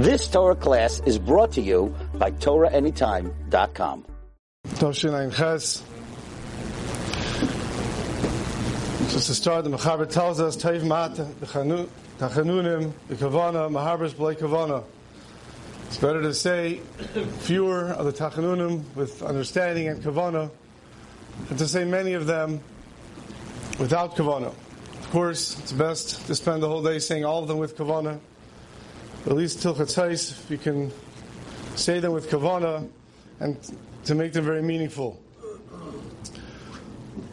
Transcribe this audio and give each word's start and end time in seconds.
This 0.00 0.28
Torah 0.28 0.56
class 0.56 1.00
is 1.04 1.18
brought 1.18 1.52
to 1.52 1.60
you 1.60 1.94
by 2.14 2.30
TorahAnytime.com. 2.30 4.06
Toshin 4.66 5.34
Ches. 5.36 5.84
Just 9.12 9.26
to 9.26 9.34
start, 9.34 9.64
the 9.64 9.70
Mechaber 9.70 10.08
tells 10.08 10.40
us, 10.40 10.56
Taiv 10.56 10.84
Mat, 10.84 11.16
the 11.16 11.46
Tachanunim, 11.46 12.92
the 13.08 13.14
Kavana, 13.14 13.68
Mahabras 13.70 14.16
Blay 14.16 14.36
Kavana. 14.36 14.84
It's 15.88 15.98
better 15.98 16.22
to 16.22 16.32
say 16.32 16.80
fewer 17.40 17.88
of 17.90 18.06
the 18.06 18.12
Tachanunim 18.12 18.82
with 18.94 19.22
understanding 19.22 19.88
and 19.88 20.02
Kavana, 20.02 20.50
and 21.50 21.58
to 21.58 21.68
say 21.68 21.84
many 21.84 22.14
of 22.14 22.26
them 22.26 22.62
without 23.78 24.16
Kavana. 24.16 24.46
Of 24.46 25.10
course, 25.10 25.58
it's 25.58 25.72
best 25.72 26.26
to 26.26 26.34
spend 26.34 26.62
the 26.62 26.68
whole 26.68 26.82
day 26.82 27.00
saying 27.00 27.26
all 27.26 27.42
of 27.42 27.48
them 27.48 27.58
with 27.58 27.76
Kavana. 27.76 28.18
At 29.26 29.32
least 29.36 29.60
till 29.60 29.74
Chatzais, 29.74 30.32
if 30.32 30.50
you 30.50 30.56
can 30.56 30.90
say 31.74 32.00
them 32.00 32.12
with 32.12 32.30
Kavana 32.30 32.88
and 33.38 33.58
to 34.04 34.14
make 34.14 34.32
them 34.32 34.46
very 34.46 34.62
meaningful. 34.62 35.22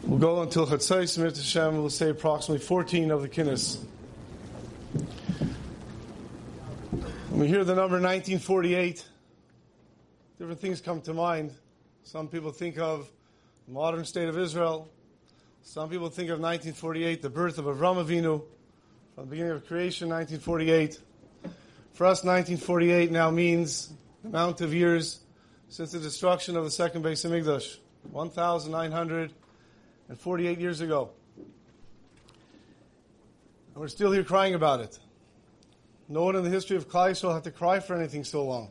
We'll 0.02 0.18
go 0.18 0.42
until 0.42 0.66
Chatzais, 0.66 1.16
Mir 1.16 1.30
Hashem, 1.30 1.78
we'll 1.78 1.88
say 1.88 2.10
approximately 2.10 2.62
14 2.62 3.10
of 3.10 3.22
the 3.22 3.28
Kinnis. 3.28 3.82
When 7.30 7.40
we 7.40 7.48
hear 7.48 7.64
the 7.64 7.74
number 7.74 7.94
1948, 7.94 9.06
different 10.38 10.60
things 10.60 10.82
come 10.82 11.00
to 11.00 11.14
mind. 11.14 11.54
Some 12.02 12.28
people 12.28 12.52
think 12.52 12.78
of 12.78 13.10
the 13.66 13.72
modern 13.72 14.04
state 14.04 14.28
of 14.28 14.38
Israel. 14.38 14.90
Some 15.62 15.88
people 15.88 16.10
think 16.10 16.28
of 16.28 16.38
1948, 16.38 17.22
the 17.22 17.30
birth 17.30 17.56
of 17.56 17.64
Avram 17.64 18.04
Avinu, 18.04 18.42
from 19.14 19.24
the 19.24 19.30
beginning 19.30 19.52
of 19.52 19.66
creation, 19.66 20.10
1948. 20.10 21.00
For 21.98 22.06
us, 22.06 22.22
1948 22.22 23.10
now 23.10 23.32
means 23.32 23.92
the 24.22 24.28
amount 24.28 24.60
of 24.60 24.72
years 24.72 25.18
since 25.68 25.90
the 25.90 25.98
destruction 25.98 26.56
of 26.56 26.62
the 26.62 26.70
second 26.70 27.02
Beis 27.02 27.26
Hamikdash, 27.26 27.78
1,948 28.12 30.60
years 30.60 30.80
ago. 30.80 31.10
And 33.74 33.74
we're 33.74 33.88
still 33.88 34.12
here 34.12 34.22
crying 34.22 34.54
about 34.54 34.80
it. 34.80 34.96
No 36.08 36.22
one 36.22 36.36
in 36.36 36.44
the 36.44 36.50
history 36.50 36.76
of 36.76 36.88
Klal 36.88 37.10
Yisrael 37.10 37.34
had 37.34 37.42
to 37.42 37.50
cry 37.50 37.80
for 37.80 37.96
anything 37.96 38.22
so 38.22 38.44
long. 38.44 38.70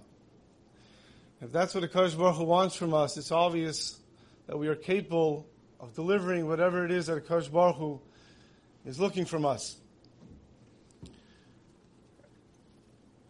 If 1.42 1.52
that's 1.52 1.76
what 1.76 1.82
the 1.82 1.90
Kodesh 1.90 2.18
Baruch 2.18 2.38
Hu 2.38 2.46
wants 2.46 2.78
from 2.78 2.94
us, 2.94 3.18
it's 3.18 3.34
obvious 3.34 4.00
that 4.46 4.58
we 4.58 4.70
are 4.70 4.76
capable 4.76 5.46
of 5.82 5.94
delivering 5.94 6.48
whatever 6.48 6.86
it 6.86 6.92
is 6.92 7.08
that 7.08 7.16
the 7.16 7.20
Kodesh 7.20 7.52
Baruch 7.52 7.76
Hu 7.76 8.00
is 8.86 9.02
looking 9.02 9.26
from 9.26 9.46
us. 9.46 9.76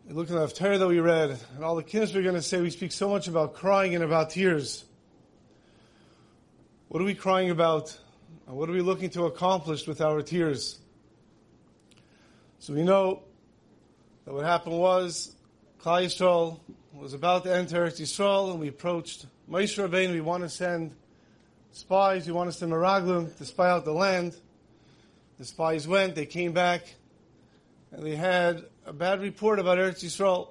Look 0.10 0.32
at 0.32 0.36
the 0.36 0.48
Haftarah 0.48 0.80
that 0.80 0.88
we 0.88 1.02
read, 1.02 1.38
and 1.56 1.66
all 1.66 1.76
the 1.76 1.84
kinnis 1.84 2.16
we're 2.16 2.22
going 2.22 2.36
to 2.36 2.42
say, 2.42 2.62
we 2.62 2.70
speak 2.70 2.94
so 2.94 3.10
much 3.10 3.28
about 3.28 3.56
crying 3.56 3.94
and 3.94 4.06
about 4.06 4.30
tears. 4.30 4.86
What 6.88 7.02
are 7.02 7.06
we 7.06 7.14
crying 7.14 7.50
about? 7.50 7.98
And 8.48 8.56
what 8.56 8.70
are 8.70 8.72
we 8.72 8.80
looking 8.80 9.10
to 9.12 9.26
accomplish 9.26 9.86
with 9.86 10.00
our 10.00 10.22
tears? 10.22 10.80
So 12.60 12.74
we 12.74 12.84
know 12.84 13.24
that 14.24 14.34
what 14.34 14.46
happened 14.46 14.78
was, 14.78 15.36
Klal 15.82 16.06
Yisrael 16.06 16.62
was 16.94 17.14
about 17.14 17.44
to 17.44 17.54
enter 17.54 17.86
Eretz 17.86 18.00
Yisrael, 18.00 18.52
and 18.52 18.62
we 18.62 18.70
approached 18.70 19.26
Moshe 19.52 19.78
Rabbeinu. 19.78 20.14
We 20.14 20.22
want 20.22 20.44
to 20.44 20.50
send 20.50 20.96
spies. 21.74 22.28
We 22.28 22.32
want 22.32 22.50
to 22.50 22.58
send 22.58 22.72
Meraglim 22.72 23.36
to 23.36 23.44
spy 23.44 23.70
out 23.70 23.84
the 23.84 23.92
land. 23.92 24.38
The 25.38 25.44
spies 25.44 25.86
went. 25.86 26.16
They 26.16 26.26
came 26.26 26.54
back, 26.54 26.96
and 27.92 28.06
they 28.06 28.16
had 28.16 28.64
a 28.88 28.94
bad 28.94 29.22
report 29.22 29.60
about 29.60 29.78
Eretz 29.78 30.02
Yisrael. 30.04 30.48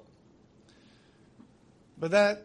But 1.97 2.11
that 2.11 2.43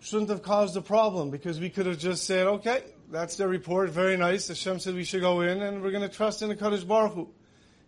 shouldn't 0.00 0.30
have 0.30 0.42
caused 0.42 0.76
a 0.76 0.82
problem 0.82 1.30
because 1.30 1.60
we 1.60 1.70
could 1.70 1.86
have 1.86 1.98
just 1.98 2.26
said, 2.26 2.48
okay, 2.48 2.82
that's 3.08 3.36
their 3.36 3.46
report, 3.46 3.90
very 3.90 4.16
nice. 4.16 4.48
Hashem 4.48 4.80
said 4.80 4.96
we 4.96 5.04
should 5.04 5.20
go 5.20 5.42
in 5.42 5.62
and 5.62 5.80
we're 5.80 5.92
going 5.92 6.02
to 6.02 6.14
trust 6.14 6.42
in 6.42 6.48
the 6.48 6.56
Kadosh 6.56 6.84
Baruch 6.84 7.14
Hu. 7.14 7.28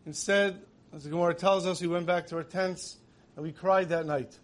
Instead, 0.07 0.63
as 0.95 1.03
the 1.03 1.11
Gemara 1.11 1.35
tells 1.35 1.67
us, 1.67 1.81
we 1.81 1.89
went 1.89 2.07
back 2.07 2.29
to 2.29 2.37
our 2.37 2.45
tents 2.45 2.99
and 3.35 3.45
we 3.45 3.51
cried 3.51 3.89
that 3.89 4.07
night. 4.07 4.39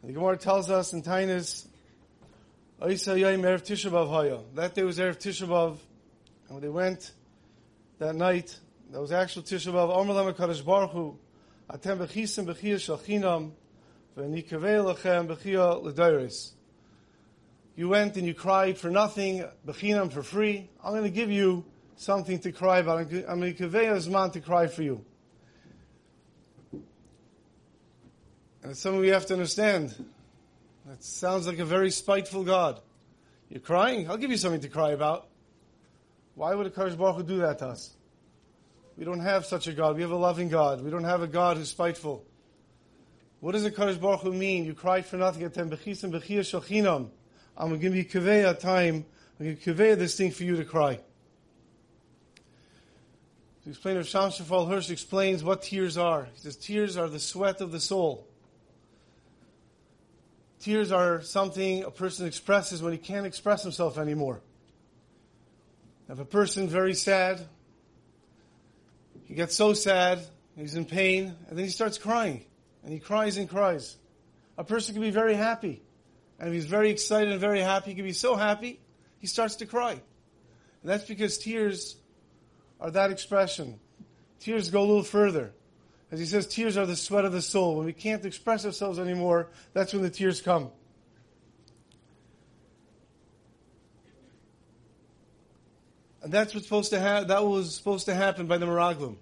And 0.00 0.08
the 0.08 0.14
Gemara 0.14 0.38
tells 0.38 0.70
us 0.70 0.94
in 0.94 1.02
Tainus, 1.02 1.66
that 2.78 2.88
day 2.88 2.94
was 2.94 3.06
Erev 3.06 3.62
Tisha 5.18 5.46
B'Av, 5.46 5.78
and 6.48 6.54
when 6.54 6.60
they 6.62 6.68
went 6.68 7.12
that 7.98 8.14
night, 8.14 8.58
that 8.92 9.00
was 9.00 9.12
actual 9.12 9.42
Tisha 9.42 9.72
B'Av, 9.72 9.94
Omer 9.94 10.14
Lama 10.14 10.32
Kadosh 10.32 10.64
Baruch 10.64 10.92
Hu, 10.92 11.18
You 17.76 17.88
went 17.88 18.16
and 18.16 18.26
you 18.26 18.34
cried 18.34 18.78
for 18.78 18.88
nothing, 18.88 19.44
bechinam 19.66 20.10
for 20.10 20.22
free. 20.22 20.70
I'm 20.82 20.92
going 20.92 21.04
to 21.04 21.10
give 21.10 21.30
you 21.30 21.64
something 21.96 22.38
to 22.40 22.52
cry 22.52 22.78
about. 22.78 23.00
I'm 23.00 23.40
going 23.40 23.52
to 23.52 23.54
convey 23.54 23.88
a 23.88 23.96
zman 23.96 24.32
to 24.32 24.40
cry 24.40 24.66
for 24.66 24.82
you. 24.82 25.04
And 28.62 28.70
it's 28.72 28.80
something 28.80 29.00
we 29.00 29.08
have 29.08 29.26
to 29.26 29.34
understand. 29.34 29.94
That 30.86 31.02
sounds 31.02 31.46
like 31.46 31.58
a 31.58 31.64
very 31.64 31.90
spiteful 31.90 32.44
God. 32.44 32.80
You're 33.48 33.60
crying? 33.60 34.08
I'll 34.08 34.16
give 34.16 34.30
you 34.30 34.36
something 34.36 34.60
to 34.60 34.68
cry 34.68 34.90
about. 34.90 35.28
Why 36.34 36.54
would 36.54 36.66
a 36.66 36.70
Baruch 36.70 37.16
Hu 37.16 37.22
do 37.22 37.38
that 37.38 37.58
to 37.58 37.68
us? 37.68 37.95
We 38.96 39.04
don't 39.04 39.20
have 39.20 39.44
such 39.44 39.66
a 39.66 39.72
God. 39.72 39.96
We 39.96 40.02
have 40.02 40.10
a 40.10 40.16
loving 40.16 40.48
God. 40.48 40.80
We 40.82 40.90
don't 40.90 41.04
have 41.04 41.22
a 41.22 41.26
God 41.26 41.56
who's 41.56 41.70
spiteful. 41.70 42.24
What 43.40 43.52
does 43.52 43.64
a 43.64 43.70
Kadosh 43.70 44.00
Baruch 44.00 44.20
Hu 44.20 44.32
mean? 44.32 44.64
You 44.64 44.74
cried 44.74 45.04
for 45.04 45.16
nothing. 45.16 45.42
At 45.42 45.54
them. 45.54 45.70
I'm 47.58 47.68
going 47.68 47.80
to 47.80 47.88
give 47.88 47.94
you 47.94 48.48
a 48.48 48.54
time. 48.54 49.04
I'm 49.38 49.46
going 49.46 49.56
to 49.56 49.74
kaveh 49.74 49.98
this 49.98 50.16
thing 50.16 50.30
for 50.30 50.44
you 50.44 50.56
to 50.56 50.64
cry. 50.64 50.98
To 53.64 53.70
explain 53.70 53.96
if 53.96 54.06
Shamshon 54.06 54.40
Rafael 54.40 54.66
Hirsch 54.66 54.90
explains 54.90 55.44
what 55.44 55.62
tears 55.62 55.98
are. 55.98 56.28
He 56.34 56.40
says 56.40 56.56
tears 56.56 56.96
are 56.96 57.08
the 57.08 57.18
sweat 57.18 57.60
of 57.60 57.72
the 57.72 57.80
soul. 57.80 58.26
Tears 60.60 60.90
are 60.90 61.20
something 61.20 61.84
a 61.84 61.90
person 61.90 62.26
expresses 62.26 62.82
when 62.82 62.92
he 62.92 62.98
can't 62.98 63.26
express 63.26 63.62
himself 63.62 63.98
anymore. 63.98 64.40
If 66.08 66.18
a 66.18 66.24
person 66.24 66.68
very 66.68 66.94
sad, 66.94 67.46
he 69.26 69.34
gets 69.34 69.54
so 69.54 69.72
sad, 69.72 70.20
he's 70.56 70.74
in 70.74 70.84
pain, 70.84 71.34
and 71.48 71.58
then 71.58 71.64
he 71.64 71.70
starts 71.70 71.98
crying. 71.98 72.44
And 72.82 72.92
he 72.92 73.00
cries 73.00 73.36
and 73.36 73.48
cries. 73.48 73.96
A 74.56 74.64
person 74.64 74.94
can 74.94 75.02
be 75.02 75.10
very 75.10 75.34
happy. 75.34 75.82
And 76.38 76.48
if 76.48 76.54
he's 76.54 76.66
very 76.66 76.90
excited 76.90 77.32
and 77.32 77.40
very 77.40 77.60
happy, 77.60 77.90
he 77.90 77.96
can 77.96 78.04
be 78.04 78.12
so 78.12 78.36
happy, 78.36 78.80
he 79.18 79.26
starts 79.26 79.56
to 79.56 79.66
cry. 79.66 79.92
And 79.92 80.00
that's 80.82 81.04
because 81.04 81.38
tears 81.38 81.96
are 82.80 82.90
that 82.92 83.10
expression. 83.10 83.80
Tears 84.38 84.70
go 84.70 84.80
a 84.80 84.86
little 84.86 85.02
further. 85.02 85.52
As 86.12 86.20
he 86.20 86.26
says, 86.26 86.46
tears 86.46 86.76
are 86.76 86.86
the 86.86 86.94
sweat 86.94 87.24
of 87.24 87.32
the 87.32 87.42
soul. 87.42 87.76
When 87.76 87.86
we 87.86 87.92
can't 87.92 88.24
express 88.24 88.64
ourselves 88.64 88.98
anymore, 89.00 89.48
that's 89.72 89.92
when 89.92 90.02
the 90.02 90.10
tears 90.10 90.40
come. 90.40 90.70
And 96.26 96.34
that's 96.34 96.52
what's 96.54 96.66
supposed 96.66 96.90
to 96.90 97.00
ha- 97.00 97.22
that 97.22 97.46
was 97.46 97.72
supposed 97.72 98.06
to 98.06 98.14
happen 98.14 98.48
by 98.48 98.58
the 98.58 98.66
Meraglim. 98.66 99.14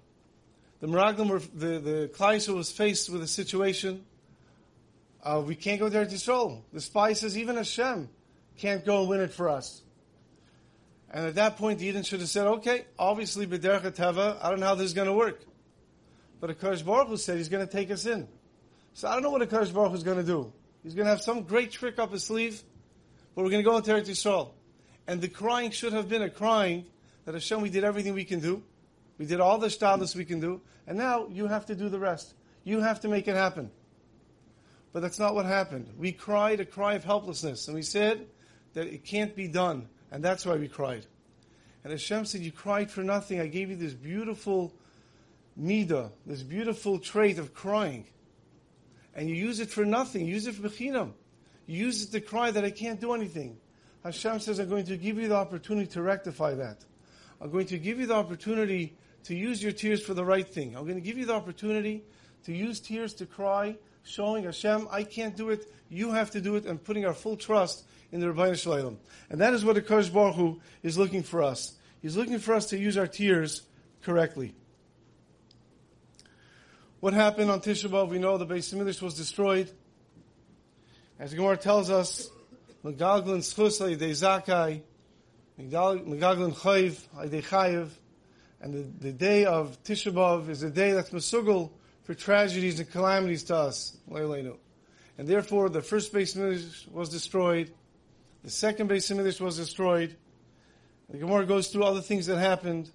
The 0.79 0.87
Meraglim 0.87 1.29
were, 1.29 1.37
the, 1.37 1.77
the 1.77 2.11
Klal 2.11 2.37
Yisrael 2.37 2.55
was 2.55 2.71
faced 2.71 3.11
with 3.11 3.21
a 3.21 3.27
situation 3.27 4.03
uh, 5.21 5.43
we 5.45 5.53
can't 5.53 5.79
go 5.79 5.87
there 5.87 6.03
to 6.03 6.15
Yisrael. 6.15 6.63
The 6.73 6.81
spy 6.81 7.13
says 7.13 7.37
even 7.37 7.57
Hashem 7.57 8.09
can't 8.57 8.83
go 8.83 9.01
and 9.01 9.09
win 9.09 9.21
it 9.21 9.33
for 9.33 9.49
us. 9.49 9.83
And 11.11 11.27
at 11.27 11.35
that 11.35 11.57
point, 11.57 11.77
the 11.77 11.93
Yidden 11.93 12.03
should 12.03 12.21
have 12.21 12.29
said, 12.29 12.47
okay, 12.47 12.85
obviously, 12.97 13.45
B'derech 13.45 13.83
Teva, 13.91 14.37
I 14.41 14.49
don't 14.49 14.59
know 14.59 14.65
how 14.65 14.73
this 14.73 14.87
is 14.87 14.93
going 14.95 15.07
to 15.07 15.13
work. 15.13 15.43
But 16.41 16.57
Akash 16.57 16.83
Baruch 16.83 17.09
Hu 17.09 17.17
said 17.17 17.37
he's 17.37 17.49
going 17.49 17.63
to 17.65 17.71
take 17.71 17.91
us 17.91 18.07
in. 18.07 18.27
So 18.95 19.07
I 19.07 19.13
don't 19.13 19.21
know 19.21 19.29
what 19.29 19.47
Akash 19.47 19.71
Baruch 19.71 19.91
Hu 19.91 19.95
is 19.95 20.03
going 20.03 20.17
to 20.17 20.23
do. 20.23 20.51
He's 20.81 20.95
going 20.95 21.05
to 21.05 21.11
have 21.11 21.21
some 21.21 21.43
great 21.43 21.71
trick 21.71 21.99
up 21.99 22.11
his 22.11 22.23
sleeve, 22.23 22.63
but 23.35 23.43
we're 23.43 23.51
going 23.51 23.63
to 23.63 23.69
go 23.69 23.77
into 23.77 23.91
Eretz 23.91 24.09
Yisrael. 24.09 24.49
And 25.07 25.21
the 25.21 25.27
crying 25.27 25.69
should 25.69 25.93
have 25.93 26.09
been 26.09 26.23
a 26.23 26.31
crying 26.31 26.85
that 27.25 27.33
Hashem, 27.33 27.61
we 27.61 27.69
did 27.69 27.83
everything 27.83 28.13
we 28.13 28.23
can 28.23 28.39
do. 28.39 28.63
We 29.17 29.25
did 29.25 29.39
all 29.39 29.57
the 29.57 29.69
status 29.69 30.15
we 30.15 30.25
can 30.25 30.39
do. 30.39 30.61
And 30.87 30.97
now 30.97 31.27
you 31.29 31.47
have 31.47 31.65
to 31.67 31.75
do 31.75 31.89
the 31.89 31.99
rest. 31.99 32.33
You 32.63 32.81
have 32.81 33.01
to 33.01 33.07
make 33.07 33.27
it 33.27 33.35
happen. 33.35 33.71
But 34.93 35.01
that's 35.01 35.19
not 35.19 35.35
what 35.35 35.45
happened. 35.45 35.91
We 35.97 36.11
cried 36.11 36.59
a 36.59 36.65
cry 36.65 36.93
of 36.93 37.03
helplessness. 37.03 37.67
And 37.67 37.75
we 37.75 37.81
said 37.81 38.27
that 38.73 38.87
it 38.87 39.03
can't 39.03 39.35
be 39.35 39.47
done. 39.47 39.89
And 40.11 40.23
that's 40.23 40.45
why 40.45 40.55
we 40.55 40.67
cried. 40.67 41.05
And 41.83 41.91
Hashem 41.91 42.25
said, 42.25 42.41
You 42.41 42.51
cried 42.51 42.89
for 42.89 43.03
nothing. 43.03 43.39
I 43.39 43.47
gave 43.47 43.69
you 43.69 43.75
this 43.75 43.93
beautiful 43.93 44.73
midah, 45.59 46.11
this 46.25 46.43
beautiful 46.43 46.99
trait 46.99 47.39
of 47.39 47.53
crying. 47.53 48.05
And 49.15 49.29
you 49.29 49.35
use 49.35 49.59
it 49.59 49.69
for 49.69 49.85
nothing. 49.85 50.25
You 50.25 50.33
use 50.33 50.47
it 50.47 50.55
for 50.55 50.67
bechinam. 50.67 51.13
You 51.67 51.85
use 51.85 52.03
it 52.03 52.11
to 52.11 52.21
cry 52.21 52.51
that 52.51 52.63
I 52.63 52.71
can't 52.71 52.99
do 52.99 53.13
anything. 53.13 53.57
Hashem 54.03 54.39
says, 54.39 54.59
I'm 54.59 54.69
going 54.69 54.85
to 54.85 54.97
give 54.97 55.17
you 55.17 55.27
the 55.27 55.35
opportunity 55.35 55.87
to 55.87 56.01
rectify 56.01 56.53
that. 56.55 56.83
I'm 57.41 57.51
going 57.51 57.67
to 57.67 57.77
give 57.77 57.99
you 57.99 58.07
the 58.07 58.15
opportunity 58.15 58.97
to 59.25 59.35
use 59.35 59.61
your 59.61 59.71
tears 59.71 60.01
for 60.01 60.13
the 60.13 60.25
right 60.25 60.47
thing. 60.47 60.75
I'm 60.75 60.83
going 60.83 60.95
to 60.95 61.01
give 61.01 61.17
you 61.17 61.25
the 61.25 61.33
opportunity 61.33 62.03
to 62.45 62.53
use 62.53 62.79
tears 62.79 63.13
to 63.15 63.25
cry 63.25 63.77
showing 64.05 64.43
Hashem, 64.43 64.87
I 64.91 65.03
can't 65.03 65.35
do 65.35 65.49
it, 65.49 65.71
you 65.89 66.11
have 66.11 66.31
to 66.31 66.41
do 66.41 66.55
it, 66.55 66.65
and 66.65 66.81
putting 66.81 67.05
our 67.05 67.13
full 67.13 67.35
trust 67.35 67.85
in 68.11 68.21
the 68.21 68.27
Ribbono 68.27 68.55
Shel 68.55 68.73
Olam. 68.73 68.97
And 69.29 69.41
that 69.41 69.53
is 69.53 69.65
what 69.65 69.75
the 69.75 69.81
Kosh 69.81 70.09
Baruch 70.09 70.35
Hu 70.35 70.61
is 70.83 70.97
looking 70.97 71.23
for 71.23 71.41
us. 71.41 71.73
He's 72.01 72.15
looking 72.15 72.39
for 72.39 72.53
us 72.53 72.67
to 72.67 72.77
use 72.77 72.97
our 72.97 73.07
tears 73.07 73.63
correctly. 74.03 74.53
What 76.99 77.13
happened 77.13 77.51
on 77.51 77.61
Tisha 77.61 77.89
B'Av? 77.89 78.09
We 78.09 78.19
know 78.19 78.37
the 78.37 78.45
Beis 78.45 78.73
Hamikdash 78.73 79.01
was 79.01 79.15
destroyed. 79.15 79.69
As 81.19 81.31
the 81.31 81.37
Gemara 81.37 81.57
tells 81.57 81.89
us, 81.89 82.29
Megalglin 82.83 83.39
Schus 83.39 83.79
de 83.79 84.09
Zakai, 84.11 84.81
Megalglin 85.59 86.53
Chayv 86.53 87.29
de 87.29 87.41
Chayev, 87.41 87.89
and 88.59 88.73
the, 88.73 89.05
the 89.05 89.11
day 89.11 89.45
of 89.45 89.81
Tisha 89.83 90.11
B'Av 90.11 90.49
is 90.49 90.63
a 90.63 90.69
day 90.69 90.91
that's 90.91 91.11
Masugal 91.11 91.71
for 92.03 92.13
tragedies 92.13 92.79
and 92.79 92.91
calamities 92.91 93.43
to 93.43 93.55
us. 93.55 93.97
And 94.11 94.57
therefore, 95.17 95.69
the 95.69 95.81
first 95.81 96.11
Beis 96.13 96.35
Hamikdash 96.35 96.91
was 96.91 97.09
destroyed, 97.09 97.71
the 98.43 98.49
second 98.49 98.89
Beis 98.89 99.11
Hamikdash 99.11 99.39
was 99.39 99.55
destroyed. 99.55 100.15
The 101.09 101.19
Gemara 101.19 101.45
goes 101.45 101.69
through 101.69 101.83
other 101.83 102.01
things 102.01 102.25
that 102.25 102.37
happened. 102.37 102.91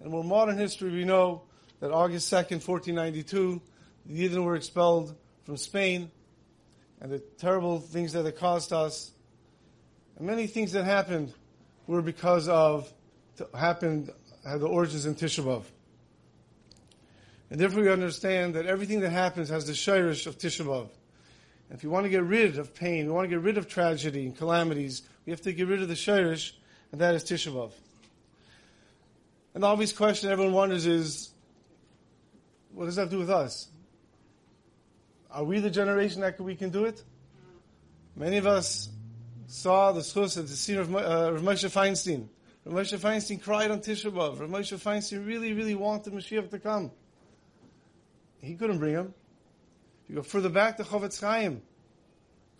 And 0.00 0.10
more 0.10 0.24
modern 0.24 0.58
history, 0.58 0.90
we 0.90 1.04
know 1.04 1.42
that 1.80 1.92
August 1.92 2.32
2nd, 2.32 2.66
1492, 2.66 3.62
the 4.06 4.28
Yidden 4.28 4.44
were 4.44 4.56
expelled 4.56 5.14
from 5.44 5.56
Spain, 5.56 6.10
and 7.00 7.12
the 7.12 7.18
terrible 7.38 7.78
things 7.78 8.14
that 8.14 8.26
it 8.26 8.36
caused 8.36 8.72
us, 8.72 9.12
and 10.16 10.26
many 10.26 10.46
things 10.46 10.72
that 10.72 10.84
happened 10.84 11.32
were 11.90 12.02
because 12.02 12.48
of, 12.48 12.92
happened, 13.54 14.10
had 14.46 14.60
the 14.60 14.68
origins 14.68 15.06
in 15.06 15.14
Tisha 15.14 15.42
B'Av. 15.42 15.64
And 17.50 17.58
therefore 17.58 17.82
we 17.82 17.90
understand 17.90 18.54
that 18.54 18.66
everything 18.66 19.00
that 19.00 19.10
happens 19.10 19.48
has 19.48 19.66
the 19.66 19.72
shirish 19.72 20.26
of 20.26 20.38
Tisha 20.38 20.64
B'Av. 20.64 20.88
And 21.68 21.76
if 21.76 21.82
you 21.82 21.90
want 21.90 22.04
to 22.04 22.10
get 22.10 22.22
rid 22.22 22.58
of 22.58 22.74
pain, 22.74 23.06
we 23.06 23.12
want 23.12 23.24
to 23.24 23.28
get 23.28 23.42
rid 23.42 23.58
of 23.58 23.68
tragedy 23.68 24.24
and 24.24 24.36
calamities, 24.36 25.02
we 25.26 25.30
have 25.30 25.40
to 25.42 25.52
get 25.52 25.66
rid 25.66 25.82
of 25.82 25.88
the 25.88 25.94
shirish, 25.94 26.52
and 26.92 27.00
that 27.00 27.14
is 27.14 27.24
Tisha 27.24 27.52
B'Av. 27.52 27.72
And 29.54 29.64
the 29.64 29.66
obvious 29.66 29.92
question 29.92 30.30
everyone 30.30 30.54
wonders 30.54 30.86
is, 30.86 31.30
what 32.72 32.84
does 32.84 32.94
that 32.96 33.02
have 33.02 33.10
to 33.10 33.16
do 33.16 33.20
with 33.20 33.30
us? 33.30 33.66
Are 35.28 35.42
we 35.42 35.58
the 35.58 35.70
generation 35.70 36.20
that 36.20 36.40
we 36.40 36.54
can 36.54 36.70
do 36.70 36.84
it? 36.84 37.02
Many 38.14 38.36
of 38.36 38.46
us 38.46 38.88
saw 39.50 39.90
the 39.90 40.00
schus 40.00 40.38
at 40.38 40.46
the 40.46 40.54
scene 40.54 40.78
of 40.78 40.94
uh, 40.94 41.32
Rav 41.32 41.42
Moshe 41.42 41.68
Feinstein. 41.68 42.28
Rav 42.64 42.86
Moshe 42.86 42.96
Feinstein 42.98 43.42
cried 43.42 43.72
on 43.72 43.80
Tisha 43.80 44.10
B'Av. 44.10 44.38
Rav 44.38 44.48
Moshe 44.48 44.78
Feinstein 44.78 45.26
really, 45.26 45.52
really 45.52 45.74
wanted 45.74 46.12
Mashiach 46.12 46.50
to 46.50 46.58
come. 46.60 46.92
He 48.40 48.54
couldn't 48.54 48.78
bring 48.78 48.94
him. 48.94 49.14
If 50.04 50.10
you 50.10 50.16
go 50.16 50.22
further 50.22 50.50
back, 50.50 50.76
the 50.76 50.84
Chofetz 50.84 51.20
Chaim 51.20 51.62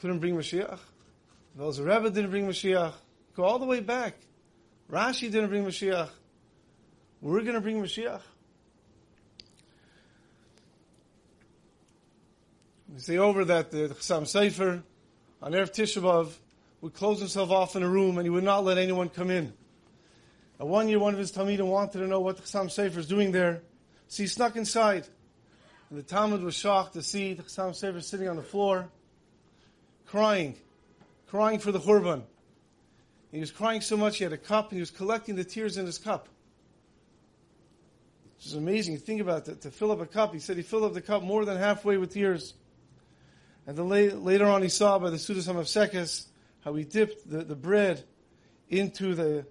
couldn't 0.01 0.19
bring 0.19 0.35
Mashiach. 0.35 0.81
Velzer 1.57 1.87
Rebbe 1.87 2.11
didn't 2.11 2.31
bring 2.31 2.49
Mashiach. 2.49 2.93
Go 3.37 3.45
all 3.45 3.61
the 3.61 3.67
way 3.67 3.79
back. 3.79 4.15
Rashi 4.91 5.31
didn't 5.31 5.51
bring 5.51 5.65
Mashiach. 5.65 6.09
We're 7.21 7.43
going 7.43 7.55
to 7.55 7.61
bring 7.61 7.81
Mashiach. 7.81 8.21
We 12.93 12.99
say 12.99 13.19
over 13.19 13.45
that 13.45 13.71
the 13.71 13.91
Chassam 13.91 14.23
Sofer 14.23 14.83
on 15.41 15.53
Erev 15.53 15.71
Tisha 15.71 16.03
B'Av 16.03 16.33
would 16.81 16.95
close 16.95 17.19
himself 17.19 17.51
off 17.51 17.77
in 17.77 17.83
a 17.83 17.89
room 17.89 18.19
and 18.19 18.27
he 18.27 18.31
would 18.31 18.45
not 18.45 18.65
let 18.65 18.79
anyone 18.79 19.09
come 19.09 19.31
in. 19.31 19.53
And 20.59 20.69
one 20.69 20.89
year, 20.89 20.99
one 20.99 21.15
of 21.15 21.19
his 21.19 21.33
Talmidim 21.33 21.67
wanted 21.67 21.99
to 21.99 22.07
know 22.07 22.21
what 22.21 22.37
the 22.37 22.43
Chassam 22.43 22.67
Sofer 22.67 22.99
is 22.99 23.07
doing 23.07 23.33
there, 23.33 23.63
so 24.09 24.23
he 24.23 24.27
snuck 24.27 24.57
inside. 24.57 25.07
And 25.89 25.99
the 25.99 26.03
Talmid 26.03 26.43
was 26.43 26.55
shocked 26.55 26.95
to 26.95 27.03
see 27.03 27.35
the 27.35 27.43
Chassam 27.43 27.71
Sofer 27.71 28.03
sitting 28.03 28.29
on 28.29 28.37
the 28.37 28.43
floor, 28.43 28.89
crying, 30.07 30.57
crying 31.29 31.59
for 31.59 31.73
the 31.73 31.81
Churban. 31.81 32.23
He 33.33 33.41
was 33.41 33.51
crying 33.51 33.81
so 33.81 33.97
much 33.97 34.19
he 34.19 34.25
had 34.25 34.33
a 34.33 34.39
cup 34.39 34.71
and 34.71 34.77
he 34.77 34.81
was 34.81 34.91
collecting 34.91 35.37
the 35.37 35.45
tears 35.45 35.77
in 35.77 35.87
his 35.87 35.99
cup. 35.99 36.29
Which 38.37 38.47
is 38.47 38.55
amazing. 38.55 38.99
Think 38.99 39.21
about 39.21 39.45
that. 39.45 39.61
To 39.63 39.71
fill 39.71 39.93
up 39.93 40.01
a 40.01 40.07
cup, 40.07 40.33
he 40.33 40.41
said 40.41 40.57
he 40.57 40.63
filled 40.63 40.85
up 40.85 40.95
the 40.95 41.01
cup 41.01 41.23
more 41.23 41.45
than 41.45 41.57
halfway 41.57 41.97
with 41.97 42.13
tears. 42.13 42.55
And 43.67 43.77
then 43.77 43.89
later 44.25 44.47
on, 44.47 44.63
he 44.63 44.69
saw 44.69 44.99
by 44.99 45.11
the 45.11 45.17
Sudas 45.17 45.45
Sekes 45.45 46.30
how 46.65 46.75
he 46.75 46.85
dipped 46.85 47.29
the, 47.31 47.45
the 47.45 47.57
bread 47.57 48.05
into 48.69 49.15
the 49.15 49.47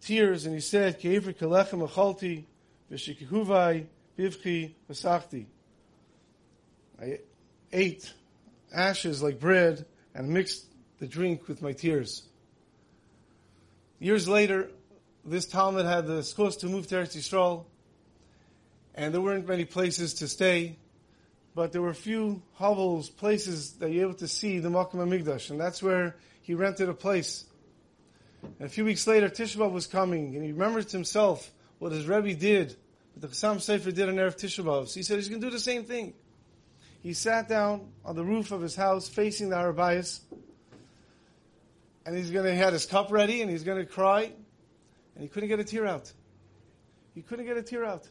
tears, 0.00 0.46
and 0.46 0.54
he 0.54 0.60
said, 0.60 1.00
"Keivri 1.00 1.36
kalechem 1.36 1.86
achalti 1.88 2.44
v'shikihuvai 2.90 3.86
bivchi 4.18 4.74
v'sachti." 4.90 5.46
I 7.00 7.20
ate 7.72 8.12
ashes 8.72 9.22
like 9.22 9.40
bread 9.40 9.84
and 10.14 10.28
mixed 10.28 10.66
the 10.98 11.06
drink 11.06 11.48
with 11.48 11.62
my 11.62 11.72
tears. 11.72 12.22
Years 13.98 14.28
later, 14.28 14.70
this 15.24 15.46
Talmid 15.46 15.86
had 15.86 16.06
the 16.06 16.20
schos 16.20 16.58
to 16.60 16.66
move 16.66 16.86
to 16.88 16.96
Eretz 16.96 17.16
Yisrael, 17.16 17.64
and 18.94 19.12
there 19.12 19.20
weren't 19.20 19.48
many 19.48 19.64
places 19.64 20.14
to 20.14 20.28
stay 20.28 20.76
but 21.54 21.70
there 21.72 21.80
were 21.80 21.90
a 21.90 21.94
few 21.94 22.42
hovels, 22.54 23.08
places 23.08 23.74
that 23.74 23.90
you 23.90 24.00
were 24.00 24.06
able 24.06 24.18
to 24.18 24.28
see 24.28 24.58
the 24.58 24.68
Makom 24.68 24.94
Hamikdash, 24.94 25.50
and 25.50 25.60
that's 25.60 25.82
where 25.82 26.16
he 26.44 26.52
rented 26.52 26.90
a 26.90 26.94
place. 26.94 27.46
And 28.42 28.66
a 28.66 28.68
few 28.68 28.84
weeks 28.84 29.06
later, 29.06 29.30
Tisha 29.30 29.70
was 29.70 29.86
coming, 29.86 30.36
and 30.36 30.44
he 30.44 30.52
remembered 30.52 30.86
to 30.88 30.96
himself 30.98 31.50
what 31.78 31.90
his 31.90 32.06
Rebbe 32.06 32.34
did, 32.34 32.76
what 33.14 33.22
the 33.22 33.28
Chassam 33.28 33.56
Sofer 33.56 33.94
did 33.94 34.10
on 34.10 34.16
Erev 34.16 34.36
Tisha 34.36 34.86
So 34.86 34.94
he 34.94 35.02
said 35.02 35.16
he's 35.16 35.30
going 35.30 35.40
to 35.40 35.46
do 35.46 35.50
the 35.50 35.58
same 35.58 35.84
thing. 35.84 36.12
He 37.02 37.14
sat 37.14 37.48
down 37.48 37.88
on 38.04 38.14
the 38.14 38.22
roof 38.22 38.52
of 38.52 38.60
his 38.60 38.76
house, 38.76 39.08
facing 39.08 39.48
the 39.48 39.56
Arabayas, 39.56 40.20
and 42.04 42.14
he's 42.14 42.30
going 42.30 42.44
to, 42.44 42.52
he 42.52 42.58
had 42.58 42.74
his 42.74 42.84
cup 42.84 43.10
ready, 43.10 43.40
and 43.40 43.50
he's 43.50 43.64
going 43.64 43.78
to 43.78 43.90
cry, 43.90 44.24
and 45.14 45.22
he 45.22 45.28
couldn't 45.28 45.48
get 45.48 45.60
a 45.60 45.64
tear 45.64 45.86
out. 45.86 46.12
He 47.14 47.22
couldn't 47.22 47.46
get 47.46 47.56
a 47.56 47.62
tear 47.62 47.86
out. 47.86 48.06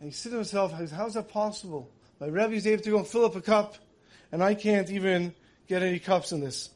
And 0.00 0.10
he 0.10 0.14
said 0.14 0.32
to 0.32 0.36
himself, 0.36 0.72
how 0.72 1.06
is 1.06 1.14
that 1.14 1.30
possible? 1.30 1.90
My 2.20 2.26
Rebbe 2.26 2.52
is 2.52 2.66
able 2.66 2.82
to 2.82 2.90
go 2.90 2.98
and 2.98 3.06
fill 3.06 3.24
up 3.24 3.36
a 3.36 3.40
cup, 3.40 3.76
and 4.30 4.44
I 4.44 4.54
can't 4.54 4.90
even 4.90 5.34
get 5.66 5.82
any 5.82 5.98
cups 5.98 6.32
in 6.32 6.40
this. 6.40 6.68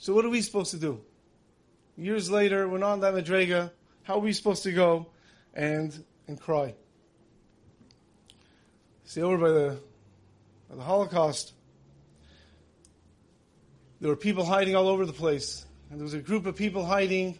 So 0.00 0.14
what 0.14 0.24
are 0.24 0.28
we 0.28 0.42
supposed 0.42 0.70
to 0.70 0.78
do? 0.78 1.00
Years 1.96 2.30
later, 2.30 2.68
we're 2.68 2.82
on 2.84 3.00
that 3.00 3.14
Madrega. 3.14 3.72
How 4.04 4.14
are 4.14 4.20
we 4.20 4.32
supposed 4.32 4.62
to 4.62 4.70
go 4.70 5.08
and 5.54 6.04
and 6.28 6.40
cry? 6.40 6.74
See, 9.04 9.22
over 9.22 9.36
by 9.38 9.48
the 9.48 9.80
by 10.70 10.76
the 10.76 10.82
Holocaust, 10.82 11.52
there 14.00 14.08
were 14.08 14.16
people 14.16 14.44
hiding 14.44 14.76
all 14.76 14.86
over 14.86 15.04
the 15.04 15.12
place, 15.12 15.66
and 15.90 15.98
there 15.98 16.04
was 16.04 16.14
a 16.14 16.20
group 16.20 16.46
of 16.46 16.54
people 16.54 16.84
hiding 16.84 17.36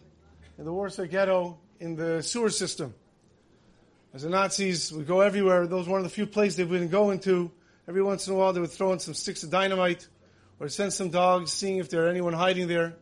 in 0.57 0.65
the 0.65 0.73
Warsaw 0.73 1.05
Ghetto 1.05 1.57
in 1.79 1.95
the 1.95 2.21
sewer 2.21 2.49
system. 2.49 2.93
As 4.13 4.23
the 4.23 4.29
Nazis 4.29 4.91
would 4.91 5.07
go 5.07 5.21
everywhere, 5.21 5.65
those 5.65 5.85
were 5.87 5.93
one 5.93 6.01
of 6.01 6.03
the 6.03 6.13
few 6.13 6.25
places 6.25 6.57
they 6.57 6.65
wouldn't 6.65 6.91
go 6.91 7.11
into. 7.11 7.51
Every 7.87 8.03
once 8.03 8.27
in 8.27 8.33
a 8.33 8.35
while, 8.35 8.51
they 8.51 8.59
would 8.59 8.71
throw 8.71 8.91
in 8.91 8.99
some 8.99 9.13
sticks 9.13 9.43
of 9.43 9.49
dynamite 9.49 10.09
or 10.59 10.69
send 10.69 10.93
some 10.93 11.09
dogs 11.09 11.51
seeing 11.51 11.77
if 11.77 11.89
there 11.89 12.07
anyone 12.07 12.33
hiding 12.33 12.67
there. 12.67 12.95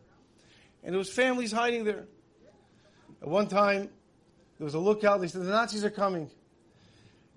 And 0.82 0.92
there 0.92 0.98
was 0.98 1.10
families 1.10 1.52
hiding 1.52 1.84
there. 1.84 2.06
At 3.20 3.28
one 3.28 3.48
time, 3.48 3.90
there 4.58 4.64
was 4.64 4.74
a 4.74 4.78
lookout. 4.78 5.20
They 5.20 5.28
said, 5.28 5.42
the 5.42 5.50
Nazis 5.50 5.84
are 5.84 5.90
coming. 5.90 6.30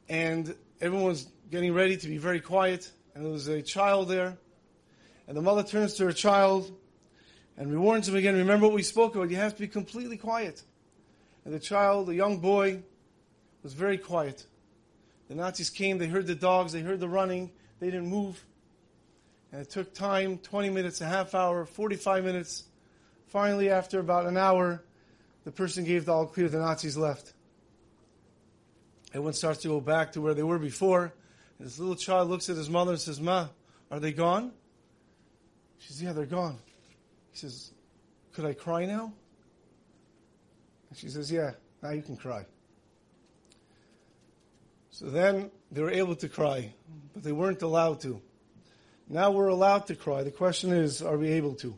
And 0.08 0.56
everyone 0.80 1.08
was 1.08 1.28
getting 1.50 1.74
ready 1.74 1.98
to 1.98 2.08
be 2.08 2.18
very 2.18 2.40
quiet. 2.40 2.92
And 3.16 3.26
there 3.26 3.32
was 3.32 3.48
a 3.48 3.62
child 3.62 4.10
there. 4.10 4.38
And 5.28 5.36
the 5.36 5.42
mother 5.42 5.64
turns 5.64 5.96
to 5.96 6.06
her 6.06 6.12
child 6.12 6.72
and 7.58 7.80
warns 7.80 8.08
him 8.08 8.16
again, 8.16 8.36
remember 8.36 8.68
what 8.68 8.76
we 8.76 8.84
spoke 8.84 9.16
about. 9.16 9.30
You 9.30 9.38
have 9.38 9.56
to 9.56 9.62
be 9.62 9.68
completely 9.68 10.18
quiet. 10.18 10.62
And 11.46 11.54
the 11.54 11.60
child, 11.60 12.08
the 12.08 12.16
young 12.16 12.40
boy, 12.40 12.84
was 13.64 13.74
very 13.74 13.98
quiet. 13.98 14.46
The 15.28 15.36
Nazis 15.36 15.70
came, 15.70 15.98
they 15.98 16.08
heard 16.08 16.28
the 16.28 16.36
dogs, 16.36 16.74
they 16.74 16.82
heard 16.82 17.00
the 17.00 17.10
running, 17.10 17.52
they 17.80 17.88
didn't 17.88 18.10
move. 18.10 18.44
And 19.52 19.62
it 19.62 19.70
took 19.70 19.94
time 19.94 20.38
20 20.38 20.70
minutes, 20.70 21.02
a 21.02 21.06
half 21.06 21.36
hour, 21.36 21.66
45 21.66 22.24
minutes. 22.24 22.64
Finally, 23.28 23.70
after 23.70 24.00
about 24.00 24.26
an 24.26 24.38
hour, 24.38 24.84
the 25.44 25.52
person 25.52 25.84
gave 25.84 26.06
the 26.06 26.14
all 26.14 26.26
clear, 26.26 26.48
the 26.48 26.60
Nazis 26.60 26.96
left. 26.98 27.34
Everyone 29.10 29.34
starts 29.34 29.62
to 29.62 29.68
go 29.68 29.82
back 29.82 30.14
to 30.14 30.22
where 30.22 30.34
they 30.34 30.44
were 30.44 30.60
before. 30.60 31.14
And 31.58 31.68
this 31.68 31.80
little 31.80 31.96
child 31.96 32.30
looks 32.30 32.50
at 32.50 32.56
his 32.56 32.70
mother 32.70 32.92
and 32.92 33.02
says, 33.02 33.20
Ma, 33.20 33.48
are 33.90 34.00
they 34.00 34.14
gone? 34.14 34.52
She 35.80 35.90
says, 35.90 36.02
Yeah, 36.02 36.14
they're 36.14 36.26
gone. 36.26 36.58
He 37.32 37.38
says, 37.38 37.72
Could 38.34 38.46
I 38.46 38.54
cry 38.54 38.86
now? 38.86 39.12
And 40.90 40.98
she 40.98 41.10
says, 41.10 41.30
Yeah, 41.30 41.52
now 41.82 41.92
you 41.92 42.02
can 42.02 42.16
cry. 42.16 42.46
So 44.92 45.06
then 45.10 45.52
they 45.72 45.82
were 45.82 45.92
able 45.92 46.16
to 46.16 46.30
cry, 46.30 46.74
but 47.14 47.24
they 47.24 47.32
weren't 47.32 47.62
allowed 47.64 48.00
to. 48.02 48.22
Now 49.12 49.32
we're 49.32 49.50
allowed 49.50 49.88
to 49.88 49.96
cry. 49.96 50.24
The 50.24 50.32
question 50.32 50.72
is, 50.72 51.02
are 51.02 51.18
we 51.18 51.32
able 51.34 51.54
to? 51.56 51.78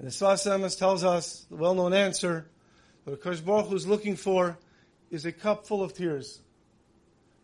And 0.00 0.08
the 0.08 0.10
Sfas 0.10 0.44
Emes 0.44 0.76
tells 0.76 1.04
us 1.04 1.46
the 1.48 1.54
well-known 1.54 1.94
answer 1.94 2.48
that 3.04 3.22
Akash 3.22 3.44
Baruch 3.44 3.68
Hu 3.68 3.76
is 3.76 3.86
looking 3.86 4.16
for 4.16 4.58
is 5.12 5.26
a 5.26 5.30
cup 5.30 5.64
full 5.64 5.84
of 5.84 5.94
tears. 5.94 6.40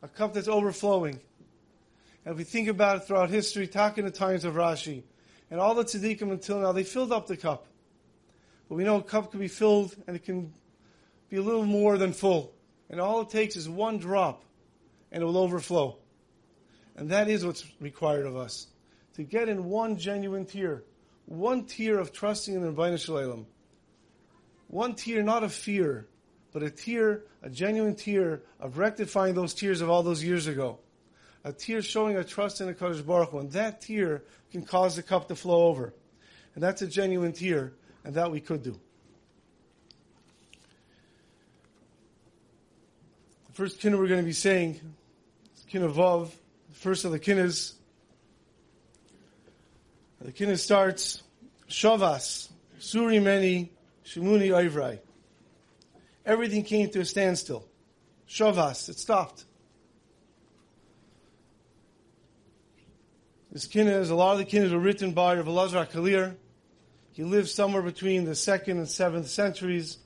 a 0.03 0.09
cup 0.09 0.35
that's 0.35 0.49
overflowing. 0.49 1.21
And 2.25 2.33
if 2.33 2.37
we 2.37 2.43
think 2.43 2.67
about 2.67 2.97
it 2.97 3.01
throughout 3.05 3.31
history, 3.31 3.69
talking 3.69 4.05
the 4.05 4.11
times 4.11 4.45
of 4.45 4.55
Rashi, 4.55 5.05
and 5.49 5.61
all 5.61 5.77
the 5.77 5.85
tzaddikim 5.85 6.33
until 6.33 6.59
now, 6.59 6.73
they 6.73 6.83
filled 6.83 7.13
up 7.13 7.29
the 7.29 7.37
cup. 7.37 7.69
But 8.69 8.75
we 8.75 8.83
know 8.83 8.97
a 8.97 9.03
cup 9.05 9.31
can 9.31 9.39
be 9.39 9.47
filled 9.47 9.95
and 10.09 10.17
it 10.17 10.25
can 10.25 10.53
be 11.31 11.37
a 11.37 11.43
little 11.43 11.65
more 11.65 11.97
than 11.97 12.13
full. 12.13 12.53
And 12.91 13.01
all 13.01 13.21
it 13.21 13.31
takes 13.31 13.55
is 13.55 13.69
one 13.69 13.99
drop 13.99 14.43
and 15.13 15.23
it 15.23 15.27
will 15.27 15.39
overflow. 15.39 15.99
And 16.97 17.09
that 17.11 17.29
is 17.29 17.45
what's 17.45 17.65
required 17.81 18.27
of 18.27 18.37
us. 18.37 18.67
To 19.15 19.23
get 19.23 19.49
in 19.49 19.65
one 19.65 19.97
genuine 19.97 20.47
tear, 20.47 20.85
one 21.27 21.65
tear 21.65 21.99
of 21.99 22.13
trusting 22.13 22.55
in 22.55 22.63
the 22.63 22.73
Ribbono 22.73 22.99
Shel 22.99 23.17
Olam. 23.17 23.47
One 24.69 24.95
tear, 24.95 25.23
not 25.23 25.45
of 25.45 25.53
fear, 25.53 26.09
but 26.53 26.63
a 26.63 26.71
tear, 26.71 27.25
a 27.43 27.51
genuine 27.51 27.95
tear 27.95 28.43
of 28.61 28.79
rectifying 28.79 29.35
those 29.35 29.55
tears 29.55 29.81
of 29.81 29.91
all 29.91 30.03
those 30.03 30.23
years 30.23 30.47
ago. 30.47 30.79
A 31.45 31.53
tear 31.53 31.83
showing 31.83 32.17
a 32.17 32.25
trust 32.25 32.61
in 32.61 32.67
the 32.67 32.75
Kodesh 32.75 33.05
Baruch 33.05 33.31
Hu. 33.31 33.39
And 33.39 33.51
that 33.53 33.81
tear 33.81 34.23
can 34.51 34.63
cause 34.63 34.97
the 34.97 35.03
cup 35.03 35.29
to 35.29 35.35
flow 35.35 35.67
over. 35.67 35.93
And 36.55 36.63
that's 36.63 36.83
a 36.83 36.87
genuine 36.87 37.33
tear, 37.33 37.73
and 38.05 38.15
that 38.15 38.31
we 38.31 38.41
could 38.41 38.63
do. 38.63 38.79
The 43.49 43.53
first 43.53 43.81
kinna 43.81 43.99
we're 43.99 44.09
going 44.09 44.21
to 44.21 44.27
be 44.27 44.33
saying 44.33 44.81
is 45.57 45.65
kinna 45.69 45.89
Vav, 45.89 46.31
first 46.83 47.05
of 47.05 47.13
the 47.13 47.21
kinnas. 47.21 47.75
The 50.21 50.33
kinna 50.33 50.57
starts, 50.57 51.23
Shavas, 51.69 52.49
Suri 52.81 53.23
Meni, 53.23 53.71
Shimuni 54.05 54.49
Oivrai. 54.49 54.99
Everything 56.27 56.65
came 56.65 56.91
to 56.91 57.01
a 57.01 57.05
standstill. 57.05 57.69
Shavas, 58.29 58.89
it 58.89 58.99
stopped. 58.99 59.45
This 63.53 63.69
kinnas, 63.69 64.11
a 64.11 64.15
lot 64.15 64.33
of 64.33 64.39
the 64.39 64.45
kinnas 64.45 64.73
were 64.73 64.81
written 64.81 65.13
by 65.13 65.37
Rav 65.37 65.47
Kalir. 65.47 66.35
He 67.13 67.23
lived 67.23 67.49
somewhere 67.49 67.83
between 67.83 68.25
the 68.25 68.35
second 68.35 68.79
and 68.79 68.89
seventh 68.89 69.29
centuries. 69.29 69.99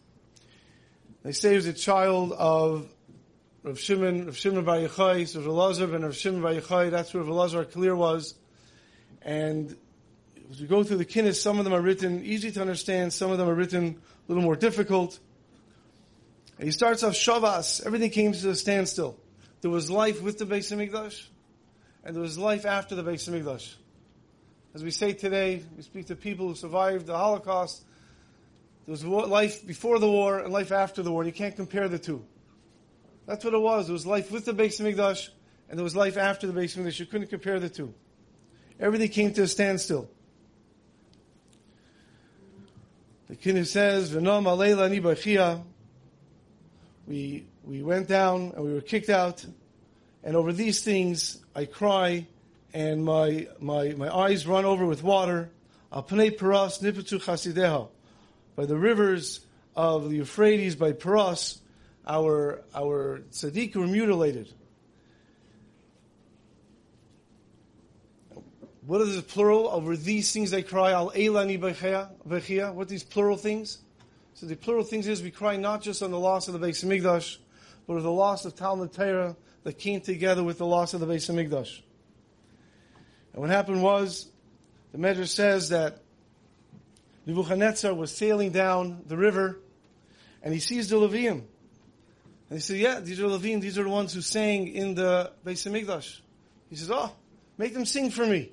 They 1.22 1.32
say 1.32 1.50
he 1.50 1.56
was 1.56 1.66
a 1.66 1.72
child 1.72 2.32
of 2.32 2.88
Rav 3.66 3.80
Shimon, 3.80 4.26
Rav 4.26 4.36
Shimon 4.36 4.64
Bar 4.64 4.76
Yochai, 4.76 5.26
so 5.26 5.40
Rav 5.40 5.48
Elazar 5.48 5.92
and 5.92 6.04
Rav 6.04 6.14
Shimon 6.14 6.40
Bar 6.40 6.52
Yochai, 6.52 6.88
that's 6.88 7.12
where 7.12 7.24
Rav 7.24 7.50
Elazar 7.50 7.64
Kalir 7.64 7.96
was. 7.96 8.36
And 9.22 9.76
as 10.48 10.60
we 10.60 10.68
go 10.68 10.84
through 10.84 10.98
the 10.98 11.04
kinnis, 11.04 11.42
some 11.42 11.58
of 11.58 11.64
them 11.64 11.74
are 11.74 11.80
written 11.80 12.24
easy 12.24 12.52
to 12.52 12.60
understand, 12.60 13.12
some 13.12 13.32
of 13.32 13.38
them 13.38 13.48
are 13.48 13.54
written 13.54 13.84
a 13.86 14.32
little 14.32 14.44
more 14.44 14.54
difficult. 14.54 15.18
And 16.58 16.66
he 16.66 16.70
starts 16.70 17.02
off 17.02 17.14
Shavas, 17.14 17.84
everything 17.84 18.10
came 18.10 18.30
to 18.34 18.50
a 18.50 18.54
standstill. 18.54 19.18
There 19.62 19.70
was 19.72 19.90
life 19.90 20.22
with 20.22 20.38
the 20.38 20.44
Beis 20.46 20.72
Hamikdash, 20.72 21.26
and 22.04 22.14
there 22.14 22.22
was 22.22 22.38
life 22.38 22.66
after 22.66 22.94
the 22.94 23.02
Beis 23.02 23.28
Hamikdash. 23.28 23.74
As 24.76 24.84
we 24.84 24.92
say 24.92 25.12
today, 25.12 25.64
we 25.76 25.82
speak 25.82 26.06
to 26.06 26.14
people 26.14 26.46
who 26.46 26.54
survived 26.54 27.06
the 27.06 27.18
Holocaust. 27.18 27.84
There 28.86 28.92
was 28.92 29.04
life 29.04 29.66
before 29.66 29.98
the 29.98 30.08
war 30.08 30.38
and 30.38 30.52
life 30.52 30.70
after 30.70 31.02
the 31.02 31.10
war, 31.10 31.22
and 31.22 31.26
you 31.26 31.36
can't 31.36 31.56
compare 31.56 31.88
the 31.88 31.98
two. 31.98 32.24
That's 33.26 33.44
what 33.44 33.54
it 33.54 33.60
was. 33.60 33.88
It 33.90 33.92
was 33.92 34.06
life 34.06 34.30
with 34.30 34.44
the 34.44 34.52
Beis 34.52 34.80
Hamikdash, 34.80 35.30
and 35.68 35.78
there 35.78 35.84
was 35.84 35.96
life 35.96 36.16
after 36.16 36.46
the 36.46 36.52
Beis 36.52 36.76
Hamikdash. 36.76 37.00
You 37.00 37.06
couldn't 37.06 37.26
compare 37.28 37.58
the 37.58 37.68
two. 37.68 37.92
Everything 38.78 39.08
came 39.08 39.32
to 39.34 39.42
a 39.42 39.48
standstill. 39.48 40.08
The 43.28 43.34
Kinnis 43.34 43.66
says, 43.66 44.12
"V'nom 44.12 44.44
alayla 44.44 44.88
ni 44.88 45.00
We 47.08 47.46
we 47.64 47.82
went 47.82 48.06
down 48.06 48.52
and 48.54 48.64
we 48.64 48.72
were 48.72 48.80
kicked 48.80 49.10
out, 49.10 49.44
and 50.22 50.36
over 50.36 50.52
these 50.52 50.82
things 50.82 51.38
I 51.54 51.64
cry, 51.64 52.28
and 52.72 53.04
my 53.04 53.48
my 53.58 53.94
my 53.94 54.14
eyes 54.14 54.46
run 54.46 54.64
over 54.64 54.86
with 54.86 55.02
water. 55.02 55.50
By 55.90 56.02
the 58.66 58.76
rivers 58.76 59.40
of 59.74 60.08
the 60.10 60.16
Euphrates, 60.16 60.76
by 60.76 60.92
Paras, 60.92 61.60
our 62.06 62.62
our 62.74 63.20
tzaddik 63.30 63.74
were 63.74 63.86
mutilated. 63.86 64.52
What 68.86 69.00
is 69.00 69.16
the 69.16 69.22
plural 69.22 69.68
over 69.68 69.96
these 69.96 70.32
things 70.32 70.52
they 70.52 70.62
cry? 70.62 70.92
Al 70.92 71.10
elani 71.10 71.58
bechia. 71.58 72.72
What 72.72 72.88
these 72.88 73.02
plural 73.02 73.36
things? 73.36 73.78
So 74.34 74.46
the 74.46 74.54
plural 74.54 74.84
things 74.84 75.08
is 75.08 75.22
we 75.22 75.30
cry 75.30 75.56
not 75.56 75.82
just 75.82 76.02
on 76.02 76.10
the 76.10 76.18
loss 76.18 76.46
of 76.46 76.58
the 76.58 76.64
Beis 76.64 76.84
Hamikdash, 76.84 77.38
but 77.86 77.94
of 77.94 78.02
the 78.02 78.12
loss 78.12 78.44
of 78.44 78.54
Talmud 78.54 78.92
Torah 78.92 79.34
that 79.64 79.78
came 79.78 80.00
together 80.00 80.44
with 80.44 80.58
the 80.58 80.66
loss 80.66 80.94
of 80.94 81.00
the 81.00 81.06
Beis 81.06 81.28
Hamikdash. 81.28 81.80
And 83.32 83.40
what 83.40 83.50
happened 83.50 83.82
was, 83.82 84.28
the 84.92 84.98
Medrash 84.98 85.28
says 85.28 85.70
that 85.70 86.02
Nebuchadnezzar 87.24 87.92
was 87.92 88.14
sailing 88.14 88.52
down 88.52 89.02
the 89.06 89.16
river, 89.16 89.58
and 90.42 90.54
he 90.54 90.60
sees 90.60 90.88
the 90.90 90.96
Levium. 90.96 91.42
And 92.48 92.58
he 92.58 92.62
said, 92.62 92.76
yeah, 92.76 93.00
these 93.00 93.20
are 93.20 93.24
Levim, 93.24 93.60
these 93.60 93.78
are 93.78 93.82
the 93.82 93.88
ones 93.88 94.12
who 94.14 94.20
sang 94.20 94.68
in 94.68 94.94
the 94.94 95.32
Beis 95.44 95.68
Hamikdash. 95.68 96.20
He 96.70 96.76
says, 96.76 96.90
oh, 96.90 97.12
make 97.58 97.74
them 97.74 97.84
sing 97.84 98.10
for 98.10 98.24
me. 98.24 98.52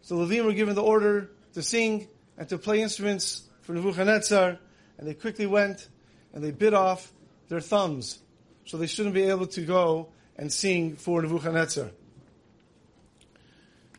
So 0.00 0.16
Levim 0.16 0.44
were 0.44 0.54
given 0.54 0.74
the 0.74 0.82
order 0.82 1.30
to 1.54 1.62
sing 1.62 2.08
and 2.38 2.48
to 2.48 2.58
play 2.58 2.80
instruments 2.80 3.42
for 3.60 3.74
Nebuchadnezzar, 3.74 4.58
and 4.98 5.06
they 5.06 5.14
quickly 5.14 5.46
went 5.46 5.88
and 6.32 6.42
they 6.42 6.50
bit 6.50 6.72
off 6.72 7.12
their 7.48 7.60
thumbs. 7.60 8.20
So 8.64 8.78
they 8.78 8.86
shouldn't 8.86 9.14
be 9.14 9.24
able 9.24 9.46
to 9.48 9.62
go 9.62 10.08
and 10.36 10.50
sing 10.50 10.96
for 10.96 11.20
Nebuchadnezzar. 11.20 11.90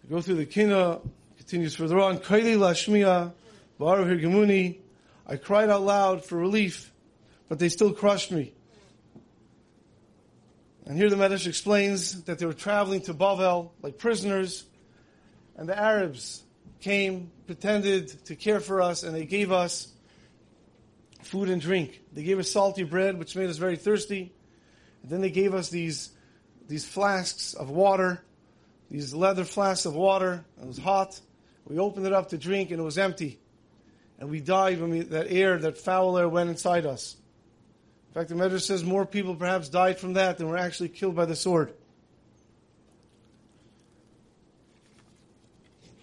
go 0.10 0.22
through 0.22 0.36
the 0.36 0.46
Kina, 0.46 1.00
continues 1.38 1.76
further 1.76 2.00
on, 2.00 2.18
Kaili 2.18 2.58
Lashmiya, 2.58 3.32
Barav 3.80 4.08
Hirgamuni, 4.08 4.80
I 5.28 5.38
cried 5.38 5.70
out 5.70 5.84
loud 5.84 6.26
for 6.26 6.38
relief, 6.38 6.92
but 7.48 7.60
they 7.60 7.70
still 7.70 7.94
crushed 7.94 8.32
me. 8.32 8.54
And 10.86 10.98
here 10.98 11.10
the 11.10 11.16
Medrash 11.16 11.48
explains 11.48 12.24
that 12.24 12.40
they 12.40 12.46
were 12.46 12.54
traveling 12.54 13.02
to 13.02 13.14
Bavel 13.14 13.72
like 13.82 13.98
prisoners, 13.98 14.66
and 15.56 15.68
the 15.70 15.78
Arabs 15.78 16.44
came, 16.82 17.32
pretended 17.46 18.26
to 18.26 18.36
care 18.36 18.60
for 18.60 18.82
us, 18.82 19.04
and 19.04 19.16
they 19.16 19.26
gave 19.26 19.52
us 19.52 19.94
food 21.22 21.50
and 21.50 21.62
drink. 21.62 22.02
They 22.12 22.24
gave 22.24 22.38
us 22.38 22.52
salty 22.52 22.84
bread, 22.84 23.18
which 23.18 23.36
made 23.36 23.50
us 23.50 23.58
very 23.58 23.78
thirsty. 23.78 24.34
And 25.02 25.12
then 25.12 25.22
they 25.22 25.30
gave 25.30 25.54
us 25.54 25.70
these, 25.70 26.12
these 26.68 26.86
flasks 26.86 27.54
of 27.54 27.70
water, 27.70 28.22
these 28.92 29.14
leather 29.14 29.46
flasks 29.46 29.86
of 29.86 29.96
water. 29.96 30.44
It 30.62 30.68
was 30.68 30.78
hot. 30.78 31.20
We 31.66 31.80
opened 31.80 32.06
it 32.06 32.14
up 32.14 32.30
to 32.30 32.38
drink, 32.38 32.72
and 32.72 32.80
it 32.80 32.84
was 32.84 32.98
empty. 32.98 33.40
And 34.20 34.30
we 34.30 34.42
died 34.42 34.82
when 34.82 34.90
we, 34.90 35.00
that 35.02 35.32
air, 35.32 35.58
that 35.58 35.78
foul 35.78 36.18
air 36.18 36.28
went 36.28 36.50
inside 36.50 36.86
us. 36.86 37.16
In 38.14 38.22
fact, 38.22 38.30
the 38.30 38.36
Medrash 38.36 38.62
says 38.62 38.84
more 38.84 39.08
people 39.08 39.34
perhaps 39.34 39.70
died 39.70 39.98
from 39.98 40.14
that 40.14 40.38
than 40.38 40.48
were 40.48 40.58
actually 40.58 40.90
killed 40.90 41.16
by 41.16 41.26
the 41.26 41.36
sword. 41.36 41.74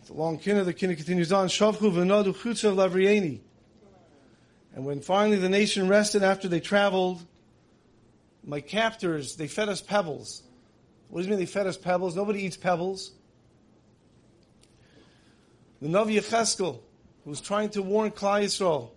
It's 0.01 0.11
a 0.11 0.15
long 0.15 0.37
kinna. 0.39 0.65
The 0.65 0.73
kinna 0.73 0.97
continues 0.97 1.33
on. 1.33 1.47
Shavchu 1.47 1.93
v'nadu 1.93 2.35
lavrieni. 2.35 3.39
And 4.75 4.85
when 4.85 5.03
finally 5.03 5.37
the 5.37 5.49
nation 5.49 5.87
rested 5.87 6.25
after 6.25 6.49
they 6.49 6.59
traveled, 6.59 7.25
my 8.43 8.61
captors, 8.61 9.37
they 9.37 9.47
fed 9.47 9.69
us 9.69 9.81
pebbles. 9.81 10.43
What 11.11 11.21
do 11.21 11.27
you 11.27 11.31
mean 11.31 11.39
they 11.39 11.47
fed 11.47 11.69
us 11.69 11.77
pebbles? 11.77 12.17
Nobody 12.17 12.43
eats 12.43 12.57
pebbles. 12.57 13.13
The 15.81 15.87
Navi 15.87 16.19
Yecheskel, 16.19 16.81
who 17.23 17.31
was 17.31 17.41
trying 17.41 17.69
to 17.71 17.83
warn 17.83 18.11
Klal 18.11 18.43
Yisrael 18.43 18.91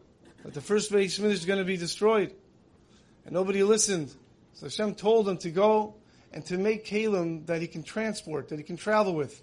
that 0.44 0.56
the 0.56 0.62
first 0.62 0.92
Hamikdash 0.92 1.20
is 1.22 1.46
going 1.46 1.60
to 1.60 1.66
be 1.66 1.78
destroyed, 1.78 2.34
and 3.26 3.34
nobody 3.34 3.64
listened. 3.64 4.14
So 4.54 4.66
Hashem 4.68 4.96
told 4.96 5.28
him 5.28 5.38
to 5.38 5.50
go 5.50 5.96
and 6.32 6.46
to 6.46 6.58
make 6.58 6.86
kalim 6.86 7.46
that 7.46 7.62
he 7.62 7.68
can 7.68 7.84
transport, 7.84 8.50
that 8.50 8.58
he 8.58 8.64
can 8.64 8.78
travel 8.78 9.16
with. 9.16 9.42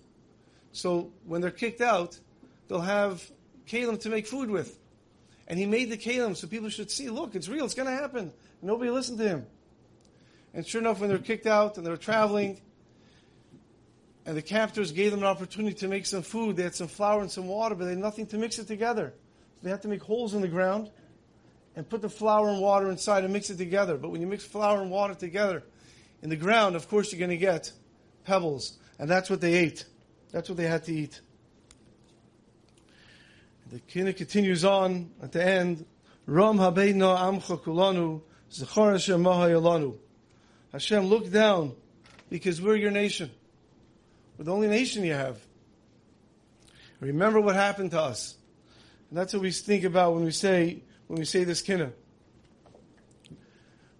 So 0.72 1.12
when 1.24 1.40
they're 1.40 1.50
kicked 1.50 1.80
out, 1.80 2.18
they'll 2.68 2.80
have 2.80 3.28
kalim 3.66 4.00
to 4.00 4.08
make 4.08 4.26
food 4.26 4.50
with. 4.50 4.78
And 5.48 5.58
he 5.58 5.66
made 5.66 5.90
the 5.90 5.96
kalim 5.96 6.36
so 6.36 6.46
people 6.46 6.68
should 6.68 6.90
see, 6.90 7.10
look, 7.10 7.34
it's 7.34 7.48
real, 7.48 7.64
it's 7.64 7.74
going 7.74 7.88
to 7.88 7.94
happen. 7.94 8.32
Nobody 8.62 8.90
listened 8.90 9.18
to 9.18 9.28
him. 9.28 9.46
And 10.54 10.66
sure 10.66 10.80
enough, 10.80 11.00
when 11.00 11.08
they 11.08 11.16
were 11.16 11.22
kicked 11.22 11.46
out 11.46 11.76
and 11.76 11.86
they 11.86 11.90
were 11.90 11.96
traveling, 11.96 12.60
and 14.26 14.36
the 14.36 14.42
captors 14.42 14.92
gave 14.92 15.10
them 15.10 15.20
an 15.20 15.26
opportunity 15.26 15.74
to 15.74 15.88
make 15.88 16.06
some 16.06 16.22
food, 16.22 16.56
they 16.56 16.62
had 16.62 16.74
some 16.74 16.88
flour 16.88 17.20
and 17.20 17.30
some 17.30 17.48
water, 17.48 17.74
but 17.74 17.84
they 17.84 17.90
had 17.90 17.98
nothing 17.98 18.26
to 18.26 18.38
mix 18.38 18.58
it 18.58 18.66
together. 18.66 19.12
So 19.56 19.64
they 19.64 19.70
had 19.70 19.82
to 19.82 19.88
make 19.88 20.02
holes 20.02 20.34
in 20.34 20.40
the 20.40 20.48
ground 20.48 20.90
and 21.76 21.88
put 21.88 22.02
the 22.02 22.08
flour 22.08 22.48
and 22.48 22.60
water 22.60 22.90
inside 22.90 23.24
and 23.24 23.32
mix 23.32 23.50
it 23.50 23.58
together. 23.58 23.96
But 23.96 24.10
when 24.10 24.20
you 24.20 24.26
mix 24.26 24.44
flour 24.44 24.80
and 24.82 24.90
water 24.90 25.14
together 25.14 25.62
in 26.22 26.28
the 26.28 26.36
ground, 26.36 26.76
of 26.76 26.88
course, 26.88 27.12
you're 27.12 27.18
going 27.18 27.30
to 27.30 27.36
get 27.36 27.72
pebbles. 28.24 28.78
And 28.98 29.08
that's 29.08 29.30
what 29.30 29.40
they 29.40 29.54
ate. 29.54 29.84
That's 30.32 30.48
what 30.48 30.58
they 30.58 30.66
had 30.66 30.84
to 30.84 30.94
eat. 30.94 31.20
The 33.70 33.78
kina 33.80 34.12
continues 34.12 34.64
on 34.64 35.10
at 35.22 35.32
the 35.32 35.44
end. 35.44 35.86
Ram 36.26 36.58
habeino 36.58 37.16
amcha 37.16 37.60
kulanu 37.60 38.20
zechor 38.50 38.92
Hashem 38.92 39.94
Hashem 40.72 41.06
look 41.06 41.30
down 41.30 41.74
because 42.28 42.60
we're 42.60 42.76
your 42.76 42.90
nation. 42.90 43.30
We're 44.36 44.44
the 44.44 44.52
only 44.52 44.68
nation 44.68 45.04
you 45.04 45.12
have. 45.12 45.38
Remember 47.00 47.40
what 47.40 47.54
happened 47.54 47.92
to 47.92 48.00
us. 48.00 48.36
And 49.08 49.18
that's 49.18 49.32
what 49.32 49.42
we 49.42 49.50
think 49.50 49.84
about 49.84 50.14
when 50.14 50.24
we 50.24 50.30
say 50.30 50.82
when 51.10 51.18
we 51.18 51.24
say 51.24 51.42
this 51.42 51.60
kinna. 51.60 51.90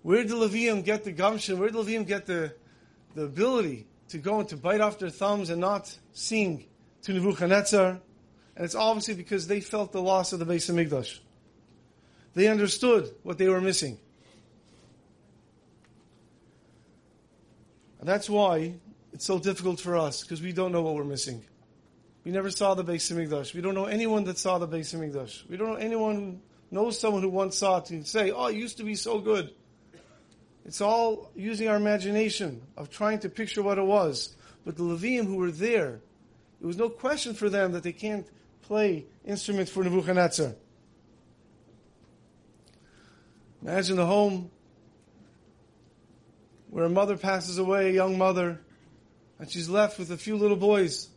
Where 0.03 0.23
did 0.23 0.31
Levium 0.31 0.85
get 0.85 1.03
the 1.03 1.11
gumption? 1.11 1.59
Where 1.59 1.69
did 1.69 1.77
Levium 1.77 2.07
get 2.07 2.25
the, 2.25 2.55
the 3.17 3.25
ability 3.25 3.89
to 4.11 4.19
go 4.19 4.39
and 4.39 4.49
to 4.51 4.57
bite 4.57 4.81
off 4.81 5.01
their 5.01 5.11
thumbs 5.11 5.51
and 5.51 5.61
not 5.61 5.99
sing 6.13 6.67
to 7.03 7.13
Nebuchadnezzar? 7.13 7.99
And 8.55 8.65
it's 8.65 8.77
obviously 8.77 9.15
because 9.15 9.49
they 9.49 9.61
felt 9.61 9.91
the 9.91 10.01
loss 10.01 10.33
of 10.33 10.39
the 10.39 10.45
Beis 10.45 10.71
Hamikdash. 10.73 11.19
They 12.35 12.47
understood 12.47 13.11
what 13.25 13.39
they 13.39 13.49
were 13.49 13.61
missing. 13.61 13.99
And 17.99 18.09
that's 18.09 18.31
why 18.31 18.75
it's 19.13 19.25
so 19.25 19.41
difficult 19.41 19.81
for 19.81 19.97
us, 19.97 20.23
because 20.23 20.41
we 20.41 20.53
don't 20.53 20.71
know 20.71 20.83
what 20.83 20.95
we're 20.95 21.03
missing. 21.03 21.45
We 22.23 22.31
never 22.31 22.53
saw 22.53 22.75
the 22.75 22.85
Beis 22.85 23.13
Hamikdash. 23.13 23.53
We 23.53 23.63
don't 23.63 23.75
know 23.75 23.87
anyone 23.87 24.23
that 24.25 24.39
saw 24.39 24.59
the 24.59 24.69
Beis 24.69 24.95
Hamikdash. 24.95 25.49
We 25.49 25.57
don't 25.57 25.71
know 25.71 25.75
anyone 25.75 26.43
knows 26.71 26.99
someone 26.99 27.23
who 27.23 27.29
once 27.29 27.57
saw 27.59 27.79
it 27.79 27.91
and 27.91 28.07
say, 28.07 28.31
oh, 28.31 28.47
it 28.47 28.57
used 28.57 28.77
to 28.79 28.85
be 28.85 28.95
so 28.95 29.19
good. 29.19 29.53
It's 30.65 30.81
all 30.81 31.31
using 31.35 31.69
our 31.69 31.77
imagination 31.77 32.63
of 32.77 32.91
trying 32.91 33.21
to 33.21 33.29
picture 33.29 33.63
what 33.63 33.79
it 33.79 33.85
was. 33.85 34.37
But 34.65 34.77
the 34.77 34.83
Levium 34.83 35.27
who 35.27 35.37
were 35.37 35.51
there, 35.51 36.01
it 36.61 36.67
was 36.67 36.77
no 36.77 36.89
question 36.89 37.35
for 37.35 37.49
them 37.49 37.73
that 37.73 37.83
they 37.83 37.93
can't 37.93 38.27
play 38.63 39.07
instruments 39.25 39.73
for 39.73 39.83
Nebuchadnezzar. 39.83 40.55
Imagine 43.63 43.97
the 43.97 44.07
home 44.07 44.51
where 46.71 46.85
a 46.85 46.89
mother 46.89 47.17
passes 47.17 47.59
away, 47.59 47.91
a 47.91 47.93
young 47.93 48.17
mother, 48.17 48.61
and 49.39 49.51
she's 49.51 49.69
left 49.69 49.99
with 49.99 50.11
a 50.13 50.17
few 50.17 50.37
little 50.37 50.57
boys. 50.57 51.09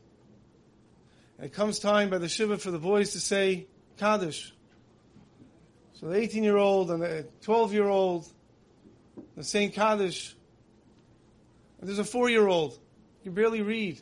And 1.37 1.45
it 1.45 1.53
comes 1.53 1.79
time 1.79 2.09
by 2.09 2.17
the 2.17 2.27
Shiva 2.27 2.57
for 2.57 2.71
the 2.71 2.79
boys 2.79 3.11
to 3.11 3.19
say 3.19 3.67
Kaddish. 3.97 4.53
So 5.93 6.07
the 6.07 6.17
18 6.17 6.43
year 6.43 6.57
old 6.57 6.91
and 6.91 7.01
the 7.01 7.27
12 7.41 7.73
year 7.73 7.87
old, 7.87 8.27
the 9.35 9.43
same 9.43 9.71
Kaddish. 9.71 10.35
And 11.79 11.87
there's 11.87 11.99
a 11.99 12.03
four 12.03 12.29
year 12.29 12.47
old. 12.47 12.79
He 13.19 13.25
can 13.25 13.33
barely 13.33 13.61
read. 13.61 14.01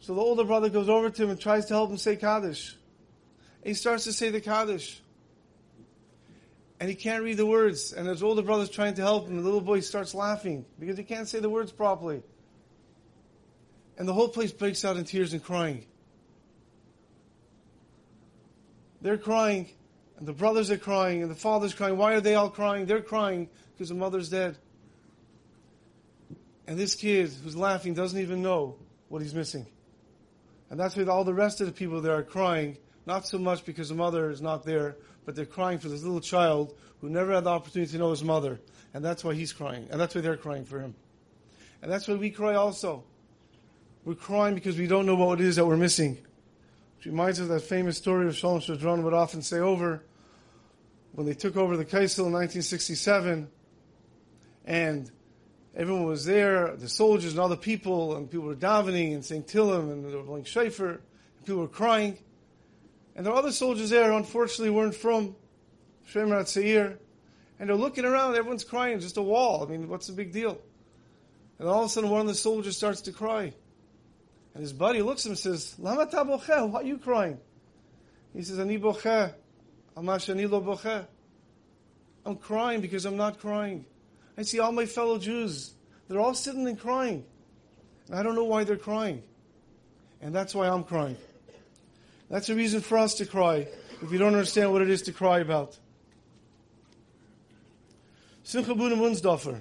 So 0.00 0.14
the 0.14 0.20
older 0.20 0.44
brother 0.44 0.70
goes 0.70 0.88
over 0.88 1.10
to 1.10 1.22
him 1.22 1.30
and 1.30 1.40
tries 1.40 1.66
to 1.66 1.74
help 1.74 1.90
him 1.90 1.98
say 1.98 2.16
Kaddish. 2.16 2.72
And 3.62 3.68
he 3.68 3.74
starts 3.74 4.04
to 4.04 4.12
say 4.12 4.30
the 4.30 4.40
Kaddish. 4.40 5.02
And 6.80 6.88
he 6.88 6.94
can't 6.94 7.22
read 7.22 7.36
the 7.36 7.46
words. 7.46 7.92
And 7.92 8.08
his 8.08 8.22
older 8.22 8.42
brother's 8.42 8.70
trying 8.70 8.94
to 8.94 9.02
help 9.02 9.28
him. 9.28 9.36
The 9.36 9.42
little 9.42 9.60
boy 9.60 9.80
starts 9.80 10.14
laughing 10.14 10.64
because 10.78 10.96
he 10.96 11.04
can't 11.04 11.28
say 11.28 11.38
the 11.38 11.50
words 11.50 11.70
properly. 11.70 12.22
And 13.98 14.08
the 14.08 14.14
whole 14.14 14.28
place 14.28 14.50
breaks 14.50 14.82
out 14.82 14.96
in 14.96 15.04
tears 15.04 15.34
and 15.34 15.44
crying. 15.44 15.84
They're 19.02 19.18
crying, 19.18 19.68
and 20.20 20.28
the 20.28 20.34
brothers 20.34 20.70
are 20.70 20.76
crying, 20.76 21.22
and 21.22 21.30
the 21.30 21.34
father's 21.34 21.74
crying. 21.74 21.96
Why 21.96 22.12
are 22.12 22.20
they 22.20 22.34
all 22.34 22.50
crying? 22.50 22.84
They're 22.84 23.00
crying 23.00 23.48
because 23.72 23.88
the 23.88 23.94
mother's 23.94 24.28
dead. 24.28 24.58
And 26.66 26.78
this 26.78 26.94
kid 26.94 27.30
who's 27.42 27.56
laughing 27.56 27.94
doesn't 27.94 28.20
even 28.20 28.42
know 28.42 28.76
what 29.08 29.22
he's 29.22 29.34
missing. 29.34 29.66
And 30.68 30.78
that's 30.78 30.94
why 30.94 31.04
all 31.04 31.24
the 31.24 31.34
rest 31.34 31.62
of 31.62 31.66
the 31.66 31.72
people 31.72 32.02
there 32.02 32.14
are 32.14 32.22
crying, 32.22 32.76
not 33.06 33.26
so 33.26 33.38
much 33.38 33.64
because 33.64 33.88
the 33.88 33.94
mother 33.94 34.30
is 34.30 34.42
not 34.42 34.62
there, 34.62 34.98
but 35.24 35.34
they're 35.34 35.46
crying 35.46 35.78
for 35.78 35.88
this 35.88 36.02
little 36.02 36.20
child 36.20 36.76
who 37.00 37.08
never 37.08 37.32
had 37.32 37.44
the 37.44 37.50
opportunity 37.50 37.90
to 37.90 37.98
know 37.98 38.10
his 38.10 38.22
mother. 38.22 38.60
And 38.92 39.02
that's 39.02 39.24
why 39.24 39.32
he's 39.32 39.54
crying. 39.54 39.88
And 39.90 39.98
that's 39.98 40.14
why 40.14 40.20
they're 40.20 40.36
crying 40.36 40.66
for 40.66 40.80
him. 40.80 40.94
And 41.80 41.90
that's 41.90 42.06
why 42.06 42.14
we 42.14 42.28
cry 42.30 42.56
also. 42.56 43.04
We're 44.04 44.16
crying 44.16 44.54
because 44.54 44.76
we 44.76 44.86
don't 44.86 45.06
know 45.06 45.14
what 45.14 45.40
it 45.40 45.46
is 45.46 45.56
that 45.56 45.64
we're 45.64 45.78
missing. 45.78 46.18
Which 46.98 47.06
reminds 47.06 47.40
us 47.40 47.44
of 47.44 47.48
that 47.48 47.62
famous 47.62 47.96
story 47.96 48.26
of 48.26 48.36
Shalom 48.36 48.60
Schwadron 48.60 49.02
would 49.02 49.14
often 49.14 49.40
say 49.40 49.60
over 49.60 50.02
when 51.12 51.26
they 51.26 51.34
took 51.34 51.56
over 51.56 51.76
the 51.76 51.84
Kosel 51.84 52.26
in 52.26 52.32
1967 52.32 53.48
and 54.64 55.10
everyone 55.74 56.04
was 56.04 56.24
there, 56.24 56.76
the 56.76 56.88
soldiers 56.88 57.32
and 57.32 57.40
other 57.40 57.56
people, 57.56 58.16
and 58.16 58.30
people 58.30 58.46
were 58.46 58.54
davening 58.54 59.14
and 59.14 59.24
saying 59.24 59.44
Tillim 59.44 59.92
and 59.92 60.04
they 60.04 60.14
were 60.14 60.22
playing 60.22 60.44
Shofar, 60.44 60.88
and 60.88 61.00
people 61.44 61.60
were 61.60 61.68
crying. 61.68 62.18
And 63.16 63.26
there 63.26 63.32
were 63.32 63.38
other 63.38 63.52
soldiers 63.52 63.90
there, 63.90 64.12
unfortunately, 64.12 64.70
weren't 64.70 64.94
from 64.94 65.34
Shemrat 66.10 66.48
Seir. 66.48 66.98
And 67.58 67.68
they're 67.68 67.76
looking 67.76 68.04
around, 68.04 68.36
everyone's 68.36 68.64
crying, 68.64 69.00
just 69.00 69.16
a 69.16 69.22
wall. 69.22 69.62
I 69.62 69.70
mean, 69.70 69.88
what's 69.88 70.06
the 70.06 70.12
big 70.12 70.32
deal? 70.32 70.58
And 71.58 71.68
all 71.68 71.80
of 71.80 71.86
a 71.86 71.88
sudden, 71.90 72.08
one 72.08 72.22
of 72.22 72.26
the 72.26 72.34
soldiers 72.34 72.76
starts 72.76 73.02
to 73.02 73.12
cry. 73.12 73.52
And 74.54 74.62
his 74.62 74.72
buddy 74.72 75.02
looks 75.02 75.22
at 75.22 75.26
him 75.26 75.32
and 75.32 75.38
says, 75.38 75.74
Lama 75.78 76.06
ta 76.06 76.24
Why 76.24 76.80
are 76.80 76.82
you 76.82 76.98
crying? 76.98 77.38
He 78.32 78.42
says, 78.42 78.58
Ani 78.58 78.78
bocheh. 78.78 79.34
I'm 82.26 82.36
crying 82.36 82.80
because 82.80 83.04
I'm 83.04 83.16
not 83.16 83.40
crying. 83.40 83.84
I 84.36 84.42
see 84.42 84.58
all 84.58 84.72
my 84.72 84.86
fellow 84.86 85.18
Jews. 85.18 85.74
They're 86.08 86.20
all 86.20 86.34
sitting 86.34 86.66
and 86.66 86.78
crying. 86.78 87.24
And 88.06 88.16
I 88.16 88.22
don't 88.22 88.34
know 88.34 88.44
why 88.44 88.64
they're 88.64 88.76
crying. 88.76 89.22
And 90.20 90.34
that's 90.34 90.54
why 90.54 90.68
I'm 90.68 90.84
crying. 90.84 91.16
That's 92.28 92.48
a 92.48 92.54
reason 92.54 92.80
for 92.80 92.98
us 92.98 93.14
to 93.14 93.26
cry 93.26 93.68
if 94.02 94.12
you 94.12 94.18
don't 94.18 94.34
understand 94.34 94.72
what 94.72 94.82
it 94.82 94.90
is 94.90 95.02
to 95.02 95.12
cry 95.12 95.40
about. 95.40 95.78
Simcha 98.42 98.74
Wunsdorfer 98.74 99.60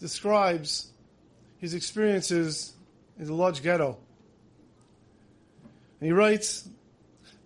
describes 0.00 0.90
his 1.58 1.74
experiences 1.74 2.74
in 3.18 3.26
the 3.26 3.32
Lodz 3.32 3.60
ghetto. 3.60 3.96
And 6.00 6.06
he 6.06 6.12
writes 6.12 6.68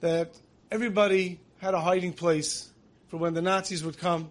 that 0.01 0.35
everybody 0.73 1.39
had 1.59 1.75
a 1.75 1.81
hiding 1.81 2.15
place 2.15 2.71
for 3.09 3.19
when 3.19 3.35
the 3.35 3.43
Nazis 3.43 3.85
would 3.85 3.99
come. 3.99 4.31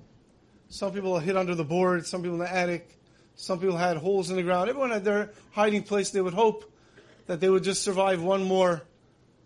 Some 0.70 0.92
people 0.92 1.20
hid 1.20 1.38
under 1.38 1.54
the 1.54 1.64
board, 1.64 2.08
some 2.08 2.24
people 2.24 2.34
in 2.34 2.40
the 2.40 2.52
attic, 2.52 2.98
some 3.36 3.60
people 3.60 3.78
had 3.78 3.98
holes 3.98 4.32
in 4.32 4.38
the 4.38 4.42
ground. 4.42 4.68
Everyone 4.68 4.90
had 4.90 5.04
their 5.04 5.30
hiding 5.52 5.84
place. 5.84 6.10
They 6.10 6.20
would 6.20 6.34
hope 6.34 6.74
that 7.28 7.42
they 7.42 7.48
would 7.48 7.64
just 7.64 7.84
survive 7.84 8.24
one 8.24 8.44
more 8.44 8.82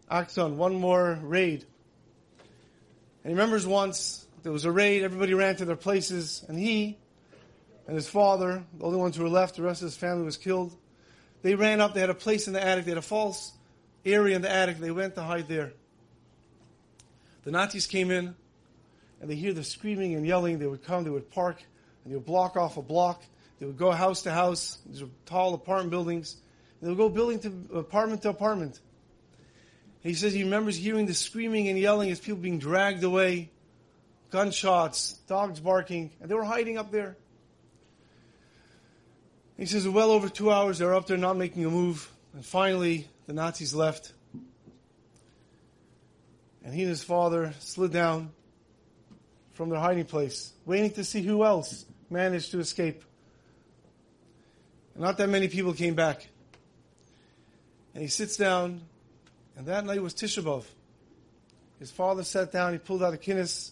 Aktion, 0.09 0.55
one 0.55 0.75
more 0.75 1.19
raid. 1.21 1.65
And 3.23 3.31
he 3.31 3.33
remembers 3.33 3.67
once 3.67 4.25
there 4.43 4.53
was 4.53 4.63
a 4.63 4.71
raid, 4.71 5.03
everybody 5.03 5.33
ran 5.33 5.57
to 5.57 5.65
their 5.65 5.75
places, 5.75 6.45
and 6.47 6.57
he 6.57 6.97
and 7.87 7.95
his 7.97 8.07
father, 8.07 8.63
the 8.77 8.85
only 8.85 8.99
ones 8.99 9.17
who 9.17 9.23
were 9.23 9.29
left, 9.29 9.57
the 9.57 9.63
rest 9.63 9.81
of 9.81 9.87
his 9.87 9.97
family 9.97 10.23
was 10.23 10.37
killed. 10.37 10.73
They 11.41 11.55
ran 11.55 11.81
up, 11.81 11.93
they 11.93 11.99
had 11.99 12.09
a 12.09 12.15
place 12.15 12.47
in 12.47 12.53
the 12.53 12.65
attic, 12.65 12.85
they 12.85 12.91
had 12.91 12.97
a 12.97 13.01
false 13.01 13.51
area 14.05 14.37
in 14.37 14.41
the 14.41 14.49
attic, 14.49 14.77
they 14.77 14.91
went 14.91 15.15
to 15.15 15.21
hide 15.21 15.49
there. 15.49 15.73
The 17.45 17.51
Nazis 17.51 17.87
came 17.87 18.11
in, 18.11 18.35
and 19.21 19.29
they 19.29 19.35
hear 19.35 19.53
the 19.53 19.63
screaming 19.63 20.15
and 20.15 20.25
yelling. 20.27 20.59
They 20.59 20.67
would 20.67 20.83
come, 20.83 21.03
they 21.03 21.09
would 21.09 21.31
park, 21.31 21.63
and 22.03 22.11
they 22.11 22.17
would 22.17 22.25
block 22.25 22.57
off 22.57 22.75
a 22.77 22.81
block. 22.81 23.23
They 23.59 23.65
would 23.65 23.77
go 23.77 23.91
house 23.91 24.23
to 24.23 24.31
house. 24.31 24.79
These 24.85 25.03
were 25.03 25.09
tall 25.25 25.53
apartment 25.53 25.91
buildings. 25.91 26.35
They 26.81 26.89
would 26.89 26.97
go 26.97 27.07
building 27.07 27.39
to 27.39 27.77
apartment 27.77 28.23
to 28.23 28.29
apartment. 28.29 28.81
And 30.03 30.11
he 30.11 30.15
says 30.15 30.33
he 30.33 30.43
remembers 30.43 30.75
hearing 30.75 31.05
the 31.05 31.13
screaming 31.13 31.69
and 31.69 31.79
yelling 31.79 32.11
as 32.11 32.19
people 32.19 32.39
being 32.39 32.59
dragged 32.59 33.03
away, 33.03 33.49
gunshots, 34.29 35.13
dogs 35.27 35.59
barking, 35.59 36.11
and 36.19 36.29
they 36.29 36.35
were 36.35 36.43
hiding 36.43 36.77
up 36.77 36.91
there. 36.91 37.15
He 39.57 39.65
says, 39.65 39.87
well 39.87 40.11
over 40.11 40.27
two 40.27 40.51
hours, 40.51 40.79
they 40.79 40.85
were 40.85 40.95
up 40.95 41.07
there 41.07 41.15
not 41.15 41.37
making 41.37 41.63
a 41.63 41.69
move. 41.69 42.11
And 42.33 42.45
finally, 42.45 43.07
the 43.25 43.33
Nazis 43.33 43.73
left. 43.73 44.11
And 46.65 46.73
he 46.73 46.81
and 46.81 46.89
his 46.89 47.03
father 47.03 47.53
slid 47.59 47.93
down 47.93 48.31
from 49.53 49.69
their 49.69 49.79
hiding 49.79 50.05
place, 50.05 50.51
waiting 50.65 50.91
to 50.93 51.03
see 51.03 51.21
who 51.21 51.45
else 51.45 51.85
managed 52.09 52.51
to 52.51 52.59
escape. 52.59 53.03
And 54.95 55.03
not 55.03 55.17
that 55.19 55.29
many 55.29 55.47
people 55.47 55.73
came 55.73 55.93
back. 55.93 56.27
And 57.93 58.01
he 58.01 58.09
sits 58.09 58.35
down, 58.35 58.81
and 59.55 59.67
that 59.67 59.85
night 59.85 60.01
was 60.01 60.15
Tisha. 60.15 60.65
His 61.79 61.91
father 61.91 62.23
sat 62.23 62.51
down, 62.51 62.73
he 62.73 62.79
pulled 62.79 63.03
out 63.03 63.13
a 63.13 63.17
kinnis, 63.17 63.71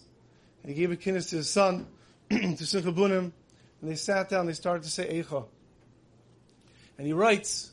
and 0.62 0.70
he 0.70 0.78
gave 0.78 0.92
a 0.92 0.96
kinnis 0.96 1.30
to 1.30 1.36
his 1.36 1.50
son, 1.50 1.88
to 2.30 2.64
Simcha 2.64 2.92
Bunim, 2.92 3.32
and 3.80 3.90
they 3.90 3.96
sat 3.96 4.30
down, 4.30 4.46
they 4.46 4.52
started 4.52 4.84
to 4.84 4.90
say 4.90 5.20
Eicha. 5.20 5.44
And 6.96 7.06
he 7.08 7.12
writes, 7.12 7.72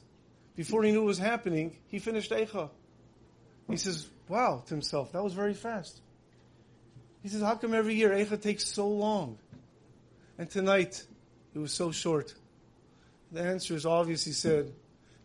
before 0.55 0.84
he 0.84 0.91
knew 0.91 1.01
what 1.01 1.07
was 1.07 1.19
happening, 1.19 1.77
he 1.88 1.99
finished 1.99 2.31
Eicha. 2.31 2.69
He 3.69 3.77
says, 3.77 4.10
wow, 4.32 4.63
to 4.65 4.74
himself, 4.74 5.12
that 5.12 5.22
was 5.22 5.34
very 5.34 5.54
fast. 5.54 6.00
He 7.22 7.28
says, 7.28 7.41
how 7.41 7.56
come 7.56 7.74
every 7.74 7.96
year 7.96 8.12
Eicha 8.12 8.41
takes 8.41 8.65
so 8.65 8.88
long? 8.88 9.38
And 10.38 10.50
tonight, 10.50 11.04
it 11.54 11.60
was 11.60 11.74
so 11.74 11.91
short. 11.91 12.34
The 13.34 13.41
answer 13.41 13.76
is 13.76 13.86
obvious, 13.86 14.24
he 14.24 14.32
said, 14.32 14.72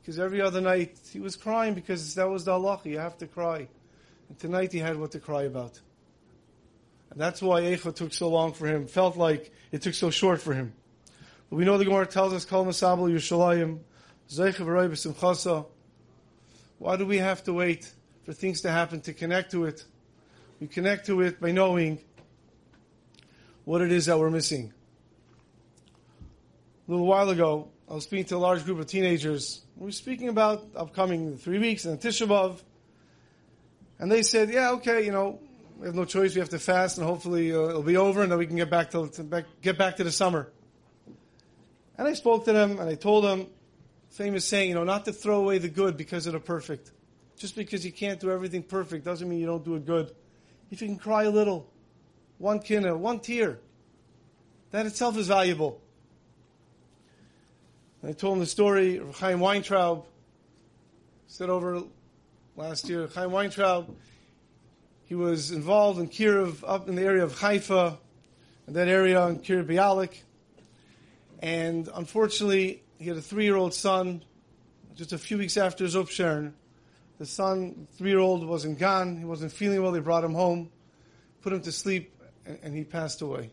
because 0.01 0.19
every 0.19 0.41
other 0.41 0.61
night 0.61 0.99
he 1.13 1.21
was 1.21 1.37
crying 1.37 1.75
because 1.75 2.17
that 2.17 2.29
was 2.29 2.45
the 2.45 2.51
halacha, 2.51 2.87
you 2.87 2.99
have 2.99 3.17
to 3.19 3.29
cry. 3.29 3.69
And 4.29 4.39
tonight 4.41 4.73
he 4.73 4.81
had 4.81 4.97
what 4.99 5.13
to 5.13 5.21
cry 5.21 5.45
about. 5.45 5.81
And 7.13 7.21
that's 7.21 7.41
why 7.41 7.63
Eicha 7.63 7.95
took 7.95 8.13
so 8.13 8.29
long 8.29 8.55
for 8.55 8.67
him, 8.67 8.89
felt 8.89 9.17
like 9.17 9.53
it 9.71 9.83
took 9.83 9.95
so 9.95 10.11
short 10.11 10.43
for 10.43 10.53
him. 10.53 10.73
But 11.49 11.57
we 11.57 11.65
know 11.65 11.79
the 11.79 11.85
Gemara 11.85 12.07
tells 12.07 12.33
us, 12.33 12.45
Kol 12.45 12.67
Masabel 12.67 13.09
Yerushalayim, 13.09 13.79
Zeicha 14.29 14.67
V'roi 14.67 14.91
B'Simchasa. 14.91 15.65
Why 16.79 16.97
do 16.97 17.07
we 17.07 17.19
have 17.19 17.45
to 17.45 17.53
wait 17.53 17.93
for 18.27 18.33
things 18.33 18.61
to 18.63 18.71
happen 18.71 19.01
to 19.03 19.15
connect 19.15 19.53
to 19.53 19.65
it? 19.65 19.85
We 20.61 20.67
connect 20.67 21.07
to 21.07 21.21
it 21.21 21.41
by 21.41 21.53
knowing 21.53 22.01
what 23.65 23.81
it 23.81 23.93
is 23.93 24.07
that 24.07 24.19
we're 24.19 24.31
missing. 24.31 24.73
A 26.89 26.91
little 26.91 27.07
while 27.07 27.31
ago, 27.31 27.69
I 27.89 27.95
was 27.95 28.03
speaking 28.03 28.27
to 28.27 28.37
a 28.37 28.39
large 28.39 28.65
group 28.65 28.81
of 28.81 28.87
teenagers. 28.87 29.63
We 29.77 29.87
were 29.87 29.93
speaking 29.93 30.29
about 30.29 30.67
upcoming 30.75 31.39
three 31.39 31.61
weeks 31.61 31.85
and 31.85 32.01
Tisha 32.01 32.27
B'Av. 32.27 32.61
And 34.01 34.11
they 34.11 34.23
said, 34.23 34.51
yeah, 34.51 34.73
okay, 34.73 35.05
you 35.05 35.13
know, 35.13 35.39
we 35.79 35.87
have 35.87 35.95
no 35.95 36.05
choice. 36.05 36.35
We 36.35 36.41
have 36.41 36.49
to 36.49 36.59
fast, 36.59 36.99
and 36.99 37.07
hopefully 37.07 37.53
uh, 37.55 37.69
it'll 37.69 37.83
be 37.83 37.97
over, 37.97 38.23
and 38.23 38.33
then 38.33 38.39
we 38.39 38.47
can 38.47 38.57
get 38.57 38.71
back 38.71 38.91
to, 38.91 39.09
to 39.09 39.23
back, 39.23 39.45
get 39.63 39.79
back 39.79 39.97
to 39.97 40.05
the 40.05 40.13
summer. 40.13 40.51
And 41.97 42.09
I 42.09 42.15
spoke 42.15 42.45
to 42.47 42.53
them, 42.53 42.81
and 42.81 42.91
I 42.91 42.97
told 42.97 43.25
them, 43.25 43.47
famous 44.11 44.45
saying, 44.45 44.71
you 44.71 44.75
know, 44.75 44.85
not 44.85 45.05
to 45.05 45.13
throw 45.13 45.39
away 45.39 45.59
the 45.59 45.69
good 45.69 45.97
because 45.97 46.27
of 46.27 46.33
the 46.33 46.41
perfect. 46.41 46.91
Just 47.37 47.55
because 47.55 47.85
you 47.85 47.93
can't 47.93 48.19
do 48.19 48.31
everything 48.31 48.63
perfect 48.63 49.05
doesn't 49.05 49.29
mean 49.29 49.39
you 49.39 49.47
don't 49.47 49.65
do 49.65 49.75
it 49.75 49.85
good. 49.85 50.15
If 50.71 50.81
you 50.81 50.89
can 50.89 50.97
cry 50.97 51.25
a 51.25 51.31
little, 51.31 51.71
one 52.39 52.61
kinna, 52.61 52.97
one 52.97 53.21
tear, 53.21 53.59
that 54.71 54.87
itself 54.87 55.17
is 55.19 55.29
valuable. 55.29 55.81
And 58.01 58.11
I 58.11 58.15
told 58.15 58.35
him 58.35 58.41
the 58.41 58.47
story 58.47 58.97
of 58.97 59.17
Chaim 59.19 59.41
Weintraub, 59.41 60.07
said 61.29 61.51
over 61.51 61.83
last 62.57 62.89
year, 62.89 63.09
Chaim 63.15 63.31
Weintraub, 63.31 63.95
he 65.05 65.15
was 65.15 65.51
involved 65.51 66.01
in 66.01 66.09
Kiruv, 66.09 66.65
up 66.67 66.89
in 66.89 66.95
the 66.95 67.03
area 67.03 67.23
of 67.23 67.39
Haifa, 67.39 67.99
in 68.67 68.73
that 68.75 68.89
area 68.89 69.25
in 69.27 69.39
Kiryat 69.39 69.67
Bialik. 69.67 70.23
And 71.41 71.89
unfortunately, 71.95 72.83
he 72.99 73.09
had 73.09 73.17
a 73.17 73.23
three-year-old 73.23 73.75
son. 73.75 74.25
Just 74.95 75.13
a 75.13 75.19
few 75.19 75.37
weeks 75.37 75.57
after 75.59 75.85
his 75.85 75.95
Upshern, 75.95 76.55
the 77.19 77.27
son, 77.27 77.87
three-year-old, 77.97 78.47
wasn't 78.47 78.79
gone. 78.79 79.17
He 79.17 79.25
wasn't 79.25 79.53
feeling 79.53 79.83
well. 79.83 79.93
They 79.93 80.01
brought 80.01 80.25
him 80.25 80.35
home, 80.35 80.71
put 81.43 81.53
him 81.53 81.61
to 81.63 81.73
sleep, 81.73 82.13
and, 82.45 82.59
and 82.63 82.77
he 82.77 82.85
passed 82.85 83.23
away. 83.23 83.51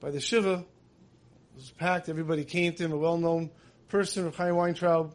By 0.00 0.10
the 0.10 0.20
Shiva, 0.20 0.52
it 0.52 1.56
was 1.56 1.70
packed. 1.70 2.08
Everybody 2.08 2.44
came 2.44 2.72
to 2.74 2.84
him, 2.84 2.92
a 2.92 2.96
well-known 2.96 3.50
person, 3.88 4.26
of 4.26 4.36
Chaim 4.36 4.56
Weintraub. 4.56 5.14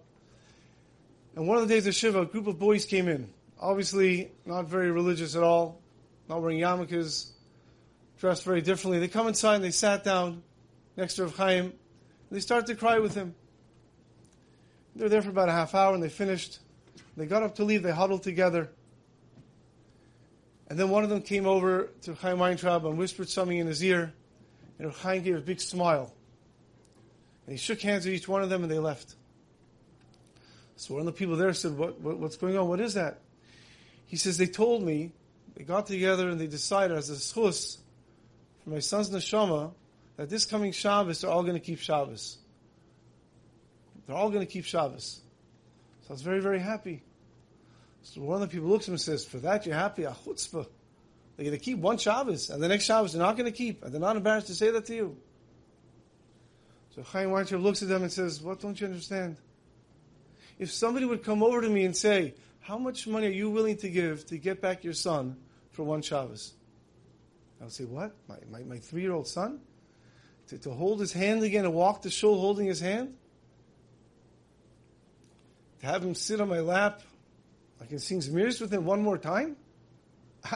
And 1.36 1.48
one 1.48 1.58
of 1.58 1.68
the 1.68 1.74
days 1.74 1.88
of 1.88 1.96
Shiva, 1.96 2.22
a 2.22 2.26
group 2.26 2.48
of 2.48 2.60
boys 2.60 2.86
came 2.86 3.08
in 3.08 3.30
obviously 3.60 4.32
not 4.46 4.68
very 4.68 4.92
religious 4.92 5.36
at 5.36 5.44
all, 5.44 5.82
not 6.28 6.42
wearing 6.42 6.60
yarmulkes, 6.60 7.32
dressed 8.20 8.44
very 8.44 8.62
differently. 8.62 9.00
They 9.00 9.08
come 9.08 9.28
inside 9.28 9.56
and 9.56 9.64
they 9.64 9.72
sat 9.72 10.04
down 10.04 10.44
next 10.96 11.16
to 11.16 11.24
Rav 11.24 11.36
Chaim, 11.36 11.66
and 11.66 11.74
they 12.32 12.40
started 12.40 12.68
to 12.68 12.76
cry 12.76 13.00
with 13.00 13.16
him. 13.16 13.36
They 14.96 15.04
were 15.04 15.10
there 15.10 15.22
for 15.22 15.30
about 15.30 15.50
a 15.50 15.54
half 15.54 15.76
hour 15.76 15.94
and 15.94 16.04
they 16.04 16.10
finished. 16.10 16.60
They 17.20 17.26
got 17.26 17.44
up 17.44 17.56
to 17.56 17.66
leave, 17.66 17.84
they 17.84 17.92
huddled 17.92 18.24
together. 18.24 18.70
And 20.70 20.80
then 20.80 20.90
one 20.90 21.04
of 21.04 21.10
them 21.10 21.22
came 21.22 21.46
over 21.46 21.90
to 22.04 22.16
Chaim 22.16 22.40
Weintraub 22.40 22.86
and 22.86 22.98
whispered 22.98 23.28
something 23.28 23.58
in 23.58 23.68
his 23.68 23.84
ear, 23.84 24.14
and 24.80 24.90
Chaim 24.94 25.22
gave 25.22 25.36
a 25.36 25.42
big 25.42 25.60
smile. 25.60 26.14
And 27.46 27.52
he 27.52 27.58
shook 27.58 27.82
hands 27.82 28.06
with 28.06 28.14
each 28.14 28.30
one 28.30 28.42
of 28.42 28.50
them 28.50 28.64
and 28.64 28.72
they 28.72 28.80
left. 28.80 29.16
So 30.78 30.94
one 30.94 31.02
of 31.02 31.08
the 31.08 31.12
people 31.12 31.36
there 31.36 31.52
said, 31.54 31.78
what, 31.78 32.00
what, 32.00 32.20
What's 32.20 32.38
going 32.38 32.58
on? 32.58 32.70
What 32.70 32.80
is 32.80 32.94
that? 32.94 33.20
He 34.06 34.16
says, 34.16 34.38
they 34.38 34.48
told 34.48 34.82
me, 34.82 35.12
they 35.56 35.66
got 35.66 35.88
together 35.88 36.30
and 36.30 36.40
they 36.40 36.48
decided 36.48 36.96
as 36.96 37.10
a 37.10 37.16
schus 37.16 37.80
for 38.64 38.70
my 38.70 38.80
son's 38.80 39.10
neshama 39.10 39.74
that 40.16 40.30
this 40.30 40.46
coming 40.46 40.72
Shabbos 40.72 41.20
they're 41.20 41.30
all 41.30 41.44
going 41.44 41.56
to 41.56 41.60
keep 41.60 41.80
Shabbos. 41.80 42.38
They're 44.08 44.16
all 44.16 44.30
going 44.30 44.46
to 44.46 44.52
keep 44.52 44.64
Shabbos. 44.64 45.20
So 46.04 46.12
I 46.12 46.14
was 46.14 46.22
very, 46.22 46.40
very 46.40 46.60
happy. 46.60 47.04
So 48.02 48.22
one 48.22 48.42
of 48.42 48.50
the 48.50 48.54
people 48.54 48.70
looks 48.70 48.86
at 48.86 48.90
him 48.90 48.94
and 48.94 49.02
says, 49.02 49.26
for 49.26 49.38
that 49.40 49.66
you're 49.66 49.76
happy? 49.76 50.04
A 50.04 50.12
chutzpah. 50.12 50.66
They're 51.36 51.46
going 51.46 51.58
to 51.58 51.64
keep 51.64 51.78
one 51.78 51.98
Shabbos, 51.98 52.50
and 52.50 52.62
the 52.62 52.68
next 52.68 52.86
Shabbos 52.86 53.14
they're 53.14 53.22
not 53.22 53.38
going 53.38 53.50
to 53.50 53.58
keep, 53.58 53.84
and 53.84 53.94
they're 53.94 54.02
not 54.02 54.18
embarrassed 54.18 54.48
to 54.48 54.56
say 54.56 54.72
that 54.72 54.86
to 54.86 54.96
you. 54.96 55.18
So 56.96 57.04
Chaim 57.04 57.32
Weintraub 57.32 57.62
looks 57.62 57.82
at 57.82 57.88
them 57.88 58.04
and 58.04 58.12
says, 58.12 58.42
what 58.42 58.60
don't 58.60 58.80
you 58.80 58.88
understand? 58.88 59.38
If 60.58 60.72
somebody 60.72 61.06
would 61.06 61.24
come 61.24 61.42
over 61.42 61.62
to 61.62 61.70
me 61.70 61.86
and 61.86 61.96
say, 61.96 62.34
how 62.60 62.78
much 62.78 63.08
money 63.08 63.28
are 63.28 63.32
you 63.32 63.50
willing 63.50 63.78
to 63.78 63.90
give 63.90 64.26
to 64.28 64.38
get 64.38 64.62
back 64.62 64.84
your 64.84 64.94
son 64.94 65.38
for 65.72 65.84
one 65.84 66.02
Shabbos? 66.02 66.54
I 67.62 67.66
would 67.66 67.74
say, 67.74 67.86
what? 67.86 68.14
My, 68.28 68.36
my, 68.52 68.64
my 68.64 68.78
three-year-old 68.78 69.28
son? 69.28 69.62
To, 70.48 70.58
to 70.58 70.72
hold 70.72 71.00
his 71.00 71.14
hand 71.14 71.44
again 71.44 71.64
and 71.64 71.74
walk 71.74 72.02
the 72.02 72.10
shul 72.10 72.40
holding 72.40 72.66
his 72.66 72.80
hand? 72.80 73.16
To 75.80 75.86
have 75.86 76.04
him 76.04 76.16
sit 76.16 76.42
on 76.42 76.50
my 76.50 76.60
lap, 76.60 77.02
I 77.82 77.86
can 77.86 78.00
sing 78.00 78.20
Zmiris 78.20 78.60
with 78.62 78.74
him 78.74 78.86
one 78.86 79.02
more 79.02 79.18
time? 79.18 79.56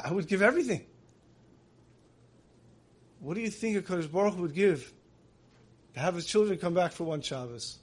I 0.03 0.11
would 0.11 0.27
give 0.27 0.41
everything. 0.41 0.85
What 3.19 3.35
do 3.35 3.41
you 3.41 3.49
think 3.49 3.77
a 3.77 3.81
Kodesh 3.81 4.11
Baruch 4.11 4.37
would 4.37 4.53
give 4.53 4.91
to 5.93 5.99
have 5.99 6.15
his 6.15 6.25
children 6.25 6.57
come 6.59 6.73
back 6.73 6.91
for 6.91 7.05
one 7.05 7.21
Shabbos? 7.21 7.77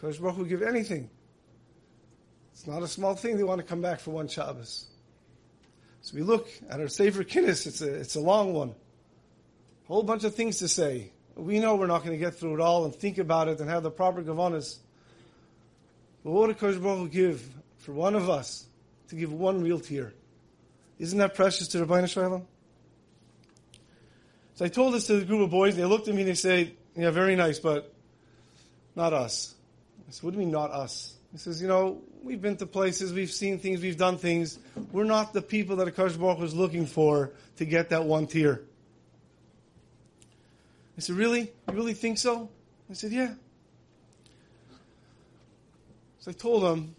Kodesh 0.00 0.20
Baruch 0.20 0.38
would 0.38 0.48
give 0.48 0.62
anything. 0.62 1.10
It's 2.52 2.66
not 2.66 2.82
a 2.82 2.88
small 2.88 3.14
thing. 3.14 3.36
They 3.36 3.44
want 3.44 3.60
to 3.60 3.66
come 3.66 3.80
back 3.80 4.00
for 4.00 4.12
one 4.12 4.28
Shabbos. 4.28 4.86
So 6.00 6.14
we 6.14 6.22
look 6.22 6.48
at 6.70 6.80
our 6.80 6.88
Sefer 6.88 7.24
Kinnis. 7.24 7.66
It's 7.66 7.82
a, 7.82 7.92
it's 7.92 8.14
a 8.14 8.20
long 8.20 8.54
one. 8.54 8.70
A 8.70 9.88
whole 9.88 10.04
bunch 10.04 10.24
of 10.24 10.34
things 10.34 10.58
to 10.58 10.68
say. 10.68 11.10
We 11.34 11.58
know 11.58 11.74
we're 11.74 11.88
not 11.88 12.04
going 12.04 12.16
to 12.16 12.24
get 12.24 12.36
through 12.36 12.54
it 12.54 12.60
all 12.60 12.84
and 12.84 12.94
think 12.94 13.18
about 13.18 13.48
it 13.48 13.60
and 13.60 13.68
have 13.68 13.82
the 13.82 13.90
proper 13.90 14.22
kavanas. 14.22 14.78
But 16.24 16.30
what 16.30 16.48
would 16.48 16.58
Kodesh 16.58 16.80
Baruch 16.80 17.10
give 17.10 17.55
for 17.86 17.92
one 17.92 18.16
of 18.16 18.28
us 18.28 18.66
to 19.08 19.14
give 19.14 19.32
one 19.32 19.62
real 19.62 19.78
tear? 19.78 20.12
Isn't 20.98 21.20
that 21.20 21.36
precious 21.36 21.68
to 21.68 21.78
Ribbono 21.78 22.08
Shel 22.08 22.24
Olam? 22.24 22.42
So 24.56 24.64
I 24.64 24.68
told 24.68 24.94
this 24.94 25.06
to 25.06 25.20
the 25.20 25.24
group 25.24 25.42
of 25.42 25.50
boys, 25.50 25.76
they 25.76 25.84
looked 25.84 26.08
at 26.08 26.14
me 26.14 26.22
and 26.22 26.30
they 26.30 26.34
said, 26.34 26.72
yeah, 26.96 27.10
very 27.10 27.36
nice, 27.36 27.60
but 27.60 27.94
not 28.96 29.12
us. 29.12 29.54
I 30.08 30.10
said, 30.10 30.24
what 30.24 30.32
do 30.32 30.40
you 30.40 30.46
mean 30.46 30.50
not 30.50 30.72
us? 30.72 31.14
He 31.30 31.38
says, 31.38 31.62
you 31.62 31.68
know, 31.68 32.02
we've 32.24 32.42
been 32.42 32.56
to 32.56 32.66
places, 32.66 33.12
we've 33.12 33.30
seen 33.30 33.60
things, 33.60 33.80
we've 33.80 33.96
done 33.96 34.18
things. 34.18 34.58
We're 34.90 35.04
not 35.04 35.32
the 35.32 35.42
people 35.42 35.76
that 35.76 35.86
Akash 35.86 36.18
Baruch 36.18 36.40
was 36.40 36.56
looking 36.56 36.86
for 36.86 37.34
to 37.58 37.64
get 37.64 37.90
that 37.90 38.04
one 38.04 38.26
tear. 38.26 38.62
I 40.98 41.02
said, 41.02 41.14
really? 41.14 41.52
You 41.68 41.74
really 41.74 41.94
think 41.94 42.18
so? 42.18 42.50
I 42.90 42.94
said, 42.94 43.12
yeah. 43.12 43.34
So 46.18 46.32
I 46.32 46.34
told 46.34 46.64
him 46.64 46.96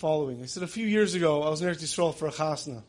following. 0.00 0.42
I 0.42 0.46
said, 0.46 0.62
a 0.62 0.66
few 0.66 0.86
years 0.86 1.14
ago, 1.14 1.42
I 1.42 1.50
was 1.50 1.60
in 1.60 1.68
Eretz 1.68 1.82
Yisrael 1.82 2.14
for 2.14 2.26
a 2.26 2.32
chasna. 2.32 2.82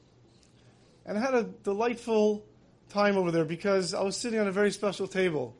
And 1.05 1.17
I 1.17 1.21
had 1.21 1.33
a 1.33 1.43
delightful 1.43 2.45
time 2.87 3.17
over 3.17 3.31
there 3.31 3.43
because 3.43 3.93
I 3.93 4.01
was 4.01 4.15
sitting 4.15 4.39
on 4.39 4.47
a 4.47 4.51
very 4.51 4.71
special 4.71 5.07
table. 5.09 5.53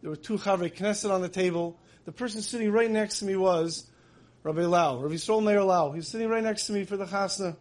There 0.00 0.10
were 0.10 0.16
two 0.16 0.38
Chavrei 0.38 0.72
Knesset 0.72 1.10
on 1.10 1.22
the 1.22 1.28
table. 1.28 1.76
The 2.04 2.12
person 2.12 2.40
sitting 2.40 2.70
right 2.70 2.88
next 2.88 3.18
to 3.18 3.24
me 3.24 3.34
was 3.34 3.90
Rabbi 4.44 4.62
Lau, 4.62 5.00
Rabbi 5.00 5.14
Yisrael 5.14 5.42
Meir 5.42 5.64
Lau. 5.64 5.90
He 5.90 5.96
was 5.96 6.06
sitting 6.06 6.28
right 6.28 6.44
next 6.44 6.68
to 6.68 6.72
me 6.72 6.84
for 6.84 6.96
the 6.96 7.06
chasna. 7.06 7.56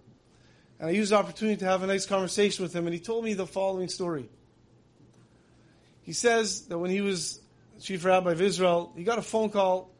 And 0.79 0.89
I 0.89 0.91
used 0.91 1.11
the 1.11 1.15
opportunity 1.15 1.57
to 1.57 1.65
have 1.65 1.81
a 1.81 1.87
nice 1.87 2.05
conversation 2.05 2.61
with 2.61 2.73
him, 2.73 2.85
and 2.85 2.93
he 2.93 2.99
told 2.99 3.25
me 3.25 3.33
the 3.33 3.47
following 3.47 3.89
story. 3.89 4.29
He 6.03 6.13
says 6.13 6.67
that 6.67 6.77
when 6.77 6.91
he 6.91 7.01
was 7.01 7.41
chief 7.81 8.05
rabbi 8.05 8.33
of 8.33 8.41
Israel, 8.41 8.93
he 8.95 9.03
got 9.03 9.17
a 9.17 9.23
phone 9.23 9.49
call 9.49 9.96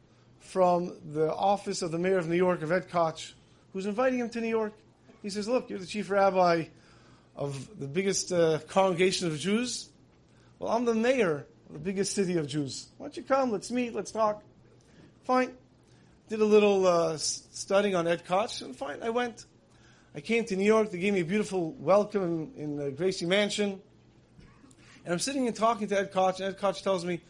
from 0.48 0.98
the 1.14 1.34
office 1.34 1.82
of 1.82 1.92
the 1.92 2.00
mayor 2.00 2.18
of 2.18 2.28
New 2.28 2.36
York, 2.36 2.62
of 2.62 2.72
Ed 2.72 2.90
Koch, 2.90 3.34
who's 3.74 3.86
inviting 3.86 4.20
him 4.20 4.30
to 4.30 4.42
New 4.42 4.50
York. 4.50 4.74
He 5.22 5.30
says, 5.30 5.48
look, 5.48 5.70
you're 5.70 5.80
the 5.80 5.86
chief 5.86 6.10
rabbi 6.10 6.66
of 7.36 7.80
the 7.80 7.88
biggest 7.88 8.32
uh, 8.32 8.60
congregation 8.68 9.28
of 9.28 9.38
Jews. 9.38 9.90
Well, 10.60 10.72
I'm 10.72 10.86
the 10.86 10.96
mayor 10.96 11.46
of 11.68 11.74
the 11.74 11.80
biggest 11.80 12.14
city 12.14 12.38
of 12.38 12.48
Jews. 12.48 12.88
Why 12.98 13.08
don't 13.08 13.18
you 13.18 13.24
come? 13.24 13.52
Let's 13.52 13.72
meet. 13.72 13.94
Let's 13.94 14.12
talk. 14.12 14.44
Fine 15.24 15.54
did 16.30 16.42
a 16.42 16.46
little 16.46 16.86
uh, 16.86 17.18
studying 17.18 17.96
on 17.96 18.06
Ed 18.06 18.26
Koch, 18.26 18.62
and 18.62 18.76
fine, 18.76 19.02
I 19.02 19.10
went. 19.10 19.46
I 20.14 20.20
came 20.20 20.44
to 20.46 20.58
New 20.58 20.66
York. 20.66 20.92
They 20.92 20.98
gave 20.98 21.14
me 21.14 21.22
a 21.22 21.26
beautiful 21.26 21.72
welcome 21.74 22.52
in, 22.58 22.64
in 22.64 22.76
the 22.76 22.92
Gracie 22.92 23.26
Mansion. 23.26 23.80
And 25.06 25.14
I'm 25.14 25.20
sitting 25.20 25.48
and 25.48 25.56
talking 25.56 25.88
to 25.88 25.98
Ed 25.98 26.12
Koch, 26.12 26.40
and 26.40 26.50
Ed 26.50 26.58
Koch 26.58 26.82
tells 26.82 27.06
me, 27.06 27.22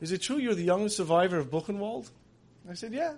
Is 0.00 0.10
it 0.10 0.22
true 0.22 0.38
you're 0.38 0.56
the 0.56 0.64
youngest 0.64 0.96
survivor 0.96 1.38
of 1.38 1.50
Buchenwald? 1.50 2.10
I 2.70 2.74
said, 2.74 2.92
Yeah. 2.92 3.14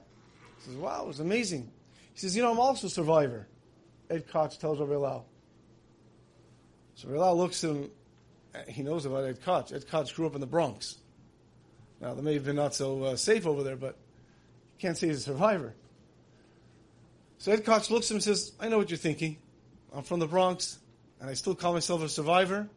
He 0.58 0.64
says, 0.64 0.76
Wow, 0.76 1.04
it 1.04 1.08
was 1.08 1.20
amazing. 1.20 1.70
He 2.12 2.20
says, 2.20 2.36
You 2.36 2.42
know, 2.42 2.52
I'm 2.52 2.60
also 2.60 2.86
a 2.86 2.90
survivor. 2.90 3.46
Ed 4.10 4.28
Koch 4.28 4.58
tells 4.58 4.78
Rabbi 4.78 4.94
Lau. 4.96 5.24
So 6.94 7.08
Rabbi 7.08 7.20
Lau 7.20 7.32
looks 7.34 7.62
at 7.64 7.70
him, 7.70 7.90
he 8.68 8.82
knows 8.82 9.04
about 9.06 9.24
Ed 9.24 9.42
Koch. 9.42 9.72
Ed 9.72 9.88
Koch 9.88 10.14
grew 10.14 10.26
up 10.26 10.34
in 10.34 10.40
the 10.40 10.46
Bronx. 10.46 10.96
Now, 12.00 12.14
they 12.14 12.22
may 12.22 12.34
have 12.34 12.44
been 12.44 12.56
not 12.56 12.74
so 12.74 13.02
uh, 13.02 13.16
safe 13.16 13.46
over 13.46 13.62
there, 13.62 13.76
but 13.76 13.96
he 14.76 14.82
can't 14.82 14.96
say 14.96 15.08
he's 15.08 15.18
a 15.18 15.20
survivor. 15.20 15.74
So 17.38 17.52
Ed 17.52 17.64
Koch 17.64 17.90
looks 17.90 18.06
at 18.06 18.10
him 18.12 18.16
and 18.16 18.22
says, 18.22 18.52
I 18.60 18.68
know 18.68 18.78
what 18.78 18.90
you're 18.90 18.98
thinking. 18.98 19.38
I'm 19.92 20.02
from 20.02 20.20
the 20.20 20.26
Bronx, 20.26 20.78
and 21.20 21.30
I 21.30 21.34
still 21.34 21.54
call 21.54 21.72
myself 21.72 22.02
a 22.02 22.08
survivor. 22.08 22.68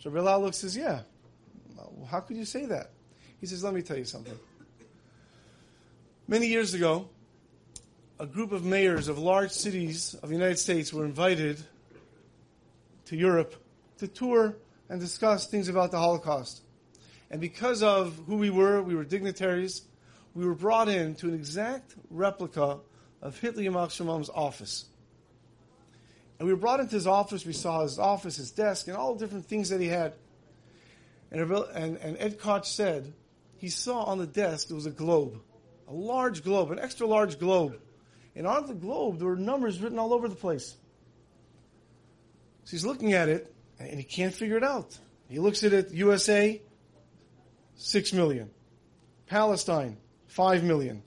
So 0.00 0.10
Rav 0.10 0.24
Lau 0.24 0.38
looks 0.38 0.62
and 0.62 0.70
says, 0.70 0.76
Yeah. 0.76 1.00
how 2.10 2.20
could 2.20 2.36
you 2.36 2.44
say 2.44 2.66
that? 2.66 2.90
He 3.40 3.46
says, 3.46 3.62
let 3.62 3.74
me 3.74 3.82
tell 3.82 3.96
you 3.96 4.04
something. 4.04 4.38
Many 6.30 6.48
years 6.48 6.74
ago, 6.74 7.08
a 8.20 8.26
group 8.26 8.52
of 8.52 8.62
mayors 8.62 9.08
of 9.08 9.18
large 9.18 9.50
cities 9.50 10.12
of 10.22 10.28
the 10.28 10.34
United 10.34 10.58
States 10.58 10.92
were 10.92 11.06
invited 11.06 11.58
to 13.06 13.16
Europe 13.16 13.54
to 13.96 14.06
tour 14.06 14.54
and 14.90 15.00
discuss 15.00 15.46
things 15.46 15.70
about 15.70 15.90
the 15.90 15.96
Holocaust. 15.96 16.60
And 17.30 17.40
because 17.40 17.82
of 17.82 18.20
who 18.26 18.36
we 18.36 18.50
were, 18.50 18.82
we 18.82 18.94
were 18.94 19.04
dignitaries, 19.04 19.84
we 20.34 20.44
were 20.44 20.54
brought 20.54 20.90
in 20.90 21.14
to 21.14 21.28
an 21.28 21.34
exact 21.34 21.94
replica 22.10 22.80
of 23.22 23.40
Hitler 23.40 23.72
office. 23.72 24.84
And 26.38 26.46
we 26.46 26.52
were 26.52 26.60
brought 26.60 26.80
into 26.80 26.94
his 26.94 27.06
office, 27.06 27.46
we 27.46 27.54
saw 27.54 27.84
his 27.84 27.98
office, 27.98 28.36
his 28.36 28.50
desk, 28.50 28.86
and 28.86 28.98
all 28.98 29.14
the 29.14 29.24
different 29.24 29.46
things 29.46 29.70
that 29.70 29.80
he 29.80 29.88
had. 29.88 30.12
And, 31.30 31.40
and, 31.40 31.96
and 31.96 32.18
Ed 32.18 32.38
Koch 32.38 32.66
said 32.66 33.14
he 33.56 33.70
saw 33.70 34.02
on 34.02 34.18
the 34.18 34.26
desk 34.26 34.68
there 34.68 34.74
was 34.74 34.84
a 34.84 34.90
globe, 34.90 35.40
a 35.88 35.92
large 35.92 36.44
globe, 36.44 36.70
an 36.70 36.78
extra 36.78 37.06
large 37.06 37.38
globe. 37.38 37.78
And 38.36 38.46
on 38.46 38.66
the 38.66 38.74
globe 38.74 39.18
there 39.18 39.28
were 39.28 39.36
numbers 39.36 39.80
written 39.80 39.98
all 39.98 40.12
over 40.12 40.28
the 40.28 40.34
place. 40.34 40.76
So 42.64 42.70
he's 42.72 42.84
looking 42.84 43.14
at 43.14 43.28
it 43.28 43.54
and 43.78 43.98
he 43.98 44.04
can't 44.04 44.34
figure 44.34 44.56
it 44.56 44.64
out. 44.64 44.98
He 45.28 45.38
looks 45.38 45.64
at 45.64 45.72
it, 45.72 45.90
USA, 45.92 46.60
6 47.76 48.12
million. 48.12 48.50
Palestine, 49.26 49.96
5 50.26 50.64
million. 50.64 51.02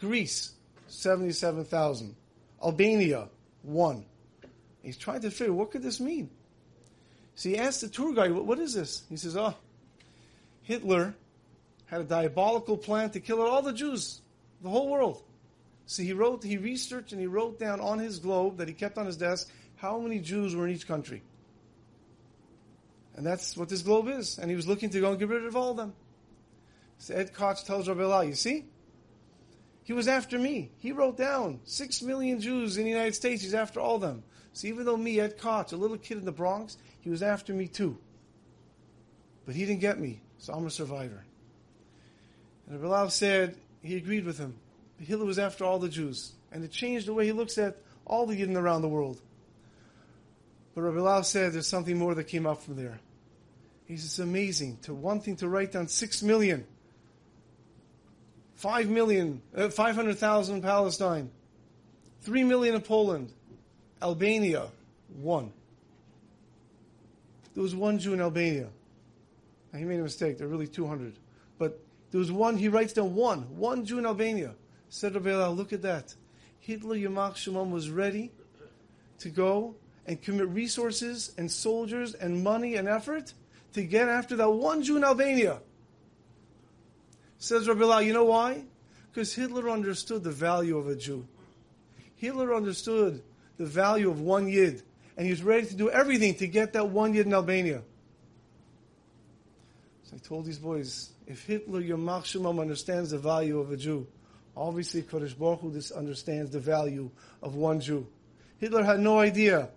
Greece, 0.00 0.52
77,000. 0.86 2.14
Albania, 2.62 3.28
1. 3.62 4.04
He's 4.82 4.96
trying 4.96 5.20
to 5.22 5.30
figure, 5.30 5.52
what 5.52 5.70
could 5.70 5.82
this 5.82 6.00
mean? 6.00 6.30
So 7.34 7.48
he 7.48 7.58
asked 7.58 7.80
the 7.80 7.88
tour 7.88 8.14
guide, 8.14 8.32
what 8.32 8.58
is 8.58 8.74
this? 8.74 9.02
He 9.08 9.16
says, 9.16 9.36
oh, 9.36 9.54
Hitler 10.62 11.14
had 11.88 12.00
a 12.02 12.04
diabolical 12.04 12.76
plan 12.76 13.10
to 13.10 13.20
kill 13.20 13.40
all 13.40 13.62
the 13.62 13.72
Jews, 13.72 14.20
the 14.62 14.68
whole 14.68 14.88
world. 14.88 15.22
So 15.86 16.02
he 16.02 16.12
wrote, 16.12 16.44
he 16.44 16.58
researched 16.58 17.12
and 17.12 17.20
he 17.20 17.26
wrote 17.26 17.58
down 17.58 17.80
on 17.80 17.98
his 17.98 18.18
globe 18.18 18.58
that 18.58 18.68
he 18.68 18.74
kept 18.74 18.98
on 18.98 19.06
his 19.06 19.16
desk 19.16 19.50
how 19.76 19.98
many 19.98 20.18
Jews 20.18 20.54
were 20.54 20.68
in 20.68 20.74
each 20.74 20.86
country. 20.86 21.22
And 23.16 23.26
that's 23.26 23.56
what 23.56 23.68
this 23.68 23.82
globe 23.82 24.08
is. 24.08 24.38
And 24.38 24.50
he 24.50 24.56
was 24.56 24.68
looking 24.68 24.90
to 24.90 25.00
go 25.00 25.10
and 25.10 25.18
get 25.18 25.28
rid 25.28 25.44
of 25.44 25.56
all 25.56 25.70
of 25.70 25.76
them. 25.78 25.94
So 26.98 27.14
Ed 27.14 27.32
Koch 27.32 27.64
tells 27.64 27.88
Rabbi 27.88 28.04
Lau, 28.04 28.20
you 28.20 28.34
see? 28.34 28.66
He 29.82 29.94
was 29.94 30.08
after 30.08 30.38
me. 30.38 30.70
He 30.76 30.92
wrote 30.92 31.16
down 31.16 31.60
six 31.64 32.02
million 32.02 32.40
Jews 32.40 32.76
in 32.76 32.84
the 32.84 32.90
United 32.90 33.14
States. 33.14 33.42
He's 33.42 33.54
after 33.54 33.80
all 33.80 33.94
of 33.94 34.02
them. 34.02 34.22
So 34.52 34.66
even 34.66 34.84
though 34.84 34.96
me, 34.96 35.20
Ed 35.20 35.38
Koch, 35.38 35.72
a 35.72 35.76
little 35.76 35.96
kid 35.96 36.18
in 36.18 36.26
the 36.26 36.32
Bronx, 36.32 36.76
he 37.00 37.08
was 37.08 37.22
after 37.22 37.54
me 37.54 37.66
too. 37.66 37.96
But 39.46 39.54
he 39.54 39.64
didn't 39.64 39.80
get 39.80 39.98
me, 39.98 40.20
so 40.36 40.52
I'm 40.52 40.66
a 40.66 40.70
survivor. 40.70 41.24
And 42.68 42.82
Rabbi 42.82 43.08
said 43.08 43.56
he 43.82 43.96
agreed 43.96 44.24
with 44.24 44.38
him. 44.38 44.54
Hitler 45.00 45.24
was 45.24 45.38
after 45.38 45.64
all 45.64 45.78
the 45.78 45.88
Jews. 45.88 46.32
And 46.52 46.64
it 46.64 46.70
changed 46.70 47.06
the 47.06 47.14
way 47.14 47.26
he 47.26 47.32
looks 47.32 47.58
at 47.58 47.76
all 48.04 48.26
the 48.26 48.34
Yidden 48.34 48.56
around 48.56 48.82
the 48.82 48.88
world. 48.88 49.20
But 50.74 50.82
Rabbi 50.82 51.22
said 51.22 51.52
there's 51.52 51.66
something 51.66 51.98
more 51.98 52.14
that 52.14 52.24
came 52.24 52.46
up 52.46 52.62
from 52.62 52.76
there. 52.76 53.00
He 53.86 53.96
says, 53.96 54.04
it's 54.04 54.18
amazing 54.18 54.78
to 54.82 54.94
one 54.94 55.20
thing 55.20 55.36
to 55.36 55.48
write 55.48 55.72
down 55.72 55.88
six 55.88 56.22
million, 56.22 56.66
five 58.54 58.88
million, 58.88 59.40
uh, 59.56 59.70
500,000 59.70 60.56
in 60.56 60.62
Palestine, 60.62 61.30
three 62.20 62.44
million 62.44 62.74
in 62.74 62.82
Poland, 62.82 63.32
Albania, 64.02 64.66
one. 65.20 65.52
There 67.54 67.62
was 67.62 67.74
one 67.74 67.98
Jew 67.98 68.12
in 68.12 68.20
Albania. 68.20 68.68
Now, 69.72 69.78
he 69.78 69.84
made 69.84 70.00
a 70.00 70.02
mistake. 70.02 70.38
There 70.38 70.46
are 70.46 70.50
really 70.50 70.68
200. 70.68 71.14
But 71.58 71.80
there 72.10 72.18
was 72.18 72.32
one, 72.32 72.56
he 72.56 72.68
writes 72.68 72.94
down 72.94 73.14
one, 73.14 73.56
one 73.56 73.84
Jew 73.84 73.98
in 73.98 74.06
Albania. 74.06 74.54
Said 74.88 75.14
Rabbi 75.14 75.46
look 75.48 75.72
at 75.72 75.82
that. 75.82 76.14
Hitler 76.60 76.96
Yamach 76.96 77.36
Shimon 77.36 77.70
was 77.70 77.90
ready 77.90 78.30
to 79.18 79.28
go 79.28 79.74
and 80.06 80.20
commit 80.20 80.48
resources 80.48 81.34
and 81.36 81.50
soldiers 81.50 82.14
and 82.14 82.42
money 82.42 82.76
and 82.76 82.88
effort 82.88 83.34
to 83.74 83.82
get 83.82 84.08
after 84.08 84.36
that 84.36 84.50
one 84.50 84.82
Jew 84.82 84.96
in 84.96 85.04
Albania. 85.04 85.60
Says 87.38 87.68
Rabbi 87.68 88.00
you 88.00 88.12
know 88.12 88.24
why? 88.24 88.64
Because 89.12 89.34
Hitler 89.34 89.68
understood 89.70 90.24
the 90.24 90.30
value 90.30 90.78
of 90.78 90.88
a 90.88 90.96
Jew. 90.96 91.26
Hitler 92.16 92.54
understood 92.54 93.22
the 93.58 93.66
value 93.66 94.10
of 94.10 94.20
one 94.20 94.48
Yid, 94.48 94.82
and 95.16 95.26
he 95.26 95.30
was 95.30 95.42
ready 95.42 95.66
to 95.66 95.74
do 95.74 95.90
everything 95.90 96.34
to 96.36 96.48
get 96.48 96.72
that 96.72 96.88
one 96.88 97.14
Yid 97.14 97.26
in 97.26 97.34
Albania. 97.34 97.82
So 100.04 100.16
I 100.16 100.18
told 100.18 100.46
these 100.46 100.58
boys, 100.58 101.10
if 101.28 101.44
Hitler, 101.44 101.82
Yamach 101.82 102.22
Shemam, 102.22 102.58
understands 102.58 103.10
the 103.10 103.18
value 103.18 103.60
of 103.60 103.70
a 103.70 103.76
Jew, 103.76 104.06
obviously 104.56 105.02
Kodesh 105.02 105.38
Baruch 105.38 105.60
Hu 105.60 105.80
understands 105.94 106.50
the 106.50 106.58
value 106.58 107.10
of 107.42 107.54
one 107.54 107.80
Jew. 107.80 108.06
Hitler 108.56 108.82
had 108.82 108.98
no 108.98 109.18
idea 109.18 109.68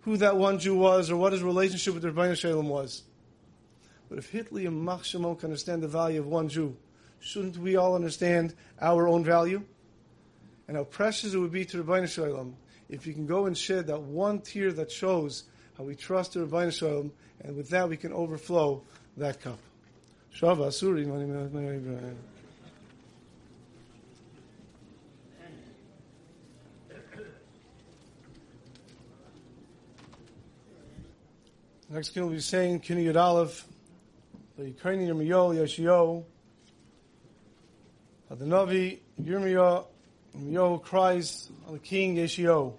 who 0.00 0.16
that 0.16 0.36
one 0.36 0.58
Jew 0.58 0.74
was 0.74 1.08
or 1.08 1.16
what 1.16 1.32
his 1.32 1.42
relationship 1.44 1.94
with 1.94 2.02
Ribbono 2.02 2.36
Shel 2.36 2.54
Olam 2.54 2.64
was. 2.64 3.04
But 4.08 4.18
if 4.18 4.28
Hitler 4.28 4.62
and 4.62 4.82
Mach 4.82 5.04
can 5.04 5.24
understand 5.24 5.84
the 5.84 5.88
value 5.88 6.18
of 6.18 6.26
one 6.26 6.48
Jew, 6.48 6.76
shouldn't 7.20 7.56
we 7.58 7.76
all 7.76 7.94
understand 7.94 8.54
our 8.80 9.06
own 9.06 9.24
value? 9.24 9.62
And 10.66 10.76
how 10.76 10.84
precious 10.84 11.32
it 11.32 11.38
would 11.38 11.52
be 11.52 11.64
to 11.66 11.84
Ribbono 11.84 12.08
Shel 12.08 12.24
Olam 12.24 12.54
if 12.88 13.06
you 13.06 13.14
can 13.14 13.26
go 13.26 13.46
and 13.46 13.56
shed 13.56 13.86
that 13.86 14.02
one 14.02 14.40
tear 14.40 14.72
that 14.72 14.90
shows 14.90 15.44
how 15.76 15.84
we 15.84 15.94
trust 15.94 16.32
the 16.32 16.40
Ribbono 16.40 16.72
Shel 16.72 16.88
Olam, 16.88 17.10
and 17.42 17.56
with 17.56 17.70
that 17.70 17.88
we 17.88 17.96
can 17.96 18.12
overflow 18.12 18.82
that 19.16 19.40
cup. 19.40 19.60
Shava 20.34 20.68
Asuri. 20.68 21.06
Next 31.90 32.10
king 32.10 32.22
will 32.24 32.30
be 32.30 32.40
saying 32.40 32.80
Kini 32.80 33.04
Yud 33.06 33.16
Aleph 33.16 33.66
the 34.58 34.64
Ukrainian 34.64 35.16
Yirmiyo, 35.16 35.54
Yeshio, 35.54 36.24
the 38.28 38.44
Navi, 38.44 38.98
Yirmiyo, 39.22 39.84
Yirmiyo 40.36 40.82
cries 40.82 41.48
on 41.68 41.74
the 41.74 41.78
king 41.78 42.16
Yeshio. 42.16 42.72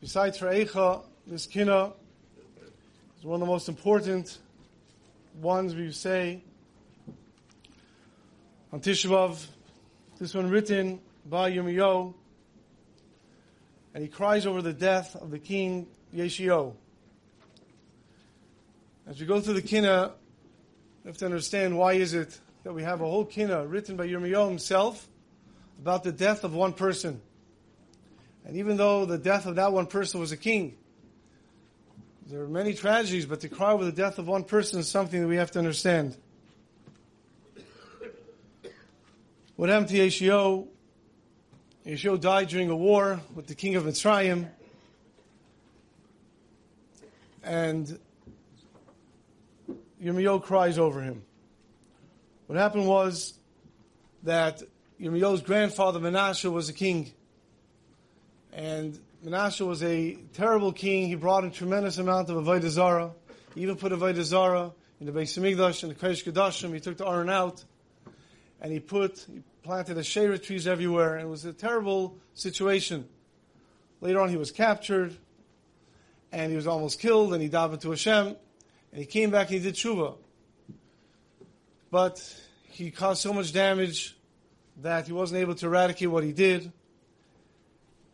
Besides 0.00 0.38
Re'echa, 0.38 1.02
this 1.26 1.46
kina 1.46 1.92
is 3.18 3.24
one 3.24 3.34
of 3.34 3.40
the 3.40 3.52
most 3.52 3.68
important 3.68 4.38
ones 5.40 5.74
we 5.74 5.92
say 5.92 6.42
on 8.72 8.80
Tishbav. 8.80 9.44
This 10.18 10.34
one 10.34 10.50
written 10.50 11.00
by 11.26 11.50
Yirmiyo, 11.50 12.14
and 13.94 14.02
he 14.02 14.08
cries 14.08 14.46
over 14.46 14.62
the 14.62 14.72
death 14.72 15.16
of 15.16 15.30
the 15.30 15.38
king 15.38 15.86
Yeshio. 16.14 16.74
As 19.06 19.18
we 19.18 19.26
go 19.26 19.40
through 19.40 19.54
the 19.54 19.62
Kina, 19.62 20.12
we 21.02 21.08
have 21.08 21.18
to 21.18 21.24
understand 21.24 21.76
why 21.76 21.94
is 21.94 22.14
it 22.14 22.38
that 22.62 22.72
we 22.72 22.84
have 22.84 23.00
a 23.00 23.04
whole 23.04 23.24
Kina 23.24 23.66
written 23.66 23.96
by 23.96 24.06
Yirmiyahu 24.06 24.48
himself 24.48 25.08
about 25.80 26.04
the 26.04 26.12
death 26.12 26.44
of 26.44 26.54
one 26.54 26.72
person. 26.72 27.20
And 28.44 28.56
even 28.56 28.76
though 28.76 29.04
the 29.04 29.18
death 29.18 29.46
of 29.46 29.56
that 29.56 29.72
one 29.72 29.86
person 29.86 30.20
was 30.20 30.30
a 30.30 30.36
king, 30.36 30.76
there 32.32 32.40
are 32.40 32.48
many 32.48 32.72
tragedies, 32.72 33.26
but 33.26 33.40
to 33.40 33.48
cry 33.50 33.72
over 33.72 33.84
the 33.84 33.92
death 33.92 34.18
of 34.18 34.26
one 34.26 34.42
person 34.42 34.80
is 34.80 34.88
something 34.88 35.20
that 35.20 35.28
we 35.28 35.36
have 35.36 35.50
to 35.50 35.58
understand. 35.58 36.16
What 39.56 39.68
happened 39.68 39.90
to 39.90 39.98
Yeshio? 39.98 40.66
Yeshio 41.84 42.18
died 42.18 42.48
during 42.48 42.70
a 42.70 42.74
war 42.74 43.20
with 43.34 43.48
the 43.48 43.54
king 43.54 43.76
of 43.76 43.84
Mitzrayim. 43.84 44.48
And 47.42 47.98
Yirmiyahu 50.02 50.42
cries 50.42 50.78
over 50.78 51.02
him. 51.02 51.24
What 52.46 52.58
happened 52.58 52.86
was 52.86 53.34
that 54.22 54.62
Yirmiyahu's 54.98 55.42
grandfather 55.42 56.00
Menashe 56.00 56.50
was 56.50 56.70
a 56.70 56.72
king. 56.72 57.12
And 58.54 58.98
Menashe 59.24 59.64
was 59.64 59.84
a 59.84 60.18
terrible 60.34 60.72
king. 60.72 61.06
He 61.06 61.14
brought 61.14 61.44
a 61.44 61.50
tremendous 61.50 61.98
amount 61.98 62.28
of 62.28 62.44
Avodah 62.44 62.68
Zarah. 62.68 63.12
He 63.54 63.62
even 63.62 63.76
put 63.76 63.92
Avodah 63.92 64.22
Zarah 64.22 64.72
in 64.98 65.06
the 65.06 65.12
Beis 65.12 65.38
Hamikdash 65.38 65.84
and 65.84 65.92
the 65.92 65.94
Kodesh 65.94 66.24
Kodashim. 66.24 66.74
He 66.74 66.80
took 66.80 66.96
the 66.96 67.06
iron 67.06 67.30
out. 67.30 67.62
And 68.60 68.72
he 68.72 68.80
put, 68.80 69.24
he 69.32 69.42
planted 69.62 69.96
Asherah 69.96 70.38
trees 70.38 70.66
everywhere. 70.66 71.14
And 71.14 71.26
it 71.26 71.28
was 71.28 71.44
a 71.44 71.52
terrible 71.52 72.18
situation. 72.34 73.08
Later 74.00 74.20
on 74.20 74.28
he 74.28 74.36
was 74.36 74.50
captured. 74.50 75.16
And 76.32 76.50
he 76.50 76.56
was 76.56 76.66
almost 76.66 76.98
killed. 76.98 77.32
And 77.32 77.40
he 77.40 77.48
died 77.48 77.80
to 77.80 77.90
Hashem. 77.90 78.26
And 78.26 79.00
he 79.00 79.06
came 79.06 79.30
back 79.30 79.50
and 79.50 79.58
he 79.58 79.62
did 79.62 79.74
tshuva. 79.74 80.16
But 81.92 82.20
he 82.64 82.90
caused 82.90 83.22
so 83.22 83.32
much 83.32 83.52
damage 83.52 84.16
that 84.78 85.06
he 85.06 85.12
wasn't 85.12 85.42
able 85.42 85.54
to 85.54 85.66
eradicate 85.66 86.10
what 86.10 86.24
he 86.24 86.32
did. 86.32 86.72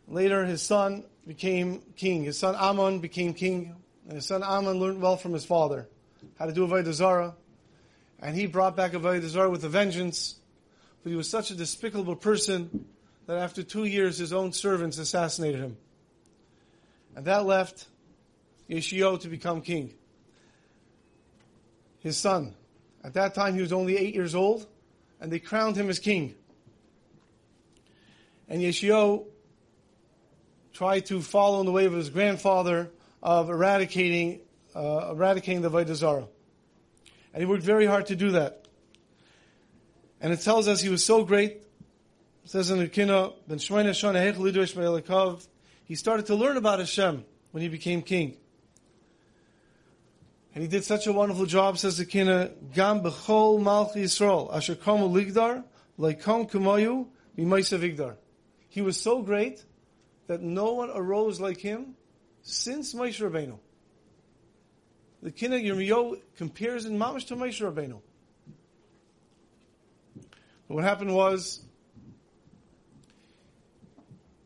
Later, 0.09 0.43
his 0.45 0.61
son 0.61 1.05
became 1.27 1.81
king. 1.95 2.23
His 2.23 2.37
son 2.37 2.55
Amon 2.55 2.99
became 2.99 3.33
king. 3.33 3.75
And 4.07 4.15
his 4.15 4.25
son 4.25 4.41
Amon 4.41 4.79
learned 4.79 5.01
well 5.01 5.17
from 5.17 5.33
his 5.33 5.45
father. 5.45 5.87
how 6.37 6.47
to 6.47 6.51
do 6.51 6.67
Avodah 6.67 6.91
Zarah, 6.93 7.35
and 8.19 8.35
he 8.35 8.47
brought 8.47 8.75
back 8.75 8.93
Avodah 8.93 9.27
Zarah 9.27 9.49
with 9.49 9.63
a 9.63 9.69
vengeance. 9.69 10.35
But 11.03 11.11
he 11.11 11.15
was 11.15 11.29
such 11.29 11.51
a 11.51 11.55
despicable 11.55 12.15
person 12.15 12.87
that 13.27 13.37
after 13.37 13.61
two 13.61 13.85
years, 13.85 14.17
his 14.17 14.33
own 14.33 14.51
servants 14.51 14.97
assassinated 14.97 15.61
him, 15.61 15.77
and 17.15 17.25
that 17.25 17.45
left 17.45 17.85
Yeshio 18.69 19.19
to 19.21 19.27
become 19.27 19.61
king. 19.61 19.93
His 21.99 22.17
son, 22.17 22.55
at 23.03 23.13
that 23.13 23.35
time, 23.35 23.53
he 23.53 23.61
was 23.61 23.71
only 23.71 23.97
eight 23.97 24.15
years 24.15 24.33
old, 24.33 24.65
and 25.21 25.31
they 25.31 25.39
crowned 25.39 25.75
him 25.75 25.89
as 25.89 25.99
king. 25.99 26.35
And 28.47 28.61
Yeshio 28.61 29.25
tried 30.79 31.05
to 31.05 31.19
follow 31.19 31.59
in 31.59 31.65
the 31.65 31.73
way 31.73 31.83
of 31.83 31.91
his 31.91 32.09
grandfather 32.09 32.89
of 33.21 33.49
eradicating, 33.49 34.39
uh, 34.73 35.09
eradicating 35.11 35.61
the 35.61 35.69
Avodah 35.69 35.93
Zarah. 35.93 36.25
And 37.33 37.43
he 37.43 37.45
worked 37.45 37.63
very 37.63 37.85
hard 37.85 38.05
to 38.05 38.15
do 38.15 38.31
that. 38.31 38.65
And 40.21 40.31
it 40.31 40.39
tells 40.39 40.69
us 40.69 40.79
he 40.79 40.87
was 40.87 41.03
so 41.03 41.25
great. 41.25 41.63
Says 42.45 42.71
in 42.71 42.79
the 42.79 42.87
Kina, 42.87 43.31
Ben 43.45 43.57
he 45.83 45.95
started 45.95 46.25
to 46.27 46.35
learn 46.35 46.55
about 46.55 46.79
Hashem 46.79 47.25
when 47.51 47.61
he 47.61 47.67
became 47.67 48.01
king. 48.01 48.37
And 50.55 50.61
he 50.61 50.69
did 50.69 50.85
such 50.85 51.07
a 51.07 51.11
wonderful 51.11 51.45
job, 51.45 51.77
says 51.77 51.97
the 51.97 52.05
Kina, 52.05 52.51
Gam 52.73 53.01
bechol 53.01 53.59
malchi 53.59 54.03
Yisrael, 54.03 54.55
asher 54.55 54.75
komu 54.75 55.09
ligdar, 55.09 55.65
leikom 55.99 56.49
kumoyu, 56.49 57.05
mimaisa 57.37 57.77
vigdar. 57.77 58.15
He 58.69 58.81
was 58.81 58.95
so 58.95 59.21
great 59.21 59.65
that 60.29 60.43
no 60.43 60.73
one 60.73 60.91
arose 60.93 61.41
like 61.41 61.57
him 61.57 61.95
since 62.43 62.93
Moshe 62.93 63.19
Rabbeinu. 63.19 63.57
The 65.23 65.31
Kina 65.31 65.55
Yirmiyo 65.55 66.19
compares 66.37 66.85
in 66.85 66.99
Mamash 66.99 67.25
to 67.29 67.35
Moshe 67.35 67.59
Rabbeinu. 67.59 67.99
But 70.67 70.75
what 70.75 70.83
happened 70.83 71.15
was, 71.15 71.65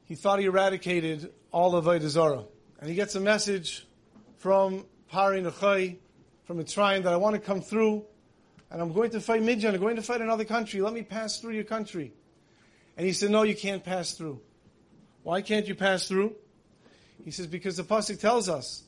he 0.06 0.16
thought 0.16 0.40
he 0.40 0.46
eradicated 0.46 1.34
all 1.52 1.76
of 1.76 1.84
Avodah 1.84 2.48
And 2.80 2.90
he 2.90 2.96
gets 2.96 3.16
a 3.16 3.20
message 3.20 3.86
from 4.38 4.86
Pari 5.12 5.42
Nechai, 5.42 5.98
from 6.46 6.64
Mitzrayim, 6.64 7.04
that 7.04 7.12
I 7.12 7.18
want 7.18 7.36
to 7.36 7.42
come 7.42 7.60
through, 7.60 8.06
and 8.72 8.82
I'm 8.82 8.94
going 8.94 9.10
to 9.12 9.20
fight 9.20 9.44
Midian, 9.44 9.76
I'm 9.76 9.82
going 9.82 9.98
to 9.98 10.02
fight 10.02 10.22
another 10.22 10.46
country, 10.46 10.80
let 10.80 10.94
me 10.94 11.02
pass 11.02 11.42
through 11.42 11.56
your 11.56 11.66
country. 11.66 12.14
And 12.96 13.06
he 13.06 13.12
said, 13.12 13.32
no, 13.32 13.44
you 13.44 13.54
can't 13.54 13.84
pass 13.84 14.14
through. 14.14 14.40
Why 15.24 15.42
can't 15.42 15.68
you 15.68 15.76
pass 15.76 16.08
through? 16.08 16.36
He 17.24 17.32
says, 17.32 17.48
because 17.48 17.78
the 17.78 17.84
Pasuk 17.84 18.20
tells 18.20 18.50
us 18.50 18.84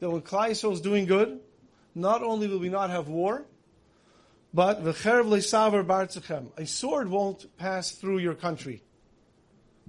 that 0.00 0.10
when 0.10 0.22
Klal 0.22 0.50
Yisrael 0.50 0.72
is 0.72 0.80
doing 0.80 1.06
good, 1.06 1.40
not 1.94 2.22
only 2.22 2.48
will 2.48 2.58
we 2.58 2.70
not 2.70 2.90
have 2.90 3.08
war, 3.08 3.44
but 4.52 4.82
v'cherev 4.82 5.26
le'saver 5.26 5.84
bartzachem, 5.84 6.46
a 6.56 6.66
sword 6.66 7.08
won't 7.08 7.56
pass 7.58 7.90
through 7.90 8.18
your 8.18 8.34
country. 8.34 8.82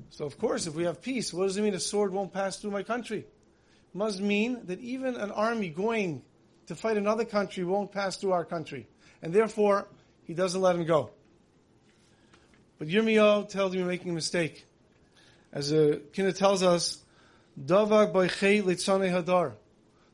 So 0.09 0.25
of 0.25 0.37
course, 0.37 0.67
if 0.67 0.75
we 0.75 0.83
have 0.83 1.01
peace, 1.01 1.33
what 1.33 1.45
does 1.45 1.57
it 1.57 1.61
mean 1.61 1.73
a 1.73 1.79
sword 1.79 2.11
won't 2.11 2.33
pass 2.33 2.57
through 2.57 2.71
my 2.71 2.83
country? 2.83 3.19
It 3.19 3.97
must 3.97 4.19
mean 4.19 4.65
that 4.65 4.79
even 4.81 5.15
an 5.15 5.31
army 5.31 5.69
going 5.69 6.21
to 6.67 6.75
fight 6.75 6.97
another 6.97 7.25
country 7.25 7.63
won't 7.63 7.91
pass 7.91 8.17
through 8.17 8.33
our 8.33 8.43
country. 8.43 8.87
And 9.21 9.31
therefore, 9.31 9.87
he 10.25 10.33
doesn't 10.33 10.59
let 10.59 10.75
him 10.75 10.85
go. 10.85 11.11
But 12.77 12.89
Yirmiyahu 12.89 13.47
tells 13.49 13.73
him 13.73 13.79
you're 13.79 13.87
making 13.87 14.11
a 14.11 14.15
mistake. 14.15 14.65
As 15.55 15.71
a 15.71 16.01
Kina 16.11 16.33
tells 16.33 16.61
us, 16.63 17.01
Davak 17.57 18.11
by 18.11 18.27
Hadar. 18.27 19.53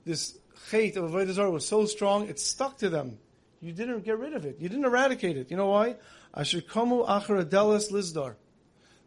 This 0.06 0.38
Chait 0.70 0.96
of 0.96 1.10
Avodah 1.12 1.32
Zarah 1.32 1.52
was 1.52 1.68
so 1.68 1.88
strong, 1.88 2.28
it 2.28 2.40
stuck 2.40 2.78
to 2.78 2.90
them. 2.90 3.18
You 3.60 3.74
didn't 3.74 4.06
get 4.06 4.20
rid 4.20 4.34
of 4.34 4.46
it. 4.46 4.58
You 4.60 4.70
didn't 4.70 4.86
eradicate 4.86 5.38
it. 5.38 5.50
You 5.50 5.58
know 5.58 5.68
why? 5.68 5.96
Asher 6.36 6.62
Komu 6.62 7.08
Achar 7.08 7.44
Adelas 7.44 7.92
Lizdar. 7.92 8.36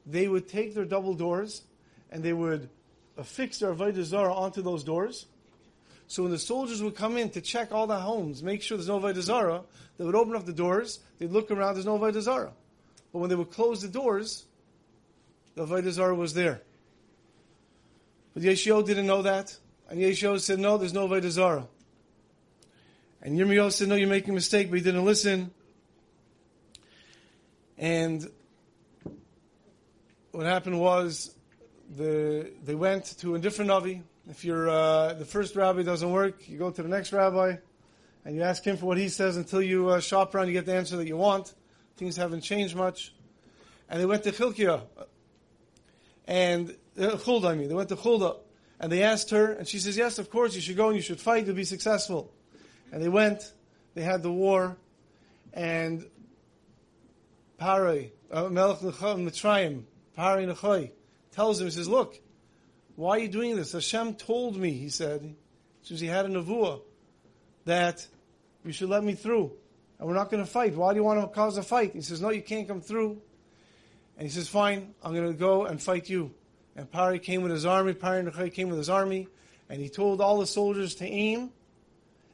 They 0.06 0.26
would 0.26 0.48
take 0.48 0.74
their 0.74 0.84
double 0.84 1.14
doors 1.14 1.62
and 2.10 2.22
they 2.22 2.32
would 2.32 2.68
affix 3.16 3.60
their 3.60 3.72
Avodah 3.72 4.02
Zarah 4.02 4.34
onto 4.34 4.60
those 4.60 4.82
doors. 4.82 5.26
So 6.08 6.24
when 6.24 6.32
the 6.32 6.38
soldiers 6.38 6.82
would 6.82 6.96
come 6.96 7.16
in 7.16 7.30
to 7.30 7.40
check 7.40 7.72
all 7.72 7.86
the 7.86 7.98
homes, 7.98 8.42
make 8.42 8.60
sure 8.60 8.76
there's 8.76 8.88
no 8.88 8.98
Avodah 8.98 9.22
Zarah, 9.22 9.62
they 9.96 10.04
would 10.04 10.16
open 10.16 10.34
up 10.34 10.46
the 10.46 10.52
doors, 10.52 10.98
they'd 11.18 11.30
look 11.30 11.52
around, 11.52 11.74
there's 11.74 11.86
no 11.86 11.98
Avodah 11.98 12.20
Zarah. 12.20 12.52
But 13.12 13.20
when 13.20 13.30
they 13.30 13.36
would 13.36 13.52
close 13.52 13.80
the 13.80 13.88
doors, 13.88 14.46
the 15.54 15.66
Avodah 15.66 16.16
was 16.16 16.34
there. 16.34 16.62
But 18.32 18.42
Yeshio 18.42 18.84
didn't 18.84 19.06
know 19.06 19.22
that. 19.22 19.56
And 19.88 20.00
Yeshio 20.00 20.40
said, 20.40 20.58
no, 20.58 20.76
there's 20.76 20.92
no 20.92 21.08
Avodah. 21.08 21.66
And 23.22 23.38
Yirmiyahu 23.38 23.72
said, 23.72 23.88
no, 23.88 23.94
you're 23.94 24.08
making 24.08 24.30
a 24.30 24.34
mistake, 24.34 24.68
but 24.68 24.78
he 24.78 24.84
didn't 24.84 25.04
listen. 25.04 25.50
And 27.78 28.28
what 30.32 30.46
happened 30.46 30.78
was 30.78 31.34
the, 31.96 32.50
they 32.64 32.74
went 32.74 33.18
to 33.20 33.34
a 33.34 33.38
different 33.38 33.70
Navi. 33.70 34.02
If 34.28 34.44
you're, 34.44 34.68
uh, 34.68 35.14
the 35.14 35.24
first 35.24 35.54
rabbi 35.54 35.82
doesn't 35.82 36.10
work, 36.10 36.48
you 36.48 36.58
go 36.58 36.70
to 36.70 36.82
the 36.82 36.88
next 36.88 37.12
rabbi 37.12 37.56
and 38.24 38.34
you 38.34 38.42
ask 38.42 38.64
him 38.64 38.76
for 38.76 38.86
what 38.86 38.98
he 38.98 39.08
says 39.08 39.36
until 39.36 39.62
you 39.62 39.88
uh, 39.90 40.00
shop 40.00 40.34
around, 40.34 40.48
you 40.48 40.54
get 40.54 40.66
the 40.66 40.74
answer 40.74 40.96
that 40.96 41.06
you 41.06 41.16
want. 41.16 41.54
Things 41.96 42.16
haven't 42.16 42.40
changed 42.40 42.74
much. 42.74 43.14
And 43.88 44.00
they 44.00 44.06
went 44.06 44.22
to 44.24 44.32
Chilkiah, 44.32 44.82
and 46.26 46.74
uh, 46.98 47.16
Chulda, 47.16 47.50
I 47.50 47.54
mean, 47.54 47.68
they 47.68 47.74
went 47.74 47.88
to 47.90 47.96
Chulda, 47.96 48.37
and 48.80 48.90
they 48.90 49.02
asked 49.02 49.30
her, 49.30 49.52
and 49.52 49.66
she 49.66 49.78
says, 49.78 49.96
yes, 49.96 50.18
of 50.18 50.30
course, 50.30 50.54
you 50.54 50.60
should 50.60 50.76
go 50.76 50.88
and 50.88 50.96
you 50.96 51.02
should 51.02 51.20
fight, 51.20 51.46
you'll 51.46 51.54
be 51.54 51.64
successful. 51.64 52.32
And 52.92 53.02
they 53.02 53.08
went, 53.08 53.52
they 53.94 54.02
had 54.02 54.22
the 54.22 54.32
war, 54.32 54.76
and 55.52 56.04
Parai, 57.60 58.10
uh, 58.30 58.48
Melech 58.48 58.78
Mitzrayim, 58.78 59.84
Parai 60.18 60.52
Nechoi, 60.52 60.90
tells 61.32 61.60
him, 61.60 61.66
he 61.66 61.70
says, 61.70 61.88
look, 61.88 62.20
why 62.96 63.16
are 63.16 63.20
you 63.20 63.28
doing 63.28 63.56
this? 63.56 63.72
Hashem 63.72 64.14
told 64.14 64.56
me, 64.56 64.72
he 64.72 64.88
said, 64.88 65.34
since 65.82 66.00
he 66.00 66.06
had 66.06 66.26
a 66.26 66.28
nevuah, 66.28 66.80
that 67.64 68.06
you 68.64 68.72
should 68.72 68.88
let 68.88 69.02
me 69.02 69.14
through. 69.14 69.52
And 69.98 70.08
we're 70.08 70.14
not 70.14 70.30
going 70.30 70.44
to 70.44 70.50
fight. 70.50 70.74
Why 70.74 70.92
do 70.92 70.98
you 70.98 71.04
want 71.04 71.20
to 71.20 71.28
cause 71.28 71.56
a 71.56 71.62
fight? 71.62 71.92
He 71.92 72.02
says, 72.02 72.20
no, 72.20 72.30
you 72.30 72.42
can't 72.42 72.68
come 72.68 72.80
through. 72.80 73.20
And 74.16 74.27
he 74.27 74.33
says, 74.33 74.48
fine, 74.48 74.94
I'm 75.03 75.14
going 75.14 75.31
to 75.31 75.38
go 75.38 75.64
and 75.66 75.83
fight 75.83 76.09
you. 76.09 76.33
And 76.77 76.90
Pari 76.90 77.18
came 77.18 77.42
with 77.42 77.53
his 77.53 77.66
army, 77.66 77.94
Pari 77.94 78.22
Nechai 78.22 78.53
came 78.53 78.68
with 78.68 78.79
his 78.79 78.90
army, 78.90 79.29
and 79.68 79.81
he 79.81 79.88
told 79.88 80.20
all 80.20 80.38
the 80.38 80.46
soldiers 80.46 80.96
to 80.96 81.07
aim 81.07 81.50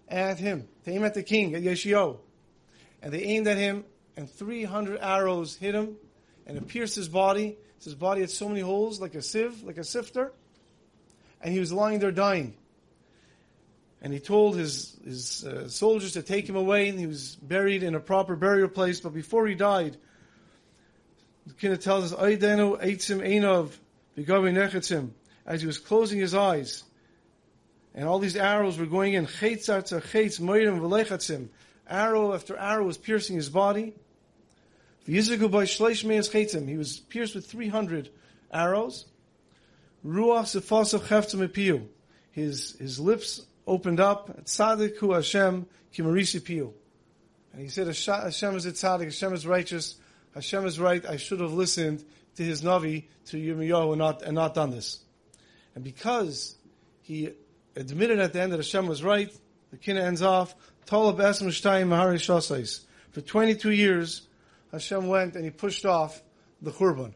at 0.08 0.38
him, 0.38 0.68
to 0.84 0.90
aim 0.90 1.04
at 1.04 1.14
the 1.14 1.22
king, 1.22 1.54
at 1.54 1.62
Yeshio. 1.62 2.18
And 3.02 3.12
they 3.12 3.22
aimed 3.22 3.46
at 3.48 3.56
him, 3.56 3.84
and 4.16 4.30
300 4.30 4.98
arrows 5.00 5.56
hit 5.56 5.74
him, 5.74 5.96
and 6.46 6.56
it 6.56 6.68
pierced 6.68 6.96
his 6.96 7.08
body. 7.08 7.56
His 7.82 7.94
body 7.94 8.20
had 8.20 8.30
so 8.30 8.48
many 8.48 8.60
holes, 8.60 9.00
like 9.00 9.14
a 9.14 9.22
sieve, 9.22 9.62
like 9.62 9.78
a 9.78 9.84
sifter. 9.84 10.32
And 11.40 11.52
he 11.52 11.60
was 11.60 11.72
lying 11.72 12.00
there 12.00 12.12
dying. 12.12 12.54
And 14.02 14.12
he 14.12 14.18
told 14.18 14.56
his, 14.56 14.98
his 15.04 15.44
uh, 15.44 15.68
soldiers 15.68 16.12
to 16.12 16.22
take 16.22 16.48
him 16.48 16.56
away, 16.56 16.88
and 16.88 16.98
he 16.98 17.06
was 17.06 17.36
buried 17.36 17.82
in 17.82 17.94
a 17.94 18.00
proper 18.00 18.36
burial 18.36 18.68
place. 18.68 19.00
But 19.00 19.12
before 19.12 19.46
he 19.46 19.54
died, 19.54 19.96
the 21.50 21.60
Kina 21.60 21.76
tells 21.76 22.12
us, 22.12 22.18
as 25.46 25.60
he 25.60 25.66
was 25.66 25.78
closing 25.78 26.18
his 26.20 26.34
eyes, 26.34 26.84
and 27.94 28.08
all 28.08 28.18
these 28.18 28.36
arrows 28.36 28.78
were 28.78 28.86
going 28.86 29.14
in, 29.14 29.26
Chaitz 29.26 29.68
Moirim 29.68 30.80
Velechatzim, 30.80 31.48
arrow 31.88 32.32
after 32.34 32.56
arrow 32.56 32.86
was 32.86 32.96
piercing 32.96 33.36
his 33.36 33.48
body. 33.48 33.94
He 35.06 35.16
was 35.16 37.00
pierced 37.08 37.34
with 37.34 37.46
300 37.46 38.10
arrows. 38.52 39.06
Ruach 40.06 40.60
Sefasa 40.60 41.00
Cheftzim 41.00 41.88
His 42.30 42.76
his 42.78 43.00
lips 43.00 43.44
opened 43.66 43.98
up. 43.98 44.44
Tzadik 44.44 44.98
Hu 44.98 45.12
Hashem 45.12 45.66
Kimarisi 45.92 46.40
Piyu. 46.40 46.72
And 47.52 47.62
he 47.62 47.68
said, 47.68 47.86
Hashem 47.88 48.56
is 48.56 48.66
a 48.66 48.72
tzaddik, 48.72 49.04
Hashem 49.04 49.34
is 49.34 49.46
righteous, 49.46 49.96
Hashem 50.34 50.66
is 50.66 50.78
right, 50.78 51.04
I 51.04 51.16
should 51.16 51.40
have 51.40 51.52
listened 51.52 52.04
to 52.36 52.44
his 52.44 52.62
Navi, 52.62 53.04
to 53.26 53.36
Yirmiyahu, 53.36 53.90
and 53.90 53.98
not, 53.98 54.22
and 54.22 54.34
not 54.34 54.54
done 54.54 54.70
this. 54.70 55.00
And 55.74 55.84
because 55.84 56.56
he 57.02 57.30
admitted 57.76 58.18
at 58.18 58.32
the 58.32 58.40
end 58.40 58.52
that 58.52 58.58
Hashem 58.58 58.86
was 58.86 59.02
right, 59.02 59.32
the 59.70 59.76
Kina 59.76 60.00
ends 60.00 60.22
off, 60.22 60.54
Tolab 60.86 61.16
Esm 61.18 61.48
Shtayim 61.48 61.88
Mahari. 61.88 62.84
For 63.12 63.20
22 63.20 63.70
years, 63.70 64.22
Hashem 64.72 65.08
went 65.08 65.34
and 65.34 65.44
he 65.44 65.50
pushed 65.50 65.84
off 65.84 66.22
the 66.62 66.70
Churban. 66.70 67.14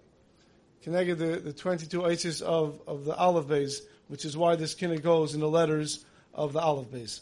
Connected 0.83 1.19
the, 1.19 1.41
the 1.41 1.53
22 1.53 2.05
isis 2.05 2.41
of, 2.41 2.81
of 2.87 3.05
the 3.05 3.15
Aleph 3.17 3.47
Beis, 3.47 3.81
which 4.09 4.25
is 4.25 4.37
why 4.37 4.57
this 4.57 4.75
Kina 4.75 4.99
goes 4.99 5.35
in 5.35 5.41
the 5.41 5.49
letters 5.49 6.05
of 6.35 6.53
the 6.53 6.61
Aleph 6.61 6.89
Beis. 6.89 7.21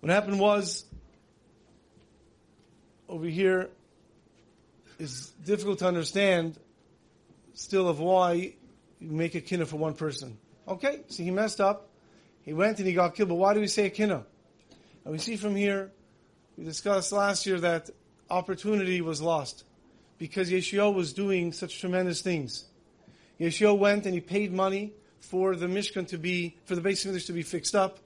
What 0.00 0.12
happened 0.12 0.38
was, 0.38 0.84
over 3.08 3.26
here 3.26 3.70
is 4.98 5.32
difficult 5.44 5.80
to 5.80 5.86
understand 5.86 6.58
still 7.54 7.88
of 7.88 8.00
why 8.00 8.54
you 9.00 9.10
make 9.10 9.34
a 9.34 9.40
kinna 9.40 9.66
for 9.66 9.76
one 9.76 9.94
person. 9.94 10.38
Okay, 10.66 11.00
so 11.08 11.22
he 11.22 11.30
messed 11.30 11.60
up. 11.60 11.88
He 12.42 12.52
went 12.52 12.78
and 12.78 12.86
he 12.86 12.94
got 12.94 13.14
killed. 13.14 13.28
But 13.28 13.36
why 13.36 13.54
do 13.54 13.60
we 13.60 13.66
say 13.66 13.86
a 13.86 13.90
kinna? 13.90 14.24
And 15.04 15.12
we 15.12 15.18
see 15.18 15.36
from 15.36 15.54
here, 15.54 15.92
we 16.56 16.64
discussed 16.64 17.12
last 17.12 17.46
year 17.46 17.60
that 17.60 17.90
opportunity 18.30 19.00
was 19.00 19.20
lost 19.20 19.64
because 20.18 20.50
Yeshua 20.50 20.94
was 20.94 21.12
doing 21.12 21.52
such 21.52 21.80
tremendous 21.80 22.22
things. 22.22 22.64
Yeshua 23.38 23.76
went 23.76 24.06
and 24.06 24.14
he 24.14 24.20
paid 24.20 24.52
money 24.52 24.92
for 25.18 25.56
the 25.56 25.66
Mishkan 25.66 26.06
to 26.08 26.18
be, 26.18 26.56
for 26.64 26.74
the 26.74 26.80
base 26.80 27.04
of 27.04 27.24
to 27.24 27.32
be 27.32 27.42
fixed 27.42 27.74
up. 27.74 27.98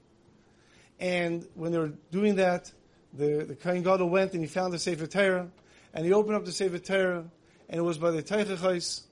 And 0.99 1.47
when 1.55 1.73
they 1.73 1.79
were 1.79 1.93
doing 2.11 2.37
that, 2.37 2.73
the, 3.13 3.45
the 3.45 3.55
Kohen 3.55 3.83
Gadol 3.83 4.09
went 4.09 4.33
and 4.33 4.41
he 4.41 4.47
found 4.47 4.73
the 4.73 4.79
Sefer 4.79 5.07
Torah, 5.07 5.49
and 5.95 6.05
he 6.05 6.13
opened 6.13 6.37
up 6.37 6.45
the 6.45 6.53
Sefer 6.53 6.79
Torah, 6.79 7.25
and 7.69 7.79
it 7.79 7.83
was 7.83 7.99
by 7.99 8.11
the 8.11 8.23
Teichachais, 8.23 9.03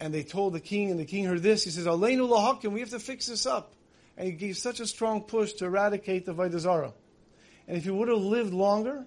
and 0.00 0.12
they 0.12 0.22
told 0.22 0.52
the 0.52 0.60
king, 0.60 0.90
and 0.90 0.98
the 0.98 1.04
king 1.04 1.24
heard 1.24 1.42
this, 1.42 1.64
he 1.64 1.70
says, 1.70 1.86
Aleinu 1.86 2.28
lahakim, 2.28 2.72
we 2.72 2.80
have 2.80 2.90
to 2.90 2.98
fix 2.98 3.26
this 3.26 3.46
up. 3.46 3.74
And 4.16 4.26
he 4.26 4.32
gave 4.32 4.56
such 4.56 4.80
a 4.80 4.86
strong 4.86 5.22
push 5.22 5.52
to 5.54 5.64
eradicate 5.64 6.26
the 6.26 6.34
Avodah 6.34 6.58
Zarah. 6.58 6.92
And 7.68 7.76
if 7.76 7.84
he 7.84 7.90
would 7.90 8.08
have 8.08 8.18
lived 8.18 8.52
longer, 8.52 9.06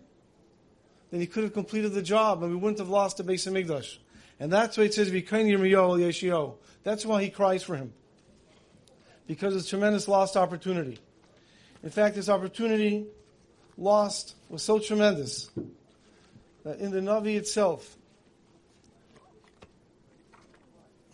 then 1.12 1.20
he 1.20 1.28
could 1.28 1.44
have 1.44 1.54
completed 1.54 1.94
the 1.94 2.02
job, 2.02 2.42
and 2.42 2.52
we 2.52 2.58
wouldn't 2.58 2.80
have 2.80 2.90
lost 2.90 3.18
the 3.18 3.24
base 3.24 3.46
of. 3.46 4.00
And 4.40 4.52
that's 4.52 4.78
why 4.78 4.86
it 4.86 4.94
says, 4.94 5.12
Yeshio. 6.00 6.56
That's 6.84 7.06
why 7.06 7.24
he 7.24 7.30
cries 7.30 7.64
for 7.64 7.76
him. 7.76 7.94
Because 9.28 9.56
it's 9.56 9.68
a 9.68 9.70
tremendous 9.70 10.08
lost 10.08 10.38
opportunity. 10.38 11.00
In 11.84 11.90
fact, 11.90 12.16
this 12.16 12.30
opportunity 12.30 13.06
lost 13.78 14.36
was 14.50 14.64
so 14.64 14.80
tremendous 14.80 15.50
that 16.64 16.80
in 16.80 16.92
the 16.92 17.00
Navi 17.00 17.36
itself, 17.36 17.96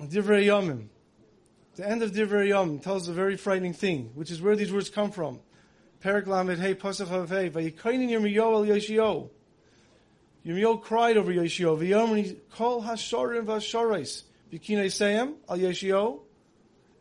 Divrei 0.02 0.46
Yomim, 0.46 0.88
the 1.76 1.88
end 1.88 2.04
of 2.04 2.12
Divrei 2.12 2.50
Yom 2.50 2.80
tells 2.80 3.08
a 3.08 3.14
very 3.14 3.38
frightening 3.38 3.74
thing, 3.74 4.12
which 4.16 4.30
is 4.30 4.42
where 4.42 4.56
these 4.56 4.72
words 4.72 4.90
come 4.90 5.12
from. 5.12 5.40
Lamed 6.04 6.60
Hey 6.60 6.76
Pasach 6.76 7.08
Havei 7.08 7.52
Vayikainin 7.52 8.10
Yirmiyo 8.10 8.54
El 8.54 8.66
Yeshio. 8.66 9.30
Yirmiyo 10.46 10.82
cried 10.82 11.18
over 11.18 11.32
Yeshio. 11.32 11.78
V'yomri 11.78 12.38
Kol 12.52 12.82
Hashorim 12.82 13.46
V'Hashorais 13.46 14.24
B'kinei 14.52 14.88
Seyem 14.88 15.36
Al 15.48 15.58
Yeshio. 15.58 16.20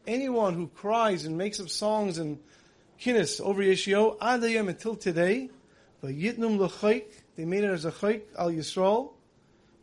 Anyone 0.06 0.54
who 0.54 0.68
cries 0.68 1.24
and 1.24 1.36
makes 1.36 1.58
up 1.60 1.68
songs 1.68 2.18
and 2.18 2.38
kinnis 3.00 3.40
over 3.40 3.62
Yeshio 3.62 4.18
Adayim 4.18 4.68
until 4.68 4.94
today, 4.94 5.48
Vayitnum 6.04 6.58
L'Chayk, 6.58 7.04
they 7.36 7.44
made 7.44 7.64
it 7.64 7.70
as 7.70 7.86
a 7.86 7.92
Chayk 7.92 8.22
Al 8.38 8.50
Yisrael, 8.50 9.12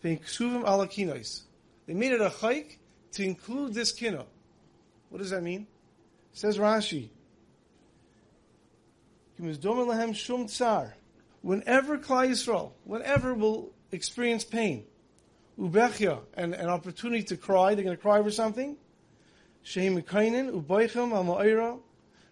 V'Iksuvim 0.03 0.63
Al 0.63 0.86
Akinais. 0.86 1.41
They 1.88 1.93
made 1.93 2.11
it 2.11 2.22
a 2.22 2.30
Chayk 2.30 2.78
to 3.13 3.24
include 3.24 3.74
this 3.74 3.91
kinah. 3.91 4.26
What 5.09 5.20
does 5.20 5.32
that 5.32 5.41
mean? 5.41 5.65
It 6.34 6.38
Says 6.38 6.57
Rashi. 6.59 7.09
shum 10.13 10.47
tsar. 10.47 10.95
Whenever 11.41 11.97
Klal 11.97 12.30
Yisrael, 12.30 12.72
whenever 12.84 13.34
will 13.34 13.72
experience 13.91 14.43
pain, 14.43 14.86
ubechya, 15.57 16.20
and 16.36 16.53
an 16.53 16.68
opportunity 16.68 17.24
to 17.24 17.38
cry, 17.38 17.74
they're 17.74 17.84
going 17.84 17.95
to 17.95 18.01
cry 18.01 18.20
over 18.20 18.32
something. 18.32 18.78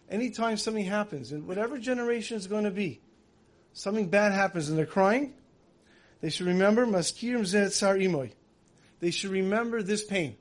Anytime 0.10 0.58
something 0.58 0.86
happens, 0.86 1.32
in 1.32 1.47
whatever 1.47 1.78
generation 1.78 2.38
it's 2.38 2.47
going 2.47 2.66
to 2.66 2.72
be, 2.72 3.01
something 3.74 4.10
bad 4.10 4.32
happens 4.32 4.70
and 4.70 4.78
they're 4.78 4.86
crying, 4.86 5.34
they 6.22 6.30
should 6.30 6.47
remember 6.47 6.86
maskirim 6.86 7.45
zet 7.45 7.74
sar 7.74 7.95
imoy. 7.95 8.32
They 8.99 9.12
should 9.12 9.32
remember 9.32 9.84
this 9.84 10.03
pain. 10.03 10.38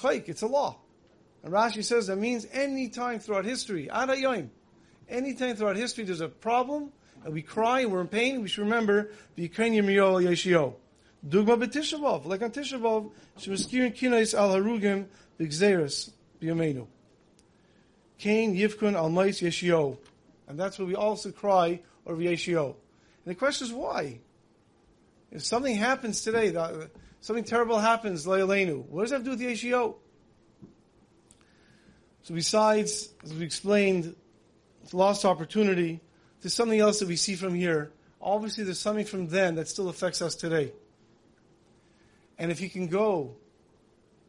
Chayk, 0.00 0.28
it's 0.28 0.42
a 0.42 0.46
law. 0.46 0.78
And 1.42 1.52
Rashi 1.52 1.84
says 1.84 2.08
that 2.08 2.16
means 2.16 2.46
any 2.52 2.88
time 2.88 3.20
throughout 3.20 3.44
history, 3.44 3.88
Adayoim, 3.90 4.48
any 5.08 5.34
time 5.34 5.56
throughout 5.56 5.76
history 5.76 6.04
there's 6.04 6.20
a 6.20 6.28
problem, 6.28 6.92
and 7.24 7.32
we 7.32 7.42
cry, 7.42 7.80
and 7.80 7.92
we're 7.92 8.00
in 8.00 8.08
pain, 8.08 8.42
we 8.42 8.48
should 8.48 8.62
remember 8.62 9.10
the 9.36 9.48
Yikren 9.48 9.72
Yirmiyo 9.72 10.22
Yeshio. 10.22 10.74
Dugma 11.26 11.60
b'tishavov, 11.60 12.26
like 12.26 12.42
on 12.42 12.50
Tishavov, 12.50 13.10
shemiskirin 13.38 13.96
kinais 13.96 14.34
al 14.34 14.50
harugim 14.50 15.06
b'gzeres 15.40 16.10
b'yomenu. 16.40 16.86
Cain 18.18 18.54
Yivkun 18.54 18.94
al 18.94 19.10
mais 19.10 19.40
Yeshio. 19.40 19.98
And 20.48 20.58
that's 20.58 20.78
what 20.78 20.88
we 20.88 20.94
also 20.94 21.30
cry 21.30 21.80
over 22.06 22.20
Yeshio. 22.20 22.66
And 22.66 22.74
the 23.24 23.34
question 23.34 23.66
is 23.66 23.72
why? 23.72 24.20
If 25.32 25.44
something 25.44 25.74
happens 25.74 26.22
today, 26.22 26.54
something 27.20 27.44
terrible 27.44 27.78
happens, 27.78 28.26
Leilenu, 28.26 28.86
what 28.86 29.02
does 29.02 29.10
that 29.10 29.16
have 29.16 29.24
to 29.24 29.36
do 29.36 29.44
with 29.44 29.56
Yeshio? 29.56 29.96
So 32.22 32.34
besides, 32.34 33.08
as 33.22 33.34
we 33.34 33.44
explained, 33.44 34.16
lost 34.92 35.24
opportunity, 35.24 36.00
there's 36.40 36.54
something 36.54 36.78
else 36.78 37.00
that 37.00 37.08
we 37.08 37.16
see 37.16 37.34
from 37.34 37.54
here. 37.54 37.92
Obviously, 38.20 38.64
there's 38.64 38.78
something 38.78 39.04
from 39.04 39.28
then 39.28 39.56
that 39.56 39.68
still 39.68 39.88
affects 39.88 40.22
us 40.22 40.34
today. 40.34 40.72
And 42.38 42.50
if 42.50 42.58
he 42.58 42.68
can 42.68 42.88
go 42.88 43.36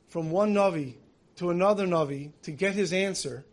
from 0.09 0.31
one 0.31 0.53
Navi 0.53 0.95
to 1.37 1.49
another 1.49 1.85
Navi 1.85 2.31
to 2.43 2.51
get 2.51 2.73
his 2.73 2.93
answer, 2.93 3.45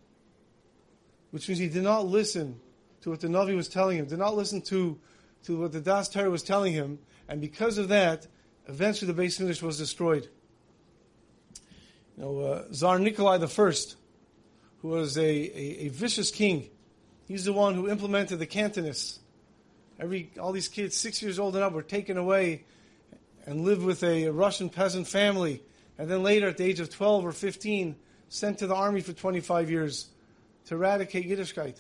which 1.35 1.49
means 1.49 1.59
he 1.59 1.69
did 1.69 1.83
not 1.83 2.07
listen 2.07 2.61
to 3.01 3.11
what 3.11 3.19
the 3.19 3.27
Navi 3.27 3.57
was 3.57 3.67
telling 3.67 3.99
him, 3.99 4.07
did 4.07 4.21
not 4.21 4.37
listen 4.37 4.63
to, 4.63 4.97
to 5.43 5.63
what 5.63 5.73
the 5.73 5.81
Das 5.81 6.09
Torah 6.09 6.31
was 6.31 6.45
telling 6.45 6.73
him, 6.73 7.01
and 7.29 7.41
because 7.41 7.77
of 7.77 7.89
that, 7.89 8.29
eventually 8.69 9.09
the 9.09 9.21
base 9.21 9.41
English 9.41 9.61
was 9.61 9.77
destroyed. 9.77 10.29
You 12.17 12.23
know, 12.23 12.39
uh, 12.39 12.63
Tsar 12.73 13.01
Nikolai 13.01 13.45
I 13.45 13.75
who 14.81 14.89
was 14.89 15.19
a, 15.19 15.23
a, 15.23 15.87
a, 15.87 15.89
vicious 15.89 16.31
king. 16.31 16.71
He's 17.27 17.47
the 17.47 17.53
one 17.53 17.75
who 17.75 17.89
implemented 17.91 18.39
the 18.39 18.47
Cantonists. 18.47 19.19
Every, 19.99 20.31
all 20.41 20.53
these 20.53 20.69
kids, 20.69 20.97
six 20.97 21.21
years 21.21 21.41
old 21.41 21.57
and 21.57 21.65
up, 21.65 21.73
were 21.73 21.83
taken 21.83 22.17
away 22.17 22.63
and 23.45 23.65
lived 23.65 23.83
with 23.83 24.05
a 24.05 24.29
Russian 24.29 24.71
peasant 24.71 25.09
family. 25.09 25.65
And 25.99 26.09
then 26.09 26.23
later, 26.23 26.47
at 26.47 26.59
the 26.59 26.65
age 26.65 26.79
of 26.79 26.91
12 26.91 27.27
or 27.27 27.33
15, 27.33 27.97
sent 28.29 28.59
to 28.59 28.69
the 28.69 28.77
army 28.77 29.01
for 29.01 29.13
25 29.13 29.69
years 29.69 30.11
to 30.67 30.75
eradicate 30.75 31.29
Yiddishkeit. 31.29 31.77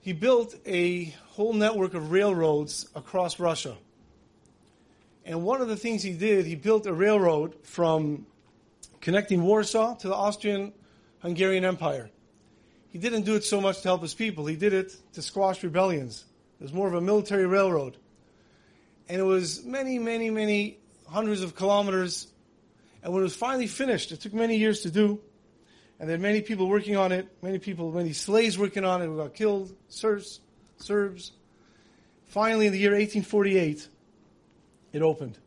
He 0.00 0.12
built 0.12 0.54
a 0.66 1.14
whole 1.28 1.52
network 1.52 1.94
of 1.94 2.10
railroads 2.10 2.88
across 2.94 3.38
Russia. 3.38 3.76
And 5.24 5.44
one 5.44 5.60
of 5.60 5.68
the 5.68 5.76
things 5.76 6.02
he 6.02 6.12
did, 6.12 6.46
he 6.46 6.54
built 6.54 6.86
a 6.86 6.92
railroad 6.92 7.54
from 7.62 8.26
connecting 9.00 9.42
Warsaw 9.42 9.96
to 9.96 10.08
the 10.08 10.14
Austrian 10.14 10.72
Hungarian 11.20 11.64
Empire. 11.64 12.10
He 12.90 12.98
didn't 12.98 13.22
do 13.22 13.34
it 13.34 13.44
so 13.44 13.60
much 13.60 13.82
to 13.82 13.88
help 13.88 14.02
his 14.02 14.14
people, 14.14 14.46
he 14.46 14.56
did 14.56 14.72
it 14.72 14.96
to 15.12 15.22
squash 15.22 15.62
rebellions. 15.62 16.24
It 16.58 16.64
was 16.64 16.72
more 16.72 16.88
of 16.88 16.94
a 16.94 17.00
military 17.00 17.46
railroad. 17.46 17.96
And 19.08 19.20
it 19.20 19.24
was 19.24 19.64
many, 19.64 19.98
many, 19.98 20.30
many 20.30 20.78
hundreds 21.06 21.42
of 21.42 21.54
kilometers. 21.54 22.26
And 23.02 23.12
when 23.12 23.20
it 23.20 23.24
was 23.24 23.36
finally 23.36 23.66
finished, 23.66 24.10
it 24.12 24.20
took 24.20 24.34
many 24.34 24.56
years 24.56 24.80
to 24.80 24.90
do. 24.90 25.20
And 26.00 26.08
there 26.08 26.16
were 26.16 26.22
many 26.22 26.42
people 26.42 26.68
working 26.68 26.96
on 26.96 27.10
it, 27.10 27.28
many 27.42 27.58
people, 27.58 27.90
many 27.90 28.12
slaves 28.12 28.56
working 28.56 28.84
on 28.84 29.02
it 29.02 29.06
who 29.06 29.16
got 29.16 29.34
killed, 29.34 29.74
Serbs, 29.88 30.40
Serbs. 30.76 31.32
Finally, 32.26 32.66
in 32.66 32.72
the 32.72 32.78
year 32.78 32.92
1848, 32.92 33.88
it 34.92 35.02
opened. 35.02 35.38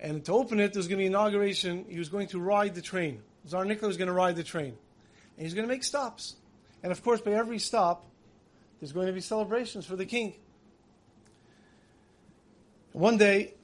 And 0.00 0.24
to 0.24 0.32
open 0.32 0.60
it, 0.60 0.72
there's 0.72 0.86
going 0.86 0.98
to 0.98 1.02
be 1.02 1.06
an 1.06 1.12
inauguration. 1.12 1.84
He 1.88 1.98
was 1.98 2.08
going 2.08 2.28
to 2.28 2.40
ride 2.40 2.74
the 2.74 2.82
train. 2.82 3.22
Tsar 3.46 3.64
Nicholas 3.64 3.88
was 3.88 3.96
going 3.96 4.08
to 4.08 4.14
ride 4.14 4.36
the 4.36 4.44
train. 4.44 4.76
And 5.36 5.44
he's 5.44 5.54
going 5.54 5.66
to 5.66 5.72
make 5.72 5.84
stops. 5.84 6.36
And 6.82 6.92
of 6.92 7.02
course, 7.02 7.20
by 7.20 7.32
every 7.32 7.58
stop, 7.58 8.06
there's 8.80 8.92
going 8.92 9.06
to 9.06 9.12
be 9.12 9.20
celebrations 9.20 9.86
for 9.86 9.96
the 9.96 10.06
king. 10.06 10.34
One 12.92 13.16
day, 13.16 13.54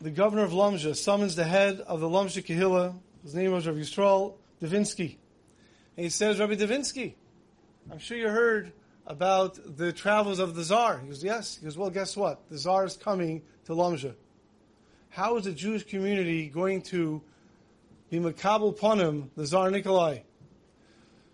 the 0.00 0.10
governor 0.10 0.44
of 0.44 0.52
Lomzha 0.52 0.94
summons 0.94 1.36
the 1.36 1.44
head 1.44 1.80
of 1.80 2.00
the 2.00 2.08
Lomzha 2.08 2.44
Kahila. 2.44 2.94
His 3.28 3.34
name 3.34 3.52
was 3.52 3.66
Rabbi 3.66 3.80
Yisrael 3.80 4.36
Davinsky. 4.62 5.16
And 5.96 6.04
he 6.04 6.08
says, 6.08 6.40
Rabbi 6.40 6.54
Davinsky, 6.54 7.14
I'm 7.92 7.98
sure 7.98 8.16
you 8.16 8.28
heard 8.28 8.72
about 9.06 9.76
the 9.76 9.92
travels 9.92 10.38
of 10.38 10.54
the 10.54 10.64
Tsar. 10.64 10.98
He 11.00 11.08
goes, 11.08 11.22
yes. 11.22 11.56
He 11.56 11.64
goes, 11.64 11.76
well, 11.76 11.90
guess 11.90 12.16
what? 12.16 12.48
The 12.48 12.56
Tsar 12.56 12.86
is 12.86 12.96
coming 12.96 13.42
to 13.66 13.72
Lomzha 13.72 14.14
how 15.10 15.36
is 15.36 15.44
the 15.44 15.52
Jewish 15.52 15.84
community 15.84 16.48
going 16.48 16.82
to 16.82 17.20
be 18.10 18.18
makabel 18.18 18.78
him, 19.00 19.30
the 19.36 19.44
Tsar 19.44 19.70
Nikolai? 19.70 20.20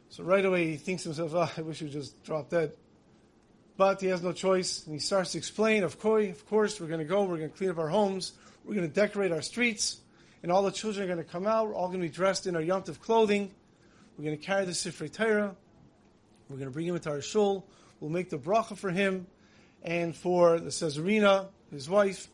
So 0.09 0.25
right 0.25 0.45
away 0.45 0.71
he 0.71 0.77
thinks 0.77 1.03
to 1.03 1.11
himself, 1.11 1.35
oh, 1.35 1.61
I 1.61 1.63
wish 1.63 1.81
he 1.81 1.89
just 1.89 2.23
drop 2.25 2.51
dead. 2.51 2.73
But 3.77 4.01
he 4.01 4.07
has 4.07 4.23
no 4.23 4.33
choice, 4.33 4.87
and 4.87 4.95
he 4.95 5.01
starts 5.01 5.33
to 5.33 5.39
explain, 5.39 5.83
of 5.83 5.99
course, 5.99 6.29
of 6.29 6.47
course 6.47 6.81
we're 6.81 6.87
going 6.87 7.01
to 7.01 7.05
go, 7.05 7.25
we're 7.25 7.39
going 7.39 7.51
to 7.51 7.57
clean 7.57 7.71
up 7.71 7.79
our 7.79 7.89
homes, 7.89 8.33
we're 8.65 8.75
going 8.75 8.89
to 8.89 8.95
decorate 8.95 9.33
our 9.33 9.43
streets, 9.43 9.99
and 10.45 10.53
all 10.53 10.63
the 10.63 10.71
children 10.71 11.05
are 11.05 11.07
going 11.07 11.25
to 11.25 11.33
come 11.33 11.47
out, 11.47 11.69
we're 11.69 11.75
all 11.75 11.89
going 11.89 12.03
to 12.03 12.07
be 12.07 12.13
dressed 12.13 12.47
in 12.47 12.55
our 12.55 12.61
Yom 12.61 12.83
clothing, 12.83 13.51
we're 14.19 14.27
going 14.27 14.37
to 14.37 14.45
carry 14.45 14.67
the 14.67 14.73
Sifrei 14.73 15.11
Torah, 15.11 15.57
we're 16.51 16.59
going 16.59 16.69
to 16.69 16.71
bring 16.71 16.87
him 16.87 16.95
into 16.95 17.09
our 17.09 17.23
shul, 17.23 17.67
we'll 17.99 18.11
make 18.11 18.29
the 18.29 18.37
bracha 18.37 18.77
for 18.77 18.91
him, 18.91 19.27
and 19.83 20.15
for 20.15 20.61
the 20.61 20.69
Caesarina, 20.69 21.47
his 21.71 21.89
wife, 21.89 22.29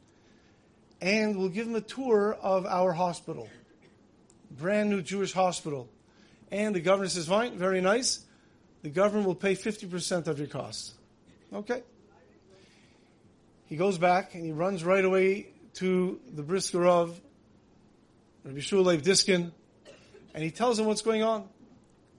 and 1.01 1.39
we'll 1.39 1.51
give 1.51 1.69
him 1.69 1.77
a 1.77 1.81
tour 1.81 2.37
of 2.43 2.67
our 2.67 2.93
hospital. 2.93 3.49
brand 4.51 4.91
new 4.91 5.03
Jewish 5.03 5.33
hospital. 5.33 5.89
And 6.51 6.75
the 6.75 6.81
governor 6.81 7.09
says, 7.09 7.29
fine, 7.29 7.59
very 7.59 7.81
nice. 7.81 8.25
The 8.83 8.89
government 8.89 9.29
will 9.29 9.37
pay 9.37 9.55
50% 9.55 10.27
of 10.27 10.37
your 10.41 10.49
costs. 10.49 10.95
Okay. 11.53 11.85
He 13.67 13.77
goes 13.77 13.99
back 13.99 14.35
and 14.35 14.45
he 14.45 14.51
runs 14.51 14.83
right 14.83 15.05
away 15.05 15.47
to 15.75 16.19
the 16.35 16.43
brisker 16.43 16.85
of 16.85 17.21
Rabbi 18.45 18.61
Shua 18.61 18.81
Leib 18.81 19.03
Diskin, 19.03 19.53
and 20.35 20.43
he 20.43 20.51
tells 20.51 20.79
him 20.79 20.87
what's 20.87 21.03
going 21.03 21.23
on. 21.23 21.49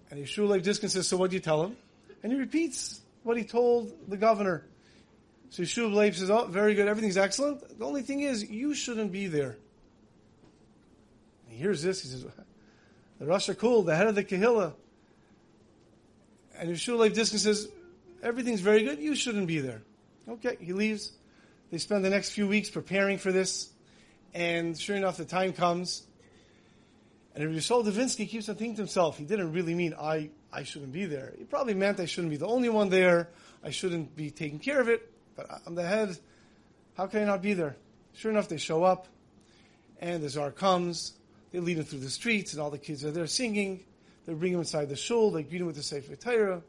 And 0.10 0.24
Yeshua 0.24 0.50
Leib 0.50 0.64
Diskin 0.64 0.90
says, 0.90 1.08
so 1.08 1.18
what 1.18 1.30
do 1.30 1.38
you 1.38 1.42
tell 1.42 1.64
him? 1.64 1.78
And 2.22 2.32
he 2.34 2.38
repeats 2.38 3.02
what 3.24 3.38
he 3.38 3.44
told 3.44 3.94
the 4.10 4.18
governor. 4.18 4.66
So 5.50 5.64
Yeshua 5.64 5.94
Leib 5.94 6.16
says, 6.16 6.30
oh, 6.30 6.46
very 6.48 6.76
good, 6.76 6.88
everything's 6.88 7.18
excellent. 7.18 7.80
The 7.80 7.86
only 7.86 8.02
thing 8.02 8.20
is, 8.22 8.50
you 8.50 8.74
shouldn't 8.74 9.12
be 9.12 9.28
there. 9.28 9.58
And 11.46 11.56
he 11.56 11.58
hears 11.58 11.82
this, 11.82 12.02
he 12.02 12.10
says, 12.10 12.26
the 13.20 13.26
Rosh 13.26 13.50
Kul, 13.58 13.84
the 13.84 13.96
head 13.96 14.08
of 14.08 14.16
the 14.16 14.24
Kehillah. 14.24 14.74
And 16.58 16.70
Yeshua 16.70 17.00
Leib 17.00 17.14
Diskin 17.14 17.40
says, 17.40 17.70
everything's 18.22 18.62
very 18.62 18.84
good, 18.84 19.00
you 19.00 19.16
shouldn't 19.16 19.48
be 19.48 19.60
there. 19.60 19.82
Okay, 20.28 20.58
he 20.60 20.74
leaves. 20.74 21.14
They 21.72 21.78
spend 21.78 22.04
the 22.04 22.10
next 22.10 22.32
few 22.32 22.48
weeks 22.48 22.70
preparing 22.70 23.18
for 23.18 23.32
this. 23.32 23.70
And 24.34 24.78
sure 24.78 24.96
enough, 24.96 25.18
the 25.18 25.26
time 25.26 25.54
comes. 25.54 26.04
And 27.34 27.46
Rabbi 27.46 27.58
Yisrael 27.58 27.86
Davinsky 27.86 28.28
keeps 28.28 28.50
on 28.50 28.56
thinking 28.56 28.76
to 28.76 28.82
himself, 28.82 29.18
he 29.18 29.24
didn't 29.24 29.54
really 29.54 29.74
mean 29.74 29.94
I, 30.00 30.30
I 30.52 30.64
shouldn't 30.64 30.92
be 30.92 31.06
there. 31.06 31.34
He 31.38 31.46
probably 31.46 31.74
meant 31.74 32.00
I 32.00 32.06
shouldn't 32.06 32.32
be 32.32 32.38
the 32.38 32.48
only 32.48 32.70
one 32.70 32.90
there. 32.90 33.30
I 33.64 33.70
shouldn't 33.70 34.16
be 34.16 34.32
taking 34.32 34.60
care 34.60 34.82
of 34.82 34.90
it. 34.90 35.10
But 35.36 35.48
I'm 35.66 35.76
the 35.76 35.84
head. 35.84 36.18
How 36.98 37.08
can 37.08 37.22
I 37.22 37.26
not 37.26 37.42
be 37.42 37.54
there? 37.54 37.78
Sure 38.14 38.32
enough, 38.32 38.50
they 38.50 38.58
show 38.58 38.84
up. 38.84 39.08
And 40.00 40.22
the 40.22 40.30
czar 40.30 40.52
comes. 40.52 41.14
They 41.52 41.60
lead 41.60 41.78
him 41.78 41.86
through 41.86 42.00
the 42.00 42.10
streets, 42.10 42.54
and 42.54 42.62
all 42.62 42.70
the 42.70 42.78
kids 42.78 43.06
are 43.06 43.12
there 43.12 43.28
singing. 43.28 43.84
They 44.26 44.34
bring 44.34 44.54
him 44.54 44.60
inside 44.60 44.90
the 44.90 44.96
shul. 44.96 45.32
They 45.32 45.44
greet 45.44 45.62
him 45.62 45.68
with 45.68 45.76
the 45.76 45.84
Sefer 45.84 46.16
Torah. 46.16 46.62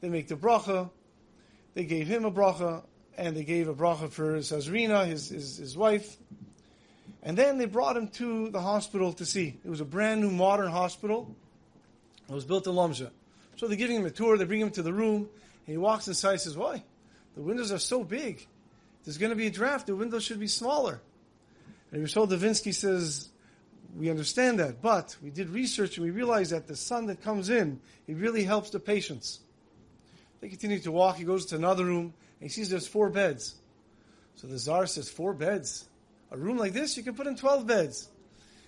They 0.00 0.08
make 0.08 0.28
the 0.28 0.36
bracha. 0.36 0.90
They 1.74 1.84
gave 1.84 2.06
him 2.06 2.24
a 2.24 2.30
bracha, 2.30 2.82
and 3.16 3.36
they 3.36 3.44
gave 3.44 3.68
a 3.68 3.74
bracha 3.74 4.10
for 4.10 4.38
Sazrina, 4.38 5.06
his, 5.06 5.28
his, 5.28 5.56
his 5.56 5.76
wife. 5.76 6.16
And 7.24 7.38
then 7.38 7.56
they 7.56 7.64
brought 7.64 7.96
him 7.96 8.08
to 8.08 8.50
the 8.50 8.60
hospital 8.60 9.14
to 9.14 9.24
see. 9.24 9.58
It 9.64 9.68
was 9.70 9.80
a 9.80 9.84
brand 9.84 10.20
new 10.20 10.30
modern 10.30 10.70
hospital. 10.70 11.34
It 12.28 12.32
was 12.32 12.44
built 12.44 12.66
in 12.66 12.74
Lomza. 12.74 13.10
So 13.56 13.66
they're 13.66 13.78
giving 13.78 13.96
him 13.96 14.04
a 14.04 14.10
tour. 14.10 14.36
They 14.36 14.44
bring 14.44 14.60
him 14.60 14.70
to 14.72 14.82
the 14.82 14.92
room. 14.92 15.28
And 15.66 15.72
he 15.72 15.78
walks 15.78 16.06
inside 16.06 16.32
and 16.32 16.40
says, 16.42 16.56
Why? 16.56 16.84
The 17.34 17.42
windows 17.42 17.72
are 17.72 17.78
so 17.78 18.04
big. 18.04 18.46
There's 19.04 19.16
going 19.18 19.30
to 19.30 19.36
be 19.36 19.46
a 19.46 19.50
draft. 19.50 19.86
The 19.86 19.96
windows 19.96 20.22
should 20.22 20.38
be 20.38 20.46
smaller. 20.48 21.00
And 21.90 22.04
Yishol 22.04 22.28
Davinsky 22.28 22.74
says, 22.74 23.30
We 23.96 24.10
understand 24.10 24.60
that. 24.60 24.82
But 24.82 25.16
we 25.22 25.30
did 25.30 25.48
research 25.48 25.96
and 25.96 26.04
we 26.04 26.10
realized 26.10 26.52
that 26.52 26.66
the 26.66 26.76
sun 26.76 27.06
that 27.06 27.22
comes 27.22 27.48
in, 27.48 27.80
it 28.06 28.16
really 28.16 28.44
helps 28.44 28.68
the 28.68 28.80
patients. 28.80 29.40
They 30.42 30.48
continue 30.48 30.78
to 30.80 30.92
walk. 30.92 31.16
He 31.16 31.24
goes 31.24 31.46
to 31.46 31.56
another 31.56 31.86
room 31.86 32.12
and 32.40 32.42
he 32.42 32.48
sees 32.50 32.68
there's 32.68 32.86
four 32.86 33.08
beds. 33.08 33.54
So 34.34 34.46
the 34.46 34.58
czar 34.58 34.86
says, 34.86 35.08
Four 35.08 35.32
beds? 35.32 35.88
A 36.34 36.36
room 36.36 36.58
like 36.58 36.72
this, 36.72 36.96
you 36.96 37.04
can 37.04 37.14
put 37.14 37.28
in 37.28 37.36
12 37.36 37.64
beds. 37.64 38.08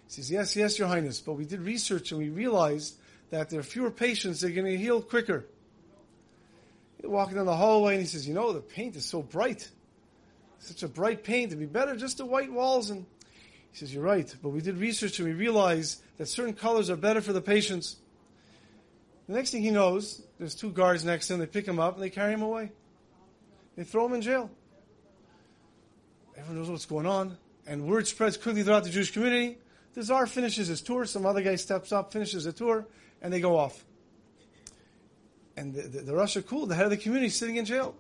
He 0.06 0.12
says, 0.12 0.30
Yes, 0.30 0.54
yes, 0.54 0.78
Your 0.78 0.86
Highness, 0.86 1.20
but 1.20 1.32
we 1.32 1.44
did 1.44 1.60
research 1.60 2.12
and 2.12 2.20
we 2.20 2.28
realized 2.28 2.96
that 3.30 3.50
there 3.50 3.58
are 3.58 3.64
fewer 3.64 3.90
patients, 3.90 4.40
they're 4.40 4.52
going 4.52 4.66
to 4.66 4.76
heal 4.76 5.02
quicker. 5.02 5.44
He's 6.96 7.10
walking 7.10 7.34
down 7.34 7.46
the 7.46 7.56
hallway 7.56 7.94
and 7.94 8.02
he 8.02 8.06
says, 8.06 8.28
You 8.28 8.34
know, 8.34 8.52
the 8.52 8.60
paint 8.60 8.94
is 8.94 9.04
so 9.04 9.20
bright. 9.20 9.68
Such 10.60 10.84
a 10.84 10.88
bright 10.88 11.24
paint. 11.24 11.48
It'd 11.48 11.58
be 11.58 11.66
better 11.66 11.96
just 11.96 12.18
the 12.18 12.24
white 12.24 12.52
walls. 12.52 12.90
And 12.90 13.04
he 13.72 13.78
says, 13.78 13.92
You're 13.92 14.04
right, 14.04 14.32
but 14.44 14.50
we 14.50 14.60
did 14.60 14.78
research 14.78 15.18
and 15.18 15.26
we 15.26 15.34
realized 15.34 16.00
that 16.18 16.26
certain 16.26 16.54
colors 16.54 16.88
are 16.88 16.96
better 16.96 17.20
for 17.20 17.32
the 17.32 17.42
patients. 17.42 17.96
The 19.26 19.34
next 19.34 19.50
thing 19.50 19.62
he 19.62 19.72
knows, 19.72 20.22
there's 20.38 20.54
two 20.54 20.70
guards 20.70 21.04
next 21.04 21.26
to 21.26 21.34
him. 21.34 21.40
They 21.40 21.46
pick 21.46 21.66
him 21.66 21.80
up 21.80 21.94
and 21.94 22.02
they 22.04 22.10
carry 22.10 22.32
him 22.32 22.42
away. 22.42 22.70
They 23.74 23.82
throw 23.82 24.06
him 24.06 24.12
in 24.12 24.22
jail. 24.22 24.50
Everyone 26.36 26.60
knows 26.60 26.70
what's 26.70 26.86
going 26.86 27.06
on 27.06 27.36
and 27.66 27.86
word 27.86 28.06
spreads 28.06 28.36
quickly 28.36 28.62
throughout 28.62 28.84
the 28.84 28.90
Jewish 28.90 29.10
community. 29.10 29.58
The 29.94 30.02
czar 30.02 30.26
finishes 30.26 30.68
his 30.68 30.82
tour, 30.82 31.04
some 31.06 31.26
other 31.26 31.42
guy 31.42 31.56
steps 31.56 31.90
up, 31.90 32.12
finishes 32.12 32.44
the 32.44 32.52
tour, 32.52 32.86
and 33.22 33.32
they 33.32 33.40
go 33.40 33.56
off. 33.56 33.84
And 35.56 35.74
the, 35.74 35.82
the, 35.82 36.00
the 36.02 36.14
Rosh 36.14 36.36
Kul, 36.46 36.66
the 36.66 36.74
head 36.74 36.84
of 36.84 36.90
the 36.90 36.96
community, 36.96 37.30
sitting 37.30 37.56
in 37.56 37.64
jail. 37.64 37.94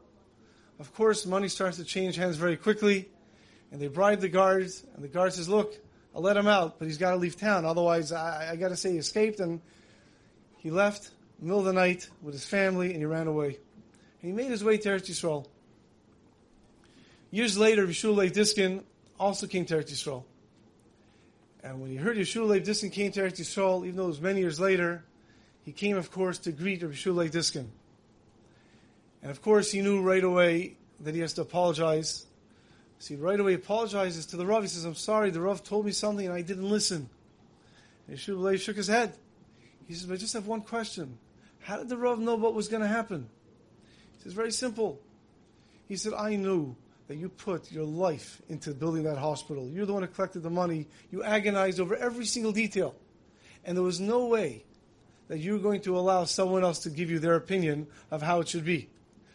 Of 0.78 0.92
course, 0.94 1.24
money 1.24 1.48
starts 1.48 1.78
to 1.78 1.84
change 1.84 2.16
hands 2.16 2.36
very 2.36 2.56
quickly, 2.56 3.08
and 3.72 3.80
they 3.80 3.88
bribe 3.88 4.20
the 4.20 4.28
guards, 4.28 4.84
and 4.94 5.02
the 5.02 5.08
guard 5.08 5.32
says, 5.32 5.48
look, 5.48 5.74
I'll 6.14 6.20
let 6.20 6.36
him 6.36 6.46
out, 6.46 6.78
but 6.78 6.86
he's 6.86 6.98
got 6.98 7.12
to 7.12 7.16
leave 7.16 7.36
town, 7.36 7.64
otherwise 7.64 8.12
I, 8.12 8.50
I 8.52 8.56
got 8.56 8.68
to 8.68 8.76
say 8.76 8.92
he 8.92 8.98
escaped, 8.98 9.40
and 9.40 9.60
he 10.58 10.70
left 10.70 11.10
the 11.38 11.46
middle 11.46 11.60
of 11.60 11.64
the 11.64 11.72
night 11.72 12.08
with 12.22 12.34
his 12.34 12.44
family, 12.44 12.90
and 12.90 12.98
he 12.98 13.06
ran 13.06 13.26
away. 13.26 13.58
And 14.20 14.30
he 14.30 14.32
made 14.32 14.50
his 14.50 14.62
way 14.62 14.76
to 14.76 14.88
Eretz 14.90 15.10
Yisrael. 15.10 15.46
Years 17.30 17.56
later, 17.56 17.86
Rishul 17.86 18.32
Diskin 18.32 18.82
also 19.18 19.46
came 19.46 19.64
to 19.66 19.76
Eretz 19.76 19.92
Yisrael. 19.92 20.24
And 21.62 21.80
when 21.80 21.90
he 21.90 21.96
heard 21.96 22.16
Yeshua 22.16 22.62
Diskin 22.62 22.90
came 22.90 23.10
to 23.12 23.20
Eretz 23.20 23.40
Yisrael, 23.40 23.84
even 23.84 23.96
though 23.96 24.04
it 24.04 24.08
was 24.08 24.20
many 24.20 24.40
years 24.40 24.60
later, 24.60 25.04
he 25.64 25.72
came, 25.72 25.96
of 25.96 26.10
course, 26.10 26.38
to 26.38 26.52
greet 26.52 26.80
Yeshua 26.80 27.30
Diskin. 27.30 27.68
And 29.22 29.30
of 29.30 29.42
course, 29.42 29.72
he 29.72 29.80
knew 29.80 30.00
right 30.00 30.22
away 30.22 30.76
that 31.00 31.14
he 31.14 31.20
has 31.20 31.32
to 31.34 31.42
apologize. 31.42 32.26
So 32.98 33.14
he 33.14 33.20
right 33.20 33.38
away 33.38 33.54
apologizes 33.54 34.26
to 34.26 34.36
the 34.36 34.46
Rav. 34.46 34.62
He 34.62 34.68
says, 34.68 34.84
I'm 34.84 34.94
sorry, 34.94 35.30
the 35.30 35.40
Rav 35.40 35.64
told 35.64 35.84
me 35.84 35.92
something 35.92 36.24
and 36.24 36.34
I 36.34 36.42
didn't 36.42 36.68
listen. 36.68 37.08
And 38.06 38.16
Yeshua 38.16 38.60
shook 38.60 38.76
his 38.76 38.86
head. 38.86 39.14
He 39.88 39.94
says, 39.94 40.10
I 40.10 40.16
just 40.16 40.34
have 40.34 40.46
one 40.46 40.60
question. 40.60 41.18
How 41.60 41.78
did 41.78 41.88
the 41.88 41.96
Rav 41.96 42.20
know 42.20 42.36
what 42.36 42.54
was 42.54 42.68
going 42.68 42.82
to 42.82 42.88
happen? 42.88 43.28
He 44.16 44.22
says, 44.22 44.32
very 44.32 44.52
simple. 44.52 45.00
He 45.88 45.96
said, 45.96 46.14
I 46.14 46.36
knew 46.36 46.76
that 47.08 47.16
you 47.16 47.28
put 47.28 47.70
your 47.70 47.84
life 47.84 48.40
into 48.48 48.72
building 48.72 49.04
that 49.04 49.18
hospital. 49.18 49.68
You're 49.68 49.86
the 49.86 49.92
one 49.92 50.02
who 50.02 50.08
collected 50.08 50.42
the 50.42 50.50
money. 50.50 50.86
You 51.10 51.22
agonized 51.22 51.78
over 51.78 51.94
every 51.94 52.26
single 52.26 52.52
detail. 52.52 52.94
And 53.64 53.76
there 53.76 53.84
was 53.84 54.00
no 54.00 54.26
way 54.26 54.64
that 55.28 55.38
you're 55.38 55.58
going 55.58 55.80
to 55.82 55.98
allow 55.98 56.24
someone 56.24 56.64
else 56.64 56.80
to 56.80 56.90
give 56.90 57.10
you 57.10 57.18
their 57.18 57.34
opinion 57.34 57.86
of 58.10 58.22
how 58.22 58.40
it 58.40 58.48
should 58.48 58.64
be. 58.64 58.88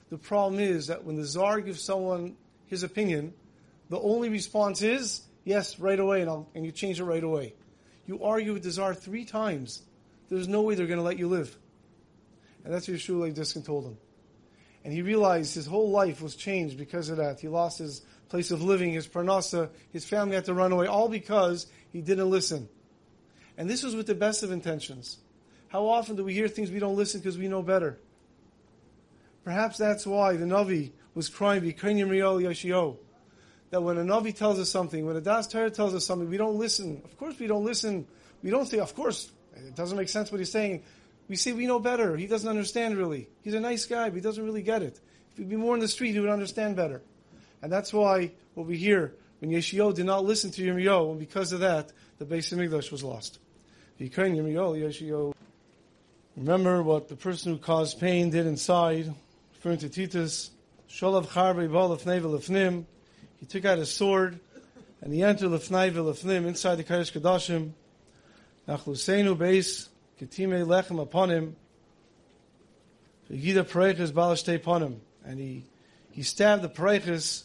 The 0.10 0.18
problem 0.18 0.60
is 0.60 0.88
that 0.88 1.04
when 1.06 1.16
the 1.16 1.26
czar 1.26 1.62
gives 1.62 1.82
someone 1.82 2.36
his 2.66 2.84
opinion, 2.84 3.34
the 3.90 4.00
only 4.00 4.30
response 4.30 4.82
is, 4.82 5.22
yes, 5.44 5.80
right 5.80 6.00
away, 6.00 6.22
and, 6.22 6.30
I'll, 6.30 6.50
and 6.56 6.66
you 6.66 6.72
change 6.72 7.00
it 7.00 7.06
right 7.06 7.24
away. 7.24 7.54
You 8.06 8.24
argue 8.24 8.54
with 8.54 8.64
the 8.64 8.72
czar 8.72 8.94
three 8.94 9.26
times. 9.26 9.82
There's 10.30 10.48
no 10.48 10.62
way 10.62 10.76
they're 10.76 10.88
going 10.88 11.00
to 11.00 11.04
let 11.04 11.18
you 11.18 11.28
live. 11.28 11.58
And 12.64 12.74
that's 12.74 12.88
what 12.88 12.98
Yeshua 12.98 13.34
Diskin 13.34 13.64
told 13.64 13.86
him. 13.86 13.98
And 14.84 14.94
he 14.94 15.02
realized 15.02 15.54
his 15.54 15.68
whole 15.68 15.92
life 15.92 16.22
was 16.22 16.36
changed 16.36 16.78
because 16.78 17.10
of 17.10 17.18
that. 17.18 17.40
He 17.40 17.48
lost 17.48 17.80
his 17.80 18.02
place 18.30 18.52
of 18.52 18.64
living, 18.64 18.94
his 18.94 19.08
parnasa, 19.08 19.70
his 19.92 20.06
family 20.06 20.36
had 20.36 20.46
to 20.46 20.54
run 20.54 20.72
away, 20.72 20.88
all 20.88 21.10
because 21.10 21.68
he 21.92 22.02
didn't 22.02 22.30
listen. 22.30 22.70
And 23.58 23.70
this 23.70 23.84
was 23.84 23.96
with 23.96 24.08
the 24.08 24.16
best 24.16 24.42
of 24.42 24.52
intentions. 24.52 25.18
How 25.68 25.88
often 25.88 26.16
do 26.16 26.24
we 26.24 26.34
hear 26.34 26.48
things 26.48 26.72
we 26.72 26.80
don't 26.80 26.96
listen 26.96 27.20
because 27.20 27.38
we 27.38 27.48
know 27.48 27.62
better? 27.62 28.00
Perhaps 29.44 29.78
that's 29.78 30.08
why 30.08 30.38
the 30.38 30.46
Navi 30.46 30.92
was 31.14 31.30
crying, 31.30 31.64
that 31.64 33.82
when 33.82 33.98
a 33.98 34.04
Navi 34.04 34.36
tells 34.36 34.60
us 34.60 34.70
something, 34.70 35.06
when 35.06 35.16
a 35.16 35.22
Das 35.22 35.48
Torah 35.48 35.70
tells 35.70 35.94
us 35.94 36.06
something, 36.06 36.30
we 36.30 36.38
don't 36.38 36.58
listen. 36.58 37.02
Of 37.06 37.18
course 37.18 37.38
we 37.40 37.48
don't 37.48 37.66
listen. 37.66 38.08
We 38.44 38.50
don't 38.50 38.66
say, 38.66 38.80
of 38.80 38.96
course, 38.96 39.32
it 39.56 39.76
doesn't 39.76 39.98
make 39.98 40.10
sense 40.10 40.32
what 40.32 40.40
he's 40.40 40.52
saying. 40.52 40.84
We 41.32 41.38
say 41.38 41.54
we 41.54 41.66
know 41.66 41.80
better. 41.80 42.18
He 42.18 42.28
doesn't 42.28 42.50
understand 42.50 42.98
really. 42.98 43.30
He's 43.42 43.54
a 43.54 43.62
nice 43.62 43.86
guy, 43.86 44.10
but 44.10 44.16
he 44.16 44.22
doesn't 44.22 44.44
really 44.44 44.64
get 44.64 44.84
it. 44.84 45.00
If 45.32 45.38
he'd 45.38 45.48
be 45.48 45.56
more 45.56 45.74
in 45.76 45.80
the 45.80 45.88
street, 45.88 46.12
he 46.12 46.20
would 46.20 46.30
understand 46.30 46.76
better. 46.76 47.02
And 47.62 47.72
that's 47.72 47.94
why 47.94 48.34
what 48.54 48.68
we 48.68 48.76
hear 48.76 49.14
when 49.40 49.50
Yeshio 49.50 49.96
did 49.96 50.08
not 50.08 50.26
listen 50.26 50.52
to 50.52 50.62
Yirmiyahu, 50.62 51.12
and 51.12 51.20
because 51.22 51.54
of 51.54 51.62
that, 51.62 51.94
the 52.20 52.26
of 52.26 52.60
English 52.60 52.92
was 52.92 53.02
lost. 53.02 53.40
Remember 56.36 56.84
what 56.84 57.08
the 57.08 57.16
person 57.16 57.54
who 57.54 57.60
caused 57.60 58.02
pain 58.02 58.30
did 58.30 58.46
inside, 58.46 59.14
referring 59.54 59.78
to 59.78 59.88
Titus. 59.88 60.52
Sholav 60.90 61.28
Lefnim. 61.28 62.84
He 63.40 63.46
took 63.46 63.64
out 63.64 63.78
his 63.78 63.90
sword, 63.90 64.38
and 65.00 65.14
he 65.14 65.24
entered 65.24 65.52
Lefnai 65.52 65.94
Lefnim 65.94 66.46
inside 66.46 66.76
the 66.76 66.84
Kadosh 66.84 67.14
Kadashim. 67.14 67.72
Nachlusenu 68.68 69.38
base 69.38 69.88
Ketime 70.22 70.66
lechem 70.68 71.02
upon 71.02 71.32
him. 71.32 71.56
V'gida 73.30 73.64
pareiches 73.64 74.12
balashtei 74.12 74.56
upon 74.56 74.84
him. 74.84 75.02
And 75.26 75.40
he, 75.40 75.64
he 76.12 76.22
stabbed 76.22 76.62
the 76.62 76.70
pareiches 76.70 77.44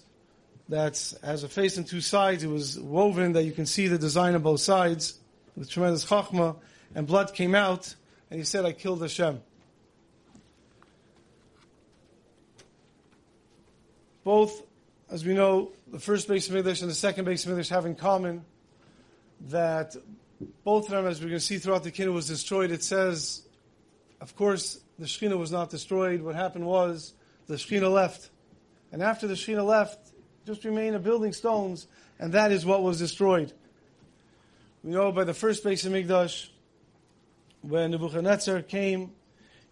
that 0.68 1.12
has 1.22 1.42
a 1.42 1.48
face 1.48 1.78
and 1.78 1.86
two 1.86 2.02
sides. 2.02 2.44
It 2.44 2.48
was 2.48 2.78
woven 2.78 3.32
that 3.32 3.44
you 3.44 3.52
can 3.52 3.64
see 3.64 3.88
the 3.88 3.96
design 3.96 4.34
on 4.34 4.42
both 4.42 4.60
sides 4.60 5.18
with 5.56 5.70
tremendous 5.70 6.04
chachma, 6.04 6.56
and 6.94 7.06
blood 7.06 7.32
came 7.32 7.54
out, 7.54 7.94
and 8.30 8.38
he 8.38 8.44
said, 8.44 8.66
I 8.66 8.72
killed 8.72 9.00
Hashem. 9.00 9.40
Both, 14.22 14.62
as 15.10 15.24
we 15.24 15.32
know, 15.32 15.70
the 15.90 16.00
first 16.00 16.28
base 16.28 16.50
English 16.50 16.82
and 16.82 16.90
the 16.90 16.94
second 16.94 17.24
base 17.24 17.46
English 17.46 17.70
have 17.70 17.86
in 17.86 17.94
common 17.94 18.44
that 19.48 19.96
both 20.64 20.86
of 20.86 20.90
them, 20.90 21.06
as 21.06 21.20
we're 21.20 21.28
going 21.28 21.40
to 21.40 21.44
see 21.44 21.58
throughout 21.58 21.84
the 21.84 21.90
kingdom, 21.90 22.14
was 22.14 22.28
destroyed. 22.28 22.70
It 22.70 22.82
says, 22.82 23.42
of 24.20 24.36
course, 24.36 24.80
the 24.98 25.06
Shekhinah 25.06 25.38
was 25.38 25.52
not 25.52 25.70
destroyed. 25.70 26.22
What 26.22 26.34
happened 26.34 26.66
was 26.66 27.14
the 27.46 27.54
Shekhinah 27.54 27.92
left. 27.92 28.30
And 28.92 29.02
after 29.02 29.26
the 29.26 29.34
Shekhinah 29.34 29.64
left, 29.64 29.98
just 30.46 30.64
remained 30.64 30.94
a 30.94 30.98
building 30.98 31.32
stones, 31.32 31.86
and 32.18 32.32
that 32.32 32.52
is 32.52 32.64
what 32.64 32.82
was 32.82 32.98
destroyed. 32.98 33.52
We 34.84 34.92
know 34.92 35.10
by 35.10 35.24
the 35.24 35.34
first 35.34 35.64
Beis 35.64 35.84
Hamikdash, 35.84 36.48
when 37.62 37.90
Nebuchadnezzar 37.90 38.62
came, 38.62 39.10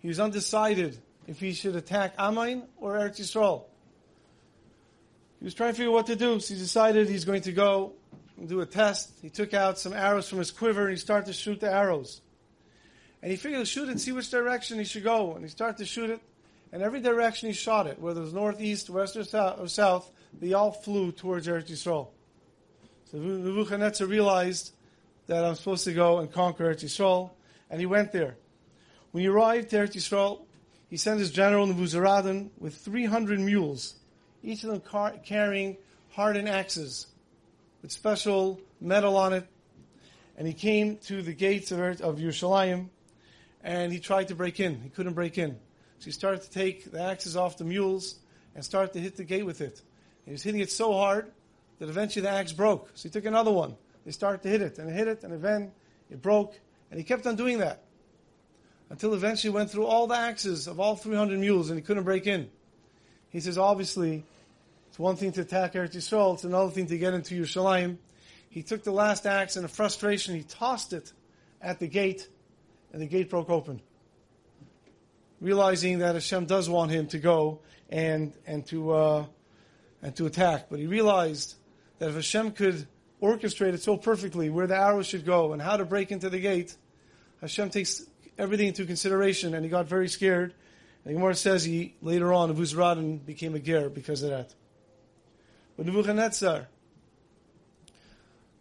he 0.00 0.08
was 0.08 0.18
undecided 0.18 0.98
if 1.28 1.38
he 1.38 1.52
should 1.52 1.76
attack 1.76 2.14
Ammon 2.18 2.64
or 2.78 2.94
Eretz 2.94 3.20
Yisrael. 3.20 3.64
He 5.38 5.44
was 5.44 5.54
trying 5.54 5.70
to 5.70 5.76
figure 5.76 5.90
out 5.90 5.94
what 5.94 6.06
to 6.06 6.16
do, 6.16 6.40
so 6.40 6.54
he 6.54 6.60
decided 6.60 7.08
he's 7.08 7.24
going 7.24 7.42
to 7.42 7.52
go 7.52 7.92
do 8.46 8.60
a 8.60 8.66
test. 8.66 9.12
He 9.22 9.30
took 9.30 9.54
out 9.54 9.78
some 9.78 9.92
arrows 9.92 10.28
from 10.28 10.38
his 10.38 10.50
quiver 10.50 10.82
and 10.82 10.90
he 10.90 10.96
started 10.96 11.26
to 11.26 11.32
shoot 11.32 11.60
the 11.60 11.72
arrows. 11.72 12.20
And 13.22 13.30
he 13.30 13.36
figured 13.36 13.60
to 13.60 13.66
shoot 13.66 13.88
and 13.88 14.00
see 14.00 14.12
which 14.12 14.30
direction 14.30 14.78
he 14.78 14.84
should 14.84 15.04
go. 15.04 15.34
And 15.34 15.44
he 15.44 15.48
started 15.48 15.78
to 15.78 15.86
shoot 15.86 16.10
it, 16.10 16.20
and 16.72 16.82
every 16.82 17.00
direction 17.00 17.48
he 17.48 17.54
shot 17.54 17.86
it, 17.86 17.98
whether 17.98 18.20
it 18.20 18.24
was 18.24 18.34
northeast, 18.34 18.90
west, 18.90 19.16
or 19.16 19.24
south, 19.24 19.60
or 19.60 19.68
south 19.68 20.10
they 20.40 20.52
all 20.52 20.72
flew 20.72 21.12
towards 21.12 21.46
Eretz 21.46 21.68
Yisrael. 21.68 22.08
So 23.10 23.18
Nebuchadnezzar 23.18 24.06
realized 24.06 24.72
that 25.26 25.44
I'm 25.44 25.54
supposed 25.54 25.84
to 25.84 25.94
go 25.94 26.18
and 26.18 26.30
conquer 26.30 26.64
Eretz 26.64 26.84
Yisrael, 26.84 27.30
and 27.70 27.80
he 27.80 27.86
went 27.86 28.12
there. 28.12 28.36
When 29.12 29.22
he 29.22 29.28
arrived 29.28 29.70
to 29.70 29.76
Eretz 29.76 29.94
Yisrael, 29.94 30.42
he 30.90 30.96
sent 30.96 31.20
his 31.20 31.30
general 31.30 31.66
Nebuzaradan 31.66 32.50
with 32.58 32.76
300 32.76 33.40
mules, 33.40 33.94
each 34.42 34.64
of 34.64 34.70
them 34.70 34.80
car- 34.80 35.14
carrying 35.24 35.76
hardened 36.10 36.48
axes 36.48 37.06
with 37.84 37.92
special 37.92 38.58
metal 38.80 39.14
on 39.14 39.34
it. 39.34 39.46
And 40.38 40.48
he 40.48 40.54
came 40.54 40.96
to 41.04 41.20
the 41.20 41.34
gates 41.34 41.70
of, 41.70 41.78
of 42.00 42.16
Yerushalayim, 42.16 42.88
and 43.62 43.92
he 43.92 44.00
tried 44.00 44.28
to 44.28 44.34
break 44.34 44.58
in. 44.58 44.80
He 44.80 44.88
couldn't 44.88 45.12
break 45.12 45.36
in. 45.36 45.50
So 45.98 46.06
he 46.06 46.10
started 46.10 46.40
to 46.44 46.50
take 46.50 46.90
the 46.90 47.02
axes 47.02 47.36
off 47.36 47.58
the 47.58 47.64
mules 47.64 48.20
and 48.54 48.64
started 48.64 48.94
to 48.94 49.00
hit 49.00 49.16
the 49.16 49.24
gate 49.24 49.44
with 49.44 49.60
it. 49.60 49.82
And 50.24 50.28
He 50.28 50.32
was 50.32 50.42
hitting 50.42 50.62
it 50.62 50.72
so 50.72 50.94
hard 50.94 51.30
that 51.78 51.90
eventually 51.90 52.22
the 52.22 52.30
axe 52.30 52.52
broke. 52.52 52.88
So 52.94 53.02
he 53.02 53.12
took 53.12 53.26
another 53.26 53.52
one. 53.52 53.76
They 54.06 54.12
started 54.12 54.42
to 54.44 54.48
hit 54.48 54.62
it 54.62 54.78
and 54.78 54.90
hit 54.90 55.06
it, 55.06 55.22
and 55.22 55.42
then 55.42 55.70
it 56.08 56.22
broke. 56.22 56.58
And 56.90 56.98
he 56.98 57.04
kept 57.04 57.26
on 57.26 57.36
doing 57.36 57.58
that 57.58 57.82
until 58.88 59.12
eventually 59.12 59.52
he 59.52 59.54
went 59.54 59.70
through 59.70 59.84
all 59.84 60.06
the 60.06 60.16
axes 60.16 60.68
of 60.68 60.80
all 60.80 60.96
300 60.96 61.38
mules 61.38 61.68
and 61.68 61.78
he 61.78 61.82
couldn't 61.82 62.04
break 62.04 62.26
in. 62.26 62.48
He 63.28 63.40
says, 63.40 63.58
obviously, 63.58 64.24
it's 64.94 64.98
one 65.00 65.16
thing 65.16 65.32
to 65.32 65.40
attack 65.40 65.72
Eretz 65.72 65.96
Yisrael, 65.96 66.34
it's 66.34 66.44
another 66.44 66.70
thing 66.70 66.86
to 66.86 66.96
get 66.96 67.14
into 67.14 67.34
Yerushalayim. 67.34 67.96
He 68.48 68.62
took 68.62 68.84
the 68.84 68.92
last 68.92 69.26
axe 69.26 69.56
in 69.56 69.66
frustration, 69.66 70.36
he 70.36 70.44
tossed 70.44 70.92
it 70.92 71.12
at 71.60 71.80
the 71.80 71.88
gate, 71.88 72.28
and 72.92 73.02
the 73.02 73.06
gate 73.06 73.28
broke 73.28 73.50
open. 73.50 73.80
Realizing 75.40 75.98
that 75.98 76.14
Hashem 76.14 76.46
does 76.46 76.70
want 76.70 76.92
him 76.92 77.08
to 77.08 77.18
go 77.18 77.58
and, 77.88 78.34
and, 78.46 78.64
to, 78.66 78.92
uh, 78.92 79.26
and 80.00 80.14
to 80.14 80.26
attack. 80.26 80.66
But 80.70 80.78
he 80.78 80.86
realized 80.86 81.56
that 81.98 82.10
if 82.10 82.14
Hashem 82.14 82.52
could 82.52 82.86
orchestrate 83.20 83.74
it 83.74 83.82
so 83.82 83.96
perfectly 83.96 84.48
where 84.48 84.68
the 84.68 84.76
arrow 84.76 85.02
should 85.02 85.26
go 85.26 85.54
and 85.54 85.60
how 85.60 85.76
to 85.76 85.84
break 85.84 86.12
into 86.12 86.30
the 86.30 86.38
gate, 86.38 86.76
Hashem 87.40 87.70
takes 87.70 88.04
everything 88.38 88.68
into 88.68 88.86
consideration, 88.86 89.54
and 89.54 89.64
he 89.64 89.70
got 89.72 89.88
very 89.88 90.06
scared. 90.06 90.54
And 91.04 91.10
the 91.10 91.14
Gemara 91.14 91.34
says 91.34 91.64
he 91.64 91.96
later 92.00 92.32
on, 92.32 92.50
Abu 92.50 92.62
Zradin 92.62 93.26
became 93.26 93.56
a 93.56 93.58
ger 93.58 93.88
because 93.88 94.22
of 94.22 94.30
that. 94.30 94.54
But 95.76 95.86
Nebuchadnezzar 95.86 96.68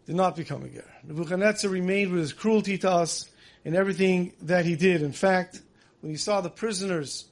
did 0.06 0.14
not 0.16 0.36
become 0.36 0.64
a 0.64 0.68
ger. 0.68 0.84
Nebuchadnezzar 1.04 1.70
remained 1.70 2.12
with 2.12 2.20
his 2.20 2.32
cruelty 2.32 2.78
to 2.78 2.90
us 2.90 3.30
in 3.64 3.74
everything 3.74 4.32
that 4.42 4.64
he 4.64 4.76
did. 4.76 5.02
In 5.02 5.12
fact, 5.12 5.62
when 6.00 6.10
he 6.10 6.18
saw 6.18 6.40
the 6.40 6.50
prisoners, 6.50 7.26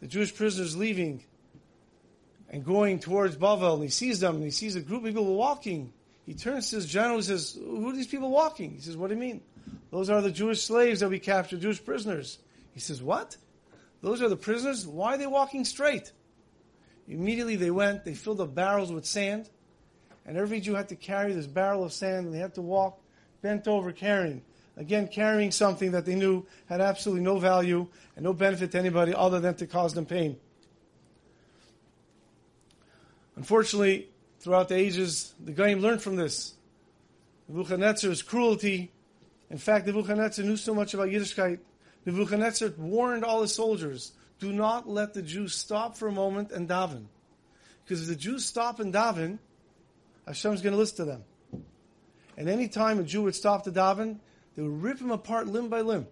the 0.00 0.06
Jewish 0.06 0.34
prisoners 0.34 0.76
leaving 0.76 1.24
and 2.50 2.64
going 2.64 3.00
towards 3.00 3.36
Bavel, 3.36 3.74
and 3.74 3.82
he 3.82 3.88
sees 3.88 4.20
them, 4.20 4.36
and 4.36 4.44
he 4.44 4.50
sees 4.50 4.76
a 4.76 4.80
group 4.80 5.00
of 5.00 5.08
people 5.08 5.34
walking, 5.34 5.92
he 6.24 6.34
turns 6.34 6.70
to 6.70 6.76
his 6.76 6.86
general 6.86 7.16
and 7.16 7.24
says, 7.24 7.58
Who 7.58 7.88
are 7.88 7.92
these 7.92 8.06
people 8.06 8.30
walking? 8.30 8.72
He 8.72 8.80
says, 8.80 8.96
What 8.96 9.08
do 9.08 9.14
you 9.14 9.20
mean? 9.20 9.40
Those 9.90 10.10
are 10.10 10.22
the 10.22 10.30
Jewish 10.30 10.62
slaves 10.62 11.00
that 11.00 11.08
we 11.08 11.18
captured, 11.18 11.60
Jewish 11.60 11.84
prisoners. 11.84 12.38
He 12.72 12.80
says, 12.80 13.02
What? 13.02 13.36
Those 14.02 14.22
are 14.22 14.28
the 14.28 14.36
prisoners? 14.36 14.86
Why 14.86 15.14
are 15.14 15.18
they 15.18 15.26
walking 15.26 15.64
straight? 15.64 16.12
Immediately 17.08 17.56
they 17.56 17.70
went, 17.70 18.04
they 18.04 18.14
filled 18.14 18.40
up 18.40 18.54
barrels 18.54 18.92
with 18.92 19.04
sand, 19.04 19.50
and 20.26 20.36
every 20.36 20.60
Jew 20.60 20.74
had 20.74 20.88
to 20.88 20.96
carry 20.96 21.32
this 21.32 21.46
barrel 21.46 21.84
of 21.84 21.92
sand, 21.92 22.26
and 22.26 22.34
they 22.34 22.38
had 22.38 22.54
to 22.54 22.62
walk 22.62 23.00
bent 23.42 23.68
over 23.68 23.92
carrying. 23.92 24.42
Again, 24.76 25.08
carrying 25.08 25.52
something 25.52 25.92
that 25.92 26.04
they 26.04 26.14
knew 26.14 26.46
had 26.66 26.80
absolutely 26.80 27.22
no 27.22 27.38
value 27.38 27.86
and 28.16 28.24
no 28.24 28.32
benefit 28.32 28.72
to 28.72 28.78
anybody 28.78 29.14
other 29.14 29.38
than 29.38 29.54
to 29.56 29.66
cause 29.66 29.94
them 29.94 30.06
pain. 30.06 30.36
Unfortunately, 33.36 34.08
throughout 34.40 34.68
the 34.68 34.76
ages, 34.76 35.34
the 35.44 35.52
Goyim 35.52 35.80
learned 35.80 36.02
from 36.02 36.16
this. 36.16 36.54
Nebuchadnezzar's 37.48 38.22
cruelty. 38.22 38.90
In 39.50 39.58
fact, 39.58 39.86
Nebuchadnezzar 39.86 40.44
knew 40.44 40.56
so 40.56 40.74
much 40.74 40.94
about 40.94 41.08
Yiddishkeit. 41.08 41.58
Nebuchadnezzar 42.06 42.72
warned 42.76 43.24
all 43.24 43.42
his 43.42 43.54
soldiers, 43.54 44.12
do 44.44 44.52
not 44.52 44.86
let 44.88 45.14
the 45.14 45.22
Jews 45.22 45.54
stop 45.54 45.96
for 45.96 46.06
a 46.08 46.12
moment 46.12 46.52
and 46.52 46.68
daven. 46.68 47.06
Because 47.84 48.02
if 48.02 48.08
the 48.08 48.22
Jews 48.22 48.44
stop 48.44 48.78
and 48.78 48.92
daven, 48.92 49.38
Hashem's 50.26 50.60
going 50.60 50.72
to 50.72 50.78
listen 50.78 50.96
to 50.96 51.04
them. 51.04 51.24
And 52.36 52.48
any 52.48 52.68
time 52.68 52.98
a 52.98 53.04
Jew 53.04 53.22
would 53.22 53.34
stop 53.34 53.64
to 53.64 53.72
daven, 53.72 54.18
they 54.54 54.62
would 54.62 54.82
rip 54.82 55.00
him 55.00 55.10
apart 55.10 55.46
limb 55.46 55.68
by 55.68 55.80
limb. 55.80 56.06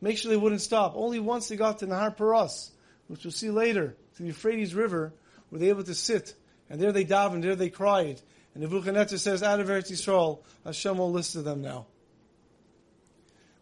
Make 0.00 0.18
sure 0.18 0.30
they 0.30 0.36
wouldn't 0.36 0.60
stop. 0.60 0.92
Only 0.94 1.18
once 1.18 1.48
they 1.48 1.56
got 1.56 1.80
to 1.80 1.86
Nahar 1.86 2.16
Paras, 2.16 2.70
which 3.08 3.24
we'll 3.24 3.32
see 3.32 3.50
later, 3.50 3.96
to 4.16 4.22
the 4.22 4.28
Euphrates 4.28 4.74
River, 4.74 5.12
were 5.50 5.58
they 5.58 5.70
able 5.70 5.82
to 5.84 5.94
sit. 5.94 6.34
And 6.70 6.80
there 6.80 6.92
they 6.92 7.04
davened, 7.04 7.42
there 7.42 7.56
they 7.56 7.70
cried. 7.70 8.20
And 8.54 8.62
Nebuchadnezzar 8.62 9.18
says, 9.18 9.42
out 9.42 9.58
of 9.58 9.66
Eretz 9.66 9.90
Yisrael, 9.90 10.40
Hashem 10.64 10.98
will 10.98 11.10
listen 11.10 11.42
to 11.42 11.48
them 11.48 11.62
now. 11.62 11.86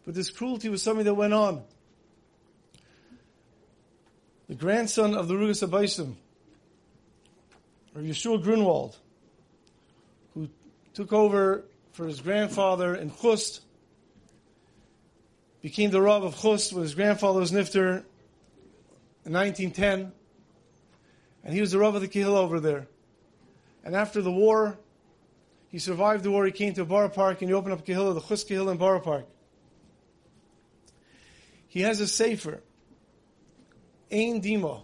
But 0.05 0.15
this 0.15 0.31
cruelty 0.31 0.69
was 0.69 0.83
something 0.83 1.05
that 1.05 1.15
went 1.15 1.33
on. 1.33 1.63
The 4.49 4.55
grandson 4.55 5.15
of 5.15 5.27
the 5.27 5.35
Rugas 5.35 5.67
Abaisim, 5.67 6.15
or 7.95 8.03
Yeshua 8.03 8.43
Grunwald, 8.43 8.97
who 10.35 10.49
took 10.95 11.13
over 11.13 11.65
for 11.93 12.07
his 12.07 12.21
grandfather 12.21 12.95
in 12.95 13.11
Chust, 13.11 13.63
became 15.63 15.91
the 15.91 16.01
Rav 16.01 16.23
of 16.23 16.41
Chust 16.41 16.73
when 16.73 16.85
his 16.85 16.95
grandfather 16.95 17.41
was 17.41 17.51
Nifter 17.51 18.05
in 19.25 19.33
1910, 19.33 20.13
and 21.43 21.55
he 21.55 21.61
was 21.61 21.73
the 21.73 21.79
Rav 21.79 21.97
of 21.97 22.03
the 22.03 22.09
Kihil 22.09 22.37
over 22.37 22.61
there. 22.61 22.87
And 23.83 23.97
after 23.97 24.23
the 24.23 24.31
war, 24.31 24.79
he 25.69 25.81
survived 25.81 26.23
the 26.23 26.31
war, 26.31 26.47
he 26.47 26.53
came 26.53 26.73
to 26.75 26.85
Borough 26.85 27.09
Park 27.09 27.43
and 27.43 27.51
he 27.51 27.55
opened 27.55 27.73
up 27.73 27.85
Kehillah, 27.85 28.15
the 28.15 28.21
Chus 28.21 28.45
Kehillah 28.45 28.73
in 28.73 28.79
Borough 28.79 29.01
Park. 29.01 29.27
He 31.67 31.81
has 31.81 32.01
a 32.01 32.07
sefer, 32.07 32.63
Ein 34.11 34.41
Dimo, 34.41 34.83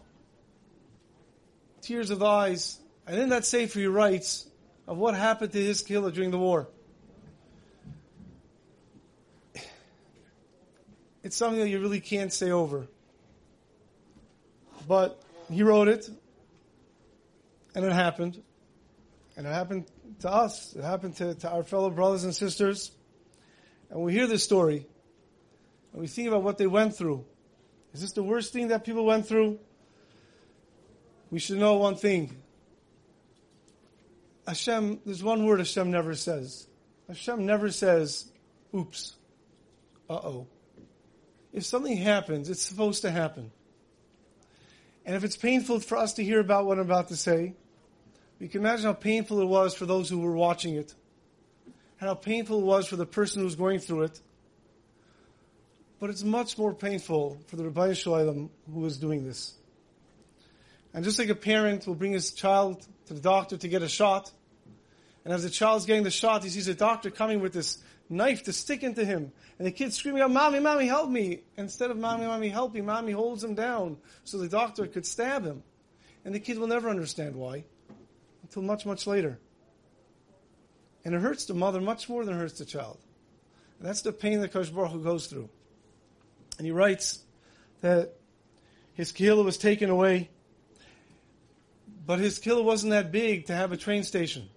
Tears 1.81 2.11
of 2.11 2.23
Eyes. 2.23 2.79
And 3.07 3.19
in 3.19 3.29
that 3.31 3.45
sefer 3.45 3.81
he 3.81 3.87
writes 3.87 4.47
of 4.87 4.97
what 4.99 5.15
happened 5.15 5.53
to 5.53 5.63
his 5.63 5.83
killer 5.83 6.11
during 6.11 6.31
the 6.31 6.39
war. 6.39 6.69
It's 11.23 11.37
something 11.37 11.61
that 11.61 11.69
you 11.69 11.81
really 11.81 12.01
can't 12.01 12.33
say 12.33 12.51
over. 12.51 12.89
But 14.89 15.23
he 15.51 15.63
wrote 15.63 15.89
it, 15.89 16.09
and 17.75 17.85
it 17.85 17.93
happened. 17.93 18.43
And 19.37 19.47
it 19.47 19.51
happened 19.51 19.87
to 20.21 20.31
us. 20.31 20.75
It 20.75 20.83
happened 20.83 21.17
to, 21.17 21.35
to 21.37 21.51
our 21.51 21.63
fellow 21.63 21.91
brothers 21.91 22.25
and 22.25 22.35
sisters. 22.35 22.91
And 23.91 24.01
we 24.01 24.13
hear 24.13 24.27
this 24.27 24.43
story, 24.43 24.87
and 25.93 26.01
we 26.01 26.07
think 26.07 26.29
about 26.29 26.43
what 26.43 26.59
they 26.59 26.67
went 26.67 26.97
through. 26.97 27.25
Is 27.95 28.01
this 28.01 28.13
the 28.13 28.23
worst 28.23 28.53
thing 28.53 28.69
that 28.69 28.85
people 28.85 29.05
went 29.05 29.27
through? 29.27 29.59
We 31.31 31.39
should 31.39 31.59
know 31.59 31.77
one 31.77 31.97
thing. 31.97 32.37
Hashem, 34.47 35.01
there's 35.05 35.23
one 35.23 35.47
word 35.47 35.59
Hashem 35.59 35.91
never 35.91 36.15
says. 36.15 36.67
Hashem 37.09 37.47
never 37.47 37.71
says, 37.71 38.31
oops, 38.75 39.15
uh 40.09 40.15
oh. 40.15 40.47
If 41.53 41.65
something 41.65 41.97
happens, 41.97 42.49
it's 42.49 42.63
supposed 42.63 43.03
to 43.03 43.11
happen. 43.11 43.53
And 45.05 45.17
if 45.17 45.25
it's 45.25 45.37
painful 45.37 45.81
for 45.81 45.99
us 45.99 46.15
to 46.15 46.25
hear 46.25 46.41
about 46.41 46.65
what 46.65 46.79
I'm 46.79 46.85
about 46.85 47.09
to 47.09 47.17
say, 47.17 47.55
you 48.39 48.49
can 48.49 48.61
imagine 48.61 48.87
how 48.87 48.95
painful 48.95 49.41
it 49.41 49.47
was 49.47 49.75
for 49.75 49.87
those 49.87 50.09
who 50.09 50.19
were 50.21 50.35
watching 50.35 50.75
it, 50.75 50.95
and 52.01 52.09
how 52.09 52.15
painful 52.15 52.61
it 52.61 52.65
was 52.65 52.87
for 52.89 52.97
the 52.97 53.07
person 53.07 53.41
who 53.41 53.45
was 53.45 53.55
going 53.55 53.79
through 53.79 54.05
it. 54.05 54.21
But 56.03 56.11
it's 56.11 56.25
much 56.25 56.59
more 56.59 56.75
painful 56.75 57.39
for 57.47 57.55
the 57.55 57.63
Ribbono 57.63 57.97
Shel 57.97 58.15
Olam 58.15 58.51
who 58.75 58.81
was 58.81 58.99
doing 58.99 59.25
this. 59.25 59.55
And 60.93 61.05
just 61.05 61.17
like 61.17 61.29
a 61.29 61.37
parent 61.37 61.87
will 61.87 61.95
bring 61.95 62.11
his 62.11 62.33
child 62.33 62.85
to 63.07 63.15
the 63.15 63.21
doctor 63.21 63.57
to 63.57 63.69
get 63.69 63.83
a 63.83 63.89
shot, 63.89 64.33
and 65.25 65.33
as 65.33 65.45
the 65.45 65.49
child's 65.49 65.87
getting 65.87 66.03
the 66.03 66.11
shot, 66.11 66.43
he 66.43 66.51
sees 66.51 66.67
a 66.67 66.75
doctor 66.75 67.09
coming 67.09 67.39
with 67.39 67.53
this 67.53 67.79
knife 68.09 68.43
to 68.43 68.53
stick 68.53 68.83
into 68.83 69.05
him. 69.05 69.31
And 69.61 69.65
the 69.69 69.71
kid's 69.71 69.95
screaming 69.95 70.23
out, 70.23 70.33
Mommy, 70.33 70.59
Mommy, 70.59 70.89
help 70.89 71.09
me. 71.09 71.43
Instead 71.57 71.93
of 71.93 71.97
Mommy, 71.97 72.27
Mommy, 72.27 72.49
help 72.49 72.75
me, 72.75 72.81
Mommy 72.81 73.13
holds 73.13 73.45
him 73.45 73.55
down 73.55 73.97
so 74.25 74.39
the 74.39 74.49
doctor 74.49 74.89
could 74.89 75.07
stab 75.07 75.45
him. 75.45 75.63
And 76.25 76.35
the 76.35 76.41
kid 76.41 76.59
will 76.59 76.67
never 76.67 76.91
understand 76.91 77.37
why 77.37 77.63
until 78.43 78.63
much, 78.63 78.85
much 78.85 79.07
later. 79.07 79.39
And 81.05 81.15
it 81.15 81.21
hurts 81.21 81.45
the 81.45 81.55
mother 81.55 81.81
much 81.81 82.09
more 82.09 82.25
than 82.25 82.35
it 82.35 82.39
hurts 82.39 82.59
the 82.59 82.65
child. 82.65 82.99
And 83.79 83.87
that's 83.87 84.03
the 84.03 84.11
pain 84.11 84.41
that 84.41 84.53
Kosh 84.53 84.69
Baruch 84.69 85.01
goes 85.05 85.29
through. 85.29 85.49
And 86.59 86.67
he 86.67 86.71
writes 86.71 87.21
that 87.81 88.15
his 88.95 89.13
kehillah 89.13 89.45
was 89.45 89.59
taken 89.59 89.91
away, 89.91 90.31
but 92.07 92.19
his 92.19 92.39
kehillah 92.39 92.65
wasn't 92.65 92.91
that 92.91 93.11
big 93.13 93.47
to 93.47 93.55
have 93.55 93.73
a 93.73 93.77
train 93.77 94.03
station. 94.05 94.49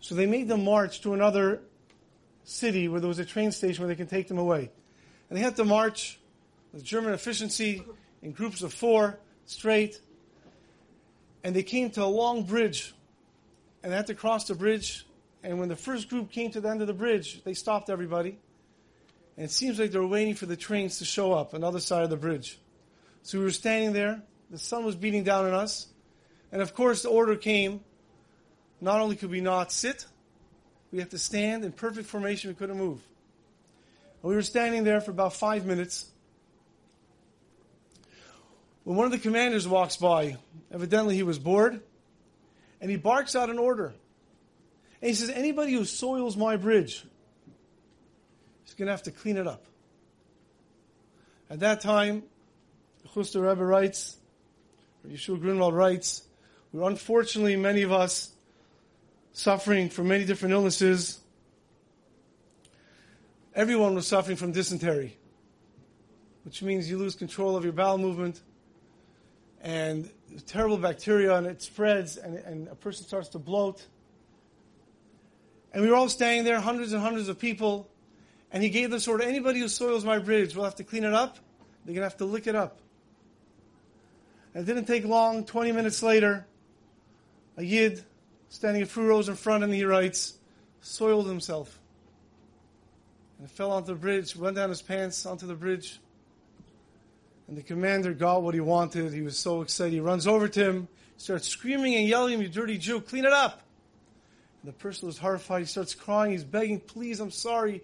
So 0.00 0.14
they 0.14 0.26
made 0.26 0.48
them 0.48 0.64
march 0.64 1.02
to 1.02 1.14
another 1.14 1.60
city 2.44 2.88
where 2.88 3.00
there 3.00 3.08
was 3.08 3.18
a 3.18 3.24
train 3.24 3.52
station 3.52 3.84
where 3.84 3.88
they 3.88 3.96
can 3.96 4.06
take 4.06 4.28
them 4.28 4.38
away. 4.38 4.70
And 5.28 5.38
they 5.38 5.42
had 5.42 5.56
to 5.56 5.64
march 5.64 6.18
with 6.72 6.82
German 6.82 7.12
efficiency 7.12 7.84
in 8.22 8.32
groups 8.32 8.62
of 8.62 8.72
four, 8.72 9.18
straight. 9.46 10.00
And 11.44 11.54
they 11.54 11.62
came 11.62 11.90
to 11.90 12.02
a 12.02 12.06
long 12.06 12.44
bridge. 12.44 12.94
And 13.82 13.92
they 13.92 13.96
had 13.96 14.08
to 14.08 14.14
cross 14.14 14.46
the 14.46 14.54
bridge. 14.54 15.06
And 15.42 15.58
when 15.58 15.68
the 15.68 15.76
first 15.76 16.08
group 16.08 16.30
came 16.30 16.50
to 16.50 16.60
the 16.60 16.68
end 16.68 16.80
of 16.80 16.86
the 16.86 16.94
bridge, 16.94 17.42
they 17.44 17.54
stopped 17.54 17.90
everybody. 17.90 18.38
And 19.40 19.46
it 19.46 19.52
seems 19.52 19.78
like 19.78 19.90
they 19.90 19.98
were 19.98 20.06
waiting 20.06 20.34
for 20.34 20.44
the 20.44 20.54
trains 20.54 20.98
to 20.98 21.06
show 21.06 21.32
up 21.32 21.54
on 21.54 21.62
the 21.62 21.66
other 21.66 21.80
side 21.80 22.04
of 22.04 22.10
the 22.10 22.16
bridge. 22.18 22.58
So 23.22 23.38
we 23.38 23.44
were 23.44 23.50
standing 23.50 23.94
there. 23.94 24.20
The 24.50 24.58
sun 24.58 24.84
was 24.84 24.96
beating 24.96 25.24
down 25.24 25.46
on 25.46 25.54
us. 25.54 25.86
And 26.52 26.60
of 26.60 26.74
course, 26.74 27.04
the 27.04 27.08
order 27.08 27.36
came. 27.36 27.80
Not 28.82 29.00
only 29.00 29.16
could 29.16 29.30
we 29.30 29.40
not 29.40 29.72
sit, 29.72 30.04
we 30.92 30.98
had 30.98 31.08
to 31.12 31.18
stand 31.18 31.64
in 31.64 31.72
perfect 31.72 32.06
formation. 32.06 32.50
We 32.50 32.54
couldn't 32.54 32.76
move. 32.76 33.00
And 34.22 34.28
we 34.28 34.34
were 34.34 34.42
standing 34.42 34.84
there 34.84 35.00
for 35.00 35.10
about 35.10 35.32
five 35.32 35.64
minutes. 35.64 36.10
When 38.84 38.94
one 38.94 39.06
of 39.06 39.12
the 39.12 39.18
commanders 39.18 39.66
walks 39.66 39.96
by, 39.96 40.36
evidently 40.70 41.14
he 41.14 41.22
was 41.22 41.38
bored, 41.38 41.80
and 42.78 42.90
he 42.90 42.98
barks 42.98 43.34
out 43.34 43.48
an 43.48 43.58
order. 43.58 43.94
And 45.00 45.08
he 45.08 45.14
says, 45.14 45.30
Anybody 45.30 45.72
who 45.72 45.86
soils 45.86 46.36
my 46.36 46.58
bridge 46.58 47.06
going 48.80 48.86
to 48.86 48.92
have 48.92 49.02
to 49.02 49.10
clean 49.10 49.36
it 49.36 49.46
up. 49.46 49.66
At 51.50 51.60
that 51.60 51.82
time, 51.82 52.22
Chuster 53.12 53.42
Rebbe 53.42 53.62
writes, 53.62 54.16
or 55.04 55.10
Yeshua 55.10 55.38
Grunwald 55.38 55.74
writes, 55.74 56.22
we 56.72 56.80
were 56.80 56.88
unfortunately, 56.88 57.56
many 57.56 57.82
of 57.82 57.92
us, 57.92 58.30
suffering 59.34 59.90
from 59.90 60.08
many 60.08 60.24
different 60.24 60.54
illnesses. 60.54 61.20
Everyone 63.54 63.94
was 63.94 64.06
suffering 64.06 64.38
from 64.38 64.52
dysentery, 64.52 65.18
which 66.44 66.62
means 66.62 66.88
you 66.88 66.96
lose 66.96 67.14
control 67.14 67.56
of 67.56 67.64
your 67.64 67.74
bowel 67.74 67.98
movement 67.98 68.40
and 69.60 70.08
terrible 70.46 70.78
bacteria 70.78 71.34
and 71.34 71.46
it 71.46 71.60
spreads 71.60 72.16
and, 72.16 72.36
and 72.36 72.68
a 72.68 72.74
person 72.74 73.04
starts 73.04 73.28
to 73.30 73.38
bloat. 73.38 73.86
And 75.74 75.82
we 75.82 75.90
were 75.90 75.96
all 75.96 76.08
standing 76.08 76.44
there, 76.44 76.60
hundreds 76.60 76.94
and 76.94 77.02
hundreds 77.02 77.28
of 77.28 77.38
people, 77.38 77.90
and 78.52 78.62
he 78.62 78.70
gave 78.70 78.90
this 78.90 79.06
order 79.06 79.24
anybody 79.24 79.60
who 79.60 79.68
soils 79.68 80.04
my 80.04 80.18
bridge 80.18 80.56
will 80.56 80.64
have 80.64 80.76
to 80.76 80.84
clean 80.84 81.04
it 81.04 81.14
up, 81.14 81.38
they're 81.84 81.94
going 81.94 82.02
to 82.02 82.08
have 82.08 82.18
to 82.18 82.24
lick 82.24 82.46
it 82.46 82.54
up. 82.54 82.78
And 84.54 84.62
it 84.62 84.72
didn't 84.72 84.86
take 84.86 85.04
long, 85.04 85.44
20 85.44 85.72
minutes 85.72 86.02
later, 86.02 86.46
a 87.56 87.62
yid 87.62 88.04
standing 88.48 88.82
a 88.82 88.86
few 88.86 89.06
rows 89.06 89.28
in 89.28 89.36
front, 89.36 89.62
and 89.62 89.72
he 89.72 89.84
writes, 89.84 90.34
soiled 90.80 91.26
himself. 91.26 91.78
And 93.38 93.50
fell 93.50 93.70
onto 93.70 93.88
the 93.88 93.94
bridge, 93.94 94.36
went 94.36 94.56
down 94.56 94.68
his 94.68 94.82
pants 94.82 95.24
onto 95.24 95.46
the 95.46 95.54
bridge. 95.54 95.98
And 97.48 97.56
the 97.56 97.62
commander 97.62 98.12
got 98.12 98.42
what 98.42 98.54
he 98.54 98.60
wanted. 98.60 99.12
He 99.12 99.22
was 99.22 99.38
so 99.38 99.62
excited. 99.62 99.92
He 99.92 100.00
runs 100.00 100.26
over 100.26 100.46
to 100.48 100.64
him, 100.64 100.88
starts 101.16 101.48
screaming 101.48 101.94
and 101.94 102.06
yelling, 102.06 102.40
You 102.40 102.48
dirty 102.48 102.76
Jew, 102.76 103.00
clean 103.00 103.24
it 103.24 103.32
up. 103.32 103.62
And 104.62 104.72
the 104.72 104.76
person 104.76 105.06
was 105.06 105.16
horrified. 105.16 105.60
He 105.60 105.66
starts 105.66 105.94
crying. 105.94 106.32
He's 106.32 106.44
begging, 106.44 106.80
Please, 106.80 107.20
I'm 107.20 107.30
sorry. 107.30 107.82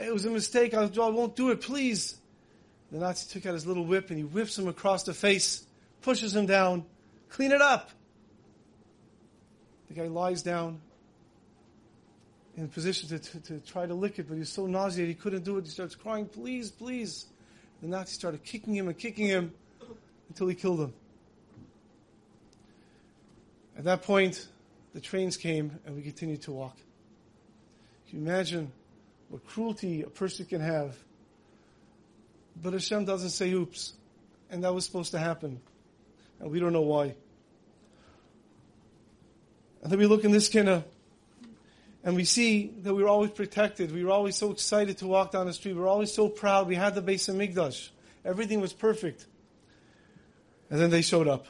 It 0.00 0.12
was 0.12 0.24
a 0.24 0.30
mistake. 0.30 0.74
I 0.74 0.84
won't 0.86 1.34
do 1.34 1.50
it, 1.50 1.60
please. 1.60 2.16
The 2.92 2.98
Nazi 2.98 3.28
took 3.32 3.46
out 3.46 3.54
his 3.54 3.66
little 3.66 3.84
whip 3.84 4.10
and 4.10 4.18
he 4.18 4.24
whips 4.24 4.58
him 4.58 4.68
across 4.68 5.02
the 5.02 5.12
face, 5.12 5.66
pushes 6.02 6.34
him 6.34 6.46
down. 6.46 6.84
Clean 7.28 7.52
it 7.52 7.60
up. 7.60 7.90
The 9.88 9.94
guy 9.94 10.06
lies 10.06 10.42
down 10.42 10.80
in 12.56 12.64
a 12.64 12.68
position 12.68 13.08
to, 13.08 13.18
to, 13.18 13.40
to, 13.40 13.60
try 13.60 13.86
to 13.86 13.94
lick 13.94 14.18
it, 14.18 14.28
but 14.28 14.36
he's 14.36 14.48
so 14.48 14.66
nauseated 14.66 15.08
he 15.08 15.14
couldn't 15.14 15.44
do 15.44 15.58
it. 15.58 15.64
He 15.64 15.70
starts 15.70 15.94
crying, 15.94 16.26
please, 16.26 16.70
please. 16.70 17.26
The 17.82 17.88
Nazi 17.88 18.12
started 18.12 18.42
kicking 18.42 18.74
him 18.74 18.88
and 18.88 18.98
kicking 18.98 19.26
him 19.26 19.52
until 20.28 20.48
he 20.48 20.54
killed 20.54 20.80
him. 20.80 20.92
At 23.76 23.84
that 23.84 24.02
point, 24.02 24.48
the 24.94 25.00
trains 25.00 25.36
came 25.36 25.78
and 25.86 25.94
we 25.94 26.02
continued 26.02 26.42
to 26.42 26.52
walk. 26.52 26.76
Can 28.08 28.20
you 28.20 28.26
imagine 28.26 28.72
what 29.28 29.46
cruelty 29.46 30.02
a 30.02 30.08
person 30.08 30.46
can 30.46 30.60
have? 30.60 30.96
But 32.60 32.72
Hashem 32.72 33.04
doesn't 33.04 33.30
say 33.30 33.52
oops. 33.52 33.94
And 34.50 34.64
that 34.64 34.74
was 34.74 34.84
supposed 34.84 35.10
to 35.12 35.18
happen. 35.18 35.60
And 36.40 36.50
we 36.50 36.60
don't 36.60 36.72
know 36.72 36.82
why. 36.82 37.14
And 39.82 39.92
then 39.92 39.98
we 39.98 40.06
look 40.06 40.24
in 40.24 40.32
this 40.32 40.48
kinna, 40.48 40.84
and 42.02 42.16
we 42.16 42.24
see 42.24 42.72
that 42.82 42.94
we 42.94 43.02
were 43.02 43.08
always 43.08 43.30
protected. 43.30 43.92
We 43.92 44.04
were 44.04 44.10
always 44.10 44.36
so 44.36 44.50
excited 44.50 44.98
to 44.98 45.06
walk 45.06 45.32
down 45.32 45.46
the 45.46 45.52
street. 45.52 45.74
We 45.74 45.80
were 45.80 45.88
always 45.88 46.12
so 46.12 46.28
proud. 46.28 46.66
We 46.66 46.74
had 46.74 46.94
the 46.94 47.02
Beis 47.02 47.32
HaMikdash. 47.32 47.90
Everything 48.24 48.60
was 48.60 48.72
perfect. 48.72 49.26
And 50.70 50.80
then 50.80 50.90
they 50.90 51.02
showed 51.02 51.28
up. 51.28 51.46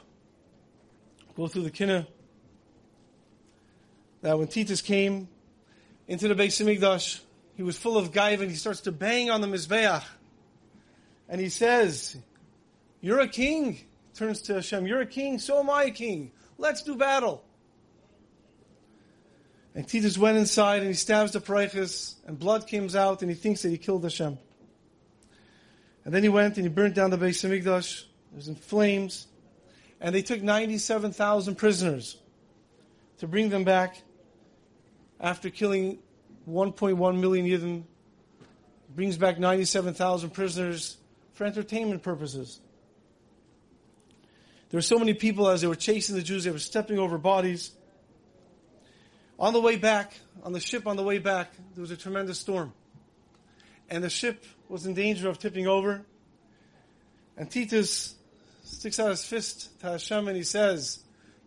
Go 1.35 1.47
through 1.47 1.63
the 1.63 1.71
kinna. 1.71 2.07
That 4.21 4.37
when 4.37 4.47
Titus 4.47 4.81
came 4.81 5.27
into 6.07 6.27
the 6.27 6.35
Beis 6.35 6.63
HaMikdash, 6.63 7.21
he 7.59 7.63
was 7.63 7.77
full 7.77 7.97
of 7.97 8.13
gaiva 8.13 8.39
and 8.39 8.49
he 8.49 8.55
starts 8.55 8.79
to 8.79 8.91
bang 8.93 9.29
on 9.29 9.41
the 9.41 9.47
Mizbeach. 9.47 10.05
And 11.27 11.41
he 11.41 11.49
says, 11.49 12.15
You're 13.01 13.19
a 13.19 13.27
king. 13.27 13.81
Turns 14.13 14.43
to 14.43 14.53
Hashem, 14.53 14.87
You're 14.87 15.01
a 15.01 15.05
king, 15.05 15.39
so 15.39 15.59
am 15.59 15.69
I 15.69 15.83
a 15.83 15.91
king. 15.91 16.31
Let's 16.57 16.83
do 16.83 16.95
battle. 16.95 17.43
And 19.75 19.85
Titus 19.85 20.17
went 20.17 20.37
inside 20.37 20.77
and 20.77 20.87
he 20.87 20.93
stabs 20.93 21.33
the 21.33 21.41
Parechas, 21.41 22.15
and 22.25 22.39
blood 22.39 22.65
comes 22.65 22.95
out, 22.95 23.23
and 23.23 23.29
he 23.29 23.35
thinks 23.35 23.63
that 23.63 23.71
he 23.71 23.77
killed 23.77 24.03
Hashem. 24.03 24.39
And 26.05 26.13
then 26.13 26.23
he 26.23 26.29
went 26.29 26.55
and 26.55 26.65
he 26.65 26.69
burnt 26.69 26.95
down 26.95 27.09
the 27.09 27.17
base 27.17 27.43
Beis 27.43 27.61
Hamikdash. 27.61 28.03
It 28.03 28.35
was 28.37 28.47
in 28.47 28.55
flames. 28.55 29.27
And 29.99 30.15
they 30.15 30.21
took 30.21 30.41
97,000 30.41 31.55
prisoners 31.55 32.15
to 33.17 33.27
bring 33.27 33.49
them 33.49 33.65
back 33.65 34.01
after 35.19 35.49
killing 35.49 35.99
1.1 36.49 37.19
million 37.19 37.45
Yidden. 37.45 37.83
Brings 38.95 39.17
back 39.17 39.39
97,000 39.39 40.31
prisoners 40.31 40.97
for 41.33 41.45
entertainment 41.45 42.01
purposes. 42.01 42.59
There 44.69 44.77
were 44.77 44.83
so 44.83 44.99
many 44.99 45.13
people 45.13 45.47
as 45.49 45.61
they 45.61 45.67
were 45.67 45.75
chasing 45.75 46.15
the 46.15 46.21
Jews, 46.21 46.43
they 46.43 46.51
were 46.51 46.59
stepping 46.59 46.99
over 46.99 47.17
bodies. 47.17 47.71
On 49.39 49.53
the 49.53 49.61
way 49.61 49.77
back, 49.77 50.13
on 50.43 50.53
the 50.53 50.59
ship 50.59 50.85
on 50.85 50.95
the 50.97 51.03
way 51.03 51.17
back, 51.17 51.53
there 51.73 51.81
was 51.81 51.91
a 51.91 51.97
tremendous 51.97 52.39
storm. 52.39 52.73
And 53.89 54.03
the 54.03 54.09
ship 54.09 54.45
was 54.67 54.85
in 54.85 54.93
danger 54.93 55.29
of 55.29 55.39
tipping 55.39 55.67
over. 55.67 56.05
And 57.37 57.49
Titus 57.49 58.15
sticks 58.63 58.99
out 58.99 59.09
his 59.09 59.23
fist 59.23 59.79
to 59.79 59.91
Hashem 59.91 60.27
and 60.27 60.37
he 60.37 60.43
says, 60.43 60.99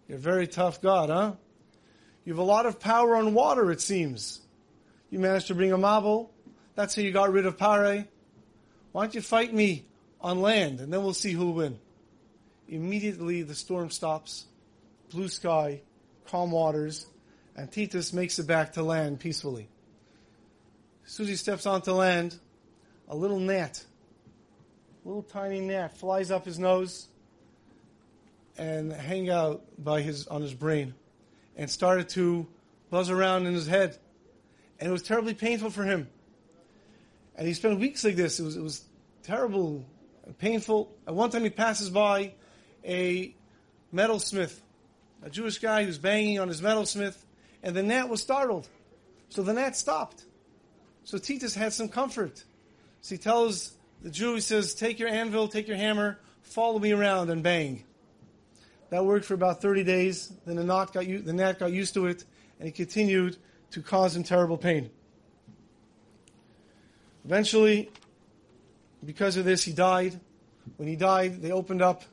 You're 0.09 0.19
a 0.19 0.21
very 0.21 0.47
tough 0.47 0.81
God, 0.81 1.11
huh? 1.11 1.33
You 2.25 2.33
have 2.33 2.41
a 2.41 2.45
lot 2.45 2.67
of 2.67 2.81
power 2.81 3.17
on 3.17 3.35
water, 3.35 3.71
it 3.71 3.81
seems. 3.81 4.42
You 5.13 5.19
managed 5.19 5.49
to 5.49 5.55
bring 5.55 5.75
a 5.75 5.77
marble. 5.77 6.33
That's 6.75 6.97
how 6.97 7.03
you 7.03 7.13
got 7.13 7.31
rid 7.31 7.45
of 7.45 7.59
Pare. 7.59 8.09
Why 8.93 9.05
don't 9.05 9.15
you 9.15 9.21
fight 9.21 9.53
me 9.53 9.85
on 10.23 10.41
land 10.41 10.81
and 10.81 10.91
then 10.91 11.03
we'll 11.03 11.13
see 11.13 11.33
who'll 11.33 11.53
win. 11.53 11.79
Immediately 12.67 13.43
the 13.43 13.55
storm 13.55 13.91
stops. 13.91 14.47
Blue 15.11 15.29
sky, 15.29 15.83
calm 16.29 16.51
waters, 16.51 17.07
and 17.55 17.71
Titus 17.71 18.15
makes 18.15 18.39
it 18.39 18.47
back 18.47 18.73
to 18.73 18.83
land 18.83 19.21
peacefully. 19.21 19.69
Susie 21.05 21.37
steps 21.37 21.67
onto 21.67 21.93
land, 21.93 22.35
a 23.07 23.15
little 23.15 23.39
gnat, 23.39 23.85
a 25.05 25.09
little 25.09 25.25
tiny 25.25 25.61
gnat 25.61 25.95
flies 25.99 26.31
up 26.31 26.47
his 26.47 26.59
nose 26.59 27.09
and 28.57 28.91
hang 28.91 29.29
out 29.29 29.63
by 29.77 30.01
his 30.01 30.27
on 30.29 30.41
his 30.41 30.55
brain 30.55 30.95
and 31.55 31.69
started 31.69 32.09
to 32.11 32.47
buzz 32.89 33.11
around 33.11 33.47
in 33.47 33.53
his 33.53 33.67
head. 33.67 33.99
And 34.83 34.89
it 34.89 34.93
was 34.93 35.05
terribly 35.05 35.33
painful 35.33 35.71
for 35.71 35.85
him. 35.85 36.09
And 37.37 37.47
he 37.47 37.55
spent 37.55 37.79
weeks 37.79 38.03
like 38.03 38.17
this. 38.17 38.41
It 38.41 38.43
was, 38.43 38.57
it 38.57 38.63
was 38.63 38.85
terrible 39.23 39.85
and 40.27 40.37
painful. 40.37 40.93
At 41.07 41.15
one 41.15 41.31
time 41.31 41.45
he 41.45 41.51
passes 41.51 41.89
by 41.89 42.33
a 42.85 43.33
metalsmith, 43.95 44.59
a 45.23 45.31
Jewish 45.31 45.61
guy 45.61 45.85
who's 45.85 45.99
banging 45.99 46.41
on 46.41 46.49
his 46.49 46.61
metalsmith 46.61 47.15
and 47.63 47.77
the 47.77 47.83
gnat 47.85 48.09
was 48.09 48.23
startled. 48.23 48.69
So 49.29 49.45
the 49.45 49.53
gnat 49.53 49.77
stopped. 49.77 50.25
So 51.05 51.17
Titus 51.17 51.55
had 51.55 51.73
some 51.73 51.89
comfort. 51.89 52.43
So 53.03 53.15
he 53.15 53.21
tells 53.21 53.77
the 54.03 54.11
Jew, 54.11 54.35
he 54.35 54.41
says, 54.41 54.75
take 54.75 54.99
your 54.99 55.11
anvil, 55.11 55.47
take 55.47 55.69
your 55.69 55.77
hammer, 55.77 56.19
follow 56.43 56.81
me 56.81 56.91
around 56.91 57.31
and 57.31 57.41
bang. 57.45 57.85
That 58.91 59.05
worked 59.05 59.27
for 59.27 59.35
about 59.35 59.63
30 59.63 59.85
days. 59.85 60.33
Then 60.45 60.57
the 60.57 60.65
gnat 60.65 60.93
got, 60.93 61.05
the 61.05 61.33
gnat 61.33 61.61
got 61.61 61.71
used 61.71 61.95
to 61.95 62.07
it, 62.07 62.25
and 62.59 62.67
he 62.67 62.73
continued 62.73 63.37
to 63.73 63.83
cause 63.83 64.17
him 64.17 64.23
terrible 64.23 64.57
pain. 64.57 64.91
Eventually, 67.25 67.91
because 69.05 69.37
of 69.37 69.45
this, 69.45 69.63
he 69.63 69.73
died. 69.73 70.19
When 70.77 70.89
he 70.89 70.97
died, 70.97 71.43
they 71.43 71.51
opened 71.51 71.83
up 71.83 72.05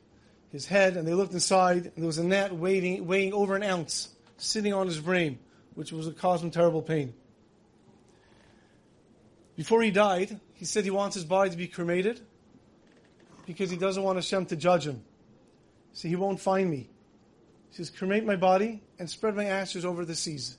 his 0.50 0.66
head 0.66 0.96
and 0.96 1.06
they 1.06 1.14
looked 1.14 1.32
inside, 1.32 1.84
and 1.84 1.96
there 1.96 2.06
was 2.06 2.18
a 2.18 2.24
gnat 2.24 2.54
weighing, 2.54 3.06
weighing 3.06 3.32
over 3.32 3.56
an 3.56 3.62
ounce 3.62 4.14
sitting 4.36 4.72
on 4.72 4.86
his 4.86 4.98
brain, 4.98 5.38
which 5.74 5.92
was 5.92 6.08
causing 6.18 6.46
him 6.46 6.50
terrible 6.50 6.82
pain. 6.82 7.14
Before 9.56 9.82
he 9.82 9.90
died, 9.90 10.40
he 10.54 10.64
said 10.64 10.84
he 10.84 10.90
wants 10.90 11.14
his 11.14 11.24
body 11.24 11.50
to 11.50 11.56
be 11.56 11.68
cremated 11.68 12.20
because 13.46 13.70
he 13.70 13.76
doesn't 13.76 14.02
want 14.02 14.16
Hashem 14.16 14.46
to 14.46 14.56
judge 14.56 14.86
him. 14.86 15.02
So 15.92 16.08
he 16.08 16.16
won't 16.16 16.40
find 16.40 16.70
me. 16.70 16.88
He 17.68 17.76
says, 17.76 17.90
cremate 17.90 18.24
my 18.24 18.36
body 18.36 18.82
and 18.98 19.08
spread 19.08 19.36
my 19.36 19.44
ashes 19.44 19.84
over 19.84 20.04
the 20.04 20.14
seas. 20.14 20.56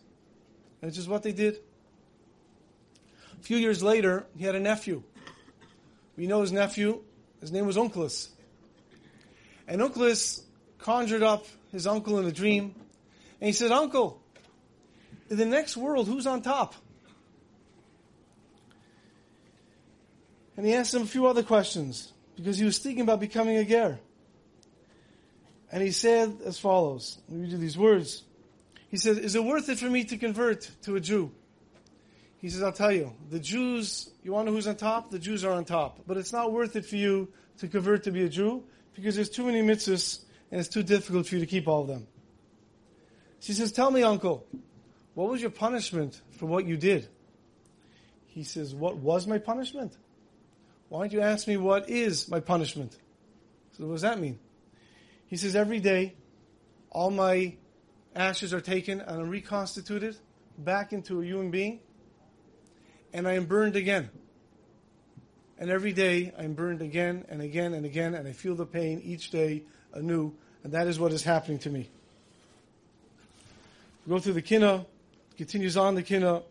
And 0.81 0.89
it's 0.89 0.97
just 0.97 1.09
what 1.09 1.23
they 1.23 1.31
did. 1.31 1.59
A 3.39 3.43
few 3.43 3.57
years 3.57 3.83
later, 3.83 4.25
he 4.37 4.45
had 4.45 4.55
a 4.55 4.59
nephew. 4.59 5.03
We 6.17 6.27
know 6.27 6.41
his 6.41 6.51
nephew. 6.51 7.01
His 7.39 7.51
name 7.51 7.65
was 7.65 7.77
Onkelos. 7.77 8.29
And 9.67 9.81
Onkelos 9.81 10.41
conjured 10.79 11.23
up 11.23 11.45
his 11.71 11.87
uncle 11.87 12.19
in 12.19 12.25
a 12.25 12.31
dream. 12.31 12.75
And 13.39 13.47
he 13.47 13.53
said, 13.53 13.71
Uncle, 13.71 14.21
in 15.29 15.37
the 15.37 15.45
next 15.45 15.77
world, 15.77 16.07
who's 16.07 16.27
on 16.27 16.41
top? 16.41 16.75
And 20.57 20.65
he 20.65 20.73
asked 20.73 20.93
him 20.93 21.01
a 21.03 21.07
few 21.07 21.25
other 21.25 21.41
questions 21.41 22.11
because 22.35 22.57
he 22.57 22.65
was 22.65 22.79
thinking 22.79 23.01
about 23.01 23.19
becoming 23.19 23.57
a 23.57 23.63
ger. 23.63 23.99
And 25.71 25.81
he 25.81 25.91
said 25.91 26.37
as 26.45 26.59
follows. 26.59 27.17
Let 27.29 27.37
me 27.37 27.43
read 27.43 27.51
you 27.53 27.57
these 27.57 27.77
words. 27.77 28.23
He 28.91 28.97
said, 28.97 29.17
Is 29.17 29.35
it 29.35 29.43
worth 29.43 29.69
it 29.69 29.79
for 29.79 29.89
me 29.89 30.03
to 30.03 30.17
convert 30.17 30.69
to 30.83 30.95
a 30.97 30.99
Jew? 30.99 31.31
He 32.37 32.49
says, 32.49 32.61
I'll 32.61 32.71
tell 32.71 32.91
you, 32.91 33.13
the 33.29 33.39
Jews, 33.39 34.09
you 34.23 34.33
want 34.33 34.45
to 34.45 34.51
know 34.51 34.55
who's 34.55 34.67
on 34.67 34.75
top? 34.75 35.11
The 35.11 35.19
Jews 35.19 35.45
are 35.45 35.53
on 35.53 35.63
top. 35.63 36.01
But 36.05 36.17
it's 36.17 36.33
not 36.33 36.51
worth 36.51 36.75
it 36.75 36.85
for 36.85 36.97
you 36.97 37.29
to 37.59 37.67
convert 37.67 38.03
to 38.03 38.11
be 38.11 38.23
a 38.23 38.29
Jew 38.29 38.63
because 38.93 39.15
there's 39.15 39.29
too 39.29 39.45
many 39.45 39.61
mitzvahs 39.61 40.19
and 40.51 40.59
it's 40.59 40.69
too 40.69 40.83
difficult 40.83 41.27
for 41.27 41.35
you 41.35 41.41
to 41.41 41.47
keep 41.47 41.67
all 41.67 41.81
of 41.81 41.87
them. 41.87 42.05
She 43.39 43.53
says, 43.53 43.71
Tell 43.71 43.89
me, 43.89 44.03
uncle, 44.03 44.45
what 45.13 45.29
was 45.29 45.41
your 45.41 45.51
punishment 45.51 46.21
for 46.37 46.45
what 46.45 46.65
you 46.65 46.77
did? 46.77 47.07
He 48.27 48.43
says, 48.43 48.75
What 48.75 48.97
was 48.97 49.25
my 49.25 49.37
punishment? 49.37 49.95
Why 50.91 50.99
don't 50.99 51.13
you 51.13 51.21
ask 51.21 51.47
me 51.47 51.55
what 51.55 51.89
is 51.89 52.27
my 52.27 52.41
punishment? 52.41 52.97
So 53.77 53.85
what 53.85 53.93
does 53.93 54.01
that 54.01 54.19
mean? 54.19 54.37
He 55.27 55.37
says, 55.37 55.55
every 55.55 55.79
day, 55.79 56.15
all 56.89 57.09
my 57.09 57.55
ashes 58.15 58.53
are 58.53 58.61
taken 58.61 59.01
and 59.01 59.21
I'm 59.21 59.29
reconstituted 59.29 60.17
back 60.57 60.93
into 60.93 61.21
a 61.21 61.25
human 61.25 61.51
being, 61.51 61.79
and 63.13 63.27
I 63.27 63.33
am 63.33 63.45
burned 63.45 63.75
again. 63.75 64.09
And 65.57 65.69
every 65.69 65.93
day 65.93 66.33
I'm 66.37 66.53
burned 66.53 66.81
again 66.81 67.25
and 67.29 67.41
again 67.41 67.73
and 67.73 67.85
again, 67.85 68.15
and 68.15 68.27
I 68.27 68.31
feel 68.31 68.55
the 68.55 68.65
pain 68.65 69.01
each 69.03 69.29
day 69.31 69.63
anew, 69.93 70.33
and 70.63 70.73
that 70.73 70.87
is 70.87 70.99
what 70.99 71.11
is 71.11 71.23
happening 71.23 71.59
to 71.59 71.69
me. 71.69 71.89
We 74.05 74.11
go 74.11 74.19
through 74.19 74.33
the 74.33 74.41
kina, 74.41 74.85
continues 75.37 75.77
on 75.77 75.95
the 75.95 76.03
kina. 76.03 76.41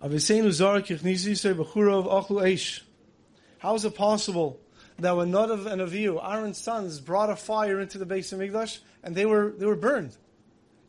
How 0.00 0.08
is 3.74 3.84
it 3.84 3.94
possible 3.94 4.59
that 5.00 5.16
when 5.16 5.32
Nadav 5.32 5.66
and 5.66 5.80
Avihu, 5.80 6.22
Aaron's 6.22 6.58
sons, 6.58 7.00
brought 7.00 7.30
a 7.30 7.36
fire 7.36 7.80
into 7.80 7.98
the 7.98 8.06
Beis 8.06 8.34
Hamikdash 8.34 8.80
and 9.02 9.14
they 9.14 9.26
were 9.26 9.52
they 9.56 9.66
were 9.66 9.76
burned, 9.76 10.16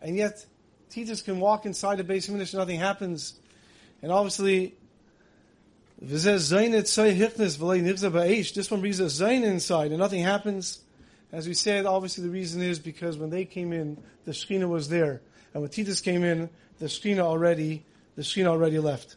and 0.01 0.16
yet 0.16 0.45
Titus 0.89 1.22
can 1.22 1.39
walk 1.39 1.66
inside 1.66 1.97
the 1.97 2.03
Beis 2.03 2.30
Hamikdash 2.30 2.53
and 2.53 2.59
nothing 2.59 2.80
happens, 2.80 3.36
and 4.01 4.12
obviously. 4.12 4.76
This 6.03 6.26
one 6.26 6.39
brings 6.41 6.59
a 6.59 6.66
zayin 9.05 9.43
inside 9.43 9.91
and 9.91 9.99
nothing 9.99 10.24
happens. 10.24 10.80
As 11.32 11.47
we 11.47 11.53
said, 11.53 11.86
obviously 11.86 12.24
the 12.24 12.32
reason 12.32 12.59
is 12.59 12.80
because 12.80 13.20
when 13.20 13.30
they 13.30 13.45
came 13.45 13.72
in, 13.72 14.01
the 14.26 14.32
Shekhinah 14.32 14.68
was 14.68 14.89
there. 14.89 15.22
And 15.53 15.62
when 15.62 15.70
Titus 15.70 16.01
came 16.01 16.24
in, 16.24 16.49
the 16.80 16.88
Shekhinah 16.88 17.20
already, 17.20 17.86
the 18.16 18.24
Shekhinah 18.24 18.47
already 18.47 18.80
left. 18.80 19.16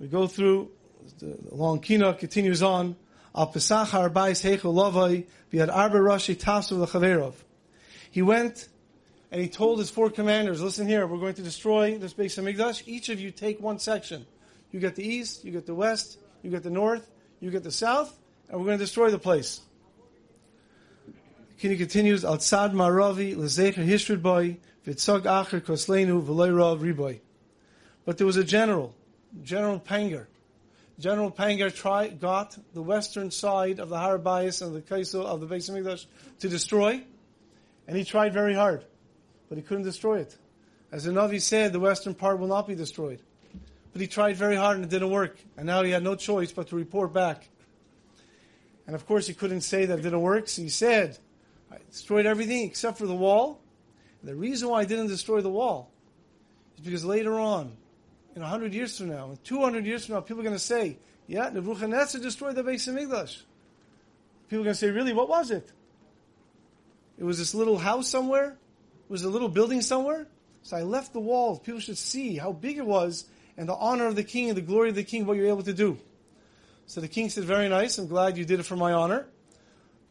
We 0.00 0.08
go 0.08 0.26
through 0.26 0.70
the 1.18 1.36
long 1.50 1.80
kina 1.80 2.14
continues 2.14 2.62
on. 2.62 2.96
Al 3.34 3.48
Pesach 3.48 3.88
Harbais 3.88 4.42
Heichel 4.42 4.74
Lavai 4.74 5.26
Biad 5.52 5.74
Arba 5.74 5.98
Rashi 5.98 6.36
Tasu 6.36 6.84
Lechaverov. 6.84 7.34
He 8.10 8.22
went 8.22 8.68
and 9.30 9.40
he 9.40 9.48
told 9.48 9.78
his 9.78 9.90
four 9.90 10.10
commanders, 10.10 10.62
listen 10.62 10.86
here, 10.86 11.06
we're 11.06 11.18
going 11.18 11.34
to 11.34 11.42
destroy 11.42 11.98
this 11.98 12.14
Beis 12.14 12.40
Hamikdash. 12.40 12.82
Each 12.86 13.08
of 13.08 13.20
you 13.20 13.30
take 13.30 13.60
one 13.60 13.78
section. 13.78 14.24
You 14.70 14.80
get 14.80 14.94
the 14.94 15.06
east, 15.06 15.44
you 15.44 15.52
get 15.52 15.66
the 15.66 15.74
west, 15.74 16.18
you 16.42 16.50
get 16.50 16.62
the 16.62 16.70
north, 16.70 17.10
you 17.40 17.50
get 17.50 17.62
the 17.62 17.72
south, 17.72 18.16
and 18.48 18.58
we're 18.58 18.66
going 18.66 18.78
to 18.78 18.84
destroy 18.84 19.10
the 19.10 19.18
place. 19.18 19.60
Kini 21.58 21.76
continues, 21.76 22.24
Al 22.24 22.38
Tzad 22.38 22.72
Maravi 22.72 23.34
Lezecher 23.34 23.84
Hishrid 23.84 24.22
Boy 24.22 24.58
Vitzog 24.86 25.22
Acher 25.22 25.60
Koslenu 25.60 26.22
Riboy. 26.22 27.20
But 28.04 28.18
there 28.18 28.26
was 28.26 28.36
a 28.36 28.44
general, 28.44 28.94
General 29.42 29.80
Panger, 29.80 30.26
General 30.98 31.30
Panger 31.30 31.74
tried, 31.74 32.20
got 32.20 32.56
the 32.72 32.82
western 32.82 33.30
side 33.30 33.80
of 33.80 33.90
the 33.90 33.98
Har 33.98 34.14
and 34.14 34.22
the 34.24 34.82
Kosel 34.82 35.26
of 35.26 35.40
the 35.40 35.46
Beis 35.46 35.70
Hamikdash 35.70 36.06
to 36.40 36.48
destroy, 36.48 37.02
and 37.86 37.96
he 37.96 38.04
tried 38.04 38.32
very 38.32 38.54
hard, 38.54 38.84
but 39.48 39.58
he 39.58 39.62
couldn't 39.62 39.84
destroy 39.84 40.20
it. 40.20 40.36
As 40.90 41.04
the 41.04 41.12
Navi 41.12 41.40
said, 41.40 41.72
the 41.72 41.80
western 41.80 42.14
part 42.14 42.38
will 42.38 42.48
not 42.48 42.66
be 42.66 42.74
destroyed. 42.74 43.20
But 43.92 44.00
he 44.00 44.06
tried 44.06 44.36
very 44.36 44.56
hard 44.56 44.76
and 44.76 44.84
it 44.84 44.90
didn't 44.90 45.10
work, 45.10 45.38
and 45.56 45.66
now 45.66 45.82
he 45.82 45.90
had 45.90 46.02
no 46.02 46.14
choice 46.14 46.52
but 46.52 46.68
to 46.68 46.76
report 46.76 47.12
back. 47.12 47.48
And 48.86 48.94
of 48.94 49.06
course, 49.06 49.26
he 49.26 49.34
couldn't 49.34 49.62
say 49.62 49.84
that 49.84 49.98
it 49.98 50.02
didn't 50.02 50.22
work, 50.22 50.48
so 50.48 50.62
he 50.62 50.68
said, 50.68 51.18
I 51.70 51.76
destroyed 51.90 52.24
everything 52.24 52.64
except 52.64 52.98
for 52.98 53.06
the 53.06 53.14
wall. 53.14 53.60
And 54.20 54.30
the 54.30 54.36
reason 54.36 54.68
why 54.68 54.80
I 54.80 54.84
didn't 54.84 55.08
destroy 55.08 55.40
the 55.40 55.50
wall 55.50 55.90
is 56.76 56.84
because 56.84 57.04
later 57.04 57.38
on, 57.38 57.76
in 58.36 58.42
100 58.42 58.74
years 58.74 58.98
from 58.98 59.08
now, 59.08 59.30
in 59.30 59.38
200 59.38 59.86
years 59.86 60.04
from 60.04 60.14
now, 60.14 60.20
people 60.20 60.40
are 60.40 60.44
going 60.44 60.54
to 60.54 60.60
say, 60.60 60.98
yeah, 61.26 61.48
Nebuchadnezzar 61.48 62.20
destroyed 62.20 62.54
the 62.54 62.62
Beis 62.62 62.86
Hamikdash. 62.86 63.42
People 64.48 64.60
are 64.60 64.64
going 64.64 64.74
to 64.74 64.78
say, 64.78 64.90
really, 64.90 65.14
what 65.14 65.28
was 65.28 65.50
it? 65.50 65.72
It 67.18 67.24
was 67.24 67.38
this 67.38 67.54
little 67.54 67.78
house 67.78 68.08
somewhere? 68.08 68.50
It 68.50 69.10
was 69.10 69.24
a 69.24 69.30
little 69.30 69.48
building 69.48 69.80
somewhere? 69.80 70.26
So 70.62 70.76
I 70.76 70.82
left 70.82 71.14
the 71.14 71.20
walls. 71.20 71.60
People 71.60 71.80
should 71.80 71.96
see 71.96 72.36
how 72.36 72.52
big 72.52 72.76
it 72.76 72.86
was 72.86 73.24
and 73.56 73.66
the 73.66 73.74
honor 73.74 74.06
of 74.06 74.16
the 74.16 74.24
king 74.24 74.50
and 74.50 74.56
the 74.56 74.62
glory 74.62 74.90
of 74.90 74.94
the 74.94 75.02
king, 75.02 75.24
what 75.24 75.38
you're 75.38 75.46
able 75.46 75.62
to 75.62 75.72
do. 75.72 75.98
So 76.86 77.00
the 77.00 77.08
king 77.08 77.30
said, 77.30 77.44
very 77.44 77.70
nice, 77.70 77.96
I'm 77.96 78.06
glad 78.06 78.36
you 78.36 78.44
did 78.44 78.60
it 78.60 78.64
for 78.64 78.76
my 78.76 78.92
honor. 78.92 79.26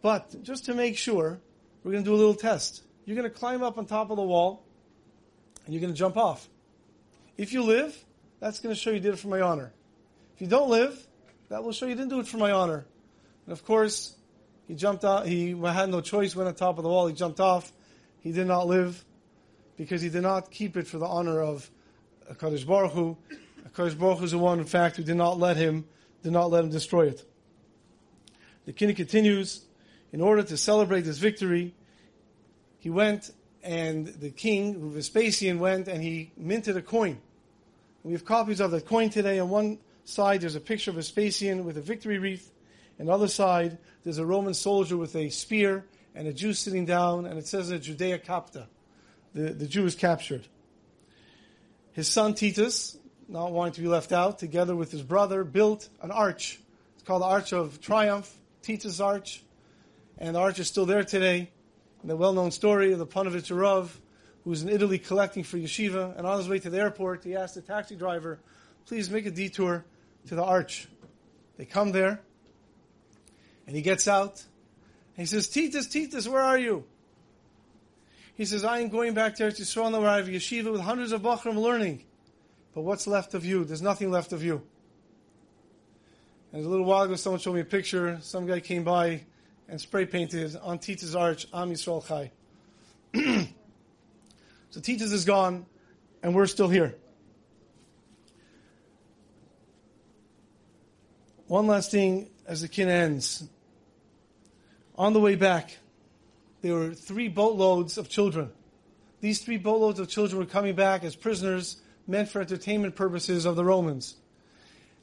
But 0.01 0.41
just 0.41 0.65
to 0.65 0.73
make 0.73 0.97
sure, 0.97 1.39
we're 1.83 1.91
going 1.91 2.03
to 2.03 2.09
do 2.09 2.15
a 2.15 2.17
little 2.17 2.33
test. 2.33 2.81
You're 3.05 3.15
going 3.15 3.29
to 3.29 3.37
climb 3.37 3.61
up 3.61 3.77
on 3.77 3.85
top 3.85 4.09
of 4.09 4.17
the 4.17 4.23
wall 4.23 4.63
and 5.65 5.73
you're 5.75 5.81
going 5.81 5.93
to 5.93 5.97
jump 5.97 6.17
off. 6.17 6.49
If 7.37 7.53
you 7.53 7.61
live, 7.61 8.04
that's 8.45 8.59
going 8.59 8.75
to 8.75 8.79
show 8.79 8.91
you 8.91 8.99
did 8.99 9.15
it 9.15 9.17
for 9.17 9.27
my 9.27 9.41
honor. 9.41 9.73
If 10.35 10.41
you 10.41 10.45
don't 10.45 10.69
live, 10.69 11.07
that 11.49 11.63
will 11.63 11.71
show 11.71 11.87
you 11.87 11.95
didn't 11.95 12.11
do 12.11 12.19
it 12.19 12.27
for 12.27 12.37
my 12.37 12.51
honor. 12.51 12.85
And 13.47 13.51
of 13.51 13.65
course, 13.65 14.15
he 14.67 14.75
jumped 14.75 15.03
out, 15.03 15.25
he 15.25 15.59
had 15.59 15.89
no 15.89 15.99
choice, 15.99 16.35
went 16.35 16.47
on 16.47 16.53
top 16.53 16.77
of 16.77 16.83
the 16.83 16.89
wall, 16.89 17.07
he 17.07 17.15
jumped 17.15 17.39
off. 17.39 17.73
He 18.19 18.31
did 18.31 18.45
not 18.45 18.67
live 18.67 19.03
because 19.77 19.99
he 19.99 20.09
did 20.09 20.21
not 20.21 20.51
keep 20.51 20.77
it 20.77 20.85
for 20.85 20.99
the 20.99 21.07
honor 21.07 21.41
of 21.41 21.71
Kadosh 22.33 22.67
Baruch 22.67 22.91
Hu. 22.91 23.17
Kadosh 23.73 23.97
Baruch 23.97 24.19
Hu 24.19 24.25
is 24.25 24.31
the 24.31 24.37
one, 24.37 24.59
in 24.59 24.65
fact, 24.65 24.97
who 24.97 25.03
did 25.03 25.17
not 25.17 25.39
let 25.39 25.57
him, 25.57 25.85
did 26.21 26.31
not 26.31 26.51
let 26.51 26.63
him 26.65 26.69
destroy 26.69 27.07
it. 27.07 27.27
The 28.65 28.73
king 28.73 28.93
continues, 28.93 29.65
in 30.13 30.21
order 30.21 30.43
to 30.43 30.55
celebrate 30.55 31.01
this 31.01 31.17
victory, 31.17 31.73
he 32.77 32.91
went 32.91 33.31
and 33.63 34.05
the 34.05 34.29
king, 34.29 34.91
Vespasian, 34.91 35.57
went 35.57 35.87
and 35.87 36.03
he 36.03 36.31
minted 36.37 36.77
a 36.77 36.83
coin. 36.83 37.19
We 38.05 38.13
have 38.13 38.23
copies 38.23 38.59
of 38.59 38.69
that 38.69 38.85
coin 38.85 39.09
today. 39.09 39.39
On 39.39 39.49
one 39.49 39.79
side, 40.03 40.41
there's 40.41 40.53
a 40.53 40.59
picture 40.59 40.91
of 40.91 40.97
Vespasian 40.97 41.65
with 41.65 41.75
a 41.75 41.81
victory 41.81 42.19
wreath. 42.19 42.51
On 42.99 43.07
the 43.07 43.11
other 43.11 43.27
side, 43.27 43.79
there's 44.03 44.19
a 44.19 44.25
Roman 44.25 44.53
soldier 44.53 44.95
with 44.95 45.15
a 45.15 45.31
spear 45.31 45.87
and 46.13 46.27
a 46.27 46.31
Jew 46.31 46.53
sitting 46.53 46.85
down, 46.85 47.25
and 47.25 47.39
it 47.39 47.47
says 47.47 47.71
a 47.71 47.79
Judea 47.79 48.19
capta. 48.19 48.67
The, 49.33 49.53
the 49.53 49.65
Jew 49.65 49.87
is 49.87 49.95
captured. 49.95 50.47
His 51.93 52.07
son 52.07 52.35
Titus, 52.35 52.95
not 53.27 53.51
wanting 53.51 53.73
to 53.73 53.81
be 53.81 53.87
left 53.87 54.11
out, 54.11 54.37
together 54.37 54.75
with 54.75 54.91
his 54.91 55.01
brother, 55.01 55.43
built 55.43 55.89
an 56.03 56.11
arch. 56.11 56.59
It's 56.93 57.03
called 57.03 57.23
the 57.23 57.27
Arch 57.27 57.53
of 57.53 57.81
Triumph, 57.81 58.31
Titus 58.61 58.99
Arch. 58.99 59.41
And 60.19 60.35
the 60.35 60.39
arch 60.39 60.59
is 60.59 60.67
still 60.67 60.85
there 60.85 61.03
today. 61.03 61.49
And 62.01 62.11
the 62.11 62.15
well-known 62.15 62.51
story 62.51 62.93
of 62.93 62.99
the 62.99 63.07
Panovich 63.07 63.49
Rav, 63.49 63.99
who 64.45 64.51
was 64.51 64.61
in 64.61 64.69
Italy 64.69 64.99
collecting 64.99 65.43
for 65.43 65.57
yeshiva, 65.57 66.15
and 66.15 66.25
on 66.25 66.37
his 66.37 66.47
way 66.47 66.59
to 66.59 66.69
the 66.69 66.77
airport, 66.77 67.23
he 67.23 67.35
asked 67.35 67.55
the 67.55 67.61
taxi 67.61 67.95
driver, 67.95 68.39
please 68.85 69.09
make 69.09 69.25
a 69.25 69.31
detour 69.31 69.83
to 70.27 70.35
the 70.35 70.43
arch. 70.43 70.87
They 71.57 71.65
come 71.65 71.91
there, 71.91 72.21
and 73.65 73.75
he 73.75 73.81
gets 73.81 74.07
out, 74.07 74.43
and 75.17 75.23
he 75.23 75.25
says, 75.25 75.49
Titus, 75.49 75.87
Titus, 75.87 76.27
where 76.27 76.43
are 76.43 76.59
you? 76.59 76.85
He 78.35 78.45
says, 78.45 78.63
I 78.63 78.79
am 78.79 78.89
going 78.89 79.15
back 79.15 79.35
there 79.35 79.51
to 79.51 79.61
Yisrael 79.61 79.99
where 79.99 80.09
I 80.09 80.17
have 80.17 80.27
yeshiva 80.27 80.71
with 80.71 80.81
hundreds 80.81 81.11
of 81.11 81.23
Bachram 81.23 81.55
learning. 81.55 82.03
But 82.75 82.81
what's 82.81 83.07
left 83.07 83.33
of 83.33 83.45
you? 83.45 83.63
There's 83.63 83.81
nothing 83.81 84.11
left 84.11 84.31
of 84.31 84.43
you. 84.43 84.61
And 86.51 86.63
a 86.63 86.69
little 86.69 86.85
while 86.85 87.03
ago, 87.03 87.15
someone 87.15 87.39
showed 87.39 87.55
me 87.55 87.61
a 87.61 87.65
picture. 87.65 88.19
Some 88.21 88.45
guy 88.45 88.59
came 88.59 88.83
by 88.83 89.21
and 89.69 89.79
spray 89.79 90.05
painted 90.05 90.55
on 90.61 90.79
Titus 90.79 91.15
arch, 91.15 91.47
Am 91.53 91.71
Yisrael 91.71 92.05
Chai. 92.05 92.31
so 94.75 94.81
Titus 94.81 95.13
is 95.13 95.23
gone, 95.23 95.65
and 96.21 96.35
we're 96.35 96.47
still 96.47 96.67
here. 96.67 96.95
One 101.47 101.65
last 101.65 101.91
thing 101.91 102.29
as 102.45 102.59
the 102.59 102.67
kin 102.67 102.89
ends. 102.89 103.47
On 104.97 105.13
the 105.13 105.21
way 105.21 105.35
back, 105.35 105.77
there 106.61 106.73
were 106.73 106.93
three 106.93 107.29
boatloads 107.29 107.97
of 107.97 108.09
children. 108.09 108.51
These 109.21 109.43
three 109.43 109.55
boatloads 109.55 110.01
of 110.01 110.09
children 110.09 110.39
were 110.39 110.45
coming 110.45 110.75
back 110.75 111.05
as 111.05 111.15
prisoners 111.15 111.77
meant 112.05 112.27
for 112.27 112.41
entertainment 112.41 112.97
purposes 112.97 113.45
of 113.45 113.55
the 113.55 113.63
Romans. 113.63 114.17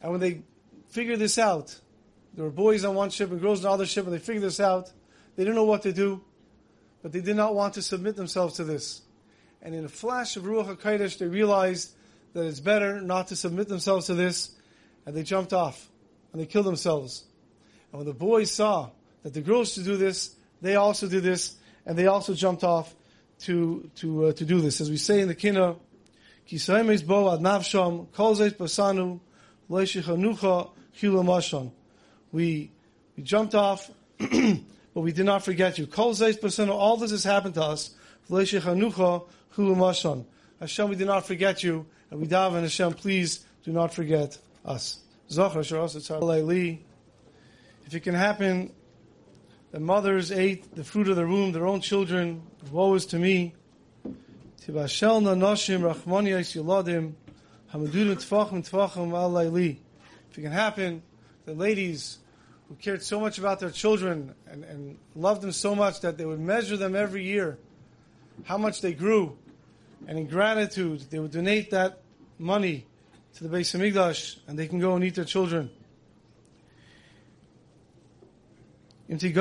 And 0.02 0.10
when 0.10 0.20
they 0.20 0.42
figured 0.90 1.18
this 1.18 1.38
out, 1.38 1.80
there 2.34 2.44
were 2.44 2.50
boys 2.50 2.84
on 2.84 2.94
one 2.94 3.08
ship 3.08 3.30
and 3.30 3.40
girls 3.40 3.60
on 3.60 3.62
the 3.62 3.70
other 3.70 3.86
ship, 3.86 4.04
and 4.04 4.12
they 4.12 4.18
figured 4.18 4.44
this 4.44 4.60
out. 4.60 4.92
They 5.34 5.44
didn't 5.44 5.56
know 5.56 5.64
what 5.64 5.80
to 5.84 5.94
do, 5.94 6.20
but 7.02 7.12
they 7.12 7.22
did 7.22 7.36
not 7.36 7.54
want 7.54 7.72
to 7.74 7.80
submit 7.80 8.16
themselves 8.16 8.56
to 8.56 8.64
this. 8.64 9.00
And 9.62 9.74
in 9.76 9.84
a 9.84 9.88
flash 9.88 10.36
of 10.36 10.42
Ruach 10.42 10.76
HaKodesh, 10.76 11.18
they 11.18 11.26
realized 11.26 11.92
that 12.34 12.44
it's 12.46 12.60
better 12.60 13.00
not 13.00 13.28
to 13.28 13.36
submit 13.36 13.68
themselves 13.68 14.06
to 14.06 14.14
this, 14.14 14.50
and 15.06 15.14
they 15.14 15.22
jumped 15.22 15.52
off, 15.52 15.88
and 16.32 16.42
they 16.42 16.46
killed 16.46 16.66
themselves. 16.66 17.24
And 17.92 18.00
when 18.00 18.06
the 18.06 18.14
boys 18.14 18.50
saw 18.50 18.90
that 19.22 19.34
the 19.34 19.40
girls 19.40 19.72
should 19.72 19.84
do 19.84 19.96
this, 19.96 20.34
they 20.60 20.74
also 20.74 21.06
did 21.06 21.22
this, 21.22 21.56
and 21.86 21.96
they 21.96 22.06
also 22.06 22.34
jumped 22.34 22.64
off 22.64 22.94
to 23.40 23.88
to 23.96 24.26
uh, 24.26 24.32
to 24.32 24.44
do 24.44 24.60
this. 24.60 24.80
As 24.80 24.90
we 24.90 24.96
say 24.96 25.20
in 25.20 25.28
the 25.28 25.34
Kina, 25.34 25.76
Kisaimes 26.48 27.06
bo 27.06 27.32
ad 27.32 27.40
navsham 27.40 28.10
kol 28.12 28.34
zeit 28.34 28.58
basanu 28.58 29.20
leishichanucha 29.70 30.70
chilamashon. 30.98 31.70
We 32.32 32.70
we 33.16 33.22
jumped 33.22 33.54
off, 33.54 33.90
but 34.18 35.00
we 35.00 35.12
did 35.12 35.26
not 35.26 35.44
forget 35.44 35.78
you. 35.78 35.86
Kol 35.86 36.14
zeit 36.14 36.40
basanu. 36.40 36.70
All 36.70 36.96
this 36.96 37.10
has 37.10 37.24
happened 37.24 37.54
to 37.54 37.62
us. 37.62 37.90
Leishichanucha 38.30 39.24
chilamashon. 39.54 40.24
Hashem, 40.60 40.88
we 40.88 40.96
did 40.96 41.06
not 41.06 41.26
forget 41.26 41.62
you, 41.62 41.86
and 42.10 42.20
we 42.20 42.26
daven 42.26 42.62
Hashem, 42.62 42.94
please 42.94 43.44
do 43.64 43.72
not 43.72 43.92
forget 43.94 44.38
us. 44.64 44.98
Zohar 45.30 45.60
If 45.60 46.78
it 47.94 48.00
can 48.00 48.14
happen 48.14 48.70
the 49.72 49.80
mothers 49.80 50.30
ate 50.30 50.74
the 50.74 50.84
fruit 50.84 51.08
of 51.08 51.16
the 51.16 51.26
womb, 51.26 51.52
their 51.52 51.66
own 51.66 51.80
children. 51.80 52.42
Woe 52.70 52.92
is 52.92 53.06
to 53.06 53.18
me. 53.18 53.54
Tibashelna 54.60 55.34
noshim 55.34 55.80
rachmaniyas 55.80 56.54
yuladim 56.54 57.14
hamadudim 57.72 58.16
tfachim 58.16 58.68
tfachim 58.68 59.14
al 59.14 59.34
If 59.56 59.78
it 60.36 60.42
can 60.42 60.52
happen, 60.52 61.02
the 61.46 61.54
ladies 61.54 62.18
who 62.68 62.74
cared 62.74 63.02
so 63.02 63.18
much 63.18 63.38
about 63.38 63.60
their 63.60 63.70
children 63.70 64.34
and, 64.46 64.62
and 64.62 64.98
loved 65.14 65.40
them 65.40 65.52
so 65.52 65.74
much 65.74 66.00
that 66.02 66.18
they 66.18 66.26
would 66.26 66.40
measure 66.40 66.76
them 66.76 66.94
every 66.94 67.24
year, 67.24 67.56
how 68.44 68.58
much 68.58 68.82
they 68.82 68.92
grew, 68.92 69.38
and 70.06 70.18
in 70.18 70.26
gratitude 70.26 71.00
they 71.10 71.18
would 71.18 71.30
donate 71.30 71.70
that 71.70 72.00
money 72.38 72.86
to 73.34 73.46
the 73.46 73.56
Beis 73.56 73.74
Hamikdash, 73.74 74.38
and 74.46 74.58
they 74.58 74.66
can 74.66 74.78
go 74.78 74.94
and 74.94 75.04
eat 75.04 75.14
their 75.14 75.24
children. 75.24 75.70
If 79.08 79.22
it 79.24 79.32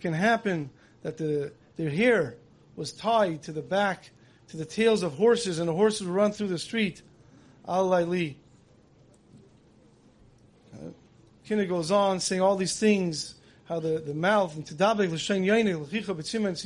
can 0.00 0.12
happen 0.12 0.70
that 1.02 1.16
the, 1.16 1.52
their 1.76 1.90
hair 1.90 2.36
was 2.76 2.92
tied 2.92 3.42
to 3.44 3.52
the 3.52 3.62
back, 3.62 4.10
to 4.48 4.56
the 4.56 4.64
tails 4.64 5.02
of 5.02 5.14
horses, 5.14 5.58
and 5.58 5.68
the 5.68 5.72
horses 5.74 6.06
would 6.06 6.14
run 6.14 6.32
through 6.32 6.48
the 6.48 6.58
street, 6.58 7.02
al 7.66 7.88
li. 7.88 8.36
Goes 11.48 11.90
on 11.90 12.20
saying 12.20 12.42
all 12.42 12.56
these 12.56 12.78
things, 12.78 13.36
how 13.68 13.78
the, 13.80 13.98
the 13.98 14.14
mouth, 14.14 14.56
and 14.56 14.66
l'shen 15.12 15.44
l'chicha 15.44 16.14
and 16.46 16.56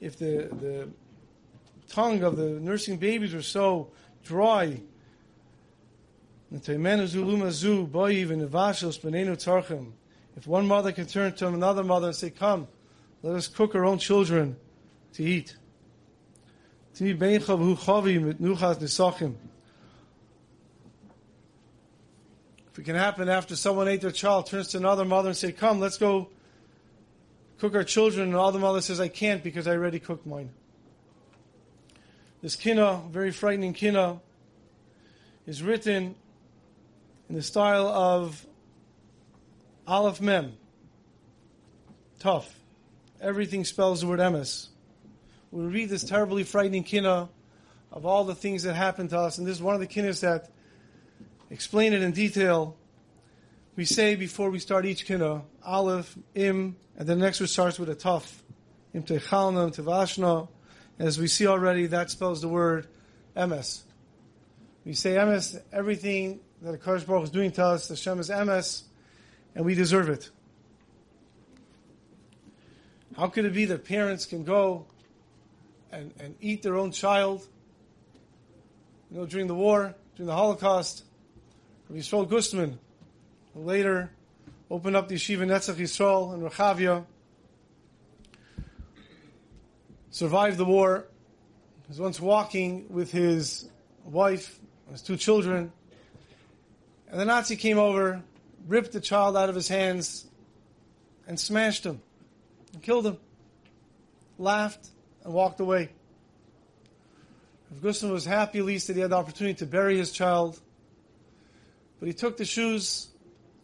if 0.00 0.16
the, 0.18 0.48
the 0.60 0.88
tongue 1.88 2.22
of 2.22 2.36
the 2.36 2.50
nursing 2.60 2.96
babies 2.96 3.34
were 3.34 3.42
so 3.42 3.90
dry, 4.24 4.80
if 6.52 6.68
one 10.46 10.66
mother 10.66 10.92
can 10.92 11.06
turn 11.06 11.32
to 11.34 11.48
another 11.48 11.82
mother 11.82 12.06
and 12.08 12.16
say, 12.16 12.30
Come, 12.30 12.68
let 13.22 13.34
us 13.34 13.48
cook 13.48 13.74
our 13.74 13.84
own 13.84 13.98
children 13.98 14.56
to 15.14 15.24
eat. 15.24 15.56
If 22.74 22.80
it 22.80 22.82
can 22.86 22.96
happen 22.96 23.28
after 23.28 23.54
someone 23.54 23.86
ate 23.86 24.00
their 24.00 24.10
child, 24.10 24.46
turns 24.46 24.66
to 24.68 24.78
another 24.78 25.04
mother 25.04 25.28
and 25.28 25.36
say, 25.36 25.52
Come, 25.52 25.78
let's 25.78 25.96
go 25.96 26.28
cook 27.58 27.72
our 27.76 27.84
children. 27.84 28.26
And 28.26 28.36
all 28.36 28.50
the 28.50 28.58
other 28.58 28.66
mother 28.66 28.80
says, 28.80 28.98
I 28.98 29.06
can't 29.06 29.44
because 29.44 29.68
I 29.68 29.74
already 29.74 30.00
cooked 30.00 30.26
mine. 30.26 30.50
This 32.42 32.56
kina, 32.56 33.00
very 33.12 33.30
frightening 33.30 33.74
kina, 33.74 34.18
is 35.46 35.62
written 35.62 36.16
in 37.28 37.36
the 37.36 37.42
style 37.42 37.86
of 37.86 38.44
Aleph 39.86 40.20
Mem. 40.20 40.54
Taf. 42.18 42.44
Everything 43.20 43.64
spells 43.64 44.00
the 44.00 44.08
word 44.08 44.18
emes. 44.18 44.66
We 45.52 45.62
read 45.62 45.90
this 45.90 46.02
terribly 46.02 46.42
frightening 46.42 46.82
kina 46.82 47.28
of 47.92 48.04
all 48.04 48.24
the 48.24 48.34
things 48.34 48.64
that 48.64 48.74
happened 48.74 49.10
to 49.10 49.18
us, 49.20 49.38
and 49.38 49.46
this 49.46 49.58
is 49.58 49.62
one 49.62 49.76
of 49.76 49.80
the 49.80 49.86
kinas 49.86 50.22
that 50.22 50.50
explain 51.54 51.92
it 51.92 52.02
in 52.02 52.10
detail. 52.10 52.76
We 53.76 53.84
say 53.84 54.16
before 54.16 54.50
we 54.50 54.58
start 54.58 54.86
each 54.86 55.06
kina, 55.06 55.42
Aleph, 55.64 56.18
Im, 56.34 56.74
and 56.98 57.08
the 57.08 57.14
next 57.14 57.38
one 57.38 57.46
starts 57.46 57.78
with 57.78 57.88
a 57.88 57.94
Taf. 57.94 58.42
Im 58.92 59.04
Techalna, 59.04 59.72
Tevashna. 59.72 60.48
As 60.98 61.16
we 61.18 61.28
see 61.28 61.46
already, 61.46 61.86
that 61.86 62.10
spells 62.10 62.40
the 62.40 62.48
word 62.48 62.88
emes. 63.36 63.82
We 64.84 64.94
say 64.94 65.12
emes, 65.12 65.60
everything 65.72 66.40
that 66.60 66.80
Akash 66.80 67.06
Baruch 67.06 67.24
is 67.24 67.30
doing 67.30 67.52
to 67.52 67.64
us, 67.64 67.88
Hashem 67.88 68.18
is 68.18 68.30
emes, 68.30 68.82
and 69.54 69.64
we 69.64 69.76
deserve 69.76 70.08
it. 70.08 70.30
How 73.16 73.28
could 73.28 73.44
it 73.44 73.54
be 73.54 73.64
that 73.66 73.84
parents 73.84 74.26
can 74.26 74.42
go 74.42 74.86
and, 75.92 76.12
and 76.18 76.34
eat 76.40 76.64
their 76.64 76.76
own 76.76 76.90
child? 76.90 77.46
You 79.10 79.18
know, 79.18 79.26
during 79.26 79.46
the 79.46 79.54
war, 79.54 79.94
during 80.16 80.26
the 80.26 80.34
Holocaust, 80.34 81.04
Yisrael 81.94 82.28
Gustman, 82.28 82.78
who 83.54 83.60
later 83.60 84.10
opened 84.68 84.96
up 84.96 85.06
the 85.06 85.14
Yeshiva 85.14 85.46
Netzach 85.46 85.76
Yisrael 85.76 86.34
in 86.34 86.40
Rechavia, 86.40 87.04
survived 90.10 90.58
the 90.58 90.64
war, 90.64 91.06
was 91.88 92.00
once 92.00 92.18
walking 92.18 92.86
with 92.88 93.12
his 93.12 93.68
wife, 94.04 94.58
and 94.86 94.94
his 94.94 95.02
two 95.02 95.16
children, 95.16 95.70
and 97.08 97.20
the 97.20 97.24
Nazi 97.24 97.54
came 97.54 97.78
over, 97.78 98.20
ripped 98.66 98.90
the 98.90 99.00
child 99.00 99.36
out 99.36 99.48
of 99.48 99.54
his 99.54 99.68
hands, 99.68 100.26
and 101.28 101.38
smashed 101.38 101.86
him, 101.86 102.02
and 102.72 102.82
killed 102.82 103.06
him. 103.06 103.18
Laughed 104.36 104.88
and 105.22 105.32
walked 105.32 105.60
away. 105.60 105.90
Gustman 107.80 108.10
was 108.10 108.24
happy 108.24 108.58
at 108.58 108.64
least 108.64 108.88
that 108.88 108.96
he 108.96 109.02
had 109.02 109.10
the 109.10 109.16
opportunity 109.16 109.54
to 109.54 109.66
bury 109.66 109.96
his 109.96 110.10
child, 110.10 110.60
but 112.04 112.08
he 112.08 112.12
took 112.12 112.36
the 112.36 112.44
shoes 112.44 113.08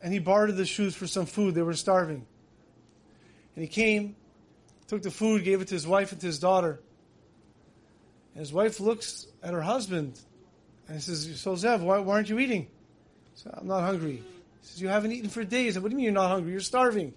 and 0.00 0.14
he 0.14 0.18
bartered 0.18 0.56
the 0.56 0.64
shoes 0.64 0.94
for 0.94 1.06
some 1.06 1.26
food. 1.26 1.54
They 1.54 1.60
were 1.60 1.74
starving. 1.74 2.24
And 3.54 3.62
he 3.62 3.68
came, 3.68 4.16
took 4.86 5.02
the 5.02 5.10
food, 5.10 5.44
gave 5.44 5.60
it 5.60 5.68
to 5.68 5.74
his 5.74 5.86
wife 5.86 6.12
and 6.12 6.20
to 6.22 6.26
his 6.26 6.38
daughter. 6.38 6.80
And 8.32 8.40
his 8.40 8.50
wife 8.50 8.80
looks 8.80 9.26
at 9.42 9.52
her 9.52 9.60
husband 9.60 10.18
and 10.86 10.96
he 10.96 11.02
says, 11.02 11.38
So 11.38 11.52
Zev, 11.52 11.82
why, 11.82 11.98
why 11.98 12.14
aren't 12.14 12.30
you 12.30 12.38
eating? 12.38 12.68
So 13.34 13.50
I'm 13.52 13.66
not 13.66 13.82
hungry. 13.82 14.22
He 14.22 14.22
says, 14.62 14.80
You 14.80 14.88
haven't 14.88 15.12
eaten 15.12 15.28
for 15.28 15.44
days. 15.44 15.78
What 15.78 15.90
do 15.90 15.90
you 15.90 15.96
mean 15.98 16.04
you're 16.04 16.14
not 16.14 16.30
hungry? 16.30 16.52
You're 16.52 16.62
starving. 16.62 17.12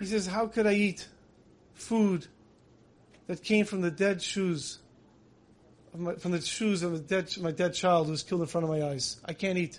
He 0.00 0.06
says, 0.06 0.26
How 0.26 0.48
could 0.48 0.66
I 0.66 0.72
eat 0.72 1.06
food 1.74 2.26
that 3.28 3.44
came 3.44 3.64
from 3.64 3.80
the 3.80 3.92
dead 3.92 4.20
shoes, 4.20 4.80
my, 5.96 6.16
from 6.16 6.32
the 6.32 6.40
shoes 6.40 6.82
of 6.82 7.06
dead, 7.06 7.32
my 7.40 7.52
dead 7.52 7.74
child 7.74 8.06
who 8.06 8.10
was 8.10 8.24
killed 8.24 8.40
in 8.40 8.48
front 8.48 8.64
of 8.64 8.70
my 8.70 8.82
eyes? 8.82 9.20
I 9.24 9.34
can't 9.34 9.56
eat. 9.56 9.78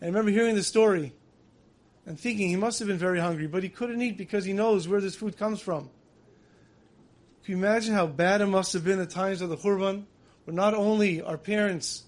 I 0.00 0.06
remember 0.06 0.30
hearing 0.30 0.54
the 0.54 0.62
story 0.62 1.12
and 2.06 2.18
thinking 2.18 2.48
he 2.48 2.56
must 2.56 2.78
have 2.78 2.88
been 2.88 2.98
very 2.98 3.20
hungry, 3.20 3.46
but 3.46 3.62
he 3.62 3.68
couldn't 3.68 4.00
eat 4.00 4.16
because 4.16 4.44
he 4.44 4.52
knows 4.52 4.86
where 4.86 5.00
this 5.00 5.16
food 5.16 5.36
comes 5.36 5.60
from. 5.60 5.90
Can 7.44 7.52
you 7.52 7.56
imagine 7.56 7.94
how 7.94 8.06
bad 8.06 8.40
it 8.40 8.46
must 8.46 8.72
have 8.74 8.84
been 8.84 9.00
at 9.00 9.10
times 9.10 9.40
of 9.40 9.48
the 9.48 9.56
Khurban, 9.56 10.04
where 10.44 10.54
not 10.54 10.74
only 10.74 11.20
are 11.22 11.36
parents 11.36 12.04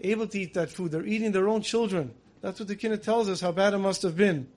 able 0.00 0.26
to 0.26 0.40
eat 0.40 0.54
that 0.54 0.70
food, 0.70 0.90
they're 0.90 1.06
eating 1.06 1.32
their 1.32 1.48
own 1.48 1.62
children. 1.62 2.12
That's 2.40 2.58
what 2.58 2.68
the 2.68 2.76
Kinna 2.76 2.98
tells 2.98 3.28
us, 3.28 3.40
how 3.40 3.52
bad 3.52 3.74
it 3.74 3.78
must 3.78 4.02
have 4.02 4.16
been. 4.16 4.48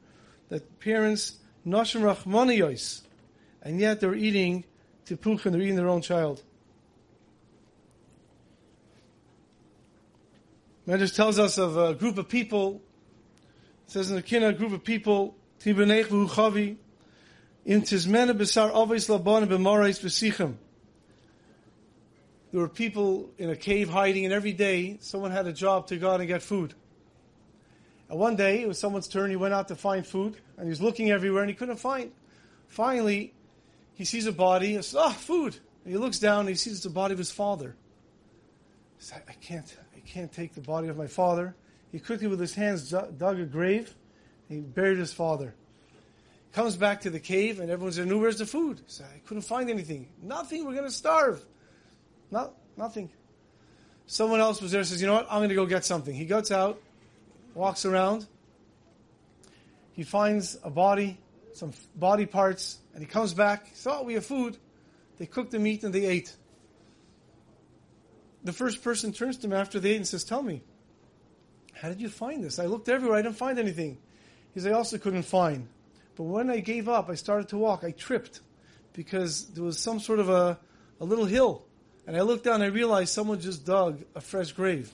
That 0.50 0.80
parents, 0.80 1.38
Nashim 1.66 2.02
Rachmaniyos, 2.02 3.02
and 3.62 3.80
yet 3.80 4.00
they're 4.00 4.16
eating 4.16 4.66
tipuch 5.06 5.46
and 5.46 5.54
they're 5.54 5.62
eating 5.62 5.76
their 5.76 5.88
own 5.88 6.02
child. 6.02 6.44
Medrash 10.88 11.14
tells 11.14 11.38
us 11.38 11.58
of 11.58 11.78
a 11.78 11.94
group 11.94 12.18
of 12.18 12.30
people. 12.30 12.82
It 13.86 13.92
says 13.92 14.10
in 14.10 14.16
the 14.16 14.22
Kina, 14.22 14.50
a 14.50 14.54
group 14.54 14.72
of 14.72 14.84
people, 14.84 15.36
Tibenech 15.60 16.06
v'huchavi, 16.06 16.78
in 17.66 17.82
tizmena 17.82 18.38
b'sar 18.38 18.74
avis 18.74 19.10
laban 19.10 19.48
b'marais 19.50 20.02
b'sichem. 20.02 20.56
There 22.52 22.62
were 22.62 22.70
people 22.70 23.30
in 23.38 23.50
a 23.50 23.56
cave 23.58 23.90
hiding, 23.90 24.24
and 24.24 24.34
every 24.34 24.54
day 24.54 24.98
someone 25.02 25.32
had 25.32 25.46
a 25.48 25.52
job 25.52 25.88
to 25.88 25.98
go 25.98 26.10
out 26.12 26.22
and 26.22 26.30
get 26.30 26.42
food. 26.42 26.74
And 28.10 28.18
one 28.18 28.38
day 28.38 28.62
it 28.62 28.68
was 28.70 28.80
someone's 28.80 29.10
turn. 29.10 29.30
He 29.30 29.36
went 29.36 29.54
out 29.54 29.68
to 29.68 29.76
find 29.76 30.08
food, 30.08 30.38
and 30.56 30.66
he 30.66 30.70
was 30.70 30.82
looking 30.82 31.12
everywhere, 31.12 31.42
and 31.42 31.50
he 31.50 31.56
couldn't 31.56 31.78
find. 31.78 32.14
Finally, 32.70 33.34
he 33.96 34.06
sees 34.06 34.26
a 34.26 34.32
body. 34.32 34.68
He 34.68 34.76
says, 34.76 34.96
"Ah, 34.96 35.12
food!" 35.12 35.58
And 35.84 35.92
he 35.92 35.98
looks 35.98 36.20
down, 36.20 36.42
and 36.42 36.50
he 36.50 36.56
sees 36.56 36.74
it's 36.76 36.84
the 36.84 36.90
body 36.90 37.12
of 37.12 37.18
his 37.18 37.32
father. 37.32 37.76
He 38.98 39.04
says, 39.04 39.20
"I 39.28 39.34
can't, 39.34 39.76
can't 40.08 40.32
take 40.32 40.56
the 40.56 40.62
body 40.62 40.88
of 40.88 40.98
my 40.98 41.08
father. 41.08 41.56
He 41.92 42.00
quickly, 42.00 42.28
with 42.28 42.40
his 42.40 42.56
hands, 42.56 42.90
dug 42.90 43.40
a 43.40 43.46
grave. 43.46 43.94
he 44.48 44.60
buried 44.60 44.98
his 44.98 45.14
father. 45.14 45.54
Comes 46.54 46.76
back 46.76 47.02
to 47.02 47.10
the 47.10 47.20
cave, 47.20 47.60
and 47.60 47.70
everyone's 47.70 47.98
there. 47.98 48.06
"New, 48.06 48.20
where's 48.20 48.38
the 48.38 48.46
food?" 48.46 48.82
He 48.88 49.04
"I 49.04 49.20
couldn't 49.26 49.44
find 49.44 49.70
anything. 49.70 50.08
Nothing. 50.22 50.66
We're 50.66 50.74
going 50.74 50.86
to 50.86 50.92
starve. 50.92 51.44
Not, 52.32 52.54
nothing." 52.78 53.10
Someone 54.06 54.40
else 54.40 54.62
was 54.62 54.72
there. 54.72 54.84
Says, 54.84 55.02
"You 55.02 55.08
know 55.08 55.14
what? 55.14 55.28
I'm 55.30 55.40
going 55.40 55.50
to 55.50 55.56
go 55.56 55.66
get 55.66 55.86
something." 55.86 56.16
He 56.16 56.26
goes 56.26 56.52
out, 56.52 56.82
walks 57.54 57.86
around. 57.86 58.26
He 59.92 60.04
finds 60.04 60.58
a 60.64 60.70
body, 60.70 61.20
some 61.54 61.74
body 61.96 62.26
parts, 62.26 62.80
and 62.94 63.04
he 63.04 63.08
comes 63.08 63.34
back. 63.34 63.68
He 63.68 63.76
says, 63.76 63.94
"Oh, 63.94 64.04
we 64.04 64.14
have 64.14 64.26
food." 64.26 64.58
They 65.18 65.26
cooked 65.26 65.52
the 65.52 65.60
meat 65.60 65.84
and 65.84 65.94
they 65.94 66.06
ate 66.06 66.36
the 68.44 68.54
first 68.54 68.84
person 68.84 69.12
turns 69.12 69.38
to 69.38 69.48
him 69.48 69.54
after 69.54 69.80
they 69.80 69.92
ate 69.92 69.98
and 69.98 70.08
says, 70.08 70.24
Tell 70.24 70.42
me, 70.42 70.62
how 71.74 71.90
did 71.90 72.02
you 72.02 72.10
find 72.10 72.44
this? 72.44 72.60
I 72.60 72.66
looked 72.66 72.90
everywhere, 72.90 73.18
I 73.18 73.22
didn't 73.22 73.38
find 73.38 73.60
anything. 73.60 73.98
He 74.54 74.60
says, 74.60 74.72
I 74.72 74.76
also 74.76 74.98
couldn't 74.98 75.24
find. 75.24 75.68
But 76.16 76.24
when 76.24 76.50
I 76.50 76.60
gave 76.60 76.90
up, 76.90 77.10
I 77.10 77.16
started 77.16 77.50
to 77.50 77.58
walk, 77.58 77.84
I 77.84 77.92
tripped 77.92 78.42
because 78.94 79.46
there 79.50 79.64
was 79.64 79.78
some 79.78 80.00
sort 80.00 80.20
of 80.20 80.30
a, 80.30 80.58
a 81.00 81.06
little 81.06 81.26
hill. 81.26 81.64
And 82.08 82.18
I 82.18 82.22
looked 82.22 82.46
down 82.46 82.62
I 82.62 82.68
realized 82.68 83.14
someone 83.14 83.40
just 83.40 83.66
dug 83.66 84.04
a 84.16 84.22
fresh 84.22 84.54
grave. 84.54 84.92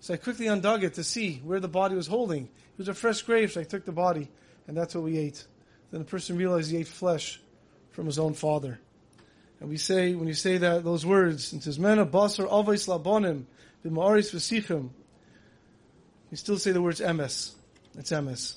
So 0.00 0.14
I 0.14 0.16
quickly 0.16 0.46
undug 0.46 0.82
it 0.82 0.94
to 0.94 1.04
see 1.04 1.36
where 1.44 1.60
the 1.60 1.68
body 1.68 1.94
was 1.94 2.06
holding. 2.06 2.44
It 2.44 2.78
was 2.78 2.88
a 2.88 2.94
fresh 2.94 3.22
grave, 3.22 3.52
so 3.52 3.60
I 3.60 3.64
took 3.64 3.84
the 3.84 3.92
body, 3.92 4.28
and 4.66 4.76
that's 4.76 4.94
what 4.94 5.04
we 5.04 5.18
ate. 5.18 5.46
Then 5.90 6.00
the 6.00 6.06
person 6.06 6.36
realized 6.36 6.70
he 6.70 6.78
ate 6.78 6.88
flesh 6.88 7.40
from 7.90 8.06
his 8.06 8.18
own 8.18 8.32
father. 8.32 8.80
And 9.60 9.68
we 9.68 9.76
say, 9.76 10.14
when 10.14 10.26
you 10.26 10.34
say 10.34 10.56
that, 10.56 10.84
those 10.84 11.04
words, 11.04 11.52
it 11.52 11.62
says, 11.62 11.78
Mena 11.78 12.06
basar 12.06 12.48
avais 12.48 12.88
labonim, 12.88 13.44
b'ma'aris 13.84 14.34
v'sichim, 14.34 14.88
you 16.30 16.36
still 16.36 16.58
say 16.58 16.72
the 16.72 16.80
words 16.80 17.00
emes. 17.00 17.52
It's 17.98 18.10
emes. 18.10 18.56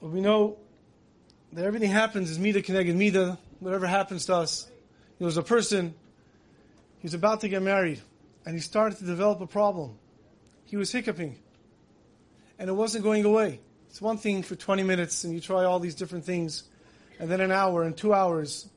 But 0.00 0.10
we 0.10 0.20
know 0.20 0.56
that 1.52 1.64
everything 1.64 1.90
happens 1.90 2.30
is 2.30 2.38
mida 2.38 2.62
connected 2.62 2.94
mida. 2.94 3.38
Whatever 3.58 3.86
happens 3.86 4.26
to 4.26 4.36
us. 4.36 4.70
There 5.18 5.26
was 5.26 5.36
a 5.36 5.42
person, 5.42 5.94
he 6.98 7.06
was 7.06 7.14
about 7.14 7.40
to 7.40 7.48
get 7.48 7.62
married, 7.62 8.00
and 8.44 8.54
he 8.54 8.60
started 8.60 8.98
to 8.98 9.04
develop 9.04 9.40
a 9.40 9.46
problem. 9.46 9.98
He 10.64 10.76
was 10.76 10.92
hiccuping, 10.92 11.38
and 12.58 12.68
it 12.68 12.74
wasn't 12.74 13.02
going 13.02 13.24
away. 13.24 13.60
It's 13.96 14.02
one 14.02 14.18
thing 14.18 14.42
for 14.42 14.54
20 14.56 14.82
minutes 14.82 15.24
and 15.24 15.32
you 15.32 15.40
try 15.40 15.64
all 15.64 15.78
these 15.78 15.94
different 15.94 16.26
things, 16.26 16.64
and 17.18 17.30
then 17.30 17.40
an 17.40 17.50
hour 17.50 17.82
and 17.82 17.96
two 17.96 18.12
hours, 18.12 18.68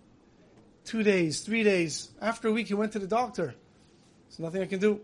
two 0.85 1.03
days, 1.03 1.41
three 1.41 1.61
days. 1.61 2.09
After 2.21 2.47
a 2.47 2.53
week, 2.53 2.67
he 2.67 2.73
went 2.73 2.93
to 2.93 2.99
the 2.99 3.05
doctor. 3.05 3.53
There's 4.29 4.39
nothing 4.39 4.61
I 4.61 4.65
can 4.65 4.79
do. 4.79 5.01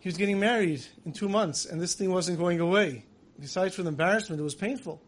He 0.00 0.08
was 0.08 0.16
getting 0.16 0.40
married 0.40 0.84
in 1.06 1.12
two 1.12 1.28
months, 1.28 1.66
and 1.66 1.80
this 1.80 1.94
thing 1.94 2.10
wasn't 2.10 2.36
going 2.36 2.58
away. 2.58 3.04
Besides 3.38 3.76
from 3.76 3.84
the 3.84 3.90
embarrassment, 3.90 4.40
it 4.40 4.42
was 4.42 4.56
painful. 4.56 5.00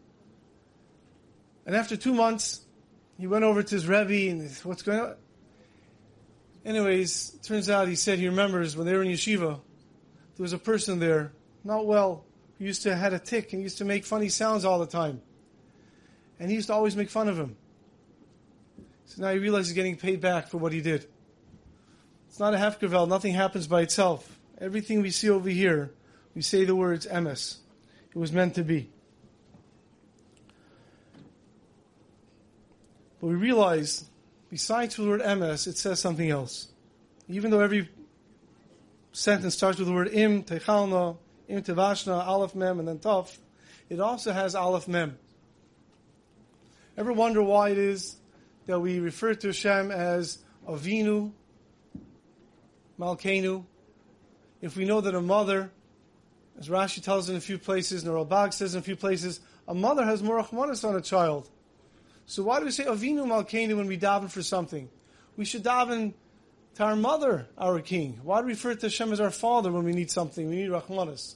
And 1.65 1.75
after 1.75 1.97
two 1.97 2.13
months, 2.13 2.61
he 3.19 3.27
went 3.27 3.43
over 3.43 3.63
to 3.63 3.75
his 3.75 3.85
Rebbe 3.85 4.31
and 4.31 4.49
what's 4.63 4.81
going 4.81 5.01
on? 5.01 5.15
Anyways, 6.63 7.31
turns 7.43 7.69
out 7.69 7.89
he 7.89 7.95
said 7.95 8.17
he 8.17 8.29
remembers 8.29 8.77
when 8.77 8.87
they 8.87 8.93
were 8.93 9.03
in 9.03 9.11
yeshiva, 9.11 9.59
there 10.37 10.43
was 10.43 10.53
a 10.53 10.57
person 10.57 10.99
there, 10.99 11.33
not 11.65 11.85
well, 11.85 12.23
who 12.57 12.65
used 12.65 12.83
to 12.83 12.95
had 12.95 13.13
a 13.13 13.19
tick 13.19 13.53
and 13.53 13.61
used 13.61 13.77
to 13.77 13.85
make 13.85 14.05
funny 14.05 14.29
sounds 14.29 14.65
all 14.65 14.79
the 14.79 14.87
time. 14.87 15.21
And 16.39 16.49
he 16.49 16.55
used 16.55 16.67
to 16.67 16.73
always 16.73 16.95
make 16.95 17.09
fun 17.09 17.27
of 17.27 17.37
him. 17.37 17.55
So 19.05 19.21
now 19.21 19.31
he 19.31 19.39
realizes 19.39 19.69
he's 19.69 19.75
getting 19.75 19.95
paid 19.95 20.21
back 20.21 20.47
for 20.47 20.57
what 20.57 20.73
he 20.73 20.81
did. 20.81 21.07
It's 22.27 22.39
not 22.39 22.53
a 22.53 22.57
hefkervel, 22.57 23.07
nothing 23.07 23.33
happens 23.33 23.67
by 23.67 23.81
itself. 23.81 24.37
Everything 24.59 25.01
we 25.01 25.11
see 25.11 25.29
over 25.29 25.49
here, 25.49 25.91
we 26.35 26.41
say 26.41 26.65
the 26.65 26.75
words 26.75 27.07
emes. 27.07 27.57
It 28.09 28.17
was 28.17 28.31
meant 28.31 28.55
to 28.55 28.63
be. 28.63 28.89
But 33.19 33.27
we 33.27 33.35
realize, 33.35 34.05
besides 34.49 34.95
the 34.95 35.07
word 35.07 35.21
emes, 35.21 35.67
it 35.67 35.77
says 35.77 35.99
something 35.99 36.29
else. 36.29 36.67
Even 37.27 37.51
though 37.51 37.61
every 37.61 37.89
sentence 39.11 39.55
starts 39.55 39.79
with 39.79 39.87
the 39.87 39.93
word 39.93 40.09
im, 40.13 40.43
techalna, 40.43 41.17
Im 41.47 41.61
Tevashna, 41.61 42.25
Aleph 42.25 42.55
Mem, 42.55 42.79
and 42.79 42.87
then 42.87 42.99
Taf, 42.99 43.37
it 43.89 43.99
also 43.99 44.33
has 44.33 44.53
Aleph 44.53 44.87
Mem. 44.87 45.17
Ever 46.97 47.13
wonder 47.13 47.41
why 47.41 47.69
it 47.69 47.77
is 47.77 48.17
that 48.65 48.79
we 48.79 48.99
refer 48.99 49.33
to 49.35 49.47
Hashem 49.47 49.91
as 49.91 50.39
Avinu, 50.67 51.31
Malkenu? 52.99 53.63
If 54.61 54.75
we 54.75 54.85
know 54.85 54.99
that 55.01 55.15
a 55.15 55.21
mother, 55.21 55.71
as 56.59 56.67
Rashi 56.67 57.01
tells 57.01 57.29
in 57.29 57.35
a 57.35 57.41
few 57.41 57.57
places, 57.57 58.03
and 58.03 58.11
Ralbag 58.11 58.53
says 58.53 58.73
in 58.73 58.79
a 58.79 58.83
few 58.83 58.95
places, 58.95 59.39
a 59.67 59.73
mother 59.73 60.03
has 60.03 60.23
more 60.23 60.41
achmanis 60.41 60.87
on 60.87 60.95
a 60.95 61.01
child. 61.01 61.49
So 62.25 62.43
why 62.43 62.59
do 62.59 62.65
we 62.65 62.71
say 62.71 62.85
Avinu 62.85 63.25
Malkenu 63.25 63.77
when 63.77 63.87
we 63.87 63.97
daven 63.97 64.29
for 64.29 64.43
something? 64.43 64.89
We 65.37 65.45
should 65.45 65.63
daven 65.63 66.13
to 66.77 66.83
our 66.83 66.95
mother, 66.95 67.47
our 67.57 67.79
king. 67.79 68.19
Why 68.21 68.39
do 68.39 68.45
we 68.45 68.51
refer 68.51 68.75
to 68.75 68.85
Hashem 68.85 69.11
as 69.11 69.19
our 69.19 69.31
father 69.31 69.71
when 69.71 69.83
we 69.83 69.93
need 69.93 70.11
something? 70.11 70.47
We 70.47 70.57
need 70.57 70.69
Rahmanis. 70.69 71.33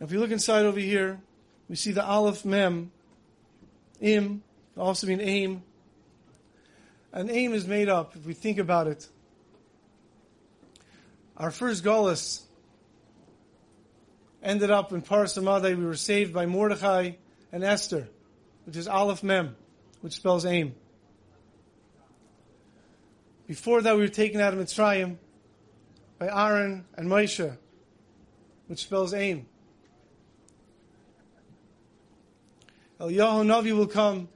If 0.00 0.10
you 0.10 0.20
look 0.20 0.30
inside 0.30 0.64
over 0.64 0.80
here, 0.80 1.20
we 1.68 1.76
see 1.76 1.92
the 1.92 2.02
Aleph 2.02 2.46
Mem, 2.46 2.92
Im, 4.00 4.42
also 4.74 5.06
mean 5.06 5.20
aim. 5.20 5.62
An 7.12 7.28
aim 7.28 7.52
is 7.52 7.66
made 7.66 7.90
up, 7.90 8.16
if 8.16 8.24
we 8.24 8.32
think 8.32 8.56
about 8.56 8.86
it. 8.86 9.06
Our 11.36 11.50
first 11.50 11.84
Golas 11.84 12.40
ended 14.42 14.70
up 14.70 14.94
in 14.94 15.02
Paras 15.02 15.36
U'Madai. 15.36 15.76
We 15.76 15.84
were 15.84 15.94
saved 15.94 16.32
by 16.32 16.46
Mordechai 16.46 17.12
and 17.52 17.62
Esther, 17.62 18.08
which 18.64 18.78
is 18.78 18.88
Aleph 18.88 19.22
Mem, 19.22 19.56
which 20.00 20.14
spells 20.14 20.46
aim. 20.46 20.74
Before 23.50 23.82
that, 23.82 23.96
we 23.96 24.02
were 24.02 24.06
taken 24.06 24.40
out 24.40 24.54
of 24.54 24.60
Mitzrayim 24.60 25.16
by 26.20 26.28
Aaron 26.28 26.84
and 26.96 27.08
Moshe, 27.08 27.56
which 28.68 28.78
spells 28.78 29.12
aim. 29.12 29.44
Eliyahu 33.00 33.44
Navi 33.44 33.76
will 33.76 33.88
come 33.88 34.28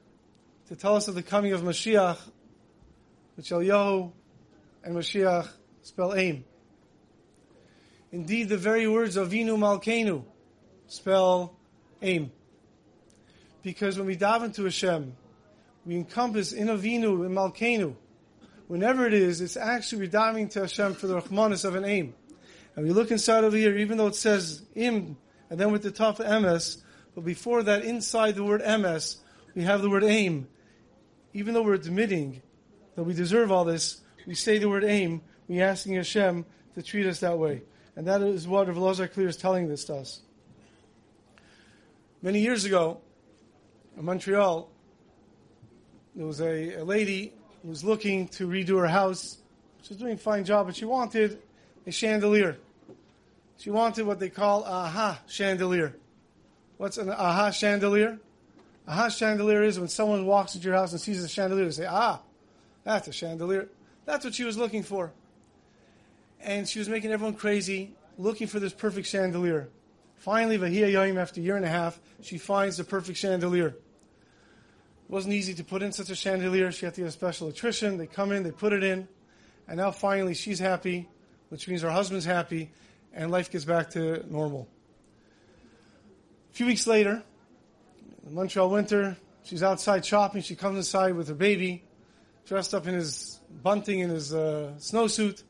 to 0.66 0.74
tell 0.74 0.96
us 0.96 1.06
of 1.06 1.14
the 1.14 1.22
coming 1.22 1.52
of 1.52 1.60
Mashiach, 1.60 2.18
which 3.36 3.50
Eliyahu 3.50 4.10
and 4.82 4.96
Mashiach 4.96 5.48
spell 5.82 6.12
aim. 6.16 6.44
Indeed, 8.10 8.48
the 8.48 8.56
very 8.56 8.88
words 8.88 9.16
Avinu 9.16 9.56
Malkenu 9.56 10.24
spell 10.88 11.54
aim. 12.02 12.32
Because 13.62 13.96
when 13.96 14.08
we 14.08 14.16
dive 14.16 14.42
into 14.42 14.64
Hashem, 14.64 15.14
we 15.86 15.94
encompass 15.94 16.52
in 16.52 16.66
Avinu 16.66 17.24
and 17.24 17.36
Malkenu 17.36 17.94
whenever 18.68 19.06
it 19.06 19.14
is, 19.14 19.40
it's 19.40 19.56
actually 19.56 20.00
we're 20.00 20.10
diving 20.10 20.48
to 20.50 20.60
Hashem 20.60 20.94
for 20.94 21.06
the 21.06 21.20
Rahmanis 21.20 21.64
of 21.64 21.74
an 21.74 21.84
aim. 21.84 22.14
And 22.76 22.84
we 22.84 22.92
look 22.92 23.10
inside 23.10 23.44
over 23.44 23.56
here, 23.56 23.76
even 23.76 23.98
though 23.98 24.08
it 24.08 24.16
says 24.16 24.62
im, 24.74 25.16
and 25.50 25.60
then 25.60 25.70
with 25.70 25.82
the 25.82 25.90
top 25.90 26.18
emes, 26.18 26.82
but 27.14 27.24
before 27.24 27.62
that, 27.62 27.84
inside 27.84 28.34
the 28.34 28.44
word 28.44 28.62
emes, 28.62 29.18
we 29.54 29.62
have 29.62 29.82
the 29.82 29.90
word 29.90 30.02
aim. 30.02 30.48
Even 31.32 31.54
though 31.54 31.62
we're 31.62 31.74
admitting 31.74 32.42
that 32.96 33.04
we 33.04 33.14
deserve 33.14 33.52
all 33.52 33.64
this, 33.64 34.00
we 34.26 34.34
say 34.34 34.58
the 34.58 34.68
word 34.68 34.84
aim 34.84 35.20
we're 35.48 35.64
asking 35.64 35.94
Hashem 35.94 36.44
to 36.74 36.82
treat 36.82 37.06
us 37.06 37.20
that 37.20 37.38
way. 37.38 37.62
And 37.96 38.06
that 38.06 38.22
is 38.22 38.48
what 38.48 38.66
Rav 38.66 38.76
Elazar 38.76 39.12
Klir 39.12 39.28
is 39.28 39.36
telling 39.36 39.68
this 39.68 39.84
to 39.84 39.96
us. 39.96 40.20
Many 42.22 42.40
years 42.40 42.64
ago, 42.64 43.00
in 43.96 44.04
Montreal, 44.04 44.70
there 46.16 46.26
was 46.26 46.40
a, 46.40 46.76
a 46.76 46.84
lady 46.84 47.34
was 47.68 47.82
looking 47.82 48.28
to 48.28 48.46
redo 48.46 48.78
her 48.78 48.86
house. 48.86 49.38
She 49.82 49.94
was 49.94 49.98
doing 49.98 50.14
a 50.14 50.18
fine 50.18 50.44
job, 50.44 50.66
but 50.66 50.76
she 50.76 50.84
wanted 50.84 51.40
a 51.86 51.90
chandelier. 51.90 52.58
She 53.56 53.70
wanted 53.70 54.06
what 54.06 54.18
they 54.18 54.28
call 54.28 54.64
aha 54.64 55.20
chandelier. 55.26 55.94
What's 56.76 56.98
an 56.98 57.10
aha 57.10 57.50
chandelier? 57.50 58.18
Aha 58.86 59.08
chandelier 59.08 59.62
is 59.62 59.78
when 59.78 59.88
someone 59.88 60.26
walks 60.26 60.54
into 60.54 60.66
your 60.66 60.76
house 60.76 60.92
and 60.92 61.00
sees 61.00 61.22
a 61.22 61.28
chandelier, 61.28 61.64
they 61.64 61.70
say, 61.70 61.86
ah, 61.86 62.20
that's 62.82 63.08
a 63.08 63.12
chandelier. 63.12 63.68
That's 64.04 64.24
what 64.24 64.34
she 64.34 64.44
was 64.44 64.58
looking 64.58 64.82
for. 64.82 65.12
And 66.40 66.68
she 66.68 66.78
was 66.78 66.88
making 66.88 67.12
everyone 67.12 67.34
crazy, 67.34 67.94
looking 68.18 68.46
for 68.46 68.60
this 68.60 68.74
perfect 68.74 69.08
chandelier. 69.08 69.68
Finally, 70.16 70.58
Vahia 70.58 70.92
Yoim, 70.92 71.16
after 71.16 71.40
a 71.40 71.44
year 71.44 71.56
and 71.56 71.64
a 71.64 71.68
half, 71.68 71.98
she 72.20 72.36
finds 72.36 72.76
the 72.76 72.84
perfect 72.84 73.18
chandelier. 73.18 73.74
It 75.08 75.12
wasn't 75.12 75.34
easy 75.34 75.54
to 75.54 75.64
put 75.64 75.82
in 75.82 75.92
such 75.92 76.10
a 76.10 76.14
chandelier. 76.14 76.72
She 76.72 76.86
had 76.86 76.94
to 76.94 77.02
get 77.02 77.08
a 77.08 77.12
special 77.12 77.46
electrician. 77.48 77.98
They 77.98 78.06
come 78.06 78.32
in, 78.32 78.42
they 78.42 78.50
put 78.50 78.72
it 78.72 78.82
in, 78.82 79.06
and 79.68 79.76
now 79.76 79.90
finally 79.90 80.34
she's 80.34 80.58
happy, 80.58 81.08
which 81.50 81.68
means 81.68 81.82
her 81.82 81.90
husband's 81.90 82.24
happy, 82.24 82.70
and 83.12 83.30
life 83.30 83.50
gets 83.50 83.66
back 83.66 83.90
to 83.90 84.24
normal. 84.32 84.66
A 86.52 86.56
few 86.56 86.66
weeks 86.66 86.86
later, 86.86 87.22
Montreal 88.30 88.70
winter, 88.70 89.16
she's 89.42 89.62
outside 89.62 90.06
shopping. 90.06 90.40
She 90.40 90.56
comes 90.56 90.78
inside 90.78 91.14
with 91.14 91.28
her 91.28 91.34
baby, 91.34 91.84
dressed 92.46 92.72
up 92.72 92.86
in 92.86 92.94
his 92.94 93.40
bunting 93.62 93.98
in 93.98 94.08
his 94.08 94.32
uh, 94.32 94.72
snowsuit, 94.78 95.42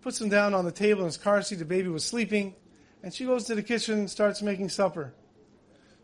puts 0.00 0.20
him 0.20 0.28
down 0.28 0.54
on 0.54 0.64
the 0.64 0.72
table 0.72 1.00
in 1.00 1.06
his 1.06 1.16
car 1.16 1.42
seat. 1.42 1.56
The 1.56 1.64
baby 1.64 1.88
was 1.88 2.04
sleeping, 2.04 2.54
and 3.02 3.12
she 3.12 3.24
goes 3.24 3.44
to 3.46 3.56
the 3.56 3.62
kitchen 3.62 3.98
and 3.98 4.10
starts 4.10 4.42
making 4.42 4.68
supper. 4.68 5.12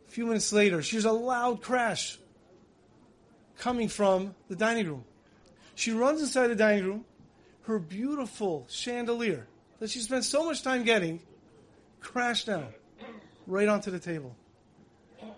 A 0.09 0.11
few 0.11 0.27
minutes 0.27 0.53
later, 0.53 0.83
she 0.83 0.97
hears 0.97 1.05
a 1.05 1.13
loud 1.13 1.63
crash 1.63 2.19
coming 3.63 3.87
from 3.87 4.35
the 4.49 4.57
dining 4.57 4.89
room. 4.89 5.05
She 5.77 5.93
runs 5.93 6.21
inside 6.21 6.49
the 6.49 6.57
dining 6.57 6.85
room. 6.85 7.05
Her 7.63 7.79
beautiful 7.79 8.67
chandelier 8.69 9.47
that 9.79 9.89
she 9.89 10.01
spent 10.01 10.25
so 10.25 10.45
much 10.45 10.65
time 10.65 10.83
getting 10.83 11.21
crashed 12.01 12.47
down 12.49 12.67
right 13.47 13.69
onto 13.69 13.93
the 13.93 14.01
table. 14.01 14.35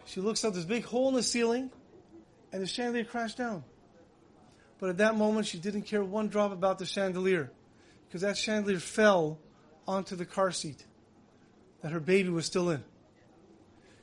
She 0.06 0.22
looks 0.22 0.42
up 0.42 0.54
this 0.54 0.64
big 0.64 0.86
hole 0.86 1.10
in 1.10 1.14
the 1.14 1.22
ceiling, 1.22 1.70
and 2.50 2.62
the 2.62 2.66
chandelier 2.66 3.04
crashed 3.04 3.36
down. 3.36 3.62
But 4.78 4.88
at 4.88 4.96
that 4.96 5.16
moment, 5.16 5.46
she 5.46 5.58
didn't 5.58 5.82
care 5.82 6.02
one 6.02 6.28
drop 6.28 6.50
about 6.50 6.78
the 6.78 6.86
chandelier 6.86 7.52
because 8.08 8.22
that 8.22 8.38
chandelier 8.38 8.78
fell 8.78 9.38
onto 9.86 10.16
the 10.16 10.24
car 10.24 10.50
seat 10.50 10.86
that 11.82 11.92
her 11.92 12.00
baby 12.00 12.30
was 12.30 12.46
still 12.46 12.70
in. 12.70 12.82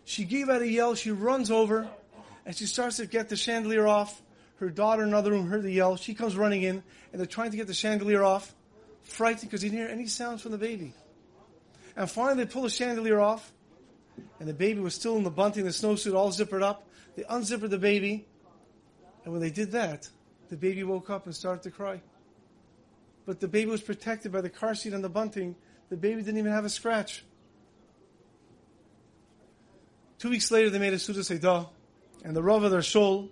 She 0.05 0.25
gave 0.25 0.47
out 0.47 0.61
a 0.61 0.67
yell. 0.67 0.93
She 0.93 1.09
runs 1.09 1.49
over 1.49 1.89
and 2.45 2.55
she 2.55 2.65
starts 2.65 2.97
to 2.97 3.05
get 3.05 3.29
the 3.29 3.35
chandelier 3.35 3.87
off. 3.87 4.21
Her 4.57 4.69
daughter 4.69 5.03
in 5.03 5.09
another 5.09 5.31
room 5.31 5.47
heard 5.47 5.63
the 5.63 5.71
yell. 5.71 5.95
She 5.95 6.13
comes 6.13 6.35
running 6.35 6.61
in 6.63 6.83
and 7.11 7.19
they're 7.19 7.25
trying 7.25 7.51
to 7.51 7.57
get 7.57 7.67
the 7.67 7.73
chandelier 7.73 8.23
off, 8.23 8.53
frightened 9.03 9.49
because 9.49 9.61
they 9.61 9.69
didn't 9.69 9.79
hear 9.79 9.89
any 9.89 10.07
sounds 10.07 10.41
from 10.41 10.51
the 10.51 10.57
baby. 10.57 10.93
And 11.95 12.09
finally, 12.09 12.43
they 12.43 12.51
pull 12.51 12.61
the 12.63 12.69
chandelier 12.69 13.19
off 13.19 13.51
and 14.39 14.47
the 14.47 14.53
baby 14.53 14.79
was 14.79 14.95
still 14.95 15.17
in 15.17 15.23
the 15.23 15.31
bunting, 15.31 15.63
the 15.63 15.71
snowsuit 15.71 16.15
all 16.15 16.31
zippered 16.31 16.63
up. 16.63 16.87
They 17.15 17.23
unzippered 17.23 17.69
the 17.69 17.77
baby. 17.77 18.25
And 19.23 19.33
when 19.33 19.41
they 19.41 19.49
did 19.49 19.71
that, 19.71 20.09
the 20.49 20.57
baby 20.57 20.83
woke 20.83 21.09
up 21.09 21.25
and 21.25 21.35
started 21.35 21.63
to 21.63 21.71
cry. 21.71 22.01
But 23.25 23.39
the 23.39 23.47
baby 23.47 23.69
was 23.69 23.81
protected 23.81 24.31
by 24.31 24.41
the 24.41 24.49
car 24.49 24.75
seat 24.75 24.93
and 24.93 25.03
the 25.03 25.09
bunting. 25.09 25.55
The 25.89 25.97
baby 25.97 26.21
didn't 26.21 26.39
even 26.39 26.51
have 26.51 26.65
a 26.65 26.69
scratch. 26.69 27.23
Two 30.17 30.29
weeks 30.29 30.51
later, 30.51 30.69
they 30.69 30.79
made 30.79 30.93
a 30.93 30.99
Suda 30.99 31.19
Seidah, 31.19 31.67
and 32.23 32.35
the 32.35 32.43
Rav 32.43 32.63
of 32.63 32.71
their 32.71 32.81
Shul, 32.81 33.29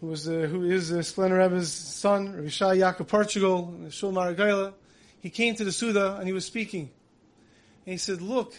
who 0.00 0.06
was 0.08 0.28
uh, 0.28 0.48
who 0.50 0.64
is 0.64 0.92
uh, 0.92 0.96
Skulener 0.96 1.38
Rebbe's 1.38 1.72
son, 1.72 2.34
Rav 2.36 2.52
Shai 2.52 2.76
Yaakov 2.78 3.08
Portugal, 3.08 3.74
the 3.82 3.90
Shul 3.90 4.12
Maragayla, 4.12 4.74
he 5.20 5.30
came 5.30 5.54
to 5.54 5.64
the 5.64 5.72
Suda 5.72 6.16
and 6.16 6.26
he 6.26 6.32
was 6.32 6.44
speaking. 6.44 6.90
And 7.86 7.92
he 7.92 7.98
said, 7.98 8.20
Look 8.20 8.54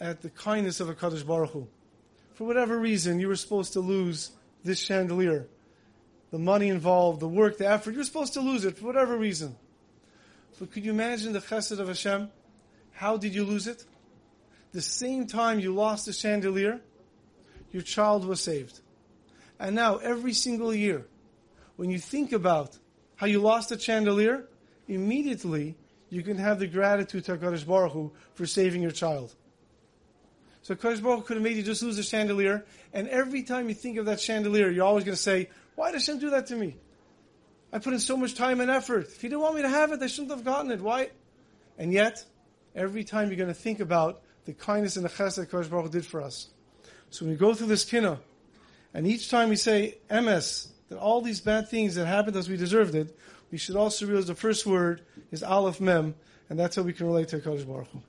at 0.00 0.22
the 0.22 0.30
kindness 0.30 0.80
of 0.80 0.88
a 0.88 0.94
Kadosh 0.94 1.26
Baruch 1.26 1.50
Hu. 1.50 1.68
For 2.34 2.46
whatever 2.46 2.78
reason, 2.78 3.20
you 3.20 3.28
were 3.28 3.36
supposed 3.36 3.74
to 3.74 3.80
lose 3.80 4.30
this 4.64 4.80
chandelier 4.80 5.46
the 6.32 6.38
money 6.38 6.70
involved, 6.70 7.20
the 7.20 7.28
work, 7.28 7.58
the 7.58 7.68
effort. 7.68 7.94
You're 7.94 8.04
supposed 8.04 8.32
to 8.32 8.40
lose 8.40 8.64
it 8.64 8.78
for 8.78 8.86
whatever 8.86 9.16
reason. 9.16 9.54
But 10.58 10.72
could 10.72 10.84
you 10.84 10.90
imagine 10.90 11.34
the 11.34 11.40
chesed 11.40 11.78
of 11.78 11.88
Hashem? 11.88 12.30
How 12.92 13.18
did 13.18 13.34
you 13.34 13.44
lose 13.44 13.66
it? 13.66 13.84
The 14.72 14.80
same 14.80 15.26
time 15.26 15.60
you 15.60 15.74
lost 15.74 16.06
the 16.06 16.12
chandelier, 16.14 16.80
your 17.72 17.82
child 17.82 18.24
was 18.24 18.40
saved. 18.40 18.80
And 19.58 19.74
now, 19.74 19.96
every 19.96 20.32
single 20.32 20.74
year, 20.74 21.06
when 21.76 21.90
you 21.90 21.98
think 21.98 22.32
about 22.32 22.76
how 23.16 23.26
you 23.26 23.40
lost 23.40 23.70
the 23.70 23.78
chandelier, 23.78 24.48
immediately 24.88 25.76
you 26.10 26.22
can 26.22 26.36
have 26.36 26.58
the 26.58 26.66
gratitude 26.66 27.24
to 27.24 27.36
HaKadosh 27.36 27.66
Baruch 27.66 27.92
Hu 27.92 28.12
for 28.34 28.46
saving 28.46 28.82
your 28.82 28.90
child. 28.90 29.34
So 30.62 30.74
HaKadosh 30.74 31.02
Baruch 31.02 31.20
Hu 31.20 31.24
could 31.24 31.36
have 31.36 31.44
made 31.44 31.56
you 31.56 31.62
just 31.62 31.82
lose 31.82 31.96
the 31.96 32.02
chandelier, 32.02 32.64
and 32.92 33.08
every 33.08 33.42
time 33.42 33.68
you 33.68 33.74
think 33.74 33.98
of 33.98 34.06
that 34.06 34.20
chandelier, 34.20 34.68
you're 34.70 34.84
always 34.84 35.04
going 35.04 35.16
to 35.16 35.22
say, 35.22 35.48
why 35.74 35.90
did 35.90 36.00
Hashem 36.00 36.18
do 36.18 36.30
that 36.30 36.48
to 36.48 36.56
me? 36.56 36.76
I 37.72 37.78
put 37.78 37.94
in 37.94 38.00
so 38.00 38.16
much 38.16 38.34
time 38.34 38.60
and 38.60 38.70
effort. 38.70 39.06
If 39.06 39.22
He 39.22 39.28
didn't 39.28 39.40
want 39.40 39.56
me 39.56 39.62
to 39.62 39.68
have 39.68 39.92
it, 39.92 40.02
I 40.02 40.06
shouldn't 40.06 40.30
have 40.30 40.44
gotten 40.44 40.70
it. 40.70 40.80
Why? 40.80 41.10
And 41.78 41.92
yet, 41.92 42.24
every 42.74 43.04
time 43.04 43.28
you're 43.28 43.36
going 43.36 43.48
to 43.48 43.54
think 43.54 43.80
about 43.80 44.22
the 44.44 44.52
kindness 44.52 44.96
and 44.96 45.04
the 45.04 45.08
chesed 45.08 45.46
Kodesh 45.48 45.70
Baruch 45.70 45.86
Hu 45.86 45.92
did 45.92 46.04
for 46.04 46.20
us. 46.20 46.50
So 47.12 47.26
when 47.26 47.34
we 47.34 47.36
go 47.36 47.52
through 47.52 47.66
this 47.66 47.84
kinna, 47.84 48.18
and 48.94 49.06
each 49.06 49.28
time 49.28 49.50
we 49.50 49.56
say 49.56 49.98
emes, 50.10 50.68
that 50.88 50.96
all 50.96 51.20
these 51.20 51.42
bad 51.42 51.68
things 51.68 51.94
that 51.96 52.06
happened 52.06 52.36
as 52.36 52.48
we 52.48 52.56
deserved 52.56 52.94
it, 52.94 53.14
we 53.50 53.58
should 53.58 53.76
also 53.76 54.06
realize 54.06 54.28
the 54.28 54.34
first 54.34 54.64
word 54.64 55.02
is 55.30 55.42
aleph 55.42 55.78
mem, 55.78 56.14
and 56.48 56.58
that's 56.58 56.74
how 56.74 56.80
we 56.80 56.94
can 56.94 57.06
relate 57.06 57.28
to 57.28 57.38
Kodesh 57.38 57.66
Baruch 57.66 57.88
Hu. 57.88 58.00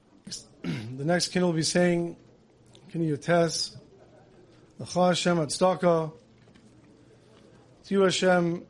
the 0.97 1.03
next 1.03 1.33
kinna 1.33 1.45
will 1.45 1.51
be 1.51 1.63
saying, 1.63 2.15
Kinna 2.93 3.03
Yotes, 3.03 3.75
L'cha 4.79 5.07
Hashem 5.07 5.37
Atzdaka, 5.37 6.13
to 7.87 8.01
Hashem, 8.03 8.63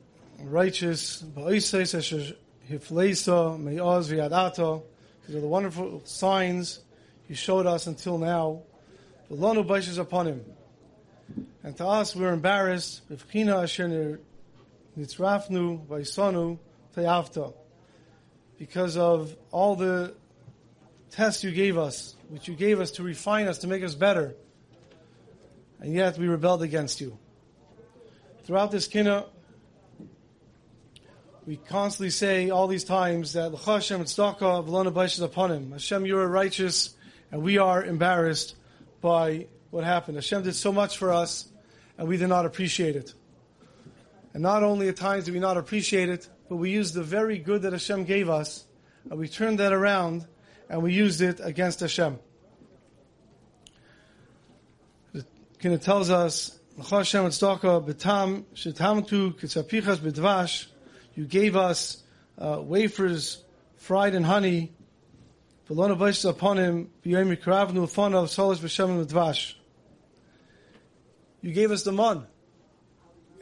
righteous, 0.45 1.21
ba'isais 1.21 1.95
asher 1.95 2.35
hifleisa, 2.67 3.59
me'oz 3.59 4.09
v'yadato. 4.09 4.81
These 5.27 5.35
are 5.35 5.41
the 5.41 5.47
wonderful 5.47 6.01
signs 6.05 6.79
you 7.29 7.35
showed 7.35 7.67
us 7.67 7.85
until 7.85 8.17
now. 8.17 8.63
The 9.33 9.39
lanu 9.39 9.65
baishes 9.65 9.97
upon 9.97 10.27
him. 10.27 10.45
And 11.63 11.75
to 11.77 11.87
us, 11.87 12.15
we're 12.15 12.33
embarrassed. 12.33 13.01
Because 18.59 18.97
of 18.97 19.35
all 19.49 19.75
the 19.75 20.13
tests 21.09 21.43
you 21.43 21.51
gave 21.51 21.79
us, 21.79 22.15
which 22.29 22.47
you 22.47 22.53
gave 22.53 22.79
us 22.79 22.91
to 22.91 23.01
refine 23.01 23.47
us, 23.47 23.57
to 23.59 23.67
make 23.67 23.81
us 23.81 23.95
better. 23.95 24.35
And 25.79 25.95
yet 25.95 26.19
we 26.19 26.27
rebelled 26.27 26.61
against 26.61 27.01
you 27.01 27.17
throughout 28.43 28.69
this 28.69 28.85
kina, 28.87 29.25
we 31.47 31.57
constantly 31.57 32.11
say 32.11 32.51
all 32.51 32.67
these 32.67 32.83
times 32.83 33.33
that 33.33 33.51
L'chashem 33.51 34.01
Tzedakah 34.01 34.67
v'lana 34.67 35.05
is 35.05 35.21
upon 35.21 35.51
him. 35.51 35.71
Hashem, 35.71 36.05
you 36.05 36.19
are 36.19 36.27
righteous, 36.27 36.95
and 37.31 37.41
we 37.41 37.57
are 37.57 37.83
embarrassed 37.83 38.55
by 39.03 39.47
what 39.69 39.83
happened. 39.83 40.15
Hashem 40.15 40.43
did 40.43 40.55
so 40.55 40.71
much 40.71 40.97
for 40.97 41.11
us, 41.11 41.49
and 41.97 42.07
we 42.07 42.15
did 42.15 42.29
not 42.29 42.45
appreciate 42.45 42.95
it. 42.95 43.13
And 44.33 44.41
not 44.41 44.63
only 44.63 44.87
at 44.87 44.95
times 44.95 45.25
did 45.25 45.33
we 45.33 45.41
not 45.41 45.57
appreciate 45.57 46.07
it, 46.07 46.29
but 46.49 46.55
we 46.55 46.71
used 46.71 46.93
the 46.93 47.03
very 47.03 47.37
good 47.37 47.63
that 47.63 47.73
Hashem 47.73 48.05
gave 48.05 48.29
us, 48.29 48.65
and 49.09 49.19
we 49.19 49.27
turned 49.27 49.59
that 49.59 49.73
around, 49.73 50.25
and 50.69 50.81
we 50.81 50.93
used 50.93 51.21
it 51.21 51.41
against 51.43 51.81
Hashem. 51.81 52.17
Kinna 55.59 55.77
tells 55.77 56.09
us 56.09 56.59
you 61.15 61.25
gave 61.25 61.55
us 61.55 62.03
uh, 62.37 62.59
wafers 62.61 63.43
fried 63.75 64.15
in 64.15 64.23
honey. 64.23 64.71
Upon 65.69 66.57
him. 66.57 66.89
You 67.03 67.35
gave 71.51 71.71
us 71.71 71.83
the 71.83 71.91
man. 71.91 72.25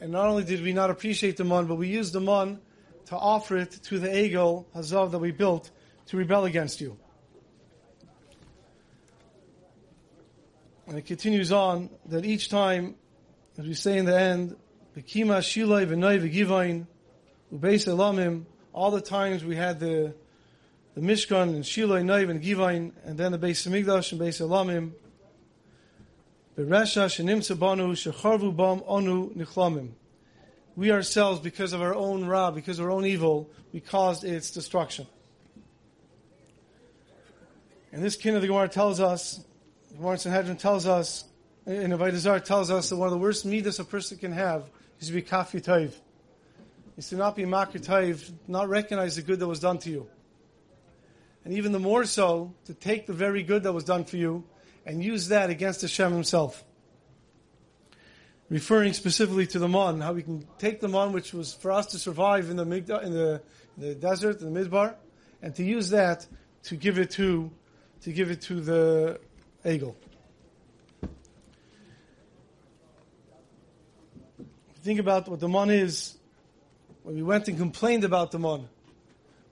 And 0.00 0.12
not 0.12 0.26
only 0.26 0.44
did 0.44 0.62
we 0.62 0.72
not 0.72 0.90
appreciate 0.90 1.36
the 1.36 1.44
man, 1.44 1.66
but 1.66 1.76
we 1.76 1.88
used 1.88 2.12
the 2.12 2.20
man 2.20 2.60
to 3.06 3.16
offer 3.16 3.56
it 3.56 3.70
to 3.84 3.98
the 3.98 4.08
Egel 4.08 4.66
Hazav 4.74 5.12
that 5.12 5.18
we 5.18 5.30
built 5.30 5.70
to 6.06 6.16
rebel 6.16 6.44
against 6.44 6.80
you. 6.80 6.98
And 10.86 10.98
it 10.98 11.06
continues 11.06 11.52
on 11.52 11.90
that 12.06 12.24
each 12.24 12.48
time 12.48 12.96
as 13.58 13.66
we 13.66 13.74
say 13.74 13.98
in 13.98 14.06
the 14.06 14.18
end, 14.18 14.56
Bekima 14.96 15.38
Shilai 15.38 15.86
v'noi 15.86 16.20
v'givain, 16.20 16.86
ubeis 17.52 17.86
elamim, 17.86 18.44
all 18.72 18.90
the 18.90 19.00
times 19.00 19.44
we 19.44 19.56
had 19.56 19.78
the 19.78 20.14
the 20.94 21.00
Mishkan 21.00 21.54
and 21.54 21.64
Shiloh 21.64 21.96
and 21.96 22.08
Naiv 22.08 22.30
and 22.30 22.42
Givain, 22.42 22.92
and 23.04 23.16
then 23.16 23.32
the 23.32 23.38
Beis 23.38 23.66
Hamikdash 23.66 24.12
and 24.12 24.20
Beis 24.20 24.40
Elamim. 24.40 24.92
Beresha 26.56 27.06
shenimtza 27.06 27.58
banu 27.58 27.92
shecharvu 27.94 28.54
bam 28.54 28.80
onu 28.80 29.34
nichlamim. 29.34 29.92
We 30.76 30.90
ourselves, 30.90 31.40
because 31.40 31.72
of 31.72 31.80
our 31.80 31.94
own 31.94 32.26
ra, 32.26 32.50
because 32.50 32.78
of 32.78 32.86
our 32.86 32.90
own 32.90 33.06
evil, 33.06 33.50
we 33.72 33.80
caused 33.80 34.24
its 34.24 34.50
destruction. 34.50 35.06
And 37.90 38.02
this 38.02 38.16
kin 38.16 38.34
of 38.34 38.40
the 38.42 38.48
Gemara 38.48 38.68
tells 38.68 39.00
us, 39.00 39.44
the 39.90 39.96
Gemara 39.96 40.18
Sanhedrin 40.18 40.56
tells 40.56 40.86
us, 40.86 41.24
and 41.66 41.92
the 41.92 42.18
Zar 42.18 42.40
tells 42.40 42.70
us 42.70 42.88
that 42.88 42.96
one 42.96 43.06
of 43.06 43.12
the 43.12 43.18
worst 43.18 43.44
midas 43.46 43.78
a 43.78 43.84
person 43.84 44.18
can 44.18 44.32
have 44.32 44.70
is 44.98 45.08
to 45.08 45.12
be 45.12 45.22
kafi 45.22 45.62
taiv. 45.62 45.92
Is 46.96 47.08
to 47.10 47.16
not 47.16 47.36
be 47.36 47.44
makir 47.44 47.84
taiv, 47.84 48.30
not 48.48 48.68
recognize 48.68 49.16
the 49.16 49.22
good 49.22 49.38
that 49.40 49.46
was 49.46 49.60
done 49.60 49.78
to 49.78 49.90
you. 49.90 50.08
And 51.44 51.54
even 51.54 51.72
the 51.72 51.78
more 51.78 52.04
so, 52.04 52.54
to 52.66 52.74
take 52.74 53.06
the 53.06 53.12
very 53.12 53.42
good 53.42 53.64
that 53.64 53.72
was 53.72 53.84
done 53.84 54.04
for 54.04 54.16
you 54.16 54.44
and 54.86 55.02
use 55.02 55.28
that 55.28 55.50
against 55.50 55.82
Hashem 55.82 56.12
himself. 56.12 56.64
Referring 58.48 58.92
specifically 58.92 59.46
to 59.48 59.58
the 59.58 59.68
man, 59.68 60.00
how 60.00 60.12
we 60.12 60.22
can 60.22 60.46
take 60.58 60.80
the 60.80 60.88
man 60.88 61.12
which 61.12 61.32
was 61.32 61.54
for 61.54 61.72
us 61.72 61.86
to 61.86 61.98
survive 61.98 62.50
in 62.50 62.56
the, 62.56 62.62
in 62.62 62.86
the, 62.86 63.42
in 63.76 63.82
the 63.82 63.94
desert, 63.94 64.40
in 64.40 64.52
the 64.52 64.60
midbar, 64.60 64.94
and 65.40 65.54
to 65.56 65.64
use 65.64 65.90
that 65.90 66.26
to 66.64 66.76
give 66.76 66.98
it 66.98 67.10
to, 67.12 67.50
to 68.02 68.12
give 68.12 68.30
it 68.30 68.42
to 68.42 68.60
the 68.60 69.20
Egel. 69.64 69.94
Think 74.82 74.98
about 74.98 75.28
what 75.28 75.40
the 75.40 75.48
man 75.48 75.70
is. 75.70 76.18
When 77.04 77.14
we 77.14 77.22
went 77.22 77.48
and 77.48 77.56
complained 77.56 78.04
about 78.04 78.32
the 78.32 78.38
man, 78.38 78.68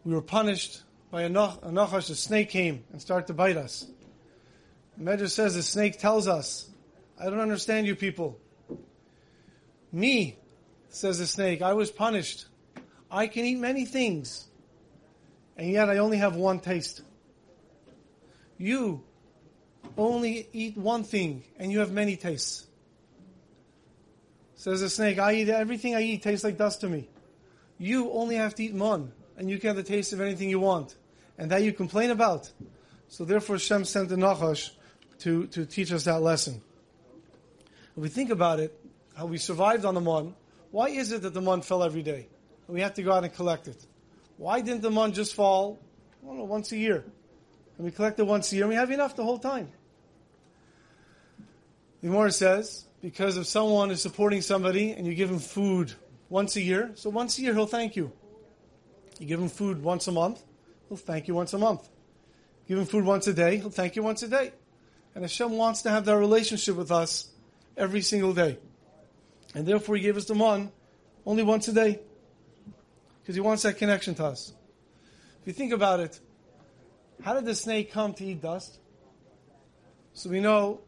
we 0.05 0.13
were 0.13 0.23
punished 0.23 0.83
by 1.11 1.23
a, 1.23 1.31
nachash, 1.31 2.11
a 2.11 2.15
snake 2.15 2.51
came 2.51 2.85
and 2.93 3.01
started 3.01 3.27
to 3.27 3.35
bite 3.35 3.57
us. 3.57 3.87
The 4.97 5.05
Medrash 5.05 5.31
says 5.31 5.55
the 5.55 5.63
snake 5.63 5.99
tells 5.99 6.29
us, 6.29 6.69
I 7.19 7.25
don't 7.25 7.41
understand 7.41 7.87
you 7.87 7.97
people. 7.97 8.39
Me, 9.93 10.39
says 10.89 11.19
the 11.19 11.27
snake, 11.27 11.63
I 11.63 11.73
was 11.73 11.91
punished. 11.91 12.47
I 13.11 13.27
can 13.27 13.45
eat 13.45 13.59
many 13.59 13.85
things, 13.85 14.47
and 15.57 15.71
yet 15.71 15.91
I 15.91 15.99
only 15.99 16.19
have 16.19 16.37
one 16.37 16.61
taste. 16.61 17.03
You 18.57 19.03
only 19.99 20.49
eat 20.53 20.77
one 20.77 21.03
thing, 21.03 21.43
and 21.59 21.73
you 21.73 21.81
have 21.81 21.91
many 21.91 22.17
tastes. 22.17 22.67
Says 24.55 24.81
the 24.81 24.91
snake, 24.91 25.19
I 25.19 25.35
eat 25.35 25.49
everything 25.49 25.97
I 25.97 26.03
eat 26.03 26.23
tastes 26.23 26.45
like 26.45 26.57
dust 26.57 26.83
to 26.83 26.89
me. 26.89 27.09
You 27.79 28.13
only 28.13 28.37
have 28.37 28.55
to 28.57 28.65
eat 28.65 28.75
one, 28.75 29.13
and 29.41 29.49
you 29.49 29.59
can 29.59 29.69
have 29.69 29.77
the 29.77 29.83
taste 29.83 30.13
of 30.13 30.21
anything 30.21 30.51
you 30.51 30.61
want 30.61 30.95
and 31.39 31.51
that 31.51 31.63
you 31.63 31.73
complain 31.73 32.11
about. 32.11 32.53
So 33.09 33.25
therefore 33.25 33.59
Shem 33.59 33.87
sent 33.87 34.11
the 34.11 34.17
Nachash 34.17 34.71
to, 35.21 35.47
to 35.47 35.65
teach 35.65 35.91
us 35.93 36.05
that 36.05 36.21
lesson. 36.21 36.61
If 37.97 38.03
we 38.03 38.11
think 38.11 38.29
about 38.29 38.61
it, 38.61 38.79
how 39.17 39.25
we 39.25 39.39
survived 39.39 39.87
on 39.87 39.95
the 39.95 40.01
Mon, 40.03 40.35
why 40.73 40.91
is 40.91 41.11
it 41.11 41.23
that 41.23 41.33
the 41.33 41.41
Mon 41.41 41.63
fell 41.63 41.83
every 41.83 42.03
day? 42.03 42.29
And 42.67 42.75
we 42.75 42.83
have 42.83 42.93
to 42.95 43.03
go 43.03 43.13
out 43.13 43.25
and 43.25 43.33
collect 43.33 43.67
it. 43.67 43.83
Why 44.37 44.61
didn't 44.61 44.83
the 44.83 44.91
Mon 44.91 45.15
just 45.15 45.35
fall, 45.35 45.79
I 46.23 46.27
don't 46.27 46.37
know, 46.37 46.45
once 46.45 46.71
a 46.73 46.77
year? 46.77 47.03
And 47.79 47.87
we 47.87 47.93
collect 47.93 48.21
it 48.21 48.27
once 48.27 48.53
a 48.53 48.57
year 48.57 48.65
and 48.65 48.69
we 48.69 48.77
have 48.77 48.91
enough 48.91 49.17
the 49.17 49.25
whole 49.25 49.39
time. 49.39 49.73
The 52.03 52.09
Gemara 52.09 52.31
says, 52.31 52.85
because 53.01 53.39
if 53.39 53.47
someone 53.47 53.91
is 53.91 54.03
supporting 54.03 54.43
somebody 54.43 54.91
and 54.91 55.07
you 55.07 55.15
give 55.15 55.31
him 55.31 55.39
food 55.39 55.95
once 56.29 56.57
a 56.57 56.61
year, 56.61 56.91
so 56.95 57.09
once 57.09 57.39
a 57.39 57.41
year 57.41 57.55
he'll 57.55 57.65
thank 57.65 57.97
you. 57.97 58.13
You 59.21 59.27
give 59.27 59.39
him 59.39 59.51
food 59.51 59.83
once 59.83 60.09
a 60.09 60.13
month, 60.13 60.43
he'll 60.89 60.97
thank 60.97 61.29
you 61.29 61.35
once 61.35 61.53
a 61.53 61.59
month. 61.59 61.87
Give 62.67 62.79
him 62.79 62.87
food 62.87 63.05
once 63.05 63.27
a 63.27 63.35
day, 63.35 63.59
he'll 63.59 63.69
thank 63.71 63.95
you 63.95 64.03
once 64.03 64.23
a 64.23 64.29
day. 64.29 64.51
And 65.15 65.23
Hashem 65.23 65.53
wants 65.53 65.83
to 65.83 65.91
have 65.91 66.07
that 66.07 66.17
relationship 66.17 66.75
with 66.75 66.91
us 66.91 67.29
every 67.77 68.01
single 68.01 68.33
day. 68.33 68.59
And 69.55 69.67
therefore 69.67 69.97
he 69.97 70.03
gave 70.03 70.17
us 70.17 70.25
the 70.25 70.35
man 70.35 70.73
only 71.27 71.43
once 71.43 71.69
a 71.69 71.73
day. 71.75 72.01
Because 73.21 73.35
he 73.35 73.43
wants 73.43 73.63
that 73.65 73.77
connection 73.77 74.15
to 74.15 74.25
us. 74.25 74.55
If 75.43 75.49
you 75.49 75.53
think 75.53 75.73
about 75.75 76.01
it, 76.01 76.19
how 77.23 77.35
did 77.35 77.45
the 77.45 77.55
snake 77.55 77.93
come 77.93 78.15
to 78.15 78.25
eat 78.25 78.41
dust? 78.41 78.79
So 80.15 80.31
we 80.31 80.41
know 80.41 80.81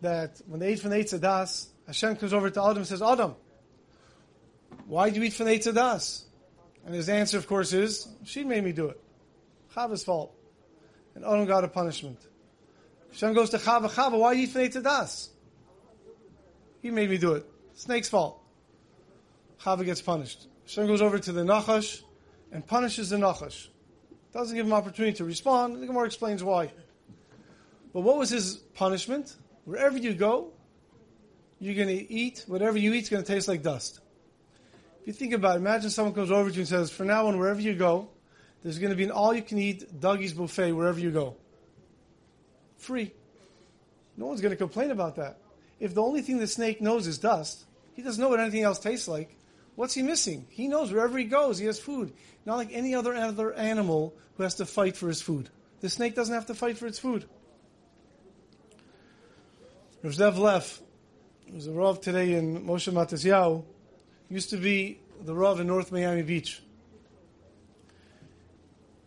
that 0.00 0.40
when 0.46 0.60
they 0.60 0.72
eat 0.72 0.80
from 0.80 0.90
the 0.90 0.96
Eitz 0.96 1.66
Hashem 1.86 2.16
comes 2.16 2.32
over 2.32 2.48
to 2.48 2.62
Adam 2.62 2.78
and 2.78 2.86
says, 2.86 3.02
Adam, 3.02 3.34
why 4.86 5.10
do 5.10 5.20
you 5.20 5.26
eat 5.26 5.34
from 5.34 5.46
the 5.46 5.52
Eitz 5.58 5.74
Das? 5.74 6.24
And 6.84 6.94
his 6.94 7.08
answer, 7.08 7.38
of 7.38 7.46
course, 7.46 7.72
is, 7.72 8.08
she 8.24 8.44
made 8.44 8.64
me 8.64 8.72
do 8.72 8.86
it. 8.88 9.00
Chava's 9.74 10.04
fault. 10.04 10.34
And 11.14 11.24
Adam 11.24 11.46
got 11.46 11.64
a 11.64 11.68
punishment. 11.68 12.18
Hashem 13.12 13.34
goes 13.34 13.50
to 13.50 13.58
Chava, 13.58 13.88
Chava, 13.90 14.18
why 14.18 14.32
you 14.32 14.44
eat 14.44 14.72
from 14.72 14.82
das? 14.82 15.30
He 16.80 16.90
made 16.90 17.10
me 17.10 17.18
do 17.18 17.34
it. 17.34 17.46
Snake's 17.74 18.08
fault. 18.08 18.42
Chava 19.60 19.84
gets 19.84 20.02
punished. 20.02 20.48
Hashem 20.64 20.86
goes 20.86 21.02
over 21.02 21.18
to 21.18 21.32
the 21.32 21.42
Nachash 21.42 22.02
and 22.50 22.66
punishes 22.66 23.10
the 23.10 23.16
Nachash. 23.16 23.68
Doesn't 24.32 24.56
give 24.56 24.66
him 24.66 24.72
opportunity 24.72 25.16
to 25.18 25.24
respond. 25.24 25.82
The 25.82 25.86
Gemara 25.86 26.06
explains 26.06 26.42
why. 26.42 26.72
But 27.92 28.00
what 28.00 28.16
was 28.16 28.30
his 28.30 28.56
punishment? 28.74 29.36
Wherever 29.64 29.98
you 29.98 30.14
go, 30.14 30.52
you're 31.60 31.74
going 31.74 31.96
to 31.96 32.12
eat, 32.12 32.44
whatever 32.46 32.78
you 32.78 32.94
eat 32.94 33.04
is 33.04 33.08
going 33.10 33.22
to 33.22 33.32
taste 33.32 33.46
like 33.46 33.62
dust. 33.62 34.00
If 35.02 35.08
you 35.08 35.12
think 35.14 35.32
about 35.32 35.56
it, 35.56 35.58
imagine 35.58 35.90
someone 35.90 36.14
comes 36.14 36.30
over 36.30 36.48
to 36.48 36.54
you 36.54 36.60
and 36.60 36.68
says, 36.68 36.90
for 36.90 37.04
now 37.04 37.26
on, 37.26 37.36
wherever 37.36 37.60
you 37.60 37.74
go, 37.74 38.08
there's 38.62 38.78
going 38.78 38.90
to 38.90 38.96
be 38.96 39.02
an 39.02 39.10
all-you-can-eat 39.10 40.00
Dougie's 40.00 40.32
buffet 40.32 40.70
wherever 40.70 41.00
you 41.00 41.10
go. 41.10 41.36
Free. 42.76 43.12
No 44.16 44.26
one's 44.26 44.40
going 44.40 44.52
to 44.52 44.56
complain 44.56 44.92
about 44.92 45.16
that. 45.16 45.38
If 45.80 45.94
the 45.94 46.02
only 46.02 46.22
thing 46.22 46.38
the 46.38 46.46
snake 46.46 46.80
knows 46.80 47.08
is 47.08 47.18
dust, 47.18 47.64
he 47.94 48.02
doesn't 48.02 48.22
know 48.22 48.28
what 48.28 48.38
anything 48.38 48.62
else 48.62 48.78
tastes 48.78 49.08
like. 49.08 49.36
What's 49.74 49.94
he 49.94 50.02
missing? 50.02 50.46
He 50.50 50.68
knows 50.68 50.92
wherever 50.92 51.18
he 51.18 51.24
goes, 51.24 51.58
he 51.58 51.66
has 51.66 51.80
food. 51.80 52.12
Not 52.46 52.56
like 52.56 52.68
any 52.72 52.94
other 52.94 53.14
other 53.14 53.52
animal 53.54 54.14
who 54.36 54.44
has 54.44 54.54
to 54.56 54.66
fight 54.66 54.96
for 54.96 55.08
his 55.08 55.20
food. 55.20 55.48
The 55.80 55.88
snake 55.88 56.14
doesn't 56.14 56.34
have 56.34 56.46
to 56.46 56.54
fight 56.54 56.78
for 56.78 56.86
its 56.86 57.00
food. 57.00 57.24
Rav 60.04 60.12
Zev 60.12 60.38
Leff, 60.38 60.80
who's 61.50 61.66
a 61.66 61.72
Rav 61.72 62.00
today 62.00 62.34
in 62.34 62.64
Moshav 62.64 62.92
Matisyahu, 62.92 63.64
used 64.32 64.48
to 64.48 64.56
be 64.56 64.98
the 65.24 65.34
Rav 65.34 65.60
in 65.60 65.66
North 65.66 65.92
Miami 65.92 66.22
Beach. 66.22 66.62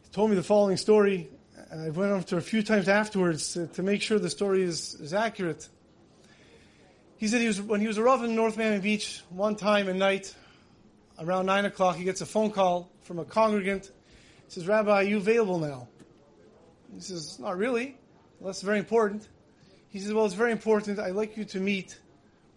He 0.03 0.10
told 0.11 0.30
me 0.30 0.35
the 0.35 0.43
following 0.43 0.77
story, 0.77 1.27
and 1.72 1.81
I 1.81 1.89
went 1.89 2.27
to 2.27 2.38
a 2.38 2.41
few 2.41 2.61
times 2.61 2.88
afterwards 2.88 3.53
to, 3.53 3.65
to 3.65 3.81
make 3.81 4.03
sure 4.03 4.19
the 4.19 4.30
story 4.30 4.61
is, 4.61 4.93
is 5.02 5.15
accurate. 5.15 5.68
He 7.18 7.27
said 7.27 7.41
he 7.41 7.47
was 7.47 7.60
when 7.60 7.81
he 7.81 7.88
was 7.88 7.97
a 7.97 8.03
Rav 8.03 8.23
in 8.23 8.35
North 8.35 8.56
Miami 8.56 8.80
Beach 8.80 9.23
one 9.30 9.56
time 9.56 9.89
at 9.89 9.95
night, 9.95 10.35
around 11.19 11.47
nine 11.47 11.65
o'clock, 11.65 11.95
he 11.95 12.03
gets 12.03 12.22
a 12.22 12.27
phone 12.27 12.52
call 12.52 12.91
from 13.02 13.18
a 13.18 13.26
congregant. 13.26 13.85
He 13.85 14.52
says, 14.52 14.68
Rabbi, 14.68 14.91
are 14.91 15.03
you 15.03 15.18
available 15.18 15.57
now? 15.57 15.88
He 16.93 16.99
says, 16.99 17.39
Not 17.39 17.57
really. 17.57 17.97
Well, 18.39 18.49
that's 18.49 18.61
very 18.61 18.77
important. 18.77 19.27
He 19.89 19.97
says, 19.97 20.14
Well, 20.14 20.26
it's 20.26 20.35
very 20.35 20.52
important. 20.52 20.99
I'd 20.99 21.15
like 21.15 21.35
you 21.35 21.45
to 21.45 21.60
meet 21.60 21.99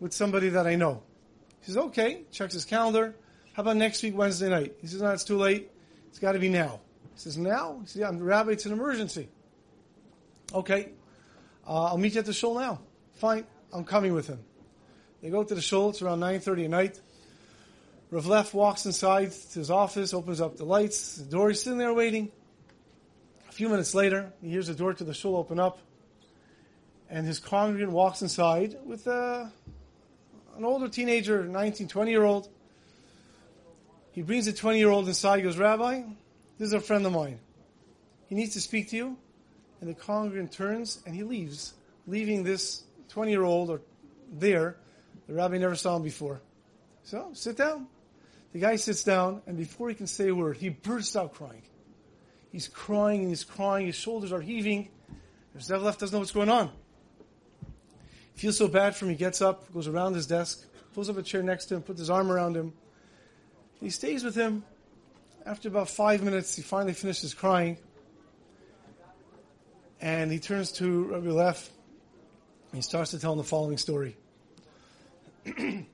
with 0.01 0.13
somebody 0.13 0.51
that 0.51 0.67
I 0.67 0.75
know. 0.75 1.03
He 1.61 1.67
says, 1.67 1.77
okay, 1.77 2.23
checks 2.31 2.55
his 2.55 2.65
calendar. 2.65 3.15
How 3.53 3.63
about 3.63 3.77
next 3.77 4.03
week, 4.03 4.17
Wednesday 4.17 4.49
night? 4.49 4.75
He 4.81 4.87
says, 4.87 5.03
no, 5.03 5.11
it's 5.11 5.25
too 5.25 5.37
late. 5.37 5.71
It's 6.09 6.19
got 6.19 6.33
to 6.33 6.39
be 6.39 6.49
now. 6.49 6.81
He 7.15 7.21
says, 7.21 7.37
now? 7.37 7.79
He 7.81 7.87
says, 7.89 8.01
yeah, 8.01 8.11
rabbi, 8.13 8.53
it's 8.53 8.67
an 8.67 8.73
emergency. 8.73 9.29
Okay, 10.55 10.91
uh, 11.67 11.87
I'll 11.87 11.99
meet 11.99 12.15
you 12.15 12.21
at 12.21 12.27
the 12.27 12.33
shul 12.33 12.55
now. 12.59 12.81
Fine, 13.15 13.45
I'm 13.73 13.85
coming 13.85 14.15
with 14.15 14.27
him. 14.27 14.39
They 15.21 15.31
go 15.31 15.43
to 15.43 15.55
the 15.55 15.61
shul, 15.61 15.91
it's 15.91 16.01
around 16.01 16.21
9.30 16.21 16.65
at 16.65 16.71
night. 16.71 17.01
Rav 18.11 18.27
Leff 18.27 18.55
walks 18.55 18.87
inside 18.87 19.33
to 19.33 19.59
his 19.59 19.71
office, 19.71 20.15
opens 20.15 20.41
up 20.41 20.57
the 20.57 20.65
lights, 20.65 21.17
the 21.17 21.25
door, 21.25 21.51
he's 21.51 21.63
sitting 21.63 21.79
there 21.79 21.93
waiting. 21.93 22.31
A 23.49 23.53
few 23.53 23.69
minutes 23.69 23.95
later, 23.95 24.33
he 24.41 24.49
hears 24.49 24.69
the 24.69 24.75
door 24.75 24.95
to 24.95 25.05
the 25.05 25.13
shul 25.13 25.37
open 25.37 25.61
up, 25.61 25.81
and 27.11 27.27
his 27.27 27.39
congregant 27.39 27.93
walks 27.93 28.23
inside 28.23 28.77
with 28.85 29.07
a 29.07 29.53
an 30.59 30.65
older 30.65 30.89
teenager, 30.89 31.45
19, 31.45 31.87
20 31.87 32.11
year 32.11 32.25
old. 32.25 32.49
He 34.11 34.23
brings 34.23 34.49
a 34.49 34.53
20 34.53 34.79
year 34.79 34.91
old 34.91 35.07
inside. 35.07 35.37
He 35.37 35.43
goes, 35.43 35.57
Rabbi, 35.57 36.03
this 36.59 36.67
is 36.67 36.73
a 36.73 36.81
friend 36.81 37.07
of 37.07 37.13
mine. 37.13 37.39
He 38.27 38.35
needs 38.35 38.55
to 38.55 38.61
speak 38.61 38.91
to 38.91 38.97
you. 38.97 39.17
And 39.81 39.89
the 39.89 39.95
congregant 39.95 40.51
turns 40.51 41.01
and 41.07 41.15
he 41.15 41.23
leaves, 41.23 41.75
leaving 42.09 42.43
this 42.43 42.83
20 43.11 43.31
year 43.31 43.45
old 43.45 43.71
or 43.71 43.81
there. 44.33 44.77
The 45.29 45.35
rabbi 45.35 45.59
never 45.59 45.77
saw 45.77 45.97
him 45.97 46.03
before. 46.03 46.41
So, 47.05 47.31
sit 47.33 47.57
down. 47.57 47.87
The 48.53 48.59
guy 48.59 48.77
sits 48.77 49.05
down, 49.05 49.43
and 49.47 49.57
before 49.57 49.91
he 49.91 49.95
can 49.95 50.07
say 50.07 50.29
a 50.29 50.35
word, 50.35 50.57
he 50.57 50.71
bursts 50.71 51.15
out 51.15 51.35
crying. 51.35 51.63
He's 52.51 52.67
crying 52.67 53.21
and 53.21 53.29
he's 53.29 53.45
crying. 53.45 53.87
His 53.87 53.95
shoulders 53.95 54.33
are 54.33 54.41
heaving. 54.41 54.89
There's 55.53 55.71
left 55.71 56.01
doesn't 56.01 56.15
know 56.15 56.21
what's 56.21 56.33
going 56.33 56.49
on 56.49 56.71
feels 58.39 58.57
so 58.57 58.69
bad 58.69 58.97
for 58.97 59.05
him, 59.05 59.11
he 59.11 59.17
gets 59.17 59.43
up, 59.43 59.73
goes 59.73 59.89
around 59.89 60.15
his 60.15 60.27
desk, 60.27 60.65
pulls 60.95 61.11
up 61.11 61.17
a 61.17 61.23
chair 61.23 61.43
next 61.43 61.67
to 61.67 61.75
him, 61.75 61.83
puts 61.83 61.99
his 61.99 62.11
arm 62.11 62.31
around 62.31 62.57
him. 62.57 62.73
He 63.81 63.91
stays 63.91 64.25
with 64.25 64.35
him. 64.35 64.65
After 65.45 65.69
about 65.69 65.89
five 65.89 66.23
minutes, 66.23 66.55
he 66.57 66.63
finally 66.63 66.93
finishes 66.93 67.35
crying. 67.35 67.79
And 70.01 70.31
he 70.31 70.39
turns 70.39 70.73
to 70.73 71.05
Rabbi. 71.05 71.29
And 71.31 71.57
he 72.75 72.83
starts 72.83 73.11
to 73.13 73.19
tell 73.19 73.33
him 73.33 73.39
the 73.39 73.45
following 73.45 73.79
story. 73.79 74.17
he 75.57 75.87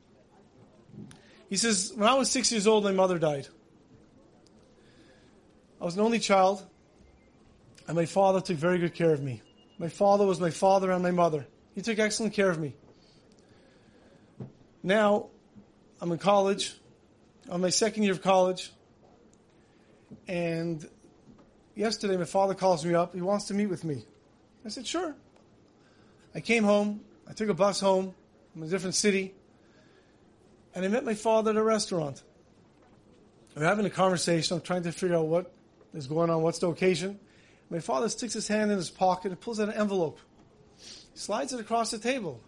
says, 1.56 1.92
When 1.94 2.08
I 2.08 2.14
was 2.14 2.30
six 2.30 2.50
years 2.50 2.66
old, 2.66 2.84
my 2.84 2.92
mother 2.92 3.18
died. 3.18 3.48
I 5.80 5.84
was 5.84 5.94
an 5.96 6.00
only 6.00 6.18
child, 6.18 6.64
and 7.86 7.96
my 7.96 8.06
father 8.06 8.40
took 8.40 8.56
very 8.56 8.78
good 8.78 8.94
care 8.94 9.12
of 9.12 9.22
me. 9.22 9.42
My 9.78 9.88
father 9.88 10.24
was 10.26 10.40
my 10.40 10.50
father 10.50 10.90
and 10.90 11.02
my 11.02 11.10
mother. 11.10 11.46
He 11.74 11.82
took 11.82 11.98
excellent 11.98 12.34
care 12.34 12.50
of 12.50 12.58
me. 12.58 12.74
Now, 14.82 15.26
I'm 16.00 16.12
in 16.12 16.18
college, 16.18 16.74
on 17.50 17.60
my 17.60 17.70
second 17.70 18.02
year 18.02 18.12
of 18.12 18.22
college, 18.22 18.70
and 20.28 20.86
yesterday 21.74 22.16
my 22.16 22.24
father 22.24 22.54
calls 22.54 22.84
me 22.84 22.94
up. 22.94 23.14
He 23.14 23.20
wants 23.20 23.46
to 23.46 23.54
meet 23.54 23.66
with 23.66 23.84
me. 23.84 24.04
I 24.64 24.68
said, 24.68 24.86
sure. 24.86 25.14
I 26.34 26.40
came 26.40 26.64
home. 26.64 27.00
I 27.28 27.32
took 27.32 27.48
a 27.48 27.54
bus 27.54 27.80
home 27.80 28.14
from 28.52 28.62
a 28.62 28.66
different 28.66 28.94
city, 28.94 29.34
and 30.74 30.84
I 30.84 30.88
met 30.88 31.04
my 31.04 31.14
father 31.14 31.50
at 31.50 31.56
a 31.56 31.62
restaurant. 31.62 32.22
We're 33.56 33.64
having 33.64 33.86
a 33.86 33.90
conversation. 33.90 34.56
I'm 34.56 34.62
trying 34.62 34.82
to 34.82 34.92
figure 34.92 35.16
out 35.16 35.26
what 35.26 35.52
is 35.94 36.06
going 36.06 36.28
on, 36.28 36.42
what's 36.42 36.58
the 36.58 36.68
occasion. 36.68 37.18
My 37.70 37.80
father 37.80 38.08
sticks 38.08 38.34
his 38.34 38.48
hand 38.48 38.70
in 38.70 38.76
his 38.76 38.90
pocket 38.90 39.30
and 39.30 39.40
pulls 39.40 39.60
out 39.60 39.68
an 39.68 39.74
envelope. 39.74 40.18
Slides 41.14 41.52
it 41.52 41.60
across 41.60 41.90
the 41.90 41.98
table. 41.98 42.40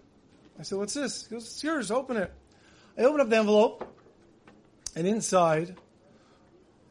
I 0.59 0.63
said, 0.63 0.79
What's 0.79 0.95
this? 0.95 1.27
He 1.27 1.35
goes, 1.35 1.45
It's 1.47 1.63
yours, 1.63 1.91
open 1.91 2.17
it. 2.17 2.33
I 2.99 3.03
open 3.03 3.21
up 3.21 3.29
the 3.29 3.37
envelope, 3.37 3.87
and 4.95 5.07
inside 5.07 5.77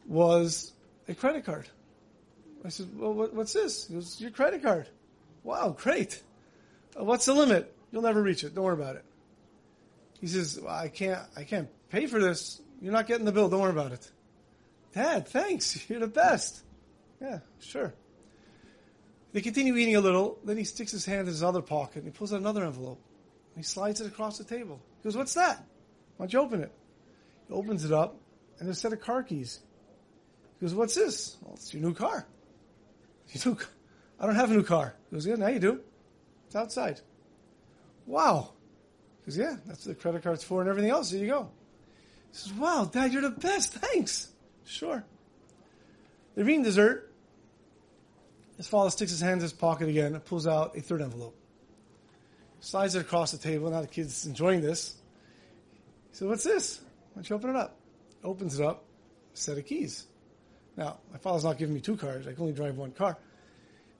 was 0.06 0.72
a 1.08 1.14
credit 1.14 1.44
card. 1.44 1.68
I 2.64 2.68
said, 2.68 2.88
Well, 2.96 3.12
what, 3.12 3.34
what's 3.34 3.52
this? 3.52 3.88
He 3.88 3.94
goes, 3.94 4.20
Your 4.20 4.30
credit 4.30 4.62
card. 4.62 4.88
Wow, 5.42 5.76
great. 5.78 6.22
Uh, 6.98 7.04
what's 7.04 7.26
the 7.26 7.34
limit? 7.34 7.72
You'll 7.92 8.02
never 8.02 8.22
reach 8.22 8.42
it. 8.44 8.54
Don't 8.54 8.64
worry 8.64 8.74
about 8.74 8.96
it. 8.96 9.04
He 10.20 10.26
says, 10.26 10.58
well, 10.60 10.74
I 10.74 10.88
can't, 10.88 11.20
I 11.36 11.44
can't 11.44 11.68
pay 11.90 12.06
for 12.06 12.20
this. 12.20 12.60
You're 12.80 12.92
not 12.92 13.06
getting 13.06 13.24
the 13.24 13.32
bill. 13.32 13.48
Don't 13.48 13.60
worry 13.60 13.70
about 13.70 13.92
it. 13.92 14.10
Dad, 14.92 15.28
thanks. 15.28 15.88
You're 15.90 16.00
the 16.00 16.08
best. 16.08 16.62
Yeah, 17.20 17.40
sure. 17.60 17.94
They 19.36 19.42
continue 19.42 19.76
eating 19.76 19.96
a 19.96 20.00
little. 20.00 20.38
Then 20.44 20.56
he 20.56 20.64
sticks 20.64 20.92
his 20.92 21.04
hand 21.04 21.20
in 21.20 21.26
his 21.26 21.42
other 21.42 21.60
pocket 21.60 21.96
and 21.96 22.04
he 22.06 22.10
pulls 22.10 22.32
out 22.32 22.40
another 22.40 22.64
envelope. 22.64 22.98
He 23.54 23.62
slides 23.62 24.00
it 24.00 24.06
across 24.06 24.38
the 24.38 24.44
table. 24.44 24.80
He 24.96 25.04
goes, 25.04 25.14
What's 25.14 25.34
that? 25.34 25.58
Why 26.16 26.24
don't 26.24 26.32
you 26.32 26.40
open 26.40 26.62
it? 26.62 26.72
He 27.46 27.52
opens 27.52 27.84
it 27.84 27.92
up 27.92 28.16
and 28.58 28.66
there's 28.66 28.78
a 28.78 28.80
set 28.80 28.94
of 28.94 29.02
car 29.02 29.22
keys. 29.22 29.60
He 30.58 30.64
goes, 30.64 30.74
What's 30.74 30.94
this? 30.94 31.36
Well, 31.42 31.52
it's 31.52 31.74
your 31.74 31.82
new 31.82 31.92
car. 31.92 32.26
Your 33.34 33.52
new, 33.52 33.60
I 34.18 34.24
don't 34.24 34.36
have 34.36 34.50
a 34.50 34.54
new 34.54 34.62
car. 34.62 34.94
He 35.10 35.16
goes, 35.16 35.26
Yeah, 35.26 35.34
now 35.34 35.48
you 35.48 35.58
do. 35.58 35.82
It's 36.46 36.56
outside. 36.56 37.02
Wow. 38.06 38.54
He 39.20 39.32
goes, 39.32 39.36
Yeah, 39.36 39.56
that's 39.66 39.84
what 39.84 39.96
the 39.96 40.00
credit 40.00 40.22
card's 40.22 40.44
for 40.44 40.62
and 40.62 40.70
everything 40.70 40.90
else. 40.90 41.10
There 41.10 41.20
you 41.20 41.26
go. 41.26 41.50
He 42.32 42.38
says, 42.38 42.54
Wow, 42.54 42.88
Dad, 42.90 43.12
you're 43.12 43.20
the 43.20 43.28
best. 43.28 43.74
Thanks. 43.74 44.28
Sure. 44.64 45.04
They're 46.34 46.48
eating 46.48 46.62
dessert. 46.62 47.05
His 48.56 48.66
father 48.66 48.90
sticks 48.90 49.10
his 49.10 49.20
hand 49.20 49.34
in 49.34 49.40
his 49.40 49.52
pocket 49.52 49.88
again 49.88 50.14
and 50.14 50.24
pulls 50.24 50.46
out 50.46 50.76
a 50.76 50.80
third 50.80 51.02
envelope. 51.02 51.36
Slides 52.60 52.94
it 52.94 53.00
across 53.00 53.32
the 53.32 53.38
table. 53.38 53.70
Now 53.70 53.82
the 53.82 53.86
kid's 53.86 54.26
enjoying 54.26 54.60
this. 54.60 54.94
He 56.10 56.16
said, 56.16 56.28
What's 56.28 56.44
this? 56.44 56.80
Why 56.80 57.22
don't 57.22 57.30
you 57.30 57.36
open 57.36 57.50
it 57.50 57.56
up? 57.56 57.78
Opens 58.24 58.58
it 58.58 58.66
up, 58.66 58.84
set 59.34 59.58
of 59.58 59.66
keys. 59.66 60.06
Now, 60.76 60.98
my 61.12 61.18
father's 61.18 61.44
not 61.44 61.58
giving 61.58 61.74
me 61.74 61.80
two 61.80 61.96
cars. 61.96 62.26
I 62.26 62.32
can 62.32 62.42
only 62.42 62.52
drive 62.52 62.76
one 62.76 62.92
car. 62.92 63.16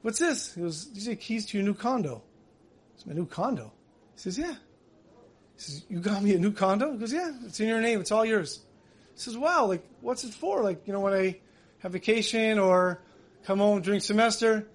What's 0.03 0.19
this? 0.19 0.55
He 0.55 0.61
goes, 0.61 0.93
These 0.93 1.09
are 1.09 1.15
keys 1.15 1.47
to 1.47 1.59
your 1.59 1.67
new 1.67 1.75
condo. 1.75 2.23
It's 2.95 3.07
my 3.07 3.13
new 3.13 3.27
condo. 3.27 3.73
He 4.15 4.21
says, 4.21 4.39
Yeah. 4.39 4.53
He 4.53 5.61
says, 5.61 5.85
You 5.89 6.01
got 6.01 6.23
me 6.23 6.35
a 6.35 6.39
new 6.39 6.53
condo? 6.53 6.93
He 6.93 6.99
goes, 6.99 7.13
Yeah, 7.13 7.33
it's 7.45 7.61
in 7.61 7.69
your 7.69 7.81
name. 7.81 8.01
It's 8.01 8.13
all 8.13 8.25
yours. 8.25 8.61
He 9.15 9.21
says, 9.21 9.37
Wow, 9.37 9.67
like, 9.67 9.87
what's 10.01 10.25
it 10.25 10.33
for? 10.33 10.63
Like, 10.63 10.87
you 10.87 10.93
know, 10.93 11.01
when 11.01 11.13
I 11.13 11.39
have 11.79 11.93
vacation 11.93 12.59
or 12.59 13.03
come 13.47 13.61
home 13.61 13.81
during 13.81 14.01
semester? 14.01 14.67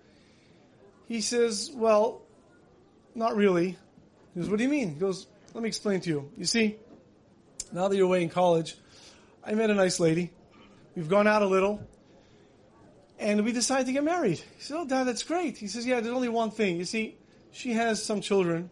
He 1.08 1.22
says, 1.22 1.72
Well, 1.76 2.22
not 3.14 3.36
really. 3.36 3.78
He 4.34 4.40
goes, 4.40 4.50
What 4.50 4.58
do 4.58 4.64
you 4.64 4.70
mean? 4.70 4.94
He 4.94 5.00
goes, 5.00 5.28
Let 5.54 5.62
me 5.62 5.68
explain 5.68 6.00
to 6.02 6.10
you. 6.10 6.32
You 6.38 6.46
see, 6.46 6.78
now 7.72 7.90
that 7.90 7.96
you're 7.96 8.06
away 8.06 8.24
in 8.24 8.30
college, 8.30 8.76
I 9.44 9.54
met 9.54 9.70
a 9.70 9.74
nice 9.74 10.00
lady. 10.00 10.32
We've 10.96 11.10
gone 11.10 11.28
out 11.28 11.42
a 11.42 11.48
little. 11.48 11.86
And 13.20 13.46
we 13.46 13.52
decided 13.52 13.86
to 13.86 13.92
get 13.92 14.04
married. 14.04 14.40
He 14.40 14.64
said, 14.64 14.78
Oh, 14.78 14.86
Dad, 14.86 15.04
that's 15.04 15.24
great. 15.24 15.58
He 15.58 15.68
says, 15.68 15.86
Yeah, 15.86 16.00
there's 16.00 16.16
only 16.16 16.30
one 16.30 16.50
thing. 16.50 16.78
You 16.78 16.86
see, 16.86 17.18
she 17.52 17.74
has 17.74 18.04
some 18.04 18.22
children. 18.22 18.70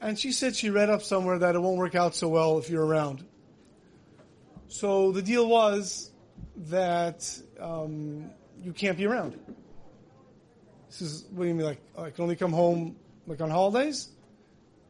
And 0.00 0.18
she 0.18 0.32
said 0.32 0.56
she 0.56 0.70
read 0.70 0.90
up 0.90 1.02
somewhere 1.02 1.38
that 1.38 1.54
it 1.54 1.58
won't 1.60 1.76
work 1.76 1.94
out 1.94 2.14
so 2.14 2.28
well 2.28 2.58
if 2.58 2.70
you're 2.70 2.84
around. 2.84 3.24
So 4.68 5.12
the 5.12 5.20
deal 5.22 5.46
was 5.46 6.10
that 6.56 7.38
um, 7.58 8.30
you 8.62 8.72
can't 8.72 8.96
be 8.96 9.06
around. 9.06 9.38
This 10.88 11.02
is 11.02 11.24
What 11.30 11.44
do 11.44 11.48
you 11.48 11.54
mean? 11.54 11.66
Like, 11.66 11.80
I 11.96 12.10
can 12.10 12.22
only 12.22 12.36
come 12.36 12.52
home 12.52 12.96
like 13.26 13.40
on 13.40 13.50
holidays? 13.50 14.08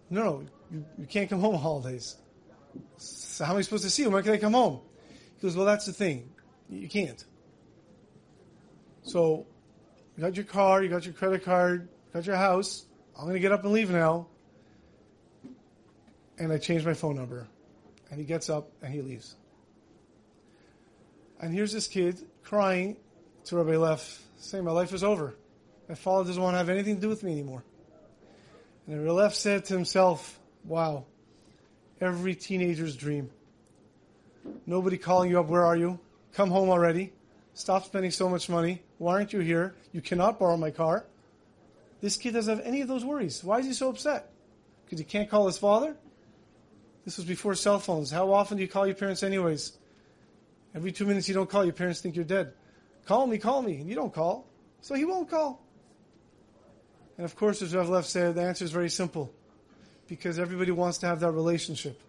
No, 0.08 0.24
no, 0.24 0.46
you, 0.72 0.84
you 0.98 1.06
can't 1.06 1.28
come 1.28 1.40
home 1.40 1.54
on 1.54 1.60
holidays. 1.60 2.16
So 2.96 3.44
how 3.44 3.52
am 3.52 3.58
I 3.58 3.62
supposed 3.62 3.84
to 3.84 3.90
see 3.90 4.02
you? 4.02 4.10
When 4.10 4.22
can 4.22 4.32
I 4.32 4.38
come 4.38 4.54
home? 4.54 4.80
He 5.36 5.42
goes, 5.42 5.56
Well, 5.56 5.66
that's 5.66 5.86
the 5.86 5.92
thing. 5.92 6.30
You 6.68 6.88
can't. 6.88 7.24
So, 9.02 9.46
you 10.16 10.22
got 10.22 10.36
your 10.36 10.44
car, 10.44 10.82
you 10.82 10.88
got 10.88 11.04
your 11.04 11.14
credit 11.14 11.44
card, 11.44 11.82
you 11.82 12.14
got 12.14 12.26
your 12.26 12.36
house. 12.36 12.86
I'm 13.18 13.30
to 13.32 13.38
get 13.38 13.52
up 13.52 13.64
and 13.64 13.72
leave 13.72 13.90
now. 13.90 14.28
And 16.38 16.52
I 16.52 16.58
change 16.58 16.84
my 16.84 16.94
phone 16.94 17.16
number. 17.16 17.48
And 18.10 18.18
he 18.18 18.24
gets 18.24 18.48
up 18.48 18.70
and 18.82 18.92
he 18.92 19.02
leaves. 19.02 19.36
And 21.40 21.52
here's 21.52 21.72
this 21.72 21.86
kid 21.86 22.22
crying 22.42 22.96
to 23.44 23.56
Rabbi 23.56 23.76
Leff, 23.76 24.22
saying, 24.38 24.64
My 24.64 24.70
life 24.70 24.92
is 24.92 25.04
over. 25.04 25.34
My 25.88 25.94
father 25.94 26.24
doesn't 26.24 26.42
want 26.42 26.54
to 26.54 26.58
have 26.58 26.68
anything 26.68 26.96
to 26.96 27.00
do 27.00 27.08
with 27.08 27.22
me 27.22 27.32
anymore. 27.32 27.64
And 28.86 29.00
Rabbi 29.00 29.12
Leff 29.12 29.34
said 29.34 29.64
to 29.66 29.74
himself, 29.74 30.38
Wow, 30.64 31.04
every 32.00 32.34
teenager's 32.34 32.96
dream. 32.96 33.30
Nobody 34.66 34.98
calling 34.98 35.30
you 35.30 35.40
up, 35.40 35.48
where 35.48 35.64
are 35.64 35.76
you? 35.76 35.98
Come 36.32 36.50
home 36.50 36.70
already. 36.70 37.12
Stop 37.54 37.84
spending 37.84 38.10
so 38.10 38.28
much 38.28 38.48
money. 38.48 38.82
Why 38.98 39.14
aren't 39.14 39.32
you 39.32 39.40
here? 39.40 39.74
You 39.92 40.00
cannot 40.00 40.38
borrow 40.38 40.56
my 40.56 40.70
car. 40.70 41.04
This 42.00 42.16
kid 42.16 42.32
doesn't 42.32 42.58
have 42.58 42.66
any 42.66 42.80
of 42.80 42.88
those 42.88 43.04
worries. 43.04 43.44
Why 43.44 43.58
is 43.58 43.66
he 43.66 43.72
so 43.72 43.90
upset? 43.90 44.30
Because 44.84 44.98
he 44.98 45.04
can't 45.04 45.28
call 45.28 45.46
his 45.46 45.58
father? 45.58 45.96
This 47.04 47.16
was 47.16 47.26
before 47.26 47.54
cell 47.54 47.78
phones. 47.78 48.10
How 48.10 48.32
often 48.32 48.56
do 48.56 48.62
you 48.62 48.68
call 48.68 48.86
your 48.86 48.94
parents 48.94 49.22
anyways? 49.22 49.72
Every 50.74 50.92
two 50.92 51.06
minutes 51.06 51.28
you 51.28 51.34
don't 51.34 51.50
call, 51.50 51.64
your 51.64 51.74
parents 51.74 52.00
think 52.00 52.16
you're 52.16 52.24
dead. 52.24 52.52
Call 53.10 53.26
me, 53.26 53.38
call 53.38 53.60
me. 53.60 53.74
And 53.74 53.88
you 53.88 53.96
don't 53.96 54.14
call. 54.14 54.46
So 54.82 54.94
he 54.94 55.04
won't 55.04 55.28
call. 55.28 55.60
And 57.16 57.24
of 57.24 57.34
course, 57.34 57.60
as 57.60 57.74
Rav 57.74 57.88
Leff 57.88 58.04
said, 58.04 58.36
the 58.36 58.42
answer 58.42 58.64
is 58.64 58.70
very 58.70 58.88
simple. 58.88 59.34
Because 60.06 60.38
everybody 60.38 60.70
wants 60.70 60.98
to 60.98 61.08
have 61.08 61.18
that 61.18 61.32
relationship. 61.32 62.00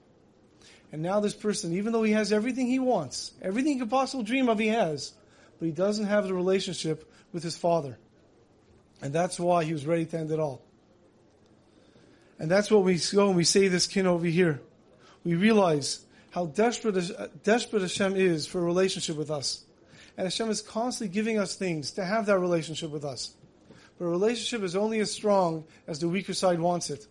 And 0.92 1.02
now 1.02 1.20
this 1.20 1.34
person, 1.34 1.74
even 1.74 1.92
though 1.92 2.04
he 2.04 2.12
has 2.12 2.32
everything 2.32 2.68
he 2.68 2.78
wants, 2.78 3.32
everything 3.42 3.74
he 3.74 3.80
could 3.80 3.90
possibly 3.90 4.26
dream 4.26 4.48
of, 4.48 4.60
he 4.60 4.68
has, 4.68 5.14
but 5.58 5.66
he 5.66 5.72
doesn't 5.72 6.06
have 6.06 6.28
the 6.28 6.36
relationship 6.36 7.12
with 7.34 7.42
his 7.42 7.58
father. 7.58 7.98
And 9.02 9.12
that's 9.12 9.40
why 9.40 9.64
he 9.64 9.74
was 9.74 9.88
ready 9.88 10.06
to 10.06 10.20
end 10.20 10.30
it 10.30 10.40
all. 10.40 10.62
And 12.38 12.52
that's 12.52 12.70
what 12.70 12.84
we 12.84 13.00
go 13.12 13.26
and 13.26 13.36
we 13.36 13.44
say 13.44 13.70
this 13.70 13.88
kin 13.88 14.06
over 14.06 14.28
here. 14.28 14.62
We 15.24 15.34
realize 15.34 16.06
how 16.30 16.46
desperate, 16.46 16.96
uh, 16.96 17.30
desperate 17.42 17.82
Hashem 17.82 18.16
is 18.16 18.46
for 18.46 18.60
a 18.60 18.64
relationship 18.64 19.18
with 19.18 19.32
us. 19.32 19.66
And 20.22 20.28
Hashem 20.28 20.52
is 20.52 20.62
constantly 20.62 21.12
giving 21.12 21.40
us 21.40 21.56
things 21.56 21.94
to 21.94 22.06
have 22.06 22.28
that 22.28 22.38
relationship 22.38 22.92
with 22.92 23.04
us. 23.04 23.34
But 23.98 24.06
a 24.06 24.10
relationship 24.10 24.62
is 24.62 24.76
only 24.76 25.00
as 25.00 25.12
strong 25.12 25.64
as 25.88 25.98
the 25.98 26.08
weaker 26.08 26.36
side 26.36 26.60
wants 26.60 26.92
it. 26.92 27.08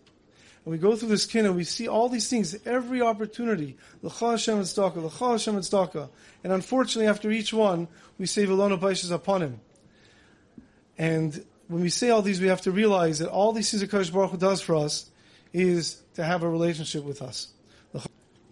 And 0.63 0.71
we 0.71 0.77
go 0.77 0.95
through 0.95 1.09
this 1.09 1.25
kin 1.25 1.45
and 1.45 1.57
we 1.57 1.65
see 1.65 1.89
all 1.89 2.07
these 2.07 2.29
things, 2.29 2.55
every 2.65 3.01
opportunity. 3.01 3.75
L'cha 4.01 4.29
Hashem 4.31 4.59
tzedakah, 4.59 5.03
l'cha 5.03 5.31
Hashem 5.31 5.55
tzedakah. 5.57 6.09
And 6.45 6.53
unfortunately, 6.53 7.07
after 7.07 7.29
each 7.29 7.51
one, 7.51 7.89
we 8.17 8.27
say 8.27 8.45
Velona 8.45 8.79
Baishas 8.79 9.11
upon 9.11 9.41
him. 9.41 9.59
And 10.97 11.43
when 11.67 11.81
we 11.81 11.89
say 11.89 12.11
all 12.11 12.21
these, 12.21 12.39
we 12.39 12.47
have 12.47 12.61
to 12.61 12.71
realize 12.71 13.19
that 13.19 13.27
all 13.27 13.51
these 13.51 13.69
things 13.71 13.81
that 13.81 13.91
Kadosh 13.91 14.13
Baruch 14.13 14.31
Hu 14.31 14.37
does 14.37 14.61
for 14.61 14.77
us 14.77 15.11
is 15.51 16.01
to 16.13 16.23
have 16.23 16.43
a 16.43 16.49
relationship 16.49 17.03
with 17.03 17.21
us. 17.21 17.49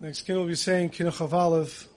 Next 0.02 0.24
kin 0.24 0.36
will 0.36 0.48
be 0.48 0.56
saying 0.56 0.90
Kinuch 0.90 1.14
Chavalev, 1.14 1.88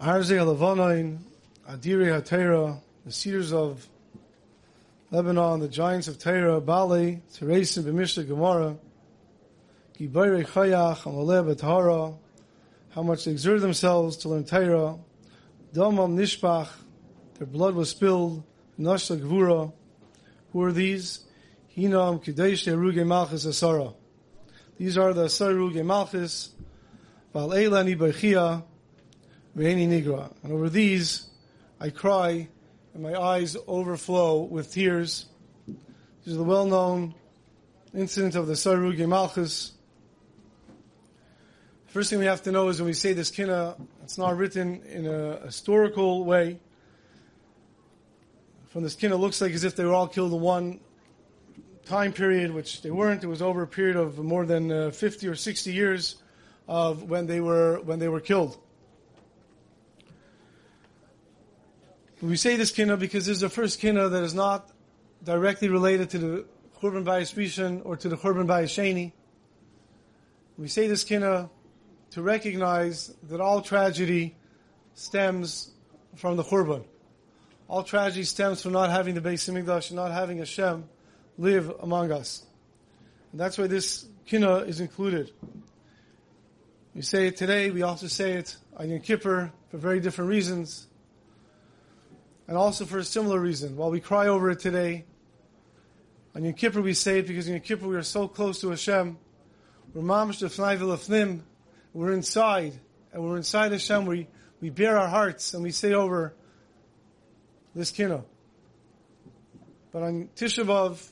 Arzei 0.00 1.30
Adiri 1.68 2.20
HaTeira, 2.20 2.78
the 3.06 3.12
cedars 3.12 3.52
of 3.52 3.88
Lebanon, 5.10 5.60
the 5.60 5.68
giants 5.68 6.08
of 6.08 6.18
Torah, 6.18 6.60
Bali, 6.60 7.22
Teresim, 7.32 7.84
B'Mishnah, 7.84 8.26
Gemara, 8.26 8.76
Gibayre 9.98 10.46
Chayach, 10.46 11.02
Amaleh 11.04 11.54
B'Tahara, 11.54 12.18
how 12.90 13.02
much 13.02 13.24
they 13.24 13.30
exert 13.30 13.62
themselves 13.62 14.18
to 14.18 14.28
learn 14.28 14.44
Torah, 14.44 14.98
Domam 15.72 16.16
Nishpach, 16.16 16.68
their 17.38 17.46
blood 17.46 17.74
was 17.74 17.88
spilled, 17.88 18.44
Nashla 18.78 19.18
Gvura. 19.18 19.72
Who 20.52 20.62
are 20.62 20.72
these? 20.72 21.24
Hinam 21.76 22.22
Kadesh 22.22 22.66
Ruge 22.66 23.06
Malchus 23.06 23.46
Asara. 23.46 23.94
These 24.76 24.98
are 24.98 25.14
the 25.14 25.24
Asar 25.24 25.52
Ruge 25.52 25.82
Malchus, 25.84 26.50
Val 27.32 27.48
Eilani 27.48 27.96
Bechia, 27.96 28.62
Veini 29.56 29.88
Nigra. 29.88 30.30
And 30.42 30.52
over 30.52 30.68
these, 30.68 31.30
I 31.84 31.90
cry, 31.90 32.48
and 32.94 33.02
my 33.02 33.14
eyes 33.14 33.58
overflow 33.68 34.40
with 34.40 34.72
tears. 34.72 35.26
This 35.66 36.28
is 36.28 36.38
the 36.38 36.42
well-known 36.42 37.14
incident 37.94 38.36
of 38.36 38.46
the 38.46 38.54
Asar 38.54 38.76
Ruge 38.76 39.06
Malchus. 39.06 39.72
First 41.88 42.08
thing 42.08 42.20
we 42.20 42.24
have 42.24 42.42
to 42.44 42.52
know 42.52 42.68
is 42.68 42.80
when 42.80 42.86
we 42.86 42.94
say 42.94 43.12
this 43.12 43.30
kina, 43.30 43.76
it's 44.02 44.16
not 44.16 44.34
written 44.38 44.82
in 44.84 45.06
a 45.06 45.40
historical 45.44 46.24
way. 46.24 46.58
From 48.68 48.82
this 48.82 48.94
kina, 48.94 49.16
it 49.16 49.18
looks 49.18 49.42
like 49.42 49.52
as 49.52 49.64
if 49.64 49.76
they 49.76 49.84
were 49.84 49.92
all 49.92 50.08
killed 50.08 50.32
in 50.32 50.40
one 50.40 50.80
time 51.84 52.14
period, 52.14 52.54
which 52.54 52.80
they 52.80 52.90
weren't. 52.90 53.22
It 53.22 53.26
was 53.26 53.42
over 53.42 53.60
a 53.60 53.66
period 53.66 53.96
of 53.96 54.18
more 54.18 54.46
than 54.46 54.72
uh, 54.72 54.90
50 54.90 55.28
or 55.28 55.34
60 55.34 55.70
years 55.70 56.16
of 56.66 57.02
when 57.02 57.26
they 57.26 57.40
were 57.40 57.78
when 57.84 57.98
they 57.98 58.08
were 58.08 58.20
killed. 58.20 58.56
We 62.24 62.38
say 62.38 62.56
this 62.56 62.70
kina 62.70 62.96
because 62.96 63.26
this 63.26 63.34
is 63.36 63.40
the 63.42 63.50
first 63.50 63.80
kina 63.80 64.08
that 64.08 64.24
is 64.24 64.32
not 64.32 64.70
directly 65.22 65.68
related 65.68 66.08
to 66.10 66.18
the 66.18 66.46
Churban 66.80 67.04
Bayis 67.04 67.34
Rishon 67.34 67.82
or 67.84 67.98
to 67.98 68.08
the 68.08 68.16
Churban 68.16 68.46
Bayis 68.46 68.72
Sheni. 68.72 69.12
We 70.56 70.68
say 70.68 70.88
this 70.88 71.04
kina 71.04 71.50
to 72.12 72.22
recognize 72.22 73.14
that 73.24 73.42
all 73.42 73.60
tragedy 73.60 74.36
stems 74.94 75.70
from 76.16 76.38
the 76.38 76.42
Churban. 76.42 76.84
All 77.68 77.82
tragedy 77.82 78.24
stems 78.24 78.62
from 78.62 78.72
not 78.72 78.88
having 78.88 79.14
the 79.14 79.20
Beis 79.20 79.46
Hamikdash 79.46 79.90
and 79.90 79.96
not 79.96 80.10
having 80.10 80.38
Hashem 80.38 80.88
live 81.36 81.74
among 81.82 82.10
us. 82.10 82.42
And 83.32 83.40
that's 83.40 83.58
why 83.58 83.66
this 83.66 84.06
kina 84.24 84.60
is 84.60 84.80
included. 84.80 85.30
We 86.94 87.02
say 87.02 87.26
it 87.26 87.36
today, 87.36 87.70
we 87.70 87.82
also 87.82 88.06
say 88.06 88.32
it 88.32 88.56
on 88.78 88.88
Yom 88.88 89.00
Kippur 89.00 89.52
for 89.70 89.76
very 89.76 90.00
different 90.00 90.30
reasons. 90.30 90.86
And 92.46 92.56
also 92.56 92.84
for 92.84 92.98
a 92.98 93.04
similar 93.04 93.40
reason. 93.40 93.76
While 93.76 93.90
we 93.90 94.00
cry 94.00 94.28
over 94.28 94.50
it 94.50 94.58
today, 94.58 95.06
on 96.34 96.44
Yom 96.44 96.54
Kippur 96.54 96.82
we 96.82 96.94
say 96.94 97.20
it 97.20 97.26
because 97.26 97.46
in 97.46 97.54
Yom 97.54 97.62
Kippur 97.62 97.88
we 97.88 97.96
are 97.96 98.02
so 98.02 98.28
close 98.28 98.60
to 98.60 98.70
Hashem. 98.70 99.16
We're 99.94 100.02
mamish 100.02 100.42
lefnim, 100.42 101.40
we're 101.92 102.12
inside, 102.12 102.78
and 103.12 103.22
we're 103.22 103.36
inside 103.36 103.72
Hashem. 103.72 104.06
We 104.06 104.26
we 104.60 104.70
bare 104.70 104.98
our 104.98 105.08
hearts 105.08 105.54
and 105.54 105.62
we 105.62 105.70
say 105.70 105.92
over 105.92 106.34
this 107.74 107.90
kino. 107.90 108.24
But 109.92 110.02
on 110.02 110.28
Tisha 110.34 110.64
B'av, 110.64 111.06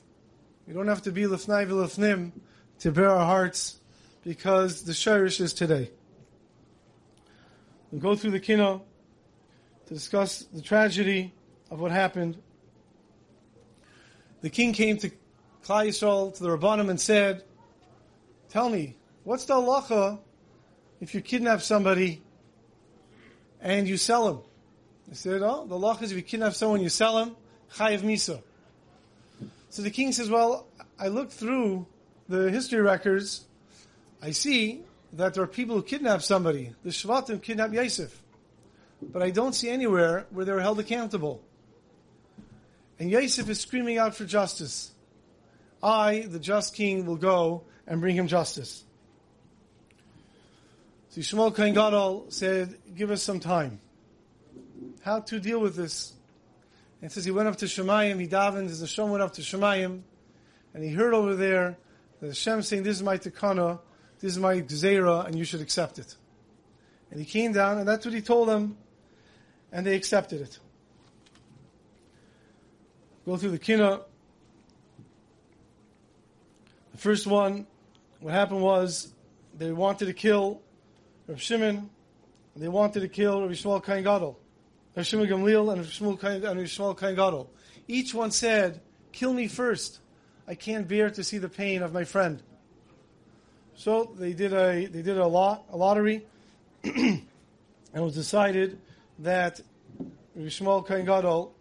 we 0.67 0.75
don't 0.75 0.89
have 0.89 1.03
to 1.03 1.13
be 1.13 1.23
lefnai 1.23 1.67
v'lefnim 1.67 2.33
to 2.81 2.91
bare 2.91 3.11
our 3.11 3.25
hearts 3.25 3.79
because 4.25 4.83
the 4.83 4.93
shirish 4.93 5.41
is 5.41 5.55
today. 5.55 5.91
We'll 7.91 8.01
go 8.01 8.17
through 8.17 8.33
the 8.33 8.41
kino 8.41 8.83
to 9.87 9.95
discuss 9.95 10.45
the 10.53 10.63
tragedy 10.63 11.33
of 11.71 11.81
what 11.81 11.91
happened. 11.91 12.37
The 14.41 14.51
king 14.51 14.73
came 14.73 14.97
to 14.99 15.11
Klal 15.65 15.87
Yisrael, 15.89 16.35
to 16.37 16.43
the 16.43 16.49
Rabbanim, 16.49 16.91
and 16.91 17.01
said, 17.01 17.45
Tell 18.49 18.69
me, 18.69 18.97
what's 19.25 19.45
the 19.45 19.55
halacha 19.55 20.19
if 21.01 21.15
you 21.15 21.21
kidnap 21.21 21.63
somebody 21.63 22.23
and 23.61 23.89
you 23.89 23.97
sell 23.97 24.29
him? 24.29 24.39
He 25.09 25.15
said, 25.15 25.43
Oh, 25.43 25.67
the 25.67 25.77
halacha 25.77 26.03
is 26.03 26.11
if 26.13 26.17
you 26.17 26.23
kidnap 26.23 26.55
someone, 26.55 26.81
you 26.81 26.89
sell 26.89 27.19
him, 27.19 27.37
chayiv 27.75 28.01
misa. 28.01 28.43
So 29.71 29.83
the 29.83 29.91
king 29.91 30.13
says, 30.13 30.29
Well, 30.29 30.67
I 30.99 31.09
looked 31.09 31.33
through 31.33 31.87
the 32.29 32.51
history 32.51 32.81
records, 32.81 33.47
I 34.21 34.31
see 34.31 34.83
that 35.15 35.35
there 35.35 35.43
are 35.43 35.49
people 35.49 35.77
who 35.77 35.83
kidnap 35.83 36.23
somebody. 36.23 36.75
The 36.85 36.91
Shvatim 36.91 37.43
kidnapped 37.43 37.75
Yosef 37.75 38.22
but 39.11 39.23
I 39.23 39.31
don't 39.31 39.55
see 39.55 39.69
anywhere 39.69 40.27
where 40.31 40.45
they 40.45 40.53
were 40.53 40.61
held 40.61 40.79
accountable. 40.79 41.43
And 42.99 43.11
Yosef 43.11 43.49
is 43.49 43.61
screaming 43.61 43.99
out 43.99 44.15
for 44.15 44.25
justice. 44.25 44.93
I, 45.83 46.21
the 46.21 46.39
just 46.39 46.75
king, 46.75 47.07
will 47.07 47.17
go 47.17 47.65
and 47.87 48.01
bring 48.01 48.15
him 48.15 48.29
justice. 48.29 48.85
So 51.11 51.21
Shmuel 51.21 51.55
Kohen 51.55 51.75
Gadol 51.75 52.27
said, 52.29 52.79
give 52.95 53.11
us 53.11 53.23
some 53.23 53.41
time. 53.41 53.81
How 55.03 55.21
to 55.21 55.41
deal 55.41 55.61
with 55.61 55.75
this? 55.75 56.13
And 57.01 57.11
it 57.11 57.15
says 57.15 57.25
he 57.25 57.33
went 57.33 57.49
up 57.49 57.57
to 57.57 57.67
Shemayim, 57.67 58.21
he 58.21 58.29
davened, 58.29 58.67
as 58.67 58.81
the 58.81 58.87
Shem 58.87 59.11
went 59.11 59.23
up 59.23 59.33
to 59.35 59.43
Shemayim, 59.43 60.03
and 60.73 60.85
he 60.85 60.91
heard 60.91 61.13
over 61.13 61.35
there 61.35 61.77
that 62.21 62.29
Hashem 62.29 62.63
saying, 62.63 62.85
this 62.85 62.97
is 62.97 63.03
my 63.03 63.19
tekana, 63.19 63.81
this 64.21 64.33
is 64.33 64.39
my 64.39 64.61
gzeira, 64.61 65.27
and 65.27 65.37
you 65.37 65.45
should 65.45 65.61
accept 65.61 65.99
it. 65.99 66.17
And 67.11 67.19
he 67.19 67.27
came 67.27 67.53
down, 67.53 67.79
and 67.79 67.89
that's 67.89 68.07
what 68.07 68.15
he 68.15 68.23
told 68.23 68.49
them 68.49 68.77
and 69.73 69.87
they 69.87 69.97
accepted 69.97 70.43
it. 70.43 70.59
Go 73.25 73.37
through 73.37 73.51
the 73.51 73.59
kina. 73.59 74.01
The 76.93 76.99
first 76.99 77.27
one, 77.27 77.67
what 78.21 78.35
happened 78.35 78.61
was 78.61 79.13
they 79.57 79.73
wanted 79.73 80.07
to 80.07 80.13
kill 80.13 80.61
Rav 81.27 81.41
Shimon, 81.41 81.89
and 82.55 82.63
they 82.63 82.69
wanted 82.69 83.01
to 83.01 83.09
kill 83.09 83.41
Rav 83.41 83.51
Shmuel 83.51 83.83
Kohen 83.83 84.05
Gadol, 84.05 84.39
Rav 84.95 85.07
Shimon 85.07 85.27
Gamliel 85.27 85.73
and 85.73 85.81
Rav 85.81 85.91
Shmuel 85.91 86.97
Kohen 86.97 87.15
Gadol. 87.15 87.51
Each 87.89 88.13
one 88.13 88.31
said, 88.31 88.81
"Kill 89.13 89.33
me 89.33 89.49
first. 89.49 90.01
I 90.47 90.55
can't 90.55 90.87
bear 90.87 91.09
to 91.11 91.25
see 91.25 91.39
the 91.39 91.49
pain 91.49 91.83
of 91.83 91.93
my 91.93 92.05
friend." 92.05 92.43
So 93.75 94.13
they 94.19 94.33
did 94.33 94.53
a 94.53 94.87
they 94.87 95.03
did 95.03 95.17
a 95.17 95.27
lot 95.27 95.65
a 95.71 95.77
lottery, 95.77 96.27
and 96.85 97.23
it 97.95 98.01
was 98.01 98.15
decided 98.15 98.79
that 99.23 99.61
Shmuel 100.37 100.87
Kohen 100.87 101.07
Gadol 101.07 101.55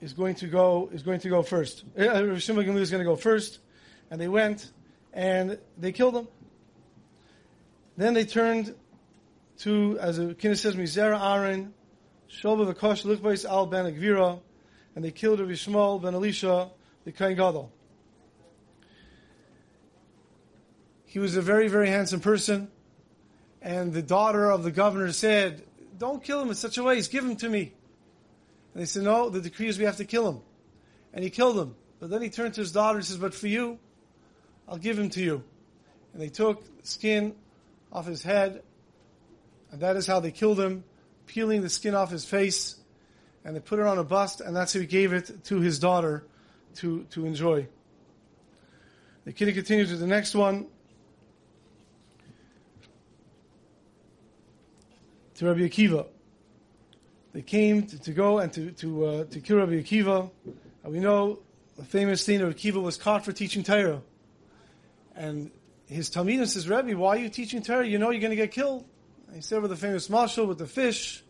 is 0.00 0.12
going 0.12 0.34
to 0.36 0.46
go 0.46 0.88
is 0.92 1.02
going 1.02 1.20
to 1.20 1.28
go 1.28 1.42
first. 1.42 1.84
Uh, 1.96 2.02
Shmuel 2.02 2.66
Gamliel 2.66 2.80
is 2.80 2.90
going 2.90 3.02
to 3.02 3.08
go 3.08 3.16
first, 3.16 3.60
and 4.10 4.20
they 4.20 4.28
went 4.28 4.72
and 5.12 5.58
they 5.78 5.92
killed 5.92 6.16
him. 6.16 6.28
Then 7.96 8.14
they 8.14 8.24
turned 8.24 8.74
to, 9.58 9.98
as 10.00 10.16
the 10.16 10.34
Kina 10.34 10.56
says, 10.56 10.74
Mizera 10.76 11.20
Aaron, 11.20 11.74
Shoba 12.30 12.72
V'Kosh 12.72 13.04
Lichbais 13.04 13.44
Al 13.44 13.66
Ben 13.66 13.84
Agvira, 13.84 14.40
and 14.96 15.04
they 15.04 15.10
killed 15.10 15.40
Rabbi 15.40 15.52
Shmuel 15.52 16.00
Ben 16.00 16.14
Elisha, 16.14 16.70
the 17.04 17.12
Kohen 17.12 17.36
Gadol. 17.36 17.70
He 21.04 21.18
was 21.18 21.36
a 21.36 21.42
very, 21.42 21.68
very 21.68 21.88
handsome 21.88 22.20
person, 22.20 22.68
and 23.60 23.92
the 23.92 24.00
daughter 24.00 24.50
of 24.50 24.62
the 24.62 24.70
governor 24.70 25.12
said, 25.12 25.62
don't 25.98 26.22
kill 26.22 26.40
him 26.40 26.48
in 26.48 26.54
such 26.54 26.78
a 26.78 26.82
way. 26.82 26.96
He's 26.96 27.08
give 27.08 27.24
him 27.24 27.36
to 27.36 27.48
me. 27.48 27.72
And 28.74 28.82
they 28.82 28.86
said, 28.86 29.02
no, 29.02 29.28
the 29.28 29.40
decree 29.40 29.68
is 29.68 29.78
we 29.78 29.84
have 29.84 29.98
to 29.98 30.04
kill 30.04 30.28
him. 30.28 30.40
And 31.12 31.22
he 31.22 31.30
killed 31.30 31.58
him. 31.58 31.74
But 32.00 32.10
then 32.10 32.22
he 32.22 32.30
turned 32.30 32.54
to 32.54 32.60
his 32.60 32.72
daughter 32.72 32.98
and 32.98 33.06
says, 33.06 33.18
but 33.18 33.34
for 33.34 33.46
you, 33.46 33.78
I'll 34.68 34.78
give 34.78 34.98
him 34.98 35.10
to 35.10 35.22
you. 35.22 35.44
And 36.12 36.22
they 36.22 36.28
took 36.28 36.64
skin 36.82 37.34
off 37.92 38.06
his 38.06 38.22
head, 38.22 38.62
and 39.70 39.80
that 39.80 39.96
is 39.96 40.06
how 40.06 40.20
they 40.20 40.30
killed 40.30 40.58
him, 40.58 40.84
peeling 41.26 41.62
the 41.62 41.68
skin 41.68 41.94
off 41.94 42.10
his 42.10 42.24
face, 42.24 42.76
and 43.44 43.54
they 43.54 43.60
put 43.60 43.78
it 43.78 43.86
on 43.86 43.98
a 43.98 44.04
bust, 44.04 44.40
and 44.40 44.56
that's 44.56 44.72
how 44.72 44.80
he 44.80 44.86
gave 44.86 45.12
it 45.12 45.44
to 45.44 45.60
his 45.60 45.78
daughter 45.78 46.24
to, 46.76 47.04
to 47.10 47.26
enjoy. 47.26 47.66
The 49.24 49.32
kid 49.32 49.54
continues 49.54 49.90
to 49.90 49.96
the 49.96 50.06
next 50.06 50.34
one. 50.34 50.66
To 55.36 55.46
Rabbi 55.46 55.60
Akiva. 55.60 56.06
They 57.32 57.42
came 57.42 57.86
to, 57.86 57.98
to 57.98 58.12
go 58.12 58.38
and 58.38 58.52
to 58.52 58.70
to 58.72 59.06
uh, 59.06 59.24
to 59.24 59.40
kill 59.40 59.58
Rabbi 59.58 59.80
Akiva. 59.80 60.30
And 60.84 60.92
we 60.92 61.00
know 61.00 61.38
the 61.76 61.84
famous 61.84 62.24
thing 62.26 62.40
of 62.42 62.54
Akiva 62.54 62.82
was 62.82 62.96
caught 62.96 63.24
for 63.24 63.32
teaching 63.32 63.62
Torah, 63.62 64.02
and 65.16 65.50
his 65.86 66.10
Talmidim 66.10 66.46
says, 66.46 66.68
Rabbi, 66.68 66.94
why 66.94 67.16
are 67.16 67.20
you 67.20 67.28
teaching 67.28 67.62
Torah? 67.62 67.86
You 67.86 67.98
know 67.98 68.10
you're 68.10 68.20
going 68.20 68.30
to 68.30 68.36
get 68.36 68.50
killed. 68.50 68.84
And 69.26 69.36
he 69.36 69.42
said 69.42 69.62
with 69.62 69.70
the 69.70 69.76
famous 69.76 70.08
mashal 70.08 70.46
with 70.46 70.58
the 70.58 70.66
fish, 70.66 71.22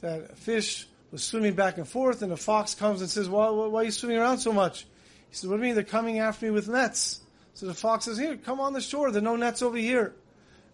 that 0.00 0.36
fish 0.38 0.86
was 1.10 1.22
swimming 1.22 1.54
back 1.54 1.78
and 1.78 1.86
forth, 1.86 2.22
and 2.22 2.32
a 2.32 2.36
fox 2.36 2.74
comes 2.74 3.00
and 3.00 3.10
says, 3.10 3.28
why, 3.28 3.50
why 3.50 3.80
are 3.80 3.84
you 3.84 3.90
swimming 3.90 4.18
around 4.18 4.38
so 4.38 4.52
much? 4.52 4.86
He 5.28 5.36
says, 5.36 5.48
what 5.48 5.56
do 5.56 5.62
you 5.62 5.68
mean? 5.68 5.74
They're 5.74 5.84
coming 5.84 6.18
after 6.18 6.46
me 6.46 6.50
with 6.50 6.68
nets. 6.68 7.20
So 7.54 7.66
the 7.66 7.74
fox 7.74 8.06
says, 8.06 8.18
here, 8.18 8.36
come 8.36 8.60
on 8.60 8.72
the 8.72 8.80
shore. 8.80 9.10
There 9.10 9.20
are 9.20 9.24
no 9.24 9.36
nets 9.36 9.62
over 9.62 9.76
here. 9.76 10.14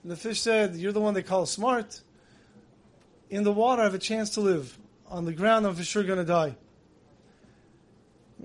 And 0.03 0.13
the 0.13 0.17
fish 0.17 0.41
said, 0.41 0.77
you're 0.77 0.93
the 0.93 1.01
one 1.01 1.15
they 1.15 1.23
call 1.23 1.47
smart 1.47 2.01
in 3.31 3.43
the 3.43 3.53
water, 3.53 3.83
I 3.83 3.85
have 3.85 3.95
a 3.95 3.99
chance 3.99 4.31
to 4.31 4.41
live. 4.41 4.77
On 5.09 5.25
the 5.25 5.33
ground, 5.33 5.67
I'm 5.67 5.75
for 5.75 5.85
sure 5.85 6.03
going 6.03 6.19
to 6.19 6.25
die. 6.25 6.57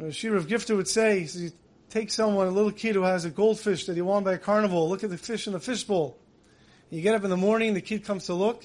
Uh, 0.02 0.12
Shir 0.12 0.36
of 0.36 0.48
Gifter 0.48 0.76
would 0.76 0.88
say, 0.88 1.26
says, 1.26 1.42
you 1.42 1.52
take 1.90 2.12
someone, 2.12 2.48
a 2.48 2.52
little 2.52 2.72
kid 2.72 2.96
who 2.96 3.04
has 3.04 3.26
a 3.26 3.30
goldfish 3.30 3.86
that 3.86 3.96
he 3.96 4.02
won 4.02 4.24
by 4.24 4.34
a 4.34 4.38
carnival, 4.38 4.88
look 4.88 5.04
at 5.04 5.10
the 5.10 5.18
fish 5.18 5.48
in 5.48 5.54
the 5.54 5.60
fishbowl. 5.60 6.18
You 6.90 7.02
get 7.02 7.16
up 7.16 7.24
in 7.24 7.30
the 7.30 7.38
morning, 7.38 7.74
the 7.74 7.82
kid 7.82 8.06
comes 8.06 8.26
to 8.28 8.34
look, 8.34 8.64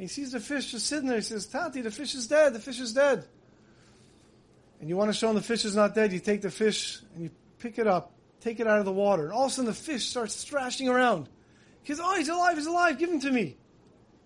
he 0.00 0.06
sees 0.06 0.32
the 0.32 0.40
fish 0.40 0.70
just 0.70 0.86
sitting 0.86 1.06
there. 1.06 1.18
He 1.18 1.22
says, 1.22 1.44
Tati, 1.44 1.82
the 1.82 1.90
fish 1.90 2.14
is 2.14 2.26
dead. 2.26 2.54
The 2.54 2.58
fish 2.58 2.80
is 2.80 2.94
dead. 2.94 3.26
And 4.80 4.88
you 4.88 4.96
want 4.96 5.10
to 5.10 5.12
show 5.12 5.28
him 5.28 5.36
the 5.36 5.42
fish 5.42 5.66
is 5.66 5.76
not 5.76 5.94
dead. 5.94 6.10
You 6.10 6.20
take 6.20 6.40
the 6.40 6.50
fish 6.50 7.02
and 7.14 7.24
you 7.24 7.30
pick 7.58 7.78
it 7.78 7.86
up, 7.86 8.14
take 8.40 8.60
it 8.60 8.66
out 8.66 8.78
of 8.78 8.86
the 8.86 8.92
water. 8.92 9.24
And 9.24 9.32
all 9.34 9.44
of 9.44 9.50
a 9.50 9.54
sudden 9.54 9.66
the 9.66 9.74
fish 9.74 10.06
starts 10.06 10.42
thrashing 10.42 10.88
around. 10.88 11.28
He 11.82 11.92
says, 11.92 12.00
Oh, 12.02 12.16
he's 12.16 12.30
alive, 12.30 12.56
he's 12.56 12.64
alive. 12.64 12.98
Give 12.98 13.10
him 13.10 13.20
to 13.20 13.30
me. 13.30 13.58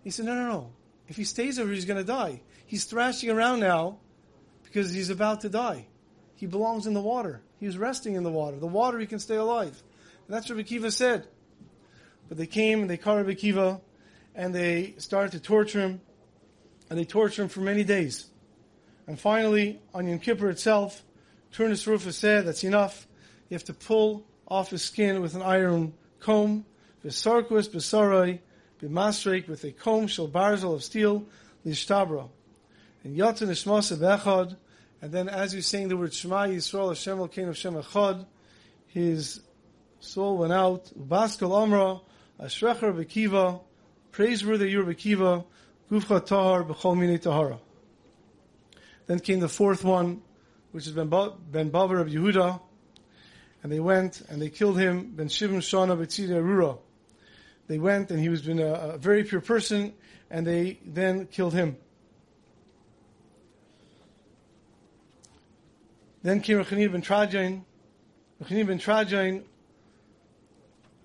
He 0.04 0.10
said, 0.10 0.26
No, 0.26 0.34
no, 0.36 0.48
no. 0.48 0.70
If 1.08 1.16
he 1.16 1.24
stays 1.24 1.58
over, 1.58 1.72
he's 1.72 1.84
going 1.84 1.98
to 1.98 2.04
die. 2.04 2.40
He's 2.66 2.84
thrashing 2.84 3.30
around 3.30 3.60
now 3.60 3.98
because 4.62 4.92
he's 4.92 5.10
about 5.10 5.42
to 5.42 5.48
die. 5.48 5.86
He 6.36 6.46
belongs 6.46 6.86
in 6.86 6.94
the 6.94 7.00
water. 7.00 7.42
He's 7.60 7.78
resting 7.78 8.14
in 8.14 8.22
the 8.22 8.30
water. 8.30 8.58
The 8.58 8.66
water, 8.66 8.98
he 8.98 9.06
can 9.06 9.18
stay 9.18 9.36
alive. 9.36 9.82
And 10.26 10.34
that's 10.34 10.48
what 10.48 10.58
Akiva 10.58 10.92
said. 10.92 11.26
But 12.28 12.38
they 12.38 12.46
came 12.46 12.80
and 12.80 12.90
they 12.90 12.96
caught 12.96 13.24
Rabbi 13.24 13.76
and 14.34 14.54
they 14.54 14.94
started 14.98 15.32
to 15.32 15.40
torture 15.40 15.80
him. 15.80 16.00
And 16.90 16.98
they 16.98 17.04
tortured 17.04 17.42
him 17.44 17.48
for 17.48 17.60
many 17.60 17.84
days. 17.84 18.26
And 19.06 19.18
finally, 19.18 19.80
on 19.92 20.06
Yom 20.06 20.18
Kippur 20.18 20.50
itself, 20.50 21.02
Turnus 21.52 21.86
Rufus 21.86 22.16
said, 22.16 22.46
that's 22.46 22.64
enough. 22.64 23.06
You 23.48 23.54
have 23.54 23.64
to 23.64 23.74
pull 23.74 24.26
off 24.48 24.70
his 24.70 24.82
skin 24.82 25.20
with 25.22 25.34
an 25.34 25.42
iron 25.42 25.94
comb. 26.20 26.64
Vesarkus, 27.04 27.68
besarai, 27.68 28.40
b'masrek, 28.82 29.48
with 29.48 29.64
a 29.64 29.72
comb, 29.72 30.06
shel 30.06 30.28
barzel 30.28 30.74
of 30.74 30.84
steel, 30.84 31.26
lishtabra. 31.66 32.28
And 33.02 33.16
Yatan 33.16 33.48
Ishmasa 33.48 33.98
Bechad, 33.98 34.56
and 35.02 35.12
then 35.12 35.28
as 35.28 35.52
he's 35.52 35.66
saying 35.66 35.88
the 35.88 35.96
word 35.96 36.14
Shema 36.14 36.46
Yisrael 36.46 36.88
Hashem 36.88 37.18
Elkein 37.18 37.46
Hashem 37.46 37.74
Echad, 37.74 38.24
his 38.86 39.40
soul 40.00 40.38
went 40.38 40.52
out. 40.52 40.90
Ubaskal 40.98 41.62
Amra, 41.62 42.00
Ashrecher 42.40 42.94
Bekiva, 42.94 43.60
praiseworthy 44.12 44.70
you 44.70 44.82
Bekiva, 44.84 45.44
Gufcha 45.90 46.24
Tahar 46.24 46.64
B'chol 46.64 46.96
Mini 46.96 47.18
Tahara. 47.18 47.58
Then 49.06 49.20
came 49.20 49.40
the 49.40 49.48
fourth 49.48 49.84
one, 49.84 50.22
which 50.72 50.86
is 50.86 50.92
Ben 50.92 51.10
Bavar 51.10 52.00
of 52.00 52.08
Yehuda, 52.08 52.58
and 53.62 53.70
they 53.70 53.80
went 53.80 54.22
and 54.30 54.40
they 54.40 54.48
killed 54.48 54.78
him, 54.78 55.10
Ben 55.14 55.28
Shivim 55.28 55.58
Shana 55.58 55.96
B'tzida 55.98 56.40
Arura. 56.40 56.78
They 57.66 57.78
went 57.78 58.10
and 58.10 58.20
he 58.20 58.28
was 58.28 58.42
been 58.42 58.60
a, 58.60 58.72
a 58.72 58.98
very 58.98 59.24
pure 59.24 59.40
person, 59.40 59.94
and 60.30 60.46
they 60.46 60.78
then 60.84 61.26
killed 61.26 61.54
him. 61.54 61.76
Then 66.22 66.40
came 66.40 66.58
Rechanir 66.58 66.92
ben 66.92 67.02
Teradyon. 67.02 67.64
Rechanir 68.42 68.66
ben 68.66 68.78
Teradyon, 68.78 69.42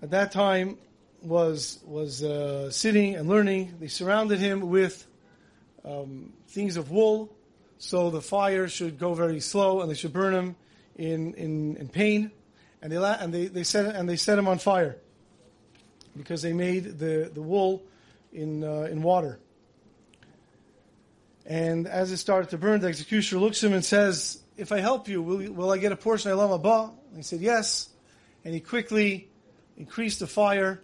at 0.02 0.10
that 0.10 0.32
time, 0.32 0.78
was 1.22 1.80
was 1.84 2.22
uh, 2.22 2.70
sitting 2.70 3.14
and 3.14 3.28
learning. 3.28 3.76
They 3.80 3.88
surrounded 3.88 4.38
him 4.38 4.68
with 4.68 5.06
um, 5.84 6.32
things 6.48 6.76
of 6.76 6.90
wool, 6.90 7.34
so 7.78 8.10
the 8.10 8.22
fire 8.22 8.68
should 8.68 8.98
go 8.98 9.14
very 9.14 9.40
slow, 9.40 9.80
and 9.80 9.90
they 9.90 9.94
should 9.94 10.12
burn 10.12 10.34
him 10.34 10.56
in 10.96 11.34
in, 11.34 11.76
in 11.76 11.88
pain. 11.88 12.30
And 12.82 12.90
they 12.90 12.96
and 12.96 13.32
they, 13.32 13.46
they 13.46 13.62
set 13.62 13.94
and 13.94 14.08
they 14.08 14.16
set 14.16 14.38
him 14.38 14.48
on 14.48 14.58
fire 14.58 14.96
because 16.16 16.42
they 16.42 16.52
made 16.52 16.98
the, 16.98 17.30
the 17.32 17.42
wool 17.42 17.82
in 18.32 18.64
uh, 18.64 18.88
in 18.90 19.02
water. 19.02 19.38
And 21.46 21.88
as 21.88 22.12
it 22.12 22.18
started 22.18 22.50
to 22.50 22.58
burn, 22.58 22.80
the 22.80 22.86
executioner 22.88 23.40
looks 23.40 23.64
at 23.64 23.68
him 23.68 23.74
and 23.74 23.84
says, 23.84 24.40
if 24.56 24.70
I 24.70 24.78
help 24.78 25.08
you, 25.08 25.22
will, 25.22 25.52
will 25.52 25.70
I 25.72 25.78
get 25.78 25.90
a 25.90 25.96
portion 25.96 26.30
of 26.30 26.38
Olam 26.38 26.62
Haba? 26.62 26.90
And 27.08 27.16
he 27.16 27.22
said, 27.22 27.40
yes. 27.40 27.88
And 28.44 28.54
he 28.54 28.60
quickly 28.60 29.28
increased 29.76 30.20
the 30.20 30.26
fire, 30.26 30.80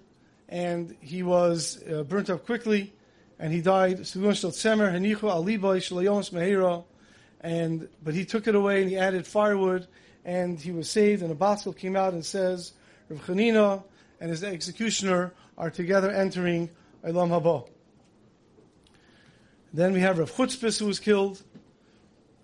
and 0.49 0.97
he 1.01 1.23
was 1.23 1.83
uh, 1.89 2.03
burnt 2.03 2.31
up 2.31 2.47
quickly, 2.47 2.93
and 3.39 3.53
he 3.53 3.61
died. 3.61 3.99
And 7.41 7.89
but 8.03 8.15
he 8.15 8.25
took 8.25 8.49
it 8.49 8.55
away 8.55 8.83
and 8.83 8.91
he 8.91 8.97
added 8.97 9.27
firewood, 9.27 9.87
and 10.25 10.59
he 10.61 10.73
was 10.73 10.91
saved. 10.91 11.23
And 11.23 11.31
the 11.31 11.35
Bas 11.35 11.65
Kol 11.65 11.75
came 11.75 11.95
out 11.97 12.13
and 12.13 12.25
says, 12.25 12.73
Rav 13.09 13.25
Chanina 13.25 13.85
and 14.21 14.31
his 14.31 14.43
executioner 14.43 15.33
are 15.59 15.71
together 15.71 16.11
entering 16.11 16.71
Olam 17.05 17.29
Haba. 17.31 17.69
Then 19.73 19.93
we 19.93 20.01
have 20.01 20.19
Rav 20.19 20.33
Chutzpis 20.33 20.79
who 20.79 20.87
was 20.87 20.99
killed 20.99 21.43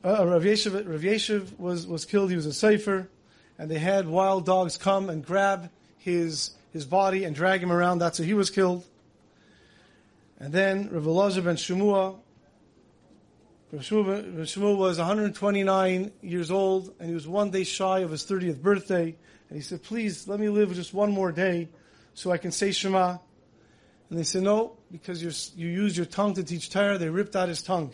uh, 0.05 0.27
Rav, 0.27 0.43
Yeshiv, 0.43 0.75
Rav 0.75 1.61
was, 1.61 1.87
was 1.87 2.05
killed. 2.05 2.31
He 2.31 2.37
was 2.37 2.47
a 2.47 2.53
sefer, 2.53 3.09
and 3.59 3.71
they 3.71 3.79
had 3.79 4.09
wild 4.09 4.45
dogs 4.45 4.77
come 4.77 5.09
and 5.09 5.25
grab 5.25 5.71
his 5.99 6.51
his 6.73 6.85
body 6.87 7.25
and 7.25 7.37
drag 7.37 7.63
him 7.63 7.71
around. 7.71 7.99
That's 7.99 8.19
how 8.19 8.25
he 8.25 8.35
was 8.35 8.51
killed. 8.51 8.85
And 10.41 10.53
then 10.53 10.89
Rav 10.91 11.05
Elazar 11.05 11.45
ben 11.45 11.57
Shemua. 11.57 12.19
Rav 13.71 13.83
Shemua 13.83 14.77
was 14.77 14.99
129 14.99 16.13
years 16.23 16.51
old, 16.51 16.95
and 16.99 17.09
he 17.09 17.15
was 17.15 17.29
one 17.29 17.51
day 17.51 17.63
shy 17.63 18.01
of 18.01 18.11
his 18.11 18.25
30th 18.25 18.61
birthday. 18.61 19.15
And 19.53 19.61
he 19.61 19.63
said, 19.63 19.83
"Please 19.83 20.27
let 20.27 20.41
me 20.41 20.49
live 20.49 20.73
just 20.73 20.95
one 20.95 21.13
more 21.13 21.31
day, 21.31 21.69
so 22.15 22.33
I 22.33 22.39
can 22.39 22.51
say 22.51 22.73
Shema." 22.73 23.19
And 24.09 24.19
they 24.19 24.25
said, 24.25 24.45
"No, 24.45 24.79
because 24.91 25.23
you 25.23 25.69
use 25.69 25.95
your 25.95 26.07
tongue 26.07 26.33
to 26.37 26.43
teach 26.43 26.71
Torah." 26.71 26.97
They 26.97 27.11
ripped 27.11 27.37
out 27.37 27.51
his 27.51 27.63
tongue 27.63 27.93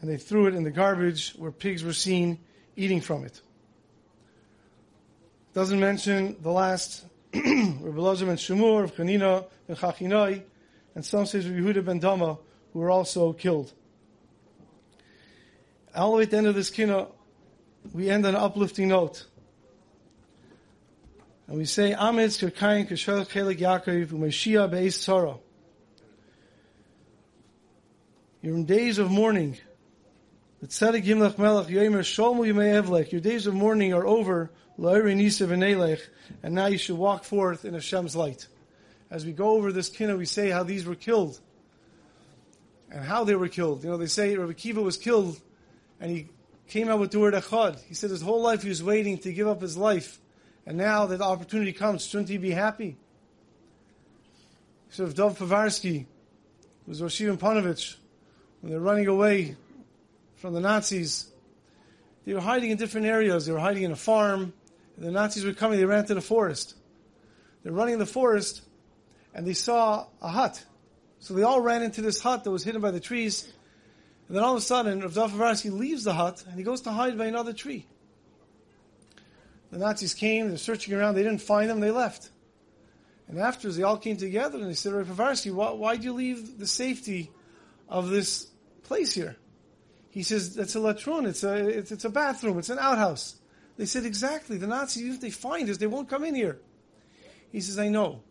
and 0.00 0.08
they 0.08 0.16
threw 0.16 0.46
it 0.46 0.54
in 0.54 0.62
the 0.62 0.70
garbage 0.70 1.32
where 1.32 1.50
pigs 1.50 1.82
were 1.82 1.92
seen 1.92 2.38
eating 2.76 3.00
from 3.00 3.24
it. 3.24 3.40
Doesn't 5.52 5.80
mention 5.80 6.36
the 6.42 6.52
last 6.52 7.04
Rabbi 7.34 7.42
Elazar 7.42 8.26
ben 8.26 8.36
Shemur, 8.36 8.84
of 8.84 8.94
Chanina 8.94 9.46
ben 9.66 9.74
Chachinai, 9.74 10.44
and 10.94 11.04
some 11.04 11.24
Rabbi 11.24 11.38
Yehuda 11.38 11.84
ben 11.84 11.98
Dama, 11.98 12.38
who 12.72 12.78
were 12.78 12.92
also 12.92 13.32
killed. 13.32 13.72
All 15.92 16.12
the 16.12 16.18
way 16.18 16.22
at 16.22 16.30
the 16.30 16.36
end 16.36 16.46
of 16.46 16.54
this 16.54 16.70
kina, 16.70 17.08
we 17.92 18.08
end 18.08 18.24
on 18.26 18.36
an 18.36 18.40
uplifting 18.40 18.86
note. 18.86 19.26
And 21.48 21.56
we 21.56 21.64
say, 21.64 21.94
Amitz 21.94 22.38
Kirkayin 22.38 22.86
Kishel 22.86 23.26
Chelik 23.26 23.58
Yaakov 23.58 24.08
Umeshia 24.08 24.70
Be'ez 24.70 24.98
Tzara. 24.98 25.40
You're 28.42 28.54
in 28.54 28.66
days 28.66 28.98
of 28.98 29.10
mourning. 29.10 29.56
The 30.60 30.66
tzedek 30.66 31.04
yimlech 31.04 31.38
melech 31.38 31.68
yomer 31.68 32.00
shomu 32.00 32.46
yimei 32.46 33.10
Your 33.10 33.20
days 33.22 33.46
of 33.46 33.54
mourning 33.54 33.94
are 33.94 34.06
over. 34.06 34.50
And 34.80 36.54
now 36.54 36.66
you 36.66 36.78
should 36.78 36.96
walk 36.96 37.24
forth 37.24 37.64
in 37.64 37.74
Hashem's 37.74 38.14
light. 38.14 38.46
As 39.10 39.26
we 39.26 39.32
go 39.32 39.50
over 39.50 39.72
this 39.72 39.88
kina, 39.88 40.16
we 40.16 40.24
say 40.24 40.50
how 40.50 40.62
these 40.62 40.84
were 40.84 40.94
killed. 40.94 41.40
And 42.90 43.04
how 43.04 43.24
they 43.24 43.34
were 43.34 43.48
killed. 43.48 43.82
You 43.82 43.90
know, 43.90 43.96
they 43.96 44.06
say 44.06 44.36
Rabbi 44.36 44.52
Kiva 44.52 44.80
was 44.80 44.96
killed 44.96 45.40
and 45.98 46.12
he 46.12 46.28
came 46.68 46.88
out 46.88 47.00
with 47.00 47.14
word 47.16 47.34
echad. 47.34 47.82
He 47.84 47.94
said 47.94 48.10
his 48.10 48.22
whole 48.22 48.42
life 48.42 48.62
he 48.62 48.68
was 48.68 48.84
waiting 48.84 49.18
to 49.18 49.32
give 49.32 49.48
up 49.48 49.60
his 49.60 49.76
life. 49.76 50.20
And 50.68 50.76
now 50.76 51.06
that 51.06 51.16
the 51.16 51.24
opportunity 51.24 51.72
comes, 51.72 52.04
shouldn't 52.04 52.28
he 52.28 52.36
be 52.36 52.50
happy? 52.50 52.98
So 54.90 55.04
if 55.04 55.14
Dov 55.14 55.38
Povarsky 55.38 56.04
was 56.86 57.00
Rosh 57.00 57.22
Ponevezh, 57.22 57.96
when 58.60 58.72
they're 58.72 58.78
running 58.78 59.06
away 59.06 59.56
from 60.36 60.52
the 60.52 60.60
Nazis. 60.60 61.30
They 62.26 62.34
were 62.34 62.40
hiding 62.40 62.70
in 62.70 62.76
different 62.76 63.06
areas. 63.06 63.46
They 63.46 63.52
were 63.52 63.58
hiding 63.58 63.84
in 63.84 63.92
a 63.92 63.96
farm. 63.96 64.52
the 64.98 65.10
Nazis 65.10 65.46
were 65.46 65.54
coming. 65.54 65.78
They 65.78 65.86
ran 65.86 66.04
to 66.04 66.14
the 66.14 66.20
forest. 66.20 66.74
They're 67.62 67.72
running 67.72 67.94
in 67.94 67.98
the 67.98 68.04
forest, 68.04 68.60
and 69.34 69.46
they 69.46 69.54
saw 69.54 70.04
a 70.20 70.28
hut. 70.28 70.62
So 71.20 71.32
they 71.32 71.44
all 71.44 71.62
ran 71.62 71.82
into 71.82 72.02
this 72.02 72.20
hut 72.20 72.44
that 72.44 72.50
was 72.50 72.62
hidden 72.62 72.82
by 72.82 72.90
the 72.90 73.00
trees. 73.00 73.50
And 74.28 74.36
then 74.36 74.44
all 74.44 74.52
of 74.52 74.58
a 74.58 74.60
sudden, 74.60 75.00
Rav 75.00 75.14
Dov 75.14 75.32
Povarsky 75.32 75.72
leaves 75.72 76.04
the 76.04 76.12
hut 76.12 76.44
and 76.46 76.58
he 76.58 76.62
goes 76.62 76.82
to 76.82 76.90
hide 76.90 77.16
by 77.16 77.24
another 77.24 77.54
tree. 77.54 77.86
The 79.70 79.78
Nazis 79.78 80.14
came, 80.14 80.48
they're 80.48 80.56
searching 80.56 80.94
around, 80.94 81.14
they 81.14 81.22
didn't 81.22 81.42
find 81.42 81.68
them, 81.68 81.80
they 81.80 81.90
left. 81.90 82.30
And 83.28 83.38
afterwards, 83.38 83.76
they 83.76 83.82
all 83.82 83.98
came 83.98 84.16
together 84.16 84.58
and 84.58 84.68
they 84.68 84.74
said, 84.74 84.92
Dov 84.92 85.06
Povarsky, 85.06 85.52
why, 85.52 85.70
why 85.72 85.96
did 85.96 86.04
you 86.04 86.14
leave 86.14 86.58
the 86.58 86.66
safety 86.66 87.30
of 87.88 88.08
this 88.08 88.46
place 88.84 89.12
here? 89.12 89.36
He 90.10 90.22
says, 90.22 90.54
that's 90.54 90.74
a 90.74 90.80
latron, 90.80 91.26
it's 91.26 91.44
a, 91.44 91.54
it's, 91.54 91.92
it's 91.92 92.06
a 92.06 92.10
bathroom, 92.10 92.58
it's 92.58 92.70
an 92.70 92.78
outhouse. 92.78 93.36
They 93.76 93.84
said, 93.84 94.06
exactly, 94.06 94.56
the 94.56 94.66
Nazis, 94.66 95.16
if 95.16 95.20
they 95.20 95.30
find 95.30 95.68
us, 95.68 95.76
they 95.76 95.86
won't 95.86 96.08
come 96.08 96.24
in 96.24 96.34
here. 96.34 96.58
He 97.52 97.60
says, 97.60 97.78
I 97.78 97.88
know. 97.88 98.22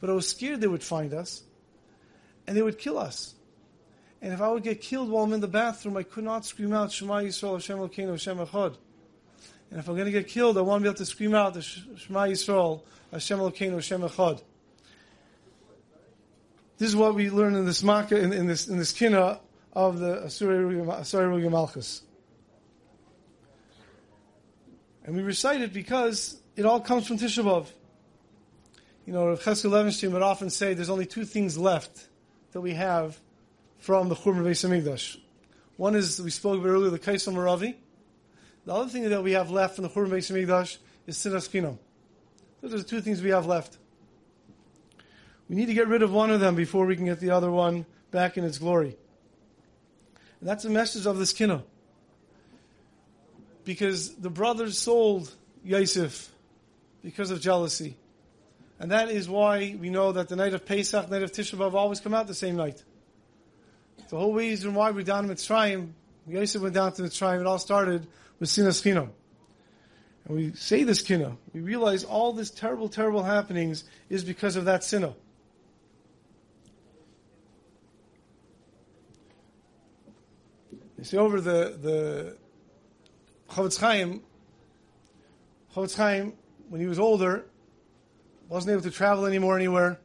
But 0.00 0.10
I 0.10 0.12
was 0.12 0.28
scared 0.28 0.60
they 0.60 0.66
would 0.66 0.82
find 0.82 1.14
us, 1.14 1.42
and 2.46 2.56
they 2.56 2.62
would 2.62 2.78
kill 2.78 2.98
us. 2.98 3.34
And 4.20 4.32
if 4.32 4.40
I 4.40 4.48
would 4.48 4.62
get 4.62 4.80
killed 4.80 5.08
while 5.08 5.24
I'm 5.24 5.32
in 5.32 5.40
the 5.40 5.48
bathroom, 5.48 5.96
I 5.96 6.02
could 6.02 6.24
not 6.24 6.44
scream 6.44 6.72
out, 6.72 6.92
Shema 6.92 7.20
Yisrael, 7.20 7.54
Hashem 7.54 7.78
Elokeinu, 7.78 8.10
Hashem 8.10 8.38
Echad. 8.38 8.76
And 9.70 9.80
if 9.80 9.88
I'm 9.88 9.94
going 9.94 10.06
to 10.06 10.12
get 10.12 10.28
killed, 10.28 10.56
I 10.58 10.60
want 10.60 10.80
to 10.80 10.82
be 10.84 10.88
able 10.88 10.98
to 10.98 11.06
scream 11.06 11.34
out, 11.34 11.54
the 11.54 11.62
Shema 11.62 12.26
Yisrael, 12.26 12.82
Hashem 13.12 13.38
Elokeinu, 13.38 13.74
Hashem 13.74 14.02
Echad. 14.02 14.42
This 16.78 16.88
is 16.88 16.96
what 16.96 17.14
we 17.14 17.30
learn 17.30 17.54
in 17.54 17.64
this 17.64 17.82
makkah, 17.82 18.20
in, 18.20 18.32
in 18.32 18.46
this 18.46 18.68
in 18.68 18.76
this 18.76 18.92
kina 18.92 19.40
of 19.72 19.98
the 19.98 20.16
Asuri 20.26 21.50
Malchus. 21.50 22.02
And 25.04 25.16
we 25.16 25.22
recite 25.22 25.60
it 25.60 25.72
because 25.72 26.40
it 26.56 26.66
all 26.66 26.80
comes 26.80 27.06
from 27.06 27.18
Tisha 27.18 27.44
B'Av. 27.44 27.66
You 29.06 29.12
know, 29.12 29.36
Cheskel 29.36 29.70
Levenstein 29.70 30.12
would 30.12 30.22
often 30.22 30.50
say 30.50 30.74
there's 30.74 30.90
only 30.90 31.06
two 31.06 31.24
things 31.24 31.56
left 31.56 32.08
that 32.52 32.60
we 32.60 32.74
have 32.74 33.20
from 33.78 34.08
the 34.08 34.16
Churban 34.16 34.42
Beis 34.42 34.68
Hamikdash. 34.68 35.18
One 35.76 35.94
is, 35.94 36.20
we 36.20 36.30
spoke 36.30 36.58
about 36.58 36.70
earlier, 36.70 36.90
the 36.90 36.98
Kosel 36.98 37.32
Maaravi. 37.34 37.76
The 38.66 38.74
other 38.74 38.88
thing 38.88 39.08
that 39.08 39.22
we 39.22 39.32
have 39.32 39.50
left 39.50 39.76
from 39.76 39.84
the 39.84 39.90
Churban 39.90 40.10
Beis 40.10 40.30
Hamikdash 40.30 40.78
is 41.06 41.16
Sinas 41.16 41.48
Chinam. 41.48 41.78
Those 42.60 42.74
are 42.74 42.78
the 42.78 42.84
two 42.84 43.00
things 43.00 43.22
we 43.22 43.30
have 43.30 43.46
left. 43.46 43.78
We 45.48 45.54
need 45.54 45.66
to 45.66 45.74
get 45.74 45.86
rid 45.86 46.02
of 46.02 46.12
one 46.12 46.30
of 46.30 46.40
them 46.40 46.56
before 46.56 46.84
we 46.84 46.96
can 46.96 47.04
get 47.04 47.20
the 47.20 47.30
other 47.30 47.50
one 47.50 47.86
back 48.10 48.36
in 48.36 48.42
its 48.42 48.58
glory. 48.58 48.96
And 50.40 50.48
that's 50.48 50.64
the 50.64 50.70
message 50.70 51.06
of 51.06 51.16
this 51.16 51.32
kinah. 51.32 51.62
Because 53.64 54.16
the 54.16 54.30
brothers 54.30 54.78
sold 54.78 55.32
Yosef 55.64 56.28
because 57.04 57.30
of 57.30 57.40
jealousy. 57.40 57.96
And 58.80 58.90
that 58.90 59.10
is 59.10 59.28
why 59.28 59.76
we 59.80 59.90
know 59.90 60.10
that 60.10 60.28
the 60.28 60.34
night 60.34 60.54
of 60.54 60.66
Pesach, 60.66 61.08
night 61.08 61.22
of 61.22 61.30
Tisha 61.30 61.56
B'Av 61.56 61.74
always 61.74 62.00
come 62.00 62.14
out 62.14 62.26
the 62.26 62.34
same 62.34 62.56
night. 62.56 62.82
The 64.08 64.18
whole 64.18 64.34
reason 64.34 64.74
why 64.74 64.90
we're 64.90 65.04
down 65.04 65.24
in 65.24 65.30
Mitzrayim, 65.30 65.92
Yosef 66.26 66.60
went 66.60 66.74
down 66.74 66.92
to 66.94 67.02
Mitzrayim, 67.02 67.40
it 67.40 67.46
all 67.46 67.58
started 67.60 68.08
with 68.38 68.48
Sinas 68.48 68.82
Chinam. 68.82 69.10
And 70.26 70.36
we 70.36 70.52
say 70.54 70.82
this 70.82 71.02
kinah, 71.02 71.36
we 71.52 71.60
realize 71.60 72.02
all 72.02 72.32
this 72.32 72.50
terrible, 72.50 72.88
terrible 72.88 73.22
happenings 73.22 73.84
is 74.10 74.24
because 74.24 74.56
of 74.56 74.64
that 74.64 74.82
sinah. 74.82 75.14
You 80.98 81.04
see 81.04 81.16
over 81.16 81.40
the, 81.40 81.78
the 81.80 82.36
Chofetz 83.48 83.78
Chaim, 83.78 84.22
Chofetz 85.74 85.96
Chaim, 85.96 86.32
when 86.68 86.80
he 86.80 86.88
was 86.88 86.98
older, 86.98 87.44
wasn't 88.48 88.72
able 88.72 88.82
to 88.82 88.90
travel 88.90 89.26
anymore 89.26 89.56
anywhere. 89.56 90.00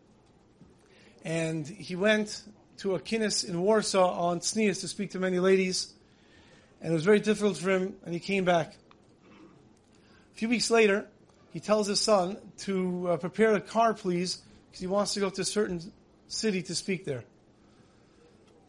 And 1.23 1.67
he 1.67 1.95
went 1.95 2.43
to 2.77 2.93
a 2.93 2.99
kinnis 2.99 3.47
in 3.47 3.59
Warsaw 3.61 4.29
on 4.29 4.39
Tznius 4.39 4.81
to 4.81 4.87
speak 4.87 5.11
to 5.11 5.19
many 5.19 5.39
ladies. 5.39 5.93
And 6.81 6.91
it 6.91 6.93
was 6.93 7.03
very 7.03 7.19
difficult 7.19 7.57
for 7.57 7.69
him, 7.69 7.95
and 8.03 8.13
he 8.13 8.19
came 8.19 8.43
back. 8.43 8.73
A 10.33 10.35
few 10.35 10.49
weeks 10.49 10.71
later, 10.71 11.07
he 11.51 11.59
tells 11.59 11.87
his 11.87 11.99
son 11.99 12.37
to 12.59 13.09
uh, 13.09 13.17
prepare 13.17 13.53
a 13.53 13.61
car, 13.61 13.93
please, 13.93 14.39
because 14.67 14.81
he 14.81 14.87
wants 14.87 15.13
to 15.13 15.19
go 15.19 15.29
to 15.29 15.41
a 15.41 15.45
certain 15.45 15.91
city 16.27 16.63
to 16.63 16.73
speak 16.73 17.05
there. 17.05 17.23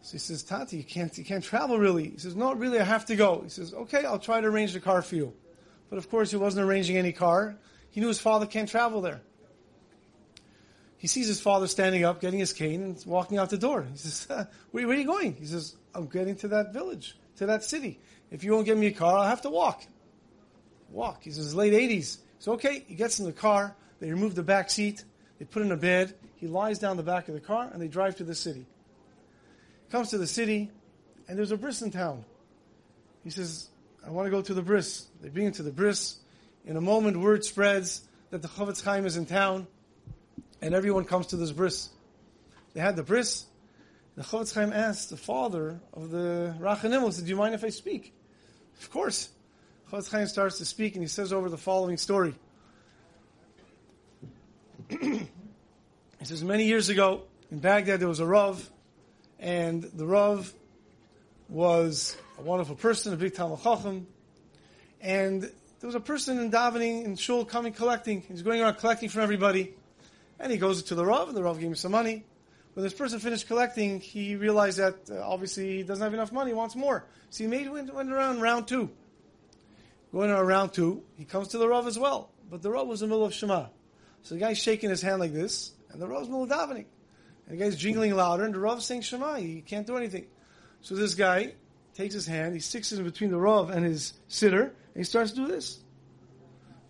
So 0.03 0.13
he 0.13 0.19
says, 0.19 0.43
Tati, 0.43 0.77
you 0.77 0.85
can't, 0.85 1.17
you 1.17 1.25
can't 1.25 1.45
travel 1.45 1.79
really. 1.79 2.11
He 2.11 2.19
says, 2.19 2.35
no, 2.35 2.53
really, 2.53 2.81
I 2.81 2.85
have 2.85 3.07
to 3.07 3.17
go. 3.17 3.43
He 3.45 3.49
says, 3.49 3.73
okay, 3.73 4.05
I'll 4.05 4.19
try 4.19 4.41
to 4.41 4.49
arrange 4.49 4.73
the 4.73 4.81
car 4.81 5.01
for 5.01 5.15
you. 5.15 5.33
But 5.89 5.99
of 5.99 6.11
course, 6.11 6.31
he 6.31 6.37
wasn't 6.37 6.67
arranging 6.67 6.97
any 6.97 7.13
car. 7.13 7.57
He 7.91 8.01
knew 8.01 8.09
his 8.09 8.19
father 8.19 8.47
can't 8.47 8.69
travel 8.69 9.01
there. 9.01 9.21
He 10.97 11.07
sees 11.07 11.29
his 11.29 11.41
father 11.41 11.67
standing 11.67 12.05
up, 12.05 12.21
getting 12.21 12.41
his 12.41 12.53
cane, 12.53 12.83
and 12.83 13.07
walking 13.07 13.39
out 13.39 13.51
the 13.51 13.59
door. 13.59 13.87
He 13.91 13.99
says, 13.99 14.27
where, 14.71 14.87
where 14.87 14.97
are 14.97 15.01
you 15.01 15.07
going? 15.07 15.35
He 15.35 15.47
says, 15.47 15.77
I'm 15.95 16.07
getting 16.07 16.35
to 16.37 16.49
that 16.49 16.73
village, 16.73 17.17
to 17.43 17.47
that 17.47 17.63
city. 17.65 18.01
If 18.31 18.45
you 18.45 18.53
won't 18.53 18.67
get 18.67 18.77
me 18.77 18.87
a 18.87 18.93
car, 18.93 19.19
I'll 19.19 19.29
have 19.29 19.43
to 19.43 19.51
walk. 19.51 19.85
Walk. 20.91 21.23
He 21.23 21.31
says, 21.31 21.55
late 21.55 21.73
80s. 21.73 22.19
So 22.39 22.53
okay, 22.55 22.85
he 22.89 22.95
gets 22.95 23.21
in 23.21 23.27
the 23.27 23.33
car, 23.33 23.77
they 24.01 24.11
remove 24.11 24.35
the 24.35 24.43
back 24.43 24.71
seat, 24.71 25.05
they 25.39 25.45
put 25.45 25.63
in 25.63 25.71
a 25.71 25.77
bed, 25.77 26.15
he 26.37 26.49
lies 26.49 26.79
down 26.79 26.97
the 26.97 27.03
back 27.03 27.29
of 27.29 27.35
the 27.35 27.41
car, 27.41 27.71
and 27.73 27.81
they 27.81 27.89
drive 27.89 28.17
to 28.17 28.25
the 28.25 28.35
city. 28.35 28.67
Comes 29.91 30.11
to 30.11 30.19
the 30.19 30.27
city, 30.27 30.71
and 31.29 31.39
there's 31.39 31.53
a 31.53 31.57
bris 31.57 31.83
in 31.83 31.91
town. 31.91 32.25
He 33.23 33.31
says, 33.31 33.69
I 34.05 34.11
want 34.11 34.27
to 34.27 34.31
go 34.31 34.43
to 34.43 34.55
the 34.55 34.63
bris. 34.63 35.07
They 35.21 35.29
bring 35.29 35.47
him 35.47 35.53
to 35.53 35.63
the 35.63 35.71
bris. 35.71 36.17
In 36.65 36.77
a 36.77 36.81
moment, 36.81 37.19
word 37.19 37.45
spreads 37.45 38.03
that 38.31 38.43
the 38.43 38.49
Chofetz 38.49 38.83
Chaim 38.83 39.07
is 39.07 39.17
in 39.17 39.27
town, 39.27 39.67
and 40.61 40.75
everyone 40.75 41.05
comes 41.05 41.29
to 41.29 41.37
this 41.37 41.53
bris. 41.53 41.91
They 42.75 42.81
had 42.81 42.97
the 42.97 43.03
bris. 43.03 43.47
The 44.15 44.23
Chofetz 44.23 44.55
Chaim 44.55 44.73
asked 44.73 45.09
the 45.09 45.17
father 45.17 45.81
of 45.95 46.11
the 46.11 46.55
Rachanimel, 46.61 47.13
said, 47.13 47.25
do 47.25 47.31
you 47.31 47.37
mind 47.37 47.55
if 47.55 47.65
I 47.65 47.71
speak? 47.71 48.15
Of 48.81 48.91
course. 48.91 49.31
Chofetz 49.91 50.11
Chaim 50.11 50.27
starts 50.27 50.59
to 50.59 50.67
speak, 50.67 50.95
and 50.95 51.03
he 51.03 51.09
says 51.09 51.33
over 51.33 51.49
the 51.49 51.57
following 51.57 51.97
story. 51.97 52.35
he 54.91 55.29
says, 56.23 56.45
many 56.45 56.65
years 56.65 56.91
ago, 56.91 57.23
in 57.51 57.61
Baghdad, 57.61 58.01
there 58.01 58.09
was 58.09 58.21
a 58.21 58.27
Rav, 58.27 58.71
and 59.39 59.83
the 59.83 60.07
Rav 60.07 60.53
was 61.49 62.15
a 62.39 62.43
wonderful 62.43 62.77
person, 62.77 63.15
a 63.15 63.17
big 63.17 63.33
Talmid 63.33 63.63
Chacham, 63.63 64.07
and 65.01 65.43
there 65.43 65.87
was 65.89 65.95
a 65.95 66.01
person 66.01 66.39
in 66.39 66.51
davening 66.51 67.05
in 67.05 67.17
shul 67.17 67.47
coming 67.47 67.73
collecting. 67.73 68.21
He's 68.21 68.43
going 68.43 68.61
around 68.61 68.75
collecting 68.75 69.09
from 69.09 69.23
everybody, 69.23 69.75
and 70.39 70.53
he 70.53 70.59
goes 70.59 70.83
to 70.85 70.95
the 70.95 71.05
Rav, 71.05 71.29
and 71.29 71.37
the 71.37 71.43
Rav 71.43 71.59
gave 71.59 71.69
him 71.69 71.75
some 71.75 71.93
money. 71.93 72.25
When 72.75 72.85
this 72.85 72.95
person 72.95 73.19
finished 73.19 73.47
collecting, 73.47 74.01
he 74.01 74.37
realized 74.37 74.79
that 74.79 75.11
uh, 75.11 75.21
obviously 75.23 75.79
he 75.79 75.83
doesn't 75.83 76.03
have 76.03 76.15
enough 76.15 76.33
money, 76.33 76.51
he 76.51 76.55
wants 76.55 76.75
more. 76.75 77.05
So 77.31 77.45
he 77.45 77.49
made 77.49 77.71
went, 77.71 77.93
went 77.93 78.11
around 78.11 78.41
round 78.41 78.67
two. 78.67 78.91
Going 80.13 80.31
around 80.31 80.47
round 80.47 80.73
two, 80.73 81.03
he 81.17 81.25
comes 81.25 81.49
to 81.49 81.59
the 81.59 81.69
Rav 81.69 81.87
as 81.87 81.99
well, 81.99 82.31
but 82.51 82.63
the 82.63 82.71
Rav 82.71 82.87
was 82.87 83.03
in 83.03 83.09
the 83.09 83.15
middle 83.15 83.27
of 83.27 83.35
Shema. 83.35 83.67
So 84.23 84.35
the 84.35 84.41
guy's 84.41 84.59
shaking 84.59 84.91
his 84.91 85.03
hand 85.03 85.21
like 85.21 85.33
this, 85.33 85.73
and 85.91 86.01
the 86.01 86.07
Rav's 86.07 86.29
middle 86.29 86.45
of 86.45 86.49
davening. 86.49 86.87
And 87.47 87.57
the 87.59 87.65
guy's 87.65 87.77
jingling 87.77 88.15
louder, 88.15 88.45
and 88.45 88.55
the 88.55 88.59
Rav 88.59 88.79
is 88.79 88.85
saying 88.85 89.03
Shema. 89.03 89.35
He 89.37 89.63
can't 89.63 89.87
do 89.87 89.97
anything. 89.97 90.27
So 90.81 90.95
this 90.95 91.15
guy 91.15 91.55
takes 91.95 92.15
his 92.15 92.27
hand, 92.27 92.55
he 92.55 92.61
sticks 92.61 92.93
it 92.93 92.99
in 92.99 93.05
between 93.05 93.31
the 93.31 93.39
Rav 93.39 93.71
and 93.71 93.85
his 93.85 94.15
siddur, 94.29 94.63
and 94.63 94.73
he 94.97 95.05
starts 95.05 95.33
to 95.33 95.37
do 95.37 95.47
this. 95.47 95.81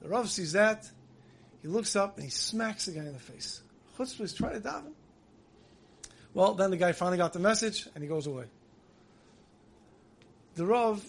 The 0.00 0.08
Rav 0.08 0.30
sees 0.30 0.52
that, 0.52 0.88
he 1.60 1.68
looks 1.68 1.94
up 1.96 2.16
and 2.16 2.24
he 2.24 2.30
smacks 2.30 2.86
the 2.86 2.92
guy 2.92 3.00
in 3.00 3.12
the 3.12 3.18
face. 3.18 3.62
Chutzpah 3.96 4.22
is 4.22 4.34
trying 4.34 4.60
to 4.60 4.68
daven. 4.68 4.92
Well, 6.34 6.54
then 6.54 6.70
the 6.70 6.76
guy 6.76 6.92
finally 6.92 7.18
got 7.18 7.32
the 7.32 7.38
message 7.38 7.88
and 7.94 8.02
he 8.02 8.08
goes 8.08 8.26
away. 8.26 8.44
The 10.54 10.66
Rav 10.66 11.02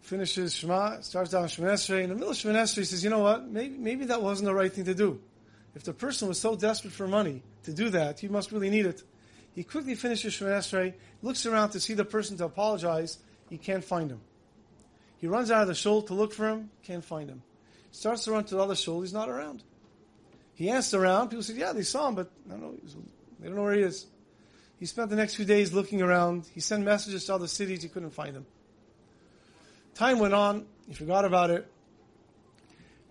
finishes 0.00 0.54
Shema, 0.54 1.00
starts 1.00 1.30
down 1.30 1.44
Esrei. 1.44 2.02
In 2.02 2.08
the 2.08 2.14
middle 2.14 2.30
of 2.30 2.36
Esrei, 2.36 2.78
he 2.78 2.84
says, 2.84 3.04
you 3.04 3.10
know 3.10 3.20
what, 3.20 3.46
maybe, 3.46 3.76
maybe 3.76 4.04
that 4.06 4.22
wasn't 4.22 4.46
the 4.46 4.54
right 4.54 4.72
thing 4.72 4.84
to 4.84 4.94
do. 4.94 5.20
If 5.74 5.84
the 5.84 5.92
person 5.92 6.26
was 6.26 6.40
so 6.40 6.56
desperate 6.56 6.92
for 6.92 7.06
money 7.06 7.42
to 7.64 7.72
do 7.72 7.90
that, 7.90 8.18
he 8.18 8.28
must 8.28 8.50
really 8.50 8.70
need 8.70 8.86
it. 8.86 9.02
He 9.54 9.62
quickly 9.62 9.94
finishes 9.94 10.34
Esrei, 10.38 10.94
looks 11.22 11.46
around 11.46 11.70
to 11.70 11.80
see 11.80 11.94
the 11.94 12.04
person 12.04 12.36
to 12.38 12.44
apologize. 12.44 13.18
He 13.48 13.58
can't 13.58 13.84
find 13.84 14.10
him. 14.10 14.20
He 15.18 15.26
runs 15.26 15.50
out 15.50 15.62
of 15.62 15.68
the 15.68 15.74
shul 15.74 16.02
to 16.02 16.14
look 16.14 16.32
for 16.32 16.48
him, 16.48 16.70
can't 16.82 17.04
find 17.04 17.28
him. 17.28 17.42
Starts 17.92 18.24
to 18.24 18.32
run 18.32 18.44
to 18.44 18.54
the 18.54 18.62
other 18.62 18.76
shul, 18.76 19.02
he's 19.02 19.12
not 19.12 19.28
around. 19.28 19.62
He 20.54 20.70
asks 20.70 20.94
around, 20.94 21.28
people 21.28 21.42
say, 21.42 21.54
yeah, 21.54 21.72
they 21.72 21.82
saw 21.82 22.08
him, 22.08 22.14
but 22.14 22.30
I 22.48 22.52
don't 22.52 22.62
know, 22.62 22.74
they 23.38 23.46
don't 23.46 23.56
know 23.56 23.62
where 23.62 23.74
he 23.74 23.82
is. 23.82 24.06
He 24.80 24.86
spent 24.86 25.10
the 25.10 25.16
next 25.16 25.36
few 25.36 25.44
days 25.44 25.72
looking 25.72 26.02
around. 26.02 26.46
He 26.52 26.60
sent 26.60 26.84
messages 26.84 27.26
to 27.26 27.34
other 27.34 27.46
cities, 27.46 27.82
he 27.82 27.88
couldn't 27.88 28.10
find 28.10 28.34
them. 28.34 28.46
Time 29.94 30.18
went 30.18 30.34
on, 30.34 30.66
he 30.88 30.94
forgot 30.94 31.24
about 31.24 31.50
it, 31.50 31.70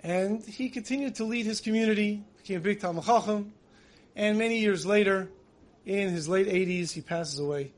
and 0.04 0.44
he 0.44 0.70
continued 0.70 1.16
to 1.16 1.26
lead 1.26 1.46
his 1.46 1.62
community, 1.62 2.24
became 2.38 2.58
a 2.58 2.62
big 2.62 2.80
Talmid 2.80 3.06
Chacham, 3.06 3.54
and 4.16 4.38
many 4.38 4.60
years 4.60 4.86
later, 4.86 5.30
in 5.86 6.10
his 6.10 6.28
late 6.28 6.48
80s, 6.48 6.91
he 6.91 7.02
passes 7.02 7.40
away. 7.40 7.72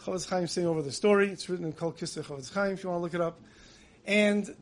Chofetz 0.00 0.28
Chaim 0.28 0.46
saying 0.46 0.66
over 0.66 0.82
the 0.82 0.92
story. 0.92 1.30
It's 1.30 1.48
written 1.48 1.64
in 1.66 1.72
Kol 1.72 1.92
Kisvei 1.92 2.24
Chofetz 2.24 2.52
Chaim 2.52 2.72
if 2.72 2.84
you 2.84 2.90
want 2.90 3.00
to 3.00 3.02
look 3.02 3.14
it 3.14 3.20
up. 3.20 3.40
And 4.06 4.54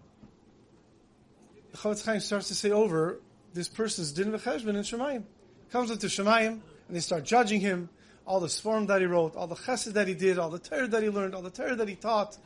Chofetz 1.74 2.04
Chaim 2.04 2.20
starts 2.20 2.48
to 2.48 2.54
say 2.54 2.70
over 2.70 3.20
this 3.52 3.68
person's 3.68 4.12
din 4.12 4.32
v'cheshbon 4.32 4.68
in 4.68 4.76
Shemayim. 4.76 5.24
Comes 5.70 5.90
into 5.90 6.06
Shemayim 6.06 6.46
and 6.46 6.96
they 6.96 7.00
start 7.00 7.24
judging 7.24 7.60
him. 7.60 7.88
All 8.26 8.40
the 8.40 8.48
swarm 8.48 8.86
that 8.86 9.00
he 9.00 9.06
wrote, 9.06 9.36
all 9.36 9.46
the 9.46 9.54
chesed 9.54 9.92
that 9.92 10.08
he 10.08 10.14
did, 10.14 10.38
all 10.38 10.50
the 10.50 10.58
Torah 10.58 10.88
that 10.88 11.02
he 11.02 11.10
learned, 11.10 11.34
all 11.34 11.42
the 11.42 11.50
Torah 11.50 11.76
that 11.76 11.88
he 11.88 11.94
taught. 11.94 12.36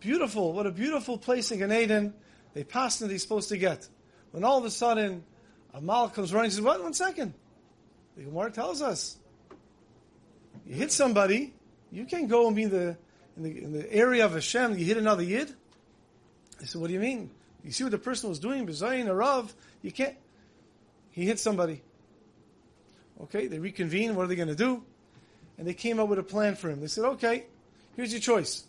Beautiful. 0.00 0.52
What 0.52 0.66
a 0.66 0.70
beautiful 0.70 1.18
place 1.18 1.50
in 1.50 1.58
Gan 1.58 1.72
Eden. 1.72 2.14
They 2.54 2.64
passed 2.64 3.02
and 3.02 3.10
he's 3.10 3.22
supposed 3.22 3.50
to 3.50 3.58
get. 3.58 3.86
When 4.30 4.44
all 4.44 4.58
of 4.58 4.64
a 4.64 4.70
sudden, 4.70 5.22
a 5.74 5.80
mal 5.80 6.08
comes 6.08 6.32
running 6.32 6.46
and 6.46 6.52
says, 6.54 6.62
what? 6.62 6.82
One 6.82 6.94
second. 6.94 7.34
The 8.16 8.24
Gemara 8.24 8.50
tells 8.50 8.80
us. 8.80 9.18
You 10.66 10.74
hit 10.74 10.92
somebody, 10.92 11.52
you 11.90 12.06
can't 12.06 12.28
go 12.28 12.46
and 12.46 12.56
be 12.56 12.62
in 12.62 12.70
the, 12.70 12.96
in 13.36 13.42
the, 13.42 13.62
in 13.62 13.72
the 13.72 13.92
area 13.92 14.24
of 14.24 14.32
Hashem, 14.32 14.78
you 14.78 14.84
hit 14.84 14.96
another 14.96 15.22
Yid. 15.22 15.52
I 16.60 16.64
said, 16.64 16.80
what 16.80 16.88
do 16.88 16.94
you 16.94 17.00
mean? 17.00 17.30
You 17.62 17.72
see 17.72 17.84
what 17.84 17.90
the 17.90 17.98
person 17.98 18.30
was 18.30 18.38
doing, 18.38 18.66
Bezayin, 18.66 19.08
a 19.08 19.14
Rav, 19.14 19.52
you 19.82 19.92
can't. 19.92 20.16
He 21.10 21.26
hit 21.26 21.38
somebody. 21.38 21.82
Okay, 23.22 23.46
they 23.46 23.58
reconvene, 23.58 24.14
what 24.14 24.24
are 24.24 24.26
they 24.28 24.36
going 24.36 24.48
to 24.48 24.54
do? 24.54 24.82
And 25.58 25.66
they 25.66 25.74
came 25.74 26.00
up 26.00 26.08
with 26.08 26.18
a 26.18 26.24
plan 26.24 26.56
for 26.56 26.68
him. 26.68 26.80
They 26.80 26.88
said, 26.88 27.04
okay, 27.04 27.46
here's 27.96 28.12
your 28.12 28.20
choice. 28.20 28.64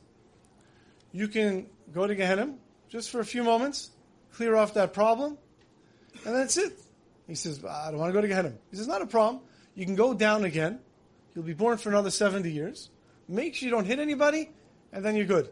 You 1.11 1.27
can 1.27 1.67
go 1.93 2.05
to 2.05 2.13
Gehenna 2.13 2.53
just 2.89 3.09
for 3.09 3.19
a 3.19 3.25
few 3.25 3.43
moments, 3.43 3.91
clear 4.33 4.55
off 4.55 4.73
that 4.75 4.93
problem, 4.93 5.37
and 6.25 6.35
that's 6.35 6.57
it. 6.57 6.79
He 7.27 7.35
says, 7.35 7.63
I 7.65 7.89
don't 7.89 7.99
want 7.99 8.09
to 8.09 8.13
go 8.13 8.21
to 8.21 8.27
Gehenna. 8.27 8.53
He 8.69 8.77
says, 8.77 8.87
not 8.87 9.01
a 9.01 9.07
problem. 9.07 9.41
You 9.73 9.85
can 9.85 9.95
go 9.95 10.13
down 10.13 10.43
again. 10.43 10.79
You'll 11.33 11.43
be 11.43 11.53
born 11.53 11.77
for 11.77 11.89
another 11.89 12.11
70 12.11 12.51
years. 12.51 12.89
Make 13.27 13.55
sure 13.55 13.65
you 13.67 13.71
don't 13.71 13.85
hit 13.85 13.99
anybody, 13.99 14.51
and 14.93 15.03
then 15.03 15.15
you're 15.15 15.25
good. 15.25 15.49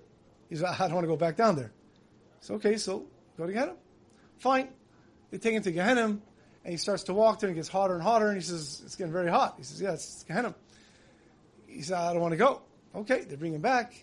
He 0.49 0.55
says, 0.55 0.65
I 0.65 0.77
don't 0.77 0.93
want 0.93 1.03
to 1.03 1.10
go 1.10 1.18
back 1.18 1.35
down 1.35 1.55
there. 1.55 1.72
So, 2.41 2.55
okay, 2.55 2.77
so 2.77 3.05
go 3.38 3.47
to 3.47 3.51
Gehenna. 3.51 3.73
Fine. 4.38 4.68
They 5.31 5.39
take 5.39 5.55
him 5.55 5.64
to 5.64 5.72
Gehenna, 5.72 6.03
and 6.03 6.22
he 6.65 6.77
starts 6.77 7.03
to 7.03 7.14
walk 7.14 7.39
there, 7.39 7.49
and 7.49 7.57
it 7.57 7.60
gets 7.60 7.69
hotter 7.69 7.95
and 7.95 8.03
hotter, 8.03 8.27
and 8.27 8.38
he 8.38 8.43
says, 8.43 8.81
it's 8.85 8.95
getting 8.95 9.11
very 9.11 9.30
hot. 9.30 9.55
He 9.57 9.64
says, 9.64 9.81
yeah, 9.81 9.93
it's 9.93 10.23
Gehenna. 10.23 10.53
He 11.73 11.81
said, 11.81 11.97
I 11.97 12.13
don't 12.13 12.21
want 12.21 12.33
to 12.33 12.37
go. 12.37 12.61
Okay, 12.95 13.21
they 13.21 13.35
bring 13.35 13.53
him 13.53 13.61
back. 13.61 13.93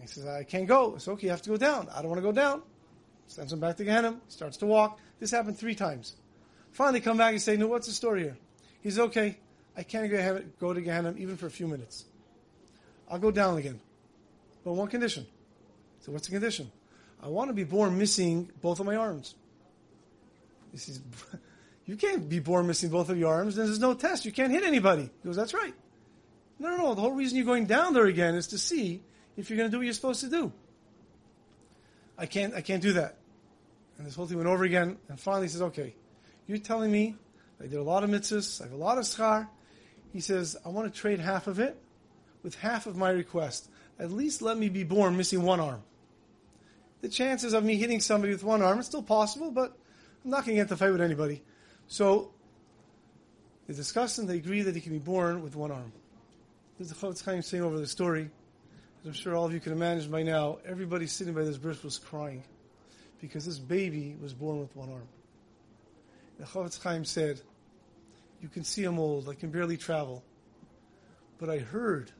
He 0.00 0.06
says, 0.06 0.26
I 0.26 0.44
can't 0.44 0.66
go. 0.66 0.94
It's 0.94 1.08
okay, 1.08 1.26
you 1.26 1.30
have 1.30 1.42
to 1.42 1.50
go 1.50 1.56
down. 1.56 1.88
I 1.94 2.00
don't 2.00 2.08
want 2.08 2.18
to 2.18 2.22
go 2.22 2.32
down. 2.32 2.62
Sends 3.26 3.52
him 3.52 3.60
back 3.60 3.76
to 3.76 3.84
Gehenna, 3.84 4.16
starts 4.28 4.56
to 4.58 4.66
walk. 4.66 4.98
This 5.20 5.30
happened 5.30 5.58
three 5.58 5.74
times. 5.74 6.14
Finally 6.72 7.00
come 7.00 7.18
back 7.18 7.32
and 7.32 7.42
say, 7.42 7.56
no, 7.56 7.66
what's 7.66 7.86
the 7.86 7.92
story 7.92 8.22
here? 8.22 8.36
He 8.80 8.90
says, 8.90 9.00
okay, 9.00 9.38
I 9.76 9.82
can't 9.82 10.10
go 10.58 10.72
to 10.72 10.80
Gehenna 10.80 11.14
even 11.18 11.36
for 11.36 11.46
a 11.46 11.50
few 11.50 11.66
minutes. 11.66 12.04
I'll 13.10 13.18
go 13.18 13.30
down 13.30 13.58
again. 13.58 13.80
But 14.64 14.72
one 14.72 14.88
condition. 14.88 15.26
So 16.00 16.12
what's 16.12 16.26
the 16.26 16.32
condition? 16.32 16.70
I 17.22 17.28
want 17.28 17.48
to 17.48 17.54
be 17.54 17.64
born 17.64 17.98
missing 17.98 18.50
both 18.60 18.80
of 18.80 18.86
my 18.86 18.96
arms. 18.96 19.34
He 20.72 20.78
says, 20.78 21.00
you 21.86 21.96
can't 21.96 22.28
be 22.28 22.38
born 22.38 22.66
missing 22.66 22.90
both 22.90 23.08
of 23.08 23.18
your 23.18 23.32
arms. 23.32 23.56
There's 23.56 23.78
no 23.78 23.94
test. 23.94 24.24
You 24.24 24.32
can't 24.32 24.52
hit 24.52 24.64
anybody. 24.64 25.02
He 25.02 25.26
goes, 25.26 25.36
that's 25.36 25.54
right. 25.54 25.74
No, 26.58 26.70
no, 26.70 26.76
no. 26.76 26.94
The 26.94 27.00
whole 27.00 27.12
reason 27.12 27.36
you're 27.36 27.46
going 27.46 27.66
down 27.66 27.94
there 27.94 28.06
again 28.06 28.34
is 28.34 28.48
to 28.48 28.58
see 28.58 29.02
if 29.36 29.48
you're 29.50 29.56
going 29.56 29.68
to 29.68 29.70
do 29.70 29.78
what 29.78 29.84
you're 29.84 29.94
supposed 29.94 30.20
to 30.20 30.28
do. 30.28 30.52
I 32.16 32.26
can't, 32.26 32.54
I 32.54 32.60
can't 32.60 32.82
do 32.82 32.94
that. 32.94 33.16
And 33.96 34.06
this 34.06 34.14
whole 34.14 34.26
thing 34.26 34.36
went 34.36 34.48
over 34.48 34.64
again. 34.64 34.98
And 35.08 35.18
finally 35.18 35.46
he 35.46 35.50
says, 35.50 35.62
okay, 35.62 35.94
you're 36.46 36.58
telling 36.58 36.90
me 36.90 37.14
I 37.60 37.64
did 37.64 37.78
a 37.78 37.82
lot 37.82 38.04
of 38.04 38.10
mitzvahs, 38.10 38.60
I 38.60 38.64
have 38.64 38.72
a 38.72 38.76
lot 38.76 38.98
of 38.98 39.04
schar. 39.04 39.48
He 40.12 40.20
says, 40.20 40.56
I 40.64 40.70
want 40.70 40.92
to 40.92 41.00
trade 41.00 41.20
half 41.20 41.46
of 41.46 41.60
it 41.60 41.76
with 42.42 42.54
half 42.56 42.86
of 42.86 42.96
my 42.96 43.10
request. 43.10 43.68
At 43.98 44.10
least 44.10 44.42
let 44.42 44.56
me 44.56 44.68
be 44.68 44.84
born 44.84 45.16
missing 45.16 45.42
one 45.42 45.60
arm. 45.60 45.82
The 47.00 47.08
chances 47.08 47.52
of 47.52 47.64
me 47.64 47.76
hitting 47.76 48.00
somebody 48.00 48.32
with 48.32 48.42
one 48.42 48.62
arm 48.62 48.78
is 48.78 48.86
still 48.86 49.02
possible, 49.02 49.50
but 49.50 49.76
I'm 50.24 50.30
not 50.30 50.44
going 50.44 50.56
to 50.56 50.62
get 50.62 50.68
to 50.68 50.76
fight 50.76 50.90
with 50.90 51.00
anybody. 51.00 51.42
So 51.86 52.32
they 53.66 53.74
discuss 53.74 54.18
and 54.18 54.28
they 54.28 54.36
agree 54.36 54.62
that 54.62 54.74
he 54.74 54.80
can 54.80 54.92
be 54.92 54.98
born 54.98 55.42
with 55.42 55.54
one 55.54 55.70
arm. 55.70 55.92
This 56.78 56.92
is 56.92 56.96
the 56.96 57.06
Chofetz 57.08 57.24
Chaim 57.24 57.42
saying 57.42 57.64
over 57.64 57.76
the 57.76 57.88
story. 57.88 58.30
As 59.00 59.06
I'm 59.08 59.12
sure 59.12 59.34
all 59.34 59.44
of 59.44 59.52
you 59.52 59.58
can 59.58 59.72
imagine 59.72 60.12
by 60.12 60.22
now, 60.22 60.58
everybody 60.64 61.08
sitting 61.08 61.34
by 61.34 61.42
this 61.42 61.58
birth 61.58 61.82
was 61.82 61.98
crying 61.98 62.44
because 63.20 63.44
this 63.44 63.58
baby 63.58 64.16
was 64.22 64.32
born 64.32 64.60
with 64.60 64.76
one 64.76 64.88
arm. 64.88 65.08
The 66.38 66.44
Chofetz 66.44 66.80
Chaim 66.80 67.04
said, 67.04 67.40
"You 68.40 68.48
can 68.48 68.62
see 68.62 68.84
I'm 68.84 69.00
old. 69.00 69.28
I 69.28 69.34
can 69.34 69.50
barely 69.50 69.76
travel, 69.76 70.22
but 71.38 71.50
I 71.50 71.58
heard 71.58 72.12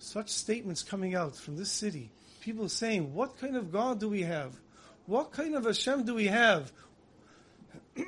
such 0.00 0.30
statements 0.30 0.82
coming 0.82 1.14
out 1.14 1.36
from 1.36 1.56
this 1.56 1.70
city. 1.70 2.10
People 2.40 2.68
saying, 2.68 3.14
"What 3.14 3.38
kind 3.38 3.56
of 3.56 3.70
God 3.70 4.00
do 4.00 4.08
we 4.08 4.22
have? 4.22 4.58
What 5.06 5.30
kind 5.30 5.54
of 5.54 5.64
Hashem 5.64 6.06
do 6.06 6.16
we 6.16 6.26
have? 6.26 6.72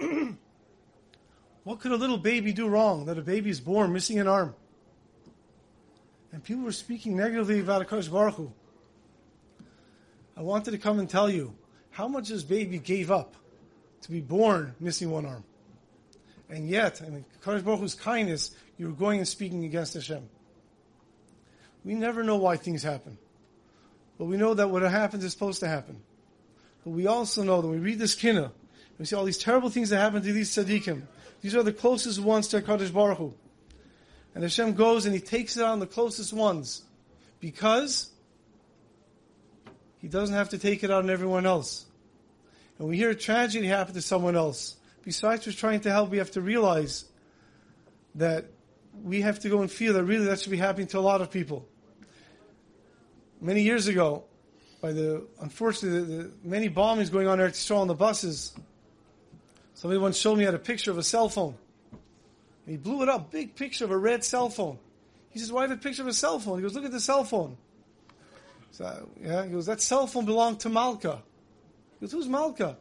what 1.62 1.78
could 1.78 1.92
a 1.92 1.96
little 1.96 2.18
baby 2.18 2.52
do 2.52 2.66
wrong 2.66 3.04
that 3.04 3.16
a 3.16 3.22
baby 3.22 3.48
is 3.48 3.60
born 3.60 3.92
missing 3.92 4.18
an 4.18 4.26
arm?" 4.26 4.56
And 6.34 6.42
people 6.42 6.64
were 6.64 6.72
speaking 6.72 7.16
negatively 7.16 7.60
about 7.60 7.86
Akash 7.86 8.10
Baruch 8.10 8.34
Hu. 8.34 8.52
I 10.36 10.42
wanted 10.42 10.72
to 10.72 10.78
come 10.78 10.98
and 10.98 11.08
tell 11.08 11.30
you 11.30 11.54
how 11.92 12.08
much 12.08 12.28
this 12.28 12.42
baby 12.42 12.78
gave 12.78 13.12
up 13.12 13.36
to 14.02 14.10
be 14.10 14.20
born 14.20 14.74
missing 14.80 15.12
one 15.12 15.26
arm. 15.26 15.44
And 16.50 16.68
yet, 16.68 17.00
I 17.06 17.08
mean, 17.08 17.24
Akash 17.40 17.64
Baruch 17.64 17.78
Hu's 17.78 17.94
kindness, 17.94 18.50
you 18.78 18.88
were 18.88 18.94
going 18.94 19.20
and 19.20 19.28
speaking 19.28 19.64
against 19.64 19.94
Hashem. 19.94 20.28
We 21.84 21.94
never 21.94 22.24
know 22.24 22.36
why 22.36 22.56
things 22.56 22.82
happen. 22.82 23.16
But 24.18 24.24
we 24.24 24.36
know 24.36 24.54
that 24.54 24.68
what 24.68 24.82
happens 24.82 25.22
is 25.22 25.30
supposed 25.30 25.60
to 25.60 25.68
happen. 25.68 26.02
But 26.82 26.90
we 26.90 27.06
also 27.06 27.44
know 27.44 27.62
that 27.62 27.68
we 27.68 27.78
read 27.78 28.00
this 28.00 28.16
kinna, 28.16 28.50
we 28.98 29.04
see 29.04 29.14
all 29.14 29.24
these 29.24 29.38
terrible 29.38 29.70
things 29.70 29.90
that 29.90 29.98
happen 29.98 30.20
to 30.20 30.32
these 30.32 30.50
tzaddikim. 30.50 31.02
These 31.42 31.54
are 31.54 31.62
the 31.62 31.72
closest 31.72 32.18
ones 32.18 32.48
to 32.48 32.60
Kadosh 32.60 32.92
Baruch 32.92 33.18
Hu. 33.18 33.34
And 34.34 34.42
Hashem 34.42 34.74
goes 34.74 35.06
and 35.06 35.14
He 35.14 35.20
takes 35.20 35.56
it 35.56 35.62
on 35.62 35.78
the 35.78 35.86
closest 35.86 36.32
ones 36.32 36.82
because 37.40 38.10
He 39.98 40.08
doesn't 40.08 40.34
have 40.34 40.50
to 40.50 40.58
take 40.58 40.84
it 40.84 40.90
on 40.90 41.08
everyone 41.08 41.46
else. 41.46 41.86
And 42.78 42.88
we 42.88 42.96
hear 42.96 43.10
a 43.10 43.14
tragedy 43.14 43.66
happen 43.66 43.94
to 43.94 44.02
someone 44.02 44.36
else. 44.36 44.76
Besides 45.02 45.44
just 45.44 45.58
trying 45.58 45.80
to 45.80 45.90
help, 45.90 46.10
we 46.10 46.18
have 46.18 46.32
to 46.32 46.40
realize 46.40 47.04
that 48.16 48.46
we 49.02 49.20
have 49.20 49.40
to 49.40 49.48
go 49.48 49.60
and 49.60 49.70
feel 49.70 49.92
that 49.94 50.04
really 50.04 50.26
that 50.26 50.40
should 50.40 50.50
be 50.50 50.56
happening 50.56 50.86
to 50.88 50.98
a 50.98 51.00
lot 51.00 51.20
of 51.20 51.30
people. 51.30 51.66
Many 53.40 53.62
years 53.62 53.86
ago, 53.86 54.24
by 54.80 54.92
the 54.92 55.26
unfortunately 55.40 56.00
the, 56.00 56.22
the 56.22 56.30
many 56.44 56.68
bombings 56.68 57.10
going 57.10 57.26
on 57.26 57.40
in 57.40 57.46
Eretz 57.46 57.54
Yisrael 57.54 57.78
on 57.78 57.88
the 57.88 57.94
buses, 57.94 58.54
somebody 59.74 59.98
once 59.98 60.16
showed 60.16 60.38
me 60.38 60.44
had 60.44 60.54
a 60.54 60.58
picture 60.58 60.90
of 60.90 60.98
a 60.98 61.02
cell 61.02 61.28
phone. 61.28 61.54
And 62.66 62.72
he 62.72 62.76
blew 62.76 63.02
it 63.02 63.08
up, 63.08 63.30
big 63.30 63.54
picture 63.54 63.84
of 63.84 63.90
a 63.90 63.96
red 63.96 64.24
cell 64.24 64.48
phone. 64.48 64.78
He 65.30 65.38
says, 65.38 65.52
"Why 65.52 65.62
have 65.62 65.70
a 65.70 65.76
picture 65.76 66.02
of 66.02 66.08
a 66.08 66.12
cell 66.12 66.38
phone?" 66.38 66.58
He 66.58 66.62
goes, 66.62 66.74
"Look 66.74 66.84
at 66.84 66.92
the 66.92 67.00
cell 67.00 67.24
phone." 67.24 67.56
So 68.70 69.08
yeah, 69.20 69.44
he 69.44 69.50
goes, 69.50 69.66
"That 69.66 69.80
cell 69.80 70.06
phone 70.06 70.24
belonged 70.24 70.60
to 70.60 70.68
Malka." 70.68 71.22
He 71.98 72.06
goes, 72.06 72.12
"Who's 72.12 72.28
Malka?" 72.28 72.76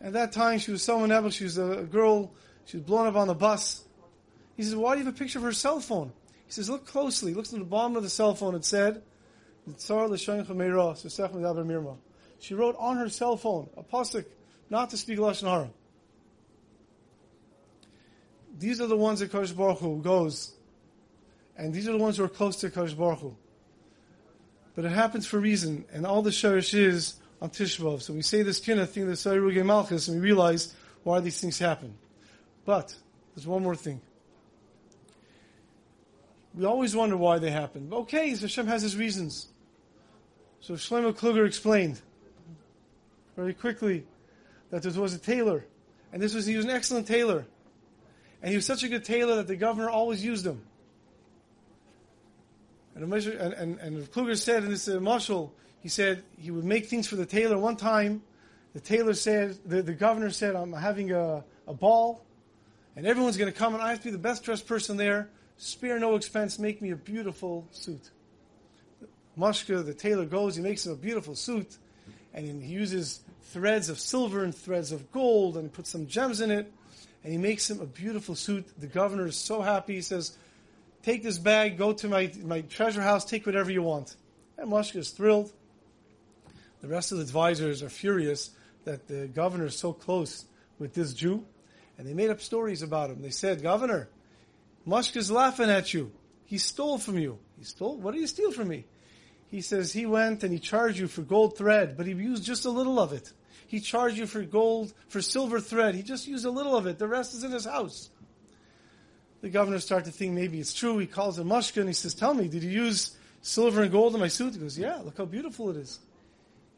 At 0.00 0.12
that 0.12 0.32
time, 0.32 0.58
she 0.58 0.72
was 0.72 0.82
someone 0.82 1.10
else. 1.12 1.34
She 1.34 1.44
was 1.44 1.56
a 1.58 1.86
girl. 1.90 2.32
She 2.66 2.76
was 2.78 2.84
blown 2.84 3.06
up 3.06 3.16
on 3.16 3.28
the 3.28 3.34
bus. 3.34 3.84
He 4.56 4.62
says, 4.62 4.74
"Why 4.74 4.94
do 4.94 5.00
you 5.00 5.06
have 5.06 5.14
a 5.14 5.18
picture 5.18 5.38
of 5.38 5.44
her 5.44 5.52
cell 5.52 5.80
phone?" 5.80 6.12
He 6.46 6.52
says, 6.52 6.68
"Look 6.68 6.86
closely. 6.86 7.32
He 7.32 7.36
looks 7.36 7.52
at 7.52 7.58
the 7.58 7.64
bottom 7.64 7.96
of 7.96 8.02
the 8.02 8.10
cell 8.10 8.34
phone. 8.34 8.54
It 8.54 8.64
said." 8.64 9.02
She 12.38 12.54
wrote 12.54 12.76
on 12.78 12.96
her 12.96 13.08
cell 13.08 13.36
phone 13.36 13.68
a 13.76 13.82
pasuk 13.82 14.26
not 14.70 14.90
to 14.90 14.96
speak 14.96 15.18
lashon 15.18 15.48
hara. 15.48 15.70
These 18.58 18.80
are 18.80 18.86
the 18.86 18.96
ones 18.96 19.20
that 19.20 19.30
Kadosh 19.30 19.54
Baruch 19.54 19.78
Hu 19.78 20.00
goes, 20.02 20.54
and 21.56 21.74
these 21.74 21.88
are 21.88 21.92
the 21.92 21.98
ones 21.98 22.16
who 22.16 22.24
are 22.24 22.28
close 22.28 22.56
to 22.56 22.70
Kadosh 22.70 22.96
Baruch 22.96 23.20
Hu. 23.20 23.36
But 24.74 24.84
it 24.84 24.92
happens 24.92 25.26
for 25.26 25.38
a 25.38 25.40
reason, 25.40 25.84
and 25.92 26.06
all 26.06 26.22
the 26.22 26.30
shirish 26.30 26.74
is 26.74 27.16
on 27.40 27.50
Tisha 27.50 27.80
B'Av. 27.80 28.02
So 28.02 28.12
we 28.12 28.22
say 28.22 28.42
this 28.42 28.60
kind 28.60 28.80
of 28.80 28.90
thing, 28.90 29.06
the 29.06 29.16
Sa'iruge 29.16 29.64
Malchus, 29.64 30.08
and 30.08 30.20
we 30.20 30.22
realize 30.22 30.74
why 31.02 31.20
these 31.20 31.40
things 31.40 31.58
happen. 31.58 31.94
But 32.64 32.94
there's 33.34 33.46
one 33.46 33.62
more 33.62 33.76
thing. 33.76 34.00
We 36.54 36.64
always 36.64 36.96
wonder 36.96 37.16
why 37.16 37.38
they 37.38 37.50
happen. 37.50 37.90
Okay, 37.92 38.34
so 38.34 38.42
Hashem 38.42 38.66
has 38.66 38.82
his 38.82 38.96
reasons. 38.96 39.48
So 40.60 40.74
Shlomo 40.74 41.12
Kluger 41.12 41.46
explained 41.46 42.00
very 43.36 43.52
quickly 43.52 44.06
that 44.70 44.82
there 44.82 45.00
was 45.00 45.14
a 45.14 45.18
tailor, 45.18 45.64
and 46.12 46.22
this 46.22 46.34
was 46.34 46.46
he 46.46 46.56
was 46.56 46.64
an 46.64 46.70
excellent 46.70 47.06
tailor. 47.06 47.46
And 48.42 48.50
he 48.50 48.56
was 48.56 48.66
such 48.66 48.82
a 48.82 48.88
good 48.88 49.04
tailor 49.04 49.36
that 49.36 49.46
the 49.46 49.56
governor 49.56 49.88
always 49.88 50.24
used 50.24 50.46
him. 50.46 50.62
And, 52.94 53.12
and, 53.12 53.78
and, 53.78 54.10
Kluger 54.10 54.38
said 54.38 54.64
in 54.64 54.70
this 54.70 54.88
uh, 54.88 54.92
mashal, 54.92 55.50
he 55.80 55.88
said 55.88 56.22
he 56.38 56.50
would 56.50 56.64
make 56.64 56.86
things 56.86 57.06
for 57.06 57.16
the 57.16 57.26
tailor. 57.26 57.58
One 57.58 57.76
time, 57.76 58.22
the 58.72 58.80
tailor 58.80 59.12
said, 59.12 59.58
the, 59.66 59.82
the 59.82 59.92
governor 59.92 60.30
said, 60.30 60.56
I'm 60.56 60.72
having 60.72 61.12
a, 61.12 61.44
a 61.66 61.74
ball, 61.74 62.24
and 62.94 63.06
everyone's 63.06 63.36
going 63.36 63.52
to 63.52 63.58
come, 63.58 63.74
and 63.74 63.82
I 63.82 63.90
have 63.90 63.98
to 63.98 64.04
be 64.04 64.10
the 64.10 64.18
best 64.18 64.44
dressed 64.44 64.66
person 64.66 64.96
there. 64.96 65.28
Spare 65.58 65.98
no 65.98 66.14
expense, 66.14 66.58
make 66.58 66.80
me 66.80 66.90
a 66.90 66.96
beautiful 66.96 67.66
suit. 67.70 68.10
Mashka, 69.38 69.84
the 69.84 69.94
tailor, 69.94 70.24
goes, 70.24 70.56
he 70.56 70.62
makes 70.62 70.86
him 70.86 70.92
a 70.92 70.96
beautiful 70.96 71.34
suit, 71.34 71.76
and 72.32 72.62
he 72.62 72.72
uses 72.72 73.20
threads 73.42 73.90
of 73.90 73.98
silver 73.98 74.42
and 74.42 74.54
threads 74.54 74.90
of 74.90 75.12
gold, 75.12 75.58
and 75.58 75.70
puts 75.70 75.90
some 75.90 76.06
gems 76.06 76.40
in 76.40 76.50
it 76.50 76.72
and 77.26 77.32
he 77.32 77.38
makes 77.38 77.68
him 77.68 77.80
a 77.80 77.86
beautiful 77.86 78.36
suit. 78.36 78.68
The 78.78 78.86
governor 78.86 79.26
is 79.26 79.36
so 79.36 79.60
happy. 79.60 79.96
He 79.96 80.00
says, 80.00 80.38
Take 81.02 81.24
this 81.24 81.38
bag, 81.38 81.76
go 81.76 81.92
to 81.92 82.06
my, 82.06 82.30
my 82.44 82.60
treasure 82.60 83.02
house, 83.02 83.24
take 83.24 83.46
whatever 83.46 83.68
you 83.68 83.82
want. 83.82 84.14
And 84.56 84.70
Moshe 84.70 84.94
is 84.94 85.10
thrilled. 85.10 85.52
The 86.82 86.86
rest 86.86 87.10
of 87.10 87.18
the 87.18 87.24
advisors 87.24 87.82
are 87.82 87.88
furious 87.88 88.50
that 88.84 89.08
the 89.08 89.26
governor 89.26 89.66
is 89.66 89.76
so 89.76 89.92
close 89.92 90.44
with 90.78 90.94
this 90.94 91.14
Jew. 91.14 91.44
And 91.98 92.06
they 92.06 92.14
made 92.14 92.30
up 92.30 92.40
stories 92.40 92.82
about 92.82 93.10
him. 93.10 93.22
They 93.22 93.30
said, 93.30 93.60
Governor, 93.60 94.08
Moshe 94.86 95.16
is 95.16 95.28
laughing 95.28 95.68
at 95.68 95.92
you. 95.92 96.12
He 96.44 96.58
stole 96.58 96.96
from 96.96 97.18
you. 97.18 97.40
He 97.58 97.64
stole? 97.64 97.96
What 97.96 98.14
did 98.14 98.20
he 98.20 98.28
steal 98.28 98.52
from 98.52 98.68
me? 98.68 98.84
He 99.50 99.62
says 99.62 99.92
he 99.92 100.06
went 100.06 100.44
and 100.44 100.52
he 100.52 100.60
charged 100.60 100.98
you 101.00 101.08
for 101.08 101.22
gold 101.22 101.58
thread, 101.58 101.96
but 101.96 102.06
he 102.06 102.12
used 102.12 102.44
just 102.44 102.66
a 102.66 102.70
little 102.70 103.00
of 103.00 103.12
it. 103.12 103.32
He 103.66 103.80
charged 103.80 104.16
you 104.16 104.26
for 104.26 104.42
gold, 104.42 104.92
for 105.08 105.20
silver 105.20 105.60
thread. 105.60 105.94
He 105.94 106.02
just 106.02 106.26
used 106.26 106.44
a 106.44 106.50
little 106.50 106.76
of 106.76 106.86
it. 106.86 106.98
The 106.98 107.08
rest 107.08 107.34
is 107.34 107.42
in 107.42 107.50
his 107.50 107.64
house. 107.64 108.10
The 109.40 109.50
governor 109.50 109.78
started 109.80 110.06
to 110.06 110.12
think 110.12 110.32
maybe 110.32 110.60
it's 110.60 110.72
true. 110.72 110.98
He 110.98 111.06
calls 111.06 111.38
him 111.38 111.48
Mushka 111.48 111.78
and 111.78 111.88
he 111.88 111.92
says, 111.94 112.14
Tell 112.14 112.34
me, 112.34 112.48
did 112.48 112.62
you 112.62 112.70
use 112.70 113.16
silver 113.42 113.82
and 113.82 113.92
gold 113.92 114.14
in 114.14 114.20
my 114.20 114.28
suit? 114.28 114.54
He 114.54 114.60
goes, 114.60 114.78
Yeah, 114.78 114.96
look 114.96 115.18
how 115.18 115.24
beautiful 115.24 115.70
it 115.70 115.76
is. 115.76 116.00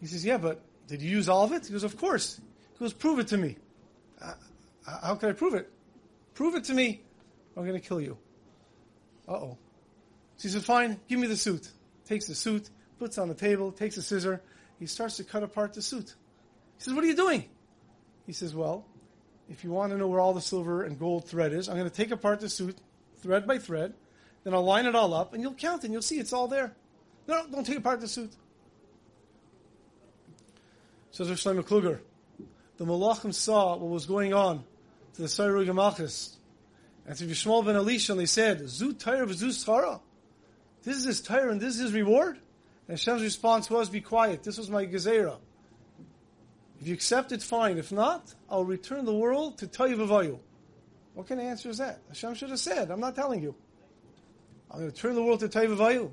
He 0.00 0.06
says, 0.06 0.24
Yeah, 0.24 0.38
but 0.38 0.60
did 0.86 1.02
you 1.02 1.10
use 1.10 1.28
all 1.28 1.44
of 1.44 1.52
it? 1.52 1.66
He 1.66 1.72
goes, 1.72 1.84
Of 1.84 1.96
course. 1.96 2.40
He 2.74 2.78
goes, 2.78 2.92
Prove 2.92 3.18
it 3.18 3.28
to 3.28 3.36
me. 3.36 3.56
Uh, 4.20 4.34
how 5.02 5.14
can 5.14 5.28
I 5.28 5.32
prove 5.32 5.54
it? 5.54 5.70
Prove 6.34 6.54
it 6.54 6.64
to 6.64 6.74
me. 6.74 7.02
I'm 7.56 7.66
going 7.66 7.80
to 7.80 7.86
kill 7.86 8.00
you. 8.00 8.16
Uh 9.28 9.32
oh. 9.32 9.58
So 10.36 10.48
he 10.48 10.48
said, 10.48 10.64
Fine, 10.64 11.00
give 11.08 11.18
me 11.18 11.26
the 11.26 11.36
suit. 11.36 11.70
Takes 12.06 12.26
the 12.26 12.34
suit, 12.34 12.70
puts 12.98 13.18
on 13.18 13.28
the 13.28 13.34
table, 13.34 13.72
takes 13.72 13.96
a 13.98 14.02
scissor. 14.02 14.40
He 14.78 14.86
starts 14.86 15.16
to 15.16 15.24
cut 15.24 15.42
apart 15.42 15.74
the 15.74 15.82
suit. 15.82 16.14
He 16.78 16.84
says, 16.84 16.94
What 16.94 17.04
are 17.04 17.08
you 17.08 17.16
doing? 17.16 17.44
He 18.26 18.32
says, 18.32 18.54
Well, 18.54 18.86
if 19.50 19.64
you 19.64 19.70
want 19.70 19.92
to 19.92 19.98
know 19.98 20.06
where 20.06 20.20
all 20.20 20.32
the 20.32 20.40
silver 20.40 20.84
and 20.84 20.98
gold 20.98 21.28
thread 21.28 21.52
is, 21.52 21.68
I'm 21.68 21.76
going 21.76 21.90
to 21.90 21.94
take 21.94 22.12
apart 22.12 22.40
the 22.40 22.48
suit, 22.48 22.78
thread 23.20 23.46
by 23.46 23.58
thread, 23.58 23.94
then 24.44 24.54
I'll 24.54 24.64
line 24.64 24.86
it 24.86 24.94
all 24.94 25.12
up, 25.12 25.34
and 25.34 25.42
you'll 25.42 25.54
count, 25.54 25.84
and 25.84 25.92
you'll 25.92 26.02
see 26.02 26.18
it's 26.18 26.32
all 26.32 26.48
there. 26.48 26.72
No, 27.26 27.44
don't 27.50 27.64
take 27.64 27.78
apart 27.78 28.00
the 28.00 28.08
suit. 28.08 28.32
Says 31.10 31.28
Rav 31.28 31.38
Shlomo 31.38 31.62
Kluger, 31.62 31.98
the 32.76 32.84
Malachim 32.84 33.34
saw 33.34 33.76
what 33.76 33.90
was 33.90 34.06
going 34.06 34.32
on 34.32 34.62
to 35.14 35.22
the 35.22 35.28
Sayrug 35.28 35.74
Malchus, 35.74 36.36
and 37.06 37.16
to 37.16 37.24
Yishmael 37.24 37.64
ben 37.64 37.74
Elisha, 37.74 38.12
and 38.12 38.20
they 38.20 38.26
said, 38.26 38.68
Zu 38.68 38.92
Torah 38.92 39.26
v'zu 39.26 39.48
schara. 39.48 40.00
This 40.84 40.96
is 40.96 41.04
his 41.04 41.20
Torah, 41.20 41.50
and 41.50 41.60
this 41.60 41.74
is 41.74 41.80
his 41.80 41.92
reward? 41.92 42.38
And 42.86 42.96
Hashem's 42.96 43.22
response 43.22 43.68
was, 43.68 43.90
be 43.90 44.00
quiet, 44.00 44.42
this 44.42 44.58
was 44.58 44.70
my 44.70 44.86
gezerah. 44.86 45.38
If 46.80 46.86
you 46.86 46.94
accept 46.94 47.32
it, 47.32 47.42
fine. 47.42 47.78
If 47.78 47.90
not, 47.90 48.34
I'll 48.48 48.64
return 48.64 49.04
the 49.04 49.14
world 49.14 49.58
to 49.58 49.66
Tohu 49.66 49.96
Vavohu. 49.96 50.38
What 51.14 51.26
kind 51.26 51.40
of 51.40 51.46
answer 51.46 51.68
is 51.68 51.78
that? 51.78 52.00
Hashem 52.08 52.34
should 52.34 52.50
have 52.50 52.60
said, 52.60 52.90
I'm 52.90 53.00
not 53.00 53.16
telling 53.16 53.42
you. 53.42 53.54
I'm 54.70 54.80
going 54.80 54.90
to 54.90 54.96
turn 54.96 55.14
the 55.14 55.22
world 55.22 55.40
to 55.40 55.48
Tohu 55.48 55.76
Vavohu. 55.76 56.10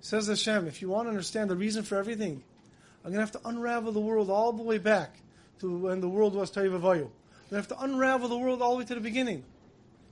Says 0.00 0.28
Hashem, 0.28 0.68
if 0.68 0.82
you 0.82 0.88
want 0.88 1.06
to 1.06 1.10
understand 1.10 1.50
the 1.50 1.56
reason 1.56 1.82
for 1.82 1.96
everything, 1.96 2.44
I'm 3.04 3.10
going 3.10 3.26
to 3.26 3.32
have 3.32 3.42
to 3.42 3.48
unravel 3.48 3.92
the 3.92 4.00
world 4.00 4.30
all 4.30 4.52
the 4.52 4.62
way 4.62 4.78
back 4.78 5.16
to 5.60 5.76
when 5.76 6.00
the 6.00 6.08
world 6.08 6.34
was 6.34 6.50
Tohu 6.50 6.70
Vavohu. 6.70 6.80
I'm 6.80 6.80
going 6.80 7.10
to 7.50 7.56
have 7.56 7.68
to 7.68 7.80
unravel 7.80 8.28
the 8.28 8.38
world 8.38 8.62
all 8.62 8.72
the 8.72 8.78
way 8.78 8.84
to 8.84 8.94
the 8.94 9.00
beginning. 9.00 9.44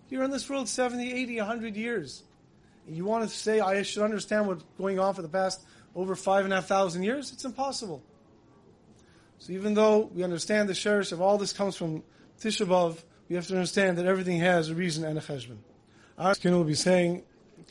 You're 0.09 0.25
in 0.25 0.31
this 0.31 0.49
world 0.51 0.69
70, 0.69 1.13
80, 1.13 1.37
100 1.39 1.77
years. 1.77 2.23
And 2.87 2.97
you 2.97 3.05
want 3.05 3.29
to 3.29 3.35
say, 3.35 3.61
I 3.61 3.83
should 3.83 4.03
understand 4.03 4.47
what's 4.47 4.65
going 4.77 4.99
on 4.99 5.15
for 5.15 5.23
the 5.23 5.29
past 5.29 5.65
over 5.95 6.17
five 6.17 6.45
and 6.45 6.53
a 6.53 6.57
half 6.57 6.67
thousand 6.67 7.05
years? 7.05 7.33
It's 7.33 7.45
impossible. 7.45 8.03
So 9.43 9.53
even 9.55 9.75
though 9.75 10.09
we 10.15 10.23
understand 10.23 10.69
the 10.69 10.75
sherish 10.75 11.11
of 11.11 11.21
all 11.21 11.37
this 11.37 11.53
comes 11.53 11.75
from 11.75 12.05
Tisha 12.41 12.65
B'Av, 12.65 13.03
we 13.29 13.35
have 13.35 13.45
to 13.49 13.55
understand 13.55 13.99
that 13.99 14.07
everything 14.07 14.39
has 14.39 14.69
a 14.69 14.75
reason 14.77 15.03
and 15.03 15.19
a 15.19 15.21
cheshbon. 15.21 15.57
Our 16.17 16.35
skin 16.35 16.55
will 16.55 16.63
be 16.63 16.77
saying, 16.77 17.25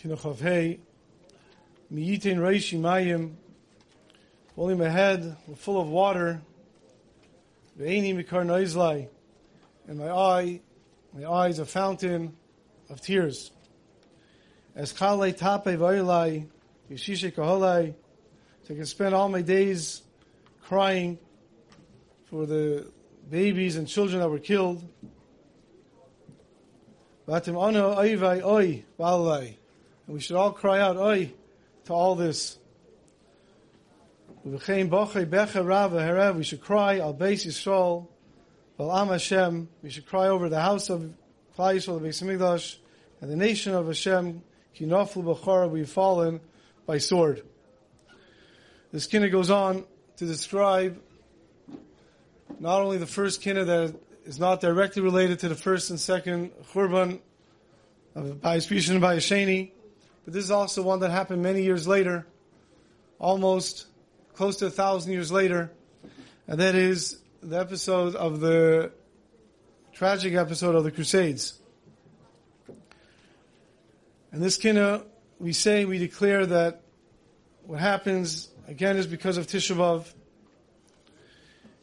Kinochav 0.04 0.42
Hey, 0.42 0.82
Miyitin 1.90 2.40
Reishi 2.40 2.78
Mayim, 2.78 3.36
holding 4.54 4.80
my 4.80 4.90
head 4.90 5.38
was 5.48 5.60
full 5.60 5.80
of 5.80 5.88
water, 5.88 6.42
Ve'eni 7.80 8.14
Mikar 8.18 8.46
Noizlai, 8.46 9.08
and 9.88 9.98
my 9.98 10.12
eye, 10.12 10.60
my 11.14 11.26
eyes 11.26 11.60
a 11.60 11.66
fountain 11.66 12.36
of 12.90 13.00
tears. 13.00 13.50
As 14.76 14.92
Chalei 14.92 15.32
Tape 15.32 15.80
Vailai, 15.80 16.48
Yeshishe 16.92 17.34
Kaholai, 17.34 17.94
so 18.64 18.74
I 18.74 18.76
can 18.76 18.86
spend 18.86 19.16
all 19.16 19.30
my 19.30 19.42
days 19.42 20.02
crying 20.64 21.18
for 22.32 22.46
the 22.46 22.90
babies 23.30 23.76
and 23.76 23.88
children 23.88 24.22
that 24.22 24.30
were 24.30 24.40
killed. 24.40 24.84
Oh 27.28 27.36
and 27.38 27.56
we 30.08 30.20
should 30.22 30.38
all 30.38 30.52
cry 30.54 30.80
out, 30.80 30.96
Oi, 30.98 31.34
to 31.86 31.94
all 31.94 32.16
this. 32.16 32.58
We 34.44 34.58
should 34.58 34.80
cry, 36.62 37.00
Al 37.00 37.14
Beis 37.14 37.46
Yisrael, 37.46 38.08
Al 38.80 38.98
Am 38.98 39.10
Hashem. 39.10 39.70
We 39.84 39.90
should 39.90 40.06
cry 40.08 40.30
over 40.30 40.48
the 40.50 40.62
house 40.62 40.90
of 40.90 41.14
Klal 41.58 41.76
Yisrael, 41.76 42.02
the 42.02 42.08
Beis 42.08 42.24
Hamikdash, 42.24 42.78
and 43.20 43.30
the 43.30 43.36
nation 43.36 43.76
of 43.76 43.88
Hashem, 43.88 44.42
Kinoflu 44.76 45.24
B'chara, 45.24 45.70
we've 45.70 45.90
fallen 45.90 46.40
by 46.86 46.98
sword. 46.98 47.44
This 48.92 49.06
kinna 49.06 49.30
goes 49.30 49.50
on 49.52 49.84
to 50.18 50.26
describe 50.26 51.00
not 52.62 52.80
only 52.80 53.00
the 53.00 53.08
first 53.08 53.42
kinna 53.42 53.66
that 53.66 53.96
is 54.24 54.40
not 54.40 54.62
directly 54.62 55.02
related 55.02 55.40
to 55.40 55.50
the 55.50 55.56
first 55.56 55.90
and 55.90 56.00
second 56.00 56.52
churban 56.72 57.20
of 58.14 58.24
Rishon 58.26 58.96
and 58.96 59.02
Sheni, 59.02 59.72
but 60.24 60.34
this 60.36 60.44
is 60.44 60.52
also 60.52 60.84
one 60.84 61.00
that 61.00 61.10
happened 61.10 61.42
many 61.42 61.64
years 61.64 61.88
later, 61.88 62.28
almost 63.18 63.88
close 64.36 64.58
to 64.58 64.68
a 64.68 64.70
thousand 64.70 65.12
years 65.12 65.32
later, 65.32 65.72
and 66.48 66.60
that 66.60 66.76
is 66.76 67.20
the 67.42 67.60
episode 67.60 68.14
of 68.14 68.42
the 68.42 68.92
tragic 69.92 70.36
episode 70.36 70.76
of 70.76 70.84
the 70.84 70.92
Crusades. 70.92 71.60
And 74.32 74.40
this 74.40 74.58
kinna, 74.58 75.02
we 75.40 75.54
say, 75.54 75.86
we 75.86 75.98
declare 75.98 76.46
that 76.46 76.84
what 77.66 77.80
happens 77.80 78.50
again 78.68 78.98
is 78.98 79.08
because 79.08 79.38
of 79.38 79.48
Tisha 79.48 79.76
B'Av. 79.76 80.14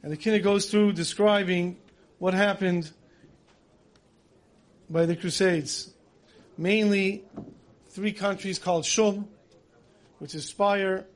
And 0.03 0.13
the 0.13 0.17
kinna 0.17 0.39
goes 0.39 0.71
through 0.71 0.93
describing 0.93 1.77
what 2.19 2.35
happened 2.35 2.91
by 4.89 5.07
the 5.07 5.17
Crusades. 5.17 5.93
Mainly 6.57 7.25
three 7.91 8.13
countries 8.13 8.59
called 8.59 8.85
Shum, 8.85 9.29
which 10.19 10.35
is 10.35 10.47
Speyer, 10.47 11.07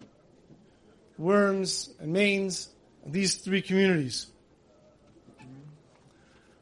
Worms, 1.19 1.91
and 2.01 2.13
Mainz, 2.13 2.69
and 3.05 3.13
these 3.13 3.37
three 3.37 3.63
communities. 3.63 4.27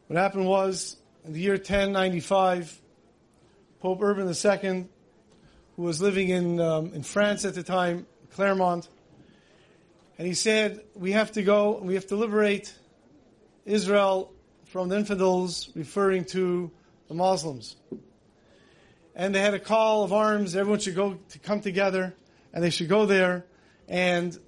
What 0.06 0.18
happened 0.18 0.46
was, 0.46 0.96
in 1.24 1.32
the 1.32 1.40
year 1.40 1.54
1095, 1.54 2.80
Pope 3.80 4.02
Urban 4.02 4.26
II, 4.26 4.86
who 5.76 5.82
was 5.82 6.02
living 6.02 6.30
in, 6.30 6.60
um, 6.60 6.92
in 6.92 7.02
France 7.02 7.44
at 7.44 7.54
the 7.54 7.62
time, 7.62 8.06
Clermont, 8.32 8.88
and 10.20 10.26
he 10.26 10.34
said, 10.34 10.82
we 10.94 11.12
have 11.12 11.32
to 11.32 11.42
go, 11.42 11.80
we 11.82 11.94
have 11.94 12.08
to 12.08 12.14
liberate 12.14 12.74
Israel 13.64 14.34
from 14.66 14.90
the 14.90 14.98
infidels, 14.98 15.70
referring 15.74 16.26
to 16.26 16.70
the 17.08 17.14
Muslims. 17.14 17.76
And 19.14 19.34
they 19.34 19.40
had 19.40 19.54
a 19.54 19.58
call 19.58 20.04
of 20.04 20.12
arms, 20.12 20.54
everyone 20.54 20.78
should 20.80 20.94
go 20.94 21.14
to 21.30 21.38
come 21.38 21.62
together, 21.62 22.14
and 22.52 22.62
they 22.62 22.68
should 22.68 22.90
go 22.90 23.06
there 23.06 23.46
and 23.88 24.38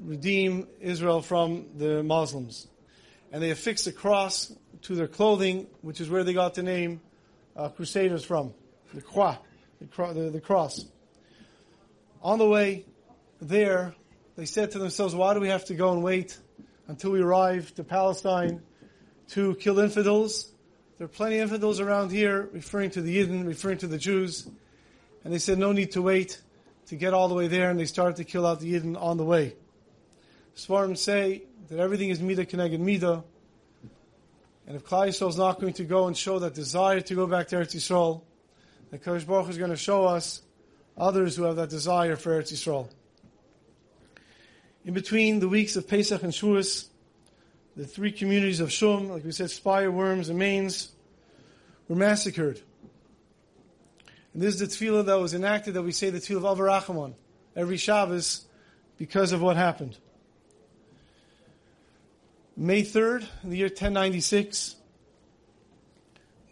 redeem 0.00 0.66
Israel 0.80 1.22
from 1.22 1.66
the 1.76 2.02
Muslims. 2.02 2.66
And 3.30 3.40
they 3.40 3.52
affixed 3.52 3.86
a 3.86 3.92
cross 3.92 4.52
to 4.82 4.96
their 4.96 5.06
clothing, 5.06 5.68
which 5.80 6.00
is 6.00 6.10
where 6.10 6.24
they 6.24 6.32
got 6.32 6.54
the 6.54 6.64
name 6.64 7.02
uh, 7.54 7.68
Crusaders 7.68 8.24
from, 8.24 8.52
the 8.94 9.00
croix, 9.00 9.38
the, 9.78 10.12
the, 10.12 10.30
the 10.30 10.40
cross. 10.40 10.86
On 12.20 12.36
the 12.36 12.48
way 12.48 12.84
there, 13.40 13.94
they 14.40 14.46
said 14.46 14.70
to 14.70 14.78
themselves, 14.78 15.14
why 15.14 15.34
do 15.34 15.40
we 15.40 15.48
have 15.48 15.66
to 15.66 15.74
go 15.74 15.92
and 15.92 16.02
wait 16.02 16.38
until 16.88 17.10
we 17.10 17.20
arrive 17.20 17.74
to 17.74 17.84
Palestine 17.84 18.62
to 19.28 19.54
kill 19.56 19.78
infidels? 19.80 20.50
There 20.96 21.04
are 21.04 21.08
plenty 21.08 21.40
of 21.40 21.50
infidels 21.50 21.78
around 21.78 22.10
here, 22.10 22.48
referring 22.50 22.88
to 22.92 23.02
the 23.02 23.18
Yidden, 23.18 23.46
referring 23.46 23.76
to 23.78 23.86
the 23.86 23.98
Jews. 23.98 24.48
And 25.24 25.30
they 25.34 25.36
said, 25.36 25.58
no 25.58 25.72
need 25.72 25.92
to 25.92 26.00
wait 26.00 26.40
to 26.86 26.96
get 26.96 27.12
all 27.12 27.28
the 27.28 27.34
way 27.34 27.48
there, 27.48 27.68
and 27.68 27.78
they 27.78 27.84
started 27.84 28.16
to 28.16 28.24
kill 28.24 28.46
out 28.46 28.60
the 28.60 28.72
Yidden 28.72 28.98
on 28.98 29.18
the 29.18 29.26
way. 29.26 29.56
Svarim 30.56 30.96
say 30.96 31.42
that 31.68 31.78
everything 31.78 32.08
is 32.08 32.20
Midah 32.20 32.48
Keneged 32.48 32.80
Midah, 32.80 33.22
and 34.66 34.74
if 34.74 34.86
Klal 34.86 35.08
Yisrael 35.08 35.28
is 35.28 35.36
not 35.36 35.60
going 35.60 35.74
to 35.74 35.84
go 35.84 36.06
and 36.06 36.16
show 36.16 36.38
that 36.38 36.54
desire 36.54 37.02
to 37.02 37.14
go 37.14 37.26
back 37.26 37.48
to 37.48 37.56
Eretz 37.56 37.76
Yisrael, 37.76 38.22
the 38.90 38.98
Kadosh 38.98 39.26
Baruch 39.26 39.50
is 39.50 39.58
going 39.58 39.68
to 39.68 39.76
show 39.76 40.06
us 40.06 40.40
others 40.96 41.36
who 41.36 41.42
have 41.42 41.56
that 41.56 41.68
desire 41.68 42.16
for 42.16 42.40
Eretz 42.40 42.54
Yisrael. 42.54 42.88
In 44.84 44.94
between 44.94 45.40
the 45.40 45.48
weeks 45.48 45.76
of 45.76 45.86
Pesach 45.86 46.22
and 46.22 46.32
Shavuos, 46.32 46.88
the 47.76 47.86
three 47.86 48.12
communities 48.12 48.60
of 48.60 48.72
Shum, 48.72 49.10
like 49.10 49.24
we 49.24 49.32
said, 49.32 49.50
Speyer, 49.50 49.90
Worms, 49.90 50.28
and 50.30 50.38
Mainz, 50.38 50.90
were 51.88 51.96
massacred. 51.96 52.60
And 54.32 54.42
this 54.42 54.54
is 54.54 54.60
the 54.60 54.66
tefillah 54.66 55.04
that 55.06 55.18
was 55.18 55.34
enacted 55.34 55.74
that 55.74 55.82
we 55.82 55.92
say 55.92 56.10
the 56.10 56.18
tefillah 56.18 56.38
of 56.38 56.44
Av 56.46 56.58
Harachamim 56.58 57.14
every 57.56 57.76
Shabbos 57.76 58.46
because 58.96 59.32
of 59.32 59.42
what 59.42 59.56
happened. 59.56 59.98
May 62.56 62.82
3rd, 62.82 63.26
in 63.42 63.50
the 63.50 63.56
year 63.56 63.68
1096, 63.68 64.76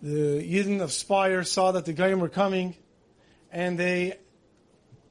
the 0.02 0.42
Yidden 0.42 0.80
of 0.80 0.92
Speyer 0.92 1.44
saw 1.44 1.72
that 1.72 1.84
the 1.84 1.92
Goyim 1.92 2.20
were 2.20 2.28
coming, 2.28 2.76
and 3.50 3.78
they 3.78 4.18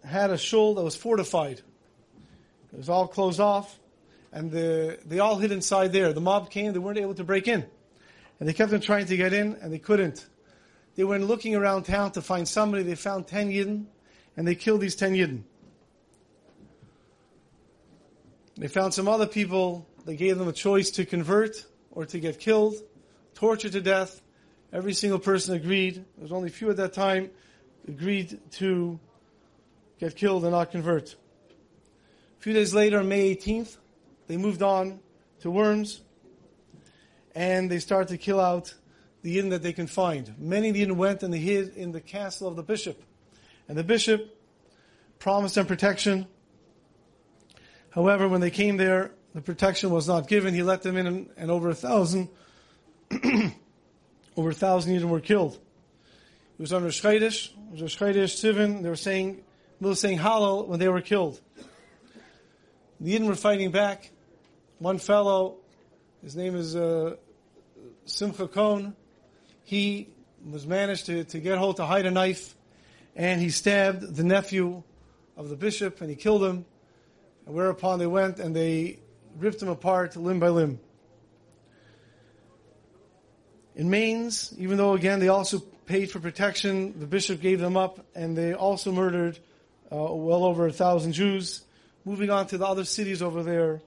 had 0.03 0.29
a 0.29 0.37
shul 0.37 0.75
that 0.75 0.83
was 0.83 0.95
fortified. 0.95 1.61
It 2.77 2.81
was 2.81 2.89
all 2.89 3.07
closed 3.07 3.39
off, 3.39 3.79
and 4.31 4.51
the, 4.51 4.99
they 5.03 5.17
all 5.17 5.39
hid 5.39 5.51
inside 5.51 5.91
there. 5.91 6.13
The 6.13 6.21
mob 6.21 6.51
came, 6.51 6.73
they 6.73 6.79
weren't 6.79 6.99
able 6.99 7.15
to 7.15 7.23
break 7.23 7.47
in. 7.47 7.65
And 8.39 8.47
they 8.47 8.53
kept 8.53 8.71
on 8.71 8.81
trying 8.81 9.07
to 9.07 9.17
get 9.17 9.33
in, 9.33 9.55
and 9.55 9.73
they 9.73 9.79
couldn't. 9.79 10.27
They 10.95 11.03
went 11.03 11.25
looking 11.25 11.55
around 11.55 11.85
town 11.85 12.11
to 12.11 12.21
find 12.21 12.47
somebody. 12.47 12.83
They 12.83 12.93
found 12.93 13.25
10 13.25 13.49
Yidden, 13.49 13.85
and 14.37 14.47
they 14.47 14.53
killed 14.53 14.81
these 14.81 14.95
10 14.95 15.13
Yidden. 15.13 15.41
They 18.57 18.67
found 18.67 18.93
some 18.93 19.07
other 19.07 19.25
people. 19.25 19.87
They 20.05 20.15
gave 20.15 20.37
them 20.37 20.47
a 20.47 20.53
choice 20.53 20.91
to 20.91 21.05
convert 21.05 21.65
or 21.89 22.05
to 22.05 22.19
get 22.19 22.39
killed, 22.39 22.75
tortured 23.33 23.71
to 23.71 23.81
death. 23.81 24.21
Every 24.71 24.93
single 24.93 25.17
person 25.17 25.55
agreed. 25.55 25.95
There 25.95 26.21
was 26.21 26.31
only 26.31 26.49
a 26.49 26.51
few 26.51 26.69
at 26.69 26.77
that 26.77 26.93
time 26.93 27.31
agreed 27.87 28.39
to 28.51 28.99
get 29.99 30.15
killed 30.15 30.43
and 30.43 30.51
not 30.51 30.69
convert. 30.69 31.15
A 32.47 32.49
few 32.49 32.53
days 32.53 32.73
later, 32.73 33.03
May 33.03 33.35
18th, 33.35 33.75
they 34.27 34.37
moved 34.37 34.61
on 34.61 35.01
to 35.41 35.51
Worms 35.51 35.99
and 37.35 37.69
they 37.69 37.79
started 37.79 38.07
to 38.07 38.17
kill 38.17 38.39
out 38.39 38.73
the 39.21 39.35
Yidden 39.35 39.49
that 39.49 39.63
they 39.63 39.73
can 39.73 39.85
find. 39.85 40.33
Many 40.39 40.71
Yidden 40.71 40.95
went 40.95 41.23
and 41.23 41.33
they 41.33 41.39
hid 41.39 41.75
in 41.75 41.91
the 41.91 41.99
castle 41.99 42.47
of 42.47 42.55
the 42.55 42.63
bishop. 42.63 43.03
And 43.67 43.77
the 43.77 43.83
bishop 43.83 44.33
promised 45.19 45.55
them 45.55 45.65
protection. 45.65 46.25
However, 47.89 48.29
when 48.29 48.39
they 48.39 48.49
came 48.49 48.77
there, 48.77 49.11
the 49.33 49.41
protection 49.41 49.89
was 49.89 50.07
not 50.07 50.29
given. 50.29 50.53
He 50.53 50.63
let 50.63 50.83
them 50.83 50.95
in 50.95 51.29
and, 51.35 51.51
over 51.51 51.69
a 51.69 51.75
thousand, 51.75 52.29
over 54.37 54.51
a 54.51 54.53
thousand 54.53 54.95
Yidden 54.95 55.09
were 55.09 55.19
killed. 55.19 55.55
It 55.55 56.61
was 56.61 56.71
under 56.71 56.87
Shchedish, 56.91 57.49
it 57.73 57.81
was 57.81 57.93
Tivin, 57.93 58.83
they 58.83 58.89
were 58.89 58.95
saying, 58.95 59.43
they 59.81 59.89
were 59.89 59.95
saying 59.95 60.19
Hallel 60.19 60.65
when 60.65 60.79
they 60.79 60.87
were 60.87 61.01
killed. 61.01 61.41
The 62.99 63.13
Yidden 63.13 63.27
were 63.27 63.35
fighting 63.35 63.71
back. 63.71 64.11
One 64.79 64.97
fellow, 64.97 65.57
his 66.23 66.35
name 66.35 66.55
is 66.55 66.75
uh, 66.75 67.15
Simcha 68.05 68.47
Cohn, 68.47 68.95
he 69.63 70.09
was 70.49 70.65
managed 70.65 71.07
to, 71.07 71.23
to 71.25 71.39
get 71.39 71.57
hold 71.57 71.77
to 71.77 71.85
hide 71.85 72.05
a 72.05 72.11
knife, 72.11 72.55
and 73.15 73.41
he 73.41 73.49
stabbed 73.49 74.15
the 74.15 74.23
nephew 74.23 74.81
of 75.35 75.49
the 75.49 75.55
bishop, 75.55 76.01
and 76.01 76.09
he 76.09 76.15
killed 76.15 76.43
him. 76.43 76.65
And 77.45 77.55
whereupon 77.55 77.99
they 77.99 78.07
went 78.07 78.39
and 78.39 78.55
they 78.55 78.99
ripped 79.37 79.61
him 79.61 79.69
apart 79.69 80.15
limb 80.15 80.39
by 80.39 80.49
limb. 80.49 80.79
In 83.75 83.89
Mainz, 83.89 84.53
even 84.57 84.77
though 84.77 84.93
again 84.93 85.19
they 85.19 85.27
also 85.27 85.59
paid 85.85 86.09
for 86.09 86.19
protection, 86.19 86.99
the 86.99 87.05
bishop 87.05 87.41
gave 87.41 87.59
them 87.59 87.77
up, 87.77 88.05
and 88.15 88.35
they 88.35 88.53
also 88.53 88.91
murdered 88.91 89.37
uh, 89.91 90.13
well 90.13 90.43
over 90.43 90.65
a 90.65 90.71
thousand 90.71 91.13
Jews. 91.13 91.63
Moving 92.07 92.29
on 92.29 92.47
to 92.47 92.57
the 92.57 92.65
other 92.65 92.85
cities 92.85 93.21
over 93.21 93.43
there, 93.43 93.81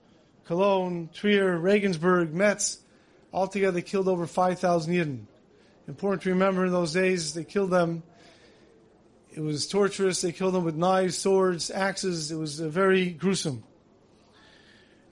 Cologne, 0.45 1.09
Trier, 1.15 1.57
Regensburg, 1.57 2.35
Metz, 2.35 2.79
altogether 3.33 3.81
killed 3.81 4.09
over 4.09 4.27
5,000 4.27 4.93
Yidden. 4.93 5.25
Important 5.89 6.25
to 6.25 6.29
remember 6.29 6.67
in 6.67 6.71
those 6.71 6.93
days, 6.93 7.33
they 7.33 7.45
killed 7.45 7.71
them. 7.71 8.03
It 9.33 9.41
was 9.41 9.67
torturous. 9.67 10.21
They 10.21 10.33
killed 10.33 10.53
them 10.53 10.65
with 10.65 10.77
knives, 10.77 11.17
swords, 11.17 11.71
axes. 11.71 12.31
It 12.31 12.37
was 12.37 12.61
uh, 12.61 12.69
very 12.69 13.09
gruesome. 13.09 13.65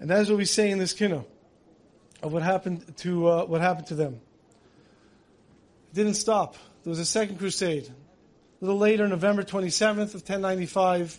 And 0.01 0.11
that 0.11 0.21
is 0.21 0.29
what 0.29 0.37
we 0.37 0.45
say 0.45 0.71
in 0.71 0.79
this 0.79 0.93
kino 0.93 1.25
of 2.23 2.35
what 2.35 2.43
happened 2.43 2.95
to 2.99 3.27
uh, 3.27 3.45
what 3.47 3.63
happened 3.63 3.87
to 3.87 3.95
them. 3.95 4.21
It 5.93 5.95
didn't 5.95 6.17
stop. 6.17 6.57
There 6.85 6.91
was 6.91 6.99
a 6.99 7.07
second 7.07 7.39
crusade. 7.39 7.89
A 8.61 8.65
little 8.65 8.79
later, 8.79 9.09
November 9.09 9.45
27th 9.45 10.15
of 10.15 10.29
1095, 10.29 11.19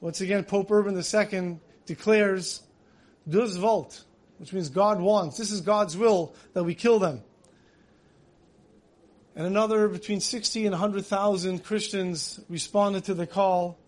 once 0.00 0.20
again, 0.20 0.44
Pope 0.44 0.70
Urban 0.70 0.96
II 0.96 1.58
declares, 1.86 2.62
Deus 3.28 3.56
vult, 3.56 4.04
which 4.38 4.52
means 4.52 4.68
God 4.68 5.00
wants. 5.00 5.36
This 5.36 5.50
is 5.50 5.60
God's 5.60 5.96
will 5.96 6.34
that 6.52 6.64
we 6.64 6.74
kill 6.74 6.98
them. 6.98 7.22
And 9.34 9.46
another 9.46 9.88
between 9.88 10.20
60 10.20 10.66
and 10.66 10.72
100,000 10.72 11.64
Christians 11.64 12.40
responded 12.48 13.04
to 13.04 13.14
the 13.14 13.26
call, 13.26 13.78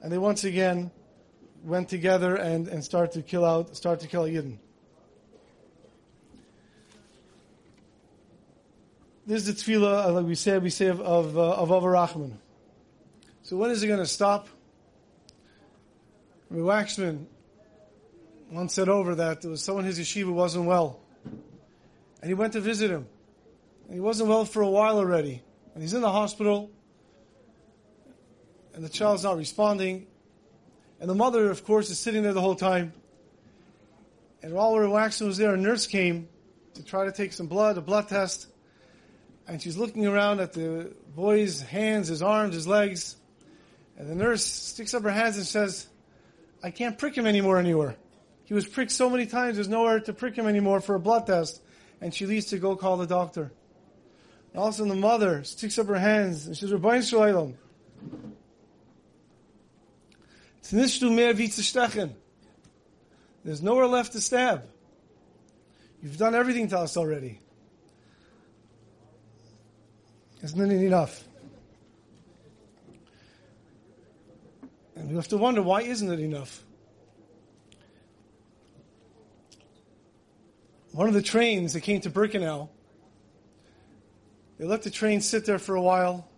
and 0.00 0.10
they 0.10 0.18
once 0.18 0.44
again 0.44 0.90
went 1.62 1.88
together 1.88 2.34
and, 2.36 2.68
and 2.68 2.82
started 2.82 3.12
to 3.12 3.22
kill 3.22 3.44
out, 3.44 3.76
start 3.76 4.00
to 4.00 4.08
kill 4.08 4.24
Yidden. 4.24 4.56
This 9.26 9.46
is 9.46 9.54
the 9.54 9.72
tefillah, 9.72 10.14
like 10.14 10.24
we 10.24 10.34
said, 10.34 10.62
we 10.62 10.70
say 10.70 10.86
of, 10.86 11.00
of, 11.00 11.36
uh, 11.36 11.52
of 11.52 11.70
Av 11.70 11.82
Harachamim. 11.82 12.32
So 13.42 13.56
when 13.56 13.70
is 13.70 13.82
it 13.82 13.86
going 13.86 14.00
to 14.00 14.06
stop? 14.06 14.48
Rabbi 16.50 16.62
Waxman 16.62 17.26
once 18.50 18.74
said 18.74 18.88
over 18.88 19.14
that 19.14 19.40
there 19.40 19.50
was 19.50 19.62
someone 19.62 19.84
in 19.84 19.94
his 19.94 20.00
yeshiva 20.00 20.32
wasn't 20.32 20.64
well. 20.64 21.00
And 21.24 22.28
he 22.28 22.34
went 22.34 22.54
to 22.54 22.60
visit 22.60 22.90
him. 22.90 23.06
And 23.84 23.94
he 23.94 24.00
wasn't 24.00 24.28
well 24.28 24.44
for 24.44 24.60
a 24.62 24.68
while 24.68 24.98
already. 24.98 25.42
And 25.74 25.82
he's 25.82 25.94
in 25.94 26.00
the 26.00 26.10
hospital. 26.10 26.70
And 28.74 28.84
the 28.84 28.88
child's 28.88 29.22
not 29.22 29.36
responding. 29.36 30.08
And 30.98 31.08
the 31.08 31.14
mother, 31.14 31.50
of 31.50 31.64
course, 31.64 31.88
is 31.88 32.00
sitting 32.00 32.24
there 32.24 32.32
the 32.32 32.40
whole 32.40 32.56
time. 32.56 32.92
And 34.42 34.52
while 34.52 34.76
Rabbi 34.76 34.92
Waxman 34.92 35.26
was 35.26 35.36
there, 35.36 35.54
a 35.54 35.56
nurse 35.56 35.86
came 35.86 36.28
to 36.74 36.84
try 36.84 37.04
to 37.04 37.12
take 37.12 37.32
some 37.32 37.46
blood, 37.46 37.78
a 37.78 37.80
blood 37.80 38.08
test. 38.08 38.48
And 39.46 39.62
she's 39.62 39.76
looking 39.76 40.06
around 40.06 40.40
at 40.40 40.52
the 40.52 40.92
boy's 41.14 41.60
hands, 41.60 42.08
his 42.08 42.22
arms, 42.22 42.54
his 42.54 42.66
legs. 42.66 43.16
And 43.96 44.10
the 44.10 44.14
nurse 44.16 44.44
sticks 44.44 44.94
up 44.94 45.04
her 45.04 45.10
hands 45.10 45.36
and 45.36 45.46
says, 45.46 45.86
I 46.62 46.70
can't 46.70 46.98
prick 46.98 47.16
him 47.16 47.26
anymore 47.26 47.58
anywhere. 47.58 47.96
He 48.44 48.54
was 48.54 48.66
pricked 48.66 48.90
so 48.90 49.08
many 49.08 49.26
times, 49.26 49.56
there's 49.56 49.68
nowhere 49.68 50.00
to 50.00 50.12
prick 50.12 50.34
him 50.34 50.46
anymore 50.46 50.80
for 50.80 50.94
a 50.94 51.00
blood 51.00 51.26
test. 51.26 51.62
And 52.00 52.14
she 52.14 52.26
leaves 52.26 52.46
to 52.46 52.58
go 52.58 52.76
call 52.76 52.96
the 52.96 53.06
doctor. 53.06 53.52
And 54.52 54.62
also 54.62 54.84
the 54.84 54.94
mother 54.94 55.44
sticks 55.44 55.78
up 55.78 55.86
her 55.86 55.98
hands 55.98 56.46
and 56.46 56.56
she 56.56 56.62
says, 56.62 56.72
Ribbono 56.72 57.08
Shel 57.08 57.20
Olam. 57.20 57.54
There's 63.44 63.62
nowhere 63.62 63.86
left 63.86 64.12
to 64.12 64.20
stab. 64.20 64.64
You've 66.02 66.18
done 66.18 66.34
everything 66.34 66.68
to 66.68 66.78
us 66.78 66.96
already. 66.96 67.40
Isn't 70.42 70.70
it 70.70 70.82
enough? 70.82 71.22
And 75.00 75.08
we 75.08 75.16
have 75.16 75.28
to 75.28 75.38
wonder 75.38 75.62
why 75.62 75.80
isn't 75.80 76.12
it 76.12 76.20
enough? 76.20 76.62
One 80.92 81.08
of 81.08 81.14
the 81.14 81.22
trains 81.22 81.72
that 81.72 81.80
came 81.80 82.00
to 82.02 82.10
Birkenau, 82.10 82.68
they 84.58 84.66
let 84.66 84.82
the 84.82 84.90
train 84.90 85.22
sit 85.22 85.46
there 85.46 85.58
for 85.58 85.74
a 85.74 85.80
while, 85.80 86.28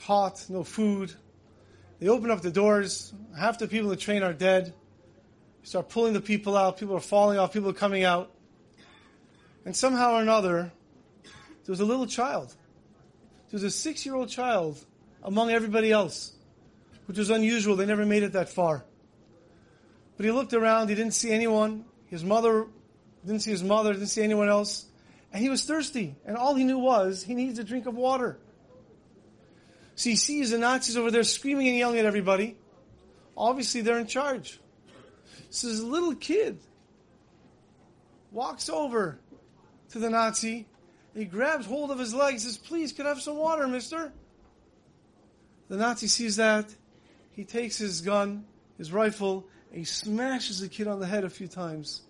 hot, 0.00 0.46
no 0.48 0.64
food. 0.64 1.12
They 2.00 2.08
open 2.08 2.30
up 2.30 2.40
the 2.40 2.50
doors. 2.50 3.12
Half 3.38 3.58
the 3.58 3.68
people 3.68 3.90
in 3.90 3.96
the 3.96 4.02
train 4.02 4.22
are 4.22 4.32
dead. 4.32 4.72
Start 5.62 5.90
pulling 5.90 6.14
the 6.14 6.20
people 6.22 6.56
out. 6.56 6.78
People 6.78 6.96
are 6.96 7.00
falling 7.00 7.38
off. 7.38 7.52
People 7.52 7.68
are 7.68 7.74
coming 7.74 8.02
out. 8.02 8.32
And 9.66 9.76
somehow 9.76 10.14
or 10.14 10.22
another, 10.22 10.72
there 11.22 11.72
was 11.72 11.80
a 11.80 11.84
little 11.84 12.06
child. 12.06 12.48
There 13.50 13.58
was 13.58 13.62
a 13.62 13.70
six 13.70 14.06
year 14.06 14.14
old 14.14 14.30
child 14.30 14.82
among 15.22 15.50
everybody 15.50 15.92
else, 15.92 16.32
which 17.06 17.18
was 17.18 17.30
unusual. 17.30 17.76
They 17.76 17.86
never 17.86 18.06
made 18.06 18.22
it 18.22 18.32
that 18.32 18.48
far. 18.48 18.84
But 20.16 20.26
he 20.26 20.32
looked 20.32 20.54
around. 20.54 20.88
He 20.88 20.94
didn't 20.94 21.14
see 21.14 21.30
anyone. 21.30 21.84
His 22.06 22.24
mother 22.24 22.66
didn't 23.24 23.40
see 23.40 23.50
his 23.50 23.62
mother, 23.62 23.92
didn't 23.92 24.08
see 24.08 24.22
anyone 24.22 24.48
else. 24.48 24.86
And 25.32 25.42
he 25.42 25.48
was 25.48 25.64
thirsty. 25.64 26.16
And 26.26 26.36
all 26.36 26.54
he 26.54 26.64
knew 26.64 26.78
was 26.78 27.22
he 27.22 27.34
needs 27.34 27.58
a 27.58 27.64
drink 27.64 27.86
of 27.86 27.94
water. 27.94 28.38
So 29.94 30.10
he 30.10 30.16
sees 30.16 30.50
the 30.50 30.58
Nazis 30.58 30.96
over 30.96 31.10
there 31.10 31.24
screaming 31.24 31.68
and 31.68 31.76
yelling 31.76 31.98
at 31.98 32.04
everybody. 32.04 32.56
Obviously, 33.36 33.80
they're 33.80 33.98
in 33.98 34.06
charge. 34.06 34.60
So 35.50 35.68
this 35.68 35.80
little 35.80 36.14
kid 36.14 36.58
walks 38.30 38.68
over 38.68 39.18
to 39.90 39.98
the 39.98 40.10
Nazi. 40.10 40.66
He 41.14 41.24
grabs 41.24 41.66
hold 41.66 41.90
of 41.90 41.98
his 41.98 42.14
leg 42.14 42.32
and 42.32 42.40
says, 42.40 42.58
Please, 42.58 42.92
could 42.92 43.06
I 43.06 43.10
have 43.10 43.20
some 43.20 43.36
water, 43.36 43.66
mister? 43.66 44.12
The 45.68 45.76
Nazi 45.76 46.06
sees 46.06 46.36
that. 46.36 46.74
He 47.32 47.44
takes 47.44 47.78
his 47.78 48.00
gun, 48.00 48.44
his 48.78 48.92
rifle, 48.92 49.46
and 49.70 49.78
he 49.78 49.84
smashes 49.84 50.60
the 50.60 50.68
kid 50.68 50.86
on 50.86 51.00
the 51.00 51.06
head 51.06 51.24
a 51.24 51.30
few 51.30 51.48
times 51.48 52.02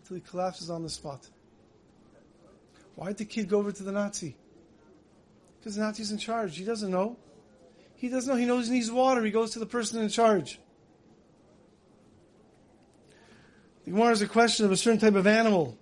until 0.00 0.16
he 0.16 0.22
collapses 0.22 0.70
on 0.70 0.82
the 0.82 0.90
spot. 0.90 1.28
Why 2.94 3.08
did 3.08 3.18
the 3.18 3.24
kid 3.24 3.48
go 3.48 3.58
over 3.58 3.72
to 3.72 3.82
the 3.82 3.92
Nazi? 3.92 4.36
Because 5.58 5.76
the 5.76 5.82
Nazi's 5.82 6.10
in 6.10 6.18
charge. 6.18 6.56
He 6.56 6.64
doesn't 6.64 6.90
know. 6.90 7.16
He 7.96 8.08
doesn't 8.08 8.32
know. 8.32 8.38
He 8.38 8.46
knows 8.46 8.66
he 8.66 8.74
needs 8.74 8.90
water. 8.90 9.22
He 9.24 9.30
goes 9.30 9.52
to 9.52 9.58
the 9.58 9.66
person 9.66 10.02
in 10.02 10.08
charge. 10.08 10.58
The 13.84 13.90
Gemara 13.90 14.08
has 14.08 14.22
a 14.22 14.28
question 14.28 14.64
of 14.64 14.72
a 14.72 14.76
certain 14.76 15.00
type 15.00 15.14
of 15.14 15.26
animal 15.26 15.76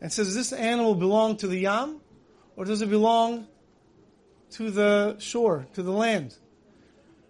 and 0.00 0.12
says, 0.12 0.28
does 0.28 0.34
this 0.34 0.52
animal 0.52 0.94
belong 0.94 1.36
to 1.38 1.46
the 1.46 1.58
yam 1.58 2.00
or 2.54 2.64
does 2.64 2.82
it 2.82 2.90
belong 2.90 3.46
to 4.52 4.70
the 4.70 5.16
shore, 5.18 5.66
to 5.74 5.82
the 5.82 5.92
land? 5.92 6.34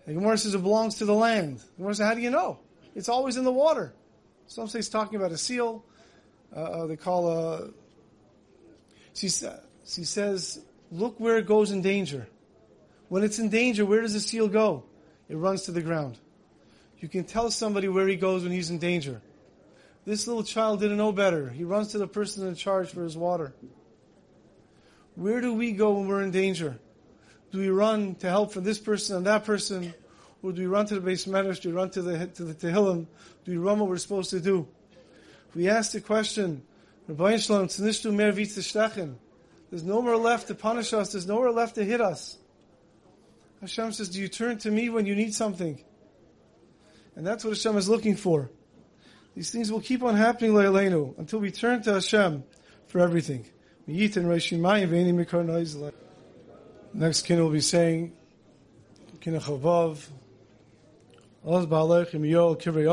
The 0.06 0.14
Gemara 0.14 0.38
says 0.38 0.54
it 0.54 0.62
belongs 0.62 0.96
to 0.96 1.04
the 1.04 1.14
land. 1.14 1.58
The 1.58 1.76
Gemara 1.78 1.94
says, 1.94 2.06
how 2.06 2.14
do 2.14 2.20
you 2.20 2.30
know? 2.30 2.58
It's 2.94 3.08
always 3.08 3.36
in 3.36 3.44
the 3.44 3.52
water. 3.52 3.92
Some 4.46 4.68
say 4.68 4.78
it's 4.78 4.88
talking 4.88 5.16
about 5.16 5.32
a 5.32 5.38
seal. 5.38 5.84
Uh, 6.54 6.60
uh 6.60 6.86
they 6.86 6.96
call 6.96 7.28
a. 7.28 7.70
She, 9.14 9.28
she 9.28 10.04
says, 10.04 10.60
look 10.92 11.18
where 11.18 11.38
it 11.38 11.46
goes 11.46 11.70
in 11.70 11.82
danger. 11.82 12.28
When 13.08 13.24
it's 13.24 13.38
in 13.38 13.48
danger, 13.48 13.84
where 13.84 14.00
does 14.00 14.12
the 14.12 14.20
seal 14.20 14.48
go? 14.48 14.84
It 15.28 15.36
runs 15.36 15.62
to 15.62 15.72
the 15.72 15.80
ground. 15.80 16.18
You 16.98 17.08
can 17.08 17.24
tell 17.24 17.50
somebody 17.50 17.88
where 17.88 18.06
he 18.06 18.16
goes 18.16 18.42
when 18.42 18.52
he's 18.52 18.70
in 18.70 18.78
danger. 18.78 19.20
This 20.04 20.26
little 20.26 20.44
child 20.44 20.80
didn't 20.80 20.98
know 20.98 21.12
better. 21.12 21.48
He 21.48 21.64
runs 21.64 21.88
to 21.88 21.98
the 21.98 22.06
person 22.06 22.46
in 22.46 22.54
charge 22.54 22.90
for 22.90 23.02
his 23.02 23.16
water. 23.16 23.54
Where 25.16 25.40
do 25.40 25.52
we 25.54 25.72
go 25.72 25.92
when 25.92 26.08
we're 26.08 26.22
in 26.22 26.30
danger? 26.30 26.78
Do 27.56 27.62
we 27.62 27.70
run 27.70 28.16
to 28.16 28.28
help 28.28 28.52
for 28.52 28.60
this 28.60 28.78
person 28.78 29.16
and 29.16 29.24
that 29.24 29.46
person? 29.46 29.94
Or 30.42 30.52
do 30.52 30.60
we 30.60 30.66
run 30.66 30.84
to 30.88 31.00
the 31.00 31.10
beis 31.10 31.26
medrash? 31.26 31.62
Do 31.62 31.70
we 31.70 31.74
run 31.74 31.88
to 31.88 32.02
the, 32.02 32.26
to 32.26 32.44
the 32.44 32.52
Tehillim? 32.52 33.06
Do 33.46 33.50
we 33.50 33.56
run 33.56 33.78
what 33.78 33.88
we're 33.88 33.96
supposed 33.96 34.28
to 34.28 34.40
do? 34.40 34.68
We 35.54 35.70
ask 35.70 35.92
the 35.92 36.02
question, 36.02 36.60
There's 37.08 37.18
no 39.82 40.02
more 40.02 40.16
left 40.18 40.48
to 40.48 40.54
punish 40.54 40.92
us. 40.92 41.12
There's 41.12 41.26
nowhere 41.26 41.50
left 41.50 41.76
to 41.76 41.84
hit 41.86 42.02
us. 42.02 42.36
Hashem 43.62 43.92
says, 43.92 44.10
Do 44.10 44.20
you 44.20 44.28
turn 44.28 44.58
to 44.58 44.70
me 44.70 44.90
when 44.90 45.06
you 45.06 45.14
need 45.14 45.32
something? 45.32 45.82
And 47.14 47.26
that's 47.26 47.42
what 47.42 47.56
Hashem 47.56 47.78
is 47.78 47.88
looking 47.88 48.16
for. 48.16 48.50
These 49.34 49.50
things 49.50 49.72
will 49.72 49.80
keep 49.80 50.02
on 50.02 50.14
happening, 50.14 50.52
Leilenu, 50.52 51.18
until 51.18 51.38
we 51.38 51.50
turn 51.50 51.82
to 51.84 51.94
Hashem 51.94 52.44
for 52.88 53.00
everything. 53.00 53.46
Next 56.98 57.27
kin 57.27 57.39
will 57.39 57.51
be 57.51 57.60
saying, 57.60 58.14
Kinach 59.20 59.43
Chavav, 59.43 60.02
Oz 61.44 61.66
Baalech 61.66 62.12
Yirmiyo 62.12 62.56
Kivrei 62.59 62.89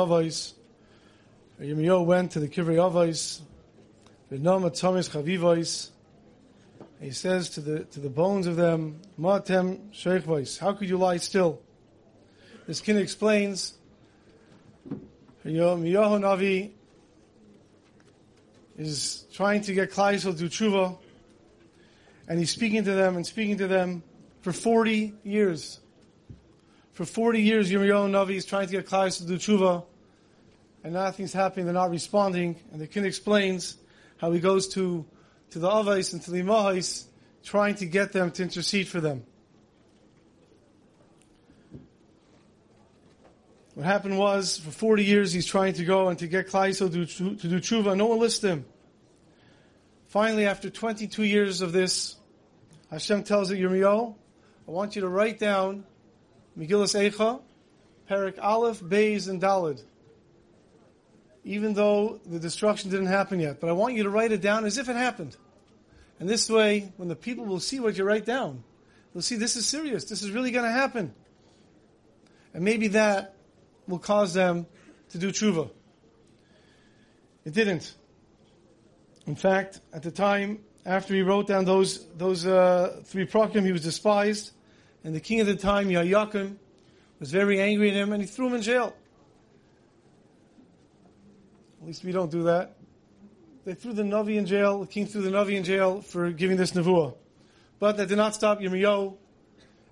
went 2.06 2.32
to 2.32 2.42
the 2.42 2.50
Kivrei 2.50 2.76
Avos. 2.76 3.40
V'nom 4.30 4.70
Atzomis 4.70 5.10
Chavivos. 5.10 5.92
He 7.00 7.12
says 7.12 7.52
to 7.52 7.62
the 7.62 7.86
to 7.86 8.02
the 8.02 8.10
bones 8.10 8.46
of 8.46 8.58
them, 8.58 9.00
Matem 9.18 9.94
Sheichvos. 9.94 10.60
How 10.60 10.74
could 10.74 10.90
you 10.90 10.98
lie 10.98 11.16
still? 11.16 11.62
This 12.68 12.82
kin 12.82 12.98
explains. 12.98 13.78
Yirmiyahu 15.46 16.20
Navi 16.20 16.72
is 18.78 19.24
trying 19.32 19.62
to 19.62 19.74
get 19.74 19.92
Klal 19.92 20.16
Yisrael 20.16 20.38
to 20.38 20.44
tshuva, 20.50 20.98
and 22.28 22.40
he's 22.40 22.52
speaking 22.52 22.84
to 22.84 22.94
them 22.94 23.16
and 23.16 23.26
speaking 23.26 23.58
to 23.58 23.68
them 23.68 24.04
for 24.41 24.52
40 24.52 25.14
years. 25.24 25.80
For 26.94 27.06
40 27.06 27.41
years, 27.41 27.72
Yirmiyahu 27.72 28.10
Navi 28.10 28.36
is 28.36 28.45
trying 28.45 28.68
to 28.68 28.72
get 28.72 28.86
Klal 28.86 29.08
Yisrael 29.08 29.18
to 29.20 29.26
do 29.26 29.38
tshuva, 29.38 29.84
and 30.84 30.94
nothing's 30.94 31.34
happening. 31.34 31.66
They're 31.66 31.74
not 31.74 31.90
responding. 31.90 32.58
And 32.72 32.80
the 32.80 32.88
king 32.88 33.06
explains 33.06 33.78
how 34.18 34.32
he 34.32 34.40
goes 34.40 34.68
to 34.70 35.06
to 35.52 35.60
the 35.60 35.70
Avais 35.70 36.14
and 36.14 36.22
to 36.24 36.32
the 36.32 36.41
Imahais, 36.41 37.06
trying 37.44 37.76
to 37.76 37.86
get 37.86 38.12
them 38.12 38.32
to 38.32 38.41
intercede 38.41 38.88
for 38.88 39.00
them. 39.00 39.24
What 43.76 43.86
happened 43.86 44.18
was, 44.18 44.58
for 44.58 44.72
40 44.72 45.04
years, 45.04 45.32
he's 45.32 45.45
trying 45.45 45.74
to 45.74 45.86
go 45.86 46.08
and 46.08 46.18
to 46.20 46.28
get 46.28 46.48
Klaiso 46.48 46.91
to, 46.91 47.36
to 47.36 47.48
do 47.48 47.60
tshuva. 47.60 47.95
No 47.95 48.08
one 48.08 48.20
listened 48.20 48.41
to 48.41 48.48
him. 48.58 48.66
Finally, 50.14 50.45
after 50.45 50.69
22 50.69 51.23
years 51.23 51.61
of 51.61 51.72
this, 51.72 52.18
Hashem 52.91 53.23
tells 53.23 53.49
it, 53.49 53.57
I 53.57 54.14
want 54.68 54.95
you 54.95 55.02
to 55.02 55.07
write 55.07 55.40
down 55.40 55.85
Megillas 56.56 56.94
Eicha, 56.94 57.41
Perik 58.07 58.38
Aleph, 58.40 58.80
Beis, 58.80 59.27
and 59.27 59.41
Dalid. 59.41 59.84
Even 61.44 61.73
though 61.73 62.19
the 62.27 62.38
destruction 62.38 62.91
didn't 62.91 63.07
happen 63.07 63.40
yet. 63.40 63.60
But 63.60 63.72
I 63.72 63.73
want 63.73 63.95
you 63.95 64.03
to 64.03 64.11
write 64.11 64.31
it 64.31 64.41
down 64.41 64.65
as 64.65 64.77
if 64.77 64.88
it 64.88 64.95
happened. 64.95 65.35
And 66.19 66.30
this 66.30 66.48
way, 66.48 66.94
when 66.98 67.10
the 67.10 67.15
people 67.15 67.45
will 67.45 67.60
see 67.60 67.80
what 67.80 67.98
you 67.98 68.03
write 68.03 68.23
down, 68.27 68.64
they'll 69.15 69.23
see 69.23 69.38
this 69.38 69.56
is 69.56 69.65
serious. 69.65 70.06
This 70.06 70.22
is 70.22 70.30
really 70.30 70.52
going 70.52 70.65
to 70.65 70.72
happen. 70.72 71.11
And 72.53 72.64
maybe 72.64 72.90
that 72.90 73.34
will 73.88 73.98
cause 73.98 74.35
them 74.35 74.68
to 75.10 75.18
do 75.18 75.31
tshuva. 75.31 75.72
It 77.45 77.53
didn't. 77.56 77.95
In 79.26 79.36
fact, 79.36 79.80
at 79.94 80.04
the 80.04 80.12
time 80.12 80.60
after 80.86 81.14
he 81.14 81.22
wrote 81.22 81.48
down 81.48 81.66
those 81.66 82.06
those 82.18 82.45
uh, 82.45 83.02
three 83.06 83.26
prakim, 83.26 83.66
he 83.66 83.72
was 83.72 83.84
despised, 83.84 84.52
and 85.04 85.16
the 85.16 85.20
king 85.20 85.40
at 85.40 85.45
the 85.45 85.56
time, 85.56 85.88
Yehoyakim, 85.88 86.58
was 87.20 87.32
very 87.32 87.62
angry 87.62 87.90
at 87.90 87.95
him, 87.95 88.12
and 88.12 88.22
he 88.22 88.28
threw 88.28 88.48
him 88.48 88.56
in 88.56 88.62
jail. 88.62 88.94
At 91.82 91.88
least 91.88 92.04
we 92.04 92.12
don't 92.12 92.32
do 92.32 92.44
that. 92.44 92.76
They 93.66 93.74
threw 93.74 93.94
the 93.94 94.04
Navi 94.04 94.36
in 94.36 94.45
jail. 94.45 94.80
The 94.80 94.88
king 94.88 95.06
threw 95.06 95.22
the 95.22 95.30
Navi 95.30 95.54
in 95.54 95.64
jail 95.64 96.02
for 96.02 96.32
giving 96.32 96.58
this 96.58 96.72
nevuah. 96.72 97.16
But 97.80 97.98
that 97.98 98.08
did 98.10 98.18
not 98.18 98.36
stop 98.36 98.60
Yirmiyahu. 98.60 99.16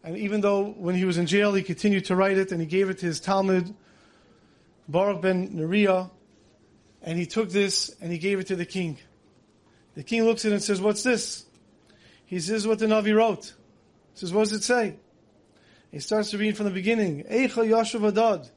And 0.03 0.18
even 0.18 0.41
though 0.41 0.66
when 0.66 0.95
he 0.95 1.06
was 1.06 1.18
in 1.18 1.26
jail, 1.26 1.53
he 1.53 1.64
continued 1.64 2.06
to 2.06 2.16
write 2.16 2.38
it, 2.38 2.52
and 2.52 2.60
he 2.60 2.68
gave 2.68 2.90
it 2.90 2.99
to 2.99 3.06
his 3.06 3.22
Talmid, 3.22 3.74
Baruch 4.88 5.22
ben 5.22 5.49
Neriah, 5.49 6.10
and 7.02 7.18
he 7.18 7.26
took 7.26 7.49
this 7.49 7.95
and 8.02 8.12
he 8.12 8.18
gave 8.18 8.40
it 8.40 8.48
to 8.48 8.56
the 8.56 8.66
king. 8.66 8.98
The 9.95 10.03
king 10.03 10.23
looks 10.23 10.45
at 10.45 10.51
it 10.51 10.55
and 10.55 10.63
says, 10.63 10.81
What's 10.81 11.03
this? 11.03 11.45
He 12.26 12.39
says 12.39 12.65
what 12.65 12.80
the 12.80 12.85
Navi 12.85 13.15
wrote. 13.15 13.53
He 14.13 14.19
says, 14.19 14.34
What 14.34 14.43
does 14.43 14.53
it 14.53 14.63
say? 14.63 14.95
He 15.91 15.99
starts 15.99 16.31
to 16.31 16.38
read 16.38 16.55
from 16.55 16.65
the 16.65 16.72
beginning. 16.72 17.26
Eicha 17.26 17.68
Yashav 17.68 18.07
Adad. 18.07 18.49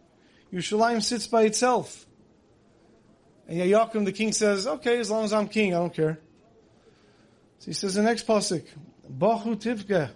Yerushalayim 0.53 1.03
sits 1.03 1.27
by 1.27 1.43
itself. 1.43 2.07
And 3.49 3.59
Yehoyakim, 3.59 4.05
the 4.05 4.13
king, 4.13 4.33
says, 4.33 4.67
Okay, 4.67 4.99
as 4.99 5.11
long 5.11 5.25
as 5.25 5.33
I'm 5.33 5.49
king, 5.49 5.75
I 5.75 5.79
don't 5.79 5.93
care. 5.93 6.21
So 7.59 7.67
he 7.67 7.73
says 7.73 7.95
the 7.95 8.03
next 8.03 8.27
pasuk, 8.27 8.65
Bachu 9.11 9.57
Tivke, 9.57 10.11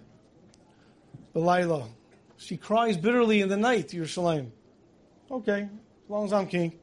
Belayla. 1.35 1.87
She 2.37 2.57
cries 2.57 2.95
bitterly 2.95 3.41
in 3.41 3.49
the 3.49 3.57
night, 3.57 3.89
Yerushalayim. 3.89 4.51
Okay, 5.29 5.63
as 5.63 6.09
long 6.09 6.25
as 6.25 6.33
I'm 6.33 6.47
king. 6.47 6.79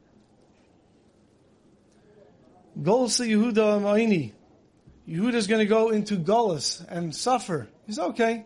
Golsa 2.80 3.26
Yehuda 3.26 3.80
Ma'ini. 3.80 4.32
Yehuda's 5.08 5.46
going 5.46 5.60
to 5.60 5.66
go 5.66 5.90
into 5.90 6.16
Golas 6.16 6.84
and 6.88 7.14
suffer. 7.14 7.68
He's 7.86 7.98
okay. 7.98 8.44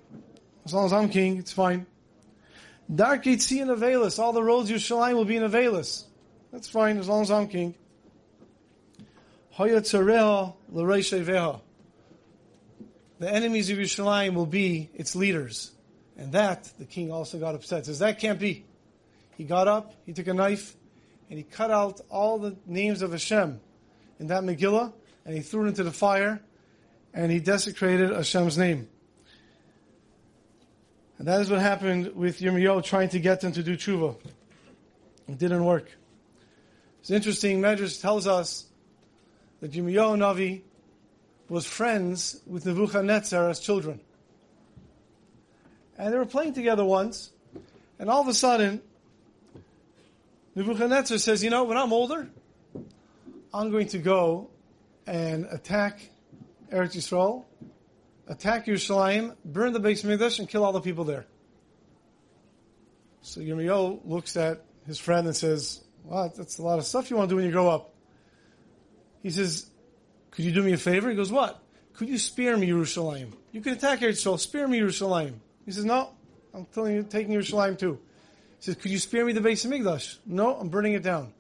As 0.65 0.73
long 0.73 0.87
as 0.87 0.93
I'm 0.93 1.09
king, 1.09 1.39
it's 1.39 1.53
fine. 1.53 1.87
Dark 2.95 3.25
Yitzhi 3.25 3.61
and 3.63 3.71
Avelis. 3.71 4.19
All 4.19 4.33
the 4.33 4.43
roads 4.43 4.71
Yerushalayim 4.71 5.15
will 5.15 5.25
be 5.25 5.37
in 5.37 5.43
Avelis. 5.43 6.05
That's 6.53 6.69
fine, 6.69 6.99
as 6.99 7.09
long 7.09 7.23
as 7.23 7.31
I'm 7.31 7.49
king. 7.49 7.75
The 9.59 9.65
enemies 13.21 13.71
of 13.71 13.79
Yerushalayim 13.79 14.35
will 14.35 14.47
be 14.47 14.91
its 14.95 15.17
leaders. 15.17 15.73
And 16.17 16.33
that, 16.33 16.71
the 16.79 16.85
king 16.85 17.11
also 17.11 17.39
got 17.39 17.55
upset. 17.55 17.87
Says, 17.87 17.99
that 17.99 18.19
can't 18.21 18.39
be. 18.39 18.65
He 19.37 19.45
got 19.45 19.67
up, 19.67 19.95
he 20.05 20.13
took 20.13 20.27
a 20.27 20.35
knife, 20.35 20.77
and 21.31 21.39
he 21.39 21.43
cut 21.43 21.71
out 21.71 22.01
all 22.11 22.39
the 22.39 22.57
names 22.67 23.03
of 23.03 23.13
Hashem 23.13 23.61
in 24.21 24.27
that 24.29 24.45
Megillah, 24.45 24.93
and 25.25 25.35
he 25.35 25.41
threw 25.41 25.65
it 25.65 25.69
into 25.69 25.83
the 25.83 25.91
fire, 25.91 26.41
and 27.13 27.33
he 27.33 27.41
desecrated 27.41 28.11
Hashem's 28.11 28.57
name. 28.57 28.89
And 31.19 31.27
that 31.27 31.41
is 31.41 31.51
what 31.51 31.61
happened 31.61 32.15
with 32.15 32.39
Yirmiyahu 32.39 32.85
trying 32.85 33.09
to 33.11 33.19
get 33.19 33.41
them 33.41 33.53
to 33.53 33.63
do 33.63 33.77
tshuva. 33.77 34.17
It 35.27 35.39
didn't 35.39 35.65
work. 35.65 35.91
It's 37.01 37.11
interesting, 37.11 37.61
Medrash 37.61 38.01
tells 38.01 38.27
us 38.27 38.67
that 39.61 39.73
Yirmiyahu 39.73 40.19
Navi 40.19 40.63
was 41.49 41.67
friends 41.67 42.41
with 42.47 42.67
Nebuchadnezzar 42.67 43.49
as 43.49 43.59
children. 43.59 44.01
And 45.99 46.13
they 46.13 46.19
were 46.19 46.27
playing 46.27 46.53
together 46.53 46.85
once, 46.85 47.31
and 47.99 48.09
all 48.11 48.21
of 48.21 48.29
a 48.29 48.35
sudden, 48.35 48.83
Nebuchadnezzar 50.55 51.19
says, 51.19 51.43
You 51.43 51.51
know, 51.51 51.65
when 51.65 51.79
I'm 51.79 51.93
older, 51.93 52.29
I'm 53.53 53.71
going 53.71 53.89
to 53.89 53.99
go 53.99 54.51
and 55.07 55.47
attack 55.51 56.01
Eretz 56.73 56.95
Yisrael, 56.95 57.45
attack 58.29 58.67
Yerushalayim, 58.67 59.35
burn 59.45 59.73
the 59.73 59.81
Beis 59.81 60.05
Mikdash, 60.05 60.39
and 60.39 60.49
kill 60.49 60.65
all 60.65 60.73
the 60.73 60.81
people 60.81 61.05
there. 61.05 61.27
So 63.23 63.41
Yirmiyahu 63.41 64.03
looks 64.05 64.37
at 64.37 64.65
his 64.87 64.99
friend 64.99 65.27
and 65.27 65.37
says, 65.37 65.83
"Wow, 66.05 66.33
that's 66.35 66.59
a 66.59 66.63
lot 66.63 66.79
of 66.79 66.87
stuff 66.87 67.11
you 67.11 67.17
want 67.17 67.29
to 67.29 67.33
do 67.33 67.37
when 67.37 67.45
you 67.45 67.51
grow 67.51 67.69
up." 67.69 67.93
He 69.23 69.31
says, 69.31 69.69
"Could 70.31 70.45
you 70.45 70.53
do 70.53 70.63
me 70.63 70.73
a 70.73 70.79
favor?" 70.79 71.11
He 71.11 71.17
goes, 71.17 71.33
"What? 71.33 71.61
Could 71.95 72.09
you 72.09 72.19
spare 72.19 72.57
me 72.57 72.69
Yerushalayim? 72.69 73.33
You 73.53 73.61
can 73.61 73.73
attack 73.73 74.01
Eretz 74.01 74.25
Yisrael. 74.25 74.39
Spare 74.39 74.69
me 74.69 74.79
Yerushalayim." 74.79 75.35
He 75.67 75.73
says, 75.73 75.85
"No, 75.85 76.11
I'm 76.55 76.67
telling 76.67 76.95
you, 76.95 77.03
taking 77.03 77.35
Yerushalayim 77.35 77.79
too." 77.79 77.99
He 78.59 78.65
says, 78.65 78.77
"Could 78.77 78.93
you 78.93 78.99
spare 78.99 79.27
me 79.27 79.33
the 79.33 79.41
Beis 79.41 79.67
Mikdash?" 79.67 80.19
No, 80.25 80.55
I'm 80.55 80.69
burning 80.69 80.93
it 80.93 81.03
down. 81.03 81.33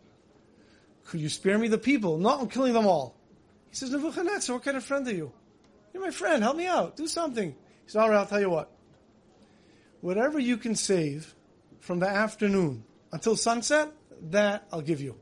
Could 1.11 1.21
you 1.21 1.29
spare 1.29 1.59
me 1.59 1.67
the 1.67 1.77
people? 1.77 2.19
No, 2.19 2.39
I'm 2.39 2.49
killing 2.49 2.73
them 2.73 2.87
all. 2.87 3.17
He 3.69 3.75
says, 3.75 3.91
Nebuchadnezzar, 3.91 4.55
what 4.55 4.65
kind 4.65 4.77
of 4.77 4.85
friend 4.85 5.09
are 5.09 5.13
you? 5.13 5.33
You're 5.93 6.05
my 6.05 6.13
friend. 6.13 6.41
Help 6.41 6.57
me 6.57 6.69
out. 6.69 6.95
Do 6.95 7.09
something. 7.09 7.51
He 7.51 7.57
says, 7.89 7.97
all 7.97 8.09
right, 8.09 8.19
I'll 8.19 8.27
tell 8.27 8.39
you 8.39 8.49
what. 8.49 8.71
Whatever 10.03 10.39
you 10.39 10.57
can 10.57 10.77
save 10.77 11.35
from 11.81 11.99
the 11.99 12.09
afternoon 12.09 12.85
until 13.11 13.35
sunset, 13.35 13.91
that 14.31 14.69
I'll 14.73 14.83
give 14.83 15.01
you. 15.01 15.17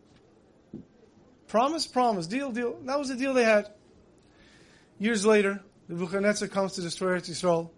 Promise, 1.46 1.86
promise, 1.86 2.26
deal, 2.26 2.52
deal. 2.52 2.78
That 2.84 2.98
was 2.98 3.08
the 3.08 3.16
deal 3.16 3.32
they 3.32 3.44
had. 3.44 3.70
Years 4.98 5.24
later, 5.24 5.62
Nebuchadnezzar 5.88 6.48
comes 6.48 6.74
to 6.74 6.82
destroy 6.82 7.18
Eretz 7.18 7.30
Yisrael. 7.30 7.70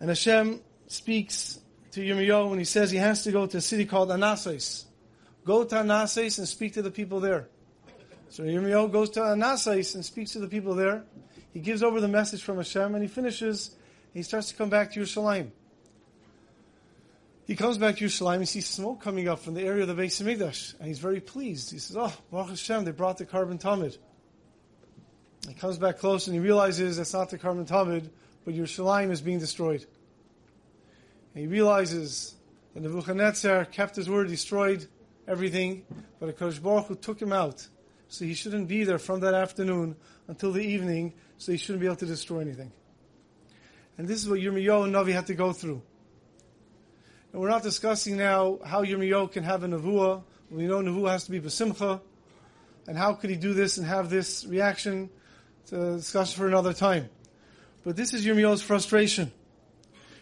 And 0.00 0.08
Hashem 0.08 0.60
speaks 0.88 1.60
to 1.92 2.00
Yirmiyahu 2.00 2.50
when 2.50 2.58
he 2.58 2.64
says 2.64 2.90
he 2.90 2.96
has 2.96 3.22
to 3.22 3.30
go 3.30 3.46
to 3.46 3.58
a 3.58 3.60
city 3.60 3.84
called 3.84 4.08
Anasais. 4.08 4.86
Go 5.44 5.64
to 5.64 5.74
Anasais 5.74 6.38
and 6.38 6.48
speak 6.48 6.74
to 6.74 6.82
the 6.82 6.90
people 6.90 7.20
there. 7.20 7.48
So 8.28 8.44
Yirmiyahu 8.44 8.92
goes 8.92 9.10
to 9.10 9.20
Anasais 9.20 9.94
and 9.94 10.04
speaks 10.04 10.32
to 10.32 10.38
the 10.38 10.48
people 10.48 10.74
there. 10.74 11.04
He 11.52 11.60
gives 11.60 11.82
over 11.82 12.00
the 12.00 12.08
message 12.08 12.42
from 12.42 12.56
Hashem 12.56 12.94
and 12.94 13.02
he 13.02 13.08
finishes. 13.08 13.76
He 14.14 14.22
starts 14.22 14.48
to 14.48 14.54
come 14.54 14.70
back 14.70 14.92
to 14.92 15.00
Yerushalayim. 15.00 15.50
He 17.46 17.56
comes 17.56 17.76
back 17.76 17.96
to 17.96 18.04
Yerushalayim 18.04 18.36
and 18.36 18.48
sees 18.48 18.68
smoke 18.68 19.00
coming 19.00 19.28
up 19.28 19.40
from 19.40 19.54
the 19.54 19.62
area 19.62 19.82
of 19.82 19.88
the 19.88 20.00
Beis 20.00 20.22
Hamikdash, 20.22 20.78
and 20.78 20.86
he's 20.86 21.00
very 21.00 21.20
pleased. 21.20 21.72
He 21.72 21.78
says, 21.78 21.96
"Oh, 21.96 22.12
Baruch 22.30 22.50
Hashem, 22.50 22.84
they 22.84 22.92
brought 22.92 23.18
the 23.18 23.26
korban 23.26 23.60
tamid." 23.60 23.98
He 25.48 25.54
comes 25.54 25.76
back 25.76 25.98
close 25.98 26.26
and 26.28 26.34
he 26.34 26.40
realizes 26.40 26.96
that's 26.96 27.12
not 27.12 27.30
the 27.30 27.38
Korban 27.38 27.66
Tamid, 27.66 28.08
but 28.44 28.54
Yerushalayim 28.54 29.10
is 29.10 29.20
being 29.20 29.40
destroyed. 29.40 29.84
And 31.34 31.42
he 31.42 31.46
realizes 31.48 32.34
that 32.74 32.82
Nebuchadnezzar 32.82 33.64
kept 33.66 33.96
his 33.96 34.08
word, 34.08 34.28
destroyed 34.28 34.86
everything, 35.26 35.84
but 36.18 36.36
Akash 36.36 36.62
Baruch 36.62 36.86
Hu 36.86 36.94
took 36.94 37.20
him 37.20 37.32
out. 37.32 37.66
So 38.08 38.24
he 38.24 38.34
shouldn't 38.34 38.68
be 38.68 38.84
there 38.84 38.98
from 38.98 39.20
that 39.20 39.34
afternoon 39.34 39.96
until 40.28 40.52
the 40.52 40.60
evening, 40.60 41.14
so 41.38 41.52
he 41.52 41.58
shouldn't 41.58 41.80
be 41.80 41.86
able 41.86 41.96
to 41.96 42.06
destroy 42.06 42.40
anything. 42.40 42.72
And 43.98 44.06
this 44.06 44.22
is 44.22 44.28
what 44.28 44.40
Yirmiyahu 44.40 44.84
and 44.84 44.94
Navi 44.94 45.12
had 45.12 45.26
to 45.28 45.34
go 45.34 45.52
through. 45.52 45.82
And 47.32 47.40
we're 47.40 47.48
not 47.48 47.62
discussing 47.62 48.16
now 48.16 48.58
how 48.64 48.84
Yirmiyahu 48.84 49.32
can 49.32 49.44
have 49.44 49.64
a 49.64 49.68
Nevuah. 49.68 50.22
We 50.50 50.66
know 50.66 50.80
Nevuah 50.80 51.12
has 51.12 51.24
to 51.24 51.30
be 51.30 51.40
Basimcha. 51.40 52.00
And 52.86 52.98
how 52.98 53.14
could 53.14 53.30
he 53.30 53.36
do 53.36 53.54
this 53.54 53.78
and 53.78 53.86
have 53.86 54.10
this 54.10 54.44
reaction? 54.44 55.08
To 55.68 55.96
discuss 55.96 56.32
for 56.34 56.48
another 56.48 56.74
time. 56.74 57.08
But 57.84 57.96
this 57.96 58.12
is 58.12 58.26
Yirmiyahu's 58.26 58.60
frustration. 58.60 59.32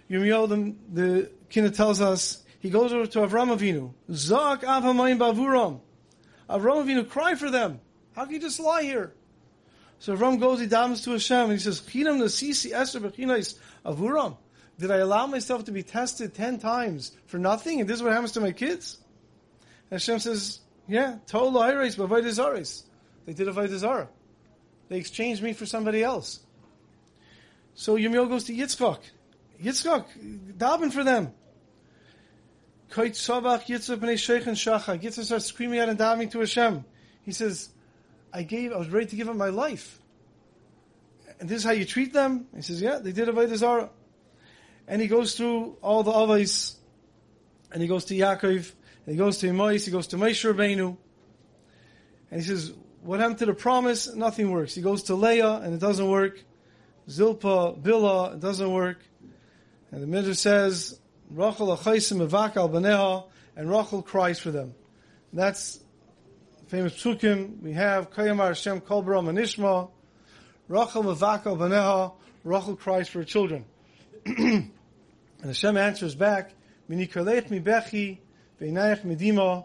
Yirmiyahu, 0.08 0.48
the, 0.48 1.00
the 1.00 1.30
Kina 1.48 1.70
tells 1.70 2.00
us, 2.00 2.44
he 2.60 2.70
goes 2.70 2.92
over 2.92 3.06
to 3.06 3.18
Avram 3.20 3.56
Avinu. 3.56 3.92
Zak 4.12 4.62
Avhamayim 4.62 5.18
Bavuram. 5.18 5.80
Avram 6.48 6.84
Avinu, 6.84 7.08
cry 7.08 7.34
for 7.34 7.50
them. 7.50 7.80
How 8.14 8.24
can 8.24 8.34
you 8.34 8.40
just 8.40 8.60
lie 8.60 8.82
here? 8.82 9.12
So 9.98 10.16
Avram 10.16 10.38
goes, 10.38 10.60
he 10.60 10.66
davens 10.66 11.04
to 11.04 11.12
Hashem, 11.12 11.44
and 11.44 11.52
he 11.52 11.58
says, 11.58 11.80
Chinam 11.80 12.18
nasisi 12.20 12.72
eser 12.72 13.00
b'chinais 13.00 13.58
avuram. 13.84 14.36
Did 14.78 14.90
I 14.90 14.96
allow 14.96 15.26
myself 15.26 15.64
to 15.64 15.72
be 15.72 15.82
tested 15.82 16.34
ten 16.34 16.58
times 16.58 17.12
for 17.26 17.38
nothing? 17.38 17.80
And 17.80 17.88
this 17.88 17.96
is 17.96 18.02
what 18.02 18.12
happens 18.12 18.32
to 18.32 18.40
my 18.40 18.52
kids? 18.52 18.96
And 19.90 20.00
Hashem 20.00 20.20
says, 20.20 20.60
yeah, 20.88 21.18
Tol 21.26 21.56
Iris, 21.58 21.96
Bavaydis 21.96 22.84
They 23.26 23.34
did 23.34 23.48
a 23.48 23.52
Vaydizara. 23.52 24.08
They 24.88 24.96
exchanged 24.96 25.42
me 25.42 25.52
for 25.52 25.66
somebody 25.66 26.02
else. 26.02 26.40
So 27.74 27.96
Yirmiyahu 27.96 28.28
goes 28.28 28.44
to 28.44 28.54
Yitzchak. 28.54 29.00
Yitzchak, 29.62 30.56
daven 30.56 30.92
for 30.92 31.04
them. 31.04 31.32
Yitzchak 34.98 35.24
starts 35.24 35.46
screaming 35.46 35.80
out 35.80 35.88
and 35.88 35.98
davening 35.98 36.30
to 36.32 36.40
Hashem. 36.40 36.84
He 37.22 37.32
says, 37.32 37.68
I 38.32 38.42
gave, 38.42 38.72
I 38.72 38.76
was 38.76 38.88
ready 38.88 39.06
to 39.06 39.16
give 39.16 39.28
up 39.28 39.36
my 39.36 39.48
life. 39.48 39.98
And 41.38 41.48
this 41.48 41.58
is 41.58 41.64
how 41.64 41.72
you 41.72 41.84
treat 41.84 42.12
them? 42.12 42.46
He 42.54 42.62
says, 42.62 42.80
yeah, 42.82 42.98
they 42.98 43.12
did 43.12 43.28
a 43.28 43.32
Vaydizara. 43.32 43.88
And 44.86 45.00
he 45.00 45.08
goes 45.08 45.36
through 45.36 45.76
all 45.82 46.02
the 46.02 46.12
Avais, 46.12 46.76
and 47.72 47.80
he 47.80 47.88
goes 47.88 48.04
to 48.06 48.14
Yaakov, 48.14 48.72
and 49.06 49.14
he 49.14 49.16
goes 49.16 49.38
to 49.38 49.46
Imais, 49.46 49.84
he 49.84 49.90
goes 49.90 50.08
to 50.08 50.16
Moshe 50.16 50.52
Rabbeinu, 50.52 50.96
and 52.30 52.40
he 52.40 52.46
says, 52.46 52.72
what 53.02 53.20
happened 53.20 53.38
to 53.38 53.46
the 53.46 53.54
promise? 53.54 54.14
Nothing 54.14 54.50
works. 54.50 54.74
He 54.74 54.82
goes 54.82 55.04
to 55.04 55.14
Leah, 55.14 55.60
and 55.62 55.72
it 55.72 55.80
doesn't 55.80 56.06
work. 56.08 56.44
Zilpa, 57.08 57.80
Bilhah, 57.80 58.34
it 58.34 58.40
doesn't 58.40 58.70
work. 58.70 58.98
And 59.90 60.02
the 60.02 60.06
Midrash 60.06 60.38
says, 60.38 60.99
Rachel 61.30 61.68
achaisim 61.76 62.26
evakal 62.26 62.68
baneha, 62.68 63.24
and 63.54 63.70
Rachel 63.70 64.02
cries 64.02 64.40
for 64.40 64.50
them. 64.50 64.74
And 65.30 65.40
that's 65.40 65.78
famous 66.66 66.92
psukim. 66.94 67.60
We 67.62 67.72
have 67.72 68.10
Kayamar 68.10 68.48
Hashem 68.48 68.80
Kol 68.80 69.04
Baram 69.04 69.30
Anishma, 69.30 69.90
Rachel 70.68 71.04
evakal 71.04 71.56
baneha, 71.56 72.12
Rachel 72.42 72.74
cries 72.74 73.08
for 73.08 73.20
her 73.20 73.24
children. 73.24 73.64
and 74.26 74.72
Hashem 75.44 75.76
answers 75.76 76.16
back, 76.16 76.52
Minikalech 76.88 77.48
mi 77.48 77.60
bechi, 77.60 78.18
ve'inayach 78.60 79.02
medima, 79.02 79.64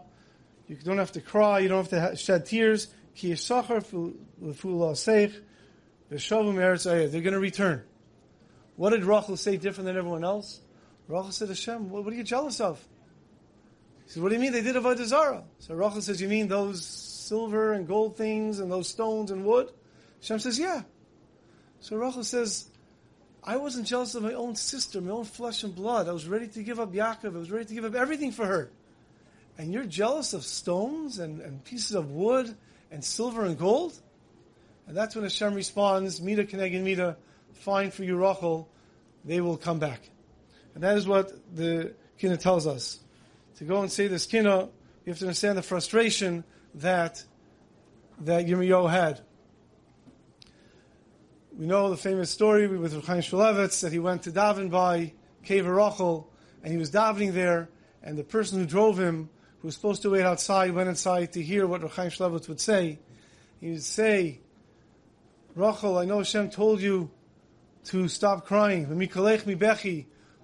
you 0.68 0.76
don't 0.76 0.98
have 0.98 1.12
to 1.12 1.20
cry, 1.20 1.58
you 1.58 1.68
don't 1.68 1.90
have 1.90 2.10
to 2.10 2.16
shed 2.16 2.46
tears, 2.46 2.88
Ki 3.16 3.32
yisachar 3.32 3.78
l'fula 4.40 4.92
seich, 4.92 5.32
They're 6.08 7.20
going 7.20 7.32
to 7.32 7.40
return. 7.40 7.82
What 8.76 8.90
did 8.90 9.04
Rachel 9.04 9.36
say 9.36 9.56
different 9.56 9.86
than 9.86 9.96
everyone 9.96 10.22
else? 10.22 10.60
Rachel 11.08 11.32
said, 11.32 11.48
Hashem, 11.48 11.90
what, 11.90 12.04
what 12.04 12.12
are 12.12 12.16
you 12.16 12.24
jealous 12.24 12.60
of? 12.60 12.84
He 14.04 14.12
said, 14.12 14.22
what 14.22 14.30
do 14.30 14.34
you 14.34 14.40
mean 14.40 14.52
they 14.52 14.62
did 14.62 14.76
Avodah 14.76 15.04
Zarah? 15.04 15.44
So 15.58 15.74
Rachel 15.74 16.02
says, 16.02 16.20
you 16.20 16.28
mean 16.28 16.48
those 16.48 16.84
silver 16.84 17.72
and 17.72 17.86
gold 17.86 18.16
things 18.16 18.60
and 18.60 18.70
those 18.70 18.88
stones 18.88 19.30
and 19.30 19.44
wood? 19.44 19.70
Hashem 20.20 20.38
says, 20.38 20.58
yeah. 20.58 20.82
So 21.80 21.96
Rachel 21.96 22.24
says, 22.24 22.68
I 23.44 23.56
wasn't 23.56 23.86
jealous 23.86 24.14
of 24.16 24.24
my 24.24 24.32
own 24.32 24.56
sister, 24.56 25.00
my 25.00 25.12
own 25.12 25.24
flesh 25.24 25.62
and 25.62 25.74
blood. 25.74 26.08
I 26.08 26.12
was 26.12 26.26
ready 26.26 26.48
to 26.48 26.62
give 26.62 26.80
up 26.80 26.92
Yaakov. 26.92 27.36
I 27.36 27.38
was 27.38 27.50
ready 27.50 27.66
to 27.66 27.74
give 27.74 27.84
up 27.84 27.94
everything 27.94 28.32
for 28.32 28.44
her. 28.44 28.70
And 29.58 29.72
you're 29.72 29.84
jealous 29.84 30.32
of 30.32 30.44
stones 30.44 31.18
and, 31.18 31.40
and 31.40 31.64
pieces 31.64 31.94
of 31.94 32.10
wood 32.10 32.54
and 32.90 33.04
silver 33.04 33.44
and 33.44 33.56
gold? 33.56 33.98
And 34.86 34.96
that's 34.96 35.14
when 35.14 35.24
Hashem 35.24 35.54
responds, 35.54 36.20
Mida 36.20 36.44
Kenegin 36.44 36.82
Mida, 36.82 37.16
fine 37.52 37.90
for 37.90 38.04
you, 38.04 38.16
Rachel, 38.16 38.68
they 39.24 39.40
will 39.40 39.56
come 39.56 39.78
back. 39.78 40.10
And 40.76 40.84
that 40.84 40.98
is 40.98 41.08
what 41.08 41.32
the 41.56 41.94
Kina 42.18 42.36
tells 42.36 42.66
us. 42.66 43.00
To 43.56 43.64
go 43.64 43.80
and 43.80 43.90
say 43.90 44.08
this 44.08 44.26
Kina, 44.26 44.68
you 45.06 45.10
have 45.10 45.18
to 45.20 45.24
understand 45.24 45.56
the 45.56 45.62
frustration 45.62 46.44
that 46.74 47.24
that 48.20 48.44
Yirmiyahu 48.44 48.90
had. 48.90 49.22
We 51.58 51.64
know 51.64 51.88
the 51.88 51.96
famous 51.96 52.30
story 52.30 52.66
with 52.66 52.92
Chaim 53.06 53.22
Shmulevitz 53.22 53.80
that 53.80 53.90
he 53.90 53.98
went 53.98 54.24
to 54.24 54.30
daven 54.30 54.70
by 54.70 55.14
Kever 55.46 55.74
Rachel, 55.74 56.30
and 56.62 56.70
he 56.70 56.78
was 56.78 56.90
davening 56.90 57.32
there, 57.32 57.70
and 58.02 58.18
the 58.18 58.24
person 58.24 58.58
who 58.58 58.66
drove 58.66 58.98
him 58.98 59.30
who 59.60 59.68
was 59.68 59.74
supposed 59.74 60.02
to 60.02 60.10
wait 60.10 60.26
outside, 60.26 60.72
went 60.72 60.90
inside 60.90 61.32
to 61.32 61.42
hear 61.42 61.66
what 61.66 61.80
Rechaim 61.80 62.08
Shmulevitz 62.08 62.48
would 62.48 62.60
say. 62.60 62.98
He 63.62 63.70
would 63.70 63.82
say, 63.82 64.40
Rachel, 65.54 65.96
I 65.96 66.04
know 66.04 66.18
Hashem 66.18 66.50
told 66.50 66.82
you 66.82 67.10
to 67.84 68.08
stop 68.08 68.44
crying. 68.44 68.86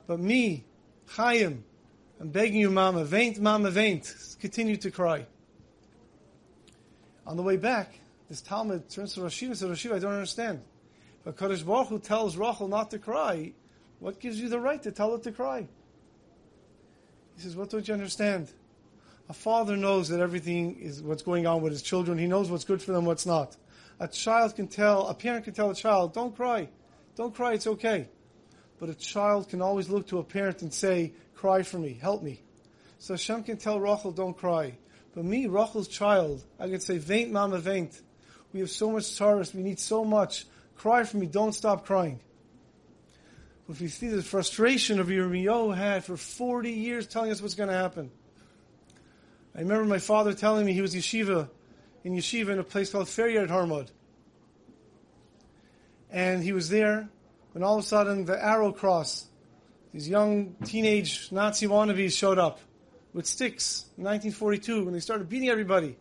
But 0.06 0.20
me, 0.20 0.64
Chaim, 1.06 1.64
I'm 2.20 2.28
begging 2.28 2.60
you, 2.60 2.70
Mama, 2.70 3.04
vaint, 3.04 3.40
Mama, 3.40 3.70
vaint. 3.70 4.14
Continue 4.40 4.76
to 4.78 4.90
cry. 4.90 5.26
On 7.26 7.36
the 7.36 7.42
way 7.42 7.56
back, 7.56 7.98
this 8.28 8.42
Talmid 8.42 8.92
turns 8.92 9.14
to 9.14 9.20
Rashiva 9.20 9.48
and 9.48 9.58
says, 9.58 9.68
Rashiva, 9.68 9.96
I 9.96 9.98
don't 9.98 10.12
understand. 10.12 10.62
But 11.24 11.36
Kadosh 11.36 11.64
Baruch 11.64 11.88
Hu 11.88 11.98
tells 11.98 12.36
Rachel 12.36 12.68
not 12.68 12.90
to 12.90 12.98
cry. 12.98 13.52
What 14.00 14.18
gives 14.18 14.40
you 14.40 14.48
the 14.48 14.58
right 14.58 14.82
to 14.82 14.90
tell 14.90 15.12
her 15.12 15.18
to 15.18 15.32
cry? 15.32 15.68
He 17.36 17.42
says, 17.42 17.54
What 17.56 17.70
don't 17.70 17.86
you 17.86 17.94
understand? 17.94 18.52
A 19.28 19.32
father 19.32 19.76
knows 19.76 20.08
that 20.08 20.20
everything 20.20 20.78
is 20.80 21.02
what's 21.02 21.22
going 21.22 21.46
on 21.46 21.62
with 21.62 21.72
his 21.72 21.82
children. 21.82 22.18
He 22.18 22.26
knows 22.26 22.50
what's 22.50 22.64
good 22.64 22.82
for 22.82 22.92
them, 22.92 23.04
what's 23.04 23.24
not. 23.24 23.56
A 24.00 24.08
child 24.08 24.56
can 24.56 24.66
tell, 24.66 25.06
a 25.06 25.14
parent 25.14 25.44
can 25.44 25.54
tell 25.54 25.70
a 25.70 25.74
child, 25.74 26.12
don't 26.12 26.34
cry. 26.34 26.68
Don't 27.14 27.34
cry, 27.34 27.52
it's 27.52 27.66
okay. 27.66 28.08
But 28.82 28.90
a 28.90 28.94
child 28.94 29.48
can 29.48 29.62
always 29.62 29.88
look 29.88 30.08
to 30.08 30.18
a 30.18 30.24
parent 30.24 30.62
and 30.62 30.74
say, 30.74 31.12
cry 31.36 31.62
for 31.62 31.78
me, 31.78 31.92
help 32.02 32.20
me. 32.20 32.42
So 32.98 33.14
Hashem 33.14 33.44
can 33.44 33.56
tell 33.56 33.78
Rachel, 33.78 34.10
don't 34.10 34.36
cry. 34.36 34.76
But 35.14 35.24
me, 35.24 35.46
Rachel's 35.46 35.86
child, 35.86 36.42
I 36.58 36.68
can 36.68 36.80
say, 36.80 36.98
vaint 36.98 37.30
mama, 37.30 37.58
vaint. 37.58 38.00
We 38.52 38.58
have 38.58 38.70
so 38.70 38.90
much 38.90 39.16
Taurus, 39.16 39.54
we 39.54 39.62
need 39.62 39.78
so 39.78 40.04
much. 40.04 40.46
Cry 40.74 41.04
for 41.04 41.16
me, 41.16 41.26
don't 41.26 41.52
stop 41.52 41.86
crying. 41.86 42.18
If 43.68 43.80
you 43.80 43.86
see 43.86 44.08
the 44.08 44.20
frustration 44.20 44.98
of 44.98 45.06
Yirmiyahu 45.06 45.76
had 45.76 46.04
for 46.04 46.16
40 46.16 46.72
years 46.72 47.06
telling 47.06 47.30
us 47.30 47.40
what's 47.40 47.54
going 47.54 47.68
to 47.68 47.76
happen. 47.76 48.10
I 49.54 49.60
remember 49.60 49.84
my 49.84 49.98
father 49.98 50.34
telling 50.34 50.66
me 50.66 50.72
he 50.72 50.82
was 50.82 50.96
yeshiva, 50.96 51.48
in 52.02 52.14
yeshiva 52.14 52.48
in 52.48 52.58
a 52.58 52.64
place 52.64 52.90
called 52.90 53.06
Feryard 53.06 53.48
Harmod. 53.48 53.92
And 56.10 56.42
he 56.42 56.52
was 56.52 56.68
there 56.68 57.08
when 57.52 57.62
all 57.62 57.78
of 57.78 57.84
a 57.84 57.86
sudden 57.86 58.24
the 58.24 58.42
Arrow 58.42 58.72
Cross, 58.72 59.26
these 59.92 60.08
young 60.08 60.56
teenage 60.64 61.30
Nazi 61.30 61.66
wannabes 61.66 62.16
showed 62.16 62.38
up 62.38 62.60
with 63.12 63.26
sticks 63.26 63.86
in 63.98 64.04
1942 64.04 64.84
when 64.84 64.94
they 64.94 65.00
started 65.00 65.28
beating 65.28 65.48
everybody. 65.48 65.96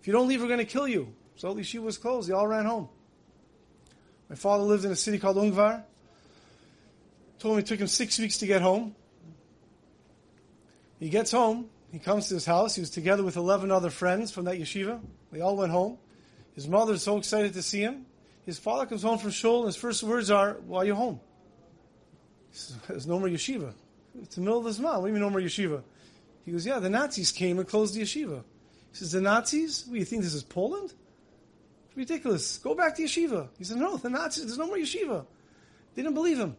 If 0.00 0.06
you 0.06 0.12
don't 0.12 0.28
leave, 0.28 0.40
we're 0.40 0.48
going 0.48 0.58
to 0.58 0.64
kill 0.64 0.88
you. 0.88 1.12
So 1.36 1.52
the 1.54 1.62
yeshiva 1.62 1.82
was 1.82 1.98
closed. 1.98 2.28
They 2.28 2.34
all 2.34 2.46
ran 2.46 2.64
home. 2.64 2.88
My 4.28 4.36
father 4.36 4.62
lived 4.64 4.84
in 4.84 4.92
a 4.92 4.96
city 4.96 5.18
called 5.18 5.36
Ungvar. 5.36 5.82
Told 7.38 7.56
me 7.56 7.62
it 7.62 7.66
took 7.66 7.80
him 7.80 7.88
six 7.88 8.18
weeks 8.18 8.38
to 8.38 8.46
get 8.46 8.62
home. 8.62 8.94
He 11.00 11.08
gets 11.08 11.32
home. 11.32 11.68
He 11.90 11.98
comes 11.98 12.28
to 12.28 12.34
his 12.34 12.46
house. 12.46 12.76
He 12.76 12.80
was 12.80 12.90
together 12.90 13.24
with 13.24 13.36
11 13.36 13.72
other 13.72 13.90
friends 13.90 14.30
from 14.30 14.44
that 14.44 14.58
yeshiva. 14.58 15.00
They 15.32 15.40
all 15.40 15.56
went 15.56 15.72
home. 15.72 15.98
His 16.54 16.68
mother 16.68 16.94
is 16.94 17.02
so 17.02 17.18
excited 17.18 17.54
to 17.54 17.62
see 17.62 17.80
him. 17.80 18.06
His 18.44 18.58
father 18.58 18.86
comes 18.86 19.02
home 19.02 19.18
from 19.18 19.30
shul, 19.30 19.58
and 19.58 19.66
his 19.66 19.76
first 19.76 20.02
words 20.02 20.30
are, 20.30 20.54
Why 20.66 20.82
are 20.82 20.84
you 20.84 20.94
home? 20.94 21.20
He 22.50 22.56
says, 22.56 22.76
There's 22.88 23.06
no 23.06 23.18
more 23.18 23.28
yeshiva. 23.28 23.72
It's 24.20 24.34
the 24.34 24.40
middle 24.40 24.58
of 24.58 24.64
the 24.64 24.82
Zman. 24.82 25.00
What 25.00 25.02
do 25.02 25.06
you 25.06 25.12
mean 25.12 25.22
no 25.22 25.30
more 25.30 25.40
yeshiva? 25.40 25.82
He 26.44 26.52
goes, 26.52 26.66
Yeah, 26.66 26.80
the 26.80 26.90
Nazis 26.90 27.30
came 27.30 27.58
and 27.58 27.68
closed 27.68 27.94
the 27.94 28.02
yeshiva. 28.02 28.42
He 28.90 28.96
says, 28.96 29.12
The 29.12 29.20
Nazis? 29.20 29.84
What, 29.86 29.94
do 29.94 29.98
you 30.00 30.04
think 30.04 30.22
this 30.22 30.34
is 30.34 30.42
Poland? 30.42 30.92
It's 31.86 31.96
ridiculous. 31.96 32.58
Go 32.58 32.74
back 32.74 32.96
to 32.96 33.02
yeshiva. 33.02 33.48
He 33.58 33.64
said, 33.64 33.76
No, 33.76 33.96
the 33.96 34.10
Nazis, 34.10 34.46
there's 34.46 34.58
no 34.58 34.66
more 34.66 34.76
yeshiva. 34.76 35.24
They 35.94 36.02
didn't 36.02 36.14
believe 36.14 36.38
him. 36.38 36.56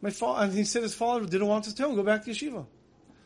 My 0.00 0.10
father, 0.10 0.44
and 0.44 0.52
he 0.52 0.64
said 0.64 0.82
his 0.82 0.94
father 0.94 1.26
didn't 1.26 1.48
want 1.48 1.64
to 1.64 1.74
tell 1.74 1.90
him, 1.90 1.96
Go 1.96 2.04
back 2.04 2.24
to 2.24 2.30
yeshiva. 2.30 2.66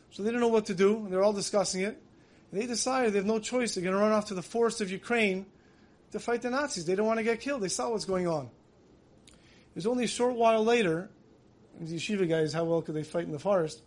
So 0.09 0.23
they 0.23 0.29
didn't 0.29 0.41
know 0.41 0.47
what 0.47 0.65
to 0.65 0.73
do, 0.73 0.97
and 0.97 1.13
they're 1.13 1.23
all 1.23 1.33
discussing 1.33 1.81
it. 1.81 2.01
And 2.51 2.61
they 2.61 2.65
decided 2.65 3.13
they 3.13 3.19
have 3.19 3.25
no 3.25 3.39
choice. 3.39 3.75
They're 3.75 3.83
going 3.83 3.95
to 3.95 4.01
run 4.01 4.11
off 4.11 4.25
to 4.25 4.33
the 4.33 4.41
forest 4.41 4.81
of 4.81 4.91
Ukraine 4.91 5.45
to 6.11 6.19
fight 6.19 6.41
the 6.41 6.49
Nazis. 6.49 6.85
They 6.85 6.93
didn't 6.93 7.05
want 7.05 7.19
to 7.19 7.23
get 7.23 7.39
killed. 7.39 7.61
They 7.61 7.69
saw 7.69 7.89
what's 7.89 8.05
going 8.05 8.27
on. 8.27 8.49
It 9.25 9.75
was 9.75 9.87
only 9.87 10.03
a 10.03 10.07
short 10.07 10.35
while 10.35 10.63
later, 10.63 11.09
the 11.79 11.95
yeshiva 11.95 12.27
guys, 12.27 12.53
how 12.53 12.65
well 12.65 12.81
could 12.81 12.95
they 12.95 13.03
fight 13.03 13.25
in 13.25 13.31
the 13.31 13.39
forest? 13.39 13.81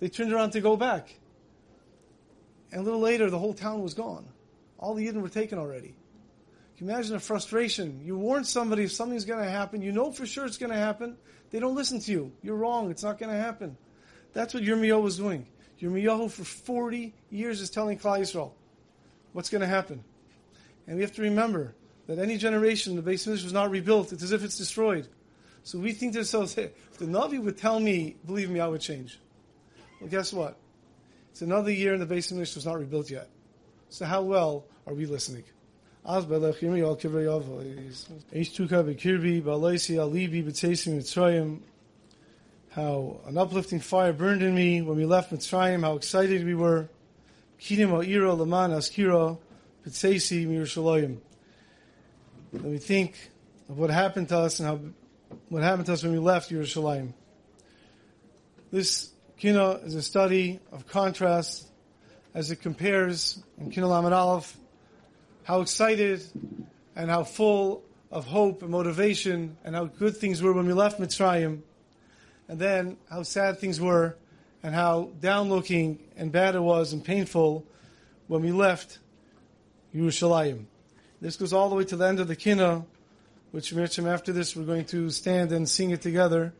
They 0.00 0.08
turned 0.08 0.32
around 0.32 0.50
to 0.50 0.60
go 0.60 0.76
back. 0.76 1.14
And 2.72 2.80
a 2.80 2.84
little 2.84 3.00
later, 3.00 3.30
the 3.30 3.38
whole 3.38 3.54
town 3.54 3.82
was 3.82 3.94
gone. 3.94 4.26
All 4.78 4.94
the 4.94 5.06
Yidden 5.06 5.22
were 5.22 5.28
taken 5.28 5.58
already. 5.58 5.94
Can 6.76 6.88
you 6.88 6.92
imagine 6.92 7.12
the 7.12 7.20
frustration? 7.20 8.00
You 8.04 8.18
warn 8.18 8.44
somebody 8.44 8.84
if 8.84 8.92
something's 8.92 9.24
going 9.24 9.44
to 9.44 9.50
happen, 9.50 9.82
you 9.82 9.92
know 9.92 10.10
for 10.10 10.26
sure 10.26 10.46
it's 10.46 10.58
going 10.58 10.72
to 10.72 10.78
happen. 10.78 11.16
They 11.50 11.60
don't 11.60 11.76
listen 11.76 12.00
to 12.00 12.10
you. 12.10 12.32
You're 12.42 12.56
wrong. 12.56 12.90
It's 12.90 13.04
not 13.04 13.18
going 13.18 13.30
to 13.30 13.38
happen. 13.38 13.76
That's 14.32 14.54
what 14.54 14.64
Yirmiyahu 14.64 15.02
was 15.02 15.18
doing. 15.18 15.46
Yirmiyahu 15.80 16.30
for 16.30 16.44
40 16.44 17.14
years 17.30 17.60
is 17.60 17.70
telling 17.70 17.98
Klal 17.98 18.20
Yisrael 18.20 18.52
what's 19.32 19.50
going 19.50 19.60
to 19.60 19.66
happen. 19.66 20.02
And 20.86 20.96
we 20.96 21.02
have 21.02 21.12
to 21.12 21.22
remember 21.22 21.74
that 22.06 22.18
any 22.18 22.36
generation, 22.36 22.96
the 22.96 23.02
base 23.02 23.26
was 23.26 23.52
not 23.52 23.70
rebuilt. 23.70 24.12
It's 24.12 24.22
as 24.22 24.32
if 24.32 24.42
it's 24.44 24.58
destroyed. 24.58 25.08
So 25.64 25.78
we 25.78 25.92
think 25.92 26.14
to 26.14 26.20
ourselves, 26.20 26.54
hey, 26.54 26.72
if 26.90 26.98
the 26.98 27.06
Navi 27.06 27.40
would 27.40 27.56
tell 27.56 27.78
me, 27.78 28.16
believe 28.26 28.50
me, 28.50 28.58
I 28.60 28.66
would 28.66 28.80
change. 28.80 29.18
Well, 30.00 30.10
guess 30.10 30.32
what? 30.32 30.56
It's 31.30 31.42
another 31.42 31.70
year 31.70 31.92
and 31.92 32.02
the 32.02 32.06
base 32.06 32.30
was 32.30 32.66
not 32.66 32.78
rebuilt 32.78 33.10
yet. 33.10 33.28
So 33.88 34.04
how 34.04 34.22
well 34.22 34.64
are 34.86 34.94
we 34.94 35.06
listening? 35.06 35.44
How 36.04 36.18
an 43.26 43.38
uplifting 43.38 43.80
fire 43.80 44.12
burned 44.12 44.42
in 44.42 44.54
me 44.54 44.82
when 44.82 44.96
we 44.96 45.04
left 45.04 45.32
Mitzrayim, 45.32 45.82
how 45.82 45.94
excited 45.94 46.44
we 46.44 46.54
were. 46.56 46.88
Askira 47.60 49.38
b'tzeisi 49.86 50.46
mirushalayim. 50.46 51.18
When 52.50 52.70
we 52.70 52.78
think 52.78 53.30
of 53.68 53.78
what 53.78 53.90
happened 53.90 54.28
to 54.28 54.38
us 54.38 54.60
and 54.60 54.68
how 54.68 54.80
what 55.48 55.62
happened 55.62 55.86
to 55.86 55.92
us 55.92 56.02
when 56.02 56.12
we 56.12 56.18
left 56.18 56.50
Yerushalayim. 56.50 57.12
This 58.70 59.12
Kino 59.38 59.72
is 59.72 59.94
a 59.94 60.02
study 60.02 60.60
of 60.70 60.86
contrast 60.86 61.68
as 62.34 62.50
it 62.50 62.56
compares 62.56 63.42
in 63.58 63.70
Kina 63.70 63.88
Lamed 63.88 64.12
Aleph 64.12 64.56
how 65.44 65.60
excited 65.60 66.22
and 66.94 67.10
how 67.10 67.24
full 67.24 67.82
of 68.10 68.26
hope 68.26 68.62
and 68.62 68.70
motivation 68.70 69.56
and 69.64 69.74
how 69.74 69.86
good 69.86 70.16
things 70.16 70.42
were 70.42 70.52
when 70.52 70.66
we 70.66 70.72
left 70.72 71.00
Mitzrayim, 71.00 71.62
and 72.48 72.58
then 72.58 72.96
how 73.10 73.22
sad 73.22 73.58
things 73.58 73.80
were 73.80 74.16
and 74.62 74.74
how 74.74 75.10
down-looking 75.20 75.98
and 76.16 76.30
bad 76.30 76.54
it 76.54 76.60
was 76.60 76.92
and 76.92 77.04
painful 77.04 77.66
when 78.28 78.42
we 78.42 78.52
left 78.52 78.98
Yerushalayim. 79.94 80.64
This 81.20 81.36
goes 81.36 81.52
all 81.52 81.68
the 81.68 81.76
way 81.76 81.84
to 81.84 81.96
the 81.96 82.06
end 82.06 82.18
of 82.20 82.28
the 82.28 82.36
Kina, 82.36 82.84
which 83.52 83.72
after 83.72 84.32
this 84.32 84.56
we're 84.56 84.64
going 84.64 84.86
to 84.86 85.10
stand 85.10 85.52
and 85.52 85.68
sing 85.68 85.90
it 85.90 86.00
together. 86.00 86.52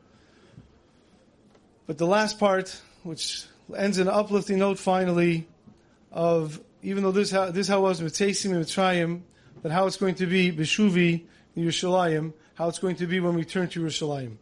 But 1.87 1.99
the 1.99 2.07
last 2.07 2.39
part, 2.39 2.81
which 3.03 3.45
ends 3.77 3.99
in 3.99 4.07
an 4.07 4.15
uplifting 4.15 4.59
note 4.59 4.79
finally, 4.79 5.49
of 6.13 6.61
even 6.83 7.03
though 7.03 7.11
this 7.11 7.31
how 7.31 7.51
this 7.51 7.69
how 7.69 7.81
was 7.81 8.03
with 8.03 8.21
and 8.21 8.31
Mitzrayim, 8.55 9.23
that 9.63 9.73
how 9.73 9.87
it's 9.87 9.97
going 9.97 10.15
to 10.17 10.27
be 10.27 10.53
Beshuvi 10.53 11.25
in 11.57 11.65
Yerushalayim, 11.65 12.33
how 12.55 12.69
it's 12.69 12.79
going 12.79 12.97
to 12.97 13.07
be 13.07 13.21
when 13.21 13.35
we 13.35 13.45
turn 13.45 13.69
to 13.69 13.81
Yerushalayim. 13.83 14.37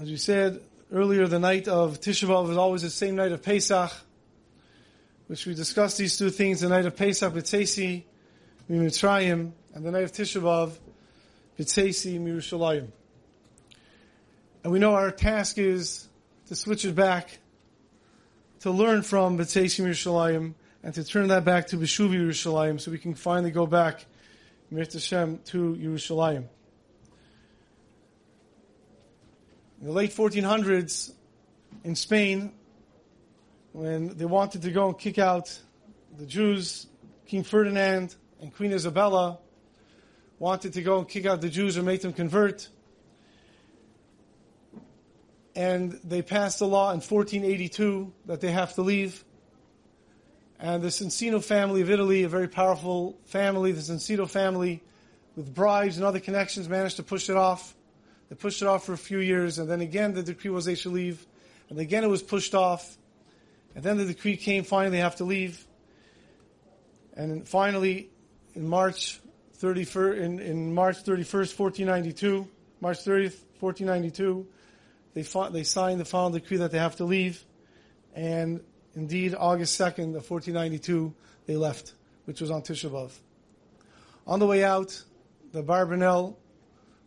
As 0.00 0.08
we 0.10 0.16
said 0.16 0.62
earlier, 0.92 1.26
the 1.26 1.38
night 1.38 1.68
of 1.68 2.00
Tisha 2.00 2.50
is 2.50 2.56
always 2.56 2.82
the 2.82 2.90
same 2.90 3.16
night 3.16 3.32
of 3.32 3.42
Pesach, 3.42 3.92
which 5.26 5.46
we 5.46 5.54
discussed 5.54 5.98
these 5.98 6.18
two 6.18 6.30
things: 6.30 6.60
the 6.60 6.68
night 6.68 6.86
of 6.86 6.96
Pesach 6.96 7.32
B'Tzeisi 7.32 8.04
Mitzrayim, 8.70 9.52
and 9.74 9.84
the 9.84 9.90
night 9.90 10.04
of 10.04 10.12
Tisha 10.12 10.40
B'av 10.40 10.72
B'Tzeisi 11.58 12.18
Yerushalayim. 12.18 12.88
And 14.62 14.72
we 14.72 14.78
know 14.78 14.94
our 14.94 15.10
task 15.10 15.58
is 15.58 16.08
to 16.48 16.56
switch 16.56 16.84
it 16.84 16.94
back, 16.94 17.38
to 18.60 18.70
learn 18.70 19.02
from 19.02 19.38
B'Tzesim 19.38 19.86
Yerushalayim, 19.86 20.54
and 20.82 20.94
to 20.94 21.04
turn 21.04 21.28
that 21.28 21.44
back 21.44 21.68
to 21.68 21.76
Beshuvi 21.76 22.14
Yerushalayim, 22.14 22.80
so 22.80 22.90
we 22.90 22.98
can 22.98 23.14
finally 23.14 23.50
go 23.50 23.66
back, 23.66 24.06
Mirt 24.70 24.92
Hashem, 24.92 25.38
to 25.46 25.76
Yerushalayim. 25.80 26.46
In 29.80 29.86
the 29.86 29.92
late 29.92 30.10
1400s, 30.10 31.12
in 31.84 31.96
Spain, 31.96 32.52
when 33.72 34.16
they 34.16 34.26
wanted 34.26 34.62
to 34.62 34.70
go 34.70 34.88
and 34.88 34.98
kick 34.98 35.18
out 35.18 35.58
the 36.16 36.26
Jews, 36.26 36.86
King 37.26 37.44
Ferdinand 37.44 38.14
and 38.40 38.54
Queen 38.54 38.72
Isabella 38.72 39.38
wanted 40.38 40.74
to 40.74 40.82
go 40.82 40.98
and 40.98 41.08
kick 41.08 41.26
out 41.26 41.40
the 41.40 41.48
Jews 41.48 41.78
or 41.78 41.82
make 41.82 42.02
them 42.02 42.12
convert 42.12 42.68
and 45.60 45.98
they 46.04 46.22
passed 46.22 46.60
a 46.60 46.64
law 46.64 46.90
in 46.90 47.00
1482 47.00 48.12
that 48.26 48.40
they 48.40 48.50
have 48.50 48.74
to 48.74 48.82
leave. 48.82 49.24
And 50.58 50.82
the 50.82 50.88
Cincino 50.88 51.42
family 51.42 51.80
of 51.80 51.90
Italy, 51.90 52.22
a 52.22 52.28
very 52.28 52.48
powerful 52.48 53.18
family, 53.26 53.72
the 53.72 53.80
Cincino 53.80 54.28
family, 54.28 54.82
with 55.36 55.54
bribes 55.54 55.96
and 55.96 56.04
other 56.04 56.20
connections, 56.20 56.68
managed 56.68 56.96
to 56.96 57.02
push 57.02 57.28
it 57.28 57.36
off. 57.36 57.74
They 58.30 58.36
pushed 58.36 58.62
it 58.62 58.68
off 58.68 58.86
for 58.86 58.92
a 58.92 58.98
few 58.98 59.18
years, 59.18 59.58
and 59.58 59.68
then 59.68 59.80
again 59.80 60.14
the 60.14 60.22
decree 60.22 60.50
was 60.50 60.64
they 60.64 60.76
should 60.76 60.92
leave, 60.92 61.26
and 61.68 61.78
again 61.78 62.04
it 62.04 62.06
was 62.06 62.22
pushed 62.22 62.54
off, 62.54 62.96
and 63.74 63.84
then 63.84 63.98
the 63.98 64.04
decree 64.04 64.36
came 64.36 64.62
finally 64.62 64.96
they 64.96 65.02
have 65.02 65.16
to 65.16 65.24
leave. 65.24 65.66
And 67.14 67.46
finally, 67.46 68.08
in 68.54 68.68
March 68.68 69.20
31st, 69.60 70.20
in, 70.20 70.38
in 70.38 70.72
March 70.72 71.04
31st, 71.04 71.58
1492, 71.58 72.48
March 72.80 72.98
30th, 72.98 73.36
1492, 73.58 74.46
they, 75.12 75.24
fought, 75.24 75.52
they 75.52 75.64
signed 75.64 76.00
the 76.00 76.04
final 76.04 76.30
decree 76.30 76.58
that 76.58 76.70
they 76.70 76.78
have 76.78 76.96
to 76.96 77.04
leave, 77.04 77.44
and 78.14 78.60
indeed, 78.94 79.34
August 79.36 79.78
2nd 79.78 80.16
of 80.16 80.30
1492, 80.30 81.12
they 81.46 81.56
left, 81.56 81.94
which 82.26 82.40
was 82.40 82.50
on 82.50 82.62
Tisha 82.62 82.88
B'Av. 82.90 83.10
On 84.26 84.38
the 84.38 84.46
way 84.46 84.62
out, 84.62 85.02
the 85.52 85.64
Barbanel, 85.64 86.36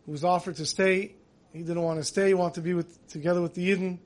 who 0.04 0.12
was 0.12 0.24
offered 0.24 0.56
to 0.56 0.66
stay, 0.66 1.14
he 1.52 1.60
didn't 1.60 1.82
want 1.82 1.98
to 1.98 2.04
stay, 2.04 2.28
he 2.28 2.34
wanted 2.34 2.54
to 2.54 2.60
be 2.60 2.74
with, 2.74 3.06
together 3.08 3.40
with 3.40 3.54
the 3.54 3.70
Yidden. 3.70 3.98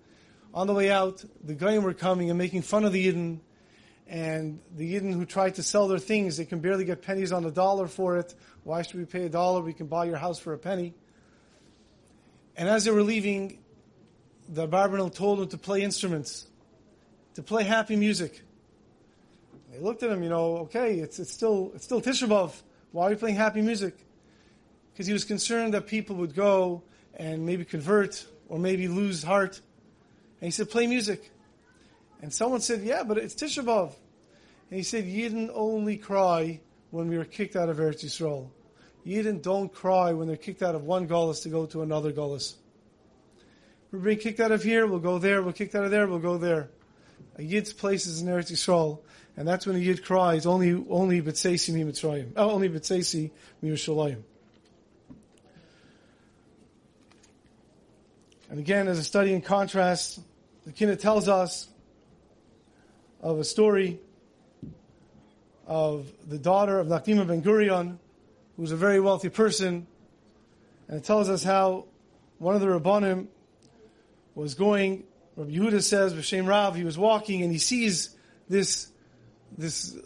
On 0.54 0.66
the 0.66 0.74
way 0.74 0.90
out, 0.90 1.24
the 1.42 1.54
Goyim 1.54 1.82
were 1.82 1.94
coming 1.94 2.30
and 2.30 2.38
making 2.38 2.62
fun 2.62 2.84
of 2.84 2.92
the 2.92 3.06
Yidden, 3.06 3.40
and 4.06 4.60
the 4.74 4.94
Yidden 4.94 5.12
who 5.12 5.24
tried 5.24 5.56
to 5.56 5.62
sell 5.62 5.88
their 5.88 5.98
things, 5.98 6.36
they 6.36 6.44
can 6.44 6.60
barely 6.60 6.84
get 6.84 7.02
pennies 7.02 7.32
on 7.32 7.42
the 7.42 7.50
dollar 7.50 7.86
for 7.86 8.16
it. 8.16 8.34
Why 8.64 8.82
should 8.82 8.96
we 8.96 9.04
pay 9.04 9.24
a 9.24 9.28
dollar? 9.28 9.60
We 9.60 9.74
can 9.74 9.86
buy 9.86 10.06
your 10.06 10.16
house 10.16 10.38
for 10.38 10.52
a 10.52 10.58
penny. 10.58 10.94
And 12.56 12.68
as 12.68 12.84
they 12.84 12.90
were 12.90 13.02
leaving, 13.02 13.58
the 14.48 14.66
Barbanel 14.66 15.14
told 15.14 15.38
them 15.38 15.48
to 15.48 15.58
play 15.58 15.82
instruments, 15.82 16.46
to 17.34 17.42
play 17.42 17.64
happy 17.64 17.96
music. 17.96 18.42
They 19.70 19.78
looked 19.78 20.02
at 20.02 20.10
him, 20.10 20.22
you 20.22 20.30
know, 20.30 20.58
okay, 20.58 20.98
it's, 20.98 21.18
it's 21.18 21.32
still 21.32 21.72
it's 21.74 21.84
still 21.84 22.00
Tisha. 22.00 22.52
Why 22.92 23.04
are 23.04 23.10
you 23.10 23.16
playing 23.16 23.36
happy 23.36 23.60
music? 23.60 23.94
Because 24.98 25.06
he 25.06 25.12
was 25.12 25.22
concerned 25.24 25.74
that 25.74 25.86
people 25.86 26.16
would 26.16 26.34
go 26.34 26.82
and 27.14 27.46
maybe 27.46 27.64
convert 27.64 28.26
or 28.48 28.58
maybe 28.58 28.88
lose 28.88 29.22
heart. 29.22 29.60
And 30.40 30.48
he 30.48 30.50
said, 30.50 30.70
play 30.70 30.88
music. 30.88 31.30
And 32.20 32.32
someone 32.32 32.60
said, 32.60 32.82
yeah, 32.82 33.04
but 33.04 33.16
it's 33.16 33.36
Tisha 33.36 33.64
B'av. 33.64 33.92
And 34.70 34.76
he 34.76 34.82
said, 34.82 35.04
Yidden 35.04 35.52
only 35.54 35.98
cry 35.98 36.58
when 36.90 37.06
we 37.06 37.16
were 37.16 37.24
kicked 37.24 37.54
out 37.54 37.68
of 37.68 37.76
Eretz 37.76 38.04
Yisrael. 38.04 38.48
Yidden 39.06 39.40
don't 39.40 39.72
cry 39.72 40.12
when 40.14 40.26
they're 40.26 40.36
kicked 40.36 40.64
out 40.64 40.74
of 40.74 40.82
one 40.82 41.06
gullus 41.06 41.44
to 41.44 41.48
go 41.48 41.64
to 41.66 41.82
another 41.82 42.12
gullus. 42.12 42.54
We're 43.92 44.00
being 44.00 44.18
kicked 44.18 44.40
out 44.40 44.50
of 44.50 44.64
here, 44.64 44.84
we'll 44.88 44.98
go 44.98 45.18
there. 45.18 45.44
We're 45.44 45.52
kicked 45.52 45.76
out 45.76 45.84
of 45.84 45.92
there, 45.92 46.08
we'll 46.08 46.18
go 46.18 46.38
there. 46.38 46.70
A 47.36 47.42
Yid's 47.42 47.72
place 47.72 48.06
is 48.06 48.20
in 48.20 48.26
Eretz 48.26 48.50
Yisrael, 48.50 48.98
and 49.36 49.46
that's 49.46 49.64
when 49.64 49.76
a 49.76 49.78
Yid 49.78 50.04
cries, 50.04 50.44
only, 50.44 50.72
only 50.90 51.22
B'tzeisi 51.22 51.72
mi 51.72 51.84
Mitzrayim. 51.84 52.32
Oh, 52.36 52.48
uh, 52.48 52.52
only 52.52 52.68
B'tzeisi 52.68 53.30
mi 53.62 53.70
Yerushalayim. 53.70 54.24
And 58.50 58.58
again, 58.58 58.88
as 58.88 58.98
a 58.98 59.04
study 59.04 59.32
in 59.32 59.42
contrast, 59.42 60.20
the 60.64 60.72
Kina 60.72 60.96
tells 60.96 61.28
us 61.28 61.68
of 63.20 63.38
a 63.38 63.44
story 63.44 64.00
of 65.66 66.10
the 66.26 66.38
daughter 66.38 66.78
of 66.78 66.86
Nachdima 66.86 67.26
ben 67.26 67.42
Gurion, 67.42 67.98
who 68.56 68.62
was 68.62 68.72
a 68.72 68.76
very 68.76 69.00
wealthy 69.00 69.28
person, 69.28 69.86
and 70.88 70.96
it 70.96 71.04
tells 71.04 71.28
us 71.28 71.44
how 71.44 71.84
one 72.38 72.54
of 72.54 72.62
the 72.62 72.66
Rabbanim 72.66 73.26
was 74.34 74.54
going, 74.54 75.04
Rabbi 75.36 75.50
Yehuda 75.50 75.82
says, 75.82 76.14
B'Shem 76.14 76.48
Rav, 76.48 76.74
he 76.74 76.84
was 76.84 76.96
walking 76.96 77.42
and 77.42 77.52
he 77.52 77.58
sees 77.58 78.16
this, 78.48 78.90
this 79.56 79.96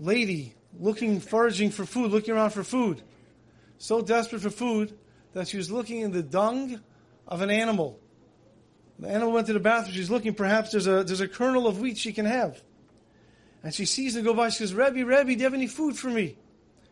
lady 0.00 0.54
looking, 0.80 1.20
foraging 1.20 1.70
for 1.70 1.84
food, 1.84 2.10
looking 2.10 2.34
around 2.34 2.50
for 2.50 2.64
food. 2.64 3.02
So 3.78 4.00
desperate 4.00 4.42
for 4.42 4.50
food 4.50 4.98
that 5.34 5.46
she 5.46 5.56
was 5.56 5.70
looking 5.70 6.00
in 6.00 6.10
the 6.10 6.22
dung 6.22 6.80
of 7.28 7.42
an 7.42 7.50
animal. 7.50 7.98
The 8.98 9.08
animal 9.08 9.32
went 9.32 9.46
to 9.48 9.52
the 9.52 9.60
bathroom. 9.60 9.94
She's 9.94 10.10
looking. 10.10 10.34
Perhaps 10.34 10.72
there's 10.72 10.86
a 10.86 11.04
there's 11.04 11.20
a 11.20 11.28
kernel 11.28 11.66
of 11.66 11.80
wheat 11.80 11.98
she 11.98 12.12
can 12.12 12.26
have. 12.26 12.60
And 13.62 13.72
she 13.72 13.84
sees 13.84 14.16
him 14.16 14.24
go 14.24 14.34
by. 14.34 14.48
She 14.48 14.58
says, 14.58 14.74
Rebbe, 14.74 15.04
Rebbe, 15.04 15.24
do 15.24 15.32
you 15.32 15.44
have 15.44 15.54
any 15.54 15.66
food 15.66 15.96
for 15.96 16.08
me? 16.08 16.36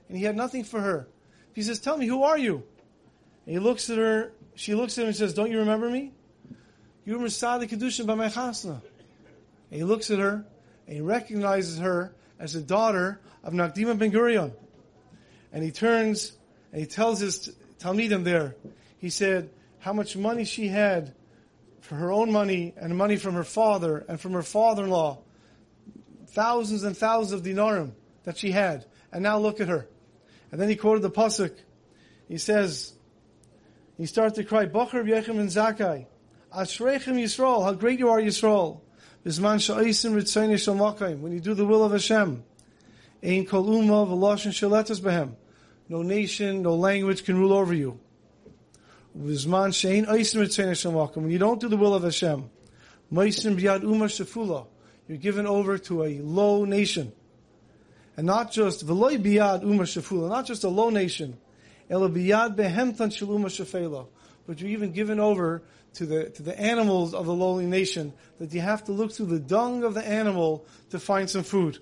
And 0.08 0.16
he 0.16 0.24
had 0.24 0.36
nothing 0.36 0.64
for 0.64 0.80
her. 0.80 1.08
He 1.54 1.62
says, 1.62 1.80
Tell 1.80 1.96
me, 1.96 2.06
who 2.06 2.22
are 2.22 2.38
you? 2.38 2.62
And 3.46 3.54
he 3.54 3.58
looks 3.58 3.90
at 3.90 3.98
her. 3.98 4.32
She 4.54 4.74
looks 4.74 4.98
at 4.98 5.02
him 5.02 5.08
and 5.08 5.16
says, 5.16 5.34
Don't 5.34 5.50
you 5.50 5.58
remember 5.60 5.88
me? 5.88 6.12
You 7.04 7.18
were 7.18 7.26
Mesader 7.26 7.68
Kiddushin 7.68 8.06
by 8.06 8.14
my 8.14 8.28
chasna. 8.28 8.80
And 9.70 9.78
he 9.78 9.84
looks 9.84 10.10
at 10.10 10.18
her 10.18 10.44
and 10.86 10.96
he 10.96 11.00
recognizes 11.00 11.78
her 11.78 12.14
as 12.38 12.52
the 12.52 12.60
daughter 12.60 13.20
of 13.42 13.52
Nakdima 13.52 13.98
Ben 13.98 14.12
Gurion. 14.12 14.52
And 15.52 15.62
he 15.62 15.70
turns 15.70 16.32
and 16.72 16.80
he 16.80 16.86
tells 16.86 17.20
his 17.20 17.54
Talmidim 17.78 18.24
there, 18.24 18.56
he 18.98 19.10
said 19.10 19.50
how 19.80 19.92
much 19.92 20.16
money 20.16 20.44
she 20.44 20.68
had 20.68 21.14
for 21.80 21.96
her 21.96 22.12
own 22.12 22.30
money 22.30 22.74
and 22.76 22.96
money 22.96 23.16
from 23.16 23.34
her 23.34 23.44
father 23.44 24.04
and 24.08 24.20
from 24.20 24.32
her 24.32 24.42
father-in-law. 24.42 25.18
Thousands 26.28 26.84
and 26.84 26.96
thousands 26.96 27.32
of 27.32 27.42
dinarim 27.46 27.92
that 28.24 28.38
she 28.38 28.52
had. 28.52 28.86
And 29.12 29.22
now 29.22 29.38
look 29.38 29.60
at 29.60 29.68
her. 29.68 29.88
And 30.52 30.60
then 30.60 30.68
he 30.68 30.76
quoted 30.76 31.02
the 31.02 31.10
pasuk. 31.10 31.54
He 32.28 32.38
says, 32.38 32.92
he 33.96 34.06
started 34.06 34.34
to 34.36 34.44
cry, 34.44 34.66
Bocher 34.66 35.04
Yechem 35.04 35.40
and 35.40 35.48
Zakai. 35.48 36.06
Ashreichem 36.56 37.16
Yisrael, 37.20 37.64
how 37.64 37.72
great 37.72 37.98
you 37.98 38.08
are, 38.08 38.20
Yisrael. 38.20 38.80
Bisman 39.24 39.58
sha'aisim 39.58 40.12
ritzayin 40.12 40.54
shalmakayim. 40.54 41.20
When 41.20 41.32
you 41.32 41.40
do 41.40 41.54
the 41.54 41.66
will 41.66 41.84
of 41.84 41.92
Hashem. 41.92 42.42
Ein 43.22 43.46
kol 43.46 43.64
umma 43.64 44.06
v'loshin 44.06 44.52
shaletas 44.52 45.00
behem. 45.00 45.34
No 45.88 46.02
nation, 46.02 46.62
no 46.62 46.74
language 46.74 47.24
can 47.24 47.36
rule 47.38 47.52
over 47.52 47.74
you. 47.74 47.98
Aisim 49.18 49.54
ritzayin 50.06 50.72
shalmakayim. 50.72 51.16
When 51.16 51.30
you 51.30 51.38
don't 51.38 51.60
do 51.60 51.68
the 51.68 51.76
will 51.76 51.94
of 51.94 52.02
Hashem. 52.02 52.48
Umma 53.12 53.28
shafula. 53.28 54.66
You're 55.08 55.18
given 55.18 55.46
over 55.46 55.78
to 55.78 56.04
a 56.04 56.20
low 56.20 56.64
nation. 56.64 57.12
And 58.16 58.26
not 58.26 58.52
just, 58.52 58.86
v'loy 58.86 59.22
biyad 59.22 59.64
umma 59.64 59.82
shafula. 59.82 60.28
Not 60.28 60.46
just 60.46 60.64
a 60.64 60.68
low 60.68 60.90
nation. 60.90 61.38
Ela 61.88 62.08
biyad 62.08 62.56
behemtan 62.56 63.12
shel 63.12 63.28
umma 63.28 63.46
shafela. 63.46 64.06
But 64.46 64.60
you're 64.60 64.70
even 64.70 64.92
given 64.92 65.18
over 65.18 65.62
to 65.94 66.06
the, 66.06 66.30
to 66.30 66.42
the 66.42 66.58
animals 66.58 67.14
of 67.14 67.26
the 67.26 67.34
lowly 67.34 67.66
nation, 67.66 68.12
that 68.38 68.52
you 68.52 68.60
have 68.60 68.84
to 68.84 68.92
look 68.92 69.12
through 69.12 69.26
the 69.26 69.40
dung 69.40 69.82
of 69.82 69.94
the 69.94 70.06
animal 70.06 70.64
to 70.90 71.00
find 71.00 71.28
some 71.28 71.42
food. 71.42 71.78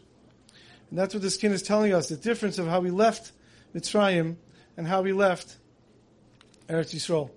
And 0.89 0.99
that's 0.99 1.13
what 1.13 1.23
this 1.23 1.37
king 1.37 1.53
is 1.53 1.63
telling 1.63 1.93
us, 1.93 2.09
the 2.09 2.17
difference 2.17 2.59
of 2.59 2.67
how 2.67 2.81
we 2.81 2.91
left 2.91 3.33
Mitzrayim 3.75 4.37
and 4.79 4.87
how 4.87 5.03
we 5.03 5.13
left 5.13 5.58
Eretz 6.69 6.95
Yisrael. 6.95 7.31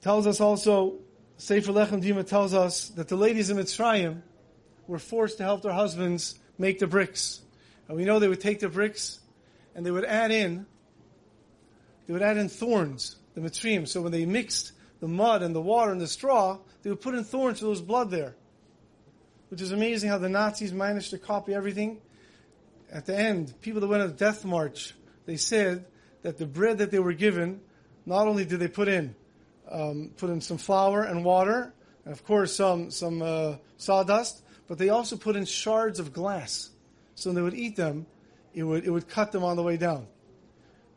Tells 0.00 0.26
us 0.26 0.40
also, 0.40 0.96
Sefer 1.36 1.72
Lechem 1.72 2.02
Dima 2.02 2.26
tells 2.26 2.54
us 2.54 2.88
that 2.90 3.08
the 3.08 3.16
ladies 3.16 3.50
in 3.50 3.56
Mitzrayim 3.56 4.22
were 4.86 4.98
forced 4.98 5.38
to 5.38 5.44
help 5.44 5.62
their 5.62 5.72
husbands 5.72 6.38
make 6.56 6.78
the 6.78 6.86
bricks. 6.86 7.40
And 7.86 7.96
we 7.96 8.04
know 8.04 8.18
they 8.18 8.28
would 8.28 8.40
take 8.40 8.60
the 8.60 8.68
bricks 8.68 9.20
and 9.74 9.84
they 9.84 9.90
would 9.90 10.04
add 10.04 10.30
in, 10.30 10.66
they 12.06 12.12
would 12.12 12.22
add 12.22 12.36
in 12.36 12.48
thorns, 12.48 13.16
the 13.34 13.40
Mitzrayim. 13.40 13.86
So 13.86 14.00
when 14.00 14.12
they 14.12 14.24
mixed 14.24 14.72
the 15.00 15.08
mud 15.08 15.42
and 15.42 15.54
the 15.54 15.60
water 15.60 15.92
and 15.92 16.00
the 16.00 16.08
straw, 16.08 16.58
they 16.82 16.90
would 16.90 17.00
put 17.00 17.14
in 17.14 17.22
thorns 17.22 17.60
so 17.60 17.66
there 17.66 17.70
was 17.70 17.82
blood 17.82 18.10
there. 18.10 18.34
Which 19.50 19.60
is 19.60 19.72
amazing 19.72 20.10
how 20.10 20.18
the 20.18 20.28
Nazis 20.28 20.72
managed 20.72 21.10
to 21.10 21.18
copy 21.18 21.54
everything. 21.54 22.00
At 22.90 23.06
the 23.06 23.16
end, 23.16 23.54
people 23.60 23.80
that 23.80 23.86
went 23.86 24.02
on 24.02 24.08
the 24.08 24.14
death 24.14 24.44
march, 24.44 24.94
they 25.26 25.36
said 25.36 25.84
that 26.22 26.38
the 26.38 26.46
bread 26.46 26.78
that 26.78 26.90
they 26.90 26.98
were 26.98 27.12
given, 27.12 27.60
not 28.06 28.26
only 28.26 28.44
did 28.44 28.60
they 28.60 28.68
put 28.68 28.88
in, 28.88 29.14
um, 29.70 30.10
put 30.16 30.30
in 30.30 30.40
some 30.40 30.58
flour 30.58 31.02
and 31.02 31.24
water, 31.24 31.74
and 32.04 32.12
of 32.12 32.24
course 32.24 32.56
some 32.56 32.90
some 32.90 33.20
uh, 33.20 33.56
sawdust, 33.76 34.42
but 34.66 34.78
they 34.78 34.88
also 34.88 35.16
put 35.16 35.36
in 35.36 35.44
shards 35.44 36.00
of 36.00 36.12
glass. 36.12 36.70
So 37.14 37.28
when 37.28 37.36
they 37.36 37.42
would 37.42 37.54
eat 37.54 37.76
them, 37.76 38.06
it 38.54 38.62
would 38.62 38.84
it 38.86 38.90
would 38.90 39.08
cut 39.08 39.32
them 39.32 39.44
on 39.44 39.56
the 39.56 39.62
way 39.62 39.76
down. 39.76 40.06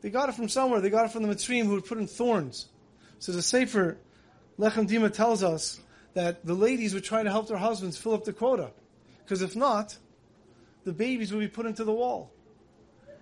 They 0.01 0.09
got 0.09 0.29
it 0.29 0.35
from 0.35 0.47
somewhere. 0.47 0.79
They 0.79 0.89
got 0.89 1.05
it 1.05 1.11
from 1.11 1.23
the 1.23 1.29
Mitzrayim 1.29 1.65
who 1.65 1.73
would 1.73 1.85
put 1.85 1.97
in 1.97 2.07
thorns. 2.07 2.67
So 3.19 3.33
the 3.33 3.41
Sefer 3.41 3.97
Lechem 4.57 4.87
Dima 4.87 5.11
tells 5.11 5.43
us 5.43 5.79
that 6.13 6.45
the 6.45 6.53
ladies 6.53 6.93
would 6.93 7.03
try 7.03 7.21
to 7.23 7.29
help 7.29 7.47
their 7.47 7.57
husbands 7.57 7.97
fill 7.97 8.13
up 8.13 8.23
the 8.23 8.33
quota, 8.33 8.71
because 9.23 9.41
if 9.41 9.55
not, 9.55 9.97
the 10.83 10.93
babies 10.93 11.31
would 11.31 11.39
be 11.39 11.47
put 11.47 11.65
into 11.65 11.83
the 11.83 11.93
wall. 11.93 12.31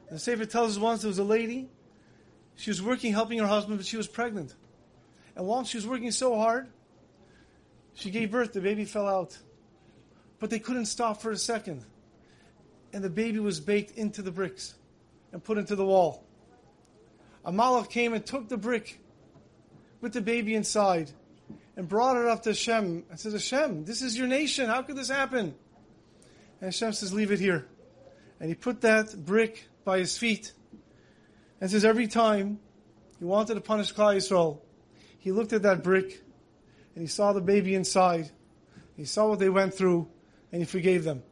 The 0.10 0.20
Sefer 0.20 0.46
tells 0.46 0.76
us 0.76 0.82
once 0.82 1.02
there 1.02 1.10
was 1.10 1.20
a 1.20 1.24
lady. 1.24 1.70
She 2.56 2.70
was 2.70 2.82
working 2.82 3.14
helping 3.14 3.40
her 3.40 3.48
husband, 3.48 3.78
but 3.78 3.86
she 3.86 3.98
was 3.98 4.08
pregnant. 4.08 4.56
And 5.36 5.46
while 5.46 5.64
she 5.64 5.78
was 5.78 5.88
working 5.88 6.12
so 6.12 6.36
hard, 6.36 6.68
she 7.94 8.10
gave 8.10 8.32
birth. 8.32 8.54
The 8.54 8.62
baby 8.62 8.86
fell 8.86 9.08
out. 9.08 9.38
But 10.40 10.50
they 10.50 10.60
couldn't 10.60 10.86
stop 10.86 11.22
for 11.22 11.32
a 11.32 11.38
second. 11.38 11.86
And 12.92 13.04
the 13.04 13.10
baby 13.10 13.40
was 13.40 13.60
baked 13.60 13.98
into 13.98 14.22
the 14.22 14.32
bricks 14.32 14.74
and 15.32 15.44
put 15.44 15.58
into 15.58 15.76
the 15.76 15.86
wall. 15.86 16.24
A 17.46 17.52
malach 17.52 17.90
came 17.90 18.14
and 18.14 18.26
took 18.26 18.50
the 18.50 18.58
brick 18.58 19.00
with 20.02 20.14
the 20.14 20.22
baby 20.22 20.56
inside 20.56 21.12
and 21.78 21.88
brought 21.88 22.18
it 22.18 22.26
up 22.26 22.44
to 22.44 22.50
Hashem 22.50 23.06
and 23.10 23.20
says, 23.20 23.34
Hashem, 23.34 23.86
this 23.86 24.02
is 24.02 24.18
your 24.18 24.28
nation. 24.28 24.68
How 24.68 24.82
could 24.82 24.96
this 24.96 25.10
happen? 25.10 25.56
And 26.62 26.68
Hashem 26.68 26.94
says, 26.94 27.14
leave 27.14 27.32
it 27.32 27.40
here. 27.40 27.68
And 28.40 28.50
he 28.50 28.56
put 28.56 28.82
that 28.82 29.26
brick 29.26 29.68
by 29.84 30.00
his 30.00 30.18
feet 30.18 30.54
and 31.62 31.70
says, 31.70 31.86
every 31.86 32.08
time 32.08 32.60
he 33.18 33.26
wanted 33.26 33.56
to 33.56 33.62
punish 33.62 33.94
Klal 33.94 34.16
Yisrael, 34.16 34.60
he 35.18 35.32
looked 35.32 35.54
at 35.54 35.64
that 35.64 35.84
brick 35.84 36.22
and 36.96 37.02
he 37.02 37.08
saw 37.08 37.34
the 37.34 37.42
baby 37.42 37.76
inside. 37.76 38.32
He 38.96 39.06
saw 39.06 39.28
what 39.28 39.40
they 39.40 39.50
went 39.50 39.74
through 39.74 40.08
and 40.52 40.62
he 40.62 40.66
forgave 40.66 41.04
them. 41.04 41.24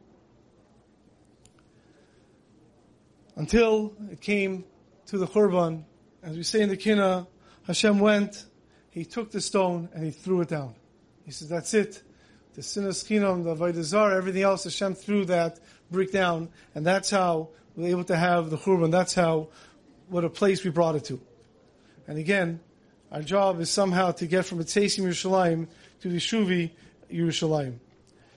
Until 3.36 3.94
it 4.10 4.20
came 4.20 4.64
to 5.06 5.18
the 5.18 5.26
Khurban, 5.26 5.84
as 6.22 6.36
we 6.36 6.42
say 6.42 6.60
in 6.60 6.68
the 6.68 6.76
Kina, 6.76 7.26
Hashem 7.66 7.98
went, 8.00 8.46
he 8.90 9.04
took 9.04 9.30
the 9.30 9.40
stone 9.40 9.88
and 9.94 10.04
he 10.04 10.10
threw 10.10 10.40
it 10.40 10.48
down. 10.48 10.74
He 11.24 11.30
says, 11.30 11.48
that's 11.48 11.72
it. 11.74 12.02
The 12.58 12.64
Sinas 12.64 13.04
Chinam, 13.04 13.44
the 13.44 13.54
Vaidazar, 13.54 14.16
everything 14.16 14.42
else, 14.42 14.64
Hashem 14.64 14.96
threw 14.96 15.24
that 15.26 15.60
brick 15.92 16.10
down, 16.10 16.48
and 16.74 16.84
that's 16.84 17.08
how 17.08 17.50
we 17.76 17.84
were 17.84 17.90
able 17.90 18.04
to 18.06 18.16
have 18.16 18.50
the 18.50 18.56
Khurban. 18.56 18.90
That's 18.90 19.14
how, 19.14 19.50
what 20.08 20.24
a 20.24 20.28
place 20.28 20.64
we 20.64 20.70
brought 20.70 20.96
it 20.96 21.04
to. 21.04 21.20
And 22.08 22.18
again, 22.18 22.58
our 23.12 23.22
job 23.22 23.60
is 23.60 23.70
somehow 23.70 24.10
to 24.10 24.26
get 24.26 24.44
from 24.44 24.58
Etzesim 24.58 25.04
Yerushalayim 25.04 25.68
to 26.00 26.08
the 26.08 26.16
Shuvi 26.16 26.72
Yerushalayim. 27.12 27.78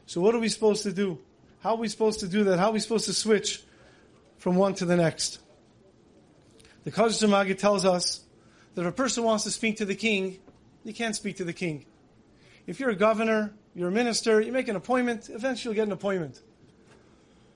So 0.05 0.21
what 0.21 0.35
are 0.35 0.39
we 0.39 0.49
supposed 0.49 0.83
to 0.83 0.91
do? 0.91 1.17
How 1.61 1.71
are 1.71 1.77
we 1.77 1.87
supposed 1.87 2.19
to 2.19 2.27
do 2.27 2.43
that? 2.43 2.59
How 2.59 2.67
are 2.67 2.73
we 2.73 2.79
supposed 2.79 3.05
to 3.05 3.13
switch 3.13 3.63
from 4.37 4.55
one 4.55 4.75
to 4.75 4.85
the 4.85 4.97
next? 4.97 5.39
The 6.83 6.91
Kazach 6.91 7.27
Magid 7.27 7.57
tells 7.57 7.85
us 7.85 8.23
that 8.75 8.81
if 8.81 8.87
a 8.87 8.91
person 8.91 9.23
wants 9.23 9.45
to 9.45 9.49
speak 9.49 9.77
to 9.77 9.85
the 9.85 9.95
king, 9.95 10.37
you 10.83 10.93
can't 10.93 11.15
speak 11.15 11.37
to 11.37 11.43
the 11.43 11.53
king. 11.53 11.87
If 12.67 12.79
you're 12.79 12.91
a 12.91 12.95
governor, 12.95 13.55
you're 13.73 13.89
a 13.89 13.91
minister, 13.91 14.41
you 14.41 14.51
make 14.51 14.67
an 14.67 14.75
appointment, 14.75 15.29
eventually 15.29 15.73
you'll 15.73 15.81
get 15.81 15.87
an 15.87 15.93
appointment. 15.93 16.41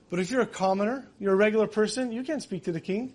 But 0.08 0.20
if 0.20 0.30
you're 0.30 0.40
a 0.40 0.46
commoner, 0.46 1.06
you're 1.18 1.32
a 1.32 1.36
regular 1.36 1.66
person, 1.66 2.12
you 2.12 2.22
can't 2.22 2.42
speak 2.42 2.64
to 2.64 2.72
the 2.72 2.80
king. 2.80 3.12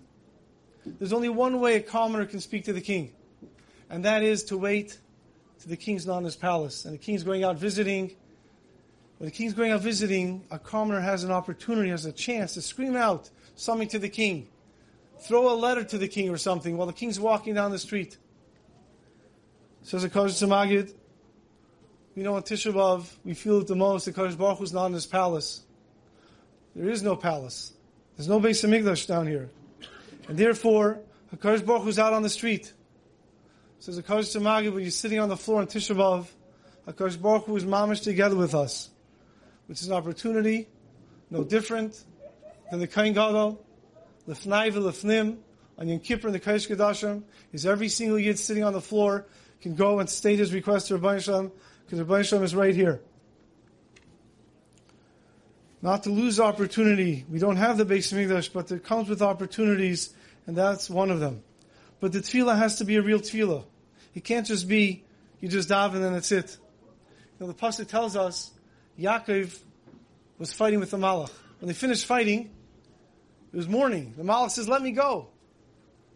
There's 0.84 1.12
only 1.12 1.28
one 1.28 1.60
way 1.60 1.76
a 1.76 1.80
commoner 1.80 2.26
can 2.26 2.40
speak 2.40 2.64
to 2.66 2.72
the 2.72 2.80
king, 2.80 3.12
and 3.88 4.04
that 4.04 4.22
is 4.22 4.44
to 4.44 4.58
wait 4.58 4.98
till 5.60 5.70
the 5.70 5.76
king's 5.76 6.06
not 6.06 6.18
in 6.18 6.24
his 6.24 6.36
palace, 6.36 6.84
and 6.84 6.94
the 6.94 6.98
king's 6.98 7.22
going 7.22 7.44
out 7.44 7.56
visiting. 7.56 8.16
When 9.18 9.26
the 9.26 9.30
king's 9.30 9.54
going 9.54 9.70
out 9.70 9.80
visiting, 9.80 10.44
a 10.50 10.58
commoner 10.58 11.00
has 11.00 11.24
an 11.24 11.30
opportunity, 11.30 11.90
has 11.90 12.04
a 12.04 12.12
chance 12.12 12.54
to 12.54 12.62
scream 12.62 12.96
out 12.96 13.30
something 13.54 13.88
to 13.88 13.98
the 13.98 14.08
king, 14.08 14.48
throw 15.20 15.52
a 15.52 15.54
letter 15.54 15.84
to 15.84 15.98
the 15.98 16.08
king 16.08 16.30
or 16.30 16.36
something 16.36 16.76
while 16.76 16.86
the 16.86 16.92
king's 16.92 17.20
walking 17.20 17.54
down 17.54 17.70
the 17.70 17.78
street. 17.78 18.18
Says 19.82 20.02
the 20.02 20.08
Magid, 20.08 20.94
we 22.14 22.22
know 22.22 22.34
on 22.34 22.42
Tisha 22.42 22.72
B'Av, 22.72 23.10
we 23.24 23.34
feel 23.34 23.60
it 23.60 23.66
the 23.66 23.76
most, 23.76 24.04
the 24.04 24.12
Kadosh 24.12 24.36
Baruch 24.36 24.60
is 24.60 24.72
not 24.72 24.86
in 24.86 24.92
his 24.92 25.06
palace. 25.06 25.62
There 26.76 26.90
is 26.90 27.02
no 27.02 27.16
palace. 27.16 27.72
There's 28.16 28.28
no 28.28 28.38
Beis 28.38 28.62
Hamikdash 28.62 29.06
down 29.06 29.26
here. 29.26 29.50
And 30.28 30.36
therefore, 30.36 31.00
HaKadosh 31.34 31.64
Baruch 31.64 31.82
Hu 31.82 31.88
is 31.88 31.98
out 31.98 32.12
on 32.12 32.22
the 32.22 32.28
street. 32.28 32.72
Says 33.78 33.96
the 33.96 34.02
Kodesh 34.02 34.38
Magid, 34.40 34.72
when 34.72 34.82
you're 34.82 34.90
sitting 34.90 35.18
on 35.18 35.28
the 35.28 35.36
floor 35.36 35.60
on 35.60 35.66
Tisha 35.66 35.96
B'Av, 35.96 36.26
HaKadosh 36.86 37.20
Baruch 37.20 37.44
Hu 37.46 37.56
is 37.56 37.64
mamish 37.64 38.02
together 38.02 38.36
with 38.36 38.54
us. 38.54 38.90
Which 39.66 39.80
is 39.80 39.88
an 39.88 39.94
opportunity, 39.94 40.68
no 41.30 41.44
different 41.44 42.04
than 42.70 42.80
the 42.80 42.86
Kohen 42.86 43.14
Gadol, 43.14 43.64
Lefnai 44.28 44.70
v'Lefnim, 44.70 45.38
on 45.78 45.88
Yom 45.88 46.00
Kippur 46.00 46.28
in 46.28 46.34
the 46.34 46.40
Kodesh 46.40 46.68
Kodashim, 46.68 47.22
is 47.52 47.64
every 47.64 47.88
single 47.88 48.18
yid 48.18 48.38
sitting 48.38 48.64
on 48.64 48.74
the 48.74 48.80
floor 48.80 49.26
can 49.62 49.74
go 49.74 50.00
and 50.00 50.10
state 50.10 50.38
his 50.38 50.52
request 50.52 50.88
to 50.88 50.98
Ribbono 50.98 51.22
Shel 51.22 51.44
Olam, 51.44 51.52
because 51.92 52.06
Ribbono 52.06 52.24
Shel 52.24 52.38
Olam 52.38 52.42
is 52.44 52.54
right 52.54 52.74
here. 52.74 53.02
Not 55.82 56.04
to 56.04 56.10
lose 56.10 56.40
opportunity. 56.40 57.26
We 57.28 57.38
don't 57.38 57.56
have 57.56 57.76
the 57.76 57.84
Beis 57.84 58.10
Hamikdash, 58.10 58.50
but 58.50 58.72
it 58.72 58.82
comes 58.82 59.10
with 59.10 59.20
opportunities, 59.20 60.14
and 60.46 60.56
that's 60.56 60.88
one 60.88 61.10
of 61.10 61.20
them. 61.20 61.42
But 62.00 62.12
the 62.12 62.20
tefillah 62.20 62.56
has 62.56 62.78
to 62.78 62.86
be 62.86 62.96
a 62.96 63.02
real 63.02 63.18
tefillah. 63.18 63.64
It 64.14 64.24
can't 64.24 64.46
just 64.46 64.68
be, 64.68 65.04
you 65.40 65.50
just 65.50 65.68
daven 65.68 65.96
and 65.96 66.14
that's 66.14 66.32
it. 66.32 66.56
You 67.38 67.46
know, 67.46 67.52
the 67.52 67.58
pasuk 67.58 67.88
tells 67.88 68.16
us, 68.16 68.50
Yaakov 68.98 69.58
was 70.38 70.50
fighting 70.50 70.80
with 70.80 70.92
the 70.92 70.96
Malach. 70.96 71.30
When 71.60 71.68
they 71.68 71.74
finished 71.74 72.06
fighting, 72.06 72.50
it 73.52 73.56
was 73.56 73.68
morning. 73.68 74.14
The 74.16 74.24
Malach 74.24 74.52
says, 74.52 74.66
let 74.66 74.80
me 74.80 74.92
go. 74.92 75.28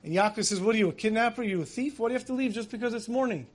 And 0.03 0.15
Yaakov 0.15 0.47
says, 0.47 0.59
what 0.59 0.75
are 0.75 0.79
you, 0.79 0.89
a 0.89 0.95
kidnapper? 0.95 1.43
Are 1.43 1.45
you 1.45 1.61
a 1.61 1.67
thief? 1.67 1.99
Why 1.99 2.09
do 2.09 2.15
you 2.15 2.19
have 2.19 2.29
to 2.29 2.33
leave 2.33 2.55
just 2.55 2.71
because 2.71 2.95
it's 2.95 3.11
morning? 3.11 3.47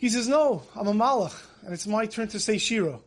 He 0.00 0.08
says, 0.08 0.26
no, 0.26 0.62
I'm 0.74 0.86
a 0.86 0.94
Malach, 0.94 1.38
and 1.62 1.74
it's 1.74 1.86
my 1.86 2.06
turn 2.06 2.26
to 2.28 2.40
say 2.40 2.56
Shira. 2.56 3.00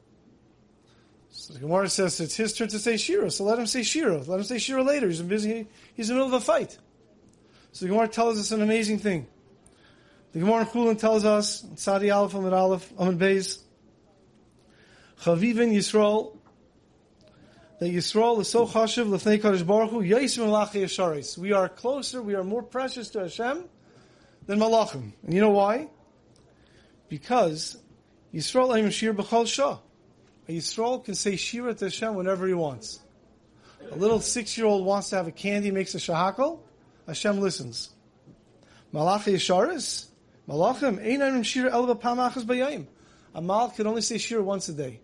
So 1.31 1.55
the 1.55 1.59
Gemara 1.59 1.89
says 1.89 2.21
it's 2.21 2.35
his 2.35 2.53
turn 2.53 2.67
to 2.67 2.77
say 2.77 2.97
Shira, 2.97 3.31
so 3.31 3.45
let 3.45 3.57
him 3.57 3.65
say 3.65 3.81
Shira. 3.81 4.19
Let 4.19 4.37
him 4.37 4.43
say 4.43 4.59
Shira 4.59 4.83
later. 4.83 5.07
He's 5.07 5.19
busy. 5.23 5.67
He's 5.95 6.11
in 6.11 6.15
the 6.15 6.23
middle 6.23 6.37
of 6.37 6.39
a 6.39 6.45
fight. 6.45 6.77
So 7.71 7.85
the 7.85 7.89
Gemara 7.89 8.07
tells 8.07 8.39
us 8.39 8.51
an 8.51 8.61
amazing 8.61 8.99
thing. 8.99 9.25
The 10.33 10.39
Gemara 10.41 10.61
in 10.61 10.65
Chulin 10.67 10.99
tells 10.99 11.25
us, 11.25 11.65
Sadi 11.77 12.11
Aleph 12.11 12.35
Amid 12.35 12.53
Aleph 12.53 12.93
Amid 12.99 13.17
Beis, 13.17 13.57
Chavivin 15.21 15.73
Yisrael, 15.73 16.37
that 17.79 17.91
Yisrael 17.91 18.39
is 18.39 18.49
so 18.49 18.67
chashiv 18.67 19.09
l'fnei 19.09 19.41
Kadosh 19.41 19.65
Baruch 19.65 19.89
Hu 19.89 20.03
Yaisim 20.03 20.45
Malachi 20.45 20.83
Yesharis. 20.83 21.39
We 21.39 21.53
are 21.53 21.67
closer, 21.69 22.21
we 22.21 22.35
are 22.35 22.43
more 22.43 22.61
precious 22.61 23.09
to 23.09 23.21
Hashem 23.21 23.65
than 24.45 24.59
Malachim. 24.59 25.13
And 25.23 25.33
you 25.33 25.41
know 25.41 25.49
why? 25.49 25.89
Because 27.09 27.77
Yisrael 28.33 28.77
Aim 28.77 28.89
Shir 28.89 29.13
B'chol 29.13 29.47
Shah. 29.47 29.79
A 30.47 30.51
Yisrael 30.51 31.03
can 31.03 31.15
say 31.15 31.35
Shira 31.35 31.73
to 31.73 31.85
Hashem 31.85 32.15
whenever 32.15 32.47
he 32.47 32.53
wants. 32.53 32.99
A 33.91 33.95
little 33.95 34.19
six-year-old 34.19 34.85
wants 34.85 35.09
to 35.09 35.17
have 35.17 35.27
a 35.27 35.31
candy, 35.31 35.71
makes 35.71 35.93
a 35.93 35.97
shehakol, 35.97 36.59
Hashem 37.07 37.39
listens. 37.39 37.91
Malachi 38.91 39.33
Yesharis, 39.33 40.07
Malachim, 40.47 40.99
Ein 40.99 41.19
Einayim 41.19 41.45
Shira 41.45 41.71
Elva 41.71 41.95
Pamachas 41.95 42.43
Bayayim. 42.43 42.87
A 43.35 43.41
Malach 43.41 43.75
can 43.75 43.87
only 43.87 44.01
say 44.01 44.17
Shira 44.17 44.43
once 44.43 44.69
a 44.69 44.73
day. 44.73 44.99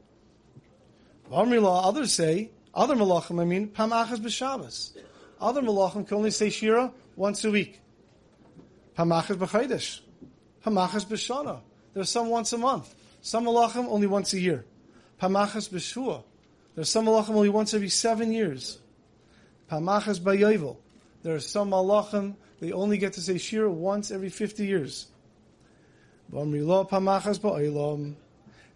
Amrila, 1.31 1.85
others 1.85 2.11
say, 2.11 2.51
other 2.73 2.95
Malachim, 2.95 3.41
I 3.41 3.45
mean, 3.45 3.69
Pamachas 3.69 4.17
B'Shabbos. 4.17 4.97
Other 5.39 5.61
Malachim 5.61 6.07
can 6.07 6.17
only 6.17 6.31
say 6.31 6.49
Shira 6.49 6.91
once 7.15 7.43
a 7.45 7.51
week. 7.51 7.79
Pamachas 8.97 9.37
B'Chaydesh. 9.37 10.01
Pamachas 10.65 11.05
B'Shana. 11.05 11.61
There's 11.93 12.09
some 12.09 12.29
once 12.29 12.53
a 12.53 12.57
month. 12.57 12.93
Some 13.21 13.45
Malachim 13.45 13.87
only 13.87 14.07
once 14.07 14.33
a 14.33 14.39
year. 14.39 14.65
Pamachas 15.21 15.69
B'Shua. 15.69 16.23
There's 16.75 16.89
some 16.89 17.05
Malachim 17.05 17.31
only 17.31 17.49
once 17.49 17.73
every 17.73 17.89
seven 17.89 18.31
years. 18.31 18.79
Pamachas 19.69 20.19
B'Yovel. 20.19 20.77
There 21.23 21.35
are 21.35 21.39
some 21.39 21.71
Malachim, 21.71 22.35
they 22.59 22.71
only 22.71 22.97
get 22.97 23.13
to 23.13 23.21
say 23.21 23.37
Shira 23.37 23.69
once 23.69 24.11
every 24.11 24.29
50 24.29 24.65
years. 24.65 25.07
Pamachas 26.31 27.39
B'Olam. 27.39 28.15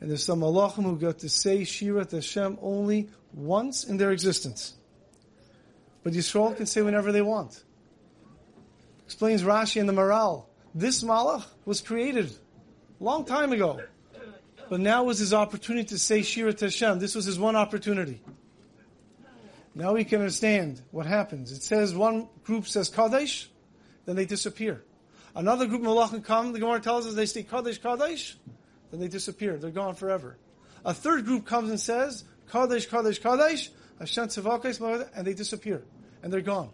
And 0.01 0.09
there's 0.09 0.25
some 0.25 0.41
Malachim 0.41 0.83
who 0.83 0.97
get 0.97 1.19
to 1.19 1.29
say 1.29 1.63
Shira 1.63 2.03
to 2.05 2.17
Hashem 2.17 2.57
only 2.61 3.09
once 3.33 3.85
in 3.85 3.97
their 3.97 4.11
existence. 4.11 4.73
But 6.03 6.13
Yisrael 6.13 6.55
can 6.57 6.65
say 6.65 6.81
whenever 6.81 7.11
they 7.13 7.21
want. 7.21 7.63
Explains 9.05 9.43
Rashi 9.43 9.77
in 9.77 9.85
the 9.85 9.93
Maral. 9.93 10.45
This 10.75 11.03
Malach 11.03 11.45
was 11.65 11.79
created 11.81 12.35
long 13.03 13.25
time 13.25 13.51
ago. 13.51 13.81
But 14.69 14.79
now 14.79 15.03
was 15.03 15.19
his 15.19 15.33
opportunity 15.33 15.87
to 15.89 15.99
say 15.99 16.21
Shira 16.21 16.55
Hashem. 16.57 16.99
This 16.99 17.15
was 17.15 17.25
his 17.25 17.37
one 17.37 17.55
opportunity. 17.55 18.21
Now 19.75 19.93
we 19.93 20.03
can 20.05 20.19
understand 20.19 20.81
what 20.91 21.05
happens. 21.05 21.51
It 21.51 21.63
says 21.63 21.93
one 21.93 22.27
group 22.43 22.67
says 22.67 22.89
Kadesh, 22.89 23.49
then 24.05 24.15
they 24.15 24.25
disappear. 24.25 24.83
Another 25.35 25.65
group 25.65 25.81
Malachim 25.81 26.23
come, 26.23 26.53
the 26.53 26.59
Gemara 26.59 26.79
tells 26.79 27.07
us 27.07 27.15
they 27.15 27.25
say 27.25 27.43
Kadesh, 27.43 27.79
Kadesh, 27.79 28.37
then 28.91 28.99
they 28.99 29.07
disappear. 29.07 29.57
They're 29.57 29.71
gone 29.71 29.95
forever. 29.95 30.37
A 30.85 30.93
third 30.93 31.25
group 31.25 31.45
comes 31.45 31.69
and 31.69 31.79
says 31.79 32.23
Kadesh, 32.51 32.85
Kadesh, 32.85 33.19
Kadesh, 33.19 33.71
Hashem 33.99 34.27
Tzavakes, 34.27 35.09
and 35.15 35.25
they 35.25 35.33
disappear. 35.33 35.83
And 36.21 36.31
they're 36.31 36.41
gone. 36.41 36.69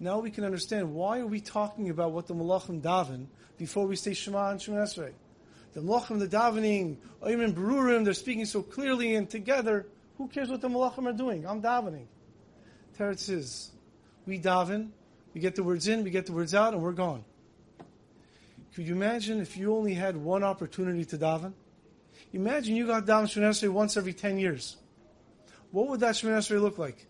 Now 0.00 0.18
we 0.18 0.30
can 0.30 0.44
understand 0.44 0.94
why 0.94 1.20
are 1.20 1.26
we 1.26 1.40
talking 1.40 1.90
about 1.90 2.12
what 2.12 2.26
the 2.26 2.34
Malachim 2.34 2.80
daven 2.80 3.26
before 3.60 3.86
we 3.86 3.94
say 3.94 4.14
Shema 4.14 4.52
and 4.52 4.60
Shema 4.60 4.78
Esrei. 4.78 5.12
The 5.74 5.82
Malachim, 5.82 6.18
the 6.18 6.26
davening, 6.26 6.96
Oyim 7.22 7.52
Berurim, 7.52 8.04
they're 8.04 8.14
speaking 8.14 8.46
so 8.46 8.62
clearly 8.62 9.14
and 9.14 9.28
together. 9.28 9.86
Who 10.16 10.28
cares 10.28 10.48
what 10.48 10.62
the 10.62 10.68
Malachim 10.68 11.06
are 11.06 11.12
doing? 11.12 11.46
I'm 11.46 11.60
davening. 11.60 12.06
Teretz 12.98 13.28
is, 13.28 13.70
we 14.26 14.38
daven, 14.38 14.88
we 15.34 15.42
get 15.42 15.56
the 15.56 15.62
words 15.62 15.88
in, 15.88 16.02
we 16.02 16.10
get 16.10 16.24
the 16.24 16.32
words 16.32 16.54
out, 16.54 16.72
and 16.72 16.82
we're 16.82 16.92
gone. 16.92 17.22
Could 18.74 18.88
you 18.88 18.94
imagine 18.94 19.40
if 19.40 19.58
you 19.58 19.76
only 19.76 19.92
had 19.92 20.16
one 20.16 20.42
opportunity 20.42 21.04
to 21.04 21.18
daven? 21.18 21.52
Imagine 22.32 22.76
you 22.76 22.86
got 22.86 23.04
daven 23.04 23.24
Shemon 23.24 23.50
Esrei 23.50 23.68
once 23.68 23.98
every 23.98 24.14
10 24.14 24.38
years. 24.38 24.78
What 25.70 25.88
would 25.88 26.00
that 26.00 26.14
Shemon 26.14 26.38
Esrei 26.38 26.62
look 26.62 26.78
like? 26.78 27.06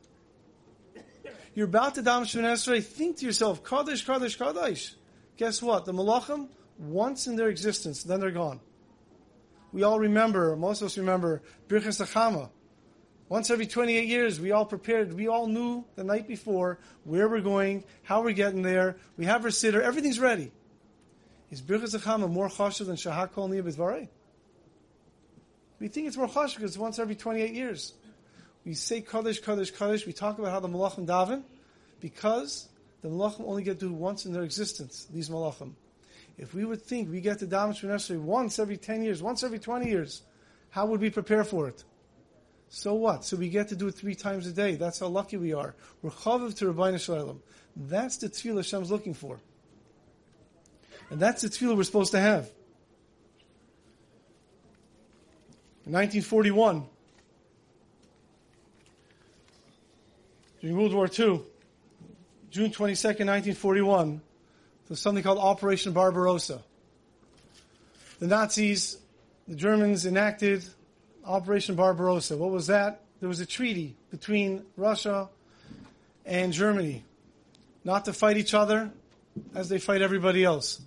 You're 1.55 1.67
about 1.67 1.95
to 1.95 2.03
daven 2.03 2.23
Shemon 2.23 2.53
Esrei, 2.55 2.83
think 2.83 3.19
to 3.19 3.27
yourself, 3.27 3.63
Kadosh, 3.63 4.05
Kadosh, 4.05 4.37
Kadosh. 4.37 4.95
Guess 5.41 5.63
what? 5.63 5.87
The 5.87 5.93
Malachim, 5.95 6.49
once 6.77 7.27
in 7.27 7.35
their 7.35 7.49
existence, 7.49 8.03
then 8.03 8.21
they're 8.21 8.31
gone. 8.31 8.61
We 9.73 9.85
all 9.85 9.99
remember, 9.99 10.55
most 10.55 10.83
of 10.83 10.87
us 10.87 10.99
remember, 10.99 11.41
Birchas 11.67 11.99
Achama. 11.99 12.51
Once 13.31 13.49
every 13.49 13.67
28 13.67 14.07
years, 14.07 14.39
we 14.39 14.53
all 14.53 14.67
prepared, 14.67 15.15
we 15.15 15.29
all 15.29 15.47
knew 15.47 15.83
the 15.97 16.05
night 16.05 16.29
before 16.29 16.79
where 17.05 17.27
we're 17.27 17.41
going, 17.41 17.85
how 18.03 18.23
we're 18.23 18.35
getting 18.35 18.61
there, 18.61 18.99
we 19.17 19.25
have 19.25 19.43
our 19.43 19.51
sitter, 19.51 19.81
everything's 19.81 20.21
ready. 20.21 20.53
Is 21.51 21.63
Birchas 21.63 21.99
Achama 21.99 22.31
more 22.31 22.51
chashuv 22.51 22.85
than 22.85 22.97
Shahak 22.97 23.33
Kol 23.33 23.49
Niyah 23.49 24.09
We 25.79 25.89
think 25.89 26.07
it's 26.07 26.19
more 26.19 26.29
chashuv 26.29 26.57
because 26.57 26.73
it's 26.73 26.77
once 26.77 26.99
every 26.99 27.15
28 27.15 27.55
years. 27.55 27.95
We 28.67 28.75
say 28.75 29.01
Kaddish, 29.01 29.41
Kaddish, 29.41 29.71
Kaddish, 29.71 30.05
we 30.05 30.13
talk 30.13 30.39
about 30.39 30.51
how 30.51 30.61
the 30.61 30.69
Malachim 30.69 31.07
daven, 31.07 31.45
because 31.99 32.69
the 33.03 33.09
Malachim 33.09 33.47
only 33.47 33.63
get 33.63 33.81
to 33.81 33.87
do 33.87 33.93
once 33.93 34.27
in 34.27 34.33
their 34.33 34.43
existence, 34.43 35.07
these 35.13 35.29
Malachim. 35.29 35.73
If 36.39 36.55
we 36.55 36.65
would 36.65 36.83
think 36.83 37.11
we 37.11 37.21
get 37.21 37.39
to 37.41 37.47
daven 37.47 37.71
Shemon 37.71 38.21
once 38.21 38.59
every 38.59 38.77
10 38.77 39.03
years, 39.03 39.23
once 39.23 39.43
every 39.43 39.59
20 39.59 39.87
years, 39.89 40.23
how 40.71 40.87
would 40.87 41.01
we 41.01 41.11
prepare 41.11 41.45
for 41.45 41.69
it? 41.69 41.85
So 42.69 42.95
what? 42.95 43.25
So 43.25 43.37
we 43.37 43.49
get 43.49 43.69
to 43.69 43.77
do 43.77 43.89
it 43.89 43.97
three 43.97 44.15
times 44.15 44.47
a 44.47 44.53
day. 44.53 44.77
That's 44.77 45.01
how 45.01 45.09
lucky 45.09 45.37
we 45.37 45.53
are. 45.53 45.75
We're 46.03 46.11
chaviv 46.11 46.57
to 46.59 46.73
Ribbono 46.73 47.01
Shel 47.01 47.17
Olam. 47.17 47.41
That's 47.75 48.19
the 48.19 48.29
tefillah 48.29 48.61
Hashem's 48.61 48.91
looking 48.91 49.15
for. 49.15 49.41
And 51.11 51.19
that's 51.19 51.43
the 51.43 51.49
tefillah 51.49 51.77
we're 51.77 51.83
supposed 51.83 52.13
to 52.13 52.21
have. 52.21 52.51
In 55.85 55.93
1941, 55.93 56.87
during 60.61 60.77
World 60.77 60.95
War 60.95 61.09
II, 61.19 61.41
June 62.51 62.73
22nd, 62.73 63.27
1941, 63.27 64.21
there's 64.89 65.01
something 65.01 65.23
called 65.23 65.39
Operation 65.39 65.93
Barbarossa. 65.93 66.61
The 68.19 68.27
Nazis, 68.27 68.99
the 69.47 69.55
Germans 69.55 70.05
enacted 70.05 70.65
Operation 71.25 71.77
Barbarossa. 71.77 72.37
What 72.37 72.51
was 72.51 72.67
that? 72.67 73.03
There 73.21 73.29
was 73.29 73.39
a 73.39 73.47
treaty 73.47 73.95
between 74.11 74.65
Russia 74.77 75.29
and 76.27 76.53
Germany 76.53 77.05
not 77.85 78.07
to 78.07 78.13
fight 78.13 78.37
each 78.37 78.53
other 78.53 78.91
as 79.55 79.69
they 79.69 79.79
fight 79.79 80.03
everybody 80.03 80.43
else. 80.43 80.83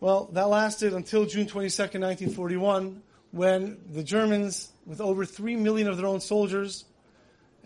Well, 0.00 0.30
that 0.32 0.48
lasted 0.48 0.94
until 0.94 1.26
June 1.26 1.46
22nd, 1.46 2.00
1941, 2.00 3.02
when 3.32 3.76
the 3.92 4.02
Germans, 4.02 4.72
with 4.86 5.02
over 5.02 5.26
3 5.26 5.56
million 5.56 5.88
of 5.88 5.98
their 5.98 6.06
own 6.06 6.20
soldiers 6.20 6.86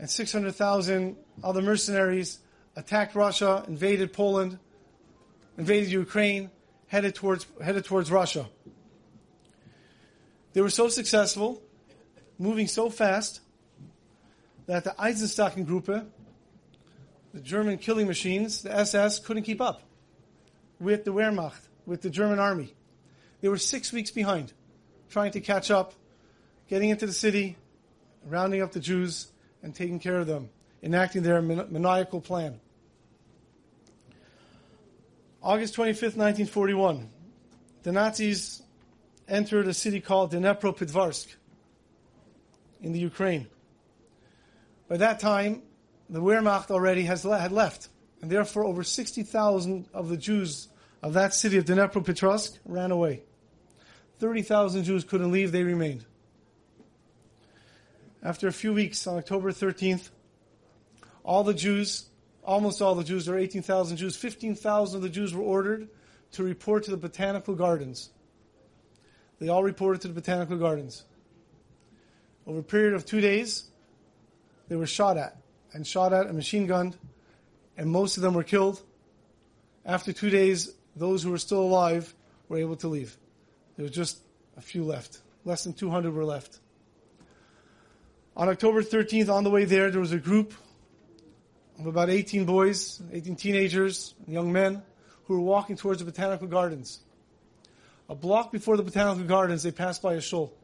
and 0.01 0.09
600,000 0.09 1.15
other 1.45 1.61
mercenaries, 1.61 2.39
attacked 2.75 3.15
Russia, 3.15 3.63
invaded 3.69 4.15
Poland, 4.15 4.59
invaded 5.59 5.91
Ukraine, 5.91 6.51
headed 6.87 7.15
towards, 7.15 7.47
headed 7.63 7.85
towards 7.85 8.11
Russia. 8.11 8.49
They 10.55 10.63
were 10.63 10.71
so 10.71 10.89
successful, 10.89 11.63
moving 12.39 12.67
so 12.67 12.89
fast, 12.89 13.43
that 14.65 14.85
the 14.85 14.95
Einsatzgruppe, 14.99 16.07
the 17.35 17.41
German 17.41 17.77
killing 17.77 18.07
machines, 18.07 18.63
the 18.63 18.75
SS, 18.75 19.19
couldn't 19.19 19.43
keep 19.43 19.61
up 19.61 19.83
with 20.81 21.05
the 21.05 21.13
Wehrmacht, 21.13 21.61
with 21.85 22.01
the 22.01 22.11
German 22.11 22.39
army. 22.39 22.75
They 23.43 23.49
were 23.49 23.59
six 23.59 23.93
weeks 23.93 24.11
behind, 24.11 24.55
trying 25.11 25.33
to 25.33 25.41
catch 25.41 25.71
up, 25.71 25.93
getting 26.69 26.89
into 26.89 27.05
the 27.05 27.13
city, 27.13 27.59
rounding 28.25 28.63
up 28.63 28.73
the 28.73 28.81
Jews, 28.81 29.30
and 29.63 29.75
taking 29.75 29.99
care 29.99 30.19
of 30.19 30.27
them, 30.27 30.51
enacting 30.83 31.23
their 31.23 31.41
maniacal 31.43 32.21
plan. 32.21 32.61
August 35.43 35.75
25th, 35.75 36.17
1941, 36.17 37.09
the 37.83 37.93
Nazis 37.93 38.63
entered 39.29 39.67
a 39.69 39.75
city 39.75 40.01
called 40.01 40.33
Dnepropetrovsk 40.33 41.35
in 42.83 42.93
the 42.93 42.99
Ukraine. 42.99 43.47
By 44.89 44.99
that 44.99 45.21
time, 45.21 45.63
the 46.11 46.21
Wehrmacht 46.21 46.71
already 46.71 47.05
has 47.05 47.25
le- 47.25 47.39
had 47.39 47.53
left. 47.53 47.89
And 48.21 48.31
therefore, 48.31 48.67
over 48.67 48.83
60,000 48.83 49.89
of 49.95 50.09
the 50.09 50.17
Jews 50.17 50.69
of 51.03 51.15
that 51.15 51.33
city 51.33 51.57
of 51.57 51.65
Dnepropetrovsk 51.65 52.59
ran 52.67 52.91
away. 52.91 53.23
30,000 54.19 54.85
Jews 54.85 55.05
couldn't 55.05 55.31
leave, 55.31 55.53
they 55.53 55.63
remained. 55.63 56.05
After 58.23 58.49
a 58.49 58.53
few 58.53 58.75
weeks, 58.75 59.07
on 59.07 59.17
October 59.17 59.51
13th, 59.51 60.11
all 61.25 61.43
the 61.43 61.55
Jews, 61.55 62.07
almost 62.45 62.83
all 62.83 62.95
the 62.95 63.05
Jews, 63.05 63.25
there 63.25 63.35
were 63.35 63.41
18,000 63.41 63.97
Jews, 63.97 64.15
15,000 64.17 64.97
of 64.97 65.03
the 65.03 65.09
Jews 65.09 65.35
were 65.35 65.43
ordered 65.43 65.89
to 66.33 66.43
report 66.43 66.85
to 66.85 66.91
the 66.91 66.99
botanical 66.99 67.55
gardens. 67.55 68.11
They 69.39 69.49
all 69.49 69.63
reported 69.63 70.03
to 70.03 70.09
the 70.09 70.15
botanical 70.15 70.59
gardens. 70.59 71.05
Over 72.47 72.59
a 72.59 72.63
period 72.63 72.93
of 72.93 73.07
two 73.07 73.23
days, 73.23 73.71
they 74.69 74.77
were 74.77 74.87
shot 74.87 75.17
at, 75.17 75.39
and 75.73 75.87
shot 75.87 76.13
at 76.13 76.27
and 76.27 76.37
machine 76.37 76.67
gunned, 76.67 76.99
and 77.79 77.89
most 77.89 78.19
of 78.19 78.23
them 78.23 78.35
were 78.35 78.45
killed. 78.45 78.83
After 79.87 80.13
two 80.13 80.29
days, 80.29 80.75
those 80.95 81.23
who 81.23 81.31
were 81.31 81.39
still 81.39 81.63
alive 81.63 82.15
were 82.49 82.59
able 82.59 82.77
to 82.77 82.89
leave. 82.89 83.17
There 83.77 83.85
was 83.85 83.93
just 83.93 84.19
a 84.59 84.61
few 84.61 84.85
left. 84.85 85.21
Less 85.47 85.65
than 85.65 85.73
200 85.73 86.13
were 86.13 86.25
left. 86.25 86.61
On 88.41 88.49
October 88.49 88.83
13th, 88.83 89.29
on 89.29 89.45
the 89.45 89.51
way 89.51 89.67
there, 89.67 89.91
there 89.91 90.01
was 90.01 90.13
a 90.13 90.19
group 90.19 90.55
of 91.79 91.85
about 91.85 92.09
18 92.09 92.47
boys, 92.47 93.03
18 93.13 93.37
teenagers, 93.37 94.15
young 94.27 94.51
men, 94.51 94.83
who 95.27 95.35
were 95.35 95.41
walking 95.43 95.77
towards 95.77 95.99
the 95.99 96.07
botanical 96.07 96.47
gardens. 96.47 97.01
A 98.09 98.15
block 98.15 98.51
before 98.51 98.79
the 98.79 98.83
botanical 98.83 99.25
gardens, 99.25 99.63
they 99.63 99.71
passed 99.71 100.01
by 100.01 100.15
a 100.15 100.23
shul. 100.23 100.55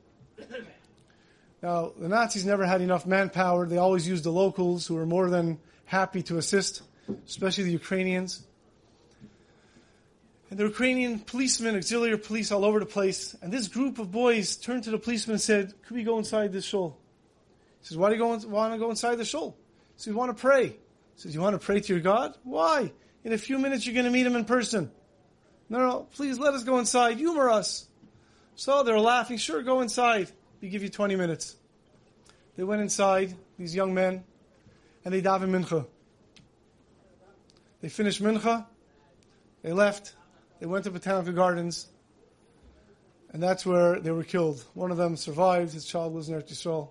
Now, 1.63 1.93
the 1.99 2.09
Nazis 2.09 2.47
never 2.47 2.65
had 2.65 2.81
enough 2.81 3.05
manpower. 3.05 3.67
They 3.67 3.77
always 3.77 4.09
used 4.09 4.25
the 4.25 4.33
locals 4.33 4.87
who 4.87 4.95
were 4.95 5.05
more 5.05 5.29
than 5.29 5.59
happy 5.85 6.23
to 6.23 6.39
assist, 6.39 6.81
especially 7.27 7.65
the 7.65 7.73
Ukrainians. 7.73 8.47
And 10.49 10.59
the 10.59 10.65
Ukrainian 10.65 11.19
policemen, 11.19 11.77
auxiliary 11.77 12.17
police 12.17 12.51
all 12.53 12.65
over 12.65 12.81
the 12.81 12.87
place. 12.87 13.37
And 13.43 13.53
this 13.53 13.69
group 13.69 13.99
of 13.99 14.11
boys 14.11 14.57
turned 14.57 14.85
to 14.85 14.91
the 14.91 14.99
policeman 14.99 15.35
and 15.35 15.43
said, 15.43 15.75
Could 15.83 15.99
we 15.99 16.05
go 16.05 16.17
inside 16.17 16.55
this 16.55 16.65
shul? 16.65 16.97
Says, 17.87 17.97
Why 17.97 18.11
do 18.11 18.17
you 18.17 18.25
want 18.25 18.73
to 18.73 18.79
go 18.81 18.91
inside 18.91 19.15
the 19.15 19.25
shul? 19.25 19.57
He 19.95 20.03
says, 20.03 20.07
you 20.09 20.17
want 20.17 20.37
to 20.37 20.41
pray. 20.41 20.71
He 20.71 20.79
says, 21.15 21.33
You 21.33 21.41
want 21.41 21.55
to 21.55 21.65
pray 21.65 21.79
to 21.79 21.93
your 21.93 22.03
God? 22.03 22.37
Why? 22.43 22.91
In 23.23 23.33
a 23.33 23.39
few 23.39 23.61
minutes 23.61 23.87
you're 23.87 23.95
going 23.95 24.07
to 24.07 24.11
meet 24.11 24.27
him 24.27 24.35
in 24.35 24.45
person. 24.45 24.91
No, 25.69 25.79
no, 25.79 26.09
please 26.17 26.37
let 26.37 26.53
us 26.53 26.65
go 26.65 26.81
inside. 26.81 27.19
Humor 27.19 27.49
us. 27.49 27.87
So 28.57 28.83
they're 28.83 28.99
laughing. 28.99 29.37
Sure, 29.37 29.63
go 29.63 29.83
inside. 29.83 30.33
We 30.61 30.69
give 30.69 30.83
you 30.83 30.89
20 30.89 31.15
minutes. 31.15 31.55
They 32.57 32.65
went 32.65 32.83
inside, 32.83 33.37
these 33.57 33.73
young 33.73 33.95
men, 33.95 34.25
and 35.05 35.15
they 35.15 35.23
davened 35.23 35.51
mincha. 35.51 35.87
They 37.83 37.89
finished 37.89 38.21
mincha. 38.21 38.67
They 39.63 39.73
left. 39.73 40.13
They 40.59 40.67
went 40.67 40.87
to 40.87 40.91
Botanical 40.91 41.35
Gardens, 41.35 41.87
and 43.31 43.41
that's 43.41 43.65
where 43.65 44.01
they 44.01 44.11
were 44.11 44.25
killed. 44.25 44.65
One 44.75 44.91
of 44.91 44.97
them 44.97 45.17
survived. 45.17 45.73
His 45.73 45.85
child 45.85 46.13
was 46.15 46.29
in 46.29 46.35
Eretz 46.35 46.51
Yisrael. 46.51 46.89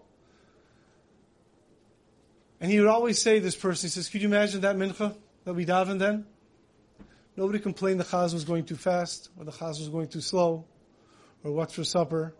And 2.65 2.71
he 2.71 2.79
would 2.79 2.89
always 2.89 3.21
say, 3.21 3.37
this 3.37 3.55
person, 3.55 3.85
he 3.85 3.91
says, 3.91 4.09
could 4.09 4.23
you 4.23 4.27
imagine 4.27 4.61
that 4.61 4.75
mincha 4.75 5.15
that 5.43 5.53
we 5.53 5.67
davened 5.67 5.99
then? 5.99 6.25
Nobody 7.37 7.59
complained 7.59 7.99
the 7.99 8.03
chaz 8.03 8.33
was 8.33 8.43
going 8.43 8.65
too 8.65 8.75
fast, 8.75 9.29
or 9.37 9.45
the 9.45 9.51
chaz 9.51 9.77
was 9.77 9.87
going 9.87 10.07
too 10.07 10.19
slow, 10.19 10.65
or 11.43 11.51
what's 11.51 11.75
for 11.75 11.83
supper, 11.83 12.33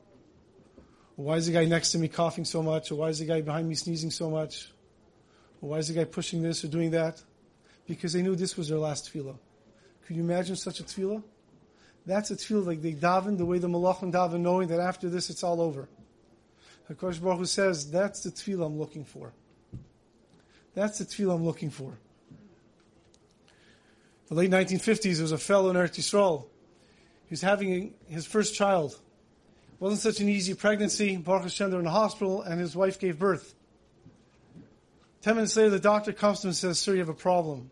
or 1.15 1.25
why 1.25 1.35
is 1.35 1.45
the 1.45 1.53
guy 1.53 1.65
next 1.65 1.91
to 1.91 1.99
me 1.99 2.07
coughing 2.07 2.43
so 2.43 2.63
much, 2.63 2.91
or 2.91 2.95
why 2.95 3.09
is 3.09 3.19
the 3.19 3.25
guy 3.25 3.41
behind 3.41 3.69
me 3.69 3.75
sneezing 3.75 4.09
so 4.09 4.31
much, 4.31 4.71
or 5.61 5.69
why 5.69 5.77
is 5.77 5.89
the 5.89 5.93
guy 5.93 6.05
pushing 6.05 6.41
this 6.41 6.63
or 6.63 6.69
doing 6.69 6.89
that? 6.89 7.21
Because 7.85 8.13
they 8.13 8.23
knew 8.23 8.35
this 8.35 8.57
was 8.57 8.69
their 8.69 8.79
last 8.79 9.13
tefillah. 9.13 9.37
Could 10.07 10.15
you 10.15 10.23
imagine 10.23 10.55
such 10.55 10.79
a 10.79 10.83
tefillah? 10.83 11.21
That's 12.07 12.31
a 12.31 12.35
tefillah 12.35 12.65
like 12.65 12.81
they 12.81 12.93
daven 12.93 13.37
the 13.37 13.45
way 13.45 13.59
the 13.59 13.67
malachim 13.67 14.11
daven, 14.11 14.39
knowing 14.39 14.69
that 14.69 14.79
after 14.79 15.07
this 15.07 15.29
it's 15.29 15.43
all 15.43 15.61
over. 15.61 15.87
Hakadosh 16.89 17.21
Baruch 17.21 17.37
Hu 17.37 17.45
says, 17.45 17.91
"That's 17.91 18.23
the 18.23 18.31
tefillah 18.31 18.65
I'm 18.65 18.79
looking 18.79 19.05
for. 19.05 19.31
That's 20.75 20.99
the 20.99 21.05
tefillah 21.05 21.35
I'm 21.35 21.45
looking 21.45 21.71
for." 21.71 21.97
The 24.27 24.35
late 24.35 24.51
1950s, 24.51 25.15
there 25.15 25.23
was 25.23 25.31
a 25.31 25.37
fellow 25.37 25.69
in 25.69 25.75
Eretz 25.75 25.97
Yisrael. 25.97 26.45
He 27.25 27.31
was 27.31 27.41
having 27.41 27.93
his 28.07 28.25
first 28.25 28.53
child. 28.53 28.91
It 28.91 29.81
wasn't 29.81 30.01
such 30.01 30.21
an 30.21 30.29
easy 30.29 30.53
pregnancy. 30.53 31.17
Baruch 31.17 31.43
Hashem, 31.43 31.71
they're 31.71 31.79
in 31.79 31.85
the 31.85 31.91
hospital, 31.91 32.41
and 32.41 32.59
his 32.59 32.75
wife 32.75 32.99
gave 32.99 33.17
birth. 33.17 33.55
Ten 35.21 35.35
minutes 35.35 35.55
later, 35.55 35.71
the 35.71 35.79
doctor 35.79 36.13
comes 36.13 36.41
to 36.41 36.47
him 36.47 36.49
and 36.49 36.55
says, 36.55 36.77
"Sir, 36.77 36.93
you 36.93 36.99
have 36.99 37.09
a 37.09 37.13
problem." 37.13 37.71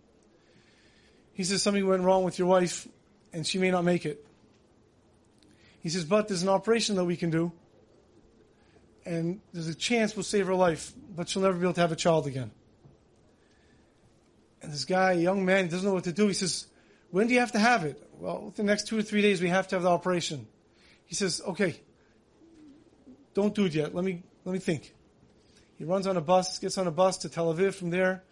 He 1.33 1.43
says 1.43 1.61
something 1.61 1.85
went 1.85 2.03
wrong 2.03 2.23
with 2.23 2.37
your 2.37 2.47
wife 2.47 2.87
and 3.33 3.45
she 3.45 3.57
may 3.57 3.71
not 3.71 3.83
make 3.83 4.05
it. 4.05 4.25
He 5.81 5.89
says, 5.89 6.05
but 6.05 6.27
there's 6.27 6.43
an 6.43 6.49
operation 6.49 6.95
that 6.95 7.05
we 7.05 7.17
can 7.17 7.29
do 7.29 7.51
and 9.05 9.41
there's 9.51 9.67
a 9.67 9.75
chance 9.75 10.15
we'll 10.15 10.23
save 10.23 10.47
her 10.47 10.55
life, 10.55 10.93
but 11.15 11.27
she'll 11.27 11.41
never 11.41 11.57
be 11.57 11.63
able 11.63 11.73
to 11.73 11.81
have 11.81 11.91
a 11.91 11.95
child 11.95 12.25
again. 12.27 12.51
And 14.63 14.71
this 14.71 14.85
guy, 14.85 15.11
young 15.11 15.45
man, 15.45 15.65
he 15.65 15.69
doesn't 15.69 15.85
know 15.85 15.93
what 15.93 16.05
to 16.05 16.13
do. 16.13 16.27
He 16.27 16.33
says, 16.33 16.67
when 17.11 17.27
do 17.27 17.33
you 17.33 17.41
have 17.41 17.51
to 17.51 17.59
have 17.59 17.83
it? 17.83 18.01
Well, 18.17 18.45
within 18.45 18.65
the 18.65 18.71
next 18.71 18.87
two 18.87 18.97
or 18.97 19.01
three 19.01 19.21
days, 19.21 19.41
we 19.41 19.49
have 19.49 19.67
to 19.67 19.75
have 19.75 19.83
the 19.83 19.89
operation. 19.89 20.47
He 21.05 21.15
says, 21.15 21.41
okay, 21.45 21.79
don't 23.33 23.53
do 23.53 23.65
it 23.65 23.75
yet. 23.75 23.93
Let 23.93 24.05
me, 24.05 24.23
let 24.45 24.53
me 24.53 24.59
think. 24.59 24.95
He 25.77 25.83
runs 25.83 26.07
on 26.07 26.15
a 26.15 26.21
bus, 26.21 26.59
gets 26.59 26.77
on 26.77 26.87
a 26.87 26.91
bus 26.91 27.17
to 27.19 27.29
Tel 27.29 27.53
Aviv 27.53 27.75
from 27.75 27.89
there. 27.89 28.23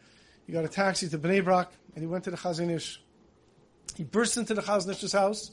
He 0.48 0.54
got 0.54 0.64
a 0.64 0.70
taxi 0.70 1.10
to 1.10 1.20
Bnei 1.20 1.44
Brak, 1.44 1.70
and 1.96 2.02
he 2.02 2.08
went 2.08 2.24
to 2.24 2.32
the 2.32 2.38
Chazon 2.38 2.74
Ish. 2.74 3.02
He 3.98 4.04
burst 4.06 4.38
into 4.38 4.54
the 4.54 4.62
Chazon 4.62 4.90
Ish's 4.92 5.12
house. 5.12 5.52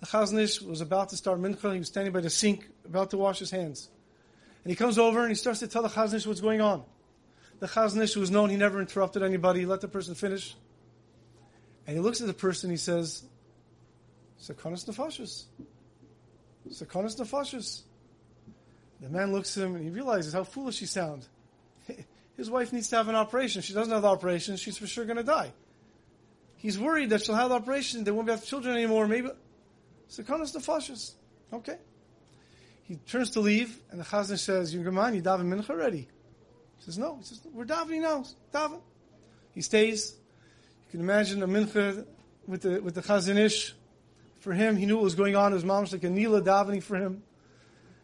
The 0.00 0.06
Chazon 0.06 0.40
Ish 0.40 0.62
was 0.62 0.80
about 0.80 1.10
to 1.10 1.16
start 1.16 1.38
mincha. 1.38 1.72
He 1.72 1.80
was 1.80 1.88
standing 1.88 2.12
by 2.12 2.22
the 2.22 2.30
sink, 2.30 2.66
about 2.86 3.10
to 3.10 3.18
wash 3.18 3.40
his 3.40 3.50
hands. 3.50 3.90
And 4.64 4.70
he 4.70 4.76
comes 4.76 4.98
over 4.98 5.20
and 5.20 5.28
he 5.28 5.34
starts 5.34 5.60
to 5.60 5.68
tell 5.68 5.82
the 5.82 5.88
Chazon 5.88 6.14
Ish 6.14 6.26
what's 6.26 6.40
going 6.40 6.62
on. 6.62 6.84
The 7.60 7.66
Chazon 7.66 8.02
Ish 8.02 8.16
was 8.16 8.30
known, 8.30 8.50
he 8.50 8.56
never 8.56 8.80
interrupted 8.80 9.22
anybody, 9.22 9.60
he 9.60 9.66
let 9.66 9.80
the 9.80 9.88
person 9.88 10.14
finish. 10.14 10.54
And 11.86 11.96
he 11.96 12.00
looks 12.00 12.20
at 12.20 12.26
the 12.26 12.34
person, 12.34 12.70
he 12.70 12.76
says, 12.76 13.24
Sakanas 14.40 14.86
nefashis. 14.86 15.44
Sakanas 16.70 17.18
nefashis. 17.18 17.82
The 19.00 19.08
man 19.08 19.32
looks 19.32 19.56
at 19.56 19.64
him 19.64 19.74
and 19.74 19.84
he 19.84 19.90
realizes 19.90 20.32
how 20.32 20.44
foolish 20.44 20.78
he 20.78 20.86
sounds. 20.86 21.28
His 22.36 22.50
wife 22.50 22.72
needs 22.72 22.88
to 22.88 22.96
have 22.96 23.08
an 23.08 23.14
operation. 23.14 23.62
She 23.62 23.72
doesn't 23.72 23.92
have 23.92 24.02
the 24.02 24.08
operation, 24.08 24.56
she's 24.56 24.78
for 24.78 24.86
sure 24.86 25.04
going 25.04 25.16
to 25.16 25.22
die. 25.24 25.52
He's 26.56 26.78
worried 26.78 27.10
that 27.10 27.24
she'll 27.24 27.36
have 27.36 27.50
the 27.50 27.56
operation, 27.56 28.04
they 28.04 28.10
won't 28.10 28.28
have 28.28 28.44
children 28.44 28.76
anymore. 28.76 29.08
Maybe. 29.08 29.30
Sakanas 30.10 30.56
nefashis. 30.56 31.12
Okay. 31.52 31.78
He 32.84 32.96
turns 33.06 33.30
to 33.30 33.40
leave, 33.40 33.78
and 33.90 34.00
the 34.00 34.04
Chazan 34.04 34.38
says, 34.38 34.72
You're 34.72 34.82
you 34.82 34.90
daven 34.90 35.48
mincha 35.52 35.70
already. 35.70 36.08
He 36.78 36.84
says, 36.84 36.98
No. 36.98 37.16
He 37.16 37.24
says, 37.24 37.40
We're 37.52 37.64
davening 37.64 38.02
now. 38.02 38.24
Daven. 38.52 38.80
He 39.54 39.60
stays. 39.60 40.14
You 40.86 40.92
can 40.92 41.00
imagine 41.00 41.42
a 41.42 41.48
mincha 41.48 42.06
with 42.46 42.62
the, 42.62 42.80
with 42.80 42.94
the 42.94 43.02
Chazon 43.02 43.36
Ish. 43.36 43.74
For 44.40 44.52
him, 44.52 44.76
he 44.76 44.86
knew 44.86 44.96
what 44.96 45.04
was 45.04 45.14
going 45.14 45.36
on. 45.36 45.52
Was 45.52 45.64
mom's 45.64 45.92
like 45.92 46.04
a 46.04 46.10
Nila 46.10 46.40
davening 46.40 46.82
for 46.82 46.96
him. 46.96 47.22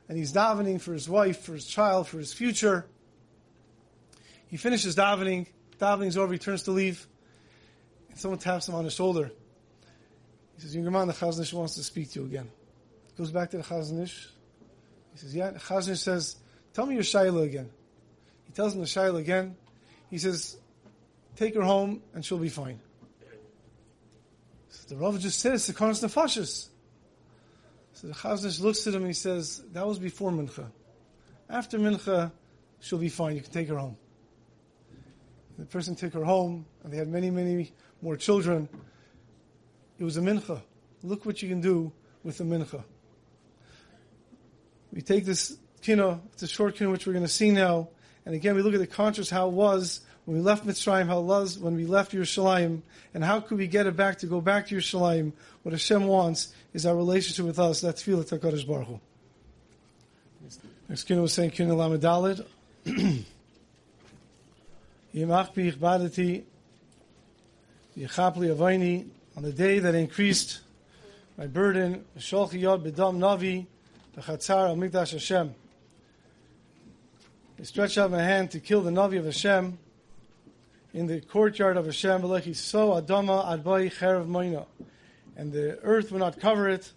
And 0.09 0.19
he's 0.19 0.33
davening 0.33 0.81
for 0.81 0.93
his 0.93 1.09
wife, 1.09 1.43
for 1.43 1.55
his 1.55 1.67
child, 1.67 2.09
for 2.09 2.19
his 2.19 2.33
future. 2.33 2.86
He 4.49 4.57
finishes 4.57 4.97
davening. 4.97 5.47
Davening's 5.78 6.19
over. 6.19 6.33
He 6.33 6.39
turns 6.39 6.65
to 6.65 6.73
leave. 6.73 7.07
And 8.11 8.19
someone 8.19 8.39
taps 8.39 8.69
him 8.69 8.75
on 8.75 8.85
the 8.85 8.91
shoulder. 8.91 9.31
He 10.57 10.62
says, 10.62 10.75
Younger 10.75 10.91
man, 10.91 11.07
the 11.07 11.15
Chazon 11.15 11.41
Ish 11.41 11.53
wants 11.53 11.75
to 11.77 11.83
speak 11.83 12.11
to 12.12 12.20
you 12.20 12.27
again. 12.27 12.51
Goes 13.17 13.31
back 13.31 13.51
to 13.51 13.57
the 13.57 13.62
Chazon 13.62 14.03
Ish. 14.03 14.28
He 15.12 15.19
says, 15.19 15.35
Yeah. 15.35 15.51
The 15.51 15.59
Chazon 15.59 15.93
Ish 15.93 16.01
says, 16.01 16.36
Tell 16.75 16.86
me 16.86 16.94
your 16.94 17.05
Shaila 17.05 17.44
again. 17.44 17.70
Tells 18.55 18.74
him 18.74 18.81
the 18.81 18.86
Shaila 18.86 19.18
again. 19.18 19.57
He 20.10 20.18
says, 20.18 20.57
Take 21.36 21.55
her 21.55 21.62
home 21.62 22.02
and 22.15 22.24
she'll 22.24 22.39
be 22.39 22.49
fine. 22.49 22.81
So 24.68 24.94
the 24.94 24.97
Rav 24.97 25.18
just 25.18 25.41
says, 25.41 25.68
Sekanas 25.68 26.05
Nefashis. 26.05 26.68
So 27.92 28.08
the 28.08 28.15
Chazon 28.15 28.47
Ish 28.47 28.60
looks 28.60 28.86
at 28.86 28.94
him 28.94 29.02
and 29.02 29.08
he 29.08 29.15
says, 29.15 29.62
That 29.73 29.86
was 29.86 29.99
before 29.99 30.31
Mincha. 30.31 30.66
After 31.49 31.78
Mincha, 31.78 32.33
she'll 32.81 32.99
be 32.99 33.08
fine. 33.08 33.36
You 33.36 33.42
can 33.42 33.52
take 33.52 33.68
her 33.68 33.78
home. 33.78 33.97
The 35.58 35.66
person 35.66 35.94
took 35.94 36.12
her 36.15 36.24
home, 36.24 36.66
and 36.83 36.92
they 36.92 36.97
had 36.97 37.08
many, 37.08 37.31
many 37.31 37.73
more 38.02 38.16
children. 38.16 38.68
It 39.99 40.05
was 40.05 40.16
a 40.16 40.20
mincha. 40.20 40.60
Look 41.02 41.24
what 41.24 41.42
you 41.42 41.49
can 41.49 41.60
do 41.60 41.92
with 42.24 42.41
a 42.41 42.42
mincha. 42.42 42.83
We 44.92 45.00
take 45.02 45.24
this 45.24 45.57
kino, 45.81 46.20
it's 46.33 46.42
a 46.42 46.49
short 46.49 46.76
kino 46.76 46.91
which 46.91 47.07
we're 47.07 47.12
going 47.12 47.24
to 47.24 47.31
see 47.31 47.50
now, 47.50 47.89
and 48.27 48.35
again 48.35 48.55
we 48.57 48.62
look 48.62 48.75
at 48.75 48.81
the 48.81 48.86
contrast 48.86 49.31
how 49.31 49.49
it 49.49 49.53
was 49.53 50.01
when 50.25 50.36
we 50.39 50.43
left 50.43 50.67
Mitzrayim, 50.67 51.07
how 51.07 51.19
it 51.19 51.25
was 51.25 51.59
when 51.59 51.77
we 51.77 51.85
left 51.85 52.12
Yerushalayim, 52.12 52.81
and 53.12 53.23
how 53.25 53.41
could 53.41 53.59
we 53.59 53.67
get 53.67 53.86
it 53.86 53.97
back 53.97 54.19
to 54.19 54.27
go 54.27 54.41
back 54.41 54.69
to 54.69 54.77
Yerushalayim? 54.77 55.33
What 55.62 55.73
Hashem 55.73 56.07
wants 56.07 56.55
is 56.73 56.86
our 56.86 56.97
relationship 56.97 57.44
with 57.44 57.59
us. 57.59 57.81
That's 57.83 58.03
Tfilah 58.03 58.25
Takadosh 58.25 58.67
Baruch 58.67 58.86
Hu. 58.86 59.01
Next 60.89 61.05
kino 61.05 61.23
was 61.23 61.33
saying 61.33 61.51
kino 61.51 61.77
Lamadalid. 61.77 62.47
Yimach 65.15 65.55
bi 65.55 65.70
ichbadati 65.70 66.43
Yechapli 67.97 68.55
Avaini, 68.55 69.07
on 69.36 69.43
the 69.43 69.53
day 69.53 69.78
that 69.78 69.94
increased 69.94 70.61
my 71.36 71.47
burden, 71.47 72.05
Sholchi 72.19 72.61
Yod 72.61 72.85
B'dam 72.85 73.19
Navi, 73.19 73.67
B'chatzar 74.17 74.69
Al 74.69 74.77
Mikdash 74.77 75.12
Hashem. 75.12 75.55
I 77.57 77.62
stretched 77.62 77.99
out 77.99 78.10
my 78.10 78.23
hand 78.23 78.50
to 78.50 78.60
kill 78.60 78.83
the 78.83 78.91
Navi 78.91 79.16
of 79.16 79.26
Hashem 79.26 79.78
in 80.92 81.07
the 81.07 81.20
courtyard 81.20 81.76
of 81.76 81.86
Hashem, 81.86 82.23
V'lechi 82.23 82.55
So 82.55 82.91
Adama 82.91 83.47
Adbai 83.47 83.92
Cherev 83.92 84.26
Moina. 84.26 84.66
And 85.36 85.52
the 85.52 85.78
earth 85.83 86.10
would 86.10 86.18
not 86.18 86.41
cover 86.41 86.68
it 86.68 86.92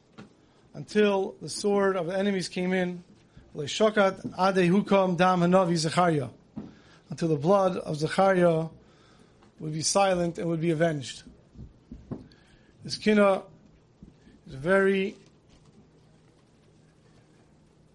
until 0.73 1.35
the 1.43 1.49
sword 1.49 1.95
of 1.95 2.07
the 2.07 2.17
enemies 2.17 2.49
came 2.49 2.73
in, 2.73 3.03
Shokat 3.55 4.25
Ade 4.25 4.69
Hukam 4.71 5.15
Dam 5.15 5.41
Hanavi 5.41 5.75
Zechariah. 5.75 6.29
Until 7.11 7.27
the 7.27 7.35
blood 7.35 7.77
of 7.77 7.95
Zechariah 7.97 8.65
would 9.59 9.73
be 9.73 9.81
silent 9.81 10.39
and 10.39 10.47
would 10.47 10.61
be 10.61 10.71
avenged. 10.71 11.21
This 12.83 12.97
kina 12.97 13.43
is 14.47 14.55
a 14.55 14.57
very 14.57 15.17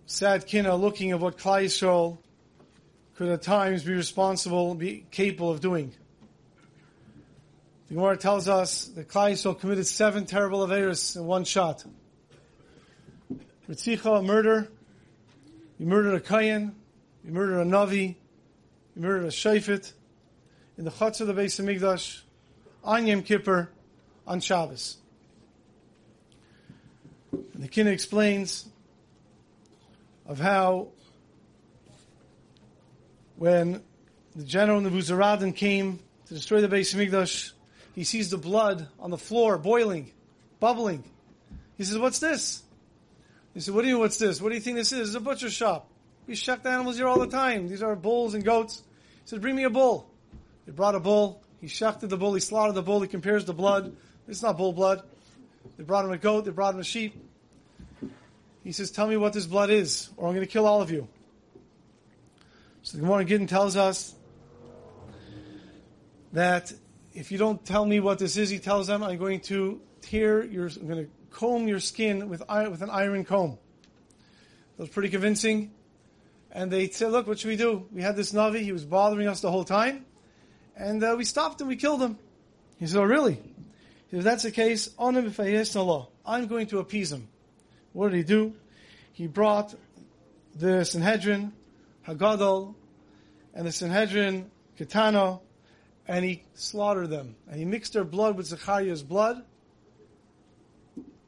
sad 0.06 0.46
kina 0.46 0.76
looking 0.76 1.10
at 1.10 1.18
what 1.18 1.38
Klal 1.38 1.64
Yisrael 1.64 2.18
at 3.30 3.42
times 3.42 3.84
be 3.84 3.92
responsible, 3.92 4.74
be 4.74 5.04
capable 5.10 5.50
of 5.50 5.60
doing. 5.60 5.92
The 7.88 7.94
Gemara 7.94 8.16
tells 8.16 8.48
us 8.48 8.86
that 8.86 9.08
Klal 9.08 9.58
committed 9.60 9.86
seven 9.86 10.24
terrible 10.24 10.66
averis 10.66 11.16
in 11.16 11.26
one 11.26 11.44
shot. 11.44 11.84
Ritzicha, 13.68 14.20
a 14.20 14.22
murder. 14.22 14.68
You 15.78 15.86
murdered 15.86 16.14
a 16.14 16.20
Kohen. 16.20 16.74
You 17.24 17.32
murdered 17.32 17.60
a 17.60 17.64
Navi. 17.64 18.16
You 18.96 19.02
murdered 19.02 19.24
a 19.24 19.28
Shafit. 19.28 19.92
In 20.78 20.84
the 20.84 20.90
Chutz 20.90 21.20
of 21.20 21.26
the 21.26 21.34
Beis 21.34 21.60
Hamikdash, 21.60 22.22
on 22.82 23.06
Yom 23.06 23.22
Kippur, 23.22 23.70
on 24.26 24.40
Shabbos. 24.40 24.96
And 27.32 27.62
the 27.62 27.68
Kina 27.68 27.90
explains 27.90 28.68
of 30.26 30.38
how 30.40 30.88
when 33.42 33.82
the 34.36 34.44
general 34.44 34.80
Nebuchadnezzar 34.80 35.50
came 35.50 35.98
to 36.28 36.34
destroy 36.34 36.60
the 36.60 36.68
Beis 36.68 36.94
Hamikdash, 36.94 37.50
he 37.92 38.04
sees 38.04 38.30
the 38.30 38.38
blood 38.38 38.86
on 39.00 39.10
the 39.10 39.18
floor 39.18 39.58
boiling, 39.58 40.12
bubbling. 40.60 41.02
He 41.76 41.82
says, 41.82 41.98
"What's 41.98 42.20
this?" 42.20 42.62
He 43.52 43.58
said, 43.58 43.74
"What 43.74 43.82
do 43.82 43.88
you? 43.88 43.98
What's 43.98 44.16
this? 44.16 44.40
What 44.40 44.50
do 44.50 44.54
you 44.54 44.60
think 44.60 44.76
this 44.76 44.92
is? 44.92 45.08
It's 45.08 45.16
a 45.16 45.20
butcher 45.20 45.50
shop. 45.50 45.88
We 46.28 46.36
shuck 46.36 46.62
the 46.62 46.68
animals 46.68 46.98
here 46.98 47.08
all 47.08 47.18
the 47.18 47.26
time. 47.26 47.66
These 47.66 47.82
are 47.82 47.96
bulls 47.96 48.34
and 48.34 48.44
goats." 48.44 48.76
He 49.24 49.30
said, 49.30 49.40
"Bring 49.40 49.56
me 49.56 49.64
a 49.64 49.70
bull." 49.70 50.08
They 50.64 50.70
brought 50.70 50.94
a 50.94 51.00
bull. 51.00 51.42
He 51.60 51.66
shucked 51.66 52.08
the 52.08 52.16
bull. 52.16 52.34
He 52.34 52.40
slaughtered 52.40 52.76
the 52.76 52.82
bull. 52.82 53.00
He 53.00 53.08
compares 53.08 53.44
the 53.44 53.54
blood. 53.54 53.92
It's 54.28 54.42
not 54.42 54.56
bull 54.56 54.72
blood. 54.72 55.02
They 55.76 55.82
brought 55.82 56.04
him 56.04 56.12
a 56.12 56.16
goat. 56.16 56.44
They 56.44 56.52
brought 56.52 56.74
him 56.74 56.80
a 56.80 56.84
sheep. 56.84 57.12
He 58.62 58.70
says, 58.70 58.92
"Tell 58.92 59.08
me 59.08 59.16
what 59.16 59.32
this 59.32 59.46
blood 59.46 59.70
is, 59.70 60.10
or 60.16 60.28
I'm 60.28 60.34
going 60.36 60.46
to 60.46 60.52
kill 60.52 60.64
all 60.64 60.80
of 60.80 60.92
you." 60.92 61.08
So 62.82 62.96
the 62.96 63.02
Gemara 63.04 63.24
Gittin 63.24 63.46
tells 63.46 63.76
us 63.76 64.12
that 66.32 66.72
if 67.14 67.30
you 67.30 67.38
don't 67.38 67.64
tell 67.64 67.86
me 67.86 68.00
what 68.00 68.18
this 68.18 68.36
is, 68.36 68.50
he 68.50 68.58
tells 68.58 68.88
them, 68.88 69.04
I'm 69.04 69.18
going 69.18 69.40
to 69.42 69.80
tear 70.00 70.44
your, 70.44 70.66
I'm 70.66 70.88
going 70.88 71.04
to 71.04 71.10
comb 71.30 71.68
your 71.68 71.78
skin 71.78 72.28
with, 72.28 72.40
with 72.40 72.82
an 72.82 72.90
iron 72.90 73.24
comb. 73.24 73.56
That 74.76 74.82
was 74.82 74.88
pretty 74.88 75.10
convincing. 75.10 75.70
And 76.50 76.72
they 76.72 76.88
said, 76.88 77.12
look, 77.12 77.28
what 77.28 77.38
should 77.38 77.48
we 77.48 77.56
do? 77.56 77.86
We 77.92 78.02
had 78.02 78.16
this 78.16 78.32
Navi, 78.32 78.62
he 78.62 78.72
was 78.72 78.84
bothering 78.84 79.28
us 79.28 79.40
the 79.40 79.50
whole 79.50 79.64
time. 79.64 80.04
And 80.76 81.04
uh, 81.04 81.14
we 81.16 81.24
stopped 81.24 81.60
him, 81.60 81.68
we 81.68 81.76
killed 81.76 82.02
him. 82.02 82.18
He 82.78 82.86
said, 82.88 82.98
oh 82.98 83.04
really? 83.04 83.38
If 84.10 84.24
that's 84.24 84.42
the 84.42 84.50
case, 84.50 84.90
I'm 84.98 85.14
going 85.14 86.66
to 86.66 86.78
appease 86.80 87.12
him. 87.12 87.28
What 87.92 88.10
did 88.10 88.16
he 88.16 88.24
do? 88.24 88.54
He 89.12 89.28
brought 89.28 89.74
the 90.54 90.84
Sanhedrin, 90.84 91.52
Hagadol, 92.06 92.74
and 93.54 93.66
the 93.66 93.72
Sanhedrin, 93.72 94.50
Kitano, 94.78 95.40
and 96.06 96.24
he 96.24 96.42
slaughtered 96.54 97.10
them. 97.10 97.36
And 97.48 97.58
he 97.58 97.64
mixed 97.64 97.92
their 97.92 98.04
blood 98.04 98.36
with 98.36 98.46
Zechariah's 98.46 99.02
blood. 99.02 99.44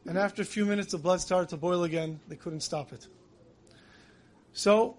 And 0.06 0.18
after 0.18 0.42
a 0.42 0.44
few 0.44 0.66
minutes, 0.66 0.92
the 0.92 0.98
blood 0.98 1.20
started 1.20 1.48
to 1.50 1.56
boil 1.56 1.84
again. 1.84 2.20
They 2.28 2.36
couldn't 2.36 2.60
stop 2.60 2.92
it. 2.92 3.06
So 4.52 4.96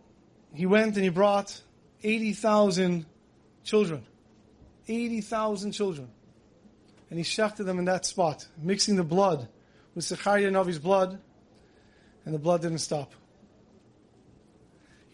he 0.53 0.65
went 0.65 0.95
and 0.95 1.03
he 1.03 1.09
brought 1.09 1.61
80,000 2.03 3.05
children. 3.63 4.05
80,000 4.87 5.71
children. 5.71 6.09
And 7.09 7.19
he 7.19 7.23
shafted 7.23 7.65
them 7.65 7.79
in 7.79 7.85
that 7.85 8.05
spot, 8.05 8.47
mixing 8.61 8.95
the 8.95 9.03
blood 9.03 9.47
with 9.93 10.05
Zechariah 10.05 10.51
Navi's 10.51 10.79
blood, 10.79 11.19
and 12.25 12.33
the 12.33 12.39
blood 12.39 12.61
didn't 12.61 12.79
stop. 12.79 13.13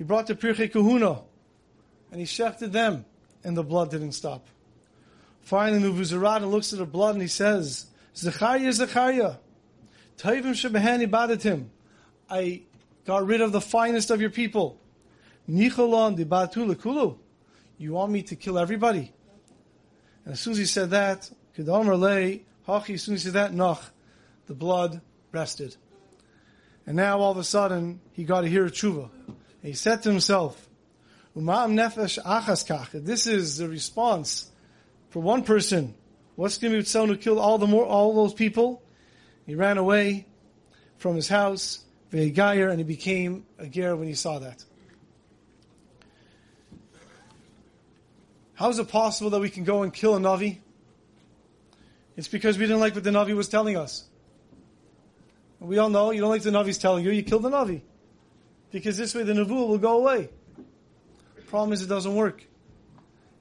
He 0.01 0.03
brought 0.03 0.25
the 0.25 0.33
Pirchei 0.33 0.71
Kahuna, 0.71 1.21
and 2.09 2.19
he 2.19 2.25
shechted 2.25 2.71
them, 2.71 3.05
and 3.43 3.55
the 3.55 3.61
blood 3.61 3.91
didn't 3.91 4.13
stop. 4.13 4.47
Finally, 5.41 5.77
Nebuchadnezzar 5.77 6.39
looks 6.39 6.73
at 6.73 6.79
the 6.79 6.87
blood 6.87 7.13
and 7.13 7.21
he 7.21 7.27
says, 7.27 7.85
Zechariah, 8.15 8.73
Zechariah, 8.73 9.35
Taivim 10.17 10.55
Shebehani 10.55 11.07
Badatim, 11.07 11.67
I 12.27 12.63
got 13.05 13.27
rid 13.27 13.41
of 13.41 13.51
the 13.51 13.61
finest 13.61 14.09
of 14.09 14.19
your 14.19 14.31
people. 14.31 14.79
Nicholon 15.45 16.15
di 16.15 16.25
Kulu. 16.25 17.15
You 17.77 17.93
want 17.93 18.11
me 18.11 18.23
to 18.23 18.35
kill 18.35 18.57
everybody? 18.57 19.13
And 20.25 20.33
as 20.33 20.39
soon 20.39 20.53
as 20.53 20.57
he 20.57 20.65
said 20.65 20.89
that, 20.89 21.29
Kedom 21.55 21.99
Lay, 21.99 22.41
Hachi, 22.67 22.95
as 22.95 23.03
soon 23.03 23.13
as 23.13 23.21
he 23.21 23.29
said 23.29 23.33
that, 23.33 23.53
Noch, 23.53 23.91
the 24.47 24.55
blood 24.55 24.99
rested. 25.31 25.75
And 26.87 26.95
now 26.95 27.19
all 27.19 27.29
of 27.29 27.37
a 27.37 27.43
sudden, 27.43 28.01
he 28.13 28.23
got 28.23 28.41
to 28.41 28.47
hear 28.47 28.65
a 28.65 28.71
tshuva. 28.71 29.11
He 29.61 29.73
said 29.73 30.03
to 30.03 30.09
himself, 30.09 30.67
Umam 31.35 31.73
nefesh 31.73 32.21
achas 32.23 32.65
kach. 32.65 32.89
This 33.05 33.27
is 33.27 33.57
the 33.57 33.69
response 33.69 34.51
for 35.09 35.21
one 35.21 35.43
person. 35.43 35.93
What's 36.35 36.57
going 36.57 36.71
to 36.71 36.75
be 36.75 36.79
with 36.79 36.87
someone 36.87 37.09
who 37.09 37.17
killed 37.17 37.37
all 37.37 37.57
the 37.57 37.67
more 37.67 37.85
all 37.85 38.15
those 38.15 38.33
people? 38.33 38.81
He 39.45 39.55
ran 39.55 39.77
away 39.77 40.25
from 40.97 41.15
his 41.15 41.27
house, 41.27 41.83
Ve'gayer, 42.11 42.69
and 42.69 42.79
he 42.79 42.83
became 42.83 43.45
a 43.59 43.67
ger 43.67 43.95
when 43.95 44.07
he 44.07 44.13
saw 44.13 44.39
that. 44.39 44.63
How 48.53 48.69
is 48.69 48.79
it 48.79 48.89
possible 48.89 49.31
that 49.31 49.41
we 49.41 49.49
can 49.49 49.63
go 49.63 49.83
and 49.83 49.93
kill 49.93 50.15
a 50.15 50.19
Navi? 50.19 50.59
It's 52.15 52.27
because 52.27 52.57
we 52.57 52.65
didn't 52.65 52.79
like 52.79 52.93
what 52.93 53.03
the 53.03 53.09
Navi 53.09 53.35
was 53.35 53.47
telling 53.47 53.77
us. 53.77 54.03
We 55.59 55.77
all 55.77 55.89
know 55.89 56.11
you 56.11 56.21
don't 56.21 56.29
like 56.29 56.43
the 56.43 56.51
Navi's 56.51 56.77
telling 56.77 57.03
you, 57.03 57.11
you 57.11 57.23
kill 57.23 57.39
the 57.39 57.49
Navi. 57.49 57.81
Because 58.71 58.97
this 58.97 59.13
way 59.13 59.23
the 59.23 59.33
Navu 59.33 59.67
will 59.67 59.77
go 59.77 59.97
away. 59.97 60.29
Problem 61.47 61.73
is 61.73 61.81
it 61.81 61.87
doesn't 61.87 62.15
work. 62.15 62.45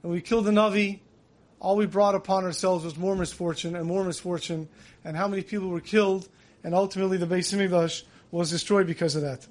And 0.03 0.11
we 0.11 0.19
killed 0.21 0.45
the 0.45 0.51
Navi, 0.51 0.99
all 1.61 1.75
we 1.75 1.85
brought 1.85 2.15
upon 2.15 2.43
ourselves 2.43 2.83
was 2.83 2.97
more 2.97 3.15
misfortune 3.15 3.75
and 3.75 3.85
more 3.85 4.03
misfortune, 4.03 4.67
and 5.05 5.15
how 5.15 5.27
many 5.27 5.43
people 5.43 5.69
were 5.69 5.79
killed, 5.79 6.27
and 6.63 6.73
ultimately 6.73 7.17
the 7.17 7.27
Beis 7.27 7.55
Hamikdash 7.55 8.03
was 8.31 8.49
destroyed 8.49 8.87
because 8.87 9.15
of 9.15 9.21
that. 9.21 9.47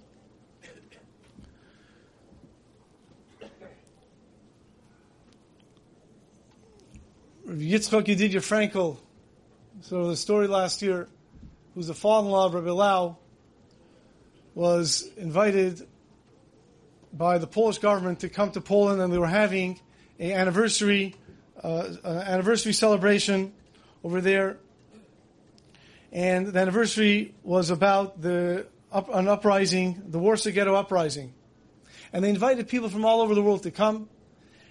Yitzchak 7.48 8.04
Yedidya 8.04 8.40
Frankel, 8.40 8.98
so 9.80 10.08
the 10.08 10.16
story 10.16 10.46
last 10.46 10.82
year, 10.82 11.08
who's 11.74 11.86
the 11.86 11.94
father-in-law 11.94 12.46
of 12.46 12.54
Rabbi 12.54 12.70
Lau, 12.70 13.16
was 14.60 15.08
invited 15.16 15.88
by 17.14 17.38
the 17.38 17.46
Polish 17.46 17.78
government 17.78 18.20
to 18.20 18.28
come 18.28 18.50
to 18.50 18.60
Poland, 18.60 19.00
and 19.00 19.10
they 19.10 19.16
were 19.16 19.26
having 19.26 19.80
an 20.18 20.32
anniversary 20.32 21.14
uh, 21.64 21.84
anniversary 22.04 22.74
celebration 22.74 23.54
over 24.04 24.20
there. 24.20 24.58
And 26.12 26.48
the 26.48 26.60
anniversary 26.60 27.34
was 27.42 27.70
about 27.70 28.20
the 28.20 28.66
up, 28.92 29.08
an 29.14 29.28
uprising, 29.28 30.02
the 30.08 30.18
Warsaw 30.18 30.50
Ghetto 30.50 30.74
uprising. 30.74 31.32
And 32.12 32.22
they 32.22 32.28
invited 32.28 32.68
people 32.68 32.90
from 32.90 33.06
all 33.06 33.22
over 33.22 33.34
the 33.34 33.42
world 33.42 33.62
to 33.62 33.70
come. 33.70 34.10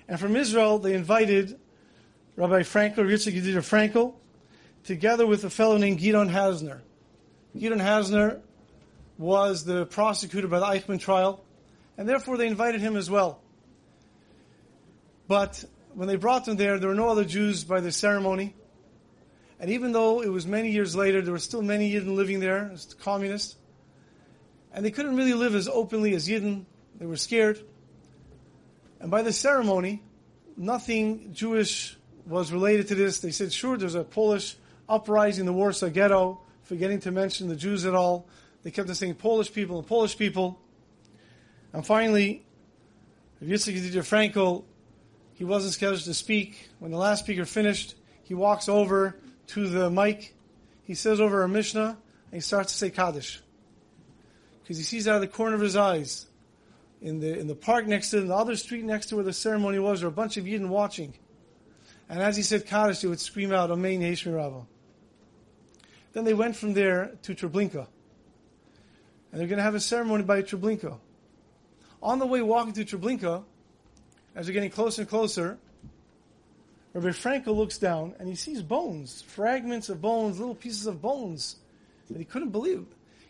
And 0.07 0.19
from 0.19 0.35
Israel, 0.35 0.77
they 0.77 0.93
invited 0.93 1.59
Rabbi 2.35 2.61
Frankel, 2.61 3.09
Yitzchak 3.09 3.33
Yedidya 3.33 3.63
Frankel, 3.63 4.13
together 4.83 5.25
with 5.25 5.43
a 5.45 5.49
fellow 5.49 5.77
named 5.77 5.99
Gidon 5.99 6.29
Hausner. 6.29 6.81
Gidon 7.57 7.81
Hausner 7.81 8.41
was 9.19 9.65
the 9.65 9.85
prosecutor 9.85 10.47
by 10.47 10.59
the 10.59 10.65
Eichmann 10.65 10.99
trial, 10.99 11.43
and 11.97 12.09
therefore 12.09 12.37
they 12.37 12.47
invited 12.47 12.81
him 12.81 12.95
as 12.95 13.09
well. 13.09 13.41
But 15.27 15.63
when 15.93 16.07
they 16.07 16.15
brought 16.15 16.45
them 16.45 16.55
there, 16.55 16.79
there 16.79 16.89
were 16.89 16.95
no 16.95 17.09
other 17.09 17.25
Jews 17.25 17.63
by 17.65 17.81
the 17.81 17.91
ceremony. 17.91 18.55
And 19.59 19.71
even 19.71 19.91
though 19.91 20.21
it 20.21 20.29
was 20.29 20.47
many 20.47 20.71
years 20.71 20.95
later, 20.95 21.21
there 21.21 21.33
were 21.33 21.39
still 21.39 21.61
many 21.61 21.91
Yidden 21.91 22.15
living 22.15 22.39
there 22.39 22.71
as 22.73 22.93
communists. 22.93 23.57
And 24.71 24.85
they 24.85 24.91
couldn't 24.91 25.17
really 25.17 25.33
live 25.33 25.53
as 25.53 25.67
openly 25.67 26.15
as 26.15 26.29
Yidden. 26.29 26.63
They 26.97 27.05
were 27.05 27.17
scared. 27.17 27.59
And 29.01 29.11
by 29.11 29.21
the 29.21 29.33
ceremony, 29.33 30.01
nothing 30.55 31.33
Jewish 31.33 31.97
was 32.25 32.53
related 32.53 32.87
to 32.87 32.95
this. 32.95 33.19
They 33.19 33.31
said, 33.31 33.51
sure, 33.51 33.77
there's 33.77 33.95
a 33.95 34.03
Polish 34.05 34.55
uprising 34.87 35.41
in 35.41 35.45
the 35.45 35.53
Warsaw 35.53 35.89
Ghetto, 35.89 36.39
forgetting 36.63 37.01
to 37.01 37.11
mention 37.11 37.49
the 37.49 37.55
Jews 37.57 37.85
at 37.85 37.93
all. 37.93 38.27
They 38.63 38.71
kept 38.71 38.89
on 38.89 38.95
saying 38.95 39.15
Polish 39.15 39.51
people 39.53 39.77
and 39.77 39.87
Polish 39.87 40.17
people. 40.17 40.59
And 41.73 41.85
finally, 41.85 42.45
Yitzhak 43.43 43.75
Yedidia 43.75 44.03
Frankel, 44.03 44.63
he 45.33 45.45
wasn't 45.45 45.73
scheduled 45.73 46.01
to 46.01 46.13
speak. 46.13 46.69
When 46.79 46.91
the 46.91 46.97
last 46.97 47.23
speaker 47.23 47.45
finished, 47.45 47.95
he 48.23 48.33
walks 48.33 48.67
over 48.67 49.15
to 49.47 49.69
the 49.69 49.89
mic. 49.89 50.35
He 50.83 50.95
says 50.95 51.21
over 51.21 51.43
a 51.43 51.47
Mishnah, 51.47 51.97
and 52.31 52.33
he 52.33 52.41
starts 52.41 52.73
to 52.73 52.77
say 52.77 52.89
Kaddish. 52.89 53.41
Because 54.61 54.77
he 54.77 54.83
sees 54.83 55.07
out 55.07 55.15
of 55.15 55.21
the 55.21 55.27
corner 55.27 55.55
of 55.55 55.61
his 55.61 55.75
eyes, 55.75 56.25
in 57.01 57.19
the, 57.19 57.39
in 57.39 57.47
the 57.47 57.55
park 57.55 57.87
next 57.87 58.09
to 58.09 58.21
the 58.21 58.35
other 58.35 58.55
street 58.55 58.83
next 58.83 59.07
to 59.07 59.15
where 59.15 59.23
the 59.23 59.33
ceremony 59.33 59.79
was, 59.79 60.01
there 60.01 60.09
were 60.09 60.13
a 60.13 60.15
bunch 60.15 60.37
of 60.37 60.45
Yidden 60.45 60.67
watching. 60.67 61.13
And 62.09 62.21
as 62.21 62.35
he 62.35 62.43
said 62.43 62.65
Kaddish, 62.65 62.99
they 62.99 63.07
would 63.07 63.19
scream 63.19 63.53
out, 63.53 63.71
Amen 63.71 64.01
Yeshmi 64.01 64.35
Rabbah. 64.35 64.63
Then 66.11 66.23
they 66.25 66.33
went 66.33 66.55
from 66.55 66.73
there 66.73 67.17
to 67.23 67.35
Treblinka. 67.35 67.87
And 69.31 69.39
they're 69.39 69.47
going 69.47 69.57
to 69.57 69.63
have 69.63 69.75
a 69.75 69.79
ceremony 69.79 70.23
by 70.23 70.41
Treblinka. 70.41 70.97
On 72.01 72.19
the 72.19 72.25
way 72.25 72.41
walking 72.41 72.73
to 72.73 72.85
Treblinka, 72.85 73.43
as 74.35 74.45
they're 74.45 74.53
getting 74.53 74.69
closer 74.69 75.01
and 75.01 75.09
closer, 75.09 75.57
Rabbi 76.93 77.09
Frankel 77.09 77.55
looks 77.55 77.77
down 77.77 78.15
and 78.19 78.27
he 78.27 78.35
sees 78.35 78.61
bones, 78.61 79.21
fragments 79.21 79.89
of 79.89 80.01
bones, 80.01 80.39
little 80.39 80.55
pieces 80.55 80.87
of 80.87 81.01
bones 81.01 81.57
that 82.09 82.17
he 82.17 82.25
couldn't 82.25 82.49
believe. 82.49 82.85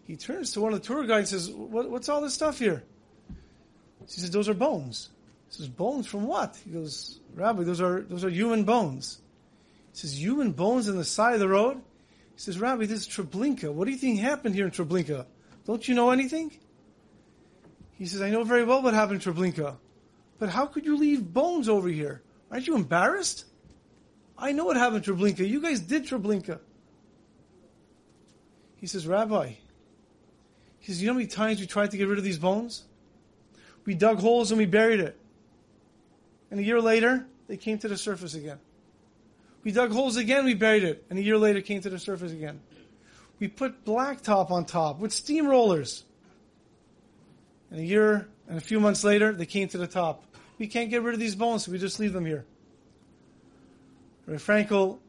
He 0.07 0.15
turns 0.15 0.53
to 0.53 0.61
one 0.61 0.73
of 0.73 0.81
the 0.81 0.87
tour 0.87 1.05
guides 1.05 1.33
and 1.33 1.41
says, 1.41 1.51
what, 1.53 1.89
What's 1.89 2.09
all 2.09 2.21
this 2.21 2.33
stuff 2.33 2.57
here? 2.57 2.83
He 4.01 4.07
says, 4.07 4.31
Those 4.31 4.49
are 4.49 4.53
bones. 4.53 5.09
He 5.49 5.57
says, 5.57 5.67
Bones 5.67 6.07
from 6.07 6.25
what? 6.25 6.57
He 6.63 6.71
goes, 6.71 7.19
Rabbi, 7.35 7.63
those 7.63 7.81
are, 7.81 8.01
those 8.01 8.23
are 8.23 8.29
human 8.29 8.63
bones. 8.63 9.19
He 9.91 9.99
says, 9.99 10.19
Human 10.19 10.51
bones 10.51 10.89
on 10.89 10.95
the 10.95 11.03
side 11.03 11.33
of 11.33 11.39
the 11.39 11.47
road? 11.47 11.77
He 11.77 12.39
says, 12.39 12.59
Rabbi, 12.59 12.85
this 12.85 13.01
is 13.01 13.07
Treblinka. 13.07 13.71
What 13.71 13.85
do 13.85 13.91
you 13.91 13.97
think 13.97 14.19
happened 14.19 14.55
here 14.55 14.65
in 14.65 14.71
Treblinka? 14.71 15.25
Don't 15.69 15.87
you 15.87 15.93
know 15.93 16.09
anything? 16.09 16.51
He 17.91 18.07
says, 18.07 18.23
I 18.23 18.31
know 18.31 18.43
very 18.43 18.63
well 18.63 18.81
what 18.81 18.95
happened 18.95 19.21
to 19.21 19.31
Treblinka. 19.31 19.75
But 20.39 20.49
how 20.49 20.65
could 20.65 20.83
you 20.83 20.97
leave 20.97 21.31
bones 21.31 21.69
over 21.69 21.87
here? 21.87 22.23
Aren't 22.49 22.65
you 22.65 22.75
embarrassed? 22.75 23.45
I 24.35 24.51
know 24.51 24.65
what 24.65 24.77
happened 24.77 25.03
to 25.03 25.13
Treblinka. 25.13 25.47
You 25.47 25.61
guys 25.61 25.79
did 25.79 26.07
Treblinka. 26.07 26.57
He 28.77 28.87
says, 28.87 29.05
Rabbi, 29.05 29.53
he 30.79 30.91
says, 30.91 31.03
you 31.03 31.05
know 31.05 31.13
how 31.13 31.19
many 31.19 31.27
times 31.27 31.59
we 31.59 31.67
tried 31.67 31.91
to 31.91 31.97
get 31.97 32.07
rid 32.07 32.17
of 32.17 32.23
these 32.23 32.39
bones? 32.39 32.85
We 33.85 33.93
dug 33.93 34.17
holes 34.17 34.49
and 34.49 34.57
we 34.57 34.65
buried 34.65 35.01
it. 35.01 35.19
And 36.49 36.59
a 36.59 36.63
year 36.63 36.81
later, 36.81 37.27
they 37.47 37.57
came 37.57 37.77
to 37.77 37.87
the 37.87 37.97
surface 37.97 38.33
again. 38.33 38.57
We 39.63 39.71
dug 39.71 39.91
holes 39.91 40.17
again, 40.17 40.45
we 40.45 40.55
buried 40.55 40.83
it. 40.83 41.05
And 41.11 41.19
a 41.19 41.21
year 41.21 41.37
later, 41.37 41.61
came 41.61 41.81
to 41.81 41.91
the 41.91 41.99
surface 41.99 42.31
again. 42.31 42.59
We 43.39 43.47
put 43.47 43.85
blacktop 43.85 44.51
on 44.51 44.65
top 44.65 44.99
with 44.99 45.11
steamrollers. 45.11 46.03
And 47.71 47.79
a 47.79 47.83
year 47.83 48.27
and 48.47 48.57
a 48.57 48.61
few 48.61 48.79
months 48.79 49.03
later, 49.03 49.31
they 49.31 49.45
came 49.45 49.67
to 49.69 49.77
the 49.77 49.87
top. 49.87 50.25
We 50.57 50.67
can't 50.67 50.89
get 50.89 51.03
rid 51.03 51.13
of 51.13 51.19
these 51.19 51.35
bones, 51.35 51.65
so 51.65 51.71
we 51.71 51.77
just 51.77 51.99
leave 51.99 52.13
them 52.13 52.25
here. 52.25 52.45
Rabbi 54.25 54.41
Frankel 54.41 54.99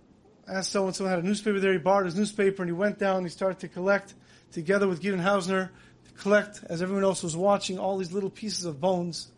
asked 0.49 0.71
someone, 0.71 0.95
someone 0.95 1.15
had 1.15 1.25
a 1.25 1.27
newspaper 1.27 1.59
there, 1.59 1.73
he 1.73 1.79
borrowed 1.79 2.07
his 2.07 2.17
newspaper 2.17 2.63
and 2.63 2.69
he 2.69 2.73
went 2.73 2.99
down 2.99 3.19
and 3.19 3.27
he 3.27 3.31
started 3.31 3.59
to 3.61 3.69
collect, 3.69 4.15
together 4.53 4.89
with 4.89 5.01
Gideon 5.01 5.23
Hausner, 5.23 5.71
to 6.07 6.23
collect, 6.23 6.61
as 6.69 6.83
everyone 6.83 7.05
else 7.05 7.23
was 7.23 7.37
watching, 7.37 7.79
all 7.79 7.97
these 7.99 8.13
little 8.13 8.31
pieces 8.31 8.65
of 8.65 8.81
bones. 8.81 9.29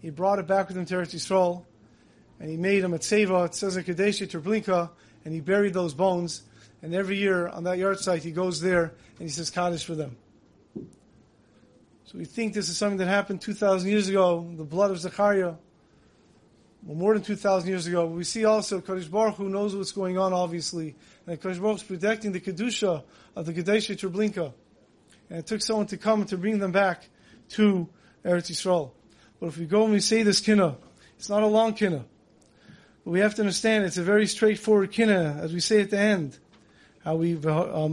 He 0.00 0.10
brought 0.10 0.38
it 0.38 0.46
back 0.46 0.68
with 0.68 0.76
him 0.76 0.86
to 0.86 0.94
Eretz 0.94 1.14
Yisrael, 1.14 1.64
and 2.40 2.48
he 2.48 2.56
made 2.56 2.80
them 2.80 2.94
at 2.94 3.00
Seva, 3.00 3.46
it 3.46 3.54
says 3.54 3.76
at 3.76 3.84
Kadesh 3.84 4.20
and 4.20 5.34
he 5.34 5.40
buried 5.40 5.74
those 5.74 5.94
bones. 5.94 6.42
And 6.82 6.94
every 6.94 7.16
year 7.16 7.48
on 7.48 7.64
that 7.64 7.78
yahrzeit, 7.78 8.22
he 8.22 8.30
goes 8.30 8.60
there 8.60 8.92
and 9.18 9.28
he 9.28 9.28
says 9.28 9.50
Kaddish 9.50 9.84
for 9.84 9.94
them. 9.94 10.16
So 12.04 12.16
we 12.16 12.24
think 12.24 12.54
this 12.54 12.68
is 12.68 12.76
something 12.78 12.98
that 12.98 13.08
happened 13.08 13.42
2,000 13.42 13.88
years 13.88 14.08
ago, 14.08 14.48
the 14.56 14.64
blood 14.64 14.90
of 14.90 14.98
Zechariah, 14.98 15.54
well, 16.84 16.96
more 16.96 17.12
than 17.12 17.22
2,000 17.22 17.68
years 17.68 17.86
ago. 17.86 18.06
We 18.06 18.24
see 18.24 18.44
also 18.44 18.80
Kadosh 18.80 19.10
Baruch 19.10 19.34
Hu 19.34 19.48
knows 19.48 19.76
what's 19.76 19.92
going 19.92 20.16
on, 20.16 20.32
obviously, 20.32 20.94
and 21.26 21.40
Kadosh 21.40 21.60
Baruch 21.60 21.78
is 21.78 21.82
protecting 21.82 22.32
the 22.32 22.40
Kedusha 22.40 23.02
of 23.36 23.46
the 23.46 23.52
Kadesh 23.52 23.88
Treblinka. 23.88 24.52
And 25.28 25.40
it 25.40 25.46
took 25.46 25.60
someone 25.60 25.86
to 25.88 25.96
come 25.96 26.24
to 26.26 26.38
bring 26.38 26.58
them 26.58 26.72
back 26.72 27.08
to 27.50 27.88
Eretz 28.24 28.50
Yisrael. 28.50 28.92
But 29.40 29.48
if 29.48 29.58
we 29.58 29.66
go 29.66 29.84
and 29.84 29.92
we 29.92 30.00
say 30.00 30.22
this 30.22 30.40
kinna, 30.40 30.76
it's 31.18 31.28
not 31.28 31.42
a 31.42 31.46
long 31.46 31.74
kinna. 31.74 32.04
But 33.04 33.10
we 33.10 33.20
have 33.20 33.34
to 33.34 33.42
understand 33.42 33.84
it's 33.84 33.98
a 33.98 34.02
very 34.02 34.26
straightforward 34.26 34.92
kinna, 34.92 35.38
as 35.42 35.52
we 35.52 35.60
say 35.60 35.82
at 35.82 35.90
the 35.90 35.98
end. 35.98 36.38
How 37.04 37.16
we, 37.16 37.34
um, 37.34 37.40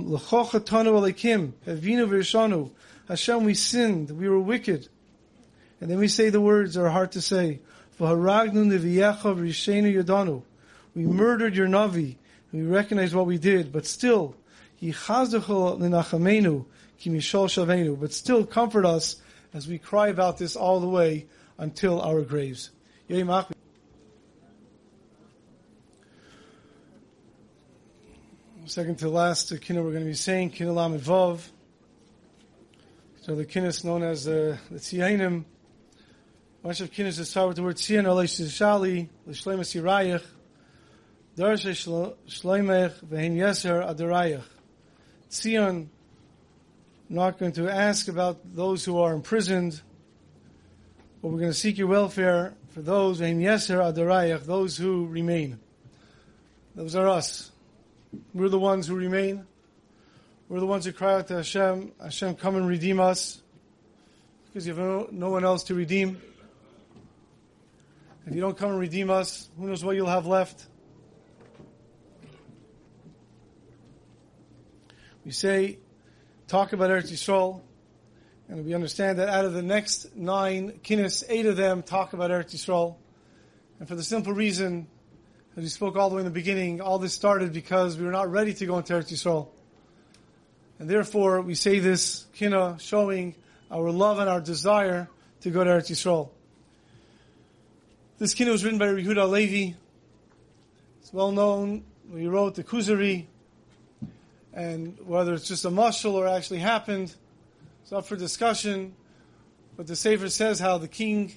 havinu 0.10 1.54
v'rishanu, 1.66 2.72
Hashem, 3.08 3.44
we 3.44 3.54
sinned, 3.54 4.12
we 4.12 4.28
were 4.28 4.40
wicked. 4.40 4.88
And 5.80 5.90
then 5.90 6.00
we 6.00 6.08
say 6.08 6.30
the 6.30 6.42
words 6.42 6.74
that 6.74 6.82
are 6.82 6.90
hard 6.90 7.12
to 7.14 7.22
say. 7.22 7.60
We 8.00 8.08
murdered 11.06 11.56
your 11.56 11.68
Navi, 11.68 12.16
we 12.52 12.64
recognize 12.64 13.16
what 13.16 13.26
we 13.26 13.38
did, 13.38 13.72
but 13.72 13.86
still, 13.86 14.36
but 14.82 15.34
still 18.12 18.46
comfort 18.46 18.86
us 18.86 19.16
as 19.54 19.68
we 19.68 19.78
cry 19.78 20.08
about 20.08 20.38
this 20.38 20.56
all 20.56 20.80
the 20.80 20.90
way 20.90 21.28
until 21.58 22.02
our 22.02 22.22
graves. 22.22 22.72
Second 28.68 28.98
to 28.98 29.10
last 29.10 29.54
kina 29.62 29.84
we're 29.84 29.92
going 29.92 30.04
to 30.04 30.10
be 30.10 30.16
saying, 30.16 30.50
kina 30.50 30.74
lamed. 30.74 31.04
So 31.04 31.40
the 33.36 33.46
kinnis 33.46 33.84
known 33.84 34.02
as 34.02 34.28
uh, 34.28 34.58
the 34.72 34.80
Tziyanim. 34.80 35.44
A 35.44 36.64
bunch 36.64 36.82
of 36.82 36.90
kinnis 36.90 37.18
that 37.18 37.26
start 37.26 37.50
with 37.50 37.58
the 37.58 37.64
word 37.64 37.76
Tziyan, 37.76 38.06
Alesh 38.06 38.42
Shali, 38.42 39.08
L'Shleimus 39.28 39.80
Yirayach, 39.80 40.24
Darshe 41.38 42.10
Shleimech, 42.28 43.06
Vehin 43.06 43.36
Yeser 43.36 43.88
Adarayach. 43.88 44.42
Tzion, 45.30 45.90
not 47.08 47.38
going 47.38 47.52
to 47.52 47.70
ask 47.70 48.08
about 48.08 48.56
those 48.56 48.84
who 48.84 48.98
are 48.98 49.14
imprisoned, 49.14 49.80
but 51.22 51.28
we're 51.28 51.40
going 51.40 51.52
to 51.52 51.58
seek 51.58 51.78
your 51.78 51.88
welfare 51.88 52.56
for 52.70 52.82
those, 52.82 53.22
Vehin 53.22 53.38
Yeser 53.38 53.78
Adarayach, 53.94 54.44
those 54.46 54.76
who 54.76 55.06
remain. 55.06 55.60
Those 56.74 56.96
are 56.96 57.08
us. 57.08 57.52
We're 58.34 58.50
the 58.50 58.60
ones 58.60 58.88
who 58.88 58.96
remain. 58.96 59.46
We're 60.48 60.60
the 60.60 60.68
ones 60.68 60.86
who 60.86 60.92
cry 60.92 61.16
out 61.16 61.28
to 61.30 61.38
Hashem, 61.38 61.92
Hashem, 62.02 62.36
come 62.36 62.56
and 62.56 62.68
redeem 62.68 63.00
us, 63.00 63.42
because 64.46 64.68
you 64.68 64.76
have 64.76 64.84
no, 64.84 65.08
no 65.12 65.30
one 65.32 65.44
else 65.44 65.64
to 65.64 65.74
redeem. 65.74 66.22
If 68.28 68.36
you 68.36 68.42
don't 68.42 68.58
come 68.58 68.70
and 68.72 68.80
redeem 68.80 69.10
us, 69.10 69.50
who 69.58 69.68
knows 69.68 69.84
what 69.84 69.96
you'll 69.96 70.08
have 70.08 70.28
left? 70.28 70.68
We 75.24 75.32
say, 75.32 75.80
talk 76.48 76.74
about 76.74 76.92
Eretz 76.92 77.12
Yisrael, 77.12 77.62
and 78.48 78.64
we 78.64 78.76
understand 78.76 79.18
that 79.18 79.30
out 79.30 79.46
of 79.46 79.54
the 79.54 79.64
next 79.64 80.16
nine 80.16 80.80
kinnis, 80.84 81.24
eight 81.28 81.48
of 81.48 81.58
them 81.58 81.82
talk 81.82 82.14
about 82.14 82.30
Eretz 82.30 82.54
Yisrael. 82.54 82.98
And 83.80 83.88
for 83.88 83.96
the 83.96 84.04
simple 84.04 84.34
reason, 84.34 84.86
as 85.58 85.64
we 85.64 85.70
spoke 85.70 85.96
all 85.96 86.10
the 86.10 86.16
way 86.16 86.20
in 86.20 86.26
the 86.26 86.32
beginning, 86.32 86.82
all 86.82 87.00
this 87.00 87.14
started 87.14 87.54
because 87.54 87.98
we 87.98 88.06
were 88.06 88.12
not 88.12 88.30
ready 88.30 88.54
to 88.54 88.66
go 88.66 88.78
into 88.78 88.92
Eretz 88.92 89.12
Yisrael. 89.12 89.48
And 90.80 90.90
therefore, 90.90 91.40
we 91.42 91.56
say 91.56 91.80
this 91.80 92.26
kina 92.34 92.78
showing 92.80 93.36
our 93.72 93.90
love 93.90 94.20
and 94.20 94.30
our 94.30 94.42
desire 94.42 95.08
to 95.42 95.50
go 95.50 95.64
to 95.64 95.70
Eretz 95.70 95.90
Yisrael. 95.90 96.30
This 98.18 98.34
kina 98.34 98.52
was 98.52 98.66
written 98.66 98.80
by 98.80 98.88
Yehuda 98.88 99.30
Levi. 99.30 99.78
It's 101.00 101.14
well 101.14 101.32
known. 101.32 101.86
He 102.14 102.28
wrote 102.28 102.56
the 102.56 102.64
Kuzari, 102.64 103.26
and 104.54 104.98
whether 105.06 105.34
it's 105.34 105.48
just 105.48 105.64
a 105.64 105.70
mushal 105.70 106.14
or 106.14 106.28
actually 106.28 106.60
happened, 106.60 107.16
it's 107.82 107.94
up 107.94 108.06
for 108.08 108.18
discussion. 108.18 108.94
But 109.78 109.88
the 109.88 109.96
Sefer 109.96 110.30
says 110.30 110.60
how 110.60 110.78
the 110.78 110.88
king 110.90 111.34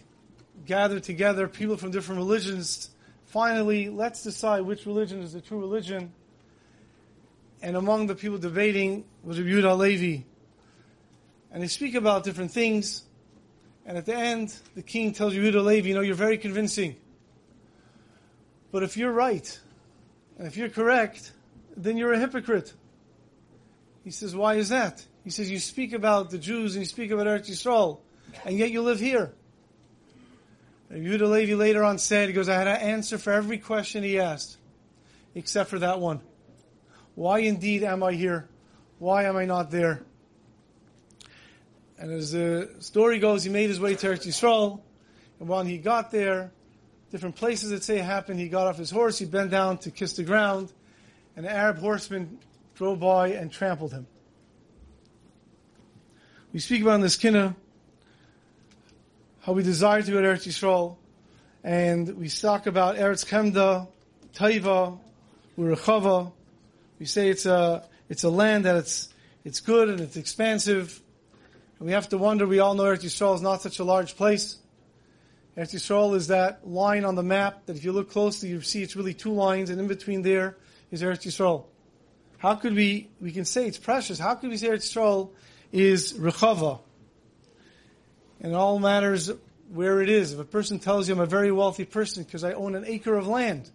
gathered 0.67 1.05
together 1.05 1.47
people 1.47 1.77
from 1.77 1.93
different 1.93 2.19
religions. 2.19 2.91
Finally, 3.29 3.89
let's 3.89 4.23
decide 4.23 4.63
which 4.63 4.85
religion 4.85 5.21
is 5.21 5.33
the 5.33 5.41
true 5.41 5.61
religion 5.61 6.13
and 7.63 7.77
among 7.77 8.07
the 8.07 8.15
people 8.15 8.39
debating 8.39 9.05
was 9.23 9.39
Rabbi 9.39 9.51
Yehuda 9.51 9.77
Levi. 9.77 10.23
And 11.51 11.63
they 11.63 11.67
speak 11.67 11.95
about 11.95 12.25
different 12.25 12.53
things, 12.53 13.05
and 13.87 13.97
at 13.97 14.07
the 14.07 14.15
end, 14.15 14.55
the 14.75 14.83
king 14.83 15.13
tells 15.13 15.35
Yehuda 15.35 15.65
Levi, 15.65 15.89
you 15.89 15.95
know, 15.95 16.03
you're 16.03 16.15
very 16.15 16.39
convincing. 16.39 16.97
But 18.71 18.83
if 18.83 18.97
you're 18.97 19.13
right, 19.13 19.59
and 20.37 20.47
if 20.47 20.57
you're 20.57 20.69
correct, 20.69 21.33
then 21.77 21.97
you're 21.97 22.13
a 22.13 22.19
hypocrite. 22.19 22.73
He 24.05 24.11
says, 24.11 24.37
why 24.37 24.55
is 24.55 24.69
that? 24.69 25.05
He 25.25 25.31
says, 25.31 25.51
you 25.51 25.59
speak 25.59 25.93
about 25.93 26.31
the 26.31 26.39
Jews 26.39 26.77
and 26.77 26.83
you 26.83 26.89
speak 26.89 27.11
about 27.11 27.27
Eretz 27.27 27.51
Yisrael, 27.51 28.01
and 28.45 28.57
yet 28.57 28.71
you 28.71 28.83
live 28.83 29.01
here. 29.01 29.33
Yehuda 30.93 31.31
Levi 31.31 31.55
later 31.55 31.85
on 31.85 31.99
said, 31.99 32.29
he 32.29 32.33
goes, 32.33 32.49
I 32.49 32.55
had 32.55 32.67
an 32.67 32.77
answer 32.77 33.19
for 33.19 33.33
every 33.33 33.59
question 33.59 34.03
he 34.03 34.19
asked, 34.19 34.57
except 35.35 35.69
for 35.69 35.79
that 35.81 36.01
one. 36.01 36.21
Why 37.15 37.41
indeed 37.41 37.83
am 37.83 38.03
I 38.03 38.13
here? 38.13 38.49
Why 38.99 39.25
am 39.25 39.37
I 39.37 39.45
not 39.45 39.71
there? 39.71 40.03
And 41.99 42.11
as 42.11 42.33
the 42.33 42.71
story 42.79 43.19
goes, 43.19 43.45
he 43.45 43.51
made 43.51 43.69
his 43.69 43.81
way 43.81 43.97
to 43.97 44.07
Eretz 44.07 44.27
Yisrael, 44.27 44.81
and 45.41 45.49
when 45.49 45.67
he 45.67 45.79
got 45.79 46.11
there, 46.11 46.53
different 47.11 47.37
places 47.37 47.71
that 47.71 47.83
say 47.83 47.99
happened, 47.99 48.41
he 48.41 48.49
got 48.49 48.67
off 48.67 48.79
his 48.79 48.91
horse, 48.91 49.19
he 49.19 49.25
bent 49.27 49.51
down 49.51 49.79
to 49.79 49.91
kiss 49.91 50.15
the 50.15 50.23
ground, 50.23 50.73
and 51.37 51.45
an 51.45 51.53
Arab 51.53 51.79
horseman 51.79 52.39
drove 52.77 53.01
by 53.01 53.29
and 53.29 53.53
trampled 53.53 53.93
him. 53.93 54.07
We 56.53 56.61
speak 56.61 56.83
about 56.83 56.95
in 56.95 57.01
this 57.03 57.17
kinna 57.17 57.57
how 59.49 59.55
we 59.55 59.63
desire 59.63 60.03
to 60.03 60.11
go 60.11 60.21
to 60.21 60.29
Eretz 60.29 60.47
Yisrael, 60.47 60.99
and 61.65 62.19
we 62.19 62.29
talk 62.29 62.67
about 62.67 62.97
Eretz 62.97 63.25
Chemda, 63.25 63.89
Taiva, 64.35 64.99
Urechava. 65.59 66.31
We 66.99 67.07
say 67.07 67.31
it's 67.31 67.47
a 67.47 67.89
it's 68.11 68.25
a 68.25 68.29
land 68.29 68.67
that 68.67 68.77
it's 68.77 69.09
it's 69.47 69.61
good 69.61 69.89
and 69.89 70.01
it's 70.01 70.19
expansive. 70.19 71.01
And 71.79 71.87
we 71.87 71.95
have 71.95 72.11
to 72.11 72.19
wonder. 72.19 72.47
We 72.47 72.59
all 72.59 72.75
know 72.75 72.83
Eretz 72.83 73.05
Yisrael 73.05 73.37
is 73.37 73.41
not 73.41 73.63
such 73.63 73.79
a 73.79 73.85
large 73.85 74.17
place. 74.17 74.59
Eretz 75.57 75.75
Yisrael 75.75 76.15
is 76.15 76.27
that 76.27 76.69
line 76.69 77.07
on 77.07 77.15
the 77.15 77.23
map 77.23 77.65
that 77.65 77.75
if 77.75 77.85
you 77.85 77.93
look 77.93 78.11
closely, 78.11 78.51
you 78.51 78.61
see 78.61 78.83
it's 78.83 78.97
really 78.97 79.15
two 79.15 79.33
lines, 79.33 79.71
and 79.71 79.81
in 79.81 79.87
between 79.87 80.21
there 80.21 80.59
is 80.91 81.01
Eretz 81.01 81.23
Yisrael. 81.23 81.65
How 82.37 82.55
could 82.55 82.75
we, 82.75 83.09
we 83.19 83.33
can 83.33 83.47
say 83.47 83.67
it's 83.67 83.79
precious, 83.79 84.19
how 84.19 84.35
could 84.35 84.51
we 84.51 84.59
say 84.59 84.69
Eretz 84.69 84.95
Yisrael 84.95 85.31
is 85.73 86.13
Rechava? 86.13 86.81
And 88.41 88.53
it 88.53 88.55
all 88.55 88.79
matters 88.79 89.31
where 89.73 90.01
it 90.01 90.09
is. 90.09 90.33
If 90.33 90.39
a 90.39 90.45
person 90.45 90.79
tells 90.79 91.09
you 91.09 91.15
I'm 91.15 91.21
a 91.21 91.27
very 91.27 91.53
wealthy 91.53 91.85
person 91.85 92.25
because 92.25 92.45
I 92.45 92.53
own 92.53 92.75
an 92.75 92.85
acre 92.87 93.17
of 93.17 93.27
land, 93.27 93.71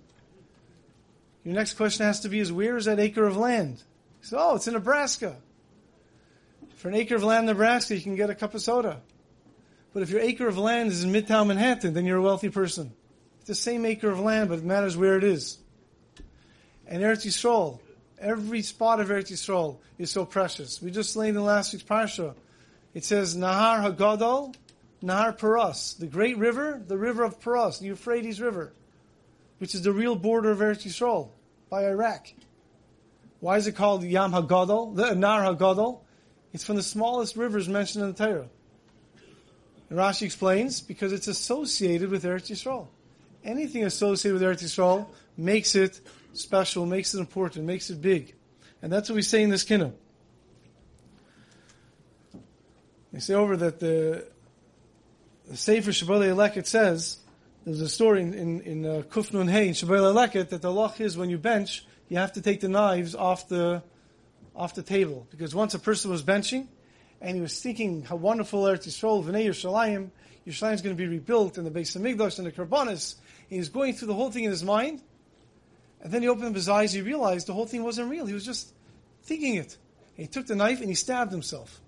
your 1.43 1.56
next 1.56 1.74
question 1.74 2.06
has 2.06 2.22
to 2.22 2.30
be 2.30 2.40
is 2.40 2.51
where 2.51 2.77
is 2.77 2.85
that 2.85 3.00
acre 3.00 3.25
of 3.25 3.35
land? 3.35 3.82
Say, 4.22 4.38
oh, 4.40 4.56
it's 4.56 4.67
in 4.67 4.74
Nebraska. 4.74 5.35
For 6.75 6.88
an 6.88 6.95
acre 6.95 7.16
of 7.16 7.24
land 7.24 7.50
in 7.50 7.56
Nebraska, 7.56 7.95
you 7.95 8.01
can 8.01 8.16
get 8.16 8.30
a 8.30 8.35
cup 8.35 8.56
of 8.56 8.61
soda. 8.61 9.01
But 9.93 10.03
if 10.03 10.09
your 10.09 10.22
acre 10.22 10.48
of 10.48 10.58
land 10.58 10.92
is 10.92 11.03
in 11.03 11.11
Midtown 11.11 11.48
Manhattan, 11.48 11.93
then 11.93 12.06
you're 12.06 12.17
a 12.17 12.22
wealthy 12.22 12.50
person. 12.50 12.93
It's 13.40 13.48
the 13.48 13.56
same 13.56 13.85
acre 13.85 14.09
of 14.09 14.19
land, 14.19 14.50
but 14.50 14.59
it 14.59 14.66
matters 14.66 14.95
where 14.98 15.17
it 15.17 15.24
is. 15.24 15.58
And 16.88 17.03
Eretz 17.03 17.25
Yisrael, 17.25 17.80
every 18.19 18.61
spot 18.61 19.00
of 19.00 19.09
Eretz 19.09 19.32
Yisrael 19.32 19.77
is 19.98 20.09
so 20.11 20.25
precious. 20.25 20.82
We 20.82 20.92
just 20.92 21.16
learned 21.16 21.35
in 21.38 21.43
last 21.43 21.74
week's 21.74 21.85
parsha. 21.85 22.35
It 22.94 23.04
says 23.04 23.36
Nahar 23.36 23.96
Hagadol, 23.96 24.56
Nahar 25.04 25.38
Paras, 25.38 25.96
the 25.96 26.08
great 26.08 26.38
river, 26.38 26.82
the 26.86 26.98
river 26.98 27.24
of 27.24 27.42
Paras, 27.42 27.80
the 27.80 27.88
Euphrates 27.88 28.40
River, 28.40 28.74
which 29.58 29.74
is 29.76 29.82
the 29.82 29.92
real 29.92 30.16
border 30.16 30.52
of 30.52 30.60
Eretz 30.60 30.86
Yisrael 30.86 31.30
by 31.70 31.86
Iraq. 31.86 32.32
Why 33.40 33.58
is 33.58 33.68
it 33.68 33.76
called 33.76 34.04
Yam 34.04 34.32
Hagadol, 34.32 34.96
the 34.96 35.04
Nahar 35.16 35.58
Hagadol? 35.58 36.02
It's 36.54 36.64
from 36.64 36.76
the 36.76 36.84
smallest 36.84 37.36
rivers 37.36 37.68
mentioned 37.68 38.04
in 38.04 38.14
the 38.14 38.26
Torah. 38.26 38.48
And 39.90 40.00
Rashi 40.00 40.24
explains 40.24 40.82
because 40.82 41.12
it's 41.12 41.28
associated 41.28 42.10
with 42.10 42.24
Eretz 42.24 42.52
Yisrael. 42.52 42.88
Anything 43.44 43.84
associated 43.84 44.40
with 44.40 44.44
Eretz 44.44 44.64
Yisrael 44.64 45.08
makes 45.36 45.76
it 45.76 46.00
special, 46.34 46.86
makes 46.86 47.14
it 47.14 47.20
important, 47.20 47.66
makes 47.66 47.90
it 47.90 48.02
big. 48.02 48.36
And 48.82 48.92
that's 48.92 49.10
what 49.10 49.16
we 49.16 49.22
say 49.24 49.44
in 49.44 49.50
this 49.50 49.64
kinna. 49.64 49.94
They 53.14 53.19
say 53.19 53.35
over 53.35 53.56
that 53.56 53.80
the, 53.80 54.25
the 55.48 55.56
Sefer 55.56 55.92
Shabbat 55.92 56.35
Leket 56.35 56.66
says, 56.66 57.19
there's 57.64 57.80
a 57.80 57.88
story 57.88 58.22
in, 58.22 58.33
in, 58.33 58.61
in 58.61 58.85
uh, 58.85 59.03
Kufnun 59.03 59.50
Hay, 59.50 59.67
in 59.67 59.74
Shabbat 59.75 60.16
Leket, 60.16 60.50
that 60.50 60.64
the 60.64 60.72
loch 60.72 61.00
is 61.00 61.16
when 61.16 61.30
you 61.30 61.38
bench, 61.38 61.85
you 62.09 62.17
have 62.17 62.33
to 62.33 62.42
take 62.42 62.59
the 62.59 62.69
knives 62.69 63.14
off 63.14 63.48
the, 63.48 63.83
off 64.56 64.74
the 64.74 64.82
table. 64.82 65.27
Because 65.30 65.53
once 65.53 65.75
a 65.75 65.80
person 65.80 66.09
was 66.09 66.24
benching, 66.24 66.67
and 67.22 67.35
he 67.35 67.42
was 67.42 67.61
thinking 67.61 68.01
how 68.01 68.16
wonderful 68.16 68.64
Eretz 68.64 68.88
Yisrael, 68.88 69.24
V'nei 69.24 69.45
Yerushalayim, 69.45 70.09
Yerushalayim 70.48 70.74
is 70.74 70.82
going 70.82 70.95
to 70.95 71.01
be 71.01 71.08
rebuilt, 71.08 71.59
and 71.59 71.67
the 71.67 71.72
Beis 71.72 71.95
Hamikdash, 71.95 72.40
and 72.40 72.48
the 72.48 72.51
Karbanis, 72.51 73.16
he 73.48 73.59
was 73.59 73.69
going 73.69 73.93
through 73.93 74.08
the 74.08 74.16
whole 74.16 74.32
thing 74.32 74.45
in 74.45 74.51
his 74.51 74.64
mind, 74.64 75.01
and 76.01 76.11
then 76.11 76.24
he 76.24 76.27
opened 76.27 76.48
up 76.48 76.56
his 76.56 76.67
eyes, 76.67 76.92
he 76.92 77.01
realized 77.01 77.45
the 77.48 77.53
whole 77.53 77.67
thing 77.67 77.83
wasn't 77.83 78.09
real. 78.09 78.25
He 78.25 78.33
was 78.33 78.43
just 78.43 78.74
thinking 79.22 79.56
it. 79.56 79.77
And 80.17 80.25
he 80.25 80.27
took 80.27 80.48
the 80.48 80.56
knife 80.56 80.82
and 80.82 80.90
he 80.90 80.95
stabbed 80.95 81.32
himself. 81.32 81.80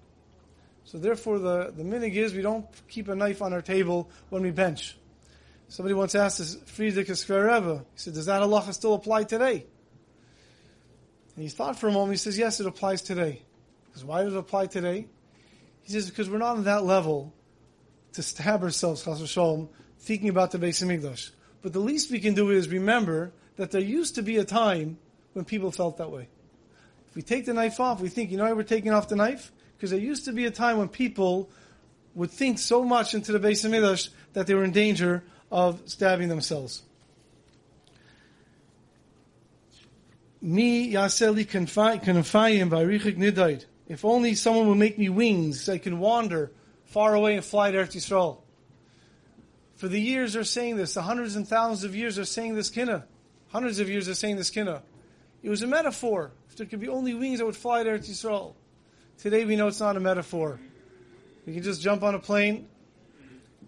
So 0.86 1.00
therefore, 1.00 1.40
the, 1.40 1.74
the 1.76 1.84
minig 1.84 2.14
is 2.14 2.34
we 2.34 2.42
don't 2.42 2.66
keep 2.88 3.08
a 3.08 3.16
knife 3.16 3.42
on 3.42 3.54
our 3.54 3.62
table 3.62 4.10
when 4.30 4.44
we 4.44 4.52
bench. 4.52 4.96
Somebody 5.68 5.96
once 5.96 6.14
asked 6.14 6.40
us, 6.40 6.58
Friedrich 6.68 7.08
Rebbe, 7.08 7.86
he 7.94 8.00
said, 8.00 8.14
does 8.14 8.28
that 8.28 8.42
halacha 8.42 8.74
still 8.74 8.94
apply 8.94 9.24
today? 9.24 9.66
And 11.36 11.44
he 11.44 11.50
thought 11.50 11.80
for 11.80 11.88
a 11.88 11.92
moment, 11.92 12.14
he 12.14 12.18
says, 12.18 12.38
yes, 12.38 12.60
it 12.60 12.68
applies 12.68 13.02
today. 13.02 13.42
Because 13.88 14.06
why 14.06 14.24
does 14.24 14.34
it 14.34 14.38
apply 14.38 14.68
today? 14.68 15.08
He 15.82 15.92
says, 15.92 16.10
because 16.10 16.30
we're 16.30 16.38
not 16.38 16.58
on 16.58 16.64
that 16.66 16.84
level 16.84 17.34
to 18.14 18.24
stab 18.24 18.64
ourselves, 18.64 19.04
Chas 19.04 19.36
thinking 20.00 20.30
about 20.30 20.52
the 20.52 20.60
Beis 20.60 20.84
Hamikdash. 20.84 21.32
But 21.64 21.74
the 21.74 21.80
least 21.80 22.12
we 22.12 22.20
can 22.20 22.36
do 22.36 22.52
is 22.52 22.70
remember 22.70 23.34
that 23.56 23.72
there 23.72 23.82
used 23.82 24.16
to 24.16 24.22
be 24.22 24.38
a 24.38 24.46
time 24.46 24.98
when 25.34 25.46
people 25.46 25.72
felt 25.72 25.98
that 25.98 26.12
way. 26.12 26.28
If 27.10 27.16
we 27.16 27.24
take 27.24 27.46
the 27.46 27.54
knife 27.54 27.80
off, 27.80 28.02
we 28.02 28.10
think, 28.10 28.30
you 28.30 28.38
know 28.38 28.44
why 28.44 28.54
we're 28.54 28.64
taking 28.64 28.92
off 28.92 29.10
the 29.10 29.16
knife? 29.16 29.52
Because 29.76 29.92
there 29.92 30.00
used 30.00 30.26
to 30.26 30.32
be 30.32 30.46
a 30.46 30.52
time 30.52 30.78
when 30.78 30.88
people 30.88 31.50
would 32.14 32.32
think 32.32 32.60
so 32.60 32.84
much 32.84 33.14
into 33.14 33.32
the 33.32 33.40
Beis 33.40 33.66
Hamikdash 33.66 34.10
that 34.34 34.48
they 34.48 34.54
were 34.54 34.64
in 34.64 34.72
danger 34.72 35.24
of 35.52 35.82
stabbing 35.86 36.30
themselves. 36.30 36.84
Me 40.42 40.94
yaseli 40.94 41.46
kanfayim 41.46 42.70
ba'richik 42.70 43.18
nidaid. 43.18 43.66
If 43.88 44.06
only 44.06 44.36
someone 44.36 44.68
would 44.68 44.78
make 44.78 44.98
me 44.98 45.10
wings, 45.10 45.68
I 45.70 45.78
can 45.78 46.00
wander 46.00 46.52
far 46.86 47.14
away 47.16 47.36
and 47.36 47.44
fly 47.44 47.72
to 47.72 47.78
Eretz 47.78 47.96
Yisrael. 47.96 48.38
For 49.76 49.88
the 49.88 50.00
years 50.00 50.34
they're 50.34 50.44
saying 50.44 50.78
this, 50.78 50.94
the 50.94 51.02
hundreds 51.02 51.36
and 51.36 51.48
thousands 51.48 51.84
of 51.84 51.96
years 51.96 52.16
they're 52.16 52.26
saying 52.26 52.56
this 52.56 52.70
kinna. 52.70 53.06
Hundreds 53.50 53.80
of 53.80 53.90
years 53.90 54.06
they're 54.06 54.16
saying 54.16 54.38
this 54.38 54.50
kinna. 54.50 54.84
It 55.44 55.50
was 55.50 55.62
a 55.62 55.68
metaphor. 55.68 56.32
If 56.50 56.56
there 56.56 56.66
could 56.66 56.80
be 56.80 56.88
only 56.88 57.14
wings 57.14 57.40
that 57.40 57.46
would 57.46 57.56
fly 57.56 57.84
to 57.84 57.90
Eretz 57.90 58.10
Yisrael. 58.10 58.54
Today 59.18 59.46
we 59.46 59.56
know 59.56 59.68
it's 59.68 59.80
not 59.80 59.96
a 59.96 60.00
metaphor. 60.00 60.60
We 61.46 61.54
can 61.54 61.64
just 61.64 61.82
jump 61.82 62.04
on 62.04 62.16
a 62.16 62.20
plane 62.20 62.68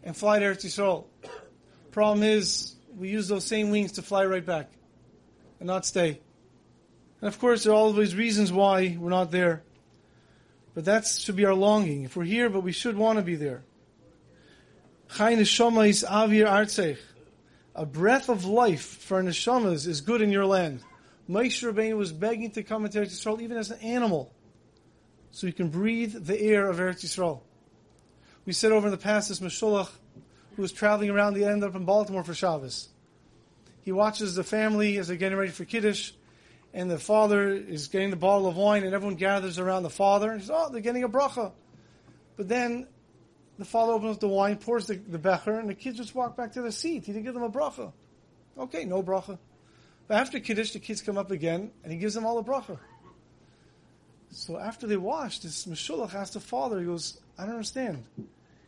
and 0.04 0.16
fly 0.16 0.40
to 0.40 0.46
Eretz 0.46 0.66
Yisrael. 0.66 1.06
Problem 1.92 2.24
is, 2.24 2.76
we 2.96 3.10
use 3.10 3.28
those 3.28 3.46
same 3.46 3.70
wings 3.70 3.94
to 3.94 4.02
fly 4.02 4.26
right 4.26 4.46
back 4.46 4.70
and 5.60 5.68
not 5.68 5.86
stay. 5.86 6.20
And 7.22 7.28
of 7.28 7.40
course, 7.40 7.64
there 7.64 7.74
are 7.74 7.76
always 7.76 8.16
reasons 8.16 8.52
why 8.52 8.98
we're 9.00 9.10
not 9.10 9.32
there. 9.32 9.64
But 10.76 10.86
that 10.86 11.08
should 11.08 11.36
be 11.36 11.46
our 11.46 11.56
longing. 11.56 12.04
If 12.04 12.16
we're 12.16 12.26
here, 12.26 12.50
but 12.50 12.62
we 12.62 12.72
should 12.72 12.98
want 12.98 13.18
to 13.18 13.24
be 13.24 13.36
there. 13.36 13.64
a 17.74 17.86
breath 17.86 18.28
of 18.30 18.46
life 18.46 18.86
for 19.02 19.24
neshamas 19.24 19.88
is 19.88 20.02
good 20.02 20.22
in 20.22 20.32
your 20.32 20.46
land. 20.46 20.82
Moshe 21.30 21.64
Rabbeinu 21.64 21.96
was 21.96 22.12
begging 22.12 22.52
to 22.52 22.64
come 22.64 22.86
into 22.86 23.00
Eretz 23.00 23.12
Yisrael 23.12 23.42
even 23.42 23.58
as 23.58 23.72
an 23.72 23.80
animal, 23.80 24.34
so 25.32 25.48
he 25.48 25.54
can 25.54 25.70
breathe 25.70 26.14
the 26.26 26.40
air 26.40 26.70
of 26.70 26.78
Eretz 26.78 27.06
Yisrael. 27.06 27.42
We 28.46 28.54
said 28.54 28.72
over 28.72 28.88
in 28.88 28.92
the 28.92 28.98
past 28.98 29.30
this 29.30 29.40
Meshulach, 29.40 29.90
who 30.56 30.62
was 30.62 30.72
traveling 30.72 31.10
around, 31.10 31.36
he 31.36 31.44
ended 31.44 31.70
up 31.70 31.76
in 31.76 31.86
Baltimore 31.86 32.24
for 32.24 32.34
Shabbos. 32.34 32.90
He 33.82 33.92
watches 33.92 34.36
the 34.36 34.44
family 34.44 34.98
as 34.98 35.08
they're 35.08 35.18
getting 35.18 35.38
ready 35.38 35.52
for 35.52 35.66
Kiddush, 35.66 36.12
and 36.74 36.90
the 36.90 36.98
father 36.98 37.52
is 37.52 37.88
getting 37.88 38.10
the 38.10 38.16
bottle 38.16 38.48
of 38.48 38.58
wine, 38.58 38.84
and 38.84 38.94
everyone 38.94 39.16
gathers 39.16 39.60
around 39.60 39.84
the 39.84 39.90
father, 39.90 40.32
and 40.32 40.42
says, 40.42 40.52
oh, 40.54 40.70
they're 40.72 40.82
getting 40.82 41.04
a 41.04 41.10
bracha. 41.10 41.52
But 42.36 42.48
then 42.48 42.88
the 43.58 43.66
father 43.66 43.94
opens 43.94 44.16
up 44.16 44.20
the 44.20 44.28
wine, 44.28 44.58
pours 44.58 44.88
the, 44.88 44.96
the 44.96 45.18
becher, 45.18 45.60
and 45.60 45.70
the 45.70 45.74
kids 45.76 45.98
just 45.98 46.16
walk 46.16 46.36
back 46.36 46.54
to 46.54 46.62
their 46.62 46.72
seat. 46.72 47.06
He 47.06 47.14
didn't 47.14 47.26
give 47.26 47.34
them 47.34 47.44
a 47.44 47.50
bracha. 47.50 47.92
Okay, 48.58 48.86
no 48.86 49.04
bracha. 49.04 49.38
But 50.08 50.18
after 50.18 50.40
Kiddush, 50.40 50.72
the 50.72 50.80
kids 50.80 51.02
come 51.02 51.18
up 51.18 51.32
again, 51.32 51.72
and 51.84 51.92
he 51.92 51.98
gives 51.98 52.14
them 52.14 52.26
all 52.26 52.38
a 52.38 52.44
bracha. 52.44 52.78
So 54.32 54.58
after 54.58 54.88
they 54.88 54.98
washed, 54.98 55.44
this 55.44 55.66
Meshulach 55.66 56.14
asked 56.14 56.34
the 56.34 56.40
father, 56.40 56.80
he 56.80 56.86
goes, 56.86 57.20
I 57.38 57.44
don't 57.44 57.54
understand. 57.54 58.04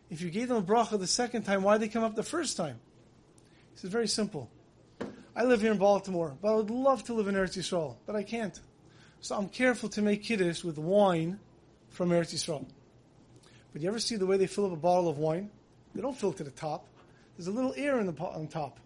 If 0.10 0.22
you 0.22 0.30
gave 0.30 0.48
them 0.48 0.58
a 0.58 0.62
bracha 0.62 1.00
the 1.00 1.08
second 1.08 1.44
time, 1.44 1.64
why 1.64 1.78
did 1.78 1.82
they 1.82 1.94
come 1.94 2.04
up 2.04 2.16
the 2.16 2.24
first 2.24 2.58
time? 2.58 2.80
He 3.74 3.80
says, 3.80 3.92
very 3.92 4.08
simple. 4.08 4.50
I 5.36 5.44
live 5.44 5.62
here 5.62 5.72
in 5.72 5.78
Baltimore, 5.78 6.36
but 6.42 6.52
I 6.52 6.56
would 6.56 6.70
love 6.70 7.04
to 7.06 7.14
live 7.14 7.28
in 7.28 7.36
Eretz 7.36 7.58
Yisrael, 7.58 7.96
but 8.06 8.16
I 8.16 8.24
can't. 8.24 8.60
So 9.22 9.36
I'm 9.36 9.50
careful 9.50 9.90
to 9.90 10.02
make 10.02 10.24
Kiddush 10.24 10.64
with 10.64 10.78
wine 10.78 11.40
from 11.90 12.10
Eretz 12.10 12.34
Yisrael. 12.34 12.66
But 13.72 13.82
you 13.82 13.88
ever 13.88 14.00
see 14.00 14.16
the 14.16 14.26
way 14.26 14.38
they 14.38 14.48
fill 14.48 14.66
up 14.66 14.72
a 14.72 14.78
bottle 14.78 15.08
of 15.08 15.18
wine? 15.18 15.50
They 15.94 16.02
don't 16.02 16.18
fill 16.18 16.34
to 16.34 16.44
the 16.44 16.52
top. 16.52 16.88
There's 17.38 17.48
a 17.48 17.52
little 17.52 17.74
air 17.78 18.00
in 18.00 18.08
the 18.08 18.24
on 18.24 18.48
top. 18.48 18.80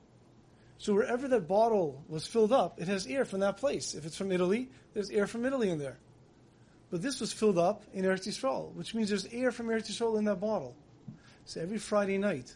So 0.78 0.94
wherever 0.94 1.28
that 1.30 1.48
bottle 1.48 2.04
was 2.10 2.28
filled 2.28 2.52
up, 2.52 2.82
it 2.82 2.88
has 2.88 3.08
air 3.08 3.26
from 3.26 3.40
that 3.40 3.58
place. 3.58 3.94
If 3.94 4.06
it's 4.06 4.18
from 4.18 4.32
Italy, 4.32 4.70
there's 4.94 5.10
air 5.10 5.28
from 5.28 5.46
Italy 5.46 5.70
in 5.70 5.80
there. 5.80 5.98
But 6.94 7.02
this 7.02 7.20
was 7.20 7.34
filled 7.34 7.58
up 7.58 7.82
in 7.92 8.06
Eretz 8.06 8.28
Yisrael, 8.28 8.72
which 8.76 8.94
means 8.94 9.10
there's 9.10 9.26
air 9.32 9.52
from 9.52 9.66
Eretz 9.66 9.90
Yisrael 9.90 10.20
in 10.20 10.26
that 10.26 10.40
bottle. 10.40 10.76
So 11.44 11.60
every 11.60 11.80
Friday 11.80 12.20
night, 12.20 12.56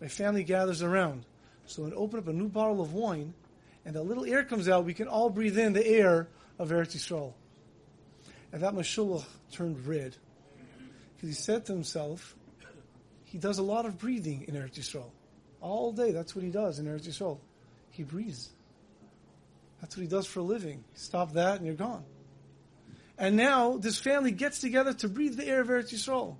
my 0.00 0.08
family 0.08 0.44
gathers 0.44 0.80
around. 0.80 1.26
So 1.66 1.82
when 1.82 1.92
I 1.92 1.96
open 1.96 2.18
up 2.18 2.26
a 2.26 2.32
new 2.32 2.48
bottle 2.48 2.80
of 2.80 2.94
wine, 2.94 3.34
and 3.84 3.94
a 3.94 4.00
little 4.00 4.24
air 4.24 4.44
comes 4.44 4.70
out, 4.70 4.86
we 4.86 4.94
can 4.94 5.08
all 5.08 5.28
breathe 5.28 5.58
in 5.58 5.74
the 5.74 5.86
air 5.86 6.26
of 6.58 6.70
Eretz 6.70 6.96
Yisrael. 6.96 7.34
And 8.50 8.62
that 8.62 8.72
Meshulach 8.72 9.26
turned 9.52 9.86
red. 9.86 10.16
Because 11.14 11.28
he 11.28 11.34
said 11.34 11.66
to 11.66 11.74
himself, 11.74 12.34
he 13.24 13.36
does 13.36 13.58
a 13.58 13.62
lot 13.62 13.84
of 13.84 13.98
breathing 13.98 14.46
in 14.48 14.54
Eretz 14.54 14.78
Yisrael. 14.78 15.10
All 15.60 15.92
day, 15.92 16.12
that's 16.12 16.34
what 16.34 16.46
he 16.46 16.50
does 16.50 16.78
in 16.78 16.86
Eretz 16.86 17.06
Yisrael. 17.06 17.40
He 17.90 18.04
breathes. 18.04 18.48
That's 19.82 19.98
what 19.98 20.02
he 20.02 20.08
does 20.08 20.26
for 20.26 20.40
a 20.40 20.44
living. 20.44 20.82
Stop 20.94 21.34
that 21.34 21.56
and 21.56 21.66
you're 21.66 21.74
gone. 21.74 22.06
And 23.18 23.36
now 23.36 23.78
this 23.78 23.98
family 23.98 24.30
gets 24.30 24.60
together 24.60 24.92
to 24.94 25.08
breathe 25.08 25.36
the 25.36 25.46
air 25.46 25.60
of 25.60 25.68
Eretz 25.68 25.92
Yisrael. 25.92 26.36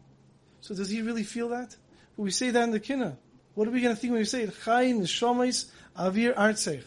So 0.61 0.75
does 0.75 0.91
he 0.91 1.03
really 1.03 1.23
feel 1.23 1.51
that? 1.51 1.77
But 2.17 2.23
we 2.23 2.31
say 2.31 2.51
that 2.51 2.65
in 2.65 2.71
the 2.71 2.81
Kinnah. 2.81 3.17
What 3.55 3.67
are 3.67 3.71
we 3.71 3.81
going 3.81 3.95
to 3.95 4.01
think 4.01 4.13
when 4.13 4.21
we 4.21 4.27
say 4.27 4.43
it? 4.43 4.51
Neshomis, 4.51 5.71
Avir, 5.99 6.35
Artsech. 6.35 6.83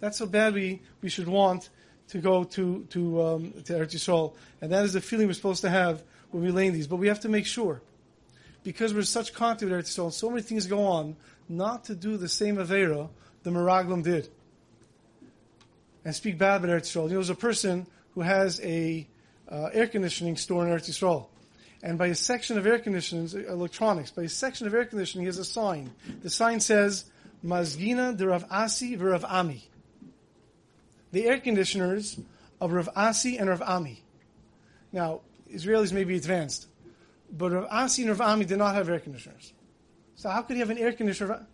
That's 0.00 0.18
how 0.18 0.26
bad 0.26 0.52
we, 0.52 0.82
we 1.00 1.08
should 1.08 1.28
want 1.28 1.70
to 2.08 2.18
go 2.18 2.44
to, 2.44 2.86
to, 2.90 3.22
um, 3.22 3.52
to 3.64 3.72
Eretz 3.72 3.94
Yisrael. 3.94 4.34
And 4.60 4.70
that 4.72 4.84
is 4.84 4.92
the 4.92 5.00
feeling 5.00 5.26
we're 5.26 5.32
supposed 5.32 5.62
to 5.62 5.70
have 5.70 6.02
when 6.30 6.42
we 6.42 6.50
lay 6.50 6.66
in 6.66 6.74
these. 6.74 6.86
But 6.86 6.96
we 6.96 7.08
have 7.08 7.20
to 7.20 7.30
make 7.30 7.46
sure, 7.46 7.80
because 8.62 8.92
we're 8.92 9.02
such 9.02 9.32
contact 9.32 9.62
with 9.62 9.72
Eretz 9.72 9.96
Yisrael, 9.96 10.12
so 10.12 10.28
many 10.28 10.42
things 10.42 10.66
go 10.66 10.84
on, 10.84 11.16
not 11.48 11.84
to 11.84 11.94
do 11.94 12.18
the 12.18 12.28
same 12.28 12.56
Avera 12.56 13.08
the 13.42 13.50
Meraglim 13.50 14.02
did. 14.02 14.28
And 16.04 16.14
speak 16.14 16.36
bad 16.36 16.62
about 16.62 16.70
Eretz 16.70 16.92
Yisrael. 16.92 17.04
You 17.04 17.10
know, 17.10 17.14
there's 17.14 17.30
a 17.30 17.34
person 17.34 17.86
who 18.14 18.20
has 18.20 18.60
a 18.60 19.06
uh, 19.48 19.70
air 19.72 19.86
conditioning 19.86 20.36
store 20.36 20.66
in 20.66 20.72
Eretz 20.72 20.88
Yisrael. 20.88 21.26
And 21.82 21.98
by 21.98 22.06
a 22.06 22.14
section 22.14 22.56
of 22.56 22.66
air 22.66 22.78
conditioning, 22.78 23.28
electronics, 23.46 24.10
by 24.10 24.22
a 24.22 24.28
section 24.28 24.66
of 24.66 24.74
air 24.74 24.86
conditioning, 24.86 25.24
he 25.24 25.26
has 25.26 25.38
a 25.38 25.44
sign. 25.44 25.90
The 26.22 26.30
sign 26.30 26.60
says, 26.60 27.04
Mazgina 27.44 28.16
de 28.16 28.26
Rav 28.26 28.46
Asi 28.50 28.96
v'Rav 28.96 29.24
Ami. 29.24 29.68
The 31.12 31.26
air 31.26 31.38
conditioners 31.38 32.18
of 32.60 32.72
Rav 32.72 32.88
Asi 32.96 33.36
and 33.36 33.50
Rav 33.50 33.60
Ami. 33.60 34.02
Now, 34.92 35.20
Israelis 35.52 35.92
may 35.92 36.04
be 36.04 36.16
advanced, 36.16 36.68
but 37.30 37.52
Rav 37.52 37.66
Asi 37.70 38.02
and 38.02 38.10
Rav 38.10 38.20
Ami 38.22 38.46
did 38.46 38.58
not 38.58 38.74
have 38.74 38.88
air 38.88 38.98
conditioners. 38.98 39.52
So 40.16 40.30
how 40.30 40.42
could 40.42 40.54
he 40.54 40.60
have 40.60 40.70
an 40.70 40.78
air 40.78 40.92
conditioner? 40.92 41.46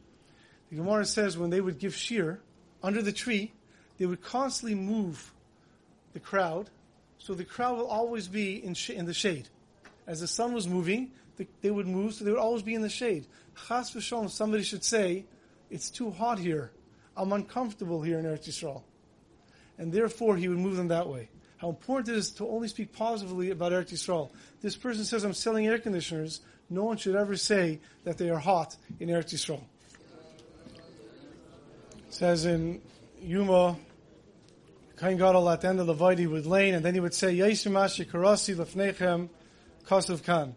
The 0.71 0.77
Gemara 0.77 1.05
says 1.05 1.37
when 1.37 1.51
they 1.51 1.61
would 1.61 1.79
give 1.79 1.95
shiur 1.95 2.39
under 2.83 3.03
the 3.03 3.13
tree, 3.13 3.53
they 3.99 4.07
would 4.07 4.23
constantly 4.23 4.77
move 4.77 5.33
the 6.13 6.21
crowd, 6.21 6.71
so 7.21 7.35
the 7.35 7.45
crowd 7.45 7.77
will 7.77 7.87
always 7.87 8.27
be 8.29 8.65
in, 8.65 8.75
sh- 8.75 8.91
in 8.91 9.05
the 9.05 9.15
shade. 9.15 9.49
As 10.07 10.21
the 10.21 10.27
sun 10.27 10.53
was 10.53 10.67
moving, 10.67 11.13
the, 11.37 11.47
they 11.61 11.71
would 11.71 11.87
move, 11.87 12.15
so 12.15 12.25
they 12.25 12.31
would 12.31 12.41
always 12.41 12.63
be 12.63 12.75
in 12.75 12.83
the 12.83 12.89
shade. 12.89 13.27
Chas 13.69 13.93
v'shalom, 13.93 14.31
somebody 14.31 14.63
should 14.63 14.83
say, 14.83 15.27
it's 15.71 15.91
too 15.91 16.11
hot 16.11 16.39
here. 16.39 16.73
I'm 17.17 17.33
uncomfortable 17.33 18.03
here 18.03 18.19
in 18.19 18.25
Eretz 18.25 18.49
Yisrael. 18.49 18.83
And 19.77 19.93
therefore, 19.93 20.37
he 20.37 20.49
would 20.49 20.59
move 20.59 20.77
them 20.77 20.89
that 20.89 21.09
way. 21.09 21.29
How 21.59 21.69
important 21.69 22.09
it 22.09 22.19
is 22.19 22.31
to 22.33 22.49
only 22.49 22.69
speak 22.69 22.93
positively 22.93 23.51
about 23.51 23.73
Eretz 23.73 23.93
Yisrael. 23.93 24.31
This 24.63 24.75
person 24.77 25.05
says, 25.05 25.23
I'm 25.23 25.35
selling 25.35 25.67
air 25.67 25.79
conditioners. 25.79 26.41
No 26.71 26.85
one 26.85 26.97
should 26.97 27.17
ever 27.17 27.37
say 27.37 27.81
that 28.05 28.17
they 28.17 28.31
are 28.31 28.39
hot 28.39 28.77
in 28.99 29.11
Eretz 29.11 29.35
Yisrael. 29.35 29.63
It 32.09 32.15
says 32.15 32.47
in 32.47 32.81
Yoma, 33.23 33.77
Kohen 35.01 35.17
Gadol 35.17 35.49
at 35.49 35.63
the 35.63 35.69
end 35.69 35.81
of 35.81 35.87
the 35.87 35.95
Vaidi 35.95 36.31
would 36.31 36.45
lane, 36.45 36.75
and 36.75 36.85
then 36.85 36.93
he 36.93 37.01
would 37.01 37.15
say, 37.15 37.35
Yaisim 37.35 37.73
Ashi 37.73 38.05
Karasi 38.05 38.55
Lefnechem 38.55 39.31
Kasav 39.87 40.23
Khan. 40.23 40.55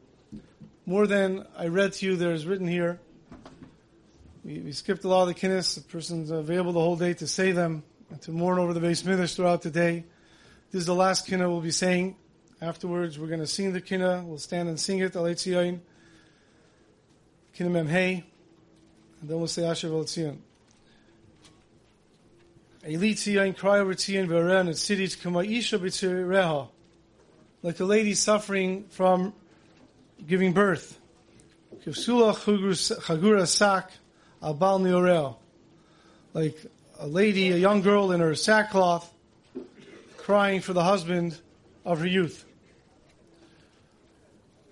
More 0.86 1.08
than 1.08 1.48
I 1.58 1.68
read 1.68 1.94
to 1.94 2.06
you, 2.06 2.18
there 2.18 2.34
is 2.34 2.46
written 2.46 2.68
here. 2.68 3.00
We, 4.44 4.60
we 4.60 4.74
skipped 4.74 5.06
a 5.06 5.08
lot 5.08 5.22
of 5.22 5.28
the 5.30 5.34
kinnis. 5.34 5.76
The 5.76 5.82
person's 5.82 6.30
available 6.30 6.74
the 6.74 6.82
whole 6.82 6.98
day 6.98 7.14
to 7.14 7.26
say 7.26 7.54
them 7.54 7.84
and 8.10 8.22
to 8.24 8.32
mourn 8.32 8.60
over 8.60 8.74
the 8.74 8.82
Beis 8.82 9.06
Hamikdash 9.06 9.34
throughout 9.34 9.62
the 9.62 9.72
day. 9.72 10.04
This 10.72 10.82
is 10.82 10.88
the 10.88 10.94
last 10.94 11.26
kinna 11.26 11.50
we'll 11.50 11.62
be 11.62 11.72
saying. 11.72 12.18
Afterwards, 12.62 13.18
we're 13.18 13.28
going 13.28 13.40
to 13.40 13.48
sing 13.48 13.72
the 13.72 13.80
kinna. 13.80 14.26
We'll 14.26 14.40
stand 14.40 14.68
and 14.68 14.78
sing 14.78 15.00
it. 15.00 15.16
Eli 15.16 15.36
Tzion. 15.36 15.80
Kinna 17.54 17.70
Mem 17.70 17.88
Hey. 17.88 18.26
And 19.22 19.30
then 19.30 19.38
we'll 19.38 19.48
say 19.48 19.64
Asher 19.64 19.88
Tzion. 19.88 20.00
Eli 20.02 20.02
Tzion, 20.02 20.02
cry 20.02 20.02
over 20.02 20.02
Tzion, 20.02 20.02
Veren, 20.02 20.02
and 20.02 20.02
cities, 20.02 20.02
Kama 20.04 20.22
Isha 20.24 20.32
B'Tzireha. 20.32 20.38
Like 27.62 27.80
a 27.80 27.86
lady 27.86 28.14
suffering 28.14 28.84
from 28.90 29.34
giving 30.28 30.52
birth. 30.52 31.00
Like 36.34 36.58
a 37.00 37.08
lady, 37.08 37.52
a 37.52 37.58
young 37.58 37.82
girl 37.82 38.12
in 38.12 38.20
her 38.20 38.36
sackcloth, 38.36 39.10
crying 40.18 40.60
for 40.60 40.74
the 40.74 40.84
husband 40.84 41.40
of 41.86 42.02
her 42.02 42.08
youth. 42.08 42.44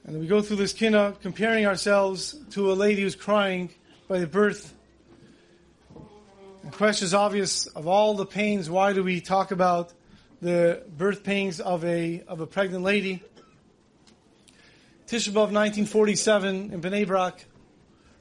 And 0.04 0.20
we 0.20 0.28
go 0.28 0.42
through 0.42 0.58
this 0.58 0.74
kinna, 0.74 1.16
comparing 1.22 1.66
ourselves 1.66 2.36
to 2.52 2.74
a 2.74 2.76
lady 2.76 3.04
who's 3.04 3.16
crying 3.16 3.70
by 4.10 4.20
the 4.20 4.28
birth. 4.28 4.74
The 6.72 6.78
question 6.78 7.06
is 7.06 7.14
obvious 7.14 7.68
of 7.68 7.86
all 7.86 8.14
the 8.14 8.26
pains, 8.26 8.70
why 8.70 8.94
do 8.94 9.04
we 9.04 9.20
talk 9.20 9.52
about 9.52 9.92
the 10.42 10.82
birth 10.88 11.22
pains 11.22 11.60
of 11.60 11.84
a, 11.84 12.24
of 12.30 12.40
a 12.40 12.48
pregnant 12.48 12.86
lady? 12.86 13.22
Tisha 15.06 15.32
B'Av 15.32 15.52
1947 15.52 16.72
in 16.72 16.82
Bnei 16.82 17.06
Brak, 17.06 17.46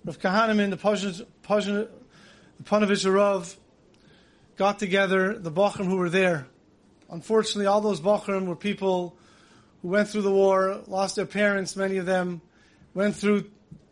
Rav 0.04 0.18
Kahaneman, 0.18 0.70
the 0.70 0.76
the 1.46 2.64
Ponevezh 2.64 3.14
Rav, 3.14 3.56
got 4.56 4.80
together 4.80 5.38
the 5.38 5.52
Bachrim 5.52 5.86
who 5.86 5.96
were 5.96 6.10
there. 6.10 6.48
Unfortunately, 7.08 7.66
all 7.66 7.80
those 7.80 8.00
Bachrim 8.00 8.46
were 8.46 8.56
people 8.56 9.16
who 9.80 9.88
went 9.88 10.08
through 10.08 10.22
the 10.22 10.32
war, 10.32 10.80
lost 10.88 11.14
their 11.14 11.24
parents, 11.24 11.76
many 11.76 11.98
of 11.98 12.06
them 12.06 12.40
went 12.94 13.14
through 13.14 13.48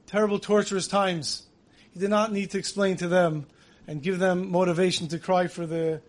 terrible, 0.07 0.41
torturous 0.41 0.89
times. 0.89 1.47
He 1.93 2.01
did 2.01 2.11
not 2.11 2.33
need 2.33 2.51
to 2.51 2.59
explain 2.59 2.97
to 2.97 3.07
them 3.07 3.47
and 3.89 4.03
give 4.03 4.19
them 4.19 4.53
motivation 4.53 5.09
to 5.09 5.19
cry 5.19 5.47
for 5.47 5.67
the 5.67 6.03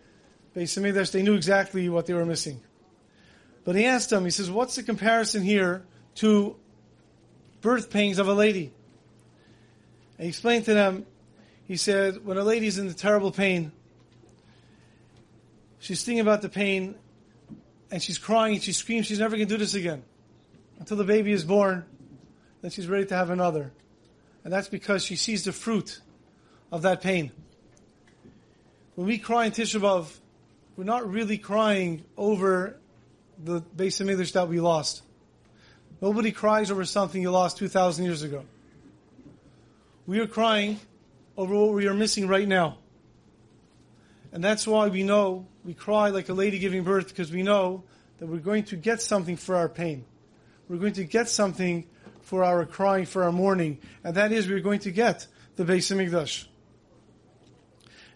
Beis 0.56 0.78
Hamikdash. 0.78 1.12
They 1.12 1.24
knew 1.24 1.34
exactly 1.34 1.88
what 1.88 2.06
they 2.06 2.14
were 2.14 2.26
missing. 2.26 2.60
But 3.64 3.76
he 3.76 3.86
asked 3.86 4.10
them, 4.10 4.26
he 4.26 4.32
says, 4.32 4.52
what's 4.52 4.76
the 4.76 4.84
comparison 4.84 5.42
here 5.44 5.86
to 6.16 6.58
birth 7.62 7.90
pains 7.90 8.20
of 8.20 8.28
a 8.28 8.34
lady? 8.34 8.74
And 10.18 10.26
he 10.26 10.28
explained 10.28 10.66
to 10.66 10.74
them, 10.74 11.06
he 11.66 11.78
said, 11.78 12.26
when 12.26 12.38
a 12.38 12.44
lady's 12.44 12.78
in 12.78 12.88
the 12.88 12.94
terrible 12.94 13.32
pain, 13.32 13.72
she's 15.80 16.04
thinking 16.04 16.20
about 16.20 16.42
the 16.42 16.50
pain, 16.50 16.96
and 17.92 18.04
she's 18.04 18.18
crying 18.18 18.56
and 18.56 18.64
she 18.64 18.74
screams, 18.74 19.06
she's 19.06 19.20
never 19.20 19.38
going 19.38 19.48
to 19.48 19.54
do 19.54 19.58
this 19.58 19.74
again. 19.74 20.04
Until 20.80 20.98
the 20.98 21.06
baby 21.06 21.32
is 21.32 21.46
born, 21.46 21.86
then 22.62 22.72
she's 22.72 22.88
ready 22.88 23.06
to 23.06 23.16
have 23.16 23.30
another. 23.30 23.72
And 24.44 24.52
that's 24.52 24.68
because 24.68 25.04
she 25.04 25.16
sees 25.16 25.46
the 25.46 25.54
fruit 25.54 26.02
of 26.72 26.82
that 26.82 27.02
pain. 27.02 27.32
When 29.00 29.08
we 29.08 29.18
cry 29.18 29.46
in 29.46 29.54
Tisha 29.54 29.80
B'Av, 29.80 30.14
we're 30.76 30.84
not 30.84 31.10
really 31.10 31.38
crying 31.38 32.04
over 32.18 32.76
the 33.42 33.62
Beis 33.62 33.96
Hamikdash 33.96 34.34
that 34.34 34.50
we 34.50 34.60
lost. 34.60 35.04
Nobody 36.02 36.34
cries 36.34 36.70
over 36.70 36.84
something 36.84 37.22
you 37.22 37.32
lost 37.32 37.56
2,000 37.60 38.04
years 38.04 38.24
ago. 38.24 38.44
We 40.06 40.20
are 40.20 40.28
crying 40.28 40.82
over 41.38 41.56
what 41.56 41.72
we 41.76 41.88
are 41.88 41.94
missing 41.94 42.28
right 42.28 42.46
now. 42.46 42.80
And 44.34 44.44
that's 44.44 44.68
why 44.68 44.90
we 44.90 45.04
know 45.04 45.48
we 45.64 45.74
cry 45.74 46.10
like 46.10 46.28
a 46.28 46.34
lady 46.34 46.60
giving 46.60 46.84
birth 46.84 47.08
because 47.08 47.32
we 47.32 47.42
know 47.42 47.86
that 48.18 48.28
we're 48.28 48.40
going 48.40 48.66
to 48.66 48.76
get 48.76 49.02
something 49.02 49.38
for 49.38 49.56
our 49.56 49.70
pain. 49.70 50.04
We're 50.68 50.76
going 50.76 50.92
to 50.96 51.06
get 51.06 51.30
something 51.30 51.88
for 52.24 52.44
our 52.44 52.66
crying, 52.66 53.06
for 53.06 53.24
our 53.24 53.32
mourning. 53.32 53.78
And 54.04 54.16
that 54.16 54.34
is 54.34 54.50
we're 54.50 54.60
going 54.60 54.82
to 54.82 54.92
get 54.92 55.26
the 55.56 55.64
Beis 55.64 55.88
Hamikdash. 55.90 56.49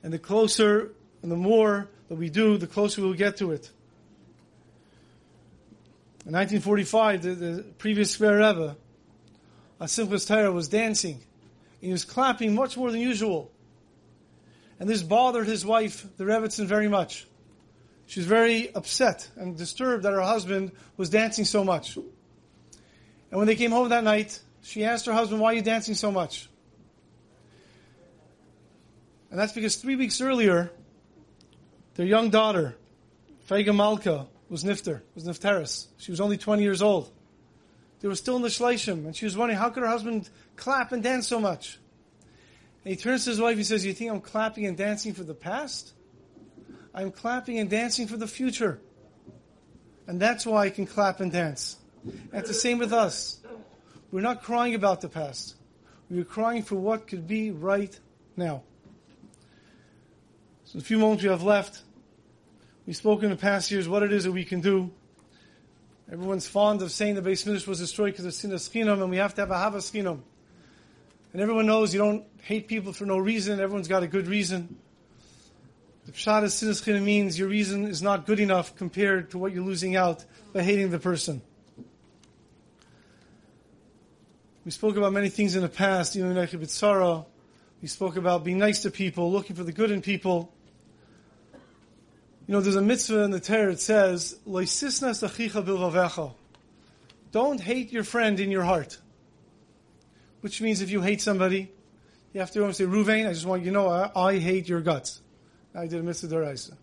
And 0.03 0.13
the 0.13 0.19
closer 0.19 0.91
and 1.21 1.31
the 1.31 1.37
more 1.37 1.89
that 2.09 2.15
we 2.15 2.29
do, 2.29 2.57
the 2.57 2.67
closer 2.67 3.01
we'll 3.01 3.13
get 3.13 3.37
to 3.37 3.51
it. 3.51 3.71
In 6.25 6.33
1945, 6.33 7.23
the, 7.23 7.29
the 7.33 7.63
previous 7.77 8.11
Square 8.11 8.37
Rebbe, 8.37 8.77
Simchas 9.81 10.27
Torah, 10.27 10.51
was 10.51 10.67
dancing. 10.69 11.15
And 11.15 11.21
he 11.81 11.91
was 11.91 12.05
clapping 12.05 12.53
much 12.55 12.77
more 12.77 12.91
than 12.91 13.01
usual. 13.01 13.51
And 14.79 14.89
this 14.89 15.03
bothered 15.03 15.47
his 15.47 15.65
wife, 15.65 16.05
the 16.17 16.23
Rebbitzin, 16.23 16.65
very 16.65 16.87
much. 16.87 17.25
She 18.07 18.19
was 18.19 18.27
very 18.27 18.73
upset 18.73 19.29
and 19.35 19.57
disturbed 19.57 20.03
that 20.03 20.13
her 20.13 20.21
husband 20.21 20.71
was 20.97 21.09
dancing 21.09 21.45
so 21.45 21.63
much. 21.63 21.95
And 21.95 22.05
when 23.31 23.47
they 23.47 23.55
came 23.55 23.71
home 23.71 23.89
that 23.89 24.03
night, 24.03 24.39
she 24.61 24.85
asked 24.85 25.05
her 25.07 25.13
husband, 25.13 25.41
Why 25.41 25.51
are 25.51 25.55
you 25.55 25.61
dancing 25.61 25.95
so 25.95 26.11
much? 26.11 26.49
And 29.33 29.39
that's 29.39 29.51
because 29.51 29.77
three 29.77 29.95
weeks 29.95 30.21
earlier, 30.21 30.69
their 31.95 32.05
young 32.05 32.29
daughter, 32.29 32.77
Feiga 33.49 33.75
Malka, 33.75 34.27
was 34.47 34.63
Nifter, 34.63 35.01
was 35.15 35.23
Nifteris. 35.23 35.87
She 35.97 36.11
was 36.11 36.21
only 36.21 36.37
20 36.37 36.61
years 36.61 36.83
old. 36.83 37.09
They 37.99 38.07
were 38.07 38.13
still 38.13 38.35
in 38.35 38.43
the 38.43 38.49
Shleishim, 38.49 39.07
and 39.07 39.15
she 39.15 39.25
was 39.25 39.35
wondering 39.35 39.57
how 39.57 39.71
could 39.71 39.81
her 39.81 39.89
husband 39.89 40.29
clap 40.55 40.91
and 40.91 41.01
dance 41.01 41.27
so 41.27 41.39
much? 41.39 41.79
And 42.85 42.91
he 42.91 42.95
turns 42.95 43.23
to 43.23 43.31
his 43.31 43.41
wife, 43.41 43.57
he 43.57 43.63
says, 43.63 43.83
You 43.83 43.93
think 43.93 44.11
I'm 44.11 44.21
clapping 44.21 44.67
and 44.67 44.77
dancing 44.77 45.15
for 45.15 45.23
the 45.23 45.33
past? 45.33 45.93
I'm 46.93 47.09
clapping 47.09 47.57
and 47.57 47.71
dancing 47.71 48.05
for 48.05 48.17
the 48.17 48.27
future. 48.27 48.79
And 50.05 50.19
that's 50.19 50.45
why 50.45 50.65
I 50.65 50.69
can 50.69 50.85
clap 50.85 51.21
and 51.21 51.31
dance. 51.31 51.77
And 52.03 52.33
it's 52.33 52.49
the 52.49 52.53
same 52.53 52.77
with 52.77 52.93
us. 52.93 53.39
We're 54.11 54.21
not 54.21 54.43
crying 54.43 54.75
about 54.75 55.01
the 55.01 55.09
past. 55.09 55.55
We're 56.07 56.23
crying 56.23 56.61
for 56.61 56.75
what 56.75 57.07
could 57.07 57.27
be 57.27 57.49
right 57.49 57.99
now. 58.37 58.61
So, 60.73 60.79
a 60.79 60.81
few 60.81 60.97
moments 60.97 61.21
we 61.21 61.29
have 61.29 61.43
left. 61.43 61.83
We 62.87 62.93
spoke 62.93 63.21
in 63.21 63.29
the 63.29 63.35
past 63.35 63.69
years 63.69 63.87
what 63.87 64.01
it 64.01 64.11
is 64.11 64.23
that 64.23 64.31
we 64.31 64.43
can 64.43 64.59
do. 64.59 64.89
Everyone's 66.11 66.47
fond 66.47 66.81
of 66.81 66.91
saying 66.91 67.13
the 67.13 67.21
Beis 67.21 67.45
Hamikdash 67.45 67.67
was 67.67 67.77
destroyed 67.77 68.13
because 68.13 68.25
of 68.25 68.33
sinas 68.33 68.67
chinam, 68.71 68.99
and 68.99 69.11
we 69.11 69.17
have 69.17 69.35
to 69.35 69.41
have 69.41 69.51
a 69.51 69.53
havas 69.53 69.91
chinam. 69.91 70.21
And 71.31 71.41
everyone 71.43 71.67
knows 71.67 71.93
you 71.93 71.99
don't 71.99 72.25
hate 72.41 72.67
people 72.67 72.91
for 72.91 73.05
no 73.05 73.19
reason. 73.19 73.59
Everyone's 73.59 73.87
got 73.87 74.01
a 74.01 74.07
good 74.07 74.25
reason. 74.25 74.75
The 76.07 76.11
pshat 76.11 76.43
of 76.43 76.49
sinas 76.49 76.83
chinam 76.83 77.03
means 77.03 77.37
your 77.37 77.49
reason 77.49 77.85
is 77.85 78.01
not 78.01 78.25
good 78.25 78.39
enough 78.39 78.75
compared 78.75 79.29
to 79.29 79.37
what 79.37 79.53
you're 79.53 79.63
losing 79.63 79.95
out 79.95 80.25
by 80.53 80.63
hating 80.63 80.89
the 80.89 80.97
person. 80.97 81.43
We 84.65 84.71
spoke 84.71 84.97
about 84.97 85.13
many 85.13 85.29
things 85.29 85.55
in 85.55 85.61
the 85.61 85.69
past, 85.69 86.15
in 86.15 86.23
Bitzara. 86.23 87.27
We 87.79 87.87
spoke 87.87 88.15
about 88.15 88.43
being 88.43 88.57
nice 88.57 88.81
to 88.81 88.89
people, 88.89 89.31
looking 89.31 89.55
for 89.55 89.63
the 89.63 89.71
good 89.71 89.91
in 89.91 90.01
people. 90.01 90.51
You 92.45 92.53
know, 92.53 92.59
there's 92.59 92.75
a 92.75 92.81
mitzvah 92.81 93.23
in 93.23 93.31
the 93.31 93.39
Torah 93.39 93.71
that 93.71 93.79
says, 93.79 94.37
Don't 97.31 97.61
hate 97.61 97.91
your 97.93 98.03
friend 98.03 98.39
in 98.39 98.51
your 98.51 98.63
heart. 98.63 98.97
Which 100.41 100.61
means 100.61 100.81
if 100.81 100.89
you 100.89 101.01
hate 101.01 101.21
somebody, 101.21 101.71
you 102.33 102.41
have 102.41 102.51
to 102.51 102.73
say, 102.73 102.83
Ruvain, 102.83 103.29
I 103.29 103.33
just 103.33 103.45
want 103.45 103.61
you 103.61 103.69
to 103.69 103.73
know, 103.73 103.87
I, 103.87 104.11
I 104.13 104.39
hate 104.39 104.67
your 104.67 104.81
guts. 104.81 105.21
I 105.73 105.87
did 105.87 106.01
a 106.01 106.03
mitzvah 106.03 106.35
deraisa. 106.35 106.75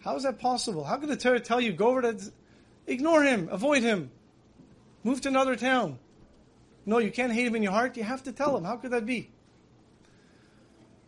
How 0.00 0.16
is 0.16 0.22
that 0.22 0.38
possible? 0.38 0.84
How 0.84 0.96
could 0.96 1.10
the 1.10 1.16
Torah 1.16 1.40
tell 1.40 1.60
you, 1.60 1.72
go 1.72 1.88
over 1.88 2.00
to, 2.00 2.32
ignore 2.86 3.22
him, 3.22 3.48
avoid 3.50 3.82
him, 3.82 4.10
move 5.04 5.20
to 5.20 5.28
another 5.28 5.54
town? 5.54 5.98
No, 6.86 6.96
you 6.98 7.10
can't 7.10 7.32
hate 7.32 7.46
him 7.46 7.54
in 7.54 7.62
your 7.62 7.72
heart. 7.72 7.96
You 7.98 8.04
have 8.04 8.22
to 8.24 8.32
tell 8.32 8.56
him. 8.56 8.64
How 8.64 8.76
could 8.76 8.92
that 8.92 9.04
be? 9.04 9.30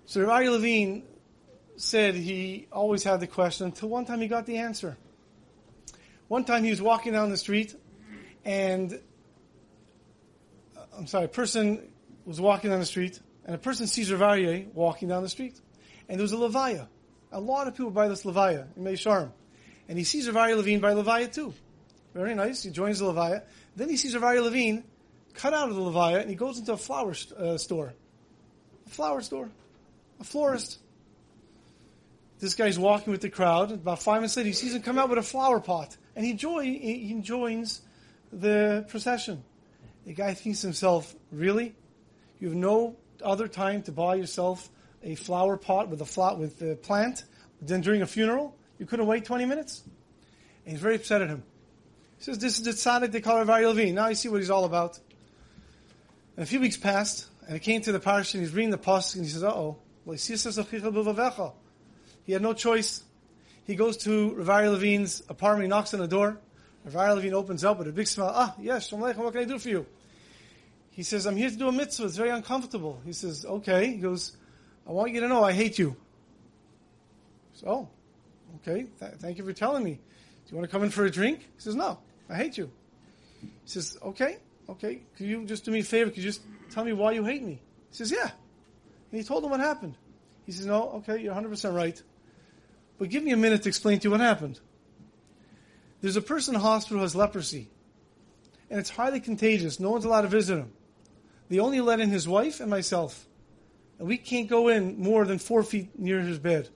So 0.05 0.21
Rabbi 0.21 0.49
Levine 0.49 1.03
said 1.77 2.15
he 2.15 2.67
always 2.73 3.03
had 3.03 3.21
the 3.21 3.27
question 3.27 3.67
until 3.67 3.89
one 3.89 4.05
time 4.05 4.21
he 4.21 4.29
got 4.29 4.47
the 4.47 4.59
answer. 4.59 4.97
One 6.29 6.45
time 6.45 6.65
he 6.65 6.71
was 6.71 6.81
walking 6.81 7.13
down 7.13 7.31
the 7.31 7.37
street, 7.37 7.75
and 8.45 8.99
uh, 10.77 10.81
I'm 10.97 11.07
sorry, 11.07 11.27
a 11.27 11.29
person 11.29 11.81
was 12.25 12.41
walking 12.41 12.71
down 12.71 12.81
the 12.81 12.87
street, 12.87 13.21
and 13.45 13.55
a 13.55 13.59
person 13.59 13.87
sees 13.87 14.13
Rav 14.13 14.21
Aryeh 14.21 14.73
walking 14.73 15.09
down 15.09 15.23
the 15.23 15.29
street, 15.29 15.61
and 16.09 16.19
there 16.19 16.23
was 16.23 16.33
a 16.33 16.37
levaya. 16.37 16.87
A 17.33 17.41
lot 17.41 17.67
of 17.67 17.75
people 17.75 17.91
buy 17.91 18.09
this 18.09 18.23
levaya 18.23 18.67
in 18.77 18.85
Meah 18.85 18.95
Shearim, 18.95 19.31
and 19.89 19.99
he 19.99 20.05
sees 20.05 20.31
Rav 20.31 20.49
Aryeh 20.49 20.57
Levine 20.57 20.81
by 20.81 20.93
levaya 20.93 21.33
too. 21.33 21.53
Very 22.15 22.35
nice. 22.35 22.63
He 22.63 22.71
joins 22.71 23.01
the 23.01 23.07
levaya. 23.07 23.43
Then 23.77 23.89
he 23.91 23.97
sees 23.97 24.15
Rav 24.15 24.23
Aryeh 24.23 24.43
Levine 24.43 24.85
cut 25.35 25.53
out 25.53 25.69
of 25.69 25.75
the 25.75 25.83
levaya, 25.83 26.21
and 26.21 26.31
he 26.31 26.37
goes 26.37 26.59
into 26.59 26.73
a 26.73 26.77
flower 26.77 27.15
uh, 27.37 27.59
store, 27.59 27.93
a 28.87 28.91
flower 28.91 29.21
store, 29.21 29.51
a 30.21 30.25
florist. 30.25 30.79
This 32.45 32.53
guy's 32.53 32.79
walking 32.79 33.11
with 33.11 33.23
the 33.23 33.31
crowd. 33.31 33.73
About 33.73 34.03
five 34.03 34.17
minutes 34.17 34.37
later, 34.37 34.49
he 34.49 34.53
sees 34.53 34.75
him 34.75 34.83
come 34.83 34.99
out 34.99 35.09
with 35.09 35.17
a 35.17 35.23
flower 35.23 35.61
pot, 35.61 35.97
and 36.15 36.27
he, 36.27 36.33
he 36.35 37.15
joins 37.23 37.81
the 38.31 38.85
procession. 38.87 39.43
The 40.05 40.13
guy 40.13 40.35
thinks 40.35 40.61
to 40.61 40.67
himself, 40.67 41.15
"Really? 41.33 41.75
You 42.41 42.49
have 42.49 42.57
no 42.59 42.97
other 43.25 43.49
time 43.49 43.81
to 43.85 43.93
buy 43.93 44.17
yourself 44.17 44.69
a 45.03 45.15
flower 45.15 45.57
pot 45.57 45.89
with 45.89 46.03
a 46.03 46.05
flat 46.05 46.37
with 46.37 46.61
a 46.61 46.77
plant? 46.77 47.25
than 47.63 47.81
during 47.81 48.03
a 48.03 48.07
funeral, 48.07 48.55
you 48.79 48.85
couldn't 48.85 49.07
wait 49.07 49.25
20 49.25 49.47
minutes?" 49.47 49.83
And 50.67 50.73
he's 50.73 50.83
very 50.83 50.97
upset 50.97 51.23
at 51.23 51.31
him. 51.31 51.43
He 52.19 52.25
says, 52.25 52.39
"This 52.39 52.59
is 52.59 52.65
the 52.65 52.73
tzaddik 52.73 53.11
they 53.11 53.23
call 53.23 53.43
Rav 53.43 53.63
Levine. 53.63 53.95
Now 53.95 54.09
you 54.09 54.15
see 54.15 54.29
what 54.29 54.41
he's 54.41 54.51
all 54.51 54.67
about." 54.67 55.01
And 56.37 56.43
a 56.43 56.47
few 56.47 56.61
weeks 56.61 56.77
passed, 56.77 57.27
and 57.47 57.55
he 57.55 57.61
came 57.61 57.81
to 57.81 57.93
the 57.93 58.01
parsha 58.01 58.35
and 58.35 58.43
he's 58.43 58.53
reading 58.53 58.69
the 58.69 58.77
pasuk 58.77 59.15
and 59.15 59.25
he 59.25 59.31
says, 59.31 59.43
"Uh 59.43 59.49
oh, 59.49 59.79
he 62.25 62.33
had 62.33 62.43
no 62.43 62.53
choice. 62.53 63.03
He 63.67 63.77
goes 63.77 63.97
to 63.99 64.35
Rav 64.35 64.67
Levine's 64.67 65.23
apartment, 65.29 65.65
he 65.65 65.69
knocks 65.69 65.95
on 65.95 66.01
the 66.01 66.09
door. 66.09 66.39
Rav 66.85 67.17
Levine 67.17 67.35
opens 67.35 67.65
up 67.65 67.79
with 67.79 67.89
a 67.89 67.93
big 67.93 68.07
smile. 68.07 68.33
Ah, 68.35 68.55
yes, 68.61 68.89
Shalom 68.89 69.17
what 69.17 69.33
can 69.33 69.43
I 69.43 69.45
do 69.45 69.59
for 69.59 69.69
you? 69.69 69.87
He 70.91 71.03
says, 71.03 71.27
I'm 71.27 71.37
here 71.37 71.51
to 71.51 71.57
do 71.57 71.69
a 71.69 71.73
mitzvah. 71.73 72.05
It's 72.07 72.17
very 72.17 72.31
uncomfortable. 72.31 73.01
He 73.05 73.13
says, 73.13 73.45
okay. 73.45 73.89
He 73.89 73.97
goes, 73.97 74.37
I 74.87 74.93
want 74.93 75.13
you 75.13 75.21
to 75.21 75.29
know 75.29 75.43
I 75.43 75.53
hate 75.53 75.79
you. 75.79 75.97
So, 77.55 77.67
oh, 77.67 77.89
okay. 78.57 78.87
Th- 79.01 79.13
thank 79.19 79.39
you 79.39 79.45
for 79.45 79.53
telling 79.53 79.83
me. 79.83 79.95
Do 79.95 80.51
you 80.51 80.57
want 80.57 80.71
to 80.71 80.73
come 80.73 80.85
in 80.85 80.91
for 80.91 81.05
a 81.05 81.11
drink? 81.11 81.41
He 81.41 81.61
says, 81.61 81.75
no, 81.75 81.99
I 82.29 82.37
hate 82.37 82.59
you. 82.59 82.71
He 83.41 83.49
says, 83.65 83.99
okay, 84.03 84.39
okay. 84.69 85.01
Could 85.17 85.27
you 85.27 85.45
just 85.47 85.65
do 85.65 85.71
me 85.71 85.81
a 85.81 85.85
favor? 85.85 86.11
Could 86.11 86.19
you 86.19 86.25
just 86.25 86.43
tell 86.71 86.85
me 86.85 86.93
why 86.93 87.13
you 87.13 87.25
hate 87.25 87.43
me? 87.43 87.61
He 87.91 87.97
says, 87.97 88.13
yeah. 88.13 88.31
And 89.11 89.21
he 89.21 89.25
told 89.25 89.43
him 89.43 89.51
what 89.51 89.61
happened. 89.61 89.97
He 90.47 90.53
says, 90.53 90.67
no, 90.67 90.91
okay, 90.97 91.21
you're 91.21 91.35
100% 91.35 91.75
right. 91.75 92.01
But 92.99 93.11
give 93.11 93.23
me 93.23 93.33
a 93.33 93.37
minute 93.37 93.63
to 93.63 93.69
explain 93.69 93.99
to 94.01 94.05
you 94.05 94.11
what 94.11 94.21
happened. 94.21 94.61
There's 96.01 96.17
a 96.17 96.23
person 96.23 96.55
in 96.55 96.61
the 96.61 96.67
hospital 96.67 96.99
who 96.99 97.03
has 97.03 97.17
leprosy, 97.17 97.71
and 98.71 98.79
it's 98.79 98.91
highly 98.91 99.21
contagious. 99.21 99.81
No 99.81 99.91
one's 99.91 100.05
allowed 100.05 100.23
to 100.23 100.29
visit 100.29 100.59
him. 100.59 100.73
They 101.49 101.59
only 101.59 101.81
let 101.81 102.01
in 102.01 102.11
his 102.11 102.29
wife 102.29 102.61
and 102.61 102.71
myself, 102.71 103.27
and 103.99 104.07
we 104.07 104.17
can't 104.17 104.49
go 104.49 104.69
in 104.69 104.99
more 104.99 105.25
than 105.25 105.39
four 105.39 105.63
feet 105.63 105.99
near 105.99 106.21
his 106.21 106.39
bed. 106.39 106.69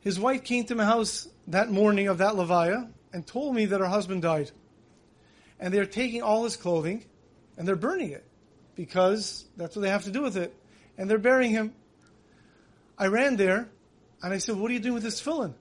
His 0.00 0.18
wife 0.18 0.44
came 0.44 0.64
to 0.64 0.74
my 0.74 0.84
house 0.84 1.28
that 1.48 1.70
morning 1.70 2.08
of 2.08 2.18
that 2.18 2.34
Levaya 2.34 2.90
and 3.12 3.26
told 3.26 3.54
me 3.54 3.66
that 3.66 3.80
her 3.80 3.86
husband 3.86 4.22
died. 4.22 4.50
And 5.60 5.72
they're 5.72 5.86
taking 5.86 6.22
all 6.22 6.42
his 6.42 6.56
clothing 6.56 7.04
and 7.56 7.68
they're 7.68 7.76
burning 7.76 8.10
it 8.10 8.24
because 8.74 9.44
that's 9.56 9.76
what 9.76 9.82
they 9.82 9.90
have 9.90 10.04
to 10.04 10.10
do 10.10 10.22
with 10.22 10.36
it. 10.36 10.56
And 10.98 11.08
they're 11.08 11.18
burying 11.18 11.52
him. 11.52 11.72
I 12.98 13.06
ran 13.06 13.36
there 13.36 13.68
and 14.22 14.32
I 14.32 14.38
said, 14.38 14.56
What 14.56 14.70
are 14.70 14.74
you 14.74 14.80
doing 14.80 14.94
with 14.94 15.02
this 15.02 15.20
tefillin? 15.20 15.50
I 15.50 15.54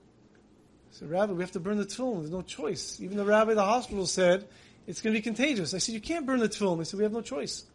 said, 0.91 1.09
Rabbi, 1.09 1.33
we 1.33 1.41
have 1.41 1.51
to 1.51 1.59
burn 1.59 1.77
the 1.77 1.85
tefillin. 1.85 2.19
There's 2.19 2.31
no 2.31 2.41
choice. 2.41 2.99
Even 3.01 3.17
the 3.17 3.25
rabbi 3.25 3.51
of 3.51 3.57
the 3.57 3.65
hospital 3.65 4.05
said 4.05 4.47
it's 4.87 5.01
going 5.01 5.13
to 5.13 5.17
be 5.17 5.23
contagious. 5.23 5.73
I 5.73 5.79
said, 5.79 5.93
You 5.95 6.01
can't 6.01 6.25
burn 6.25 6.39
the 6.39 6.49
tefillin. 6.49 6.77
They 6.77 6.83
said, 6.83 6.97
We 6.97 7.03
have 7.03 7.13
no 7.13 7.21
choice. 7.21 7.65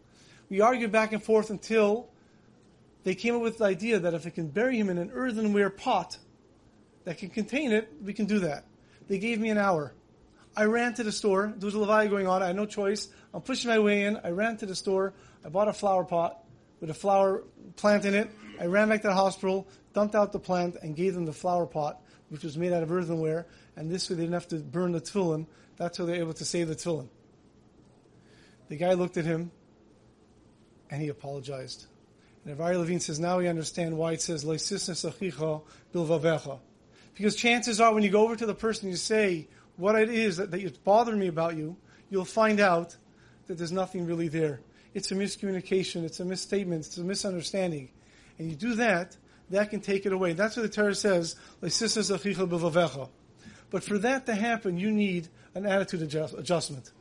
We 0.48 0.60
argued 0.60 0.92
back 0.92 1.12
and 1.12 1.22
forth 1.22 1.50
until 1.50 2.08
they 3.02 3.14
came 3.14 3.34
up 3.34 3.42
with 3.42 3.58
the 3.58 3.64
idea 3.64 4.00
that 4.00 4.14
if 4.14 4.26
I 4.26 4.30
can 4.30 4.48
bury 4.48 4.78
him 4.78 4.88
in 4.88 4.98
an 4.98 5.10
earthenware 5.12 5.70
pot 5.70 6.18
that 7.04 7.18
can 7.18 7.30
contain 7.30 7.72
it, 7.72 7.92
we 8.02 8.12
can 8.12 8.26
do 8.26 8.40
that. 8.40 8.64
They 9.08 9.18
gave 9.18 9.40
me 9.40 9.50
an 9.50 9.58
hour. 9.58 9.92
I 10.56 10.64
ran 10.64 10.94
to 10.94 11.04
the 11.04 11.12
store. 11.12 11.52
There 11.56 11.66
was 11.66 11.74
a 11.74 11.78
levaya 11.78 12.08
going 12.08 12.26
on. 12.26 12.42
I 12.42 12.48
had 12.48 12.56
no 12.56 12.66
choice. 12.66 13.08
I'm 13.34 13.42
pushing 13.42 13.70
my 13.70 13.78
way 13.78 14.04
in. 14.04 14.18
I 14.24 14.30
ran 14.30 14.56
to 14.58 14.66
the 14.66 14.74
store. 14.74 15.12
I 15.44 15.48
bought 15.48 15.68
a 15.68 15.72
flower 15.72 16.04
pot 16.04 16.42
with 16.80 16.90
a 16.90 16.94
flower 16.94 17.44
plant 17.76 18.04
in 18.04 18.14
it. 18.14 18.30
I 18.60 18.66
ran 18.66 18.88
back 18.88 19.02
to 19.02 19.08
the 19.08 19.14
hospital, 19.14 19.68
dumped 19.92 20.14
out 20.14 20.32
the 20.32 20.38
plant, 20.38 20.76
and 20.82 20.96
gave 20.96 21.14
them 21.14 21.26
the 21.26 21.32
flower 21.32 21.66
pot, 21.66 22.00
which 22.28 22.42
was 22.42 22.56
made 22.56 22.72
out 22.72 22.82
of 22.82 22.90
earthenware. 22.90 23.46
And 23.76 23.90
this 23.90 24.08
way 24.08 24.16
they 24.16 24.22
didn't 24.22 24.34
have 24.34 24.48
to 24.48 24.56
burn 24.56 24.92
the 24.92 25.00
tefillin. 25.00 25.46
That's 25.76 25.98
how 25.98 26.04
they 26.04 26.14
were 26.14 26.20
able 26.20 26.34
to 26.34 26.44
save 26.44 26.68
the 26.68 26.74
tefillin. 26.74 27.08
The 28.68 28.76
guy 28.76 28.94
looked 28.94 29.16
at 29.16 29.24
him, 29.24 29.50
and 30.90 31.02
he 31.02 31.08
apologized. 31.08 31.86
And 32.44 32.56
Avari 32.56 32.78
Levine 32.78 33.00
says, 33.00 33.18
now 33.18 33.38
we 33.38 33.48
understand 33.48 33.96
why 33.96 34.12
it 34.12 34.22
says, 34.22 34.44
bilvavecha. 34.44 36.58
Because 37.14 37.34
chances 37.34 37.80
are 37.80 37.94
when 37.94 38.02
you 38.02 38.10
go 38.10 38.24
over 38.24 38.36
to 38.36 38.46
the 38.46 38.54
person 38.54 38.88
you 38.88 38.96
say 38.96 39.48
what 39.76 39.96
it 39.96 40.10
is 40.10 40.36
that, 40.36 40.50
that 40.50 40.60
is 40.60 40.72
bothering 40.72 41.18
me 41.18 41.28
about 41.28 41.56
you, 41.56 41.76
you'll 42.10 42.24
find 42.24 42.60
out 42.60 42.96
that 43.46 43.58
there's 43.58 43.72
nothing 43.72 44.06
really 44.06 44.28
there. 44.28 44.60
It's 44.94 45.12
a 45.12 45.14
miscommunication, 45.14 46.04
it's 46.04 46.20
a 46.20 46.24
misstatement, 46.24 46.86
it's 46.86 46.98
a 46.98 47.04
misunderstanding 47.04 47.90
and 48.38 48.50
you 48.50 48.56
do 48.56 48.74
that, 48.76 49.16
that 49.50 49.70
can 49.70 49.80
take 49.80 50.06
it 50.06 50.12
away. 50.12 50.32
That's 50.32 50.56
what 50.56 50.62
the 50.62 50.68
Torah 50.68 50.94
says, 50.94 51.36
but 53.70 53.82
for 53.82 53.98
that 53.98 54.26
to 54.26 54.34
happen, 54.34 54.78
you 54.78 54.90
need 54.90 55.28
an 55.54 55.66
attitude 55.66 56.02
adjust, 56.02 56.34
adjustment. 56.34 56.92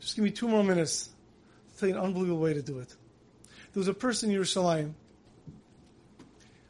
Just 0.00 0.16
give 0.16 0.24
me 0.24 0.30
two 0.30 0.48
more 0.48 0.64
minutes 0.64 1.10
to 1.72 1.80
tell 1.80 1.88
you 1.88 1.94
an 1.96 2.00
unbelievable 2.00 2.40
way 2.40 2.54
to 2.54 2.62
do 2.62 2.78
it. 2.78 2.88
There 3.72 3.80
was 3.80 3.88
a 3.88 3.94
person 3.94 4.30
in 4.30 4.40
Yerushalayim 4.40 4.92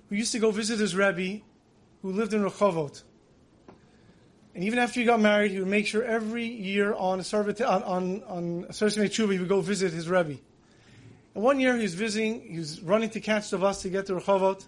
who 0.08 0.16
used 0.16 0.32
to 0.32 0.39
go 0.39 0.50
visit 0.50 0.78
his 0.78 0.94
Rebbe 0.94 1.42
who 2.02 2.12
lived 2.12 2.34
in 2.34 2.42
Rehovot. 2.42 3.02
And 4.55 4.62
even 4.64 4.78
after 4.78 5.00
he 5.00 5.06
got 5.06 5.20
married, 5.20 5.50
he 5.50 5.58
would 5.58 5.68
make 5.68 5.86
sure 5.86 6.05
every 6.05 6.47
year 6.47 6.94
on 6.94 7.20
a 7.20 7.64
on 7.66 7.82
on, 7.82 8.23
on 8.23 8.64
Tshuva, 8.70 9.32
he 9.32 9.39
would 9.39 9.48
go 9.48 9.60
visit 9.60 9.92
his 9.92 10.08
Rebbe. 10.08 10.36
And 11.34 11.42
one 11.42 11.58
year 11.60 11.76
he 11.76 11.82
was 11.82 11.94
visiting, 11.94 12.40
he 12.40 12.58
was 12.58 12.80
running 12.80 13.10
to 13.10 13.20
catch 13.20 13.50
the 13.50 13.58
bus 13.58 13.82
to 13.82 13.88
get 13.88 14.06
to 14.06 14.14
Rehovot. 14.14 14.64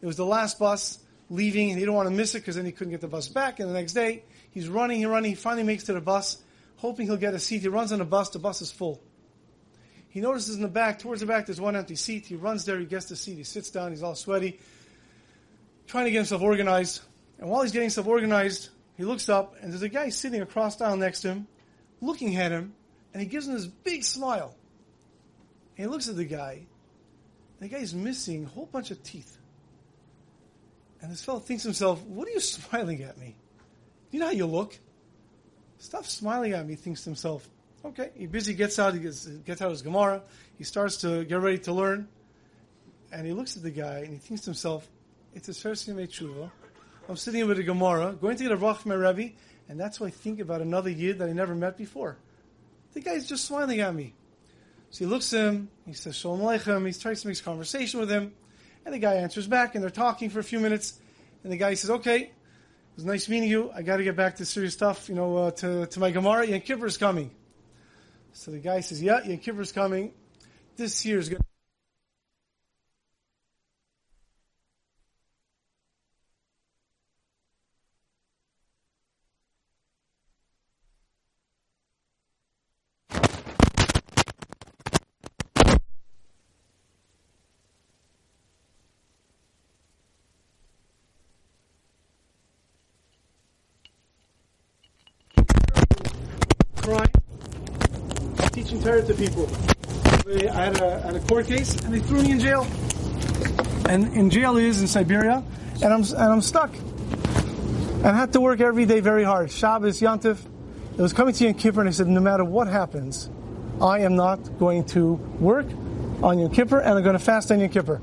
It 0.00 0.06
was 0.06 0.16
the 0.16 0.26
last 0.26 0.58
bus 0.58 0.98
leaving, 1.30 1.70
and 1.70 1.78
he 1.78 1.84
didn't 1.84 1.94
want 1.94 2.08
to 2.08 2.14
miss 2.14 2.34
it 2.34 2.38
because 2.40 2.56
then 2.56 2.64
he 2.64 2.72
couldn't 2.72 2.92
get 2.92 3.00
the 3.00 3.08
bus 3.08 3.28
back. 3.28 3.60
And 3.60 3.68
the 3.68 3.74
next 3.74 3.92
day, 3.92 4.24
he's 4.50 4.68
running, 4.68 4.98
he's 4.98 5.06
running, 5.06 5.30
he 5.30 5.34
finally 5.34 5.64
makes 5.64 5.84
to 5.84 5.92
the 5.92 6.00
bus, 6.00 6.38
hoping 6.76 7.06
he'll 7.06 7.16
get 7.16 7.34
a 7.34 7.38
seat. 7.38 7.62
He 7.62 7.68
runs 7.68 7.92
on 7.92 7.98
the 7.98 8.04
bus, 8.04 8.30
the 8.30 8.38
bus 8.38 8.62
is 8.62 8.72
full. 8.72 9.00
He 10.08 10.20
notices 10.20 10.56
in 10.56 10.62
the 10.62 10.68
back, 10.68 10.98
towards 10.98 11.20
the 11.20 11.26
back, 11.26 11.46
there's 11.46 11.60
one 11.60 11.76
empty 11.76 11.94
seat. 11.94 12.26
He 12.26 12.34
runs 12.34 12.64
there, 12.64 12.78
he 12.78 12.86
gets 12.86 13.06
the 13.06 13.16
seat, 13.16 13.36
he 13.36 13.44
sits 13.44 13.70
down, 13.70 13.90
he's 13.90 14.02
all 14.02 14.14
sweaty, 14.14 14.58
trying 15.86 16.06
to 16.06 16.10
get 16.10 16.18
himself 16.18 16.42
organized. 16.42 17.02
And 17.38 17.48
while 17.48 17.62
he's 17.62 17.72
getting 17.72 17.86
himself 17.86 18.06
organized, 18.06 18.70
he 18.96 19.04
looks 19.04 19.28
up, 19.28 19.54
and 19.60 19.70
there's 19.70 19.82
a 19.82 19.88
guy 19.88 20.08
sitting 20.08 20.40
across 20.40 20.76
town 20.76 20.98
next 20.98 21.20
to 21.20 21.28
him, 21.28 21.46
looking 22.00 22.34
at 22.36 22.50
him, 22.50 22.74
and 23.12 23.22
he 23.22 23.28
gives 23.28 23.46
him 23.46 23.54
this 23.54 23.66
big 23.66 24.02
smile. 24.02 24.54
He 25.78 25.86
looks 25.86 26.08
at 26.08 26.16
the 26.16 26.24
guy, 26.24 26.66
the 27.60 27.68
guy's 27.68 27.94
missing 27.94 28.44
a 28.44 28.48
whole 28.48 28.66
bunch 28.66 28.90
of 28.90 29.00
teeth. 29.04 29.38
And 31.00 31.10
this 31.10 31.24
fellow 31.24 31.38
thinks 31.38 31.62
to 31.62 31.68
himself, 31.68 32.02
What 32.02 32.26
are 32.26 32.32
you 32.32 32.40
smiling 32.56 33.02
at 33.04 33.16
me? 33.16 33.36
You 34.10 34.18
know 34.20 34.26
how 34.26 34.32
you 34.32 34.46
look? 34.46 34.76
Stop 35.78 36.04
smiling 36.04 36.52
at 36.52 36.66
me, 36.66 36.74
thinks 36.74 37.04
to 37.04 37.10
himself. 37.10 37.48
Okay, 37.84 38.10
he 38.16 38.26
busy 38.26 38.54
gets 38.54 38.80
out, 38.80 38.94
he 38.94 39.00
gets, 39.00 39.26
gets 39.26 39.62
out 39.62 39.70
his 39.70 39.82
Gemara, 39.82 40.22
he 40.56 40.64
starts 40.64 40.96
to 40.98 41.24
get 41.24 41.40
ready 41.40 41.58
to 41.58 41.72
learn, 41.72 42.08
and 43.12 43.24
he 43.24 43.32
looks 43.32 43.56
at 43.56 43.62
the 43.62 43.70
guy 43.70 43.98
and 43.98 44.08
he 44.08 44.18
thinks 44.18 44.42
to 44.42 44.46
himself, 44.46 44.88
It's 45.32 45.48
a 45.48 45.54
first 45.54 45.86
Yom 45.86 45.98
Tshuva. 45.98 46.50
I'm 47.08 47.16
sitting 47.16 47.46
with 47.46 47.58
a 47.60 47.62
Gemara, 47.62 48.14
going 48.20 48.36
to 48.36 48.42
get 48.42 48.50
a 48.50 48.56
Rach 48.56 48.78
from 48.78 48.90
my 48.90 48.96
Rebbe, 48.96 49.34
and 49.68 49.78
that's 49.78 50.00
why 50.00 50.08
I 50.08 50.10
think 50.10 50.40
about 50.40 50.60
another 50.60 50.90
Yid 50.90 51.20
that 51.20 51.28
I 51.28 51.32
never 51.32 51.54
met 51.54 51.78
before. 51.78 52.18
The 52.94 53.00
guy's 53.00 53.28
just 53.28 53.44
smiling 53.44 53.78
at 53.78 53.94
me. 53.94 54.14
So 54.90 55.04
he 55.04 55.06
looks 55.06 55.32
at 55.34 55.46
him, 55.46 55.68
he 55.86 55.92
says, 55.92 56.16
Shalom 56.16 56.40
Aleichem, 56.40 56.86
he 56.86 56.92
tries 56.98 57.22
to 57.22 57.28
make 57.28 57.42
conversation 57.44 58.00
with 58.00 58.10
him, 58.10 58.32
and 58.84 58.94
the 58.94 58.98
guy 58.98 59.14
answers 59.14 59.46
back, 59.46 59.74
and 59.74 59.82
they're 59.82 59.90
talking 59.90 60.30
for 60.30 60.38
a 60.38 60.44
few 60.44 60.60
minutes, 60.60 60.98
and 61.42 61.52
the 61.52 61.56
guy 61.56 61.74
says, 61.74 61.90
okay, 61.90 62.20
it 62.20 62.32
was 62.96 63.04
nice 63.04 63.28
meeting 63.28 63.50
you, 63.50 63.70
I 63.74 63.82
gotta 63.82 64.02
get 64.02 64.16
back 64.16 64.36
to 64.36 64.46
serious 64.46 64.72
stuff, 64.72 65.08
you 65.08 65.14
know, 65.14 65.36
uh, 65.36 65.50
to, 65.52 65.86
to 65.86 66.00
my 66.00 66.10
Gemara, 66.10 66.46
Yom 66.46 66.60
Kippur 66.60 66.86
is 66.86 66.96
coming. 66.96 67.30
So 68.32 68.50
the 68.50 68.58
guy 68.58 68.80
says, 68.80 69.02
yeah, 69.02 69.22
Yom 69.24 69.38
Kippur 69.38 69.60
is 69.60 69.72
coming, 69.72 70.12
this 70.76 71.04
year 71.04 71.18
is 71.18 71.28
to 98.88 99.14
people. 99.14 99.46
They, 100.24 100.48
I 100.48 100.64
had 100.64 100.80
a, 100.80 101.00
had 101.00 101.14
a 101.14 101.20
court 101.20 101.46
case, 101.46 101.74
and 101.84 101.92
they 101.92 102.00
threw 102.00 102.22
me 102.22 102.32
in 102.32 102.40
jail. 102.40 102.66
And 103.86 104.12
in 104.14 104.30
jail 104.30 104.56
is 104.56 104.80
in 104.80 104.88
Siberia, 104.88 105.44
and 105.82 105.92
I'm 105.92 106.02
and 106.02 106.32
I'm 106.32 106.40
stuck. 106.40 106.74
And 106.74 108.06
I 108.06 108.14
had 108.14 108.32
to 108.32 108.40
work 108.40 108.60
every 108.60 108.86
day 108.86 109.00
very 109.00 109.24
hard. 109.24 109.50
Shabbos, 109.50 110.00
Yantif. 110.00 110.38
It 110.92 111.02
was 111.02 111.12
coming 111.12 111.34
to 111.34 111.44
Yom 111.44 111.54
Kippur, 111.54 111.80
and 111.80 111.88
I 111.88 111.92
said, 111.92 112.08
no 112.08 112.20
matter 112.20 112.44
what 112.44 112.66
happens, 112.66 113.30
I 113.80 114.00
am 114.00 114.16
not 114.16 114.58
going 114.58 114.84
to 114.86 115.14
work 115.38 115.66
on 116.22 116.38
Yom 116.38 116.50
Kippur, 116.50 116.80
and 116.80 116.96
I'm 116.96 117.02
going 117.04 117.18
to 117.18 117.22
fast 117.22 117.52
on 117.52 117.60
Yom 117.60 117.68
Kippur. 117.68 118.00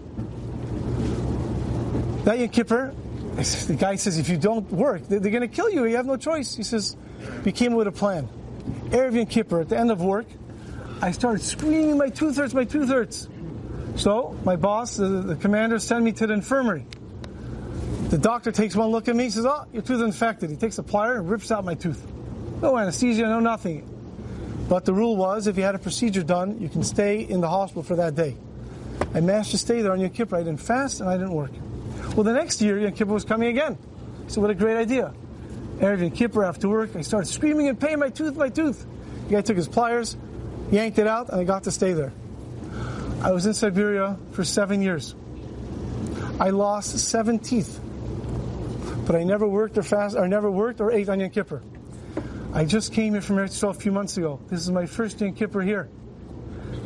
That 2.25 2.39
Yom 2.39 2.49
Kippur, 2.49 2.93
the 3.35 3.75
guy 3.77 3.95
says, 3.95 4.19
if 4.19 4.29
you 4.29 4.37
don't 4.37 4.71
work, 4.71 5.07
they're 5.07 5.19
going 5.19 5.41
to 5.41 5.47
kill 5.47 5.69
you. 5.69 5.85
You 5.85 5.95
have 5.95 6.05
no 6.05 6.15
choice. 6.15 6.55
He 6.55 6.63
says, 6.63 6.95
we 7.43 7.51
came 7.51 7.73
with 7.73 7.87
a 7.87 7.91
plan. 7.91 8.29
Erev 8.91 9.15
Yom 9.15 9.25
Kippur, 9.25 9.61
at 9.61 9.69
the 9.69 9.77
end 9.77 9.91
of 9.91 10.01
work, 10.01 10.27
I 11.01 11.11
started 11.11 11.43
screaming, 11.43 11.97
my 11.97 12.09
tooth 12.09 12.37
hurts, 12.37 12.53
my 12.53 12.65
tooth 12.65 12.89
hurts. 12.89 13.27
So 13.95 14.37
my 14.43 14.55
boss, 14.55 14.97
the, 14.97 15.07
the 15.07 15.35
commander, 15.35 15.79
sent 15.79 16.03
me 16.03 16.11
to 16.13 16.27
the 16.27 16.33
infirmary. 16.33 16.85
The 18.09 18.17
doctor 18.17 18.51
takes 18.51 18.75
one 18.75 18.89
look 18.89 19.07
at 19.07 19.15
me, 19.15 19.29
says, 19.29 19.45
oh, 19.45 19.65
your 19.73 19.81
tooth 19.81 19.97
is 19.97 20.01
infected. 20.01 20.49
He 20.49 20.55
takes 20.55 20.77
a 20.77 20.83
plier 20.83 21.17
and 21.17 21.29
rips 21.29 21.51
out 21.51 21.65
my 21.65 21.75
tooth. 21.75 22.05
No 22.61 22.77
anesthesia, 22.77 23.23
no 23.23 23.39
nothing. 23.39 23.89
But 24.69 24.85
the 24.85 24.93
rule 24.93 25.15
was, 25.15 25.47
if 25.47 25.57
you 25.57 25.63
had 25.63 25.75
a 25.75 25.79
procedure 25.79 26.23
done, 26.23 26.59
you 26.59 26.69
can 26.69 26.83
stay 26.83 27.19
in 27.21 27.41
the 27.41 27.49
hospital 27.49 27.83
for 27.83 27.97
that 27.97 28.15
day. 28.15 28.35
I 29.13 29.21
managed 29.21 29.51
to 29.51 29.57
stay 29.57 29.81
there 29.81 29.91
on 29.91 29.99
Yom 29.99 30.09
Kippur. 30.09 30.35
I 30.35 30.43
didn't 30.43 30.61
fast 30.61 31.01
and 31.01 31.09
I 31.09 31.17
didn't 31.17 31.33
work. 31.33 31.51
Well, 32.15 32.23
the 32.23 32.33
next 32.33 32.61
year, 32.61 32.79
Yom 32.79 32.93
Kippur 32.93 33.13
was 33.13 33.25
coming 33.25 33.49
again. 33.49 33.77
So 34.27 34.41
what 34.41 34.49
a 34.49 34.55
great 34.55 34.77
idea. 34.77 35.13
Erev 35.77 36.01
Yom 36.01 36.11
Kippur 36.11 36.43
after 36.43 36.67
work, 36.69 36.95
I 36.95 37.01
started 37.01 37.27
screaming 37.27 37.67
in 37.67 37.75
pain, 37.75 37.99
my 37.99 38.09
tooth, 38.09 38.35
my 38.35 38.49
tooth. 38.49 38.85
The 39.27 39.35
guy 39.35 39.41
took 39.41 39.57
his 39.57 39.67
pliers, 39.67 40.15
yanked 40.71 40.99
it 40.99 41.07
out, 41.07 41.29
and 41.29 41.39
I 41.39 41.43
got 41.43 41.63
to 41.63 41.71
stay 41.71 41.93
there. 41.93 42.13
I 43.21 43.31
was 43.31 43.45
in 43.45 43.53
Siberia 43.53 44.17
for 44.31 44.43
seven 44.43 44.81
years. 44.81 45.15
I 46.39 46.49
lost 46.49 46.99
seven 46.99 47.39
teeth, 47.39 47.79
but 49.07 49.15
I 49.15 49.23
never 49.23 49.47
worked 49.47 49.77
or 49.77 49.83
fast, 49.83 50.15
or 50.15 50.27
never 50.27 50.51
worked 50.51 50.81
or 50.81 50.91
ate 50.91 51.09
on 51.09 51.19
Yom. 51.19 51.61
I 52.53 52.65
just 52.65 52.93
came 52.93 53.13
here 53.13 53.21
from 53.21 53.37
Eretz 53.37 53.67
a 53.67 53.73
few 53.73 53.91
months 53.91 54.17
ago. 54.17 54.39
This 54.49 54.59
is 54.59 54.71
my 54.71 54.85
first 54.85 55.19
Yom 55.19 55.33
here. 55.33 55.89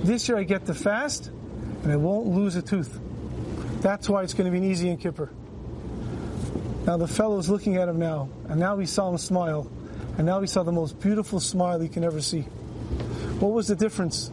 This 0.04 0.30
year 0.30 0.38
I 0.38 0.44
get 0.44 0.66
to 0.68 0.74
fast, 0.74 1.28
and 1.84 1.92
I 1.92 1.96
won't 1.96 2.28
lose 2.28 2.56
a 2.56 2.62
tooth. 2.62 3.00
That's 3.82 4.08
why 4.10 4.24
it's 4.24 4.34
going 4.34 4.46
to 4.46 4.52
be 4.52 4.58
an 4.58 4.72
easy 4.72 4.90
Yom 4.90 4.98
Kippur. 4.98 5.30
Now 6.86 6.98
the 6.98 7.08
fellow's 7.08 7.50
looking 7.50 7.78
at 7.78 7.88
him 7.90 8.00
now, 8.00 8.30
and 8.48 8.60
now 8.60 8.76
we 8.76 8.86
saw 8.86 9.10
him 9.10 9.18
smile, 9.18 9.70
and 10.18 10.26
now 10.26 10.40
we 10.40 10.48
saw 10.48 10.64
the 10.64 10.72
most 10.72 11.00
beautiful 11.00 11.40
smile 11.40 11.82
you 11.82 11.90
can 11.90 12.04
ever 12.04 12.22
see. 12.22 12.46
What 13.40 13.52
was 13.54 13.68
the 13.68 13.76
difference? 13.76 14.32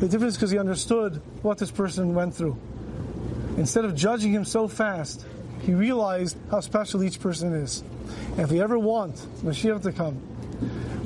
The 0.00 0.08
difference 0.08 0.34
is 0.34 0.36
because 0.38 0.50
he 0.50 0.58
understood 0.58 1.20
what 1.42 1.58
this 1.58 1.70
person 1.70 2.14
went 2.14 2.34
through. 2.34 2.56
Instead 3.56 3.84
of 3.84 3.94
judging 3.94 4.32
him 4.32 4.44
so 4.44 4.68
fast, 4.68 5.26
he 5.62 5.74
realized 5.74 6.36
how 6.50 6.60
special 6.60 7.02
each 7.02 7.20
person 7.20 7.52
is. 7.52 7.82
And 8.32 8.40
if 8.40 8.50
we 8.50 8.60
ever 8.60 8.78
want 8.78 9.16
Mashiach 9.42 9.82
to 9.82 9.92
come, 9.92 10.20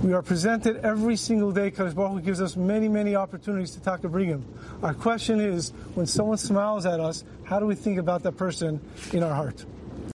we 0.03 0.13
are 0.13 0.23
presented 0.23 0.85
every 0.85 1.17
single 1.17 1.51
day. 1.51 1.71
Kadosh 1.71 1.95
Baruch 1.95 2.13
Hu 2.13 2.21
gives 2.21 2.43
us 2.43 2.57
many, 2.57 2.89
many 2.89 3.17
opportunities 3.17 3.71
to 3.73 3.81
talk 3.81 4.03
to 4.03 4.09
bring 4.09 4.29
him. 4.29 4.45
Our 4.83 4.95
question 4.95 5.41
is, 5.41 5.71
when 5.95 6.07
someone 6.07 6.37
smiles 6.37 6.85
at 6.85 7.01
us, 7.01 7.25
how 7.45 7.59
do 7.59 7.67
we 7.67 7.75
think 7.75 7.99
about 7.99 8.23
that 8.25 8.37
person 8.37 8.81
in 9.13 9.23
our 9.23 9.35
heart? 9.35 9.65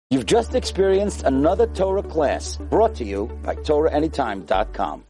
You've 0.10 0.26
just 0.26 0.56
experienced 0.56 1.24
another 1.24 1.68
Torah 1.68 2.03
class 2.03 2.58
brought 2.58 2.95
to 2.95 3.06
you 3.06 3.28
by 3.44 3.56
TorahAnytime.com. 3.56 5.00